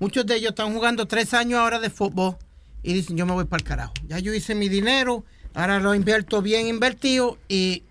muchos 0.00 0.26
de 0.26 0.36
ellos 0.36 0.50
están 0.50 0.72
jugando 0.72 1.06
tres 1.06 1.34
años 1.34 1.60
ahora 1.60 1.78
de 1.78 1.90
fútbol 1.90 2.36
y 2.88 2.94
dicen 2.94 3.16
yo 3.16 3.26
me 3.26 3.32
voy 3.32 3.44
para 3.44 3.60
el 3.60 3.64
carajo. 3.68 3.92
Ya 4.06 4.18
yo 4.18 4.32
hice 4.32 4.54
mi 4.54 4.68
dinero, 4.70 5.24
ahora 5.54 5.78
lo 5.78 5.94
invierto 5.94 6.40
bien 6.40 6.66
invertido 6.68 7.36
y 7.48 7.82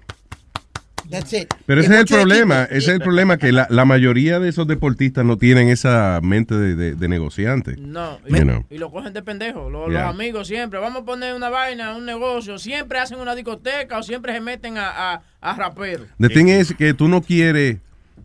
that's 1.11 1.31
it. 1.33 1.53
Pero 1.65 1.81
ese 1.81 1.93
es 1.93 1.99
el 1.99 2.05
problema, 2.07 2.63
equipos- 2.63 2.71
ese 2.77 2.77
es 2.77 2.95
el 2.95 2.99
problema 3.01 3.37
que 3.37 3.51
la, 3.51 3.67
la 3.69 3.85
mayoría 3.85 4.39
de 4.39 4.49
esos 4.49 4.67
deportistas 4.67 5.23
no 5.23 5.37
tienen 5.37 5.69
esa 5.69 6.19
mente 6.23 6.55
de, 6.55 6.75
de- 6.75 6.95
de 6.95 7.07
negociante. 7.07 7.75
No, 7.77 8.19
y, 8.27 8.33
You 8.35 8.41
know. 8.41 8.65
y 8.69 8.77
lo 8.79 8.91
cogen 8.91 9.13
de 9.13 9.21
pendejo. 9.21 9.69
Los, 9.69 9.89
Yeah. 9.89 10.01
los 10.05 10.15
amigos 10.15 10.47
siempre, 10.47 10.79
vamos 10.79 11.03
a 11.03 11.05
poner 11.05 11.33
una 11.35 11.49
vaina, 11.49 11.95
un 11.95 12.05
negocio, 12.05 12.57
siempre 12.57 12.99
hacen 12.99 13.19
una 13.19 13.35
discoteca 13.35 13.99
o 13.99 14.03
siempre 14.03 14.33
se 14.33 14.41
meten 14.41 14.77
a, 14.77 15.13
a, 15.13 15.21
a 15.41 15.55
raperos. 15.55 16.07
The 16.19 16.29
thing 16.29 16.47
is 16.47 16.73
que 16.77 16.93
tú 16.93 17.07
no 17.07 17.21
quieres, 17.21 17.77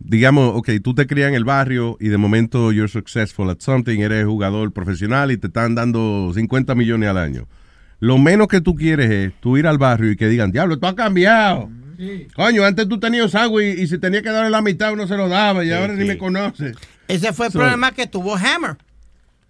digamos, 0.03 0.51
ok, 0.55 0.69
tú 0.83 0.93
te 0.93 1.07
crías 1.07 1.29
en 1.29 1.35
el 1.35 1.45
barrio 1.45 1.97
y 1.99 2.09
de 2.09 2.17
momento 2.17 2.71
you're 2.71 2.87
successful 2.91 3.49
at 3.49 3.57
something, 3.59 3.99
eres 3.99 4.25
jugador 4.25 4.71
profesional 4.73 5.31
y 5.31 5.37
te 5.37 5.47
están 5.47 5.75
dando 5.75 6.31
50 6.33 6.75
millones 6.75 7.09
al 7.09 7.17
año. 7.17 7.47
Lo 7.99 8.17
menos 8.17 8.47
que 8.47 8.59
tú 8.61 8.75
quieres 8.75 9.09
es 9.09 9.33
tú 9.39 9.57
ir 9.57 9.65
al 9.65 9.77
barrio 9.77 10.11
y 10.11 10.15
que 10.17 10.27
digan, 10.27 10.51
diablo, 10.51 10.77
tú 10.77 10.87
has 10.87 10.93
cambiado. 10.95 11.69
Coño, 12.35 12.63
antes 12.65 12.87
tú 12.89 12.99
tenías 12.99 13.33
agua 13.35 13.63
y, 13.63 13.67
y 13.81 13.87
si 13.87 13.97
tenía 13.97 14.21
que 14.21 14.29
darle 14.29 14.49
la 14.49 14.61
mitad 14.61 14.91
uno 14.91 15.07
se 15.07 15.15
lo 15.15 15.29
daba 15.29 15.63
y 15.63 15.67
Sí, 15.67 15.73
ahora 15.73 15.93
ni 15.93 16.01
sí. 16.01 16.07
me 16.07 16.17
conoce. 16.17 16.73
Ese 17.07 17.31
fue 17.33 17.45
el 17.47 17.51
So- 17.53 17.59
problema 17.59 17.91
que 17.93 18.07
tuvo 18.07 18.35
Hammer. 18.35 18.77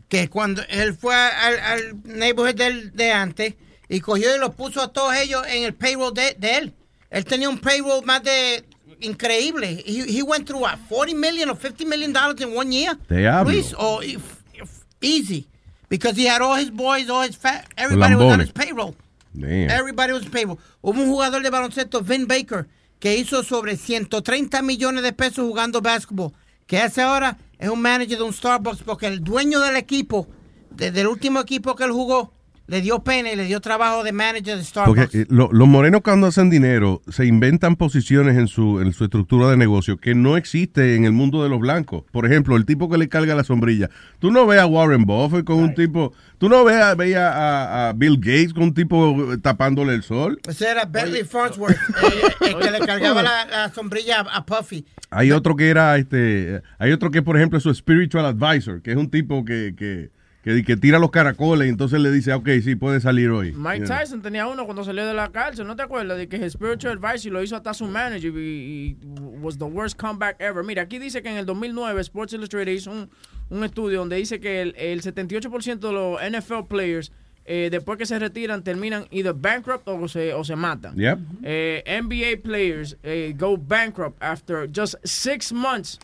Que 0.08 0.28
cuando 0.30 0.62
él 0.70 0.94
fue 0.94 1.16
al, 1.16 1.60
al 1.60 1.82
neighborhood 2.04 2.56
del, 2.56 2.92
de 2.94 3.12
antes 3.12 3.56
y 3.90 4.00
cogió 4.02 4.36
y 4.36 4.40
los 4.40 4.54
puso 4.54 4.82
a 4.84 4.94
todos 4.94 5.16
ellos 5.16 5.42
en 5.50 5.64
el 5.64 5.74
payroll 5.74 6.14
de, 6.14 6.36
de 6.38 6.58
él. 6.58 6.74
Él 7.10 7.26
tenía 7.26 7.50
un 7.50 7.58
payroll 7.58 8.06
más 8.06 8.22
de 8.24 8.64
increíble. 9.04 9.84
He, 9.86 10.04
he 10.06 10.24
went 10.24 10.48
through 10.48 10.62
what, 10.62 10.78
40 10.90 11.14
million 11.14 11.50
or 11.50 11.56
50 11.56 11.86
million 11.86 12.12
dollars 12.14 12.42
in 12.42 12.54
one 12.54 12.72
year. 12.72 12.98
Diablo. 13.08 13.52
Luis, 13.52 13.74
or 13.78 14.04
if- 14.04 14.44
if- 14.54 14.86
easy. 15.02 15.48
Because 15.90 16.16
he 16.16 16.26
had 16.26 16.42
all 16.42 16.56
his 16.56 16.72
boys, 16.72 17.10
all 17.10 17.22
his 17.22 17.36
fat, 17.36 17.68
everybody 17.78 18.16
was 18.16 18.34
on 18.34 18.40
his 18.40 18.52
payroll. 18.52 18.96
Damn. 19.38 19.70
Everybody 19.70 20.14
was 20.14 20.26
payroll. 20.26 20.58
Hubo 20.82 21.02
un 21.02 21.08
jugador 21.10 21.42
de 21.44 21.50
baloncesto, 21.52 22.02
Vin 22.02 22.26
Baker, 22.28 22.68
que 23.00 23.16
hizo 23.18 23.44
sobre 23.44 23.76
130 23.78 24.62
millones 24.62 25.04
de 25.04 25.12
pesos 25.14 25.46
jugando 25.48 25.82
básquetbol. 25.82 26.32
Que 26.66 26.80
hace 26.80 27.02
ahora 27.02 27.38
es 27.60 27.70
un 27.70 27.82
manager 27.82 28.18
de 28.18 28.24
un 28.24 28.34
Starbucks 28.34 28.82
porque 28.84 29.08
el 29.08 29.24
dueño 29.24 29.60
del 29.60 29.76
equipo, 29.76 30.28
de- 30.72 30.92
del 30.92 31.08
último 31.08 31.40
equipo 31.42 31.76
que 31.76 31.84
él 31.84 31.92
jugó, 31.92 32.34
le 32.66 32.82
dio 32.82 33.04
pena 33.04 33.32
y 33.32 33.36
le 33.36 33.44
dio 33.46 33.60
trabajo 33.60 34.04
de 34.04 34.14
manager 34.14 34.58
de 34.58 34.64
Starbucks. 34.64 35.02
Porque 35.02 35.22
eh, 35.22 35.26
lo- 35.30 35.50
los 35.52 35.68
morenos 35.68 36.02
cuando 36.02 36.28
hacen 36.28 36.50
dinero 36.50 37.02
se 37.10 37.26
inventan 37.26 37.76
posiciones 37.76 38.38
en 38.38 38.48
su, 38.48 38.80
en 38.80 38.94
su 38.94 39.04
estructura 39.04 39.50
de 39.50 39.58
negocio 39.58 39.98
que 39.98 40.16
no 40.16 40.38
existe 40.38 40.96
en 40.96 41.04
el 41.04 41.12
mundo 41.12 41.44
de 41.44 41.50
los 41.50 41.60
blancos. 41.60 42.04
Por 42.12 42.26
ejemplo, 42.26 42.56
el 42.56 42.66
tipo 42.66 42.90
que 42.90 42.98
le 42.98 43.10
carga 43.10 43.36
la 43.36 43.44
sombrilla. 43.44 43.90
Tú 44.20 44.32
no 44.32 44.46
ves 44.48 44.60
a 44.60 44.66
Warren 44.66 45.04
Buffett 45.06 45.44
con 45.46 45.58
un 45.58 45.74
tipo... 45.76 46.14
Tú 46.38 46.48
no 46.50 46.64
ves 46.64 46.78
a, 46.78 46.96
ves 46.96 47.16
a- 47.18 47.32
a- 47.34 47.90
a 47.90 47.94
Bill 47.94 48.18
Gates 48.18 48.54
con 48.54 48.64
un 48.64 48.74
tipo 48.74 49.34
eh, 49.34 49.38
tapándole 49.40 49.94
el 49.94 50.04
sol. 50.04 50.40
Ese 50.48 50.70
era 50.70 50.86
Bentley 50.86 51.24
Farnsworth, 51.26 51.78
el 52.42 52.58
que 52.60 52.72
le 52.72 52.80
cargaba 52.80 53.22
la, 53.24 53.46
la 53.46 53.74
sombrilla 53.74 54.22
a, 54.22 54.38
a 54.38 54.46
Puffy. 54.46 54.86
Hay 55.10 55.32
otro 55.32 55.56
que 55.56 55.70
era, 55.70 55.96
este, 55.98 56.62
hay 56.80 56.92
otro 56.92 57.12
que, 57.12 57.22
por 57.22 57.38
ejemplo, 57.38 57.58
es 57.58 57.64
su 57.64 57.74
spiritual 57.74 58.26
advisor, 58.26 58.82
que 58.82 58.92
es 58.92 58.98
un 58.98 59.10
tipo 59.10 59.46
que, 59.46 59.74
que, 59.78 60.10
que, 60.44 60.64
que 60.64 60.76
tira 60.76 61.00
los 61.00 61.10
caracoles 61.10 61.68
y 61.68 61.70
entonces 61.70 62.00
le 62.02 62.12
dice, 62.12 62.34
ok, 62.34 62.50
sí, 62.62 62.76
puede 62.76 63.00
salir 63.00 63.30
hoy. 63.30 63.54
Mike. 63.54 63.86
Tyson 63.86 64.22
tenía 64.22 64.46
uno 64.46 64.66
cuando 64.66 64.84
salió 64.84 65.06
de 65.06 65.14
la 65.14 65.32
cárcel, 65.32 65.66
¿no 65.66 65.76
te 65.76 65.84
acuerdas? 65.84 66.18
De 66.18 66.28
que 66.28 66.36
el 66.36 66.52
spiritual 66.52 67.00
advisor 67.02 67.32
lo 67.32 67.42
hizo 67.42 67.56
hasta 67.56 67.74
su 67.74 67.86
manager 67.86 68.34
y, 68.36 68.40
y 68.40 68.98
was 69.42 69.58
the 69.58 69.64
worst 69.64 69.98
comeback 69.98 70.36
ever. 70.40 70.64
Mira, 70.64 70.84
aquí 70.84 71.00
dice 71.00 71.24
que 71.24 71.30
en 71.30 71.38
el 71.38 71.46
2009 71.46 72.02
Sports 72.02 72.34
Illustrated 72.34 72.74
hizo 72.74 72.92
un, 72.92 73.10
un 73.50 73.64
estudio 73.64 74.00
donde 74.00 74.18
dice 74.18 74.40
que 74.42 74.62
el, 74.62 74.76
el 74.78 75.02
78% 75.02 75.80
de 75.80 75.92
los 75.94 76.20
NFL 76.22 76.68
players 76.68 77.12
eh, 77.46 77.70
después 77.70 77.98
que 77.98 78.06
se 78.06 78.18
retiran 78.20 78.64
terminan 78.64 79.06
either 79.12 79.34
bankrupt 79.34 79.88
o 79.88 80.08
se, 80.08 80.34
o 80.34 80.44
se 80.44 80.56
matan. 80.56 80.96
Yep. 80.98 81.20
Eh, 81.44 82.02
NBA 82.02 82.42
players 82.42 82.98
eh, 83.04 83.34
go 83.38 83.58
bankrupt 83.58 84.22
after 84.22 84.68
just 84.68 84.96
six 85.04 85.52
months 85.52 86.00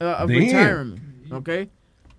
uh, 0.00 0.22
of 0.22 0.28
Damn. 0.28 0.38
retirement, 0.38 1.00
okay, 1.32 1.70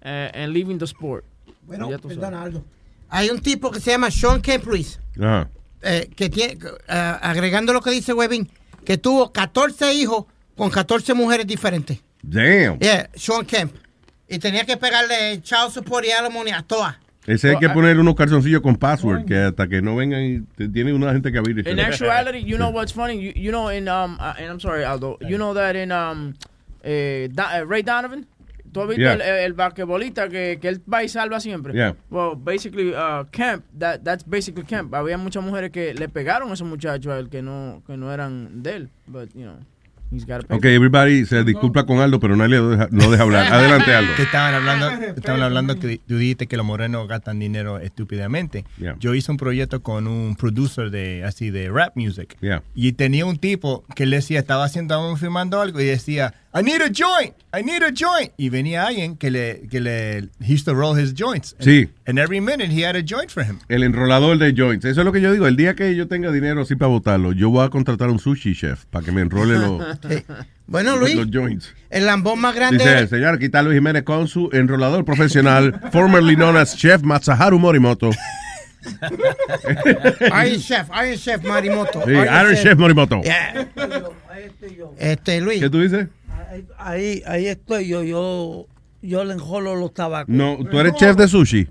and 0.06 0.54
leaving 0.54 0.78
the 0.78 0.86
sport. 0.86 1.26
Bueno, 1.64 1.90
perdona, 2.00 2.44
Aldo. 2.44 2.64
Hay 3.10 3.30
un 3.30 3.40
tipo 3.40 3.72
que 3.72 3.80
se 3.80 3.92
llama 3.92 4.12
Sean 4.12 4.42
Kemp 4.42 4.66
Luis, 4.66 5.00
Ajá. 5.20 5.50
eh, 5.82 6.10
que 6.16 6.30
tiene, 6.30 6.58
eh, 6.88 7.18
agregando 7.22 7.74
lo 7.74 7.82
que 7.82 7.92
dice 7.92 8.14
Webin, 8.14 8.50
que 8.84 8.98
tuvo 8.98 9.32
14 9.32 9.94
hijos 9.94 10.26
con 10.56 10.70
14 10.70 11.14
mujeres 11.14 11.48
diferentes. 11.48 12.00
Damn. 12.22 12.80
Yeah, 12.80 13.10
Sean 13.16 13.46
Kemp. 13.46 13.74
Y 14.28 14.40
tenía 14.40 14.66
que 14.66 14.76
pegarle 14.78 15.42
child 15.42 15.72
support 15.72 16.06
y 16.06 16.12
alimony 16.12 16.50
a 16.52 16.64
todas. 16.64 16.96
Ese 17.28 17.50
hay 17.50 17.58
que 17.58 17.70
poner 17.70 18.00
unos 18.00 18.16
calzoncillos 18.16 18.62
con 18.62 18.76
password, 18.76 19.26
que 19.26 19.36
hasta 19.36 19.68
que 19.68 19.82
no 19.82 19.96
vengan 19.96 20.22
y 20.22 20.68
tiene 20.70 20.94
una 20.94 21.12
gente 21.12 21.32
que 21.32 21.40
abrir. 21.40 21.68
In 21.68 21.80
actuality, 21.80 22.44
you 22.44 22.58
know 22.58 22.70
what's 22.70 22.94
funny? 22.94 23.16
You, 23.16 23.32
you 23.36 23.52
know, 23.52 23.70
in 23.70 23.88
um, 23.88 24.18
uh, 24.20 24.34
and 24.38 24.48
I'm 24.48 24.60
sorry, 24.60 24.84
Aldo. 24.84 25.18
You 25.22 25.38
know 25.38 25.54
that 25.56 25.76
in 25.76 25.92
um, 25.92 26.36
eh, 26.84 27.28
eh, 27.36 27.64
Ray 27.66 27.82
Donovan. 27.82 28.28
¿Tú 28.76 28.82
has 28.82 28.88
visto 28.90 29.02
Yeah. 29.02 29.14
el, 29.14 29.22
el 29.22 29.54
basquetbolista 29.54 30.28
que, 30.28 30.60
que 30.62 30.68
él 30.68 30.82
va 30.94 31.02
y 31.02 31.08
salva 31.08 31.40
siempre? 31.40 31.74
Yeah. 31.74 31.96
Well, 32.10 32.36
basically, 32.36 32.90
uh, 32.94 33.24
Kemp, 33.32 33.64
that, 33.80 34.02
that's 34.04 34.26
basically 34.28 34.66
Kemp. 34.66 34.94
Había 34.94 35.18
muchas 35.18 35.42
mujeres 35.42 35.72
que 35.72 35.94
le 35.94 36.10
pegaron 36.10 36.52
a 36.52 36.56
esos 36.56 36.68
muchachos 36.68 37.14
a 37.14 37.20
él 37.20 37.30
que 37.30 37.42
no, 37.42 37.82
que 37.88 37.96
no 37.96 38.12
eran 38.12 38.62
de 38.64 38.76
él. 38.76 38.90
But, 39.08 39.30
you 39.34 39.44
know, 39.44 39.60
he's 40.12 40.26
got 40.26 40.42
to 40.42 40.48
pay. 40.48 40.58
Ok, 40.58 40.66
everybody 40.66 41.26
se 41.26 41.44
disculpa 41.46 41.86
con 41.86 42.00
Aldo, 42.00 42.20
pero 42.20 42.36
nadie 42.36 42.58
lo 42.58 42.70
deja, 42.72 42.90
no 42.92 43.10
deja 43.10 43.24
hablar. 43.24 43.52
Adelante, 43.54 43.94
Aldo. 43.96 44.12
Que 44.18 44.24
estaban 44.24 44.54
hablando, 44.54 44.90
estaban 45.16 45.42
hablando 45.42 45.80
que 45.80 46.02
tú 46.06 46.18
dijiste 46.18 46.48
que 46.48 46.58
los 46.58 46.66
morenos 46.66 47.08
gastan 47.08 47.40
dinero 47.40 47.80
estúpidamente. 47.80 48.66
Yeah. 48.78 48.98
Yo 49.00 49.14
hice 49.16 49.32
un 49.32 49.38
proyecto 49.38 49.82
con 49.84 50.08
un 50.08 50.36
producer 50.36 50.90
de 50.92 51.24
así 51.24 51.50
de 51.50 51.70
rap 51.70 51.96
music. 51.96 52.36
Yeah. 52.42 52.62
Y 52.76 52.92
tenía 52.92 53.26
un 53.26 53.38
tipo 53.38 53.86
que 53.96 54.06
le 54.06 54.18
decía, 54.18 54.40
estaba 54.40 54.66
haciendo, 54.66 55.16
filmando 55.16 55.62
algo 55.62 55.80
y 55.80 55.86
decía, 55.86 56.34
I 56.58 56.62
need 56.64 56.82
a 56.82 56.90
joint, 56.90 57.36
I 57.54 57.62
need 57.64 57.84
a 57.84 57.92
joint. 57.92 58.32
Y 58.38 58.48
venía 58.48 58.88
alguien 58.88 59.18
que 59.18 59.30
le, 59.30 59.68
que 59.70 59.82
le, 59.82 60.30
he 60.40 60.54
used 60.54 60.64
to 60.64 60.74
roll 60.74 60.98
his 60.98 61.14
joints. 61.14 61.54
Sí. 61.60 61.90
And 62.08 62.18
every 62.18 62.40
minute 62.40 62.70
he 62.72 62.86
had 62.86 62.96
a 62.96 63.04
joint 63.04 63.30
for 63.30 63.44
him. 63.44 63.60
El 63.68 63.84
enrolador 63.84 64.38
de 64.38 64.54
joints. 64.54 64.86
Eso 64.86 65.02
es 65.02 65.06
lo 65.06 65.12
que 65.12 65.20
yo 65.20 65.34
digo. 65.34 65.48
El 65.48 65.58
día 65.58 65.76
que 65.76 65.94
yo 65.98 66.08
tenga 66.08 66.32
dinero 66.32 66.62
así 66.62 66.78
para 66.78 66.88
votarlo, 66.88 67.34
yo 67.34 67.50
voy 67.50 67.66
a 67.66 67.70
contratar 67.70 68.08
a 68.08 68.14
un 68.14 68.20
sushi 68.20 68.56
chef 68.56 68.86
para 68.86 69.04
que 69.04 69.12
me 69.12 69.20
enrole 69.20 69.60
los, 69.60 69.84
Bueno, 70.68 70.96
Luis, 70.96 71.16
los 71.16 71.28
joints. 71.30 71.76
el 71.90 72.06
lambón 72.06 72.40
más 72.40 72.56
grande. 72.56 72.78
Dice, 72.78 73.08
señor, 73.08 73.36
aquí 73.36 73.46
está 73.46 73.62
Luis 73.62 73.76
Jiménez 73.76 74.04
con 74.04 74.30
su 74.30 74.50
enrolador 74.54 75.04
profesional, 75.04 75.78
formerly 75.92 76.36
known 76.38 76.56
as 76.56 76.78
Chef 76.78 77.02
Matsuharu 77.02 77.60
Morimoto. 77.60 78.12
Iron 80.46 80.60
Chef, 80.60 80.88
Iron 81.04 81.18
Chef 81.18 81.44
Marimoto. 81.44 82.02
Sí, 82.06 82.12
Iron 82.12 82.56
Chef 82.56 82.78
Morimoto. 82.78 83.22
Yeah. 83.24 83.68
Este, 84.98 85.42
Luis. 85.42 85.60
¿Qué 85.60 85.70
tú 85.70 85.82
dices? 85.82 86.08
Ahí, 86.56 86.68
ahí, 86.78 87.24
ahí 87.26 87.48
estoy 87.48 87.88
yo, 87.88 88.04
yo, 88.04 88.68
yo 89.02 89.24
le 89.26 89.34
enjolo 89.34 89.76
los 89.76 89.94
tabacos. 89.94 90.34
No, 90.34 90.58
¿tú 90.70 90.80
eres 90.80 90.94
chef 90.96 91.16
de 91.18 91.28
sushi? 91.28 91.68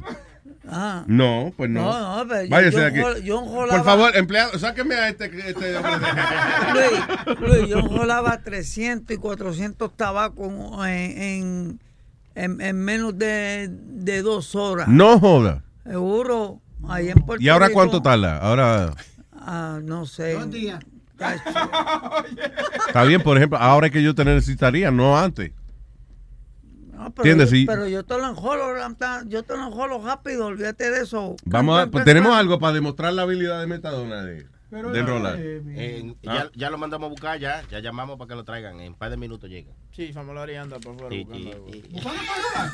Ah. 0.67 1.05
No, 1.07 1.53
pues 1.57 1.69
no. 1.71 1.83
No, 1.83 2.19
no, 2.25 2.29
pero 2.29 2.43
yo- 2.45 2.51
Váyase 2.51 2.73
yo 2.77 2.81
de 2.81 2.87
aquí. 2.87 3.25
yo 3.25 3.41
enjolaba- 3.43 3.77
Por 3.77 3.85
favor, 3.85 4.17
empleado, 4.17 4.59
sáqueme 4.59 4.95
a 4.95 5.09
este, 5.11 5.27
este 5.27 5.77
hombre 5.77 5.93
de- 5.99 6.73
Luis, 6.73 7.41
Luis, 7.41 7.69
yo 7.69 7.79
enjolaba 7.81 8.39
300 8.43 9.15
y 9.15 9.19
400 9.19 9.95
tabacos 9.97 10.49
en, 10.87 11.23
en, 11.23 11.81
en, 12.35 12.61
en 12.63 12.77
menos 12.77 13.17
de, 13.19 13.69
de 13.71 14.23
dos 14.23 14.55
horas. 14.55 14.89
No 14.89 15.21
joda. 15.21 15.63
Seguro, 15.85 16.61
ahí 16.89 17.11
en 17.11 17.19
Puerto 17.19 17.45
¿Y 17.45 17.49
ahora 17.51 17.67
Rico, 17.67 17.79
cuánto 17.81 18.01
tarda? 18.03 18.39
Ahora, 18.39 18.95
Ah, 19.47 19.81
no 19.85 20.07
sé. 20.07 20.35
Está 22.87 23.05
bien, 23.05 23.23
por 23.23 23.37
ejemplo, 23.37 23.59
ahora 23.59 23.87
es 23.89 23.93
que 23.93 24.03
yo 24.03 24.15
te 24.15 24.25
necesitaría, 24.25 24.91
no 24.91 25.19
antes. 25.19 25.53
No, 26.93 27.11
pero, 27.11 27.29
¿Entiendes? 27.29 27.51
yo, 27.51 27.57
Sí. 27.57 27.67
pero 27.67 27.89
yo 27.89 28.05
te 28.05 28.17
lo 28.17 28.29
enjolo, 28.29 28.65
yo 29.27 29.43
te 29.43 29.57
lo 29.57 29.67
enjolo 29.67 30.01
rápido, 30.03 30.47
olvídate 30.47 30.91
de 30.91 31.01
eso. 31.03 31.37
Vamos 31.45 31.81
a, 31.81 31.87
pues 31.91 32.05
tenemos 32.05 32.35
algo 32.37 32.59
para 32.59 32.73
demostrar 32.73 33.13
la 33.13 33.23
habilidad 33.23 33.61
de 33.61 33.67
Metadona 33.67 34.23
de, 34.25 34.47
de 34.71 34.99
enrolar. 35.01 35.37
Eh, 35.39 36.15
Ah. 36.27 36.35
ya, 36.35 36.51
ya 36.55 36.71
lo 36.71 36.79
mandamos 36.79 37.07
a 37.07 37.11
buscar, 37.11 37.39
ya, 37.39 37.63
ya 37.71 37.81
llamamos 37.81 38.17
para 38.17 38.29
que 38.29 38.35
lo 38.37 38.45
traigan. 38.45 38.81
En 38.81 38.93
un 38.93 38.99
par 38.99 39.11
de 39.11 39.17
minutos 39.17 39.51
llega. 39.51 39.73
Sí, 39.93 40.13
Famolari 40.13 40.55
anda 40.57 40.79
por 40.79 40.97
fuera 40.97 41.11
Sí, 41.11 41.25
buscando 41.25 41.67
sí. 41.73 41.85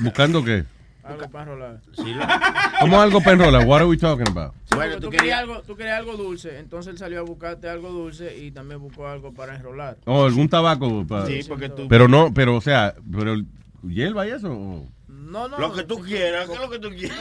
¿Buscando 0.01 0.45
qué? 0.45 0.65
Algo 1.03 1.29
para 1.31 1.45
enrolar. 1.45 1.81
¿Cómo 2.81 3.01
algo 3.01 3.21
para 3.21 3.33
enrolar? 3.33 3.67
What 3.67 3.77
are 3.81 3.87
we 3.87 3.97
talking 3.97 4.29
about? 4.29 4.53
Sí, 4.65 4.75
porque 4.75 4.97
tú, 5.01 5.11
querías 5.11 5.39
algo, 5.41 5.63
tú 5.63 5.77
querías 5.77 5.99
algo 5.99 6.17
dulce, 6.17 6.59
entonces 6.59 6.93
él 6.93 6.99
salió 6.99 7.21
a 7.21 7.23
buscarte 7.23 7.69
algo 7.69 7.91
dulce 7.91 8.37
y 8.39 8.51
también 8.51 8.81
buscó 8.81 9.07
algo 9.09 9.33
para 9.33 9.57
enrolar. 9.57 9.97
O 10.07 10.25
algún 10.25 10.49
tabaco. 10.49 11.07
pa- 11.07 11.27
Sí, 11.27 11.41
porque 11.49 11.69
tú- 11.69 11.89
Pero 11.89 12.07
no, 12.09 12.33
pero 12.35 12.57
o 12.57 12.61
sea, 12.61 12.95
pero 13.13 13.35
hierba 13.83 14.27
y 14.27 14.31
eso. 14.31 14.85
No, 15.31 15.47
no. 15.49 15.59
Lo 15.59 15.73
que 15.73 15.85
tú 15.85 16.01
quieras, 16.01 16.49
¿qué 16.49 16.55
es 16.55 16.61
lo 16.61 16.69
que 16.71 16.79
tú 16.81 16.91
quieras? 16.91 17.19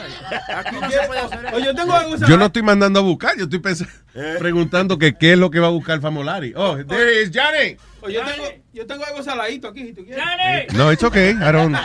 Aquí 0.56 0.76
no 0.80 0.90
se 0.90 1.00
puede 1.06 1.20
hacer 1.20 1.44
eso. 1.46 1.58
Yo 1.60 1.74
tengo 1.74 1.92
algo. 1.94 2.16
Yo 2.16 2.36
no 2.36 2.46
estoy 2.46 2.62
mandando 2.62 2.98
a 2.98 3.02
buscar, 3.02 3.36
yo 3.38 3.44
estoy 3.44 3.60
pens- 3.60 3.88
preguntando 4.38 4.98
que 4.98 5.14
qué 5.14 5.34
es 5.34 5.38
lo 5.38 5.50
que 5.50 5.60
va 5.60 5.68
a 5.68 5.70
buscar 5.70 6.00
Famolari. 6.00 6.52
Oh, 6.56 6.76
there 6.84 7.22
is. 7.22 7.30
Oye, 8.02 8.14
yo 8.14 8.24
tengo, 8.24 8.44
yo 8.72 8.86
tengo 8.86 9.04
algo 9.04 9.22
saladito 9.22 9.68
aquí, 9.68 9.86
si 9.86 9.92
tú 9.92 10.04
quieres. 10.04 10.72
No, 10.72 10.90
it's 10.90 11.04
okay. 11.04 11.30
I 11.30 11.52
don't. 11.52 11.76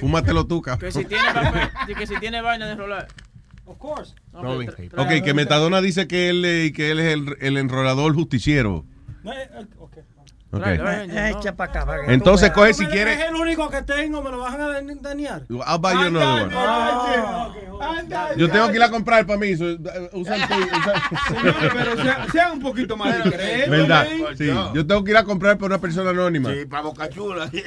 Fúmatelo 0.00 0.46
tú, 0.46 0.62
Que 0.62 0.70
cabrón. 0.70 0.92
si 0.92 1.04
tiene 1.04 1.24
papel, 1.32 1.70
que 1.98 2.06
si 2.06 2.16
tiene 2.18 2.40
vaina 2.40 2.66
de 2.66 2.72
enrolar. 2.72 3.08
Of 3.64 3.78
course. 3.78 4.14
Ok, 4.34 5.22
que 5.24 5.34
Metadona 5.34 5.80
dice 5.80 6.06
que 6.06 6.28
él, 6.30 6.44
eh, 6.44 6.72
que 6.74 6.90
él 6.90 7.00
es 7.00 7.12
el, 7.14 7.36
el 7.40 7.56
enrolador 7.56 8.14
justiciero. 8.14 8.84
No, 9.22 9.32
eh, 10.52 10.58
eh, 10.64 10.80
ok. 10.80 10.80
Ok. 10.80 11.10
Eh, 11.12 11.34
Echa 11.38 11.56
para 11.56 11.70
acá. 11.70 11.86
para 11.86 12.04
que 12.04 12.12
Entonces 12.12 12.50
coge 12.50 12.74
si 12.74 12.86
quiere. 12.86 13.14
Es 13.14 13.28
el 13.30 13.34
único 13.36 13.68
que 13.70 13.82
tengo, 13.82 14.22
me 14.22 14.30
lo 14.30 14.38
van 14.38 14.60
a 14.60 14.68
dañar. 15.00 15.44
I'll 15.48 15.78
buy 15.78 15.92
you 15.94 16.06
another 16.08 16.54
one. 16.54 16.54
Yo 18.36 18.48
tengo 18.50 18.68
que 18.70 18.76
ir 18.76 18.82
a 18.82 18.90
comprar 18.90 19.26
para 19.26 19.38
mí. 19.38 19.54
uh, 19.54 19.78
Usa 20.12 20.36
el 20.36 20.46
tuyo, 20.48 20.66
Señores, 21.28 21.72
pero 21.72 22.02
sea, 22.02 22.26
sea 22.30 22.52
un 22.52 22.60
poquito 22.60 22.96
más 22.96 23.24
discreto. 23.24 23.70
¿Verdad? 23.70 24.06
Sí. 24.36 24.46
Yo 24.74 24.86
tengo 24.86 25.02
que 25.04 25.10
ir 25.12 25.16
a 25.16 25.24
comprar 25.24 25.56
para 25.56 25.66
una 25.66 25.78
persona 25.80 26.10
anónima. 26.10 26.52
Sí, 26.52 26.66
para 26.66 26.82
Boca 26.82 27.08
Chula. 27.08 27.50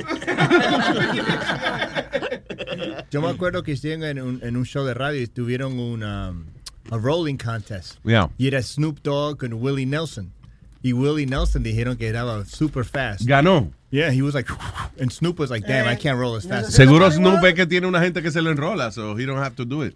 Yo 3.11 3.21
me 3.21 3.29
acuerdo 3.29 3.63
que 3.63 3.71
estuvieron 3.73 4.03
en 4.03 4.21
un, 4.21 4.39
en 4.43 4.57
un 4.57 4.65
show 4.65 4.85
de 4.85 4.93
radio 4.93 5.21
y 5.21 5.27
tuvieron 5.27 5.79
un 5.79 6.03
um, 6.03 6.45
a 6.91 6.97
rolling 6.97 7.37
contest. 7.37 7.97
Yeah. 8.03 8.29
Y 8.37 8.47
era 8.47 8.61
Snoop 8.61 8.99
Dogg 9.01 9.37
con 9.39 9.53
Willie 9.53 9.85
Nelson. 9.85 10.31
Y 10.85 10.93
Willie 10.93 11.25
Nelson 11.25 11.63
dijeron 11.63 11.97
que 11.97 12.05
era 12.05 12.45
super 12.45 12.85
fast. 12.85 13.23
Ganó. 13.25 13.71
Yeah, 13.89 14.11
he 14.11 14.21
was 14.21 14.35
like, 14.35 14.47
and 15.01 15.11
Snoop 15.11 15.39
was 15.39 15.49
like, 15.49 15.65
damn, 15.65 15.91
I 15.91 15.95
can't 15.95 16.19
roll 16.19 16.35
as 16.35 16.45
fast. 16.45 16.73
Seguro 16.73 17.09
Snoop 17.09 17.41
ve 17.41 17.55
que 17.55 17.65
tiene 17.65 17.87
una 17.87 17.99
gente 18.01 18.21
que 18.21 18.29
se 18.29 18.39
lo 18.39 18.51
enrola, 18.51 18.91
so 18.91 19.17
he 19.17 19.25
don't 19.25 19.39
have 19.39 19.55
to 19.55 19.65
do 19.65 19.83
it. 19.83 19.95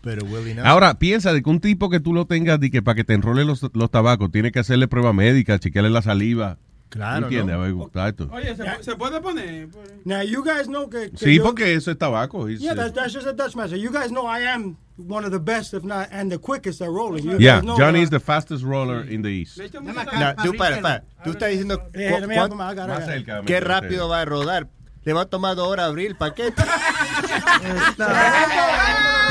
Pero 0.00 0.24
Willie 0.24 0.54
Nelson. 0.54 0.68
Ahora, 0.68 0.96
piensa 1.00 1.32
de 1.32 1.42
que 1.42 1.50
un 1.50 1.58
tipo 1.58 1.90
que 1.90 1.98
tú 1.98 2.14
lo 2.14 2.26
tengas 2.26 2.60
de 2.60 2.70
que 2.70 2.82
para 2.82 2.94
que 2.94 3.02
te 3.02 3.14
enrole 3.14 3.44
los, 3.44 3.68
los 3.74 3.90
tabacos, 3.90 4.30
tiene 4.30 4.52
que 4.52 4.60
hacerle 4.60 4.86
prueba 4.86 5.12
médica, 5.12 5.58
chequearle 5.58 5.90
la 5.90 6.02
saliva. 6.02 6.56
Claro, 6.92 7.24
¿Entiendes? 7.26 7.56
¿no? 7.56 7.86
Exacto. 7.86 8.28
Oye, 8.30 8.54
¿se, 8.54 8.82
se 8.82 8.96
puede 8.96 9.18
poner? 9.22 9.68
Now 10.04 10.20
you 10.22 10.44
guys 10.44 10.66
know 10.66 10.90
que, 10.90 11.10
que 11.10 11.16
Sí, 11.16 11.36
yo- 11.36 11.42
porque 11.42 11.72
eso 11.72 11.90
es 11.90 11.96
tabaco. 11.96 12.46
Yeah, 12.50 12.74
that's, 12.74 12.92
that's 12.92 13.14
just 13.14 13.26
a 13.26 13.32
Dutch 13.32 13.56
master. 13.56 13.78
You 13.78 13.90
guys 13.90 14.10
know 14.10 14.26
I 14.26 14.44
am 14.46 14.76
one 14.98 15.24
of 15.24 15.32
the 15.32 15.38
best, 15.38 15.72
if 15.72 15.84
not, 15.84 16.08
and 16.12 16.30
the 16.30 16.36
quickest 16.38 16.82
at 16.82 16.88
rolling. 16.90 17.24
You 17.24 17.38
yeah, 17.38 17.62
know 17.62 17.78
Johnny 17.78 18.02
is 18.02 18.10
the 18.10 18.20
fastest 18.20 18.62
roller 18.62 19.10
in 19.10 19.22
the 19.22 19.30
East. 19.30 19.58
No, 19.58 20.34
tú, 20.44 20.54
para, 20.58 20.82
para. 20.82 21.04
Tú 21.24 21.30
estás 21.30 21.48
diciendo 21.48 21.82
Eh, 21.94 22.12
cu- 22.46 22.54
Más 22.56 23.06
cerca, 23.06 23.40
qué 23.46 23.58
rápido 23.60 24.08
va 24.10 24.20
a 24.20 24.24
rodar. 24.26 24.68
Le 25.04 25.14
va 25.14 25.22
a 25.22 25.26
tomar 25.26 25.56
dos 25.56 25.66
horas 25.68 25.86
abrir 25.88 26.08
el 26.08 26.16
paquete. 26.16 26.62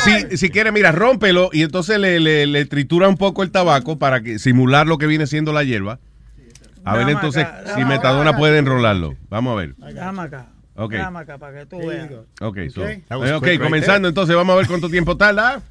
Si, 0.04 0.36
si 0.38 0.50
quiere, 0.50 0.72
mira, 0.72 0.92
rómpelo 0.92 1.52
y 1.54 1.62
entonces 1.62 2.00
le, 2.00 2.20
le, 2.20 2.48
le 2.48 2.66
tritura 2.66 3.08
un 3.08 3.18
poco 3.18 3.44
el 3.44 3.52
tabaco 3.52 4.00
para 4.00 4.24
que 4.24 4.40
simular 4.40 4.88
lo 4.88 4.98
que 4.98 5.06
viene 5.06 5.28
siendo 5.28 5.54
la 5.54 5.64
hierba. 5.64 6.00
A 6.86 6.96
ver 6.98 7.10
entonces 7.10 7.44
acá, 7.44 7.76
si 7.76 7.86
Metadona 7.86 8.30
acá. 8.32 8.40
puede 8.40 8.58
enrolarlo. 8.58 9.16
Vamos 9.30 9.54
a 9.54 9.56
ver. 9.56 9.76
Dame 9.94 10.22
acá. 10.22 10.48
Ok. 10.76 10.94
Dame 10.94 11.20
acá 11.20 11.38
para 11.38 11.60
que 11.60 11.66
tú 11.66 11.78
veas. 11.86 12.10
Ok, 12.42 12.58
so, 12.74 12.88
eh, 12.88 13.04
ok, 13.10 13.24
quick 13.44 13.44
right 13.44 13.62
comenzando 13.62 14.00
there. 14.08 14.10
entonces 14.10 14.36
vamos 14.36 14.54
a 14.54 14.58
ver 14.58 14.68
cuánto 14.68 14.90
tiempo 14.90 15.16
tarda. 15.18 15.62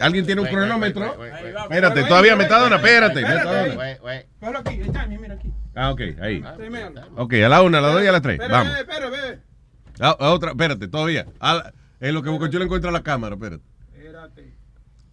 ¿Alguien 0.00 0.26
tiene 0.26 0.40
un 0.40 0.46
Wait, 0.46 0.54
cronómetro? 0.56 1.02
wait, 1.16 1.32
wait, 1.32 1.44
wait. 1.44 1.56
Espérate, 1.62 2.04
todavía 2.04 2.36
Metadona, 2.36 2.76
espérate. 2.76 3.22
Metadona. 3.22 3.74
Wait, 3.76 4.00
wait. 4.02 4.26
Pero 4.40 4.58
aquí, 4.58 4.80
el 4.80 4.92
timing, 4.92 5.20
mira 5.20 5.34
aquí. 5.34 5.52
Ah, 5.74 5.90
ok, 5.92 6.00
ahí. 6.20 6.44
Primero. 6.56 6.92
Ok, 7.16 7.34
a 7.34 7.48
la 7.48 7.62
una, 7.62 7.78
a 7.78 7.80
la 7.80 7.88
dos 7.88 8.02
y 8.02 8.06
a 8.06 8.12
la 8.12 8.20
tres. 8.20 8.38
Vamos. 8.38 8.76
espera, 8.78 9.06
espera. 9.06 9.38
A, 10.00 10.30
otra, 10.30 10.50
espérate, 10.50 10.88
todavía. 10.88 11.26
A 11.38 11.54
la- 11.54 11.72
en 12.00 12.14
lo 12.14 12.22
que 12.22 12.30
busco 12.30 12.46
yo 12.48 12.58
le 12.58 12.64
encuentro 12.64 12.90
a 12.90 12.92
la 12.92 13.02
cámara, 13.02 13.36
espérate. 13.36 13.62
Espérate. 13.94 14.54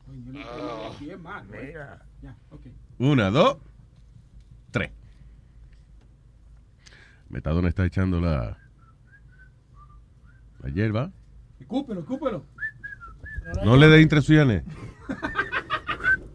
Coño, 0.06 0.24
yo 0.26 0.34
no 0.34 0.42
quiero 0.42 0.92
aquí 0.94 1.10
es 1.12 1.20
malo, 1.20 1.54
eh. 1.54 1.76
Ya, 2.24 2.36
ok. 2.50 2.62
Una, 2.98 3.30
dos, 3.30 3.58
tres. 4.72 4.90
Metadona 7.30 7.70
está 7.70 7.86
echando 7.86 8.20
la, 8.20 8.58
la 10.64 10.70
hierba. 10.70 11.12
Escúpelo, 11.60 12.00
escúpelo. 12.02 12.44
No 13.64 13.76
le 13.78 13.88
dé 13.88 14.02
instrucciones. 14.02 14.64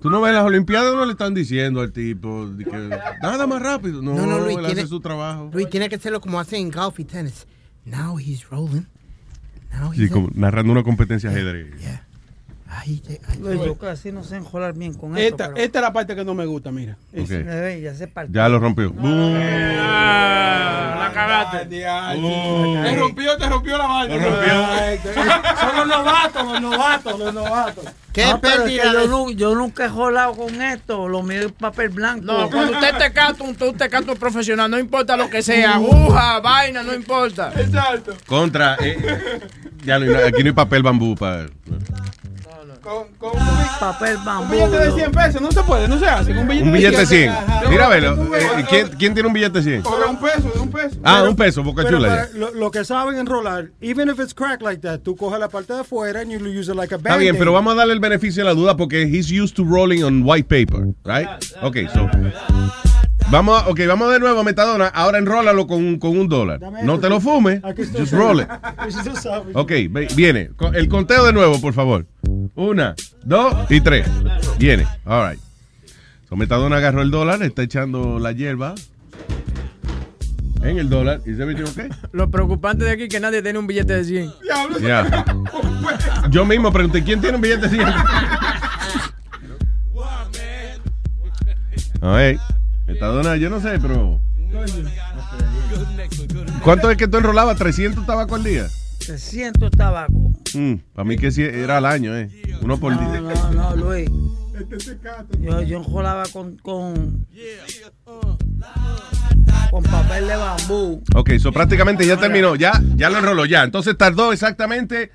Tú 0.01 0.11
no 0.11 0.21
ves 0.21 0.35
las 0.35 0.45
Olimpiadas, 0.45 0.95
no 0.95 1.05
le 1.07 1.13
están 1.13 1.33
diciendo 1.33 1.81
al 1.81 1.93
tipo 1.93 2.47
de 2.49 2.65
que 2.65 2.99
nada 3.23 3.47
más 3.47 3.63
rápido. 3.63 4.03
No, 4.03 4.15
No, 4.15 4.27
no, 4.27 4.39
Luis, 4.41 4.59
él 4.59 4.67
tiene- 4.67 4.81
hace 4.83 4.89
su 4.89 5.01
trabajo. 5.01 5.51
Luis 5.53 5.69
tiene 5.71 5.89
que 5.89 5.97
hacerlo 5.97 6.21
como 6.21 6.39
hacen 6.39 6.61
en 6.61 6.71
golf 6.71 7.01
y 7.01 7.05
tenis. 7.05 7.47
Now 7.87 8.19
he's 8.19 8.49
rolling. 8.51 8.83
Now 9.73 9.93
Sí, 9.95 10.03
he's 10.05 10.11
como 10.11 10.29
narrando 10.35 10.73
una 10.73 10.83
competencia 10.83 11.31
de 11.31 11.43
ajedrez. 12.77 13.21
Luis, 13.41 13.61
yo 13.65 13.77
casi 13.77 14.13
no 14.13 14.25
sé 14.25 14.37
enjolar 14.37 14.75
bien 14.75 14.95
con 14.95 15.17
esto. 15.17 15.35
Esta, 15.35 15.49
pero- 15.53 15.65
esta 15.65 15.79
es 15.79 15.83
la 15.83 15.93
parte 15.93 16.15
que 16.17 16.25
no 16.25 16.35
me 16.35 16.47
gusta, 16.47 16.71
mira. 16.71 16.97
Ok. 17.17 17.31
Me 17.31 17.61
ve, 17.61 17.81
ya 17.81 17.95
se 17.95 18.07
partió. 18.09 18.35
Ya 18.35 18.49
lo 18.49 18.59
rompió. 18.59 18.93
La 20.99 21.11
cagaste. 21.13 21.67
Te 21.67 22.97
rompió, 22.97 23.37
te 23.37 23.49
rompió 23.49 23.79
la 23.79 23.87
vaina. 23.87 24.17
Lo 24.17 24.31
rompió. 24.31 24.67
Ay, 24.67 24.99
te- 25.03 25.15
Son 25.15 25.77
los 25.77 25.87
novatos, 25.89 26.45
los 26.53 26.61
novatos, 26.61 27.19
los 27.19 27.35
novatos. 27.35 27.85
¿Qué 28.13 28.25
No, 28.27 28.41
pero 28.41 28.65
es 28.65 28.71
que 28.71 28.77
pérdida 28.81 29.05
yo, 29.37 29.55
nunca 29.57 29.87
he 29.87 29.89
jolado 29.89 30.35
con 30.35 30.63
esto. 30.63 31.09
Lo 31.09 31.23
mío 31.23 31.41
es 31.47 31.53
papel 31.53 31.89
blanco. 31.89 32.25
No, 32.25 32.49
cuando 32.49 32.73
usted 32.75 32.97
te 32.97 33.13
canta, 33.13 33.45
usted 33.45 33.91
canta 33.91 34.13
un 34.13 34.19
profesional, 34.19 34.71
no 34.71 34.79
importa 34.79 35.17
lo 35.17 35.29
que 35.29 35.43
sea, 35.43 35.75
aguja, 35.75 36.39
vaina, 36.41 36.83
no 36.83 36.95
importa. 36.95 37.53
Exacto. 37.57 38.15
Contra. 38.27 38.77
eh, 38.81 39.41
ya 39.85 39.97
aquí 39.97 40.43
no 40.43 40.49
hay 40.49 40.53
papel 40.53 40.83
bambú 40.83 41.15
para. 41.17 41.47
Con, 42.85 43.05
con 43.17 43.31
un, 43.31 43.39
bi- 43.47 43.65
papel 43.81 44.17
un 44.19 44.25
bambú. 44.27 44.53
billete 44.53 44.79
de 44.79 44.93
100 44.93 45.11
pesos, 45.13 45.41
no 45.41 45.51
se 45.51 45.63
puede, 45.63 45.89
no 45.89 45.99
se 45.99 46.07
hace. 46.07 46.33
Un 46.33 46.47
billete, 46.47 46.67
Un 46.67 46.73
billete 46.75 46.97
de 46.99 47.07
100. 47.07 47.29
Ajá. 47.31 47.63
Mira, 47.71 47.89
velo. 47.89 48.13
Eh, 48.37 48.65
¿quién, 48.69 48.89
quién 48.99 49.15
tiene 49.15 49.27
un 49.27 49.33
billete 49.33 49.63
de 49.63 49.81
100? 49.81 49.87
o 49.87 49.99
de 49.99 50.05
un 50.05 50.17
peso, 50.19 50.51
de 50.55 50.61
un 50.61 50.71
peso. 50.71 50.97
Ah, 51.03 51.17
Pero- 51.21 51.31
un 51.31 51.37
peso, 51.37 51.63
boca 51.63 51.83
Pero 51.83 51.97
chula. 51.97 52.29
lo, 52.35 52.53
lo 52.53 52.71
que 52.71 52.85
saben 52.85 53.17
enrolar, 53.19 53.71
even 53.81 54.11
if 54.11 54.19
it's 54.21 54.35
cracked 54.35 54.61
like 54.63 54.83
that, 54.83 55.01
tú 55.01 55.17
coges 55.17 55.41
la 55.41 55.49
parte 55.49 55.73
de 55.73 55.81
afuera 55.81 56.21
and 56.21 56.31
you 56.31 56.39
use 56.39 56.71
it 56.71 56.77
like 56.77 56.93
a 56.93 56.99
Está 56.99 57.09
band 57.11 57.21
bien, 57.23 57.37
pero 57.39 57.55
vamos 57.55 57.73
a 57.73 57.77
darle 57.77 57.95
el 57.95 58.01
beneficio 58.01 58.43
de 58.45 58.51
la 58.51 58.55
duda 58.55 58.77
porque 58.77 59.05
he's 59.05 59.31
used 59.33 59.55
to 59.57 59.65
rolling 59.65 60.03
on 60.05 60.23
white 60.23 60.47
paper, 60.47 60.89
right? 61.05 61.27
Ok, 61.63 61.79
so. 61.93 62.07
Vamos, 63.31 63.63
a- 63.63 63.69
ok, 63.71 63.81
vamos 63.89 64.13
de 64.13 64.21
nuevo 64.21 64.41
a 64.41 64.45
Metadona. 64.45 64.89
Ahora 64.89 65.17
enrólalo 65.17 65.67
con, 65.67 65.99
con 65.99 66.17
un 66.19 66.29
dólar. 66.29 66.61
No 66.83 67.01
te 67.01 67.09
lo 67.09 67.21
fumes. 67.21 67.63
Just 67.97 68.13
roll 68.13 68.41
it. 68.43 68.49
Ok, 69.55 69.73
viene. 70.15 70.51
El 70.75 70.89
conteo 70.89 71.25
de 71.25 71.33
nuevo, 71.33 71.59
por 71.61 71.73
favor. 71.73 72.07
Una, 72.55 72.95
dos 73.25 73.71
y 73.71 73.81
tres. 73.81 74.09
Viene. 74.59 74.87
All 75.05 75.31
right. 75.31 75.41
So, 76.29 76.37
Metadona 76.37 76.77
agarró 76.77 77.03
el 77.03 77.11
dólar, 77.11 77.43
está 77.43 77.63
echando 77.63 78.19
la 78.19 78.33
hierba 78.33 78.75
en 80.65 80.79
el 80.79 80.89
dólar. 80.89 81.21
¿Y 81.27 81.35
se 81.35 81.45
metió 81.45 81.65
ok? 81.67 81.79
Lo 82.13 82.31
preocupante 82.31 82.85
de 82.85 82.93
aquí 82.93 83.03
es 83.05 83.09
que 83.09 83.21
nadie 83.21 83.43
tiene 83.43 83.59
un 83.59 83.67
billete 83.67 83.95
de 83.95 84.05
100. 84.05 84.33
Ya. 84.81 85.25
Yo 86.31 86.45
mismo 86.45 86.73
pregunté, 86.73 87.03
¿quién 87.05 87.21
tiene 87.21 87.37
un 87.37 87.43
billete 87.43 87.69
de 87.69 87.77
100? 87.77 87.89
A 92.01 92.17
ver, 92.17 92.39
Metadona, 92.87 93.37
yo 93.37 93.49
no 93.49 93.61
sé, 93.61 93.79
pero... 93.81 94.21
¿Cuánto 96.63 96.91
es 96.91 96.99
que 96.99 97.09
tú 97.09 97.17
enrolabas? 97.17 97.59
¿300 97.59 98.05
tabaco 98.05 98.35
al 98.35 98.45
día? 98.45 98.67
300 99.07 99.71
tabaco. 99.71 100.33
para 100.95 101.05
mí 101.05 101.17
que 101.17 101.31
sí 101.31 101.43
era 101.43 101.79
al 101.79 101.87
año, 101.87 102.17
¿eh? 102.17 102.31
Uno 102.63 102.79
por 102.79 102.93
No, 102.95 103.01
día. 103.11 103.21
no, 103.21 103.53
no, 103.53 103.77
Luis. 103.77 104.09
Yo, 105.41 105.63
yo 105.63 105.79
enjolaba 105.79 106.25
con, 106.33 106.57
con, 106.59 107.27
con 109.71 109.83
papel 109.83 110.29
de 110.29 110.37
bambú. 110.37 111.03
Ok, 111.17 111.31
so 111.39 111.51
prácticamente 111.53 112.07
ya 112.07 112.17
terminó, 112.17 112.55
ya, 112.55 112.81
ya 112.97 113.11
lo 113.11 113.19
enroló, 113.19 113.47
ya. 113.47 113.65
Entonces 113.65 113.97
tardó 113.99 114.33
exactamente, 114.33 115.11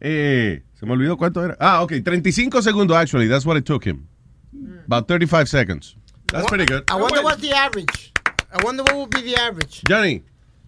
eh, 0.00 0.62
se 0.74 0.86
me 0.86 0.92
olvidó 0.92 1.16
cuánto 1.16 1.44
era. 1.44 1.56
Ah, 1.60 1.82
ok, 1.82 1.94
35 2.04 2.62
segundos 2.62 2.96
actually, 2.96 3.28
that's 3.28 3.44
what 3.44 3.56
it 3.58 3.64
took 3.64 3.84
him. 3.84 4.06
About 4.86 5.06
35 5.08 5.48
seconds. 5.48 5.96
That's 6.32 6.46
pretty 6.46 6.66
good. 6.66 6.84
I 6.90 6.94
wonder 6.94 7.22
what's 7.22 7.40
the 7.40 7.52
average. 7.52 8.12
I 8.52 8.62
wonder 8.64 8.82
what 8.84 8.96
would 8.96 9.10
be 9.10 9.22
the 9.22 9.36
average. 9.40 9.82
Johnny, 9.88 10.22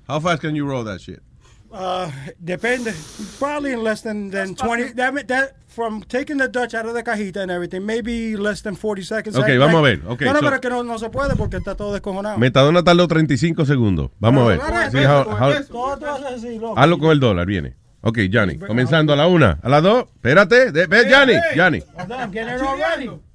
how 0.09 0.19
fast 0.21 0.41
can 0.43 0.57
you 0.57 0.67
roll 0.67 0.83
that 0.85 1.01
shit? 1.01 1.23
Uh, 1.71 2.11
depende. 2.39 2.93
Probably 3.39 3.73
in 3.73 3.83
less 3.83 4.03
than, 4.03 4.31
than 4.31 4.55
20. 4.55 4.93
That, 4.95 5.27
that 5.29 5.53
From 5.77 6.03
taking 6.05 6.39
the 6.39 6.49
Dutch 6.49 6.73
out 6.73 6.87
of 6.87 6.95
the 6.95 7.03
cajita 7.03 7.43
and 7.43 7.51
everything, 7.51 7.85
maybe 7.85 8.35
less 8.35 8.63
than 8.63 8.77
40 8.77 9.03
seconds. 9.03 9.37
Ok, 9.37 9.43
Like- 9.47 9.59
vamos 9.59 9.79
a 9.81 9.83
ver, 9.83 10.01
ok, 10.07 10.23
no, 10.23 10.33
no, 10.33 10.39
so- 10.41 10.45
pero 10.47 10.61
que 10.63 10.71
no, 10.71 10.83
no 10.83 10.99
se 10.99 11.11
puede 11.11 11.37
porque 11.37 11.59
está 11.59 11.75
todo 11.75 11.93
descojonado. 11.93 12.39
Metadona 12.39 12.83
tardó 12.83 13.07
35 13.07 13.67
segundos. 13.67 14.11
Vamos 14.19 14.45
a 14.45 14.47
ver. 14.49 14.61
Sí, 14.91 14.97
eso, 15.01 15.21
how- 15.21 15.25
con 15.25 15.35
how- 15.35 16.75
hazlo 16.79 16.99
con 16.99 17.11
el 17.11 17.21
dólar, 17.21 17.47
viene. 17.47 17.75
Ok, 18.01 18.21
Johnny. 18.33 18.57
Comenzando 18.57 19.13
a 19.13 19.17
la 19.17 19.27
una. 19.27 19.59
A 19.63 19.69
las 19.69 19.83
dos. 19.83 20.05
Espérate. 20.15 20.73
de- 20.73 20.87
Ve, 20.87 21.13
Johnny. 21.13 21.35
Johnny. 21.55 21.83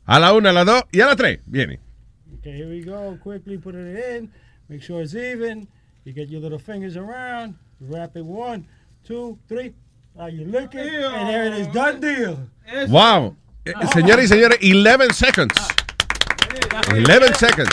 A 0.06 0.20
la 0.20 0.34
una, 0.34 0.50
a 0.50 0.54
las 0.54 0.66
dos 0.66 0.84
y 0.92 1.02
a 1.02 1.06
las 1.06 1.18
tres. 1.18 1.42
Viene. 1.46 1.80
Okay, 2.40 2.54
here 2.54 2.68
we 2.68 2.82
go. 2.84 3.20
Quickly 3.22 3.60
put 3.60 3.76
it 3.76 4.00
in. 4.18 4.32
Make 4.68 4.82
sure 4.82 5.04
it's 5.04 5.14
even. 5.14 5.68
You 6.06 6.14
get 6.14 6.30
your 6.30 6.42
little 6.42 6.58
fingers 6.58 6.98
around. 6.98 7.56
Wrap 7.82 8.16
it 8.16 8.24
one, 8.24 8.68
two, 9.04 9.38
three. 9.48 9.74
Now 10.16 10.28
you 10.28 10.42
it, 10.44 10.76
and 10.76 11.30
there 11.30 11.46
it 11.46 11.54
is. 11.54 11.68
Done 11.68 12.00
deal. 12.00 12.38
Wow. 12.90 13.36
Eh, 13.66 13.74
Señoras 13.94 14.26
y 14.26 14.28
señores, 14.28 14.58
11 14.62 15.14
seconds. 15.14 15.54
11 16.90 17.34
seconds. 17.36 17.70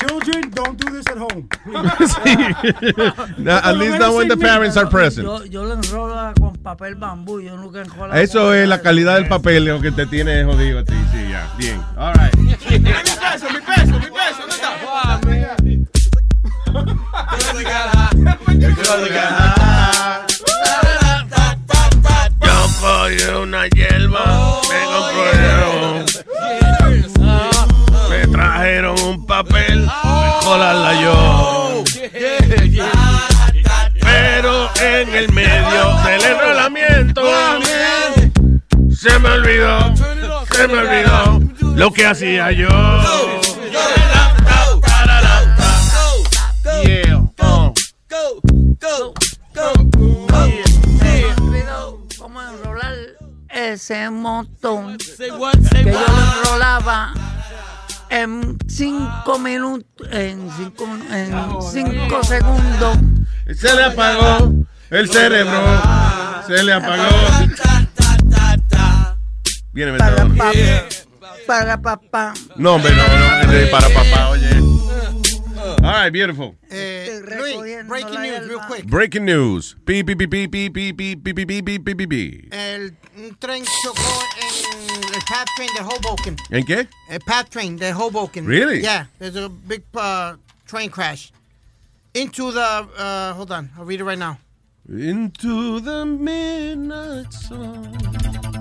Children, 0.00 0.50
don't 0.50 0.76
do 0.78 0.90
this 0.90 1.06
at 1.06 1.16
home. 1.16 1.48
No, 3.38 3.52
at 3.62 3.76
least 3.76 3.98
not 3.98 4.14
when 4.14 4.28
the 4.28 4.36
parents 4.36 4.76
are 4.76 4.86
present. 4.86 5.26
Yo, 5.26 5.44
yo 5.44 5.62
lo 5.62 5.74
enrolo 5.74 6.34
con 6.40 6.54
papel 6.56 6.96
bambú, 6.96 7.40
yo 7.40 7.56
nunca 7.56 7.80
enrolo. 7.80 8.12
Eso 8.14 8.52
es 8.52 8.68
la 8.68 8.80
calidad 8.82 9.14
del 9.14 9.28
papel 9.28 9.64
lo 9.64 9.80
que 9.80 9.92
te 9.92 10.06
tiene 10.06 10.44
jodido 10.44 10.80
a 10.80 10.84
ti. 10.84 10.94
Sí, 11.12 11.28
ya. 11.30 11.48
Bien. 11.56 11.80
All 11.96 12.12
right. 12.14 12.36
Mi 12.46 12.54
peso, 12.54 13.46
mi 13.50 13.60
peso, 13.60 13.98
mi 13.98 14.10
peso, 14.10 14.40
¿dónde 14.40 14.54
está? 14.54 15.20
Yo 22.40 22.66
cogí 22.80 23.24
una 23.42 23.66
hierba, 23.68 24.60
me 24.68 24.80
compraron. 24.84 26.04
Me 28.10 28.26
trajeron 28.28 29.00
un 29.00 29.26
papel, 29.26 29.80
me 29.82 30.44
colarla 30.44 31.00
yo. 31.00 31.84
Pero 34.00 34.70
en 34.80 35.14
el 35.14 35.32
medio 35.32 35.96
del 36.04 36.24
enrolamiento 36.24 37.22
se 38.90 39.18
me 39.18 39.30
olvidó, 39.30 39.94
se 40.50 40.68
me 40.68 40.78
olvidó 40.78 41.40
lo 41.74 41.92
que 41.92 42.06
hacía 42.06 42.52
yo. 42.52 42.68
Ese 53.76 54.10
montón? 54.10 54.96
Que 54.96 55.28
yo 55.28 55.36
lo 55.38 56.38
enrolaba 56.38 57.12
en 58.08 58.56
cinco 58.66 59.38
minutos, 59.38 60.08
en 60.10 60.50
cinco, 60.56 60.88
en 61.10 61.62
cinco 61.62 62.24
segundos. 62.24 62.96
Se 63.54 63.74
le 63.74 63.84
apagó 63.84 64.52
el 64.90 65.08
cerebro. 65.10 65.60
Se 66.46 66.62
le 66.62 66.72
apagó. 66.72 67.04
Viene 69.72 69.98
Para 69.98 70.24
papá. 70.26 70.52
Para 71.46 71.80
papá. 71.82 72.34
No, 72.56 72.74
hombre, 72.74 72.92
no, 72.94 73.02
no. 73.02 73.70
Para 73.70 73.88
papá, 73.90 74.28
oye. 74.30 74.55
All 75.86 75.92
right, 75.92 76.10
beautiful. 76.10 76.56
Eh, 76.68 77.20
Luis, 77.22 77.84
breaking 77.86 78.20
news, 78.20 78.48
real 78.48 78.58
quick. 78.58 78.86
Breaking 78.88 79.24
news. 79.24 79.76
Pi, 79.86 80.02
pi, 80.02 80.14
pi, 80.16 80.26
pi, 80.26 80.48
pi, 80.48 80.68
pi, 80.68 80.92
pi, 80.92 81.14
pi, 81.14 81.32
pi, 81.32 81.44
pi, 81.44 81.62
pi, 81.62 81.78
pi, 81.78 81.94
pi, 81.94 82.06
pi. 82.06 82.48
El, 82.50 82.90
un 83.16 83.36
tren 83.38 83.62
chocó 83.84 84.02
en 84.42 85.14
el 85.14 85.20
path 85.28 85.46
train 85.54 85.70
de 85.76 85.82
Hoboken. 85.84 86.36
¿En 86.50 86.64
qué? 86.64 86.88
A 87.08 87.20
path 87.20 87.50
train 87.50 87.76
de 87.76 87.92
Hoboken. 87.92 88.46
Really? 88.46 88.80
Yeah, 88.80 89.04
there's 89.20 89.36
a 89.36 89.48
big 89.48 89.84
uh, 89.94 90.34
train 90.66 90.90
crash 90.90 91.30
into 92.14 92.50
the. 92.50 92.60
Uh, 92.60 93.34
hold 93.34 93.52
on, 93.52 93.70
I'll 93.78 93.84
read 93.84 94.00
it 94.00 94.04
right 94.04 94.18
now. 94.18 94.38
Into 94.88 95.78
the 95.78 96.04
midnight 96.04 97.32
sun. 97.32 98.55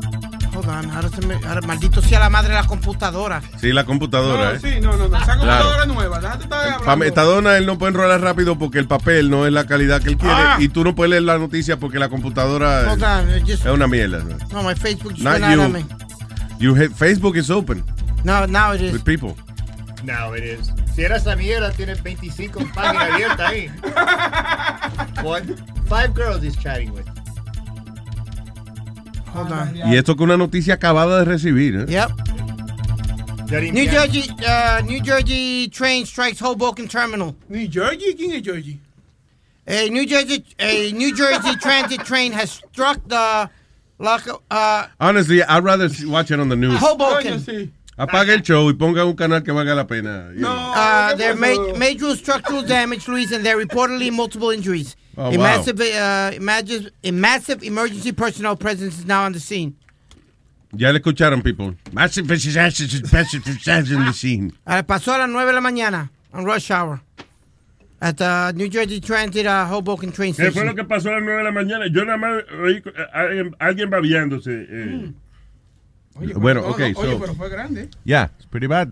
Hold 0.56 0.69
on, 0.69 0.91
ahora 0.91 1.10
se 1.10 1.26
me, 1.27 1.36
ahora, 1.48 1.61
maldito 1.68 2.02
sea 2.02 2.19
la 2.19 2.30
madre 2.30 2.49
de 2.49 2.56
la 2.61 2.65
computadora. 2.68 3.41
Sí, 3.60 3.72
la 3.73 3.84
computadora, 3.86 4.52
No, 4.52 4.56
¿eh? 4.56 4.60
sí, 4.61 4.80
no, 4.82 4.95
no, 4.95 5.07
no. 5.10 5.18
Esa 5.18 5.26
Claro. 5.38 5.40
computadora 5.40 5.82
es 5.82 5.88
nueva. 5.88 6.19
Déjate 6.19 6.44
estar 6.44 6.77
Para. 6.80 6.95
Metadona 6.95 7.57
él 7.57 7.65
no 7.65 7.77
puede 7.77 7.91
enrolar 7.91 8.22
rápido 8.22 8.57
porque 8.57 8.80
el 8.80 8.88
papel 8.88 9.30
no 9.30 9.45
es 9.45 9.52
la 9.53 9.65
calidad 9.65 10.02
que 10.02 10.10
él 10.10 10.18
quiere 10.18 10.34
Ah. 10.36 10.57
y 10.60 10.69
tú 10.69 10.84
no 10.84 10.95
puedes 10.95 11.10
leer 11.11 11.23
la 11.23 11.38
noticia 11.38 11.77
porque 11.77 11.99
la 11.99 12.07
computadora 12.10 12.95
just- 13.45 13.65
es 13.65 13.72
una 13.73 13.88
mierda. 13.88 14.23
No, 14.52 14.64
my 14.64 14.76
Facebook 14.76 15.18
Not 15.19 15.40
you. 15.40 15.86
You 16.60 16.76
hate- 16.76 16.94
Facebook 16.95 17.36
is 17.36 17.49
open 17.49 17.84
No, 18.23 18.48
now 18.48 18.73
it 18.73 18.82
is. 18.82 18.94
with 18.94 19.03
people. 19.03 19.36
Now 20.03 20.34
it 20.36 20.44
is. 20.44 20.72
Si 20.95 21.02
era 21.03 21.18
esa 21.18 21.36
mierda, 21.36 21.72
tiene 21.72 21.95
25 21.95 22.60
páginas 22.73 23.11
abiertas 23.11 23.49
ahí. 23.49 23.69
What? 25.23 25.44
Five 25.90 26.14
girls 26.15 26.41
he's 26.44 26.57
chatting 26.57 26.91
with. 26.94 27.06
Hold 29.36 29.52
on. 29.52 29.91
Y 29.91 29.95
esto 29.98 30.16
que 30.16 30.24
una 30.24 30.38
noticia 30.38 30.76
acabada 30.76 31.20
de 31.20 31.26
recibir. 31.26 31.76
¿eh? 31.76 31.86
Yep. 31.91 32.12
New 33.74 33.88
Jersey, 33.88 34.24
uh, 34.48 34.82
New 34.86 35.03
Jersey 35.03 35.68
train 35.70 36.06
strikes 36.06 36.40
Hoboken 36.40 36.88
terminal. 36.88 37.36
New 37.48 37.68
Jersey, 37.70 38.16
¿quién 38.16 38.32
es 38.34 38.44
Jersey? 38.44 38.80
A 39.68 39.90
New 39.90 40.06
Jersey, 40.07 40.44
a 40.60 40.91
New 40.94 41.16
Jersey 41.16 41.56
transit 41.62 42.03
train 42.06 42.32
has 42.32 42.52
struck 42.52 42.99
the 43.07 43.49
lock, 43.99 44.28
uh, 44.49 44.88
Honestly, 44.99 45.44
I'd 45.44 45.64
rather 45.64 45.90
watch 46.06 46.32
it 46.32 46.40
on 46.40 46.49
the 46.49 46.56
news. 46.56 46.80
Hoboken. 46.80 47.72
Apaga 47.98 48.34
el 48.34 48.41
show 48.41 48.70
y 48.70 48.74
ponga 48.74 49.06
un 49.06 49.16
canal 49.16 49.41
que 49.41 49.53
valga 49.53 49.74
la 49.74 49.86
pena. 49.86 50.30
know. 50.34 50.49
Uh, 50.49 51.16
there 51.16 51.34
ma- 51.36 51.78
major 51.78 52.14
structural 52.16 52.62
damage, 52.62 53.07
Luis, 53.07 53.32
and 53.32 53.45
there 53.45 53.57
are 53.57 53.64
reportedly 53.64 54.12
multiple 54.12 54.49
injuries. 54.49 54.95
Oh, 55.17 55.27
a 55.27 55.29
wow. 55.31 55.37
massive, 55.37 55.79
uh, 55.79 56.31
imagine, 56.35 56.89
a 57.03 57.11
massive 57.11 57.63
emergency 57.63 58.11
personnel 58.11 58.55
presence 58.57 58.99
is 58.99 59.05
now 59.05 59.23
on 59.23 59.31
the 59.33 59.39
scene. 59.39 59.75
Ya 60.73 60.89
le 60.91 60.99
escucharon, 60.99 61.41
people. 61.43 61.73
Massive 61.93 62.27
presence 62.27 62.55
in 62.55 64.05
the 64.05 64.13
scene. 64.13 64.51
Uh, 64.67 64.81
pasó 64.83 65.13
a 65.13 65.19
las 65.19 65.29
9 65.29 65.45
de 65.47 65.53
la 65.53 65.61
mañana 65.61 66.09
on 66.33 66.43
rush 66.43 66.69
hour 66.69 66.99
at 68.01 68.17
the 68.17 68.51
New 68.57 68.69
Jersey 68.69 68.99
Transit 68.99 69.45
uh, 69.45 69.65
Hoboken 69.67 70.11
train 70.11 70.33
¿Qué 70.33 70.51
fue 70.51 70.63
station. 70.63 70.67
lo 70.67 70.73
que 70.75 70.83
pasó 70.83 71.09
a 71.11 71.13
las 71.13 71.23
9 71.23 71.37
de 71.37 71.43
la 71.45 71.51
mañana? 71.51 71.87
Yo 71.87 72.03
nada 72.03 72.17
más 72.17 72.43
oí 72.61 72.81
eh, 72.85 73.05
alguien, 73.13 73.55
alguien 73.59 73.89
babeándose. 73.89 74.51
eh. 74.69 75.13
Bueno, 76.35 76.61
No, 76.61 76.67
okay, 76.69 76.91
no, 76.93 76.99
Oye, 76.99 77.11
so- 77.13 77.19
pero 77.19 77.33
fue 77.35 77.49
grande. 77.49 77.89
Yeah, 78.03 78.29
it's 78.37 78.45
pretty 78.45 78.67
bad. 78.67 78.91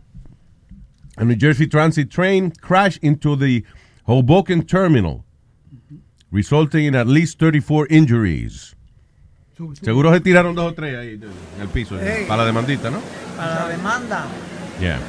A 1.17 1.25
New 1.25 1.35
Jersey 1.35 1.67
Transit 1.67 2.09
train 2.09 2.51
crashed 2.61 3.03
into 3.03 3.35
the 3.35 3.63
Hoboken 4.07 4.63
terminal, 4.65 5.23
resulting 6.33 6.85
in 6.85 6.95
at 6.95 7.07
least 7.07 7.39
34 7.39 7.87
injuries. 7.89 8.75
Seguro 9.81 10.11
se 10.11 10.19
tiraron 10.19 10.55
dos 10.55 10.71
o 10.71 10.73
tres 10.73 10.97
ahí 10.97 11.13
en 11.13 11.61
el 11.61 11.67
piso, 11.69 11.95
Hey. 12.01 12.25
para 12.27 12.41
la 12.41 12.47
demandita, 12.47 12.89
¿no? 12.89 12.99
Para 13.37 13.53
la 13.53 13.67
demanda. 13.69 14.25
Yeah. 14.79 14.99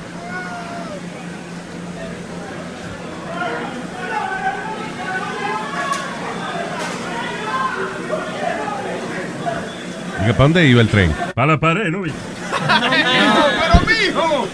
¿Y 10.21 10.27
que 10.27 10.33
para 10.33 10.45
dónde 10.45 10.67
iba 10.67 10.81
el 10.81 10.89
tren? 10.89 11.13
Para 11.35 11.53
la 11.53 11.61
pared, 11.61 11.91
¿no? 11.91 12.03
pero 12.03 13.81
mijo. 13.87 14.49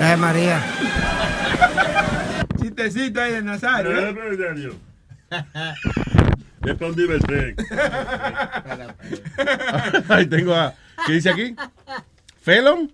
Ay, 0.00 0.16
María. 0.16 0.62
Chistecito 2.60 3.20
ahí 3.20 3.32
de 3.32 3.42
Nazario. 3.42 3.98
¿eh? 3.98 4.72
¿De 6.60 6.74
para 6.74 6.90
el 6.90 7.22
tren? 7.22 7.56
Ahí 10.08 10.26
tengo 10.26 10.54
a. 10.54 10.74
¿Qué 11.06 11.12
dice 11.14 11.30
aquí? 11.30 11.54
¿Felon? 12.42 12.92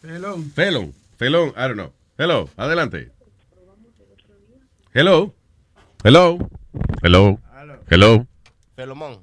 Pelón. 0.00 0.50
Felon. 0.52 0.92
Felon, 1.18 1.48
I 1.50 1.52
don't 1.60 1.74
know. 1.74 1.92
Hello, 2.18 2.48
adelante. 2.56 3.10
Hello. 4.94 5.34
Hello. 6.02 6.38
Hello. 7.02 7.38
Hello. 7.90 8.26
Felomón. 8.74 9.18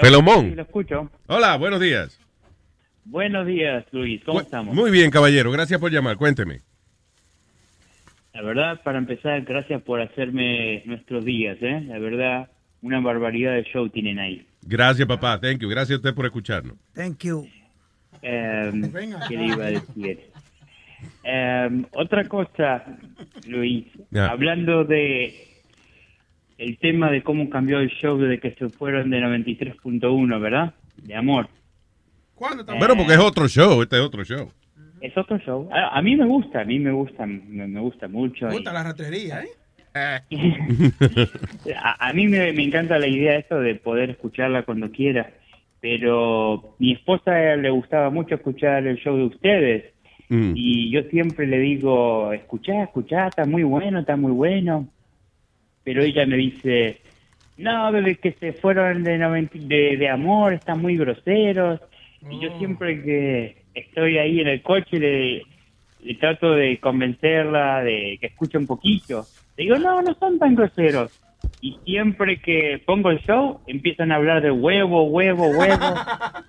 Felomón. 0.00 0.50
Sí, 0.50 0.54
lo 0.56 0.62
escucho. 0.62 1.10
Hola, 1.28 1.56
buenos 1.56 1.80
días. 1.80 2.18
Buenos 3.04 3.46
días, 3.46 3.84
Luis. 3.92 4.22
¿Cómo 4.24 4.40
Bu- 4.40 4.42
estamos? 4.42 4.74
Muy 4.74 4.90
bien, 4.90 5.10
caballero. 5.10 5.50
Gracias 5.52 5.78
por 5.80 5.92
llamar. 5.92 6.16
Cuénteme. 6.16 6.62
La 8.36 8.42
verdad, 8.42 8.82
para 8.82 8.98
empezar, 8.98 9.40
gracias 9.46 9.80
por 9.80 9.98
hacerme 9.98 10.82
nuestros 10.84 11.24
días, 11.24 11.56
¿eh? 11.62 11.80
La 11.86 11.98
verdad, 11.98 12.50
una 12.82 13.00
barbaridad 13.00 13.54
de 13.54 13.64
show 13.64 13.88
tienen 13.88 14.18
ahí. 14.18 14.46
Gracias, 14.60 15.08
papá. 15.08 15.40
Thank 15.40 15.60
you. 15.60 15.70
Gracias 15.70 15.92
a 15.92 15.96
usted 15.96 16.14
por 16.14 16.26
escucharnos. 16.26 16.76
Thank 16.94 17.24
you. 17.24 17.48
Eh, 18.22 18.72
¿Qué 19.28 19.36
le 19.36 19.46
iba 19.46 19.66
a 19.66 19.70
decir? 19.70 20.30
Eh, 21.22 21.82
otra 21.92 22.24
cosa, 22.24 22.82
Luis, 23.46 23.84
hablando 24.18 24.84
de 24.84 25.62
el 26.56 26.78
tema 26.78 27.10
de 27.10 27.22
cómo 27.22 27.50
cambió 27.50 27.78
el 27.78 27.90
show 27.90 28.16
desde 28.16 28.40
que 28.40 28.52
se 28.52 28.70
fueron 28.70 29.10
de 29.10 29.20
93.1, 29.20 30.40
¿verdad? 30.40 30.74
De 30.96 31.14
amor. 31.14 31.48
¿Cuándo 32.34 32.64
Bueno, 32.64 32.96
porque 32.96 33.12
es 33.12 33.18
otro 33.18 33.46
show. 33.48 33.82
Este 33.82 33.96
es 33.96 34.02
otro 34.02 34.24
show. 34.24 34.50
Es 35.00 35.16
otro 35.16 35.38
show. 35.38 35.68
A, 35.72 35.98
a 35.98 36.02
mí 36.02 36.16
me 36.16 36.24
gusta, 36.26 36.60
a 36.60 36.64
mí 36.64 36.78
me 36.78 36.90
gusta, 36.92 37.26
me, 37.26 37.66
me 37.66 37.80
gusta 37.80 38.08
mucho. 38.08 38.46
Me 38.46 38.52
y- 38.52 38.56
gusta 38.56 38.72
la 38.72 38.82
ratrería, 38.84 39.42
¿eh? 39.42 39.48
a, 41.82 42.08
a 42.08 42.12
mí 42.12 42.28
me, 42.28 42.52
me 42.52 42.64
encanta 42.64 42.98
la 42.98 43.06
idea 43.06 43.32
de 43.32 43.38
esto 43.38 43.60
de 43.60 43.74
poder 43.76 44.10
escucharla 44.10 44.62
cuando 44.64 44.90
quiera, 44.90 45.32
pero 45.80 46.74
mi 46.78 46.92
esposa 46.92 47.56
le 47.56 47.70
gustaba 47.70 48.10
mucho 48.10 48.34
escuchar 48.34 48.86
el 48.86 48.98
show 48.98 49.16
de 49.16 49.24
ustedes 49.24 49.84
Mm. 50.28 50.54
y 50.56 50.90
yo 50.90 51.02
siempre 51.04 51.46
le 51.46 51.60
digo, 51.60 52.32
escuchá, 52.32 52.82
escuchá, 52.82 53.28
está 53.28 53.44
muy 53.44 53.62
bueno, 53.62 54.00
está 54.00 54.16
muy 54.16 54.32
bueno, 54.32 54.88
pero 55.84 56.02
ella 56.02 56.26
me 56.26 56.36
dice, 56.36 56.98
no, 57.58 57.92
desde 57.92 58.16
que 58.16 58.32
se 58.32 58.54
fueron 58.54 59.04
de, 59.04 59.18
noventa- 59.18 59.56
de, 59.56 59.96
de 59.96 60.08
amor, 60.08 60.52
están 60.54 60.82
muy 60.82 60.96
groseros, 60.96 61.80
y 62.28 62.40
yo 62.40 62.48
siempre 62.58 63.00
que 63.04 63.65
estoy 63.76 64.18
ahí 64.18 64.40
en 64.40 64.48
el 64.48 64.62
coche 64.62 64.98
le, 64.98 65.42
le 66.02 66.14
trato 66.16 66.52
de 66.52 66.78
convencerla 66.80 67.82
de 67.84 68.18
que 68.20 68.26
escuche 68.28 68.58
un 68.58 68.66
poquito. 68.66 69.24
Le 69.56 69.64
digo, 69.64 69.76
no, 69.78 70.02
no 70.02 70.14
son 70.18 70.38
tan 70.38 70.54
groseros. 70.54 71.12
Y 71.60 71.78
siempre 71.84 72.40
que 72.40 72.82
pongo 72.84 73.10
el 73.10 73.18
show, 73.20 73.60
empiezan 73.66 74.10
a 74.12 74.16
hablar 74.16 74.42
de 74.42 74.50
huevo, 74.50 75.04
huevo, 75.04 75.48
huevo. 75.48 75.94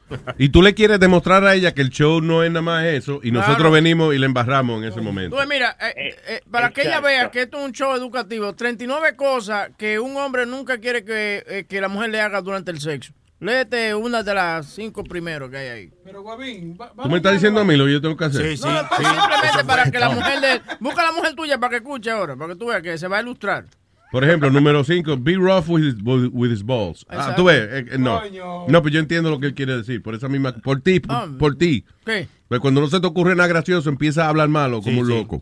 Y 0.38 0.50
tú 0.50 0.62
le 0.62 0.74
quieres 0.74 1.00
demostrar 1.00 1.44
a 1.44 1.54
ella 1.54 1.74
que 1.74 1.82
el 1.82 1.90
show 1.90 2.22
no 2.22 2.44
es 2.44 2.50
nada 2.50 2.62
más 2.62 2.86
eso 2.86 3.20
y 3.24 3.32
nosotros 3.32 3.58
Claro. 3.58 3.72
venimos 3.72 4.16
y 4.16 4.18
le 4.18 4.26
embarramos 4.26 4.82
en 4.82 4.88
ese 4.90 5.02
momento. 5.02 5.36
Tú, 5.38 5.48
mira, 5.50 5.76
eh, 5.82 6.16
eh, 6.30 6.40
para 6.50 6.70
que 6.72 6.82
ella 6.84 7.02
vea 7.02 7.30
que 7.30 7.42
esto 7.44 7.58
es 7.60 7.66
un 7.66 7.72
show 7.74 7.94
educativo, 7.96 8.54
39 8.56 9.16
cosas 9.18 9.72
que 9.78 10.00
un 10.00 10.16
hombre 10.16 10.46
nunca 10.46 10.78
quiere 10.80 11.04
que, 11.04 11.44
eh, 11.48 11.66
que 11.68 11.82
la 11.82 11.90
mujer 11.90 12.10
le 12.10 12.22
haga 12.22 12.42
durante 12.42 12.72
el 12.72 12.80
sexo. 12.80 13.14
Léete 13.40 13.94
una 13.94 14.24
de 14.24 14.34
las 14.34 14.66
cinco 14.68 15.04
primeros 15.04 15.50
que 15.52 15.58
hay 15.58 15.68
ahí. 15.68 15.94
Pero, 16.04 16.24
Guavín, 16.24 16.76
va- 16.80 16.92
¿Tú 17.04 17.08
me 17.10 17.18
estás 17.18 17.34
diciendo 17.34 17.62
a 17.62 17.64
mí 17.64 17.76
lo 17.78 17.86
que 17.86 17.94
yo 17.94 18.02
tengo 18.02 18.18
que 18.18 18.26
hacer? 18.26 18.42
no, 18.46 18.50
esto 18.52 18.68
es 18.68 19.08
simplemente 19.08 19.64
para 19.66 19.92
que 19.92 20.00
la 20.00 20.10
mujer 20.10 20.42
de... 20.42 20.62
Busca 20.80 21.02
a 21.02 21.06
la 21.06 21.12
mujer 21.12 21.36
tuya 21.36 21.60
para 21.60 21.70
que 21.72 21.76
escuche 21.78 22.10
ahora, 22.10 22.36
para 22.36 22.54
que 22.54 22.60
tú 22.60 22.66
veas 22.68 22.82
que 22.82 22.98
se 22.98 23.08
va 23.08 23.18
a 23.18 23.22
ilustrar. 23.22 23.66
Por 24.12 24.24
ejemplo, 24.24 24.50
número 24.50 24.84
5, 24.84 25.18
be 25.18 25.36
rough 25.36 25.68
with 25.68 25.84
his, 25.84 25.96
with 26.04 26.50
his 26.50 26.64
balls. 26.64 27.06
Ah, 27.10 27.34
tú 27.36 27.44
ves, 27.44 27.60
eh, 27.70 27.86
eh, 27.92 27.98
no. 28.00 28.22
Coño. 28.22 28.66
No, 28.70 28.82
pero 28.82 28.94
yo 28.94 29.00
entiendo 29.02 29.30
lo 29.30 29.38
que 29.40 29.48
él 29.48 29.54
quiere 29.54 29.76
decir. 29.76 30.02
Por 30.02 30.16
esa 30.16 30.30
misma, 30.30 30.54
por 30.54 30.80
ti, 30.82 31.02
por, 31.02 31.14
Ah. 31.16 31.28
por 31.38 31.58
ti. 31.58 31.84
¿Qué? 32.06 32.28
Pues 32.48 32.62
cuando 32.62 32.80
no 32.80 32.88
se 32.88 33.02
te 33.02 33.06
ocurre 33.06 33.36
nada 33.36 33.48
gracioso, 33.50 33.90
empieza 33.90 34.26
a 34.26 34.30
hablar 34.30 34.48
malo 34.48 34.82
como 34.82 35.02
un 35.02 35.10
loco. 35.10 35.40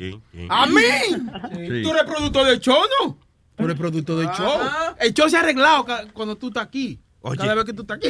¿A 0.49 0.65
mí? 0.65 0.81
Sí. 1.11 1.83
¿Tú 1.83 1.91
eres 1.91 2.03
productor 2.07 2.47
del 2.47 2.59
show, 2.59 2.79
no? 3.03 3.19
Tú 3.55 3.63
eres 3.65 3.77
productor 3.77 4.17
del 4.17 4.29
show. 4.29 4.59
El 4.99 5.13
show 5.13 5.29
se 5.29 5.37
ha 5.37 5.41
arreglado 5.41 5.85
cuando 6.13 6.35
tú 6.35 6.47
estás 6.47 6.63
aquí. 6.63 6.99
Cada 7.37 7.55
vez 7.55 7.65
que 7.65 7.73
tú 7.73 7.81
estás 7.81 7.97
aquí. 7.97 8.09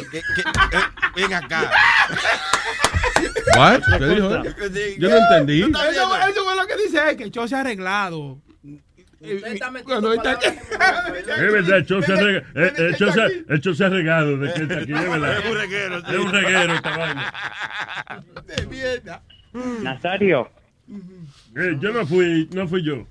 ven 1.16 1.32
acá. 1.34 1.70
What? 3.56 3.80
¿Qué 3.98 4.06
dijo? 4.06 4.42
Yo 4.98 5.08
no 5.10 5.16
entendí. 5.16 5.62
Eso, 5.62 6.16
eso 6.28 6.44
fue 6.44 6.56
lo 6.56 6.66
que 6.66 6.76
dice 6.76 6.98
él, 7.10 7.16
que 7.16 7.24
el 7.24 7.30
show 7.30 7.48
se 7.48 7.56
ha 7.56 7.60
arreglado. 7.60 8.38
Cuando 9.84 10.12
él 10.12 10.18
está 10.18 10.32
aquí. 10.32 10.46
Es 10.46 11.52
verdad, 11.52 11.78
el 11.78 11.86
show 11.86 12.02
se 12.02 12.12
ha 12.12 12.16
eh, 12.20 12.44
el 12.54 13.60
show 13.60 13.74
se 13.74 13.84
ha- 13.84 13.88
regado 13.88 14.36
de 14.36 14.52
que 14.52 14.62
está 14.62 14.78
aquí, 14.80 14.92
es 14.92 15.10
verdad. 15.10 15.38
Es 15.38 15.50
un 15.50 15.56
reguero. 15.56 15.98
Es 15.98 16.18
un 16.18 16.32
reguero 16.32 16.74
esta 16.74 16.96
vaina. 16.96 17.32
De 18.46 18.66
mierda. 18.66 19.22
Nazario, 19.82 20.50
Eh, 21.56 21.76
yo 21.80 21.90
no 21.92 22.06
fui, 22.06 22.48
no 22.52 22.68
fui 22.68 22.82
yo. 22.84 23.06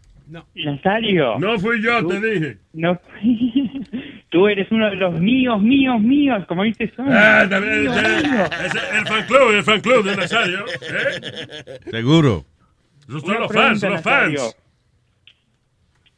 Nazario. 0.54 1.40
No 1.40 1.60
fui 1.60 1.82
yo, 1.82 2.00
Tú- 2.02 2.10
te 2.10 2.22
dije. 2.22 2.58
No 2.74 3.00
Tú 4.36 4.50
eres 4.50 4.70
uno 4.70 4.90
de 4.90 4.98
los 4.98 5.14
míos, 5.18 5.62
míos, 5.62 6.02
míos, 6.02 6.44
como 6.46 6.64
dices 6.64 6.92
son. 6.94 7.08
Ah, 7.10 7.48
también, 7.50 7.88
es 7.88 8.76
el 8.76 9.08
fan 9.08 9.26
club, 9.28 9.52
el 9.52 9.64
fan 9.64 9.80
club 9.80 10.04
de 10.04 10.18
Nazario. 10.18 10.66
¿eh? 10.82 11.80
Seguro. 11.90 12.44
Son 13.08 13.24
Una 13.24 13.40
los 13.40 13.54
fans, 13.54 13.82
los 13.82 14.02
fans. 14.02 14.58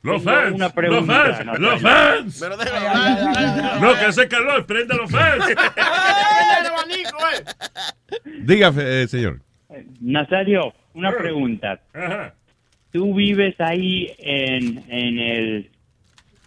Los 0.01 0.23
fans, 0.23 0.55
una 0.55 0.65
los 0.65 0.73
pregunta, 0.73 1.13
fans, 1.13 1.45
Nazario. 1.45 1.59
los 1.69 1.81
fans. 1.83 2.37
Pero 2.39 2.57
déjalo 2.57 3.81
No, 3.81 3.93
que 3.99 4.05
hace 4.05 4.27
calor, 4.27 4.65
prenda 4.65 4.95
los 4.95 5.11
fans. 5.11 5.45
Diga, 8.41 8.73
eh, 8.79 9.05
señor. 9.07 9.41
Nazario, 10.01 10.73
una 10.95 11.11
pregunta. 11.11 11.79
¿Tú 12.91 13.13
vives 13.13 13.53
ahí 13.59 14.11
en, 14.17 14.83
en 14.89 15.19
el 15.19 15.69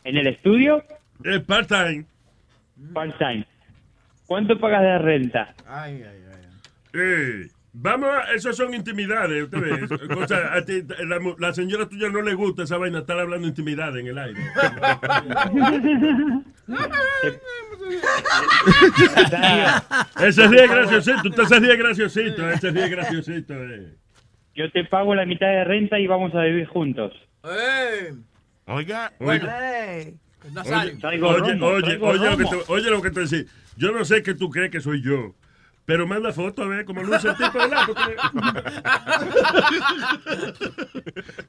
en 0.02 0.16
el 0.16 0.26
estudio? 0.26 0.82
Es 1.24 1.40
part-time. 1.44 2.04
Part-time. 2.92 3.46
¿Cuánto 4.26 4.58
pagas 4.58 4.82
de 4.82 4.98
renta? 4.98 5.54
Eh, 6.92 7.48
vamos, 7.72 8.08
a, 8.10 8.32
eso 8.34 8.52
son 8.52 8.74
intimidades, 8.74 9.44
usted 9.44 9.60
ve. 9.60 10.08
Cosa, 10.14 10.54
a 10.54 10.64
ti, 10.64 10.82
la, 11.06 11.18
mu- 11.20 11.36
la 11.38 11.52
señora 11.52 11.88
tuya 11.88 12.08
no 12.08 12.22
le 12.22 12.34
gusta 12.34 12.62
esa 12.64 12.76
vaina, 12.78 13.00
estar 13.00 13.18
hablando 13.18 13.46
intimidad 13.48 13.96
en 13.98 14.06
el 14.08 14.18
aire. 14.18 14.40
Él 20.20 20.32
se 20.32 20.46
ríe 20.48 20.66
graciosito, 20.68 21.28
usted 21.28 21.44
se 21.44 21.60
ríe 21.60 21.76
graciosito, 21.76 22.50
él 22.50 22.58
se 22.60 22.70
ríe 22.70 22.88
graciosito. 22.88 23.54
eh. 23.54 23.94
Yo 24.54 24.70
te 24.72 24.84
pago 24.84 25.14
la 25.14 25.24
mitad 25.26 25.46
de 25.46 25.64
renta 25.64 25.98
y 25.98 26.06
vamos 26.06 26.34
a 26.34 26.42
vivir 26.42 26.66
juntos. 26.66 27.12
Oiga, 28.66 29.12
Oye, 29.18 29.38
Nazario. 29.38 30.12
Oye, 30.44 30.96
Traigo 30.96 31.28
oye, 31.28 31.58
oye, 31.60 31.98
oye 32.00 32.30
lo 32.30 32.36
que 32.36 32.44
te, 32.44 32.56
oye 32.68 32.90
lo 32.90 33.02
que 33.02 33.10
te 33.10 33.20
decía. 33.20 33.44
Yo 33.76 33.92
no 33.92 34.04
sé 34.04 34.22
que 34.22 34.34
tú 34.34 34.50
crees 34.50 34.70
que 34.70 34.80
soy 34.80 35.02
yo. 35.02 35.34
Pero 35.86 36.06
manda 36.06 36.32
foto 36.32 36.62
a 36.62 36.68
ver 36.68 36.84
cómo 36.84 37.02
luce 37.02 37.28
el 37.28 37.36
tipo, 37.36 37.58
¿verdad? 37.58 37.82
Porque... 37.86 38.16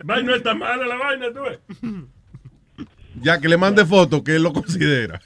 Vaina 0.04 0.30
no 0.32 0.36
está 0.36 0.56
mala 0.56 0.88
la 0.88 0.96
vaina, 0.96 1.28
tú 1.32 1.42
ves. 1.42 1.60
Ya 3.22 3.40
que 3.40 3.48
le 3.48 3.58
mande 3.58 3.86
foto, 3.86 4.24
que 4.24 4.36
él 4.38 4.44
lo 4.44 4.52
considera. 4.52 5.22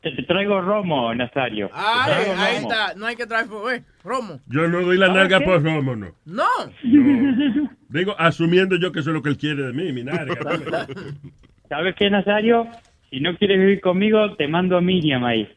Te, 0.00 0.10
traigo 0.24 0.60
romo, 0.60 1.14
Nazario. 1.14 1.70
Ay, 1.72 2.12
traigo 2.12 2.32
ahí 2.40 2.56
romo. 2.56 2.72
está. 2.72 2.94
No 2.94 3.06
hay 3.06 3.16
que 3.16 3.26
traer 3.26 3.46
eh, 3.72 3.82
romo. 4.02 4.40
Yo 4.46 4.66
no 4.66 4.80
doy 4.80 4.96
la 4.96 5.06
¿Sabes 5.06 5.20
nalga 5.22 5.38
qué? 5.38 5.44
por 5.44 5.62
romo, 5.62 5.94
no. 5.96 6.14
No. 6.24 6.44
No. 6.82 7.70
Digo, 7.88 8.14
asumiendo 8.18 8.76
yo 8.76 8.90
que 8.92 9.00
eso 9.00 9.10
es 9.10 9.14
lo 9.14 9.22
que 9.22 9.28
él 9.28 9.38
quiere 9.38 9.62
de 9.64 9.72
mí, 9.72 9.92
mi 9.92 10.02
narga. 10.04 10.36
¿Sabes 11.68 11.94
qué, 11.96 12.10
Nazario? 12.10 12.66
Si 13.10 13.20
no 13.20 13.36
quieres 13.36 13.58
vivir 13.58 13.80
conmigo, 13.80 14.34
te 14.36 14.46
mando 14.48 14.76
a 14.76 14.80
Miriam 14.80 15.24
ahí. 15.24 15.48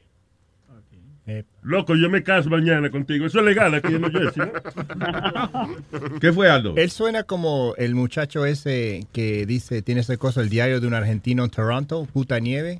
Loco, 1.63 1.95
yo 1.95 2.09
me 2.09 2.23
caso 2.23 2.49
mañana 2.49 2.89
contigo. 2.89 3.27
Eso 3.27 3.39
es 3.39 3.45
legal 3.45 3.73
aquí 3.75 3.93
en 3.93 4.01
New 4.01 4.11
Jersey, 4.11 4.41
¿no? 4.43 6.19
¿Qué 6.19 6.33
fue, 6.33 6.49
Aldo? 6.49 6.73
Él 6.75 6.89
suena 6.89 7.23
como 7.23 7.75
el 7.77 7.93
muchacho 7.93 8.45
ese 8.47 9.05
que 9.13 9.45
dice, 9.45 9.81
tiene 9.83 10.01
ese 10.01 10.17
cosa, 10.17 10.41
el 10.41 10.49
diario 10.49 10.79
de 10.79 10.87
un 10.87 10.95
argentino 10.95 11.43
en 11.43 11.51
Toronto, 11.51 12.07
puta 12.11 12.39
nieve. 12.39 12.79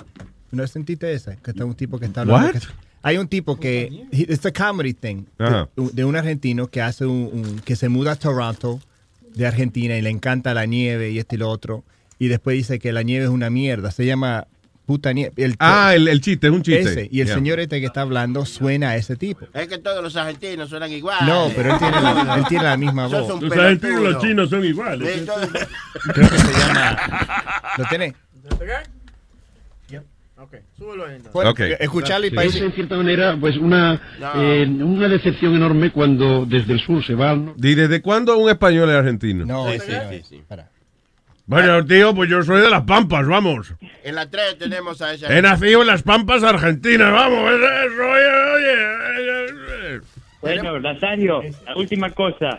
¿No 0.51 0.65
sentiste 0.67 1.13
esa? 1.13 1.35
Que 1.37 1.51
está 1.51 1.63
un 1.63 1.75
tipo 1.75 1.99
que 1.99 2.05
está 2.05 2.21
hablando. 2.21 2.47
What? 2.47 2.53
que- 2.53 2.67
hay 3.03 3.17
un 3.17 3.27
tipo 3.27 3.59
que, 3.59 4.05
it's 4.11 4.45
a 4.45 4.51
comedy 4.51 4.93
thing, 4.93 5.23
de, 5.37 5.67
de 5.93 6.05
un 6.05 6.15
argentino 6.15 6.67
que 6.67 6.81
hace 6.81 7.05
un, 7.05 7.29
un- 7.33 7.59
que 7.59 7.75
se 7.75 7.87
muda 7.89 8.11
a 8.13 8.15
Toronto 8.15 8.79
de 9.35 9.45
Argentina 9.47 9.95
y 9.97 10.01
le 10.01 10.09
encanta 10.09 10.53
la 10.53 10.65
nieve 10.65 11.11
y 11.11 11.19
esto 11.19 11.35
y 11.35 11.37
lo 11.37 11.49
otro. 11.49 11.83
Y 12.19 12.27
después 12.27 12.57
dice 12.57 12.79
que 12.79 12.91
la 12.91 13.01
nieve 13.03 13.25
es 13.25 13.31
una 13.31 13.49
mierda. 13.49 13.91
Se 13.91 14.05
llama 14.05 14.47
puta 14.85 15.13
nieve. 15.13 15.33
El- 15.37 15.55
Ah, 15.59 15.93
el, 15.95 16.07
el 16.07 16.19
chiste, 16.21 16.47
es 16.47 16.53
un 16.53 16.61
chiste. 16.63 16.81
Ese. 16.91 17.09
Y 17.11 17.21
el 17.21 17.27
Yeah. 17.27 17.35
señor 17.35 17.59
este 17.59 17.79
que 17.79 17.85
está 17.85 18.01
hablando 18.01 18.45
suena 18.45 18.89
a 18.89 18.95
ese 18.97 19.15
tipo. 19.15 19.45
Es 19.53 19.67
que 19.67 19.77
todos 19.77 20.03
los 20.03 20.15
argentinos 20.15 20.69
suenan 20.69 20.91
igual. 20.91 21.25
No, 21.25 21.49
pero 21.55 21.73
él 21.73 21.79
tiene 21.79 22.01
la, 22.01 22.35
él 22.37 22.45
tiene 22.49 22.63
la 22.63 22.77
misma 22.77 23.07
voz. 23.07 23.41
Los 23.41 23.51
argentinos 23.57 23.83
y 23.83 24.03
los 24.03 24.03
pelotudo. 24.03 24.21
chinos 24.21 24.49
son 24.49 24.65
iguales. 24.65 25.23
Creo 26.13 26.29
que 26.29 26.37
se 26.37 26.59
llama. 26.59 26.97
¿Lo 27.77 27.85
tiene? 27.85 28.13
Ok, 30.37 30.55
súbelo 30.75 31.05
ahí. 31.05 31.19
Bueno, 31.33 31.53
escucharlo 31.79 32.25
y 32.25 32.29
Es 32.29 32.33
parece- 32.35 32.65
en 32.65 32.71
cierta 32.73 32.97
manera 32.97 33.37
pues 33.39 33.57
una, 33.57 34.01
eh, 34.37 34.65
una 34.67 35.07
decepción 35.07 35.53
enorme 35.55 35.91
cuando 35.91 36.47
desde 36.47 36.73
el 36.73 36.79
sur 36.79 37.05
se 37.05 37.13
va 37.13 37.29
al 37.29 37.45
norte. 37.45 37.69
¿Y 37.69 37.75
desde 37.75 38.01
cuándo 38.01 38.35
un 38.39 38.49
español 38.49 38.89
es 38.89 38.95
argentino? 38.95 39.45
No, 39.45 39.71
Sí, 39.71 39.77
sí, 39.85 39.91
no 39.91 40.09
sí, 40.09 40.15
es. 40.15 40.27
sí. 40.27 40.41
Para. 40.47 40.67
Bueno, 41.51 41.85
tío, 41.85 42.15
pues 42.15 42.29
yo 42.29 42.41
soy 42.43 42.61
de 42.61 42.69
Las 42.69 42.83
Pampas, 42.83 43.27
vamos. 43.27 43.73
En 44.05 44.15
la 44.15 44.29
3 44.29 44.57
tenemos 44.57 45.01
a 45.01 45.13
esa. 45.13 45.37
He 45.37 45.41
nacido 45.41 45.81
en 45.81 45.87
Las 45.87 46.01
Pampas, 46.01 46.43
Argentina, 46.43 47.09
vamos. 47.09 47.51
Eso, 47.51 48.09
oye, 48.09 48.77
oye. 49.17 50.01
Bueno, 50.39 50.79
Nazario, 50.79 51.41
la 51.65 51.75
última 51.75 52.09
cosa. 52.11 52.57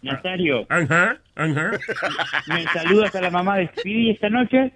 Nazario, 0.00 0.66
Ajá, 0.70 1.18
ajá. 1.34 1.72
¿me 2.46 2.64
saludas 2.64 3.14
a 3.14 3.20
la 3.20 3.30
mamá 3.30 3.58
de 3.58 3.66
Speedy 3.66 4.12
esta 4.12 4.30
noche? 4.30 4.72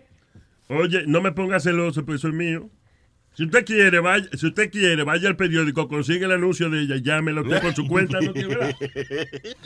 Oye, 0.68 1.04
no 1.06 1.22
me 1.22 1.32
ponga 1.32 1.60
celoso, 1.60 2.04
pues 2.04 2.20
soy 2.20 2.32
mío. 2.32 2.68
Si 3.36 3.44
usted 3.44 3.64
quiere, 3.64 3.98
vaya, 3.98 4.26
si 4.32 4.46
usted 4.46 4.70
quiere, 4.70 5.02
vaya 5.02 5.28
al 5.28 5.34
periódico, 5.36 5.88
consigue 5.88 6.24
el 6.24 6.32
anuncio 6.32 6.70
de 6.70 6.82
ella, 6.82 6.96
llámelo 7.02 7.42
usted 7.42 7.60
por 7.60 7.74
su 7.74 7.86
cuenta, 7.88 8.20
¿no? 8.20 8.32
Que 8.32 8.46
verá. 8.46 8.68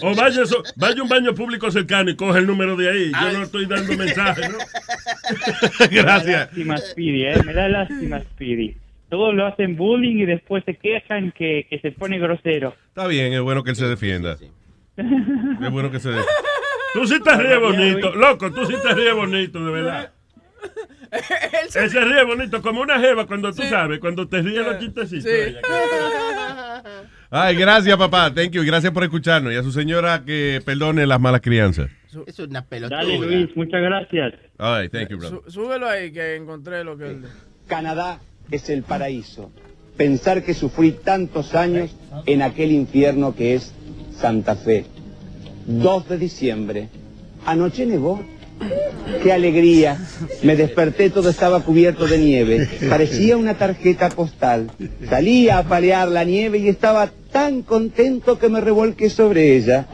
O 0.01 0.15
vaya, 0.15 0.47
so- 0.47 0.63
vaya 0.77 1.01
a 1.01 1.03
un 1.03 1.09
baño 1.09 1.35
público 1.35 1.71
cercano 1.71 2.09
y 2.11 2.17
coge 2.17 2.39
el 2.39 2.47
número 2.47 2.77
de 2.77 2.89
ahí. 2.91 3.13
Yo 3.13 3.33
no 3.39 3.43
estoy 3.45 3.67
dando 3.67 3.95
mensajes, 3.97 4.51
¿no? 4.51 4.59
Me 5.91 6.03
da 6.03 6.23
lástima, 6.25 6.79
Speedy, 6.79 7.25
¿eh? 7.25 7.43
Me 7.45 7.53
da 7.53 7.69
lástima, 7.69 8.21
Speedy. 8.21 8.75
Todos 9.11 9.35
lo 9.35 9.47
hacen 9.47 9.77
bullying 9.77 10.17
y 10.19 10.27
después 10.27 10.65
se 10.65 10.75
quejan 10.77 11.33
que, 11.33 11.67
que 11.69 11.79
se 11.81 11.93
pone 11.93 12.19
grosero. 12.19 12.75
Está 12.89 13.07
bien, 13.07 13.33
es 13.33 13.41
bueno 13.41 13.65
que 13.65 13.71
él 13.71 13.77
se 13.77 13.87
defienda. 13.87 14.37
Es 14.97 15.71
bueno 15.71 15.91
que 15.91 15.99
se 16.01 16.09
defienda. 16.09 16.33
Tú 16.95 17.07
sí 17.07 17.21
te 17.23 17.37
ríes 17.37 17.61
bonito. 17.61 18.15
Loco, 18.15 18.51
tú 18.51 18.65
sí 18.67 18.75
te 18.83 18.95
ríes 18.95 19.15
bonito, 19.15 19.63
de 19.65 19.71
verdad. 19.71 20.13
Él 21.75 21.91
se 21.91 22.05
ríe 22.05 22.23
bonito, 22.25 22.61
como 22.63 22.81
una 22.83 22.99
jeva 23.01 23.27
cuando 23.27 23.53
tú 23.53 23.63
sabes, 23.63 23.99
cuando 24.01 24.29
te 24.29 24.43
ríes 24.43 24.65
los 24.67 24.79
chistecitos. 24.79 25.31
Ay, 27.31 27.57
gracias, 27.57 27.97
papá. 27.97 28.33
Thank 28.35 28.53
you. 28.53 28.63
Gracias 28.65 28.93
por 28.93 29.05
escucharnos. 29.05 29.53
Y 29.53 29.57
a 29.57 29.63
su 29.63 29.71
señora 29.73 30.25
que 30.25 30.63
perdone 30.65 31.07
las 31.07 31.21
malas 31.21 31.41
crianzas. 31.43 31.91
Es 32.27 32.39
una 32.39 32.65
pelotuda. 32.65 32.99
Dale, 32.99 33.19
Luis, 33.19 33.55
muchas 33.55 33.83
gracias. 33.83 34.35
All 34.59 34.83
right, 34.83 34.91
thank 34.93 35.09
you, 35.11 35.19
brother. 35.19 35.41
Sú- 35.45 35.51
Súbelo 35.51 35.89
ahí 35.89 36.11
que 36.11 36.37
encontré 36.37 36.85
lo 36.85 36.97
que 36.97 37.11
él... 37.11 37.23
Canadá 37.67 38.21
es 38.51 38.71
el 38.71 38.83
paraíso. 38.83 39.53
Pensar 39.99 40.43
que 40.43 40.55
sufrí 40.55 40.93
tantos 40.93 41.55
años 41.55 41.95
en 42.25 42.41
aquel 42.41 42.73
infierno 42.73 43.35
que 43.35 43.55
es 43.55 43.75
Santa 44.13 44.57
Fe. 44.57 44.87
2 45.67 46.09
de 46.09 46.17
diciembre. 46.19 46.89
Anoche 47.45 47.85
nevó. 47.85 48.25
¡Qué 49.23 49.33
alegría! 49.33 49.99
Me 50.43 50.55
desperté, 50.57 51.11
todo 51.11 51.31
estaba 51.31 51.61
cubierto 51.61 52.07
de 52.07 52.19
nieve. 52.19 52.69
Parecía 52.89 53.37
una 53.37 53.55
tarjeta 53.55 54.09
postal. 54.09 54.71
Salí 55.09 55.49
a 55.49 55.59
apalear 55.59 56.09
la 56.09 56.25
nieve 56.25 56.59
y 56.59 56.69
estaba 56.69 57.11
tan 57.33 57.63
contento 57.63 58.39
que 58.39 58.49
me 58.49 58.61
revolqué 58.61 59.11
sobre 59.11 59.57
ella. 59.57 59.87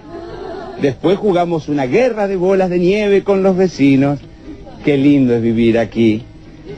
Después 0.81 1.19
jugamos 1.19 1.69
una 1.69 1.87
guerra 1.87 2.29
de 2.29 2.37
bolas 2.37 2.71
de 2.71 2.79
nieve 2.79 3.23
con 3.23 3.43
los 3.43 3.57
vecinos. 3.57 4.21
Qué 4.85 4.97
lindo 4.97 5.35
es 5.35 5.43
vivir 5.43 5.79
aquí. 5.79 6.23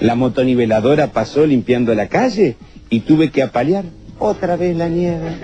La 0.00 0.14
motoniveladora 0.14 1.08
pasó 1.08 1.46
limpiando 1.46 1.94
la 1.94 2.08
calle 2.08 2.56
y 2.90 3.00
tuve 3.00 3.30
que 3.30 3.42
apalear 3.42 3.84
otra 4.18 4.56
vez 4.56 4.76
la 4.76 4.88
nieve. 4.88 5.36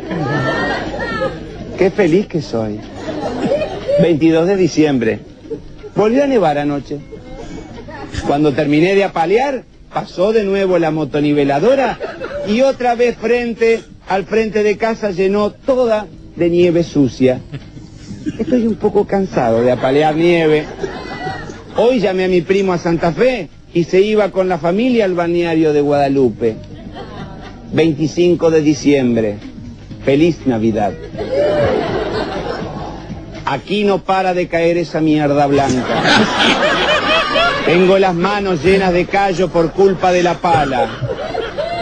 Qué 1.78 1.90
feliz 1.90 2.27
que 2.27 2.43
soy. 2.43 2.78
22 4.01 4.47
de 4.47 4.56
diciembre. 4.56 5.31
Volvió 5.94 6.24
a 6.24 6.27
nevar 6.27 6.59
anoche. 6.59 6.98
Cuando 8.27 8.52
terminé 8.52 8.94
de 8.94 9.05
apalear, 9.05 9.64
pasó 9.93 10.32
de 10.32 10.44
nuevo 10.44 10.78
la 10.78 10.90
motoniveladora 10.90 11.98
y 12.48 12.62
otra 12.62 12.94
vez 12.94 13.16
frente 13.16 13.81
al 14.09 14.24
frente 14.24 14.62
de 14.62 14.77
casa 14.77 15.10
llenó 15.10 15.51
toda 15.51 16.06
de 16.36 16.51
nieve 16.51 16.82
sucia. 16.82 17.40
Estoy 18.39 18.66
un 18.66 18.77
poco 18.77 19.06
cansado 19.06 19.62
de 19.62 19.73
apalear 19.73 20.16
nieve. 20.16 20.64
Hoy 21.77 22.01
llamé 22.01 22.24
a 22.24 22.28
mi 22.28 22.40
primo 22.40 22.73
a 22.73 22.78
Santa 22.78 23.12
Fe 23.12 23.48
y 23.74 23.85
se 23.85 24.01
iba 24.01 24.31
con 24.31 24.48
la 24.48 24.59
familia 24.59 25.05
al 25.05 25.14
balneario 25.14 25.73
de 25.73 25.81
Guadalupe. 25.81 26.56
25 27.73 28.51
de 28.51 28.60
diciembre. 28.60 29.36
Feliz 30.05 30.47
Navidad. 30.47 30.93
Aquí 33.52 33.84
no 33.84 33.98
para 33.98 34.32
de 34.32 34.48
caer 34.48 34.78
esa 34.78 35.02
mierda 35.02 35.46
blanca. 35.46 36.02
Tengo 37.66 37.98
las 37.98 38.14
manos 38.14 38.64
llenas 38.64 38.94
de 38.94 39.04
callo 39.04 39.48
por 39.48 39.72
culpa 39.72 40.10
de 40.10 40.22
la 40.22 40.38
pala. 40.38 40.88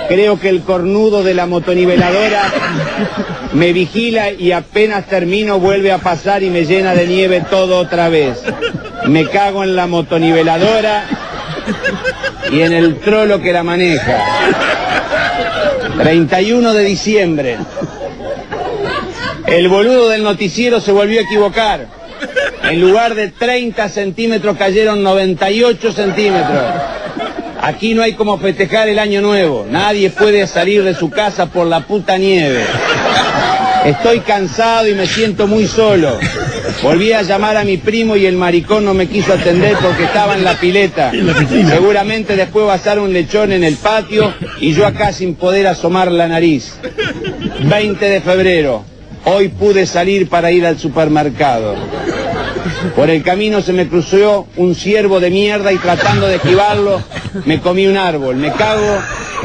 Creo 0.08 0.40
que 0.40 0.48
el 0.48 0.62
cornudo 0.62 1.22
de 1.22 1.32
la 1.32 1.46
motoniveladora 1.46 2.42
me 3.52 3.72
vigila 3.72 4.32
y 4.32 4.50
apenas 4.50 5.06
termino 5.06 5.60
vuelve 5.60 5.92
a 5.92 5.98
pasar 5.98 6.42
y 6.42 6.50
me 6.50 6.64
llena 6.64 6.96
de 6.96 7.06
nieve 7.06 7.44
todo 7.48 7.78
otra 7.78 8.08
vez. 8.08 8.42
Me 9.06 9.26
cago 9.26 9.62
en 9.62 9.76
la 9.76 9.86
motoniveladora 9.86 11.04
y 12.50 12.62
en 12.62 12.72
el 12.72 12.98
trolo 12.98 13.40
que 13.40 13.52
la 13.52 13.62
maneja. 13.62 14.18
31 16.02 16.72
de 16.72 16.84
diciembre. 16.84 17.58
El 19.50 19.68
boludo 19.68 20.08
del 20.08 20.22
noticiero 20.22 20.80
se 20.80 20.92
volvió 20.92 21.18
a 21.18 21.24
equivocar. 21.24 21.86
En 22.62 22.80
lugar 22.80 23.16
de 23.16 23.28
30 23.28 23.88
centímetros 23.88 24.56
cayeron 24.56 25.02
98 25.02 25.92
centímetros. 25.92 26.64
Aquí 27.60 27.94
no 27.94 28.02
hay 28.02 28.12
como 28.12 28.38
festejar 28.38 28.88
el 28.88 29.00
año 29.00 29.20
nuevo. 29.20 29.66
Nadie 29.68 30.10
puede 30.10 30.46
salir 30.46 30.84
de 30.84 30.94
su 30.94 31.10
casa 31.10 31.46
por 31.46 31.66
la 31.66 31.80
puta 31.80 32.16
nieve. 32.16 32.64
Estoy 33.84 34.20
cansado 34.20 34.86
y 34.86 34.94
me 34.94 35.06
siento 35.06 35.48
muy 35.48 35.66
solo. 35.66 36.16
Volví 36.82 37.12
a 37.12 37.22
llamar 37.22 37.56
a 37.56 37.64
mi 37.64 37.76
primo 37.76 38.14
y 38.14 38.26
el 38.26 38.36
maricón 38.36 38.84
no 38.84 38.94
me 38.94 39.08
quiso 39.08 39.32
atender 39.32 39.76
porque 39.82 40.04
estaba 40.04 40.34
en 40.34 40.44
la 40.44 40.54
pileta. 40.54 41.10
Seguramente 41.68 42.36
después 42.36 42.66
va 42.66 42.74
a 42.74 42.76
estar 42.76 43.00
un 43.00 43.12
lechón 43.12 43.50
en 43.50 43.64
el 43.64 43.74
patio 43.76 44.32
y 44.60 44.72
yo 44.74 44.86
acá 44.86 45.12
sin 45.12 45.34
poder 45.34 45.66
asomar 45.66 46.12
la 46.12 46.28
nariz. 46.28 46.78
20 47.64 48.08
de 48.08 48.20
febrero. 48.20 48.84
Hoy 49.24 49.48
pude 49.48 49.86
salir 49.86 50.28
para 50.28 50.50
ir 50.50 50.66
al 50.66 50.78
supermercado. 50.78 51.74
Por 52.96 53.10
el 53.10 53.22
camino 53.22 53.60
se 53.60 53.72
me 53.72 53.88
cruzó 53.88 54.46
un 54.56 54.74
ciervo 54.74 55.20
de 55.20 55.30
mierda 55.30 55.72
y 55.72 55.76
tratando 55.76 56.26
de 56.26 56.36
esquivarlo 56.36 57.02
me 57.44 57.60
comí 57.60 57.86
un 57.86 57.96
árbol. 57.96 58.36
Me 58.36 58.52
cago 58.52 58.98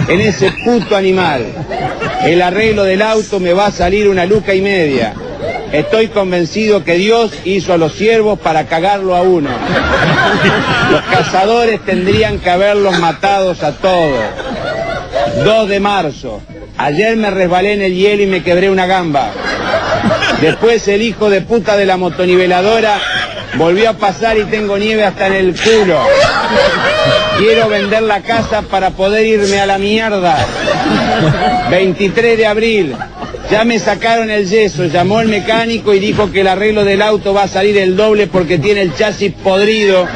en 0.07 0.22
ese 0.22 0.52
puto 0.64 0.95
animal. 0.95 1.45
El 2.23 2.41
arreglo 2.41 2.84
del 2.84 3.02
auto 3.02 3.39
me 3.39 3.53
va 3.53 3.68
a 3.68 3.72
salir 3.72 4.07
una 4.07 4.26
luca 4.26 4.53
y 4.53 4.61
media. 4.61 5.14
Estoy 5.72 6.07
convencido 6.07 6.84
que 6.84 6.95
Dios 6.95 7.31
hizo 7.43 7.73
a 7.73 7.77
los 7.77 7.93
ciervos 7.95 8.39
para 8.39 8.65
cagarlo 8.65 9.15
a 9.15 9.22
uno. 9.22 9.49
Los 10.91 11.02
cazadores 11.02 11.84
tendrían 11.84 12.39
que 12.39 12.49
haberlos 12.49 12.97
matados 12.99 13.61
a 13.61 13.73
todos. 13.73 14.23
2 15.43 15.69
de 15.69 15.80
marzo. 15.80 16.41
Ayer 16.77 17.15
me 17.15 17.31
resbalé 17.31 17.73
en 17.73 17.81
el 17.81 17.95
hielo 17.95 18.23
y 18.23 18.27
me 18.27 18.43
quebré 18.43 18.69
una 18.69 18.85
gamba. 18.85 19.31
Después 20.41 20.88
el 20.88 21.02
hijo 21.02 21.30
de 21.30 21.41
puta 21.41 21.77
de 21.77 21.85
la 21.85 21.97
motoniveladora 21.97 22.99
volvió 23.57 23.89
a 23.89 23.93
pasar 23.93 24.38
y 24.38 24.43
tengo 24.43 24.77
nieve 24.77 25.03
hasta 25.03 25.27
en 25.27 25.34
el 25.34 25.56
culo. 25.56 25.99
Quiero 27.38 27.69
vender 27.69 28.03
la 28.03 28.22
casa 28.22 28.61
para 28.61 28.91
poder 28.91 29.26
irme 29.26 29.60
a 29.60 29.65
la 29.65 29.77
mierda. 29.77 30.38
23 31.69 32.38
de 32.38 32.45
abril. 32.45 32.95
Ya 33.50 33.64
me 33.64 33.78
sacaron 33.78 34.32
el 34.32 34.50
yeso, 34.50 34.86
llamó 34.86 35.22
el 35.22 35.28
mecánico 35.28 35.94
y 35.94 36.00
dijo 36.00 36.32
que 36.32 36.42
el 36.42 36.48
arreglo 36.48 36.84
del 36.84 37.02
auto 37.02 37.34
va 37.34 37.44
a 37.44 37.48
salir 37.48 37.78
el 37.78 37.96
doble 37.96 38.28
porque 38.28 38.58
tiene 38.58 38.82
el 38.82 38.96
chasis 38.96 39.34
podrido. 39.34 40.08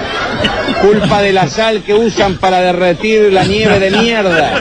Culpa 0.82 1.22
de 1.22 1.34
la 1.34 1.48
sal 1.48 1.84
que 1.84 1.94
usan 1.94 2.38
para 2.38 2.62
derretir 2.62 3.32
la 3.34 3.44
nieve 3.44 3.80
de 3.80 3.92
mierda. 3.92 4.54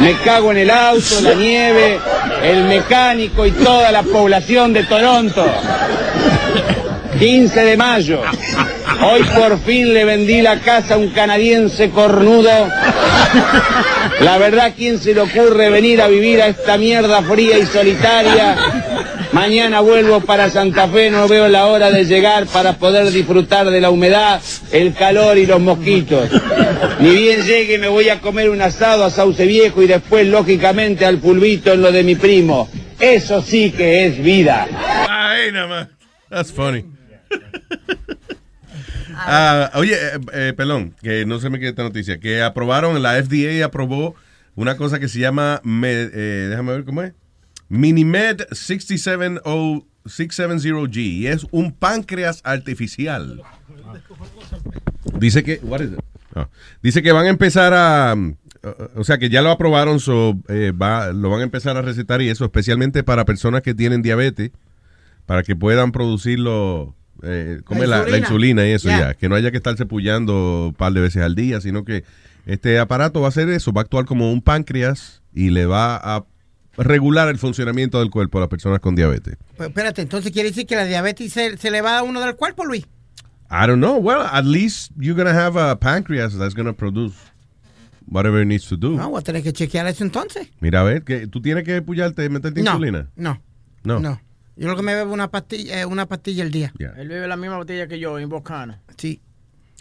Me 0.00 0.14
cago 0.24 0.52
en 0.52 0.58
el 0.58 0.70
auto, 0.70 1.20
la 1.22 1.34
nieve, 1.34 1.98
el 2.42 2.64
mecánico 2.64 3.44
y 3.44 3.50
toda 3.50 3.90
la 3.92 4.02
población 4.02 4.72
de 4.72 4.84
Toronto. 4.84 5.44
15 7.18 7.64
de 7.64 7.76
mayo. 7.76 8.22
Hoy 9.00 9.22
por 9.22 9.60
fin 9.60 9.94
le 9.94 10.04
vendí 10.04 10.42
la 10.42 10.58
casa 10.60 10.94
a 10.94 10.98
un 10.98 11.10
canadiense 11.10 11.90
cornudo. 11.90 12.50
La 14.20 14.38
verdad, 14.38 14.74
¿quién 14.76 14.98
se 14.98 15.14
le 15.14 15.20
ocurre 15.20 15.70
venir 15.70 16.02
a 16.02 16.08
vivir 16.08 16.42
a 16.42 16.48
esta 16.48 16.76
mierda 16.76 17.22
fría 17.22 17.58
y 17.58 17.66
solitaria? 17.66 18.56
Mañana 19.32 19.80
vuelvo 19.80 20.20
para 20.20 20.50
Santa 20.50 20.88
Fe, 20.88 21.10
no 21.10 21.28
veo 21.28 21.48
la 21.48 21.66
hora 21.66 21.90
de 21.90 22.06
llegar 22.06 22.46
para 22.46 22.74
poder 22.74 23.10
disfrutar 23.10 23.70
de 23.70 23.80
la 23.80 23.90
humedad, 23.90 24.40
el 24.72 24.94
calor 24.94 25.38
y 25.38 25.46
los 25.46 25.60
mosquitos. 25.60 26.28
Ni 26.98 27.10
bien 27.10 27.44
llegue 27.44 27.78
me 27.78 27.88
voy 27.88 28.08
a 28.08 28.20
comer 28.20 28.50
un 28.50 28.60
asado 28.62 29.04
a 29.04 29.10
Sauce 29.10 29.46
Viejo 29.46 29.82
y 29.82 29.86
después, 29.86 30.26
lógicamente, 30.26 31.04
al 31.04 31.18
pulvito 31.18 31.72
en 31.72 31.82
lo 31.82 31.92
de 31.92 32.02
mi 32.02 32.16
primo. 32.16 32.68
Eso 32.98 33.42
sí 33.42 33.70
que 33.70 34.06
es 34.06 34.20
vida. 34.20 34.66
Ay, 35.08 35.52
nada 35.52 35.66
más. 35.66 35.88
That's 36.30 36.52
funny. 36.52 36.84
Ah, 39.20 39.70
oye, 39.74 39.94
eh, 39.94 40.18
eh, 40.32 40.52
pelón, 40.56 40.94
que 41.02 41.26
no 41.26 41.40
se 41.40 41.50
me 41.50 41.58
quede 41.58 41.70
esta 41.70 41.82
noticia, 41.82 42.20
que 42.20 42.42
aprobaron, 42.42 43.02
la 43.02 43.22
FDA 43.22 43.64
aprobó 43.64 44.14
una 44.54 44.76
cosa 44.76 44.98
que 44.98 45.08
se 45.08 45.18
llama, 45.18 45.60
eh, 45.64 46.46
déjame 46.50 46.72
ver 46.72 46.84
cómo 46.84 47.02
es, 47.02 47.12
Minimed 47.68 48.42
670 48.52 49.42
670G, 50.04 50.96
y 50.96 51.26
es 51.26 51.46
un 51.50 51.72
páncreas 51.72 52.40
artificial. 52.44 53.42
Dice 55.18 55.42
que, 55.42 55.60
what 55.62 55.80
is 55.80 55.92
it? 55.92 56.00
Ah, 56.34 56.48
dice 56.82 57.02
que 57.02 57.12
van 57.12 57.26
a 57.26 57.30
empezar 57.30 57.72
a, 57.74 58.14
o 58.96 59.04
sea 59.04 59.18
que 59.18 59.28
ya 59.28 59.42
lo 59.42 59.50
aprobaron, 59.50 60.00
so, 60.00 60.38
eh, 60.48 60.72
lo 60.72 61.30
van 61.30 61.40
a 61.40 61.44
empezar 61.44 61.76
a 61.76 61.82
recetar 61.82 62.22
y 62.22 62.28
eso, 62.28 62.44
especialmente 62.44 63.02
para 63.02 63.24
personas 63.24 63.62
que 63.62 63.74
tienen 63.74 64.02
diabetes, 64.02 64.50
para 65.26 65.42
que 65.42 65.56
puedan 65.56 65.92
producirlo, 65.92 66.94
eh, 67.22 67.60
¿cómo 67.64 67.82
La 67.84 68.16
insulina. 68.18 68.66
y 68.66 68.72
eso 68.72 68.88
Ya. 68.88 68.98
ya, 68.98 69.14
que 69.14 69.28
no 69.28 69.34
haya 69.34 69.50
que 69.50 69.56
estarse 69.56 69.86
pullando 69.86 70.66
un 70.68 70.74
par 70.74 70.92
de 70.92 71.00
veces 71.00 71.22
al 71.22 71.34
día, 71.34 71.60
sino 71.60 71.84
que 71.84 72.04
este 72.46 72.78
aparato 72.78 73.20
va 73.20 73.26
a 73.26 73.28
hacer 73.30 73.48
eso, 73.50 73.72
va 73.72 73.82
a 73.82 73.84
actuar 73.84 74.04
como 74.06 74.32
un 74.32 74.40
páncreas 74.42 75.22
y 75.34 75.50
le 75.50 75.66
va 75.66 75.96
a 75.96 76.24
regular 76.76 77.28
el 77.28 77.38
funcionamiento 77.38 77.98
del 77.98 78.10
cuerpo 78.10 78.38
a 78.38 78.42
las 78.42 78.48
personas 78.50 78.80
con 78.80 78.94
diabetes. 78.94 79.36
Pues 79.56 79.68
espérate, 79.68 80.00
entonces 80.02 80.30
quiere 80.32 80.48
decir 80.50 80.66
que 80.66 80.76
la 80.76 80.84
diabetes 80.84 81.32
se, 81.32 81.56
se 81.56 81.70
le 81.70 81.80
va 81.82 81.98
a 81.98 82.02
uno 82.02 82.20
del 82.20 82.36
cuerpo, 82.36 82.64
Luis. 82.64 82.84
I 83.50 83.66
don't 83.66 83.78
know. 83.80 83.96
Well, 83.96 84.20
at 84.30 84.44
least 84.44 84.92
you're 84.98 85.14
going 85.20 85.26
to 85.26 85.38
have 85.38 85.56
a 85.58 85.74
pancreas 85.78 86.36
that's 86.38 86.54
going 86.54 86.66
to 86.66 86.74
produce 86.74 87.14
whatever 88.06 88.40
it 88.42 88.46
needs 88.46 88.66
to 88.68 88.76
do. 88.76 88.90
No, 88.96 89.10
voy 89.10 89.20
a 89.20 89.22
tener 89.22 89.42
que 89.42 89.52
chequear 89.52 89.86
eso 89.86 90.04
entonces. 90.04 90.48
Mira, 90.60 90.80
a 90.80 90.84
ver, 90.84 91.02
que 91.02 91.26
tú 91.26 91.40
tienes 91.42 91.64
que 91.64 91.80
pullarte 91.82 92.24
y 92.24 92.28
meterte 92.28 92.62
No, 92.62 92.72
insulina. 92.72 93.08
no, 93.16 93.40
No. 93.84 94.00
no. 94.00 94.20
Yo 94.58 94.68
lo 94.68 94.76
que 94.76 94.82
me 94.82 94.94
bebo 94.94 95.12
una 95.12 95.30
pastilla, 95.30 95.80
eh, 95.80 95.86
una 95.86 96.06
pastilla 96.06 96.42
al 96.42 96.50
día. 96.50 96.72
Él 96.96 97.08
bebe 97.08 97.28
la 97.28 97.36
misma 97.36 97.56
botella 97.56 97.86
que 97.86 97.98
yo, 97.98 98.18
Invocana. 98.18 98.80
Sí. 98.96 99.20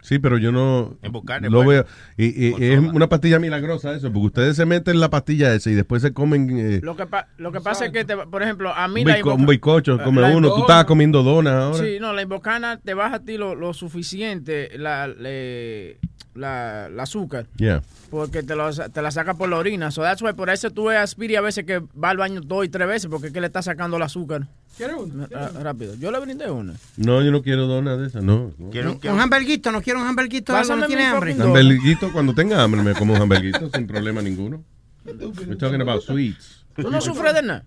Sí, 0.03 0.19
pero 0.19 0.37
yo 0.37 0.53
no 0.53 0.95
Invocar, 1.03 1.41
lo 1.41 1.49
bueno. 1.63 1.69
veo. 1.69 1.85
Y, 2.15 2.47
y- 2.47 2.53
es 2.71 2.79
una 2.79 3.09
pastilla 3.09 3.39
milagrosa 3.39 3.93
eso, 3.93 4.07
porque 4.13 4.27
ustedes 4.27 4.55
se 4.55 4.65
meten 4.65 5.01
la 5.01 5.09
pastilla 5.09 5.53
esa 5.53 5.69
y 5.69 5.73
después 5.73 6.01
se 6.01 6.13
comen 6.13 6.47
eh, 6.57 6.79
Lo 6.81 6.95
que, 6.95 7.07
pa- 7.07 7.27
lo 7.37 7.51
que 7.51 7.59
pasa 7.59 7.87
es 7.87 7.91
que, 7.91 8.05
te, 8.05 8.15
por 8.15 8.41
ejemplo, 8.41 8.71
a 8.73 8.87
mí 8.87 9.01
un, 9.01 9.07
la 9.09 9.33
un 9.33 9.45
bizcocho, 9.45 10.01
come 10.01 10.21
la 10.21 10.29
uno. 10.29 10.53
Tú 10.53 10.61
estabas 10.61 10.85
comiendo 10.85 11.23
donas 11.23 11.55
ahora. 11.55 11.83
Sí, 11.83 11.97
no, 11.99 12.13
la 12.13 12.21
Invocana 12.21 12.77
te 12.79 12.93
baja 12.93 13.15
a 13.17 13.19
ti 13.25 13.37
lo, 13.37 13.53
lo 13.55 13.73
suficiente 13.73 14.77
la, 14.77 15.07
le- 15.07 15.97
la, 16.37 16.89
la 16.89 17.03
azúcar. 17.03 17.47
Yeah. 17.57 17.81
Porque 18.09 18.43
te, 18.43 18.55
lo, 18.55 18.71
te 18.71 19.01
la 19.01 19.11
saca 19.11 19.33
por 19.33 19.49
la 19.49 19.57
orina. 19.57 19.91
So 19.91 20.01
that's 20.01 20.21
why, 20.21 20.33
por 20.33 20.49
eso 20.49 20.71
tú 20.71 20.85
ves 20.85 20.97
a 20.97 21.07
Speedy 21.07 21.35
a 21.35 21.41
veces 21.41 21.65
que 21.65 21.79
va 21.79 22.09
al 22.09 22.17
baño 22.17 22.41
dos 22.41 22.65
y 22.65 22.69
tres 22.69 22.87
veces 22.87 23.09
porque 23.09 23.27
es 23.27 23.33
que 23.33 23.41
le 23.41 23.47
está 23.47 23.61
sacando 23.61 23.97
el 23.97 24.03
azúcar. 24.03 24.47
¿Quieres 24.77 24.95
uno? 24.97 25.27
Ah, 25.35 25.49
Rápido. 25.61 25.95
Yo 25.95 26.11
le 26.11 26.19
brindé 26.19 26.51
una. 26.51 26.73
No, 26.97 27.23
yo 27.23 27.31
no 27.31 27.41
quiero 27.41 27.65
donas 27.65 27.97
de 27.99 28.07
esas, 28.07 28.23
no. 28.23 28.51
no. 28.57 28.67
Un 28.67 29.19
hamburguito, 29.19 29.71
no 29.71 29.81
quiero 29.81 29.99
un 29.99 30.07
hamburguito. 30.07 30.53
¿No 30.53 30.85
tiene 30.85 31.05
hambre? 31.05 31.33
Hamburguito, 31.33 32.11
cuando 32.13 32.33
tenga 32.33 32.61
hambre 32.63 32.83
me 32.83 32.93
como 32.93 33.13
un 33.15 33.21
hamburguito 33.21 33.69
sin 33.73 33.87
problema 33.87 34.21
ninguno. 34.21 34.63
We're 35.05 35.55
talking 35.55 35.81
about 35.81 36.03
sweets. 36.03 36.65
¿Tú 36.75 36.91
no 36.91 37.01
sufres 37.01 37.33
de 37.33 37.41
nada? 37.41 37.63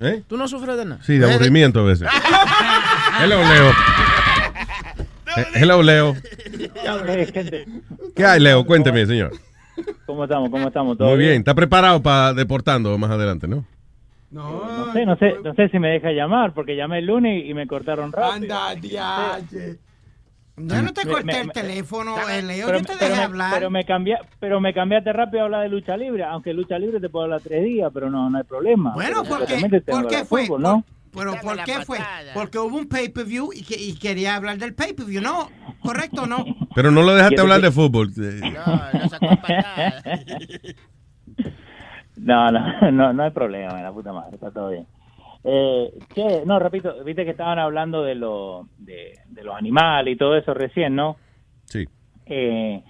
¿Eh? 0.00 0.22
¿Tú 0.28 0.36
no 0.36 0.46
sufres 0.48 0.76
de 0.76 0.84
nada? 0.84 1.02
Sí, 1.02 1.18
de 1.18 1.30
aburrimiento 1.30 1.80
a 1.80 1.84
veces. 1.84 2.08
Hello, 3.20 3.42
Leo. 3.42 3.72
Eh, 5.36 5.44
Hello, 5.54 5.82
Leo. 5.82 6.14
¿Qué 8.14 8.24
hay, 8.24 8.40
Leo? 8.40 8.64
Cuénteme, 8.64 9.04
señor. 9.06 9.32
¿Cómo 10.06 10.24
estamos? 10.24 10.50
¿Cómo 10.50 10.68
estamos? 10.68 10.96
¿Todo 10.96 11.08
Muy 11.10 11.18
bien. 11.18 11.32
¿Está 11.38 11.54
preparado 11.54 12.02
para 12.02 12.32
deportando 12.32 12.96
más 12.98 13.10
adelante, 13.10 13.46
no? 13.48 13.64
No 14.30 14.92
sé, 14.92 15.06
no 15.06 15.16
sé, 15.16 15.36
no 15.42 15.54
sé 15.54 15.68
si 15.68 15.78
me 15.78 15.88
deja 15.90 16.10
llamar 16.12 16.52
porque 16.52 16.76
llamé 16.76 16.98
el 16.98 17.06
lunes 17.06 17.44
y 17.46 17.54
me 17.54 17.66
cortaron 17.66 18.12
rápido. 18.12 18.56
Anda, 18.56 18.74
diache. 18.74 19.78
Yo 20.58 20.82
no 20.82 20.92
te 20.94 21.06
corté 21.06 21.24
me- 21.24 21.40
el 21.40 21.46
me- 21.48 21.52
teléfono, 21.52 22.16
eh, 22.30 22.42
Leo, 22.42 22.66
Pero, 22.66 22.78
yo 22.78 22.84
te 22.86 22.92
pero 22.96 23.04
dejé 23.10 23.16
me, 23.18 23.24
hablar. 23.24 23.54
pero 23.54 23.70
me 23.70 23.84
cambia, 23.84 24.20
pero 24.40 24.60
me 24.60 24.72
cambiaste 24.72 25.12
rápido 25.12 25.42
a 25.42 25.44
hablar 25.44 25.62
de 25.62 25.68
lucha 25.68 25.96
libre, 25.98 26.24
aunque 26.24 26.54
lucha 26.54 26.78
libre 26.78 26.98
te 26.98 27.08
puedo 27.10 27.24
hablar 27.24 27.42
tres 27.42 27.62
días, 27.64 27.90
pero 27.92 28.08
no, 28.10 28.30
no 28.30 28.38
hay 28.38 28.44
problema. 28.44 28.94
Bueno, 28.94 29.18
Pero 29.22 29.28
¿por 29.36 29.38
qué, 29.40 29.46
realmente 29.48 29.80
tengo 29.82 30.00
¿por 30.00 30.08
qué 30.10 30.16
la 30.18 30.24
fue? 30.24 30.46
fútbol, 30.46 30.62
¿no? 30.62 30.84
Pero 31.12 31.32
¿por 31.42 31.64
qué 31.64 31.84
fue? 31.84 31.98
Porque 32.34 32.58
hubo 32.58 32.76
un 32.76 32.88
pay-per-view 32.88 33.50
y, 33.54 33.62
que- 33.64 33.80
y 33.82 33.94
quería 33.98 34.36
hablar 34.36 34.58
del 34.58 34.74
pay-per-view, 34.74 35.22
¿no? 35.22 35.48
¿Correcto 35.80 36.22
o 36.22 36.26
no? 36.26 36.44
Pero 36.74 36.90
no 36.90 37.02
lo 37.02 37.14
dejaste 37.14 37.40
hablar 37.40 37.60
de 37.60 37.70
fútbol. 37.70 38.10
Eh, 38.18 38.40
No, 42.16 42.50
no, 42.50 42.90
no, 42.92 43.12
no 43.12 43.22
hay 43.24 43.30
problema, 43.30 43.80
la 43.82 43.92
puta 43.92 44.12
madre, 44.12 44.36
está 44.36 44.50
todo 44.50 44.70
bien. 44.70 44.86
Eh, 45.44 45.92
che, 46.14 46.44
no, 46.46 46.58
repito, 46.58 47.04
viste 47.04 47.24
que 47.24 47.30
estaban 47.32 47.58
hablando 47.58 48.02
de, 48.02 48.14
lo, 48.14 48.68
de, 48.78 49.18
de 49.28 49.44
los 49.44 49.54
animales 49.54 50.14
y 50.14 50.16
todo 50.16 50.34
eso 50.36 50.54
recién, 50.54 50.96
¿no? 50.96 51.16
Sí. 51.66 51.84
Eh, 52.24 52.82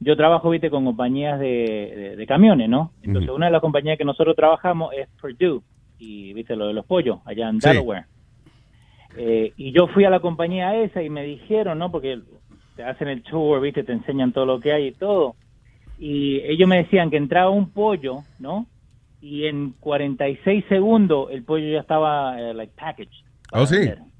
yo 0.00 0.16
trabajo, 0.16 0.48
viste, 0.48 0.70
con 0.70 0.86
compañías 0.86 1.38
de, 1.38 1.46
de- 1.46 2.16
de 2.16 2.26
camiones, 2.26 2.70
¿no? 2.70 2.92
Entonces, 3.02 3.30
una 3.30 3.46
de 3.46 3.52
las 3.52 3.60
compañías 3.60 3.98
que 3.98 4.04
nosotros 4.04 4.34
trabajamos 4.34 4.92
es 4.94 5.08
Purdue, 5.20 5.60
y 6.00 6.32
viste 6.32 6.56
lo 6.56 6.66
de 6.66 6.72
los 6.72 6.84
pollos, 6.86 7.18
allá 7.24 7.48
en 7.48 7.60
Sí. 7.60 7.68
Delaware. 7.68 8.06
Eh, 9.16 9.52
y 9.56 9.72
yo 9.72 9.86
fui 9.88 10.04
a 10.04 10.10
la 10.10 10.20
compañía 10.20 10.74
esa 10.76 11.02
y 11.02 11.10
me 11.10 11.22
dijeron, 11.24 11.78
¿no? 11.78 11.90
Porque 11.92 12.20
te 12.76 12.82
hacen 12.84 13.08
el 13.08 13.22
tour, 13.22 13.60
viste, 13.60 13.82
te 13.84 13.92
enseñan 13.92 14.32
todo 14.32 14.46
lo 14.46 14.60
que 14.60 14.72
hay 14.72 14.86
y 14.88 14.92
todo. 14.92 15.36
Y 15.98 16.40
ellos 16.40 16.68
me 16.68 16.78
decían 16.78 17.10
que 17.10 17.16
entraba 17.16 17.50
un 17.50 17.70
pollo, 17.70 18.20
¿no? 18.38 18.66
Y 19.20 19.46
en 19.46 19.72
46 19.80 20.64
segundos 20.68 21.28
el 21.30 21.42
pollo 21.44 21.70
ya 21.70 21.80
estaba, 21.80 22.40
eh, 22.40 22.54
like, 22.54 22.72
packaged. 22.74 23.10
Oh, 23.52 23.66
sí. 23.66 23.76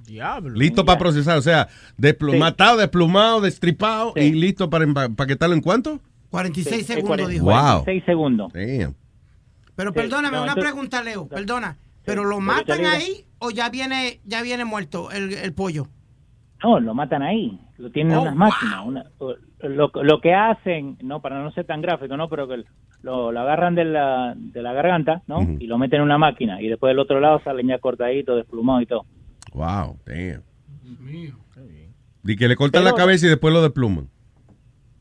Diablo. 0.07 0.51
Listo 0.59 0.85
para 0.85 0.99
procesar. 0.99 1.39
O 1.39 1.43
sea, 1.43 1.69
desplu- 1.97 2.33
Sí. 2.33 2.39
matado, 2.39 2.77
desplumado, 2.79 3.41
destripado 3.41 4.13
y 4.17 4.33
listo 4.33 4.69
para 4.69 4.85
empa- 4.85 5.07
empaquetarlo 5.07 5.55
en 5.55 5.63
cuánto? 5.63 6.01
46 6.31 6.85
Sí, 6.87 6.93
segundos, 6.95 7.29
dijo. 7.29 7.45
Wow. 7.45 7.53
46 7.85 8.05
segundos. 8.05 8.53
Damn. 8.53 8.95
Pero 9.81 9.93
perdóname, 9.93 10.37
no, 10.37 10.43
una 10.43 10.53
entonces- 10.53 10.73
pregunta, 10.73 11.03
Leo, 11.03 11.29
perdona. 11.29 11.77
¿Pero 12.05 12.25
lo 12.25 12.41
matan 12.41 12.85
ahí 12.87 13.25
o 13.39 13.51
ya 13.51 13.69
viene 13.71 14.21
ya 14.25 14.43
viene 14.43 14.65
muerto 14.65 15.11
el, 15.11 15.33
el 15.35 15.53
pollo? 15.53 15.87
No, 16.63 16.79
lo 16.81 16.95
matan 16.95 17.23
ahí. 17.23 17.59
Lo 17.79 17.91
tienen 17.91 18.17
Oh, 18.17 18.23
unas 18.23 18.35
máquinas. 18.37 18.81
una- 18.85 19.05
lo, 19.63 19.91
lo 19.95 20.21
que 20.21 20.35
hacen, 20.35 20.97
no 21.03 21.21
para 21.21 21.43
no 21.43 21.51
ser 21.53 21.67
tan 21.67 21.81
gráfico, 21.83 22.17
no, 22.17 22.29
pero 22.29 22.49
que 22.49 22.65
lo, 23.03 23.31
lo 23.33 23.41
agarran 23.41 23.75
de 23.75 23.85
la, 23.85 24.35
de 24.37 24.63
la 24.63 24.73
garganta, 24.73 25.23
¿no? 25.27 25.41
Y 25.59 25.67
lo 25.67 25.79
meten 25.79 25.99
en 25.99 26.05
una 26.05 26.19
máquina. 26.19 26.61
Y 26.61 26.69
después 26.69 26.91
del 26.91 26.99
otro 26.99 27.21
lado 27.21 27.41
salen 27.45 27.69
ya 27.69 27.79
cortadito, 27.79 28.37
desplumado 28.37 28.81
y 28.81 28.87
todo. 28.87 29.05
Wow, 29.55 29.99
damn. 30.07 30.43
Y 32.25 32.37
que 32.37 32.49
le 32.49 32.57
cortan 32.57 32.85
la 32.85 32.93
cabeza 32.95 33.27
y 33.27 33.31
después 33.31 33.53
lo 33.55 33.63
despluman. 33.63 34.09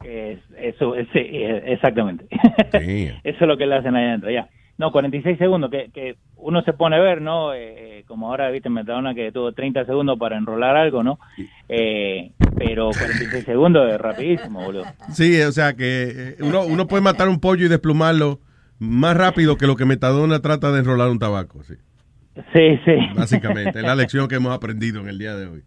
Es- 0.04 0.40
eso, 0.58 0.96
es- 0.96 1.08
sí, 1.12 1.20
exactamente. 1.20 2.28
Damn. 2.72 3.20
Eso 3.24 3.38
es 3.42 3.48
lo 3.48 3.58
que 3.58 3.66
le 3.66 3.76
hacen 3.76 3.96
ahí 3.96 4.06
adentro, 4.06 4.30
ya. 4.32 4.48
No, 4.80 4.94
46 4.94 5.38
segundos, 5.38 5.70
que, 5.70 5.92
que 5.94 6.16
uno 6.38 6.62
se 6.62 6.72
pone 6.72 6.96
a 6.96 7.00
ver, 7.00 7.22
¿no? 7.22 7.54
Eh, 7.54 8.06
como 8.08 8.30
ahora, 8.30 8.50
viste, 8.50 8.70
Metadona 8.70 9.14
que 9.14 9.30
tuvo 9.30 9.52
30 9.52 9.86
segundos 9.86 10.18
para 10.18 10.38
enrolar 10.38 10.78
algo, 10.78 11.04
¿no? 11.04 11.20
Eh, 11.68 12.32
pero 12.58 12.86
46 12.86 13.44
segundos 13.44 13.92
es 13.92 14.00
rapidísimo, 14.00 14.64
boludo. 14.64 14.86
Sí, 15.12 15.42
o 15.42 15.52
sea 15.52 15.74
que 15.76 16.14
eh, 16.16 16.36
uno, 16.40 16.64
uno 16.64 16.88
puede 16.88 17.04
matar 17.04 17.28
un 17.28 17.42
pollo 17.42 17.66
y 17.66 17.68
desplumarlo 17.68 18.40
más 18.80 19.18
rápido 19.18 19.58
que 19.58 19.68
lo 19.68 19.76
que 19.76 19.84
Metadona 19.84 20.40
trata 20.40 20.72
de 20.72 20.80
enrolar 20.80 21.10
un 21.10 21.20
tabaco. 21.20 21.62
Sí. 21.64 21.74
Sí, 22.54 22.80
sí. 22.86 22.96
Básicamente, 23.18 23.80
es 23.80 23.84
la 23.86 23.96
lección 23.96 24.30
que 24.30 24.36
hemos 24.36 24.54
aprendido 24.54 25.02
en 25.02 25.10
el 25.10 25.20
día 25.20 25.36
de 25.36 25.48
hoy. 25.48 25.64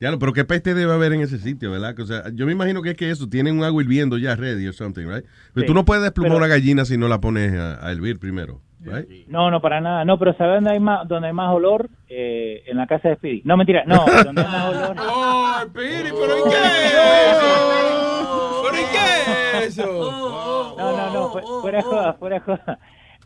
Ya, 0.00 0.10
lo- 0.10 0.18
pero 0.18 0.32
qué 0.34 0.44
peste 0.44 0.74
debe 0.74 0.92
haber 0.92 1.12
en 1.14 1.22
ese 1.22 1.38
sitio, 1.38 1.70
¿verdad? 1.70 1.94
Que, 1.94 2.02
O 2.02 2.06
sea, 2.06 2.24
yo 2.34 2.44
me 2.46 2.52
imagino 2.52 2.82
que 2.82 2.90
es 2.90 2.96
que 2.96 3.10
eso, 3.10 3.28
tienen 3.28 3.58
un 3.58 3.64
agua 3.64 3.82
hirviendo 3.82 4.18
ya 4.18 4.36
ready 4.36 4.66
or 4.66 4.74
something, 4.74 5.06
right? 5.06 5.24
Pero 5.54 5.62
Sí. 5.62 5.66
tú 5.66 5.74
no 5.74 5.84
puedes 5.86 6.02
desplumar 6.02 6.32
Pero- 6.32 6.38
una 6.44 6.48
gallina 6.48 6.84
si 6.84 6.98
no 6.98 7.08
la 7.08 7.18
pones 7.20 7.52
a, 7.58 7.86
a 7.86 7.92
hervir 7.92 8.18
primero, 8.18 8.60
right? 8.80 9.26
No, 9.28 9.50
no, 9.50 9.60
para 9.62 9.80
nada. 9.80 10.04
No, 10.04 10.18
pero 10.18 10.34
¿sabes 10.36 10.56
dónde 10.56 10.72
hay 10.72 10.80
más, 10.80 11.08
dónde 11.08 11.28
hay 11.28 11.32
más 11.34 11.54
olor? 11.54 11.88
Eh, 12.08 12.62
en 12.66 12.76
la 12.76 12.86
casa 12.86 13.08
de 13.08 13.16
Speedy. 13.16 13.42
No, 13.46 13.56
mentira. 13.56 13.84
No, 13.86 14.04
donde 14.24 14.42
hay 14.42 14.48
más 14.48 14.68
olor. 14.74 14.96
¡Oh, 15.08 15.56
Piri, 15.72 16.10
pero 16.12 16.38
¿y 16.38 16.50
qué 16.50 16.56
es 16.56 16.92
eso? 17.32 18.62
¿Pero 18.70 18.76
y 18.82 18.84
qué 18.92 19.58
es 19.66 19.78
eso? 19.78 20.22
No, 20.76 20.92
no, 20.94 21.12
no, 21.12 21.28
fu- 21.30 21.60
fuera 21.62 21.78
de 21.78 21.84
joda, 21.84 22.12
fuera 22.14 22.34
de 22.36 22.40
joda. 22.42 22.78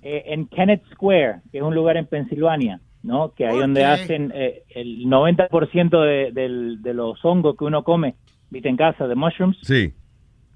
Eh, 0.03 0.23
en 0.29 0.47
Kennett 0.47 0.83
Square, 0.93 1.41
que 1.51 1.59
es 1.59 1.65
un 1.65 1.75
lugar 1.75 1.97
en 1.97 2.07
Pensilvania, 2.07 2.81
¿no? 3.03 3.33
Que 3.35 3.47
ahí 3.47 3.59
donde 3.59 3.85
hacen 3.85 4.33
eh, 4.35 4.63
el 4.71 5.05
90% 5.07 6.01
de, 6.03 6.33
del- 6.33 6.83
de 6.83 6.95
los 6.95 7.23
hongos 7.25 7.57
que 7.57 7.65
uno 7.65 7.83
come, 7.85 8.15
viste, 8.51 8.69
en 8.69 8.77
casa, 8.77 9.07
de 9.07 9.15
mushrooms, 9.15 9.57
Sí. 9.63 9.93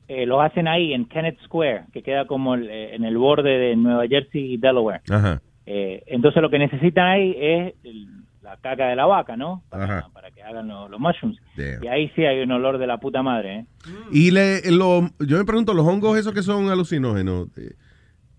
eh, 0.08 0.26
los 0.26 0.42
hacen 0.42 0.68
ahí 0.68 0.92
en 0.92 1.06
Kennett 1.06 1.40
Square, 1.44 1.84
que 1.92 2.02
queda 2.02 2.26
como 2.26 2.54
el- 2.54 2.68
eh, 2.68 2.94
en 2.94 3.04
el 3.04 3.16
borde 3.16 3.50
de 3.58 3.76
Nueva 3.76 4.06
Jersey 4.06 4.54
y 4.54 4.56
Delaware. 4.58 5.00
Ajá. 5.10 5.40
Eh, 5.66 6.02
entonces 6.06 6.42
lo 6.42 6.50
que 6.50 6.58
necesitan 6.58 7.06
ahí 7.06 7.34
es 7.38 7.74
el- 7.84 8.08
la 8.42 8.58
caca 8.58 8.88
de 8.88 8.96
la 8.96 9.06
vaca, 9.06 9.38
¿no? 9.38 9.62
Ajá. 9.70 10.10
Para 10.12 10.30
que 10.30 10.42
hagan 10.42 10.68
lo- 10.68 10.86
los 10.90 11.00
mushrooms. 11.00 11.38
Damn. 11.56 11.82
Y 11.82 11.88
ahí 11.88 12.10
sí 12.14 12.26
hay 12.26 12.42
un 12.42 12.52
olor 12.52 12.76
de 12.76 12.86
la 12.86 12.98
puta 12.98 13.22
madre, 13.22 13.60
¿eh? 13.60 13.66
Y 14.12 14.30
le, 14.32 14.60
lo, 14.70 15.08
yo 15.26 15.38
me 15.38 15.44
pregunto, 15.46 15.72
los 15.72 15.86
hongos 15.86 16.18
esos 16.18 16.34
que 16.34 16.42
son 16.42 16.68
alucinógenos, 16.68 17.48
eh, 17.56 17.72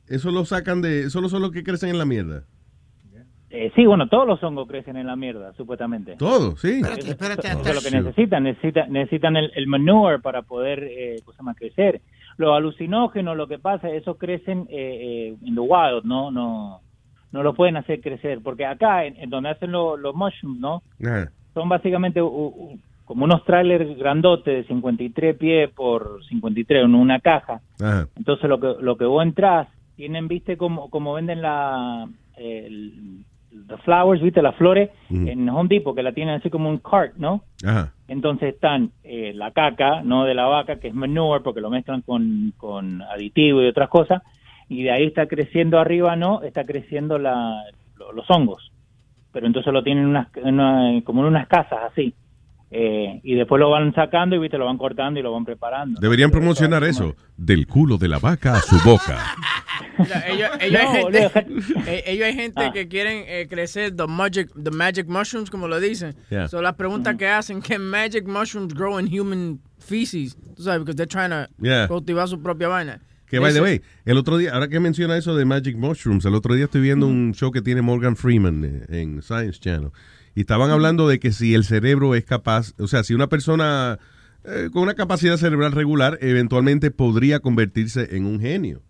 ¿eso 0.08 0.30
lo 0.30 0.46
sacan 0.46 0.84
de, 0.84 1.10
solo 1.10 1.28
son 1.28 1.42
los 1.42 1.50
que 1.52 1.64
crecen 1.64 1.90
en 1.90 1.98
la 1.98 2.06
mierda? 2.06 2.44
Eh, 3.58 3.72
sí, 3.76 3.86
bueno, 3.86 4.08
todos 4.08 4.28
los 4.28 4.44
hongos 4.44 4.68
crecen 4.68 4.98
en 4.98 5.08
la 5.08 5.16
mierda, 5.16 5.54
supuestamente. 5.54 6.16
Todo, 6.18 6.56
sí. 6.58 6.82
Espérate, 6.82 7.10
espérate, 7.10 7.48
Eso 7.48 7.70
es 7.70 7.76
lo 7.76 7.82
que 7.90 7.98
necesitan, 8.04 8.44
necesitan, 8.44 8.92
necesitan 8.92 9.36
el, 9.38 9.52
el 9.56 9.68
manure 9.68 10.20
para 10.20 10.42
poder 10.42 10.84
eh, 10.84 11.22
cosa 11.24 11.42
más 11.44 11.56
crecer. 11.56 12.02
Los 12.38 12.56
alucinógenos, 12.56 13.38
lo 13.38 13.48
que 13.48 13.60
pasa, 13.60 13.90
esos 13.90 14.18
crecen 14.18 14.68
eh, 14.70 15.30
eh, 15.32 15.36
en 15.48 15.56
the 15.56 15.62
wild, 15.62 16.04
¿no? 16.04 16.32
No 16.32 16.82
no 17.32 17.44
lo 17.44 17.54
pueden 17.54 17.76
hacer 17.76 18.00
crecer, 18.00 18.40
porque 18.42 18.66
acá, 18.66 19.04
en, 19.06 19.18
en 19.18 19.30
donde 19.30 19.50
hacen 19.50 19.70
lo- 19.70 19.98
los 19.98 20.16
mushrooms, 20.16 20.58
¿no? 20.60 20.84
Ajá. 21.06 21.30
Son 21.54 21.68
básicamente 21.68 22.22
u- 22.22 22.28
u- 22.28 22.80
como 23.04 23.26
unos 23.26 23.44
trailers 23.44 23.98
grandotes 23.98 24.46
de 24.56 24.64
53 24.74 25.36
pies 25.36 25.70
por 25.72 26.24
53 26.30 26.86
en 26.86 26.96
una 26.96 27.20
caja. 27.20 27.60
Ajá. 27.82 28.08
Entonces 28.16 28.48
lo 28.50 28.60
que 28.62 28.76
lo 28.82 28.96
que 28.96 29.04
vos 29.06 29.22
entras, 29.22 29.68
tienen, 29.98 30.30
viste, 30.30 30.56
como, 30.56 30.90
como 30.90 31.14
venden 31.14 31.42
la 31.42 32.08
el, 32.38 33.26
the 33.68 33.78
flowers, 33.78 34.22
viste, 34.22 34.42
las 34.42 34.56
flores 34.56 34.90
en 35.30 35.50
Home 35.50 35.70
Depot, 35.70 35.96
que 35.96 36.04
la 36.04 36.12
tienen 36.14 36.36
así 36.36 36.50
como 36.50 36.70
un 36.70 36.78
cart, 36.80 37.14
¿no? 37.18 37.44
Ajá. 37.66 37.94
Entonces 38.08 38.54
están 38.54 38.92
eh, 39.04 39.32
la 39.34 39.52
caca, 39.52 40.02
¿no? 40.04 40.26
De 40.26 40.34
la 40.34 40.46
vaca, 40.46 40.80
que 40.80 40.90
es 40.90 40.94
manure, 40.94 41.42
porque 41.44 41.62
lo 41.62 41.70
mezclan 41.70 42.02
con, 42.02 42.54
con 42.58 43.02
aditivo 43.02 43.62
y 43.62 43.68
otras 43.68 43.90
cosas, 43.90 44.22
y 44.70 44.84
de 44.84 44.92
ahí 44.92 45.06
está 45.06 45.28
creciendo 45.28 45.80
arriba, 45.80 46.16
¿no? 46.16 46.42
Está 46.44 46.66
creciendo 46.66 47.18
la, 47.18 47.64
lo- 47.98 48.12
los 48.12 48.30
hongos. 48.30 48.72
Pero 49.32 49.48
entonces 49.48 49.74
lo 49.74 49.84
tienen 49.84 50.06
unas, 50.06 50.28
una- 50.44 51.02
como 51.04 51.22
en 51.22 51.28
unas 51.28 51.48
casas 51.48 51.80
así. 51.92 52.14
Eh, 52.78 53.22
y 53.24 53.36
después 53.36 53.58
lo 53.62 53.70
van 53.70 53.94
sacando 53.96 54.36
y 54.36 54.40
viste 54.40 54.58
lo 54.58 54.66
van 54.66 54.78
cortando 54.78 55.18
y 55.18 55.24
lo 55.24 55.32
van 55.32 55.46
preparando. 55.46 55.98
Deberían 56.02 56.30
promocionar 56.30 56.84
eso. 56.84 57.16
Del 57.38 57.68
culo 57.68 57.98
de 57.98 58.10
la 58.10 58.20
vaca 58.20 58.56
a 58.56 58.60
su 58.60 58.76
boca. 58.84 59.18
Mira, 59.98 60.28
ellos, 60.28 60.50
ellos 60.60 60.82
No, 60.84 60.90
hay 60.92 61.04
boludo, 61.04 61.30
gente, 61.30 61.54
eh, 61.88 62.04
ellos 62.08 62.26
hay 62.26 62.34
gente 62.36 62.62
Ah. 62.66 62.72
que 62.74 62.88
quieren 62.90 63.24
eh, 63.28 63.48
crecer 63.50 63.96
the 63.96 64.08
magic, 64.08 64.50
the 64.62 64.72
magic 64.72 65.08
mushrooms, 65.08 65.50
como 65.50 65.70
lo 65.70 65.80
dicen. 65.80 66.16
Yeah. 66.30 66.50
So, 66.50 66.62
las 66.62 66.74
preguntas 66.76 67.16
que 67.16 67.28
hacen, 67.30 67.62
¿can 67.62 67.82
magic 67.82 68.28
mushrooms 68.28 68.74
grow 68.74 69.00
in 69.00 69.08
human 69.08 69.60
feces? 69.80 70.36
Tú 70.58 70.64
sabes, 70.64 70.80
because 70.82 70.98
they're 70.98 71.08
trying 71.08 71.30
to 71.30 71.48
Yeah. 71.62 71.88
cultivar 71.88 72.28
su 72.28 72.42
propia 72.42 72.68
vaina. 72.68 73.00
Que 73.28 73.40
by 73.40 73.54
the 73.54 73.62
way, 73.62 73.82
el 74.06 74.18
otro 74.18 74.38
día, 74.38 74.54
ahora 74.54 74.68
que 74.68 74.80
menciona 74.80 75.18
eso 75.18 75.36
de 75.36 75.46
Magic 75.46 75.76
Mushrooms, 75.78 76.26
el 76.26 76.36
otro 76.36 76.54
día 76.54 76.66
estoy 76.66 76.82
viendo 76.82 77.08
un 77.08 77.34
show 77.34 77.52
que 77.52 77.62
tiene 77.62 77.82
Morgan 77.82 78.16
Freeman 78.16 78.64
eh, 78.64 79.02
en 79.02 79.22
Science 79.24 79.60
Channel. 79.60 79.90
Y 80.36 80.42
estaban 80.42 80.70
hablando 80.70 81.08
de 81.08 81.20
que 81.20 81.32
si 81.32 81.56
el 81.56 81.64
cerebro 81.64 82.14
es 82.14 82.26
capaz, 82.26 82.74
o 82.78 82.88
sea, 82.88 83.04
si 83.04 83.14
una 83.14 83.28
persona 83.28 83.98
eh, 84.44 84.70
con 84.72 84.84
una 84.84 84.94
capacidad 84.94 85.38
cerebral 85.38 85.72
regular 85.72 86.20
eventualmente 86.22 86.92
podría 86.92 87.40
convertirse 87.40 88.16
en 88.16 88.26
un 88.26 88.40
genio. 88.40 88.84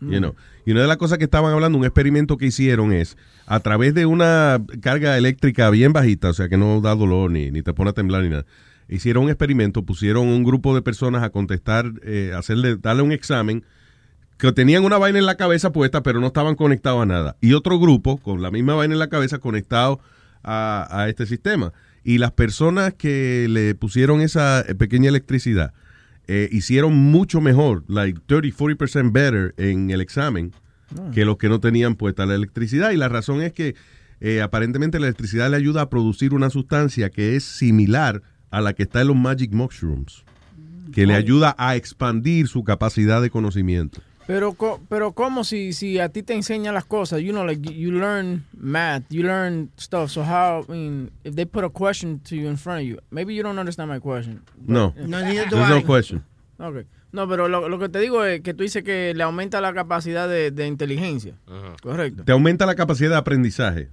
You 0.00 0.18
know. 0.18 0.34
Y 0.64 0.72
una 0.72 0.80
de 0.80 0.88
las 0.88 0.96
cosas 0.96 1.18
que 1.18 1.24
estaban 1.24 1.52
hablando, 1.52 1.76
un 1.76 1.84
experimento 1.84 2.38
que 2.38 2.46
hicieron 2.46 2.92
es, 2.92 3.18
a 3.46 3.60
través 3.60 3.92
de 3.94 4.06
una 4.06 4.62
carga 4.80 5.18
eléctrica 5.18 5.68
bien 5.68 5.92
bajita, 5.92 6.30
o 6.30 6.32
sea, 6.32 6.48
que 6.48 6.56
no 6.56 6.80
da 6.80 6.94
dolor 6.94 7.30
ni, 7.30 7.50
ni 7.50 7.62
te 7.62 7.74
pone 7.74 7.90
a 7.90 7.92
temblar 7.92 8.22
ni 8.22 8.30
nada, 8.30 8.46
hicieron 8.88 9.24
un 9.24 9.30
experimento, 9.30 9.82
pusieron 9.84 10.26
un 10.28 10.42
grupo 10.42 10.74
de 10.74 10.80
personas 10.80 11.22
a 11.22 11.30
contestar, 11.30 11.92
eh, 12.02 12.32
hacerle, 12.34 12.76
darle 12.76 13.02
un 13.02 13.12
examen, 13.12 13.64
que 14.38 14.52
tenían 14.52 14.84
una 14.84 14.96
vaina 14.96 15.18
en 15.18 15.26
la 15.26 15.36
cabeza 15.36 15.70
puesta, 15.70 16.02
pero 16.02 16.18
no 16.18 16.28
estaban 16.28 16.54
conectados 16.54 17.02
a 17.02 17.06
nada. 17.06 17.36
Y 17.42 17.52
otro 17.52 17.78
grupo 17.78 18.16
con 18.16 18.40
la 18.40 18.50
misma 18.50 18.74
vaina 18.74 18.94
en 18.94 19.00
la 19.00 19.08
cabeza 19.08 19.38
conectado 19.38 20.00
a, 20.42 20.86
a 20.90 21.08
este 21.08 21.26
sistema. 21.26 21.72
Y 22.02 22.18
las 22.18 22.32
personas 22.32 22.94
que 22.94 23.46
le 23.48 23.74
pusieron 23.74 24.20
esa 24.20 24.60
eh, 24.60 24.74
pequeña 24.74 25.08
electricidad 25.08 25.74
eh, 26.26 26.48
hicieron 26.52 26.94
mucho 26.96 27.40
mejor, 27.40 27.84
like 27.88 28.20
30, 28.26 28.56
40% 28.56 29.12
better 29.12 29.54
en 29.56 29.90
el 29.90 30.00
examen 30.00 30.52
que 31.12 31.24
los 31.24 31.36
que 31.38 31.48
no 31.48 31.60
tenían 31.60 31.94
puesta 31.94 32.26
la 32.26 32.34
electricidad. 32.34 32.90
Y 32.90 32.96
la 32.96 33.08
razón 33.08 33.42
es 33.42 33.52
que 33.52 33.74
eh, 34.20 34.40
aparentemente 34.40 34.98
la 34.98 35.06
electricidad 35.06 35.50
le 35.50 35.56
ayuda 35.56 35.82
a 35.82 35.90
producir 35.90 36.34
una 36.34 36.50
sustancia 36.50 37.10
que 37.10 37.36
es 37.36 37.44
similar 37.44 38.22
a 38.50 38.60
la 38.60 38.74
que 38.74 38.84
está 38.84 39.00
en 39.00 39.08
los 39.08 39.16
Magic 39.16 39.52
Mushrooms, 39.52 40.24
que 40.92 41.06
le 41.06 41.14
ayuda 41.14 41.54
a 41.58 41.76
expandir 41.76 42.48
su 42.48 42.64
capacidad 42.64 43.22
de 43.22 43.30
conocimiento. 43.30 44.00
Pero, 44.26 44.52
co- 44.54 44.80
pero 44.88 45.12
¿cómo 45.12 45.42
si, 45.44 45.72
si 45.72 45.98
a 45.98 46.08
ti 46.08 46.22
te 46.22 46.34
enseñan 46.34 46.74
las 46.74 46.84
cosas? 46.84 47.20
You 47.20 47.32
know, 47.32 47.44
like, 47.44 47.60
you 47.72 47.90
learn 47.90 48.44
math, 48.56 49.02
you 49.10 49.22
learn 49.24 49.70
stuff. 49.76 50.10
So 50.10 50.22
how, 50.22 50.64
I 50.68 50.72
mean, 50.72 51.10
if 51.24 51.34
they 51.34 51.44
put 51.46 51.64
a 51.64 51.70
question 51.70 52.20
to 52.28 52.36
you 52.36 52.48
in 52.48 52.56
front 52.56 52.80
of 52.82 52.86
you, 52.86 52.98
maybe 53.10 53.34
you 53.34 53.42
don't 53.42 53.58
understand 53.58 53.90
my 53.90 53.98
question. 53.98 54.42
No, 54.66 54.92
But- 54.96 55.06
No, 55.08 55.20
neither 55.20 55.46
do 55.48 55.56
there's 55.56 55.70
I. 55.70 55.80
no 55.80 55.86
question. 55.86 56.24
Okay. 56.60 56.84
No, 57.12 57.26
pero 57.26 57.48
lo, 57.48 57.68
lo 57.68 57.78
que 57.80 57.88
te 57.88 57.98
digo 57.98 58.24
es 58.24 58.40
que 58.42 58.54
tú 58.54 58.62
dices 58.62 58.84
que 58.84 59.12
le 59.14 59.22
aumenta 59.24 59.60
la 59.60 59.72
capacidad 59.72 60.28
de, 60.28 60.52
de 60.52 60.66
inteligencia. 60.68 61.34
Correcto. 61.82 62.22
Te 62.24 62.30
aumenta 62.30 62.66
la 62.66 62.76
capacidad 62.76 63.10
de 63.10 63.16
aprendizaje. 63.16 63.88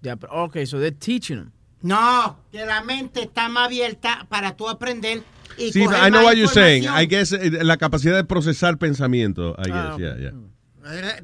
Ya, 0.00 0.16
ok, 0.30 0.56
so 0.64 0.78
they're 0.78 0.92
teaching 0.96 1.36
them. 1.36 1.50
No, 1.82 2.38
que 2.50 2.64
la 2.64 2.82
mente 2.82 3.22
está 3.24 3.50
más 3.50 3.66
abierta 3.66 4.26
para 4.30 4.56
tú 4.56 4.68
aprender 4.70 5.22
y 5.60 5.72
Sí, 5.72 5.84
coger 5.84 5.98
I 5.98 6.10
know 6.10 6.22
más 6.22 6.24
what 6.24 6.34
you're 6.36 6.48
saying. 6.52 6.84
I 6.84 7.06
guess 7.06 7.32
eh, 7.32 7.50
la 7.62 7.76
capacidad 7.76 8.16
de 8.16 8.24
procesar 8.24 8.78
pensamiento. 8.78 9.54
I 9.58 9.68
guess, 9.68 9.74
Ah, 9.76 9.96
yeah, 9.98 10.16
yeah. 10.18 10.32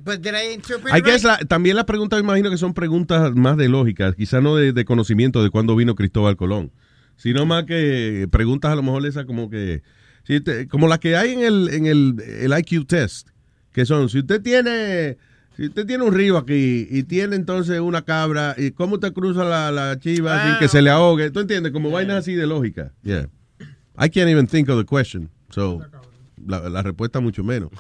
But 0.05 0.21
did 0.21 0.35
I 0.35 0.53
interpret 0.55 0.95
I 0.95 0.99
it 0.99 1.05
guess 1.05 1.25
right? 1.25 1.41
la- 1.41 1.47
también 1.49 1.77
las 1.77 1.87
preguntas, 1.87 2.19
me 2.21 2.25
imagino 2.25 2.51
que 2.51 2.59
son 2.59 2.75
preguntas 2.75 3.35
más 3.35 3.57
de 3.57 3.69
lógica, 3.69 4.13
quizás 4.13 4.43
no 4.43 4.55
de, 4.55 4.73
de 4.73 4.85
conocimiento 4.85 5.43
de 5.43 5.51
cuándo 5.51 5.75
vino 5.75 5.95
Cristóbal 5.95 6.37
Colón, 6.37 6.71
sino 7.17 7.47
más 7.47 7.65
que 7.65 8.29
preguntas 8.31 8.71
a 8.71 8.77
lo 8.77 8.83
mejor 8.83 9.05
esas 9.07 9.25
como 9.25 9.49
que, 9.49 9.83
si 10.25 10.41
te- 10.41 10.69
como 10.69 10.89
las 10.89 10.99
que 10.99 11.17
hay 11.17 11.33
en 11.33 11.41
el, 11.43 11.69
en 11.71 11.87
el, 11.87 12.15
el 12.43 12.53
IQ 12.59 12.87
test, 12.87 13.29
que 13.73 13.87
son, 13.87 14.09
si 14.11 14.19
usted 14.19 14.43
tiene, 14.43 15.17
si 15.57 15.67
usted 15.67 15.87
tiene 15.87 16.05
un 16.05 16.13
río 16.15 16.37
aquí 16.37 16.87
y 16.91 17.03
tiene 17.05 17.35
entonces 17.35 17.81
una 17.81 18.03
cabra, 18.03 18.55
¿y 18.59 18.73
cómo 18.73 19.01
te 19.01 19.13
cruza 19.13 19.43
la, 19.45 19.73
la 19.73 19.99
chiva 19.99 20.47
sin 20.47 20.59
que 20.59 20.69
se 20.69 20.83
le 20.83 20.91
ahogue? 20.91 21.31
¿Tú 21.31 21.41
entiendes? 21.41 21.73
Como 21.73 21.91
vainas 21.91 22.19
así 22.19 22.35
de 22.35 22.47
lógica. 22.47 22.93
Yeah. 23.03 23.29
I 23.99 24.09
can't 24.09 24.29
even 24.31 24.47
think 24.47 24.69
of 24.69 24.77
the 24.79 24.85
question, 24.85 25.31
so 25.51 25.81
la, 26.47 26.69
la 26.69 26.83
respuesta 26.83 27.21
mucho 27.21 27.43
menos. 27.43 27.71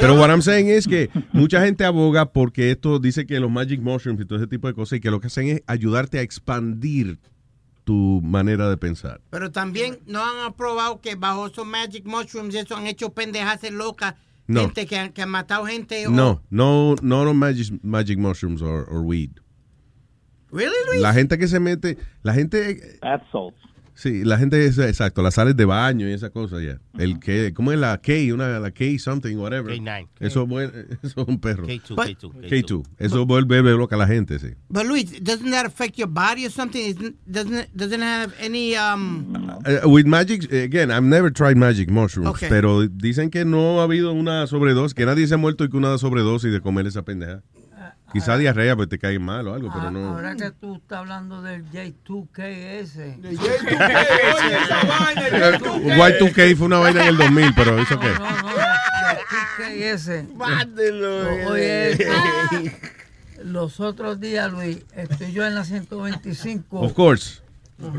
Pero 0.00 0.14
what 0.18 0.30
I'm 0.30 0.42
saying 0.42 0.68
es 0.68 0.86
que 0.86 1.08
mucha 1.32 1.64
gente 1.64 1.84
aboga 1.84 2.32
porque 2.32 2.70
esto 2.70 2.98
dice 2.98 3.26
que 3.26 3.38
los 3.40 3.50
magic 3.50 3.80
mushrooms 3.80 4.20
y 4.20 4.24
todo 4.24 4.38
ese 4.38 4.46
tipo 4.48 4.66
de 4.68 4.74
cosas 4.74 4.98
y 4.98 5.00
que 5.00 5.10
lo 5.10 5.20
que 5.20 5.28
hacen 5.28 5.48
es 5.48 5.62
ayudarte 5.66 6.18
a 6.18 6.22
expandir 6.22 7.18
tu 7.84 8.20
manera 8.22 8.68
de 8.68 8.76
pensar. 8.76 9.20
Pero 9.30 9.50
también 9.50 9.98
no 10.06 10.22
han 10.24 10.44
aprobado 10.46 11.00
que 11.00 11.14
bajo 11.14 11.46
esos 11.46 11.66
magic 11.66 12.04
mushrooms 12.04 12.54
eso 12.54 12.76
han 12.76 12.86
hecho 12.86 13.10
pendejas 13.10 13.62
locas. 13.70 14.14
No. 14.46 14.62
Gente 14.62 14.86
que 14.86 14.96
han, 14.98 15.12
que 15.12 15.22
han 15.22 15.30
matado 15.30 15.64
gente. 15.64 16.06
o- 16.08 16.10
No, 16.10 16.42
no, 16.50 16.96
no, 17.02 17.24
no 17.24 17.32
magic, 17.34 17.72
magic 17.84 18.18
mushrooms 18.18 18.60
or, 18.60 18.84
or 18.90 19.00
weed. 19.02 19.30
Really, 20.50 20.74
Luis? 20.88 21.00
La 21.00 21.14
gente 21.14 21.38
que 21.38 21.46
se 21.46 21.60
mete, 21.60 21.96
la 22.24 22.34
gente... 22.34 22.98
Bath 23.00 23.22
salts. 23.30 23.56
Sí, 24.00 24.24
la 24.24 24.38
gente 24.38 24.64
es 24.64 24.78
exacto, 24.78 25.20
las 25.20 25.34
sales 25.34 25.54
de 25.58 25.66
baño 25.66 26.08
y 26.08 26.12
esa 26.14 26.30
cosa 26.30 26.56
ya. 26.58 26.78
El 26.98 27.20
que, 27.20 27.52
¿cómo 27.52 27.70
es 27.70 27.78
la 27.78 27.98
K? 28.00 28.12
Una 28.32 28.58
la 28.58 28.70
K 28.70 28.84
something 28.98 29.36
whatever. 29.36 29.76
K9. 29.76 30.08
Eso, 30.20 30.48
es 31.02 31.14
un 31.18 31.38
perro. 31.38 31.66
K2, 31.66 31.94
But- 31.96 32.06
K2, 32.06 32.48
K2. 32.48 32.82
Eso 32.98 33.26
vuelve 33.26 33.60
loca 33.60 33.96
a 33.96 33.98
la 33.98 34.06
gente, 34.06 34.38
sí. 34.38 34.54
But 34.70 34.86
Luis, 34.86 35.22
doesn't 35.22 35.50
that 35.50 35.66
affect 35.66 35.98
your 35.98 36.08
body 36.08 36.46
or 36.46 36.50
something? 36.50 36.94
Doesn't 37.26 37.54
it, 37.54 37.68
doesn't 37.74 38.00
have 38.00 38.32
any 38.40 38.74
um? 38.74 39.34
Uh, 39.66 39.86
with 39.86 40.06
magic, 40.06 40.50
again, 40.50 40.90
I've 40.90 41.04
never 41.04 41.30
tried 41.30 41.58
magic 41.58 41.90
mushrooms, 41.90 42.30
Okay. 42.30 42.48
pero 42.48 42.88
dicen 42.88 43.28
que 43.28 43.44
no 43.44 43.82
ha 43.82 43.84
habido 43.84 44.14
una 44.14 44.46
sobredosis, 44.46 44.94
que 44.94 45.04
nadie 45.04 45.26
se 45.26 45.34
ha 45.34 45.36
muerto 45.36 45.64
y 45.64 45.68
que 45.68 45.76
una 45.76 45.98
sobredosis 45.98 46.50
de 46.50 46.62
comer 46.62 46.86
esa 46.86 47.02
pendeja. 47.02 47.42
Quizá 48.12 48.36
diarrea, 48.36 48.74
pues 48.74 48.88
te 48.88 48.98
cae 48.98 49.18
mal 49.18 49.46
o 49.46 49.54
algo, 49.54 49.70
pero 49.72 49.88
Ah, 49.88 49.90
no. 49.90 50.08
Ahora 50.10 50.34
que 50.34 50.50
tú 50.50 50.76
estás 50.76 50.98
hablando 50.98 51.42
del 51.42 51.64
J2KS. 51.70 53.20
Y2K 55.20 56.56
fue 56.56 56.66
una 56.66 56.78
vaina 56.78 57.02
en 57.02 57.08
el 57.08 57.16
2000, 57.16 57.54
pero 57.54 57.78
eso 57.78 57.98
qué. 58.00 58.08
J2KS. 59.58 61.46
Oye, 61.48 62.76
los 63.44 63.80
otros 63.80 64.20
días, 64.20 64.50
Luis, 64.52 64.78
estoy 64.94 65.32
yo 65.32 65.46
en 65.46 65.54
la 65.54 65.64
125. 65.64 66.80
Of 66.80 66.92
course. 66.92 67.40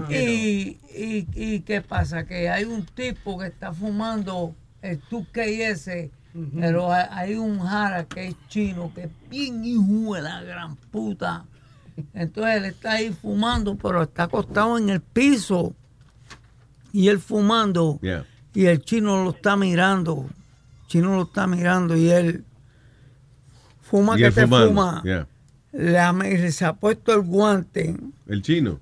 Y, 0.09 0.77
y, 0.95 1.27
y 1.33 1.61
qué 1.61 1.81
pasa? 1.81 2.25
Que 2.25 2.49
hay 2.49 2.65
un 2.65 2.85
tipo 2.85 3.39
que 3.39 3.47
está 3.47 3.73
fumando 3.73 4.53
el 4.81 5.01
2KS, 5.09 6.11
pero 6.59 6.91
hay, 6.91 7.05
hay 7.11 7.35
un 7.35 7.59
jara 7.59 8.05
que 8.05 8.27
es 8.27 8.35
chino, 8.47 8.91
que 8.93 9.03
es 9.03 9.09
bien 9.29 9.63
hijo 9.65 10.15
de 10.15 10.21
la 10.21 10.41
gran 10.43 10.75
puta. 10.75 11.45
Entonces 12.13 12.55
él 12.57 12.65
está 12.65 12.93
ahí 12.93 13.11
fumando, 13.11 13.75
pero 13.75 14.03
está 14.03 14.23
acostado 14.23 14.77
en 14.77 14.89
el 14.89 15.01
piso. 15.01 15.75
Y 16.93 17.07
él 17.09 17.19
fumando. 17.19 17.99
Yeah. 18.01 18.25
Y 18.53 18.65
el 18.65 18.81
chino 18.81 19.23
lo 19.23 19.31
está 19.31 19.55
mirando. 19.55 20.25
El 20.81 20.87
chino 20.87 21.15
lo 21.15 21.23
está 21.23 21.47
mirando 21.47 21.95
y 21.95 22.09
él 22.09 22.43
fuma 23.81 24.15
Y 24.15 24.19
que 24.19 24.25
él 24.27 24.33
te 24.33 24.43
fumando, 24.43 24.67
fuma. 24.69 25.03
yeah. 25.03 25.27
Se 26.51 26.65
ha 26.65 26.73
puesto 26.73 27.13
el 27.13 27.21
guante 27.21 27.95
El 28.27 28.41
chino. 28.41 28.79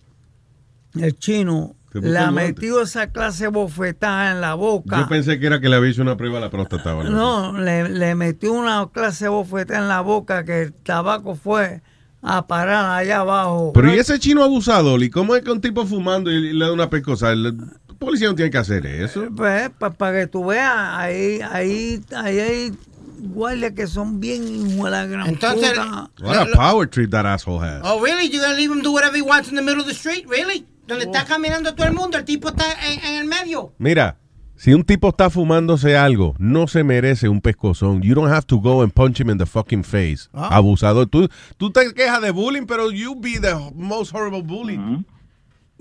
el 0.96 1.16
chino 1.20 1.76
Guante. 1.94 2.32
metido 2.32 2.82
esa 2.82 3.12
clase 3.12 3.48
bofetada 3.48 4.32
en 4.32 4.42
la 4.42 4.54
boca. 4.54 5.00
Yo 5.00 5.08
pensé 5.08 5.40
que 5.40 5.48
era 5.48 5.60
que 5.60 5.70
le 5.70 5.76
había 5.76 5.90
hecho 5.90 6.02
una 6.02 6.18
prueba 6.18 6.38
a 6.38 6.42
la 6.42 6.50
próstata. 6.50 6.94
no, 6.94 7.58
le, 7.58 7.90
le 7.90 8.16
metió 8.16 8.54
una 8.54 8.88
clase 8.94 9.28
bofetada 9.28 9.80
en 9.80 9.88
la 9.88 10.02
boca 10.02 10.46
que 10.46 10.62
el 10.64 10.74
tabaco 10.74 11.36
fue 11.36 11.82
a 12.22 12.46
parar 12.48 13.00
allá 13.00 13.20
abajo. 13.20 13.72
Pero 13.74 13.94
¿y 13.94 13.98
ese 13.98 14.20
chino 14.20 14.44
abusador? 14.44 15.02
¿Y 15.02 15.10
cómo 15.10 15.36
es 15.36 15.44
que 15.44 15.52
un 15.52 15.62
tipo 15.62 15.86
fumando 15.86 16.30
y 16.32 16.54
le 16.54 16.66
da 16.66 16.74
una 16.74 16.90
pescosa? 16.90 17.32
El 17.32 17.56
policía 17.98 18.30
no 18.30 18.36
tiene 18.36 18.52
que 18.52 18.58
hacer 18.58 18.86
eso. 18.86 19.28
Pues, 19.36 19.70
para 19.98 20.20
que 20.20 20.28
tú 20.28 20.46
veas, 20.46 20.74
ahí, 20.76 21.40
ahí, 21.52 22.02
ahí 22.16 22.40
hay 22.40 22.74
guardias 23.20 23.74
que 23.74 23.88
son 23.88 24.20
bien 24.20 24.48
hijos 24.48 24.86
de 24.86 24.92
la 24.92 25.06
gran 25.06 25.28
Entonces, 25.28 25.72
puta. 25.72 26.10
What 26.22 26.38
a 26.38 26.46
power 26.56 26.90
trip 26.90 27.12
that 27.12 27.26
asshole 27.26 27.60
has. 27.60 27.82
Oh, 27.84 28.02
really? 28.02 28.30
You 28.30 28.42
gonna 28.42 28.56
leave 28.56 28.72
him 28.72 28.82
do 28.82 28.92
whatever 28.92 29.16
he 29.16 29.22
wants 29.22 29.50
in 29.50 29.56
the 29.56 29.62
middle 29.62 29.82
of 29.82 29.88
the 29.88 29.94
street? 29.94 30.26
Really? 30.28 30.66
Donde 30.90 31.06
está 31.06 31.24
caminando 31.26 31.74
todo 31.76 31.88
el 31.88 31.94
mundo, 31.94 32.18
el 32.18 32.26
tipo 32.26 32.50
está 32.50 32.66
en, 32.86 33.00
en 33.06 33.16
el 33.16 33.26
medio. 33.26 33.74
Mira, 33.78 34.18
si 34.58 34.74
un 34.74 34.84
tipo 34.84 35.10
está 35.10 35.30
fumándose 35.30 35.96
algo, 35.96 36.36
no 36.38 36.68
se 36.68 36.84
merece 36.84 37.30
un 37.30 37.40
pescozón. 37.40 38.02
You 38.02 38.14
don't 38.16 38.30
have 38.32 38.46
to 38.48 38.58
go 38.60 38.82
and 38.82 38.92
punch 38.94 39.20
him 39.22 39.30
in 39.30 39.38
the 39.38 39.46
fucking 39.46 39.84
face. 39.84 40.28
Ah. 40.34 40.58
Abusador. 40.58 41.08
Tú, 41.08 41.30
tú 41.58 41.72
te 41.72 41.94
quejas 41.94 42.22
de 42.22 42.32
bullying, 42.32 42.66
pero 42.66 42.92
you 42.92 43.16
be 43.16 43.40
the 43.40 43.56
most 43.76 44.12
horrible 44.14 44.42
bully. 44.42 44.78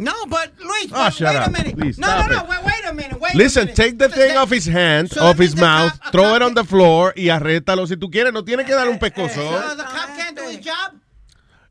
No, 0.01 0.13
but 0.29 0.53
Luis, 0.61 0.93
Oh, 0.95 1.11
shut 1.11 1.35
wait 1.35 1.43
a 1.45 1.51
minute. 1.51 1.77
Please, 1.77 1.99
no, 1.99 2.07
no, 2.07 2.27
no, 2.29 2.37
it. 2.45 2.49
wait, 2.49 2.65
wait 2.65 2.85
a 2.89 2.93
minute. 2.95 3.19
Wait 3.21 3.35
Listen, 3.35 3.63
a 3.63 3.65
minute. 3.65 3.75
take 3.77 3.99
the 3.99 4.09
thing 4.09 4.37
off 4.37 4.49
his 4.49 4.67
hand, 4.67 5.11
so 5.11 5.25
off 5.25 5.39
his 5.39 5.57
mouth, 5.57 5.99
throw 6.13 6.37
it 6.37 6.43
on 6.43 6.55
the 6.55 6.63
floor 6.63 7.13
y 7.17 7.31
arrétalo 7.31 7.85
si 7.89 7.97
tú 7.97 8.09
quieres. 8.09 8.33
No 8.33 8.45
tiene 8.45 8.65
que 8.65 8.75
dar 8.77 8.89
un 8.89 9.01
pescozón. 9.01 9.61
So 9.61 9.75
the 9.77 9.83
cop 9.83 10.17
can't 10.17 10.37
do 10.37 10.45
his 10.45 10.59
job? 10.65 10.98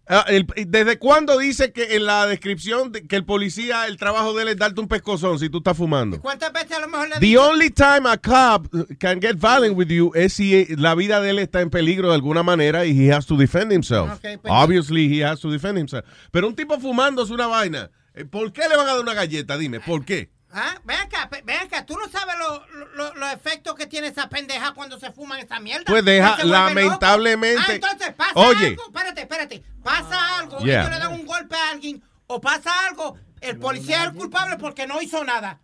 Ah, 0.10 0.26
¿Desde 0.68 0.98
cuándo 1.00 1.38
dice 1.38 1.74
que 1.74 1.95
en 1.98 2.06
la 2.06 2.26
descripción 2.27 2.92
de- 2.94 3.06
que 3.08 3.18
el 3.18 3.26
policía, 3.26 3.88
el 3.88 3.98
trabajo 3.98 4.34
de 4.34 4.44
él 4.44 4.48
es 4.50 4.58
darte 4.58 4.80
un 4.80 4.88
pescozón 4.88 5.38
si 5.38 5.50
tú 5.50 5.58
estás 5.58 5.76
fumando? 5.76 6.22
¿Cuántas 6.22 6.53
veces 6.53 6.72
a 6.77 6.80
lo 6.80 6.88
mejor 6.88 7.10
le 7.10 7.19
The 7.19 7.38
only 7.38 7.69
time 7.69 8.03
a 8.10 8.18
cop 8.18 8.68
can 9.00 9.19
get 9.22 9.36
violent 9.36 9.76
with 9.77 9.88
you 9.90 10.11
es 10.16 10.34
si 10.34 10.66
la 10.77 10.95
vida 10.95 11.19
de 11.19 11.32
él 11.32 11.40
está 11.40 11.60
en 11.61 11.69
peligro 11.69 12.08
de 12.10 12.16
alguna 12.16 12.42
manera 12.42 12.86
y 12.86 12.98
he 13.08 13.11
has 13.14 13.26
to 13.26 13.36
defend 13.36 13.72
himself. 13.74 14.10
Ok, 14.14 14.40
pues- 14.42 14.53
Obviously 14.53 15.08
he 15.19 15.26
has 15.26 15.42
to 15.42 15.52
defend 15.52 15.77
himself. 15.77 16.06
Pero 16.32 16.48
un 16.48 16.56
tipo 16.56 16.80
fumando 16.80 17.24
es 17.24 17.30
una 17.30 17.48
vaina. 17.48 17.90
Eh, 18.14 18.24
¿Por 18.24 18.53
qué 18.53 18.61
le 18.69 18.77
van 18.77 18.88
a 18.88 18.94
dar 18.94 19.02
una 19.02 19.14
galleta? 19.14 19.58
Dime, 19.58 19.80
¿por 19.82 20.06
qué? 20.06 20.30
¿Ah? 20.51 20.80
Ven 20.85 20.98
acá, 21.01 21.30
ven 21.43 21.58
acá, 21.59 21.85
tú 21.85 21.95
no 21.98 22.08
sabes 22.09 22.35
lo- 22.40 22.66
lo- 22.95 23.14
los 23.16 23.34
efectos 23.34 23.76
que 23.76 23.85
tiene 23.85 24.08
esa 24.08 24.30
pendeja 24.30 24.74
cuando 24.74 24.98
se 25.00 25.11
fuman 25.11 25.40
esa 25.40 25.59
mierda. 25.59 25.84
Pues 25.85 26.03
deja- 26.06 26.38
lamentablemente- 26.43 27.61
Ah, 27.67 27.74
entonces 27.76 28.14
pasa 28.16 28.32
Oye. 28.35 28.67
algo, 28.67 28.84
espérate, 28.88 29.22
espérate, 29.22 29.64
pasa 29.84 30.38
algo, 30.38 30.59
Yeah. 30.59 30.82
ellos 30.82 30.93
le 30.93 31.00
dan 31.00 31.14
un 31.14 31.26
golpe 31.26 31.56
a 31.56 31.69
alguien, 31.72 32.01
o 32.27 32.40
pasa 32.42 32.72
algo, 32.88 33.17
el 33.42 33.58
policía 33.59 34.03
es 34.03 34.09
el 34.09 34.14
culpable 34.16 34.58
porque 34.58 34.88
no 34.88 35.01
hizo 35.01 35.24
nada. 35.24 35.59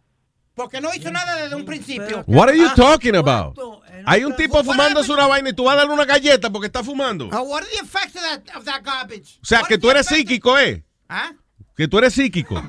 Porque 0.55 0.79
no 0.81 0.93
hizo 0.93 1.09
nada 1.09 1.35
desde 1.37 1.55
un 1.55 1.65
principio. 1.65 2.23
What 2.27 2.49
are 2.49 2.57
you 2.57 2.67
Ah, 2.67 2.73
talking 2.75 3.15
about? 3.15 3.57
Hay 4.05 4.23
un 4.23 4.35
tipo 4.35 4.63
fumándose 4.63 5.11
una 5.11 5.25
vaina 5.25 5.49
y 5.49 5.53
tú 5.53 5.63
vas 5.63 5.73
a 5.73 5.77
darle 5.77 5.93
una 5.93 6.05
galleta 6.05 6.51
porque 6.51 6.67
está 6.67 6.83
fumando. 6.83 7.27
ah, 7.31 7.41
what 7.41 7.63
are 7.63 7.71
the 7.71 7.77
effects 7.79 8.15
of 8.15 8.21
that, 8.21 8.55
of 8.57 8.63
that 8.65 8.83
garbage? 8.83 9.39
O 9.41 9.45
sea, 9.45 9.63
que 9.63 9.79
tú 9.79 9.89
eres 9.89 10.05
psíquico, 10.05 10.59
¿eh? 10.59 10.83
¿Ah? 11.09 11.31
Que 11.75 11.87
tú 11.87 11.97
eres 11.97 12.13
psíquico. 12.13 12.61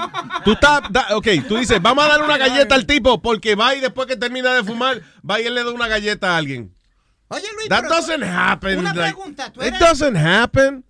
Tú 0.44 0.52
estás, 0.52 0.80
da- 0.90 1.08
ok, 1.16 1.26
tú 1.46 1.56
dices, 1.56 1.80
vamos 1.82 2.04
a 2.04 2.08
darle 2.08 2.24
una 2.24 2.38
galleta 2.38 2.74
al 2.74 2.86
tipo 2.86 3.20
porque 3.20 3.54
va 3.54 3.74
y 3.74 3.80
después 3.80 4.06
que 4.06 4.16
termina 4.16 4.54
de 4.54 4.64
fumar, 4.64 5.02
va 5.28 5.40
y 5.40 5.44
él 5.46 5.54
le 5.54 5.62
da 5.64 5.70
una 5.72 5.88
galleta 5.88 6.32
a 6.34 6.38
alguien. 6.38 6.74
Oye, 7.28 7.46
Luis, 7.56 7.68
That 7.68 7.82
pero- 7.82 7.94
doesn't 7.96 8.22
happen. 8.22 8.78
Una 8.78 8.94
like- 8.94 9.14
pregunta, 9.14 9.50
tú 9.52 9.60
it 9.60 9.68
eres- 9.68 9.80
doesn't 9.80 10.16
happen. 10.16 10.84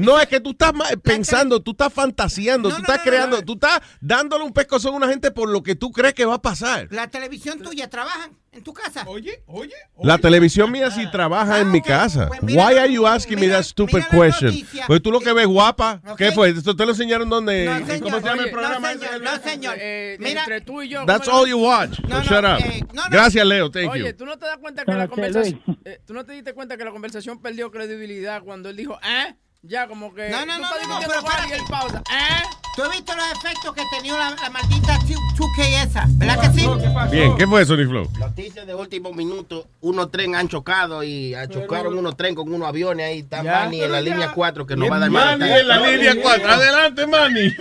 No, 0.00 0.20
es 0.20 0.26
que 0.28 0.38
tú 0.40 0.50
estás 0.50 0.72
pensando, 1.02 1.60
tú 1.60 1.72
estás 1.72 1.92
fantaseando, 1.92 2.68
tú 2.70 2.76
estás 2.76 3.00
creando, 3.02 3.42
tú 3.42 3.54
estás 3.54 3.80
dándole 4.00 4.44
un 4.44 4.52
pescozón 4.52 4.94
a 4.94 4.96
una 4.98 5.08
gente 5.08 5.30
por 5.30 5.48
lo 5.48 5.62
que 5.62 5.74
tú 5.74 5.90
crees 5.90 6.14
que 6.14 6.24
va 6.24 6.34
a 6.34 6.42
pasar. 6.42 6.88
La 6.90 7.08
televisión 7.08 7.60
tuya 7.60 7.88
trabajan 7.90 8.30
en 8.52 8.62
tu 8.62 8.72
casa. 8.72 9.04
Oye, 9.08 9.42
oye. 9.46 9.72
La 10.02 10.18
televisión 10.18 10.70
mía 10.70 10.90
sí 10.90 11.10
trabaja 11.10 11.60
en 11.60 11.70
mi 11.70 11.80
casa. 11.80 12.28
Pues 12.28 12.42
Why 12.54 12.76
are 12.78 12.92
you 12.92 13.06
asking 13.06 13.40
me 13.40 13.48
that 13.48 13.62
stupid 13.62 14.02
question? 14.10 14.54
Pues 14.86 15.02
tú 15.02 15.10
lo 15.10 15.20
que 15.20 15.32
ves 15.32 15.46
guapa. 15.46 16.00
¿Qué 16.18 16.32
fue? 16.32 16.50
¿Esto 16.50 16.76
te 16.76 16.84
lo 16.84 16.90
enseñaron 16.92 17.28
donde? 17.28 17.64
No, 17.64 17.72
¿Cómo 17.80 17.86
señor. 17.86 18.20
se 18.20 18.26
llama 18.28 18.32
el 18.34 18.40
Oye, 18.40 18.50
programa? 18.50 18.94
No, 18.94 19.00
señor. 19.00 19.22
No, 19.22 19.42
señor. 19.42 19.76
Mira, 20.20 20.40
entre 20.42 20.60
tú 20.60 20.82
y 20.82 20.88
yo. 20.90 21.04
That's 21.06 21.26
¿cómo 21.28 21.40
all 21.42 21.48
you 21.48 21.58
watch. 21.58 21.98
No, 22.00 22.22
So 22.22 22.30
no, 22.40 22.40
shut 22.40 22.44
up. 22.44 22.66
eh, 22.66 22.84
no, 22.92 23.02
no. 23.04 23.10
Gracias, 23.10 23.46
Leo. 23.46 23.70
Thank 23.70 23.90
Oye, 23.90 24.08
you. 24.10 24.16
tú 24.16 24.26
no 24.26 24.38
te 24.38 24.46
das 24.46 24.58
cuenta 24.58 24.84
que 24.84 24.92
la 24.92 25.08
conversación, 25.08 25.60
eh, 25.84 26.00
tú 26.06 26.12
no 26.12 26.24
te 26.24 26.32
diste 26.34 26.52
cuenta 26.52 26.76
que 26.76 26.84
la 26.84 26.90
conversación 26.90 27.40
perdió 27.40 27.70
credibilidad 27.70 28.42
cuando 28.42 28.68
él 28.68 28.76
dijo, 28.76 28.98
¿eh? 29.02 29.34
Ya 29.64 29.86
como 29.86 30.12
que 30.12 30.28
No, 30.28 30.44
no, 30.44 30.58
no, 30.58 30.58
no, 30.58 30.88
no, 30.88 30.98
pero 31.06 31.20
y 31.48 31.52
él 31.52 31.60
pausa. 31.70 31.98
¿Eh? 32.10 32.42
¿Tú 32.74 32.82
has 32.82 32.90
visto 32.90 33.12
los 33.14 33.30
efectos 33.32 33.72
que 33.74 33.82
tenía 33.96 34.14
la, 34.16 34.30
la 34.30 34.50
maldita 34.50 34.98
2K 34.98 35.84
esa? 35.84 36.04
¿Verdad 36.16 36.40
que 36.40 36.58
sí? 36.58 36.66
Bien, 37.12 37.36
¿qué 37.36 37.46
fue, 37.46 37.64
Sony 37.64 37.86
Flow? 37.86 38.08
Noticias 38.18 38.66
de 38.66 38.74
último 38.74 39.12
minuto. 39.12 39.66
Unos 39.82 40.10
tren 40.10 40.34
han 40.34 40.48
chocado 40.48 41.04
y 41.04 41.34
chocaron 41.48 41.96
unos 41.96 42.16
tren 42.16 42.34
con 42.34 42.52
unos 42.52 42.66
aviones 42.66 43.06
ahí. 43.06 43.18
Está 43.20 43.44
Ya. 43.44 43.60
Manny 43.60 43.82
en 43.82 43.92
la 43.92 44.00
línea 44.00 44.32
4 44.32 44.66
que 44.66 44.74
nos 44.74 44.90
va 44.90 44.96
a 44.96 44.98
dar 44.98 45.10
Manny 45.10 45.48
en 45.48 45.68
la 45.68 45.78
línea 45.90 46.14
4. 46.20 46.48
Adelante, 46.50 47.06
Manny. 47.06 47.52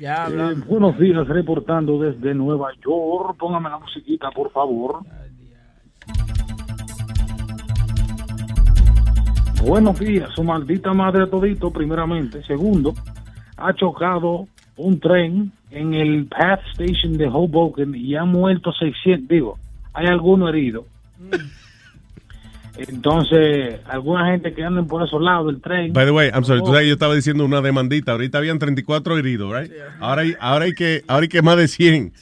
Ya 0.00 0.26
Eh, 0.26 0.54
buenos 0.66 0.98
días, 0.98 1.28
reportando 1.28 2.00
desde 2.00 2.34
Nueva 2.34 2.72
York. 2.84 3.36
Póngame 3.38 3.70
la 3.70 3.78
musiquita, 3.78 4.30
por 4.32 4.50
favor. 4.50 5.00
Buenos 9.64 9.98
días, 9.98 10.28
su 10.34 10.44
maldita 10.44 10.92
madre 10.92 11.26
todito, 11.26 11.70
primeramente. 11.70 12.42
Segundo, 12.42 12.92
ha 13.56 13.72
chocado 13.72 14.46
un 14.76 15.00
tren 15.00 15.52
en 15.70 15.94
el 15.94 16.26
Path 16.26 16.60
Station 16.72 17.16
de 17.16 17.28
Hoboken 17.28 17.94
y 17.94 18.14
han 18.14 18.28
muerto 18.28 18.72
600, 18.74 19.26
digo, 19.26 19.58
hay 19.94 20.06
algunos 20.06 20.50
heridos. 20.50 20.84
Entonces, 22.76 23.80
alguna 23.86 24.26
gente 24.32 24.52
que 24.52 24.64
anden 24.64 24.86
por 24.88 25.06
esos 25.06 25.22
lados 25.22 25.46
del 25.46 25.60
tren. 25.60 25.92
By 25.92 26.04
the 26.06 26.10
way, 26.10 26.30
I'm 26.34 26.44
sorry, 26.44 26.60
tú 26.60 26.72
sabes, 26.72 26.86
yo 26.88 26.94
estaba 26.94 27.14
diciendo 27.14 27.44
una 27.44 27.60
demandita. 27.60 28.12
Ahorita 28.12 28.38
habían 28.38 28.58
34 28.58 29.16
heridos, 29.16 29.56
right? 29.56 29.72
Ahora 30.00 30.22
hay, 30.22 30.34
ahora 30.40 30.64
hay 30.64 30.72
que, 30.74 31.02
ahora 31.06 31.22
hay 31.22 31.28
que 31.28 31.40
más 31.42 31.56
de 31.56 31.68
100. 31.68 32.12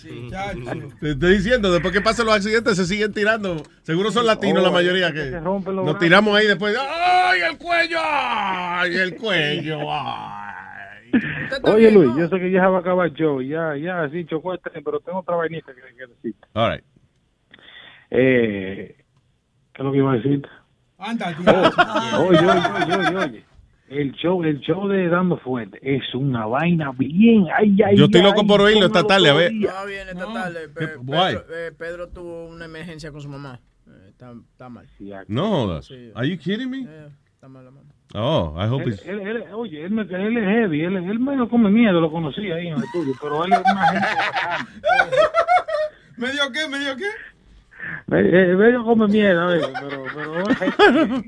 Te 1.00 1.10
estoy 1.12 1.34
diciendo, 1.36 1.72
después 1.72 1.92
que 1.94 2.00
pasan 2.02 2.26
los 2.26 2.34
accidentes 2.34 2.76
se 2.76 2.84
siguen 2.84 3.12
tirando. 3.14 3.62
Seguro 3.82 4.10
son 4.10 4.26
latinos 4.26 4.62
Oh, 4.62 4.66
la 4.66 4.70
mayoría 4.70 5.10
que 5.12 5.30
los 5.30 5.42
nos 5.42 5.64
brazos. 5.64 5.98
tiramos 5.98 6.36
ahí 6.36 6.46
después. 6.46 6.76
¡Ay, 6.78 7.40
el 7.50 7.56
cuello! 7.56 7.98
¡Ay, 8.02 8.94
el 8.96 9.16
cuello! 9.16 9.78
¡Ay! 9.90 10.52
Oye, 11.64 11.90
Luis, 11.90 12.10
yo 12.16 12.28
sé 12.28 12.38
que 12.38 12.50
ya 12.50 12.60
se 12.60 12.66
va 12.68 12.76
a 12.78 12.80
acabar 12.80 13.10
show. 13.14 13.40
Ya, 13.42 13.76
ya, 13.76 14.08
sí, 14.10 14.24
chocó 14.26 14.52
el 14.52 14.60
tren, 14.60 14.82
pero 14.84 15.00
tengo 15.00 15.18
otra 15.20 15.36
vainita 15.36 15.72
que, 15.74 15.80
que 15.96 16.06
decir. 16.06 16.34
All 16.54 16.72
right. 16.72 16.84
Eh, 18.10 18.96
¿Qué 19.72 19.82
es 19.82 19.84
lo 19.84 19.92
que 19.92 19.98
iba 19.98 20.12
a 20.12 20.16
decir? 20.16 20.46
Anda, 20.98 21.34
Oh, 22.16 22.26
Oye, 22.28 22.38
oye, 22.38 22.48
oye, 22.48 22.96
oye, 23.08 23.16
oye. 23.16 23.44
El 23.88 24.12
show, 24.14 24.42
el 24.42 24.58
show 24.60 24.88
de 24.88 25.08
Dando 25.08 25.36
Fuerte 25.38 25.78
es 25.82 26.14
una 26.14 26.46
vaina 26.46 26.92
bien. 26.96 27.46
Ay, 27.54 27.76
ay, 27.84 27.96
Yo 27.96 28.04
estoy 28.06 28.20
ay, 28.22 28.26
loco 28.26 28.46
por 28.46 28.60
oírlo 28.62 28.86
esta 28.86 29.04
tarde, 29.04 29.28
a 29.28 29.32
todo 29.32 29.38
ver. 29.38 29.52
No, 29.52 29.86
viene 29.86 30.10
esta 30.12 30.32
tarde. 30.32 30.68
Eh, 31.50 31.72
Pedro 31.76 32.08
tuvo 32.08 32.46
una 32.46 32.64
emergencia 32.64 33.12
con 33.12 33.20
su 33.20 33.28
mamá. 33.28 33.60
Eh, 33.86 34.06
está, 34.08 34.32
está 34.50 34.68
mal. 34.70 34.86
No 35.28 35.48
jodas. 35.50 35.86
Sí. 35.86 36.10
Are 36.14 36.26
you 36.28 36.38
kidding 36.38 36.70
me? 36.70 36.84
Eh, 36.88 37.08
está 37.34 37.48
mal 37.48 37.64
la 37.66 37.70
mano. 37.70 37.88
Oh, 38.14 38.54
I 38.58 38.66
hope 38.68 38.84
Él, 38.84 38.92
it's... 38.94 39.06
él- 39.06 39.20
él- 39.20 39.44
oye, 39.54 39.84
él, 39.84 39.90
me, 39.90 40.02
él 40.02 40.36
es 40.38 40.44
heavy, 40.44 40.84
él, 40.84 40.96
él 40.96 41.18
medio 41.18 41.48
come 41.48 41.70
miedo, 41.70 41.98
lo 42.00 42.10
conocí 42.10 42.50
ahí 42.50 42.68
en 42.68 42.76
el 42.76 42.84
estudio, 42.84 43.14
pero 43.20 43.44
él 43.44 43.52
es 43.54 43.60
una 43.60 43.86
gente 43.88 44.06
bacana. 44.32 44.68
¿Medio 46.16 46.42
qué? 46.52 46.68
¿Medio 46.68 46.96
qué? 46.96 47.08
Me- 48.06 48.20
eh, 48.20 48.76
come 48.84 49.06
miedo, 49.08 49.46
oye, 49.46 49.62
pero, 49.80 50.04
pero 50.14 50.44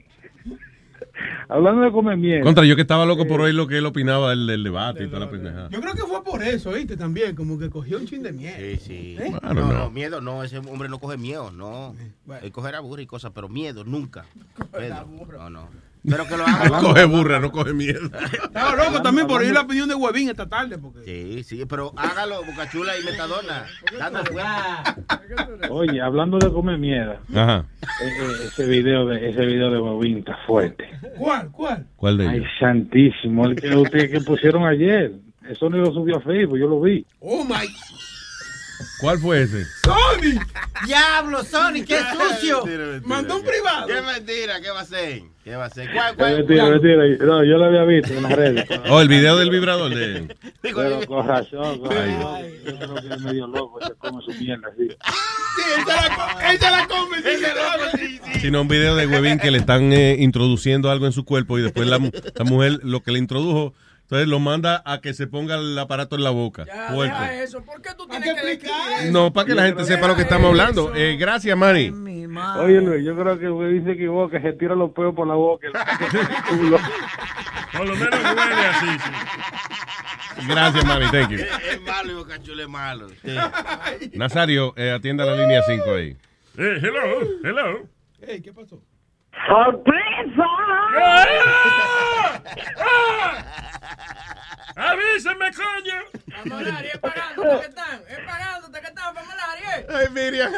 hablando 1.49 1.83
de 1.83 1.93
comer 1.93 2.17
miedo. 2.17 2.43
Contra, 2.45 2.65
yo 2.65 2.77
que 2.77 2.83
estaba 2.83 3.07
loco 3.07 3.27
por 3.27 3.41
oír 3.41 3.55
lo 3.55 3.67
que 3.67 3.79
él 3.79 3.87
opinaba 3.87 4.31
del, 4.31 4.47
del 4.47 4.65
debate 4.65 5.05
y 5.05 5.07
toda 5.09 5.21
la 5.21 5.31
pendejada. 5.31 5.69
Yo 5.71 5.81
creo 5.81 5.95
que 5.95 6.03
fue 6.03 6.23
por 6.25 6.43
eso, 6.43 6.73
¿viste? 6.73 6.97
También, 6.97 7.35
como 7.35 7.59
que 7.59 7.71
cogió 7.71 7.99
un 7.99 8.07
chin 8.07 8.23
de 8.23 8.33
miedo. 8.33 8.57
Sí, 8.59 8.77
sí. 8.77 9.17
¿Eh? 9.19 9.31
Bueno, 9.31 9.55
no, 9.55 9.73
no. 9.73 9.79
no, 9.85 9.91
miedo 9.91 10.21
no, 10.21 10.43
ese 10.43 10.59
hombre 10.59 10.89
no 10.89 10.99
coge 10.99 11.17
miedo, 11.17 11.51
no. 11.51 11.95
Él 12.43 12.53
cogerá 12.53 12.81
burra 12.81 13.03
y 13.03 13.07
cosas, 13.07 13.33
pero 13.35 13.49
miedo 13.49 13.85
nunca. 13.85 14.25
Pedro, 14.73 15.07
No, 15.39 15.51
no. 15.51 15.69
Pero 16.09 16.27
que 16.29 16.37
lo 16.37 16.45
haga. 16.47 16.79
coge 16.81 17.05
burra, 17.07 17.41
no 17.41 17.51
coge 17.51 17.73
miedo. 17.73 18.01
Estaba 18.43 18.77
loco 18.77 19.03
también 19.03 19.27
por 19.27 19.41
oír 19.41 19.53
la 19.53 19.63
opinión 19.63 19.89
de 19.89 19.95
Huevín 19.95 20.29
esta 20.29 20.47
tarde. 20.49 20.77
Porque... 20.79 21.03
Sí, 21.05 21.43
sí, 21.45 21.65
pero 21.67 21.93
hágalo, 21.97 22.45
Bocachula 22.45 22.93
y 22.99 23.05
Metadona. 23.05 23.65
Oye, 25.71 26.01
hablando 26.01 26.39
de 26.39 26.53
comer 26.53 26.79
miedo, 26.79 27.17
Ajá. 27.35 27.65
eh, 27.83 27.87
eh, 28.07 28.33
ese 28.47 28.67
video 28.67 29.07
de 29.07 29.31
ese 29.31 29.45
video 29.47 29.71
de 29.71 29.79
Bobín 29.79 30.19
está 30.19 30.37
fuerte. 30.47 30.85
¿Cuál? 31.19 31.51
¿Cuál? 31.51 31.87
¿Cuál 31.97 32.19
de 32.19 32.29
Ay, 32.29 32.37
ellos? 32.39 32.49
santísimo, 32.61 33.47
el 33.47 33.57
que 33.57 33.75
usted 33.77 34.11
que 34.11 34.21
pusieron 34.21 34.65
ayer. 34.67 35.13
Eso 35.49 35.69
no 35.69 35.77
lo 35.77 35.93
subió 35.93 36.17
a 36.17 36.21
Facebook, 36.21 36.59
yo 36.59 36.67
lo 36.69 36.81
vi. 36.81 37.05
Oh 37.21 37.45
my. 37.45 37.67
¿Cuál 39.01 39.19
fue 39.19 39.43
ese? 39.43 39.65
¡Sony! 39.85 40.41
Diablo, 40.87 41.45
Sony, 41.45 41.85
qué 41.87 41.99
sucio. 42.39 42.65
Mandó 43.05 43.37
un 43.37 43.45
privado. 43.45 43.87
Qué 43.87 44.01
mentira, 44.03 44.61
¿qué 44.61 44.71
va 44.71 44.81
a 44.81 44.83
hacer? 44.83 45.23
¿Qué 45.45 45.57
va 45.57 45.65
a 45.65 45.67
hacer? 45.67 45.91
¿Cuál, 46.17 46.37
mentira, 46.39 46.65
mentira. 46.71 46.97
No, 47.21 47.45
yo 47.45 47.59
lo 47.59 47.65
había 47.67 47.85
visto 47.85 48.13
en 48.15 48.23
las 48.23 48.33
redes. 48.37 48.67
Oh, 48.89 49.01
el 49.01 49.09
video 49.09 49.37
del 49.37 49.51
vibrador 49.51 49.95
de... 49.95 50.35
Pero 50.63 51.07
con 51.07 51.27
razón, 51.27 51.79
con 51.81 51.91
razón. 51.91 52.43
Yo 52.65 52.77
creo 52.79 52.95
que 52.95 53.15
es 53.15 53.21
medio 53.21 53.47
loco, 53.47 53.79
se 53.87 53.93
come 53.95 54.23
su 54.25 54.33
mierda 54.43 54.69
así. 54.69 54.89
Sí, 54.89 55.63
él 55.79 55.85
la, 55.87 56.17
co- 56.17 56.41
él 56.51 56.59
se 56.59 56.71
la 56.71 56.89
come. 56.89 57.17
sí, 57.19 57.43
la 57.43 57.91
come. 58.23 58.41
Sino 58.41 58.61
un 58.63 58.69
video 58.69 58.97
de 58.97 59.07
Webin 59.07 59.39
que 59.39 59.51
le 59.51 59.59
están 59.59 59.93
eh, 59.93 60.17
introduciendo 60.19 60.91
algo 60.91 61.07
en 61.07 61.13
su 61.13 61.25
cuerpo 61.25 61.59
y 61.59 61.63
después 61.63 61.87
la, 61.89 61.99
mu- 61.99 62.11
la 62.35 62.45
mujer 62.45 62.81
lo 62.83 63.03
que 63.03 63.13
le 63.13 63.19
introdujo, 63.19 63.75
entonces 64.05 64.29
lo 64.29 64.39
manda 64.39 64.83
a 64.85 65.01
que 65.01 65.15
se 65.15 65.27
ponga 65.27 65.55
el 65.55 65.79
aparato 65.79 66.15
en 66.15 66.25
la 66.25 66.31
boca. 66.31 66.67
Ya, 66.67 66.93
deja 66.93 67.43
eso. 67.43 67.65
¿Por 67.65 67.81
qué 67.81 67.89
tú 67.97 68.07
tienes 68.07 68.35
que 68.35 68.53
explicar. 68.53 69.11
No, 69.11 69.33
para 69.33 69.47
que 69.47 69.55
la 69.55 69.65
gente 69.65 69.85
sepa 69.87 70.07
lo 70.09 70.15
que 70.15 70.23
estamos 70.23 70.49
hablando. 70.49 70.95
Eh, 70.95 71.17
gracias, 71.17 71.57
Manny. 71.57 71.89
Oye, 72.59 72.83
Luis, 72.83 73.03
yo 73.03 73.17
creo 73.17 73.39
que 73.39 73.47
Luis 73.47 73.83
se 73.85 73.93
equivoca, 73.93 74.43
se 74.43 74.53
tira 74.53 74.75
los 74.75 74.91
peos 74.91 75.15
por 75.15 75.27
la 75.27 75.35
boca. 75.35 75.69
Por 77.75 77.89
lo 77.89 77.97
menos 77.97 78.21
huele 78.23 78.67
así. 78.71 78.87
sí. 78.87 80.47
Gracias, 80.47 80.85
Manny. 80.85 81.07
Thank 81.11 81.31
you. 81.31 81.39
Es, 81.39 81.49
es 81.73 81.83
malo 81.83 82.13
y 82.13 82.15
Bocachula 82.15 82.63
es 82.63 82.69
malo. 82.69 83.09
Sí. 83.09 83.37
Nazario, 84.13 84.75
eh, 84.77 84.93
atienda 84.93 85.25
la 85.25 85.35
línea 85.35 85.61
5 85.67 85.91
ahí. 85.93 86.17
Eh, 86.57 86.79
hello, 86.81 87.21
hello. 87.43 87.89
Ey, 88.21 88.41
¿qué 88.43 88.53
pasó? 88.53 88.81
¡Avísenme, 94.77 95.51
coño! 95.53 95.95
Famolari, 96.43 96.89
es 96.89 96.99
pagándote 96.99 97.61
que 97.61 97.67
están. 97.67 98.01
Es 98.09 98.21
pagándote 98.21 98.81
que 98.81 98.87
están, 98.87 99.15
Famolari, 99.15 99.63
eh. 99.63 99.87
Ay, 99.89 100.09
Miriam. 100.11 100.53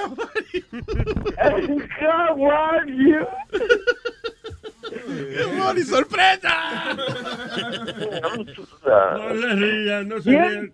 ¡Moni, 5.56 5.82
sorpresa! 5.82 6.96
No 8.92 9.34
le 9.34 9.54
rían, 9.54 10.08
no 10.08 10.20
se 10.20 10.30
rían. 10.30 10.72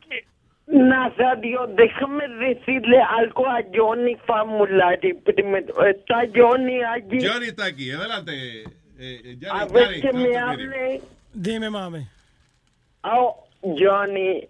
Que- 0.72 0.78
Nazario, 0.78 1.66
déjame 1.68 2.28
decirle 2.28 3.00
algo 3.00 3.46
a 3.48 3.62
Johnny 3.74 4.16
Famulari 4.26 5.14
primero. 5.14 5.84
¿Está 5.84 6.22
Johnny 6.34 6.82
allí? 6.82 7.26
Johnny 7.26 7.46
está 7.46 7.66
aquí, 7.66 7.90
adelante. 7.90 8.62
Eh, 8.64 8.66
eh, 8.98 9.38
a 9.50 9.60
Johnny, 9.66 9.72
ver 9.72 9.84
Johnny, 9.86 10.00
que 10.00 10.12
me 10.12 10.36
hable. 10.36 11.00
Dime, 11.34 11.70
mami. 11.70 12.06
Oh, 13.04 13.44
Johnny, 13.62 14.48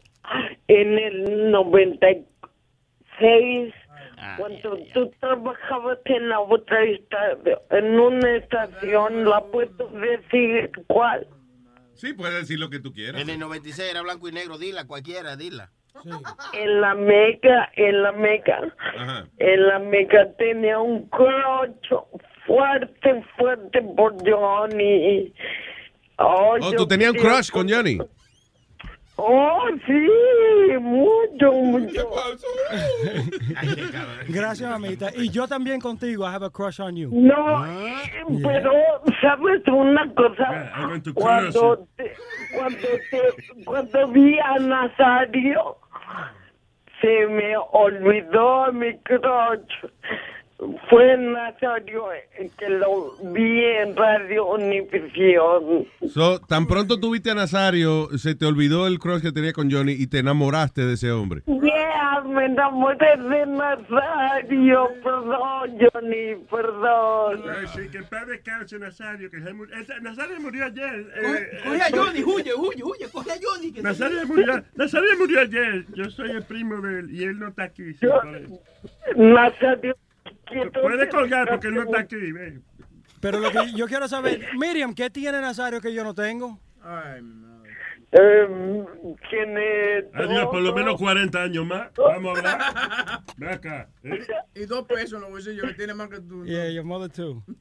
en 0.69 0.99
el 0.99 1.51
96, 1.51 3.75
cuando 4.37 4.79
tú 4.95 5.11
trabajabas 5.21 5.99
en 6.05 6.29
la 6.29 6.41
otra 6.41 6.83
estación, 6.85 7.59
en 7.71 7.99
una 8.01 8.37
estación, 8.37 9.25
¿la 9.25 9.43
puedo 9.45 9.89
decir 9.89 10.71
cuál? 10.87 11.27
Sí, 11.95 12.13
puedes 12.15 12.35
decir 12.41 12.59
lo 12.59 12.71
que 12.71 12.79
tú 12.81 12.93
quieras. 12.93 13.21
En 13.21 13.29
el 13.31 13.39
96 13.39 13.91
era 13.91 14.03
blanco 14.03 14.29
y 14.29 14.33
negro, 14.33 14.59
dila, 14.59 14.87
cualquiera, 14.87 15.37
dila. 15.37 15.71
En 16.55 16.81
la 16.81 16.95
mega, 16.95 17.71
en 17.77 18.03
la 18.03 18.13
Ajá. 18.99 19.27
en 19.39 19.67
la 19.69 19.79
mega 19.79 20.33
tenía 20.39 20.79
un 20.79 21.09
crocho 21.09 22.07
fuerte, 22.47 23.23
fuerte 23.37 23.83
por 23.97 24.15
Johnny. 24.29 25.33
Oh, 26.19 26.57
Oh, 26.61 26.73
tú 26.73 26.87
tenías 26.87 27.13
un 27.13 27.19
crush 27.19 27.51
con 27.51 27.69
Johnny. 27.69 27.99
Oh, 29.17 29.69
sí, 29.87 30.09
mucho, 30.81 31.53
mucho. 31.53 32.11
Gracias, 34.29 34.71
mamita. 34.71 35.11
Y 35.15 35.29
yo 35.29 35.47
también 35.47 35.81
contigo. 35.81 36.25
I 36.25 36.33
have 36.35 36.45
a 36.45 36.51
crush 36.51 36.81
on 36.81 36.97
you. 36.97 37.11
No, 37.13 37.65
pero 38.43 38.73
sabes 39.21 39.63
una 39.69 40.13
cosa, 40.15 40.73
cuando 41.15 41.87
te, 41.97 42.13
cuando 42.55 42.89
te, 43.11 43.65
cuando 43.65 44.09
vi 44.09 44.39
a 44.39 44.59
Nazario, 44.59 45.77
se 47.03 47.27
me 47.27 47.55
olvidó 47.73 48.73
mi 48.73 48.97
crush. 49.01 49.93
Fue 50.89 51.17
Nazario 51.17 52.05
que 52.59 52.69
lo 52.69 53.17
vi 53.33 53.65
en 53.65 53.97
Radio 53.97 54.47
Univisión. 54.47 55.87
So, 56.09 56.39
tan 56.41 56.67
pronto 56.67 57.01
tuviste 57.01 57.31
a 57.31 57.35
Nazario, 57.35 58.09
se 58.19 58.35
te 58.35 58.47
olvidó 58.47 58.87
el 58.87 58.99
crush 58.99 59.23
que 59.23 59.33
tenía 59.33 59.53
con 59.53 59.71
Johnny 59.71 59.93
y 59.93 60.07
te 60.07 60.19
enamoraste 60.19 60.85
de 60.87 60.95
ese 60.95 61.11
hombre. 61.11 61.43
Yeah, 61.47 62.21
me 62.27 62.47
enamoré 62.47 63.17
de 63.17 63.47
Nazario. 63.47 64.89
Perdón, 65.03 65.79
Johnny, 65.81 66.35
perdón. 66.51 67.43
Ay, 67.51 67.67
sí, 67.75 67.89
que 67.91 67.99
el 67.99 68.05
padre 68.05 68.33
descanse, 68.35 68.79
Nazario. 68.79 69.31
Que 69.31 69.41
se 69.41 70.01
Nazario 70.01 70.41
murió 70.41 70.65
ayer. 70.67 71.07
eh, 71.17 71.61
Coge 71.65 71.77
eh, 71.77 71.83
a 71.83 71.91
Johnny, 71.97 72.23
huye, 72.23 72.55
huye, 72.55 72.83
huye. 72.85 73.09
Coge 73.13 73.31
a 73.33 73.35
Johnny. 73.43 73.73
que 73.73 73.83
Nazario 73.83 74.21
se- 74.21 74.27
murió, 74.27 74.63
Nazario 74.75 75.09
murió 75.19 75.41
ayer. 75.41 75.85
Yo 75.95 76.11
soy 76.11 76.31
el 76.31 76.43
primo 76.45 76.81
de 76.81 77.01
él 77.01 77.11
y 77.11 77.25
él 77.25 77.39
no 77.39 77.49
está 77.49 77.65
aquí. 77.65 77.95
sí, 77.95 78.07
por 78.07 78.23
Nazario. 80.55 80.83
Puede 80.83 81.09
colgar 81.09 81.49
porque 81.49 81.69
él 81.69 81.75
no 81.75 81.83
está 81.83 82.01
aquí. 82.01 82.17
Pero 83.21 83.39
lo 83.39 83.51
que 83.51 83.73
yo 83.77 83.87
quiero 83.87 84.09
saber, 84.09 84.49
Miriam, 84.59 84.95
¿qué 84.95 85.11
tiene 85.11 85.41
Nazario 85.41 85.81
que 85.81 85.95
yo 85.95 86.03
no 86.03 86.15
tengo? 86.15 86.59
Eh, 88.15 88.47
tiene 89.31 90.05
Adiós, 90.13 90.47
por 90.51 90.61
lo 90.61 90.75
menos 90.75 90.99
40 90.99 91.43
años 91.43 91.65
más. 91.65 91.89
Vamos 91.97 92.37
a 92.37 92.39
hablar. 92.39 93.23
Ven 93.39 93.49
acá. 93.49 93.89
¿eh? 94.03 94.19
Y 94.55 94.67
dos 94.67 94.87
pesos 94.87 95.15
en 95.15 95.23
los 95.23 95.31
bolsillos 95.31 95.67
que 95.69 95.75
tiene 95.75 95.95
más 95.95 96.11
que 96.11 96.21
tú. 96.21 96.45
Yeah, 96.45 96.69
your 96.71 96.85
mother 96.85 97.11
too. 97.11 97.43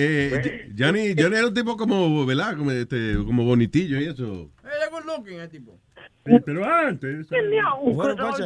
Eh, 0.00 0.70
Johnny, 0.78 1.12
Johnny 1.18 1.36
era 1.36 1.48
un 1.48 1.54
tipo 1.54 1.76
como, 1.76 2.24
¿verdad? 2.24 2.56
Como, 2.56 2.70
este, 2.70 3.16
como 3.16 3.44
bonitillo 3.44 4.00
y 4.00 4.04
eso. 4.04 4.48
Él 4.62 4.70
es 4.84 4.90
good 4.92 5.04
looking, 5.04 5.40
el 5.40 5.48
tipo. 5.48 5.80
Sí, 6.28 6.42
pero 6.44 6.64
antes. 6.64 7.28
tenía 7.28 7.72
un 7.74 7.96
crocho, 7.98 8.36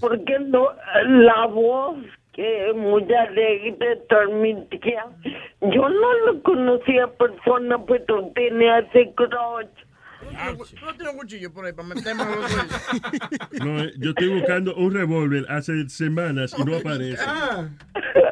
porque 0.00 0.38
no, 0.40 0.68
la 1.04 1.46
voz 1.46 1.96
que 2.32 2.72
muy 2.74 3.02
alegre 3.12 3.96
transmitía. 4.08 5.04
Yo 5.60 5.88
no 5.88 6.14
lo 6.26 6.42
conocía 6.42 7.08
persona, 7.08 7.84
pero 7.86 8.30
tenía 8.34 8.78
ese 8.80 9.12
crocho. 9.14 9.68
No 10.82 10.94
tiene 10.94 11.10
un 11.10 11.16
cuchillo 11.18 11.52
por 11.52 11.64
ahí 11.64 11.72
para 11.72 11.88
meterme 11.88 12.22
los. 12.24 13.60
No, 13.64 13.80
eh, 13.82 13.92
yo 13.98 14.10
estoy 14.10 14.28
buscando 14.28 14.74
un 14.76 14.92
revólver 14.94 15.46
hace 15.48 15.88
semanas 15.88 16.54
y 16.56 16.64
no 16.64 16.76
aparece. 16.76 17.24
Le- 17.24 18.27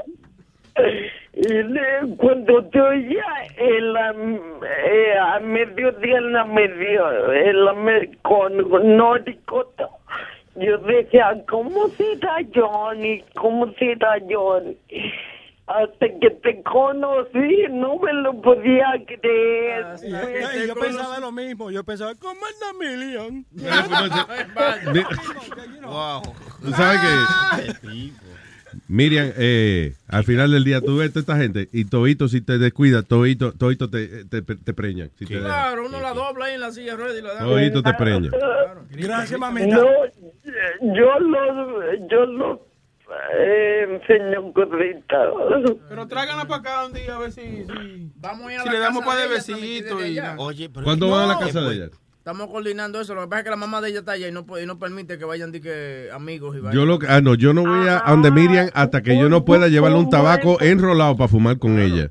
cuando 2.17 2.65
te 2.71 2.81
oía 2.81 3.25
en 3.57 3.93
la, 3.93 4.11
eh, 4.11 5.19
a 5.19 5.41
mediodía 5.41 6.19
en 6.19 6.33
la 6.33 6.45
medio, 6.45 7.33
en 7.33 7.65
la 7.65 7.73
me- 7.75 8.17
con 8.23 8.97
Noricota, 8.97 9.89
yo 10.57 10.79
decía, 10.79 11.35
¿cómo 11.49 11.89
será 11.89 12.37
Johnny? 12.55 13.23
¿Cómo 13.35 13.73
será 13.75 14.17
Johnny? 14.29 14.77
Hasta 15.69 16.07
que 16.21 16.31
te 16.31 16.63
conocí, 16.63 17.65
no 17.71 17.99
me 17.99 18.13
lo 18.13 18.41
podía 18.41 18.87
creer. 19.05 19.85
Y 20.03 20.11
yo, 20.13 20.63
y 20.63 20.67
yo 20.69 20.75
pensaba 20.77 21.19
lo 21.19 21.33
mismo. 21.33 21.71
Yo 21.73 21.83
pensaba, 21.83 22.15
¿cómo 22.15 22.41
anda 22.47 22.73
Miriam? 22.79 23.45
Wow. 25.83 26.23
Sabes 26.75 27.01
que 27.01 27.73
Miriam, 28.89 29.33
eh, 29.37 29.95
al 30.09 30.25
final 30.25 30.51
del 30.51 30.65
día 30.65 30.81
tú 30.81 30.99
ves 30.99 31.09
a 31.11 31.13
toda 31.13 31.21
esta 31.21 31.37
gente 31.37 31.69
y 31.73 31.85
todito 31.85 32.29
si 32.29 32.41
te 32.41 32.59
descuidas, 32.59 33.07
todito, 33.07 33.53
todito 33.53 33.91
te, 33.91 34.25
te, 34.25 34.43
te 34.43 34.75
preñan. 34.75 35.11
Si 35.19 35.27
te. 35.27 35.39
Claro, 35.39 35.87
uno 35.87 36.01
la 36.01 36.13
dobla 36.13 36.47
ahí 36.47 36.55
en 36.55 36.61
la 36.61 36.73
silla 36.73 36.95
y 36.95 37.23
la 37.23 37.35
da. 37.35 37.41
Todito 37.41 37.83
te 37.83 37.95
preñan. 37.95 38.33
Gracias, 38.91 39.39
mamita. 39.39 39.77
No, 39.77 39.85
yo 40.95 41.19
lo, 41.21 42.09
yo 42.09 42.27
lo 42.27 42.67
eh, 43.39 43.87
enseño 43.89 44.53
cosita. 44.53 45.31
Pero 45.89 46.07
tráiganla 46.09 46.47
para 46.47 46.61
acá 46.61 46.87
un 46.87 46.93
día 46.93 47.15
a 47.15 47.19
ver 47.19 47.33
si, 47.33 47.65
si, 47.65 48.13
Vamos 48.17 48.49
a 48.49 48.53
ir 48.55 48.59
a 48.59 48.63
si 48.63 48.69
la 48.69 48.75
le 48.75 48.79
damos 48.81 49.05
casa 49.05 49.13
para 49.17 49.29
de 49.29 49.35
besito 49.35 50.07
y... 50.07 50.19
Oye, 50.39 50.69
pero 50.71 50.85
¿Cuándo 50.85 51.11
van 51.11 51.31
a 51.31 51.35
la 51.35 51.39
casa 51.39 51.61
No. 51.61 51.69
de 51.69 51.77
ella? 51.77 51.89
Estamos 52.27 52.49
coordinando 52.49 53.01
eso. 53.01 53.15
Lo 53.15 53.21
que 53.21 53.29
pasa 53.29 53.39
es 53.39 53.45
que 53.45 53.51
la 53.51 53.57
mamá 53.57 53.81
de 53.81 53.91
ella 53.91 54.01
está 54.01 54.11
allá 54.11 54.27
y 54.27 54.33
no, 54.33 54.45
puede- 54.45 54.65
y 54.65 54.67
no 54.67 54.81
permite 54.81 55.17
que 55.17 55.25
vayan 55.25 55.53
di 55.53 55.61
que 55.61 56.09
amigos 56.13 56.57
y 56.57 56.75
Yo 56.75 56.85
lo 56.85 56.99
que- 56.99 57.07
ah, 57.09 57.21
no, 57.21 57.37
yo 57.37 57.55
no 57.55 57.63
voy 57.63 57.87
a, 57.87 58.03
a 58.05 58.11
donde 58.11 58.33
Miriam 58.33 58.69
hasta 58.75 59.01
que 59.01 59.17
yo 59.17 59.29
no 59.29 59.45
pueda 59.45 59.69
llevarle 59.69 59.97
un 59.99 60.11
tabaco 60.11 60.61
enrolado 60.61 61.17
para 61.17 61.29
fumar 61.29 61.57
con 61.61 61.79
ella. 61.79 62.11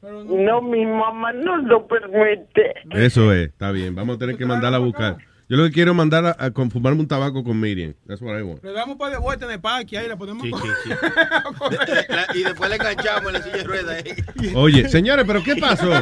No, 0.00 0.62
mi 0.62 0.86
mamá 0.86 1.34
no 1.34 1.58
lo 1.58 1.86
permite. 1.86 2.72
Eso 2.92 3.34
es, 3.34 3.48
está 3.50 3.70
bien. 3.70 3.94
Vamos 3.94 4.16
a 4.16 4.18
tener 4.18 4.38
que 4.38 4.46
mandarla 4.46 4.78
a 4.78 4.80
buscar. 4.80 5.18
Yo 5.48 5.58
lo 5.58 5.64
que 5.64 5.72
quiero 5.72 5.90
es 5.90 5.96
mandar 5.96 6.24
a, 6.26 6.36
a 6.38 6.50
con- 6.52 6.70
fumarme 6.70 7.00
un 7.00 7.06
tabaco 7.08 7.44
con 7.44 7.60
Miriam. 7.60 7.92
That's 8.06 8.22
what 8.22 8.38
I 8.38 8.42
want. 8.42 8.64
Le 8.64 8.72
damos 8.72 8.96
para 8.96 9.12
de 9.12 9.18
vuelta 9.18 9.44
en 9.44 9.50
el 9.52 9.60
parque, 9.60 9.98
ahí 9.98 10.08
la 10.08 10.16
ponemos... 10.16 10.42
Sí, 10.42 10.50
sí, 10.50 10.68
sí. 10.84 10.90
La- 12.08 12.26
y 12.34 12.42
después 12.44 12.70
le 12.70 12.76
enganchamos 12.76 13.26
en 13.26 13.32
la 13.34 13.42
silla 13.42 13.56
de 13.58 13.64
ruedas. 13.64 14.04
¿eh? 14.06 14.24
Oye, 14.54 14.88
señores, 14.88 15.24
pero 15.26 15.42
¿qué 15.42 15.56
pasó? 15.56 15.92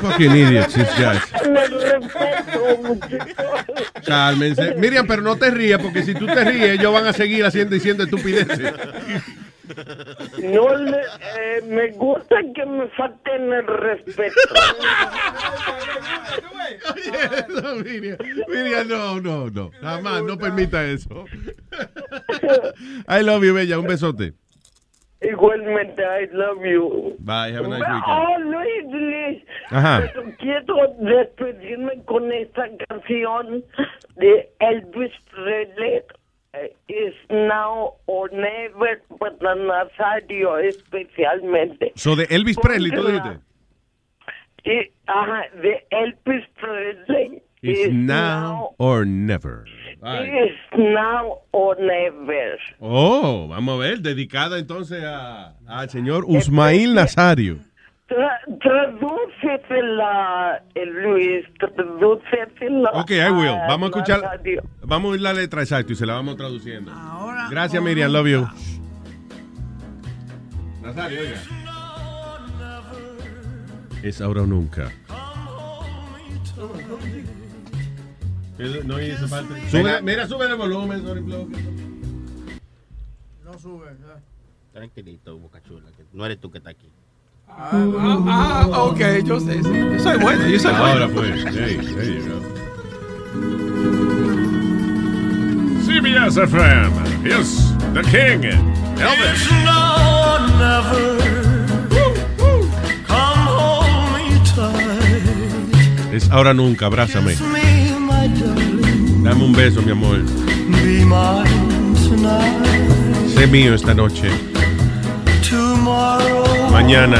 Fucking 0.00 0.32
idiots, 0.36 0.74
these 0.74 0.90
guys. 0.98 1.22
Cálmense. 4.04 4.74
Miriam, 4.76 5.06
pero 5.06 5.22
no 5.22 5.36
te 5.36 5.50
rías, 5.50 5.80
porque 5.80 6.02
si 6.02 6.14
tú 6.14 6.26
te 6.26 6.44
ríes, 6.44 6.78
ellos 6.78 6.92
van 6.92 7.06
a 7.06 7.12
seguir 7.12 7.44
haciendo 7.44 7.74
diciendo 7.74 8.04
estupideces. 8.04 8.72
No 10.38 10.76
le, 10.76 11.00
eh, 11.00 11.62
me 11.66 11.90
gusta 11.92 12.36
que 12.54 12.66
me 12.66 12.88
falten 12.88 13.52
el 13.52 13.66
respeto. 13.66 14.40
no, 17.48 17.76
Miriam, 17.76 18.18
Miriam, 18.48 18.88
no, 18.88 19.20
no, 19.20 19.50
no. 19.50 19.70
Jamás, 19.80 20.22
no 20.22 20.36
permita 20.38 20.84
eso. 20.84 21.24
I 23.08 23.22
love 23.22 23.44
you, 23.44 23.54
Bella. 23.54 23.78
Un 23.78 23.86
besote. 23.86 24.34
Igualmente, 25.22 26.02
I 26.02 26.28
love 26.32 26.62
you. 26.64 27.16
Bye, 27.20 27.50
have 27.52 27.64
a 27.64 27.68
nice 27.68 27.80
weekend. 27.80 28.04
Oh, 28.06 28.36
Luis, 28.38 28.84
Luis. 28.92 29.42
Ajá. 29.70 30.10
Pero 30.12 30.32
quiero 30.38 30.94
despedirme 31.00 32.04
con 32.04 32.30
esta 32.32 32.68
canción 32.86 33.64
de 34.16 34.50
Elvis 34.60 35.12
Presley. 35.30 36.02
Eh, 36.62 36.72
Is 36.88 37.14
now 37.30 37.94
or 38.06 38.30
never, 38.32 39.02
para 39.18 39.54
Nazario 39.54 40.58
especialmente. 40.58 41.92
So 41.96 42.16
de 42.16 42.24
Elvis 42.30 42.56
Presley, 42.58 42.90
tú 42.90 43.04
dijiste. 43.04 43.38
Y, 44.64 44.90
ajá, 45.06 45.44
de 45.62 45.86
Elvis 45.90 46.44
Presley. 46.60 47.42
It's 47.62 47.92
now 47.92 48.74
or 48.78 49.04
never. 49.06 49.64
Is 50.02 50.52
now 50.76 51.38
or 51.52 51.76
never. 51.80 52.58
Oh, 52.80 53.46
vamos 53.48 53.74
a 53.76 53.78
ver, 53.78 54.00
dedicada 54.00 54.58
entonces 54.58 55.02
a- 55.04 55.54
al 55.66 55.88
señor 55.90 56.24
Usmail 56.26 56.94
Nazario. 56.94 57.56
Tra 58.06 58.40
tradúcesela, 58.60 60.62
eh, 60.76 60.86
Luis, 60.86 61.44
tradúcesela. 61.58 62.90
Ok, 62.94 63.10
I 63.10 63.30
will. 63.30 63.56
Vamos 63.68 63.82
a 63.82 63.86
escuchar. 63.98 64.40
Vamos 64.82 65.08
a 65.08 65.12
oír 65.12 65.20
la 65.20 65.32
letra 65.32 65.62
exacta 65.62 65.92
y 65.92 65.96
se 65.96 66.06
la 66.06 66.14
vamos 66.14 66.36
traduciendo. 66.36 66.92
Ahora 66.92 67.48
Gracias, 67.50 67.82
Miriam. 67.82 68.12
Love 68.12 68.28
you. 68.28 68.46
Nazario, 70.82 71.20
oiga. 71.20 71.42
Es 74.04 74.20
ahora 74.20 74.42
o 74.42 74.46
nunca. 74.46 74.92
No 78.84 79.02
hizo 79.02 79.26
falta. 79.26 79.68
Sube, 79.68 80.00
mira, 80.02 80.28
sube 80.28 80.46
el 80.46 80.54
volumen, 80.54 81.02
Sorry. 81.02 81.22
No 83.44 83.58
sube. 83.58 83.86
Tranquilito, 84.72 85.36
Boca 85.38 85.60
Chula, 85.62 85.90
que 85.96 86.04
no 86.12 86.24
eres 86.24 86.38
tú 86.38 86.50
que 86.50 86.58
está 86.58 86.70
aquí. 86.70 86.88
Ah, 87.48 87.70
ah, 87.98 88.68
ah, 88.72 88.82
ok, 88.84 89.00
yo 89.24 89.40
sé. 89.40 89.62
sí. 89.62 89.70
Yo 89.92 89.98
soy 90.00 90.18
bueno, 90.18 90.46
yo 90.48 90.58
soy 90.58 90.74
Ahora 90.74 91.06
bueno. 91.06 91.14
pues. 91.14 91.44
Hey, 91.54 91.76
there 91.78 92.14
you 92.14 92.28
go. 92.28 92.40
CBS 95.86 96.36
FM. 96.38 96.92
Here's 97.22 97.72
the 97.94 98.02
King, 98.02 98.42
Elvis. 98.98 99.48
Es 106.12 106.30
ahora 106.30 106.54
nunca, 106.54 106.86
abrázame. 106.86 107.34
Dame 109.22 109.44
un 109.44 109.52
beso, 109.52 109.82
mi 109.82 109.90
amor. 109.90 110.22
Sé 113.34 113.46
mío 113.48 113.74
esta 113.74 113.92
noche. 113.94 114.30
Mañana 116.70 117.18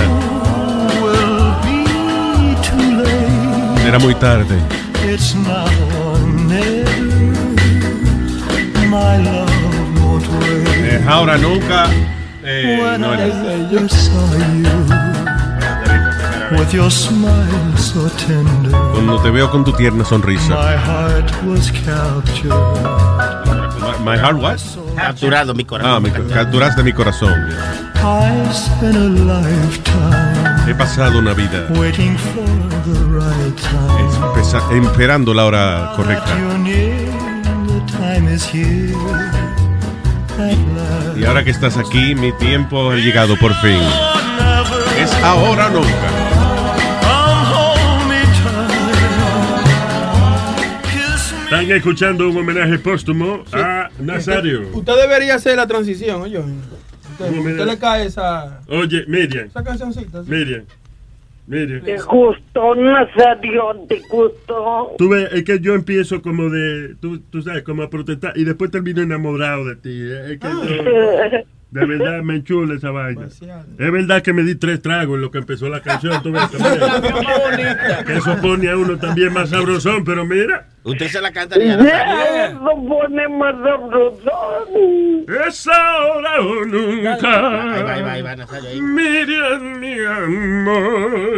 será 3.82 3.98
muy 3.98 4.14
tarde. 4.16 4.56
Es 5.08 5.34
ahora 11.08 11.38
nunca. 11.38 11.86
Eh, 12.42 12.78
when 12.80 13.00
no, 13.00 13.12
I 13.12 13.16
no. 13.16 13.32
first 13.80 13.94
saw 14.06 14.36
you, 14.38 14.78
with 16.56 16.72
your 16.72 16.90
smile 16.90 17.76
so 17.76 18.08
tender, 18.10 18.70
Cuando 18.92 19.20
te 19.20 19.30
veo 19.30 19.50
con 19.50 19.64
tu 19.64 19.72
tierna 19.72 20.05
sonrisa. 20.05 20.55
My 24.07 24.17
heart 24.17 24.36
was? 24.41 24.78
Capturado 24.97 25.52
mi 25.55 25.65
corazón. 25.65 25.91
Ah, 25.93 26.01
mi, 26.01 26.10
capturaste 26.10 26.83
mi 26.85 26.93
corazón. 26.93 27.33
I 27.97 28.52
spent 28.52 28.94
a 28.97 29.09
lifetime 29.09 30.68
He 30.70 30.75
pasado 30.75 31.18
una 31.18 31.33
vida 31.35 31.67
waiting 31.70 32.17
for 32.17 32.44
the 32.85 33.01
right 33.10 33.57
time. 33.57 34.35
pesa- 34.35 34.62
esperando 34.73 35.35
la 35.35 35.44
hora 35.44 35.93
correcta. 35.97 36.31
You're 36.39 36.59
near, 36.59 37.10
the 37.67 37.81
time 37.93 38.33
is 38.33 38.44
here. 38.47 38.94
At 40.39 40.57
last. 40.76 41.17
Y 41.18 41.25
ahora 41.25 41.43
que 41.44 41.51
estás 41.51 41.76
aquí, 41.76 42.15
mi 42.15 42.31
tiempo 42.33 42.91
ha 42.93 42.97
llegado 42.97 43.36
por 43.39 43.55
fin. 43.57 43.81
Es 45.01 45.12
ahora 45.25 45.67
o 45.67 45.70
nunca. 45.70 46.25
Están 51.47 51.70
escuchando 51.70 52.28
un 52.28 52.36
homenaje 52.39 52.76
póstumo 52.81 53.44
a 53.52 53.89
Nazario. 54.00 54.62
Usted 54.73 54.94
debería 55.00 55.36
hacer 55.36 55.55
la 55.57 55.65
transición, 55.68 56.23
oye. 56.23 56.39
Usted, 56.41 57.26
¿Cómo 57.28 57.42
me 57.44 57.52
usted 57.52 57.66
le 57.66 57.78
cae 57.78 58.07
esa, 58.07 58.60
Oye, 58.68 59.05
Miriam, 59.07 59.47
esa 59.47 59.62
cancioncita. 59.62 60.25
¿sí? 60.25 60.31
Miriam, 60.31 60.65
Miriam. 61.47 61.83
¿Te 61.84 61.99
gustó, 61.99 62.75
Nazario? 62.75 63.62
¿Te 63.89 64.00
gustó? 64.10 64.97
Tú 64.99 65.08
ves, 65.08 65.28
es 65.33 65.44
que 65.44 65.60
yo 65.60 65.75
empiezo 65.75 66.20
como 66.20 66.50
de, 66.50 66.97
tú, 67.00 67.20
tú 67.31 67.41
sabes, 67.42 67.62
como 67.62 67.84
a 67.84 67.91
protestar 67.91 68.33
y 68.36 68.42
después 68.42 68.73
termino 68.73 69.00
enamorado 69.02 69.66
de 69.66 69.76
ti. 69.76 70.02
Es 70.33 70.41
que 70.41 70.49
yo- 70.49 71.39
de 71.76 71.84
verdad 71.84 72.22
me 72.22 72.36
enchula 72.36 72.74
esa 72.74 72.90
vaina. 72.90 73.26
Es 73.26 73.38
verdad 73.78 74.22
que 74.22 74.32
me 74.32 74.42
di 74.42 74.55
tres 74.55 74.80
tragos 74.80 75.16
en 75.16 75.20
lo 75.20 75.30
que 75.30 75.36
empezó 75.38 75.68
la 75.68 75.82
canción. 75.82 76.22
Tú 76.22 76.32
ves, 76.32 76.48
que 78.06 78.14
eso 78.14 78.34
pone 78.40 78.70
a 78.70 78.76
uno 78.78 78.96
también 78.96 79.34
más 79.34 79.50
sabrosón, 79.50 80.02
pero 80.02 80.24
mira. 80.24 80.68
Usted 80.84 81.08
se 81.08 81.20
la 81.20 81.30
cantaría. 81.30 81.76
Yeah, 81.76 82.52
lo 82.52 82.74
pone 82.86 83.28
más 83.28 83.55
sabrosón. 83.62 85.26
Es 85.46 85.68
ahora 85.68 86.40
o 86.40 86.64
nunca. 86.64 87.74
Ahí 87.74 87.82
va, 87.82 87.92
ahí 87.92 88.02
va, 88.02 88.12
ahí 88.12 88.22
va, 88.22 88.36
Nazario. 88.36 88.70
Ahí. 88.70 88.80
Miriam, 88.80 89.78
mi 89.78 89.98
amor. 90.00 91.36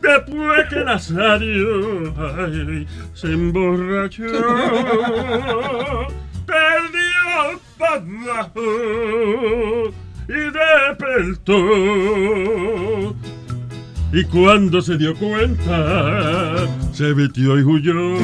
Después 0.00 0.68
que 0.68 0.84
Nazario 0.84 2.14
ay, 2.16 2.86
se 3.14 3.26
emborrachó, 3.32 4.22
perdió 6.46 7.60
y 10.28 10.50
despertó. 10.98 11.54
Y 14.12 14.24
cuando 14.24 14.82
se 14.82 14.96
dio 14.96 15.14
cuenta, 15.16 16.66
se 16.92 17.14
metió 17.14 17.58
y 17.58 17.62
huyó. 17.62 18.16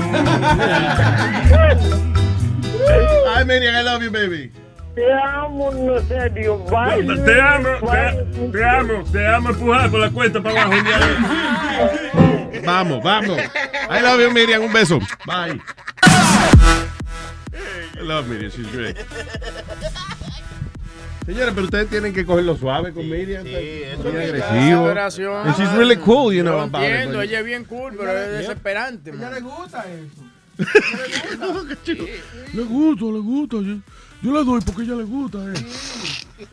Ay, 3.35 3.45
Miriam, 3.45 3.75
I 3.75 3.83
love 3.85 4.03
you, 4.03 4.11
baby. 4.11 4.51
Te 4.97 5.13
amo, 5.13 5.71
Nazario. 5.73 6.59
Bye. 6.65 7.05
Te 7.25 7.41
amo, 7.41 7.69
te, 7.81 8.49
te 8.51 8.65
amo, 8.65 9.05
te 9.13 9.27
amo 9.27 9.51
empujar 9.51 9.91
por 9.91 10.01
la 10.01 10.11
cuenta 10.11 10.43
para 10.43 10.63
abajo. 10.63 10.83
Vamos, 12.65 13.03
vamos. 13.03 13.39
I 13.39 14.01
love 14.03 14.21
you, 14.21 14.31
Miriam. 14.33 14.63
Un 14.63 14.73
beso. 14.73 14.99
Bye. 15.27 15.61
Love 18.07 18.29
Miriam. 18.29 18.51
She's 18.51 18.71
great. 18.73 18.97
Señores, 21.27 21.53
pero 21.55 21.65
ustedes 21.65 21.91
tienen 21.91 22.13
que 22.15 22.25
cogerlo 22.25 22.57
suave 22.57 22.93
con 22.93 23.09
Miriam. 23.09 23.43
Sí, 23.45 23.51
es 23.53 23.99
muy 23.99 24.13
muy 24.13 24.23
agresivo. 24.23 25.37
And 25.39 25.57
she's 25.57 25.73
really 25.73 25.97
cool, 25.97 26.33
you 26.33 26.43
know. 26.43 26.59
Yo 26.59 26.65
entiendo, 26.65 27.19
but- 27.19 27.25
ella 27.25 27.41
es 27.41 27.45
bien 27.45 27.65
cool, 27.65 27.95
pero 27.97 28.17
es 28.17 28.31
desesperante. 28.39 29.11
ella 29.11 29.31
le 29.31 29.41
gusta 29.41 29.85
eso. 29.87 30.23
Le 32.55 32.63
gusta, 32.63 33.05
le 33.05 33.19
gusta. 33.21 33.57
Yo, 33.57 33.77
yo 34.23 34.33
le 34.33 34.45
doy 34.45 34.61
porque 34.63 34.83
a 34.83 34.85
ella 34.85 34.95
le 34.95 35.05
gusta. 35.05 35.39
Eh. 35.53 36.47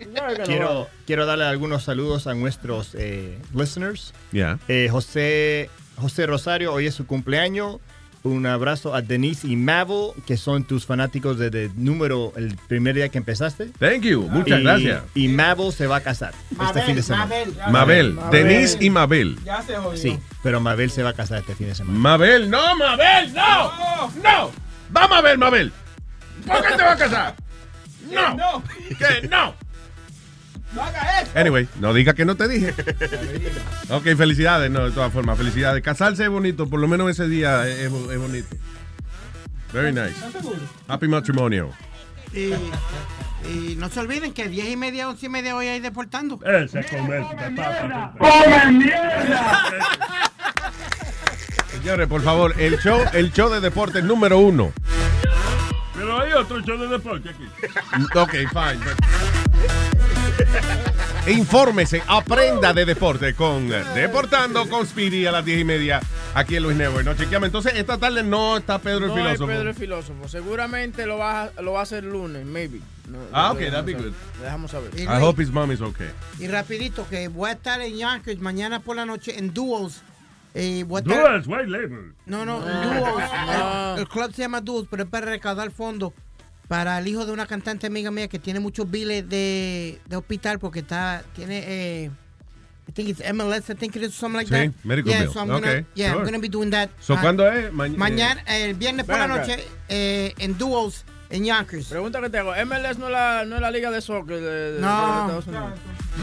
Quiero, 0.46 0.88
quiero 1.06 1.26
darle 1.26 1.46
algunos 1.46 1.84
saludos 1.84 2.28
a 2.28 2.34
nuestros 2.34 2.96
eh, 2.96 3.40
listeners. 3.54 4.14
Yeah. 4.32 4.60
Eh, 4.68 4.90
José, 4.92 5.70
José 5.96 6.26
Rosario, 6.26 6.74
hoy 6.74 6.88
es 6.88 6.96
su 6.96 7.06
cumpleaños. 7.06 7.78
Un 8.24 8.46
abrazo 8.46 8.96
a 8.96 9.02
Denise 9.02 9.46
y 9.48 9.58
Mabel, 9.58 10.12
que 10.26 10.38
son 10.38 10.64
tus 10.64 10.86
fanáticos 10.86 11.38
desde 11.38 11.66
el 11.66 11.72
número, 11.76 12.32
el 12.38 12.56
primer 12.70 12.96
día 12.96 13.10
que 13.10 13.18
empezaste. 13.18 13.66
Thank 13.80 14.04
you. 14.04 14.30
Muchas 14.30 14.60
Y- 14.60 14.64
gracias. 14.64 15.04
Y 15.14 15.28
Mabel 15.28 15.74
se 15.74 15.88
va 15.88 15.98
a 15.98 16.02
casar 16.02 16.34
este 16.68 16.82
fin 16.84 16.96
de 16.96 17.04
semana. 17.04 17.36
Mabel. 17.70 18.18
Denise 18.32 18.78
y 18.80 18.90
Mabel. 18.90 19.38
Ya 19.44 19.62
se 19.62 19.76
jodió. 19.76 19.98
Sí, 20.02 20.18
pero 20.42 20.62
Mabel 20.62 20.90
se 20.90 21.04
va 21.04 21.10
a 21.10 21.14
casar 21.14 21.40
este 21.40 21.54
fin 21.56 21.68
de 21.68 21.76
semana. 21.76 22.00
Mabel, 22.00 22.50
no, 22.50 22.76
Mabel, 22.78 23.34
no. 23.34 24.10
No. 24.24 24.52
Vamos 24.90 25.18
a 25.18 25.22
ver, 25.22 25.38
Mabel. 25.38 25.74
¿Por 26.48 26.62
qué 26.62 26.76
te 26.78 26.84
vas 26.84 26.94
a 26.94 26.98
casar? 26.98 27.36
No. 28.10 28.36
No. 28.36 28.64
¿Qué? 29.00 29.28
No. 29.28 29.54
No 30.76 30.82
haga 30.84 31.22
eso. 31.22 31.32
Anyway, 31.36 31.68
no 31.80 31.94
diga 31.94 32.14
que 32.14 32.26
no 32.26 32.36
te 32.36 32.48
dije. 32.48 32.74
ok, 33.90 34.04
felicidades, 34.18 34.72
no, 34.72 34.86
de 34.86 34.92
todas 34.92 35.12
formas, 35.14 35.38
felicidades. 35.38 35.84
Casarse 35.84 36.24
es 36.24 36.30
bonito, 36.30 36.68
por 36.70 36.80
lo 36.80 36.88
menos 36.88 37.10
ese 37.12 37.28
día 37.28 37.68
es, 37.68 37.80
es 37.80 37.90
bo- 37.92 38.12
es 38.12 38.18
bonito. 38.20 38.56
Very 39.72 39.92
nice. 39.92 40.16
Happy 40.88 41.08
matrimonio. 41.08 41.72
Y, 42.34 42.54
y 43.50 43.76
no 43.78 43.90
se 43.90 44.00
olviden 44.00 44.34
que 44.34 44.48
10 44.48 44.70
y 44.70 44.78
media, 44.78 45.08
11 45.10 45.26
y 45.26 45.30
media 45.30 45.56
hoy 45.56 45.68
hay 45.68 45.80
deportando. 45.80 46.40
Ese 46.46 46.80
a 46.80 46.84
comer, 46.84 47.24
papá. 47.24 48.14
Señores, 51.72 52.08
por 52.08 52.22
favor, 52.22 52.54
el 52.60 52.80
show, 52.80 53.02
el 53.14 53.32
show 53.34 53.50
de 53.50 53.60
deportes 53.60 54.04
número 54.04 54.38
uno. 54.40 54.72
Pero 55.96 56.22
hay 56.22 56.34
otro 56.34 56.62
show 56.62 56.78
de 56.78 56.88
deporte 56.88 57.30
aquí. 57.30 57.44
Ok, 58.16 58.32
fine. 58.32 58.80
but- 58.84 59.93
Infórmese, 61.28 62.04
aprenda 62.08 62.74
de 62.74 62.84
deporte 62.86 63.34
con 63.34 63.70
Deportando 63.70 64.68
con 64.70 64.86
Speedy 64.86 65.26
a 65.26 65.32
las 65.32 65.46
10 65.46 65.62
y 65.62 65.64
media 65.64 66.02
aquí 66.34 66.58
en 66.58 66.64
Luis 66.64 66.76
Network. 66.76 67.06
No 67.06 67.14
chequeamos. 67.16 67.48
Entonces, 67.48 67.74
esta 67.76 67.98
tarde 67.98 68.24
no 68.24 68.58
está 68.58 68.80
Pedro 68.80 69.06
el 69.06 69.08
No 69.08 69.18
es 69.18 69.24
filósofo. 69.24 69.48
Pedro 69.48 69.70
el 69.70 69.76
filósofo. 69.76 70.28
Seguramente 70.28 71.06
lo 71.06 71.18
va, 71.18 71.44
a- 71.44 71.62
lo 71.62 71.74
va 71.74 71.80
a 71.80 71.84
hacer 71.84 72.04
lunes, 72.04 72.46
maybe. 72.46 72.80
No, 73.08 73.20
Ah, 73.32 73.52
ok, 73.54 73.60
that'd 73.60 73.86
be 73.86 73.94
saber. 73.94 74.08
good. 74.10 74.14
Dejamos 74.42 74.72
saber. 74.72 74.92
Y 74.98 75.04
I 75.04 75.06
Luis, 75.06 75.20
hope 75.22 75.42
his 75.44 75.50
mom 75.52 75.72
is 75.72 75.82
okay. 75.82 76.10
y 76.40 76.48
rapidito, 76.48 77.08
que 77.10 77.28
voy 77.30 77.50
a 77.50 77.54
estar 77.54 77.80
en 77.82 77.98
Yonkers 77.98 78.40
mañana 78.42 78.82
por 78.82 78.96
la 78.98 79.06
noche 79.06 79.38
en 79.40 79.54
Duos. 79.54 80.02
Eh, 80.56 80.84
Duels, 80.88 81.48
white 81.48 81.68
label. 81.68 82.14
No, 82.26 82.46
no, 82.46 82.62
Ah. 82.66 83.96
Duos. 83.96 83.96
El, 83.96 84.02
el 84.02 84.08
club 84.10 84.34
se 84.34 84.42
llama 84.44 84.60
Duos, 84.62 84.88
pero 84.90 85.04
es 85.04 85.10
para 85.10 85.26
recaudar 85.28 85.72
fondos 85.72 86.12
para 86.68 86.98
el 87.00 87.08
hijo 87.08 87.26
de 87.26 87.32
una 87.32 87.46
cantante 87.46 87.88
amiga 87.88 88.10
mía 88.12 88.28
que 88.28 88.40
tiene 88.40 88.60
muchos 88.60 88.90
biles 88.90 89.28
de, 89.30 90.00
de 90.08 90.16
hospital 90.16 90.60
porque 90.60 90.80
está, 90.80 91.24
tiene, 91.36 91.64
eh, 91.66 92.12
I 92.88 92.92
think 92.92 93.10
it's 93.10 93.22
MLS, 93.34 93.70
I 93.70 93.76
think 93.76 93.96
it 93.96 94.04
is 94.04 94.14
something 94.14 94.38
like 94.38 94.48
Sí, 94.50 94.68
that. 94.72 94.84
medical 94.86 95.12
yeah, 95.12 95.22
bill. 95.22 95.32
So 95.34 95.40
I'm 95.40 95.48
gonna, 95.48 95.68
Okay, 95.68 95.86
yeah, 95.96 96.08
I'm 96.12 96.18
sure. 96.18 96.26
gonna 96.26 96.40
be 96.40 96.50
doing 96.50 96.70
that. 96.72 96.90
So, 97.00 97.14
Ah, 97.16 97.22
¿cuándo 97.22 97.48
es? 97.50 97.72
Ma- 97.72 97.88
Mañana, 97.88 98.42
el 98.48 98.74
viernes 98.74 99.06
por 99.06 99.18
la 99.18 99.28
noche, 99.28 99.58
eh, 99.90 100.34
en 100.40 100.58
Duos, 100.58 101.06
en 101.30 101.46
Yonkers. 101.46 101.88
Pregunta 101.88 102.20
que 102.22 102.30
te 102.30 102.38
hago. 102.40 102.54
MLS 102.66 102.98
no 103.00 103.06
es 103.08 103.12
la, 103.14 103.46
no 103.46 103.56
es 103.56 103.62
la 103.62 103.72
liga 103.72 103.90
de 103.90 104.02
soccer 104.02 104.36
de, 104.40 104.42
de- 104.42 104.72
de 104.74 104.82
No. 104.82 105.42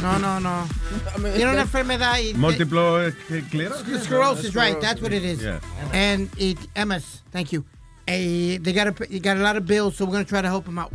No, 0.03 0.19
no, 0.19 0.39
no. 0.41 0.69
Tiene 1.35 1.51
una 1.51 1.63
enfermedad 1.63 2.19
y... 2.21 2.33
Múltiplo 2.35 3.03
esclerosis. 3.03 4.05
Sclerosis, 4.05 4.55
right? 4.55 4.79
That's 4.81 5.01
what 5.03 5.13
it 5.13 5.25
is. 5.25 5.41
Yeah. 5.41 5.61
And 5.93 6.29
it, 6.37 6.59
MS, 6.77 7.23
thank 7.33 7.49
you. 7.53 7.65
Eh, 8.13 8.59
they 8.63 8.73
got 8.73 8.89
a, 8.89 8.93
they 9.09 9.21
got 9.21 9.37
a 9.37 9.41
lot 9.41 9.57
of 9.57 9.65
bills, 9.67 9.97
so 9.97 10.05
we're 10.05 10.13
going 10.13 10.25
to 10.25 10.29
try 10.29 10.43
to 10.43 10.49
help 10.49 10.65
them 10.65 10.79
out. 10.79 10.91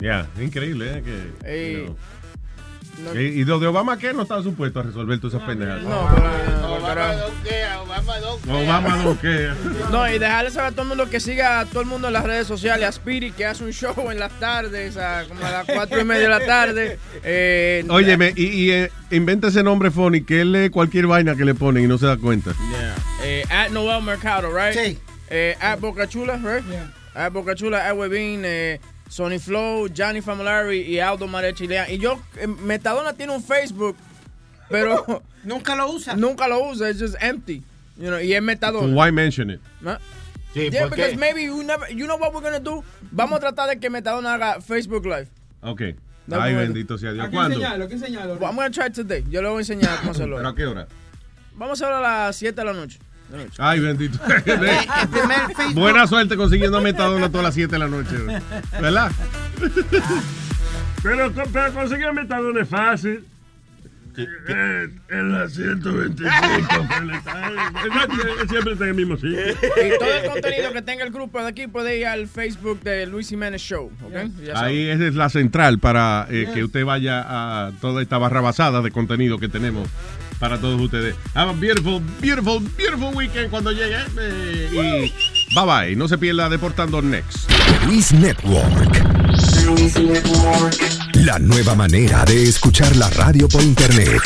Ya, 0.00 0.26
increíble, 0.40 0.90
¿eh? 0.98 1.02
Que, 1.02 1.50
Ey. 1.50 1.72
you 1.82 1.86
know. 1.86 1.96
Y, 3.14 3.40
y 3.40 3.44
lo 3.44 3.58
de 3.58 3.66
Obama, 3.66 3.96
¿qué? 3.98 4.12
No 4.12 4.22
estaba 4.22 4.42
supuesto 4.42 4.80
a 4.80 4.82
resolver 4.82 5.18
todas 5.20 5.34
esas 5.34 5.46
pendejadas. 5.46 5.82
No, 5.82 6.08
pero, 6.14 6.30
pero- 6.86 8.58
Obama 8.58 8.96
no, 8.96 9.18
¿qué? 9.20 9.50
No, 9.90 10.08
y 10.08 10.18
dejarle 10.18 10.50
saber 10.50 10.68
a 10.68 10.72
todo 10.72 10.82
el 10.82 10.88
mundo 10.88 11.08
que 11.10 11.20
siga 11.20 11.60
a 11.60 11.66
todo 11.66 11.80
el 11.80 11.86
mundo 11.86 12.08
en 12.08 12.14
las 12.14 12.24
redes 12.24 12.46
sociales, 12.46 12.86
a 12.86 12.90
Spirit, 12.90 13.34
que 13.34 13.44
hace 13.46 13.64
un 13.64 13.72
show 13.72 13.94
en 14.10 14.18
las 14.18 14.32
tardes, 14.38 14.96
a 14.96 15.24
como 15.28 15.44
a 15.44 15.50
las 15.50 15.66
cuatro 15.66 16.00
y 16.00 16.04
media 16.04 16.22
de 16.22 16.28
la 16.28 16.46
tarde. 16.46 16.98
Eh, 17.22 17.84
Óyeme, 17.88 18.32
y, 18.36 18.46
y 18.46 18.70
eh, 18.70 18.90
inventa 19.10 19.48
ese 19.48 19.62
nombre 19.62 19.90
funny 19.90 20.22
que 20.22 20.40
él 20.42 20.52
lee 20.52 20.70
cualquier 20.70 21.06
vaina 21.06 21.34
que 21.36 21.44
le 21.44 21.54
ponen 21.54 21.84
y 21.84 21.86
no 21.86 21.98
se 21.98 22.06
da 22.06 22.16
cuenta. 22.16 22.52
Yeah. 22.70 22.94
Eh, 23.24 23.44
at 23.50 23.70
Noel 23.70 24.02
Mercado, 24.02 24.48
right? 24.50 24.74
Sí. 24.74 24.98
Eh, 25.30 25.54
at 25.60 25.80
Boca 25.80 26.06
Chula, 26.06 26.36
right? 26.38 26.64
At 27.14 27.32
Boca 27.32 27.54
Chula, 27.54 27.78
at 27.78 27.94
Webin, 27.94 28.44
eh, 28.44 28.78
Sony 29.08 29.40
Flow, 29.40 29.88
Johnny 29.88 30.20
Famolari 30.20 30.88
y 30.88 30.98
Aldo 30.98 31.26
Marechilean. 31.26 31.88
Y 31.88 31.98
yo, 31.98 32.20
eh, 32.36 32.46
Metadona 32.46 33.12
tiene 33.12 33.32
un 33.32 33.42
Facebook, 33.42 33.96
pero... 34.68 35.22
nunca 35.44 35.76
lo 35.76 35.92
usa. 35.92 36.16
Nunca 36.16 36.48
lo 36.48 36.70
usa, 36.70 36.90
it's 36.90 37.00
just 37.00 37.16
empty. 37.20 37.62
You 37.96 38.08
know, 38.08 38.18
y 38.18 38.34
es 38.34 38.42
Metadona. 38.42 38.94
Why 38.94 39.10
mention 39.12 39.50
it? 39.50 39.60
¿No? 39.80 39.96
Sí, 40.52 40.68
yeah, 40.70 40.82
¿por 40.82 40.90
qué? 40.90 40.96
because 40.96 41.16
maybe 41.16 41.44
you 41.44 41.62
never, 41.62 41.88
you 41.92 42.06
know 42.06 42.16
what 42.16 42.34
we're 42.34 42.40
gonna 42.40 42.58
do? 42.58 42.82
Vamos 43.12 43.38
a 43.38 43.40
tratar 43.40 43.68
de 43.68 43.78
que 43.78 43.88
Metadona 43.88 44.34
haga 44.34 44.60
Facebook 44.60 45.04
Live. 45.06 45.28
Ok. 45.62 45.82
No, 46.26 46.40
Ay, 46.40 46.54
bendito 46.54 46.98
sea 46.98 47.12
Dios. 47.12 47.28
¿Cuándo? 47.30 47.54
enseñarlo, 47.56 47.84
hay 47.84 47.88
que 47.88 47.94
enseñarlo. 47.94 48.34
I'm 48.34 48.56
gonna 48.56 48.70
try 48.70 48.90
today. 48.90 49.24
Yo 49.30 49.42
le 49.42 49.48
voy 49.48 49.58
a 49.58 49.60
enseñar 49.60 49.98
cómo 50.00 50.10
hacerlo. 50.10 50.36
¿Pero 50.36 50.48
a 50.48 50.54
qué 50.54 50.66
hora? 50.66 50.88
Vamos 51.54 51.80
a 51.80 51.84
hacerlo 51.84 52.04
a 52.04 52.26
las 52.26 52.36
7 52.36 52.60
de 52.60 52.64
la 52.64 52.72
noche. 52.72 52.98
Ay, 53.58 53.80
bendito. 53.80 54.18
Buena 55.74 56.06
suerte 56.06 56.36
consiguiendo 56.36 56.80
metadona 56.80 57.28
todas 57.28 57.44
las 57.44 57.54
7 57.54 57.72
de 57.72 57.78
la 57.78 57.88
noche. 57.88 58.16
¿Verdad? 58.80 59.10
Pero, 61.02 61.32
pero 61.52 61.72
conseguir 61.72 62.12
metadona 62.12 62.62
es 62.62 62.68
fácil. 62.68 63.24
Eh, 64.16 64.88
en 65.08 65.32
la 65.32 65.48
125. 65.48 66.20
Él 68.40 68.48
siempre 68.48 68.72
está 68.72 68.84
en 68.84 68.90
el 68.90 68.96
mismo 68.96 69.16
sitio. 69.16 69.40
Y 69.40 69.98
todo 69.98 70.12
el 70.12 70.30
contenido 70.30 70.72
que 70.72 70.82
tenga 70.82 71.04
el 71.04 71.10
grupo 71.10 71.40
de 71.40 71.48
aquí 71.48 71.68
puede 71.68 71.98
ir 71.98 72.06
al 72.06 72.26
Facebook 72.26 72.80
de 72.82 73.06
Luis 73.06 73.28
Jiménez 73.28 73.62
Show. 73.62 73.90
¿ok? 74.02 74.12
Ya 74.44 74.56
saben. 74.56 74.56
Ahí 74.56 74.88
esa 74.88 75.06
es 75.06 75.14
la 75.14 75.28
central 75.28 75.78
para 75.78 76.26
eh, 76.28 76.48
que 76.52 76.64
usted 76.64 76.84
vaya 76.84 77.24
a 77.26 77.70
toda 77.80 78.02
esta 78.02 78.18
barra 78.18 78.40
basada 78.40 78.82
de 78.82 78.90
contenido 78.90 79.38
que 79.38 79.48
tenemos 79.48 79.88
para 80.40 80.58
todos 80.58 80.80
ustedes. 80.80 81.14
Have 81.34 81.50
a 81.50 81.52
beautiful, 81.54 82.00
beautiful, 82.20 82.58
beautiful 82.76 83.12
weekend 83.14 83.50
cuando 83.50 83.70
llegue. 83.70 83.96
eh, 84.18 84.68
y 84.72 85.54
bye 85.54 85.66
bye. 85.66 85.94
No 85.94 86.08
se 86.08 86.18
pierda 86.18 86.48
Deportando 86.48 87.00
Next. 87.02 87.48
Luis 87.86 88.12
Network. 88.12 88.98
La 91.14 91.38
nueva 91.38 91.74
manera 91.74 92.24
de 92.24 92.48
escuchar 92.48 92.96
la 92.96 93.08
radio 93.10 93.46
por 93.48 93.62
internet. 93.62 94.20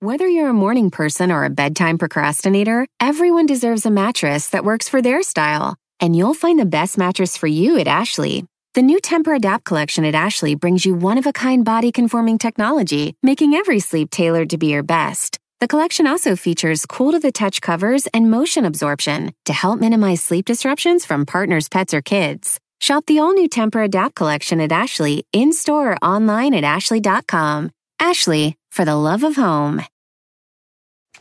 Whether 0.00 0.28
you're 0.28 0.48
a 0.48 0.52
morning 0.54 0.90
person 0.90 1.30
or 1.30 1.44
a 1.44 1.50
bedtime 1.50 1.98
procrastinator, 1.98 2.86
everyone 3.00 3.46
deserves 3.46 3.84
a 3.86 3.90
mattress 3.90 4.48
that 4.50 4.64
works 4.64 4.88
for 4.88 5.02
their 5.02 5.22
style. 5.22 5.76
And 6.00 6.14
you'll 6.16 6.34
find 6.34 6.58
the 6.58 6.66
best 6.66 6.98
mattress 6.98 7.36
for 7.36 7.46
you 7.46 7.78
at 7.78 7.86
Ashley. 7.88 8.44
The 8.76 8.82
new 8.82 9.00
Temper 9.00 9.32
Adapt 9.32 9.64
collection 9.64 10.04
at 10.04 10.14
Ashley 10.14 10.54
brings 10.54 10.84
you 10.84 10.94
one 10.94 11.16
of 11.16 11.24
a 11.24 11.32
kind 11.32 11.64
body 11.64 11.90
conforming 11.90 12.36
technology, 12.36 13.16
making 13.22 13.54
every 13.54 13.80
sleep 13.80 14.10
tailored 14.10 14.50
to 14.50 14.58
be 14.58 14.66
your 14.66 14.82
best. 14.82 15.38
The 15.60 15.66
collection 15.66 16.06
also 16.06 16.36
features 16.36 16.84
cool 16.84 17.12
to 17.12 17.18
the 17.18 17.32
touch 17.32 17.62
covers 17.62 18.06
and 18.08 18.30
motion 18.30 18.66
absorption 18.66 19.32
to 19.46 19.54
help 19.54 19.80
minimize 19.80 20.22
sleep 20.22 20.44
disruptions 20.44 21.06
from 21.06 21.24
partners, 21.24 21.70
pets, 21.70 21.94
or 21.94 22.02
kids. 22.02 22.60
Shop 22.78 23.02
the 23.06 23.18
all 23.18 23.32
new 23.32 23.48
Temper 23.48 23.80
Adapt 23.80 24.14
collection 24.14 24.60
at 24.60 24.72
Ashley 24.72 25.24
in 25.32 25.54
store 25.54 25.92
or 25.92 25.96
online 26.04 26.52
at 26.52 26.62
ashley.com. 26.62 27.70
Ashley, 27.98 28.58
for 28.70 28.84
the 28.84 28.94
love 28.94 29.24
of 29.24 29.36
home. 29.36 29.80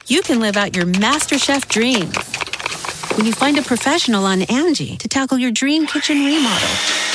you 0.07 0.21
can 0.23 0.41
live 0.41 0.57
out 0.57 0.75
your 0.75 0.87
MasterChef 0.87 1.69
dreams 1.69 2.17
when 3.15 3.25
you 3.25 3.31
find 3.31 3.57
a 3.57 3.61
professional 3.61 4.25
on 4.25 4.41
Angie 4.41 4.97
to 4.97 5.07
tackle 5.07 5.37
your 5.37 5.51
dream 5.51 5.87
kitchen 5.87 6.17
remodel. 6.17 7.14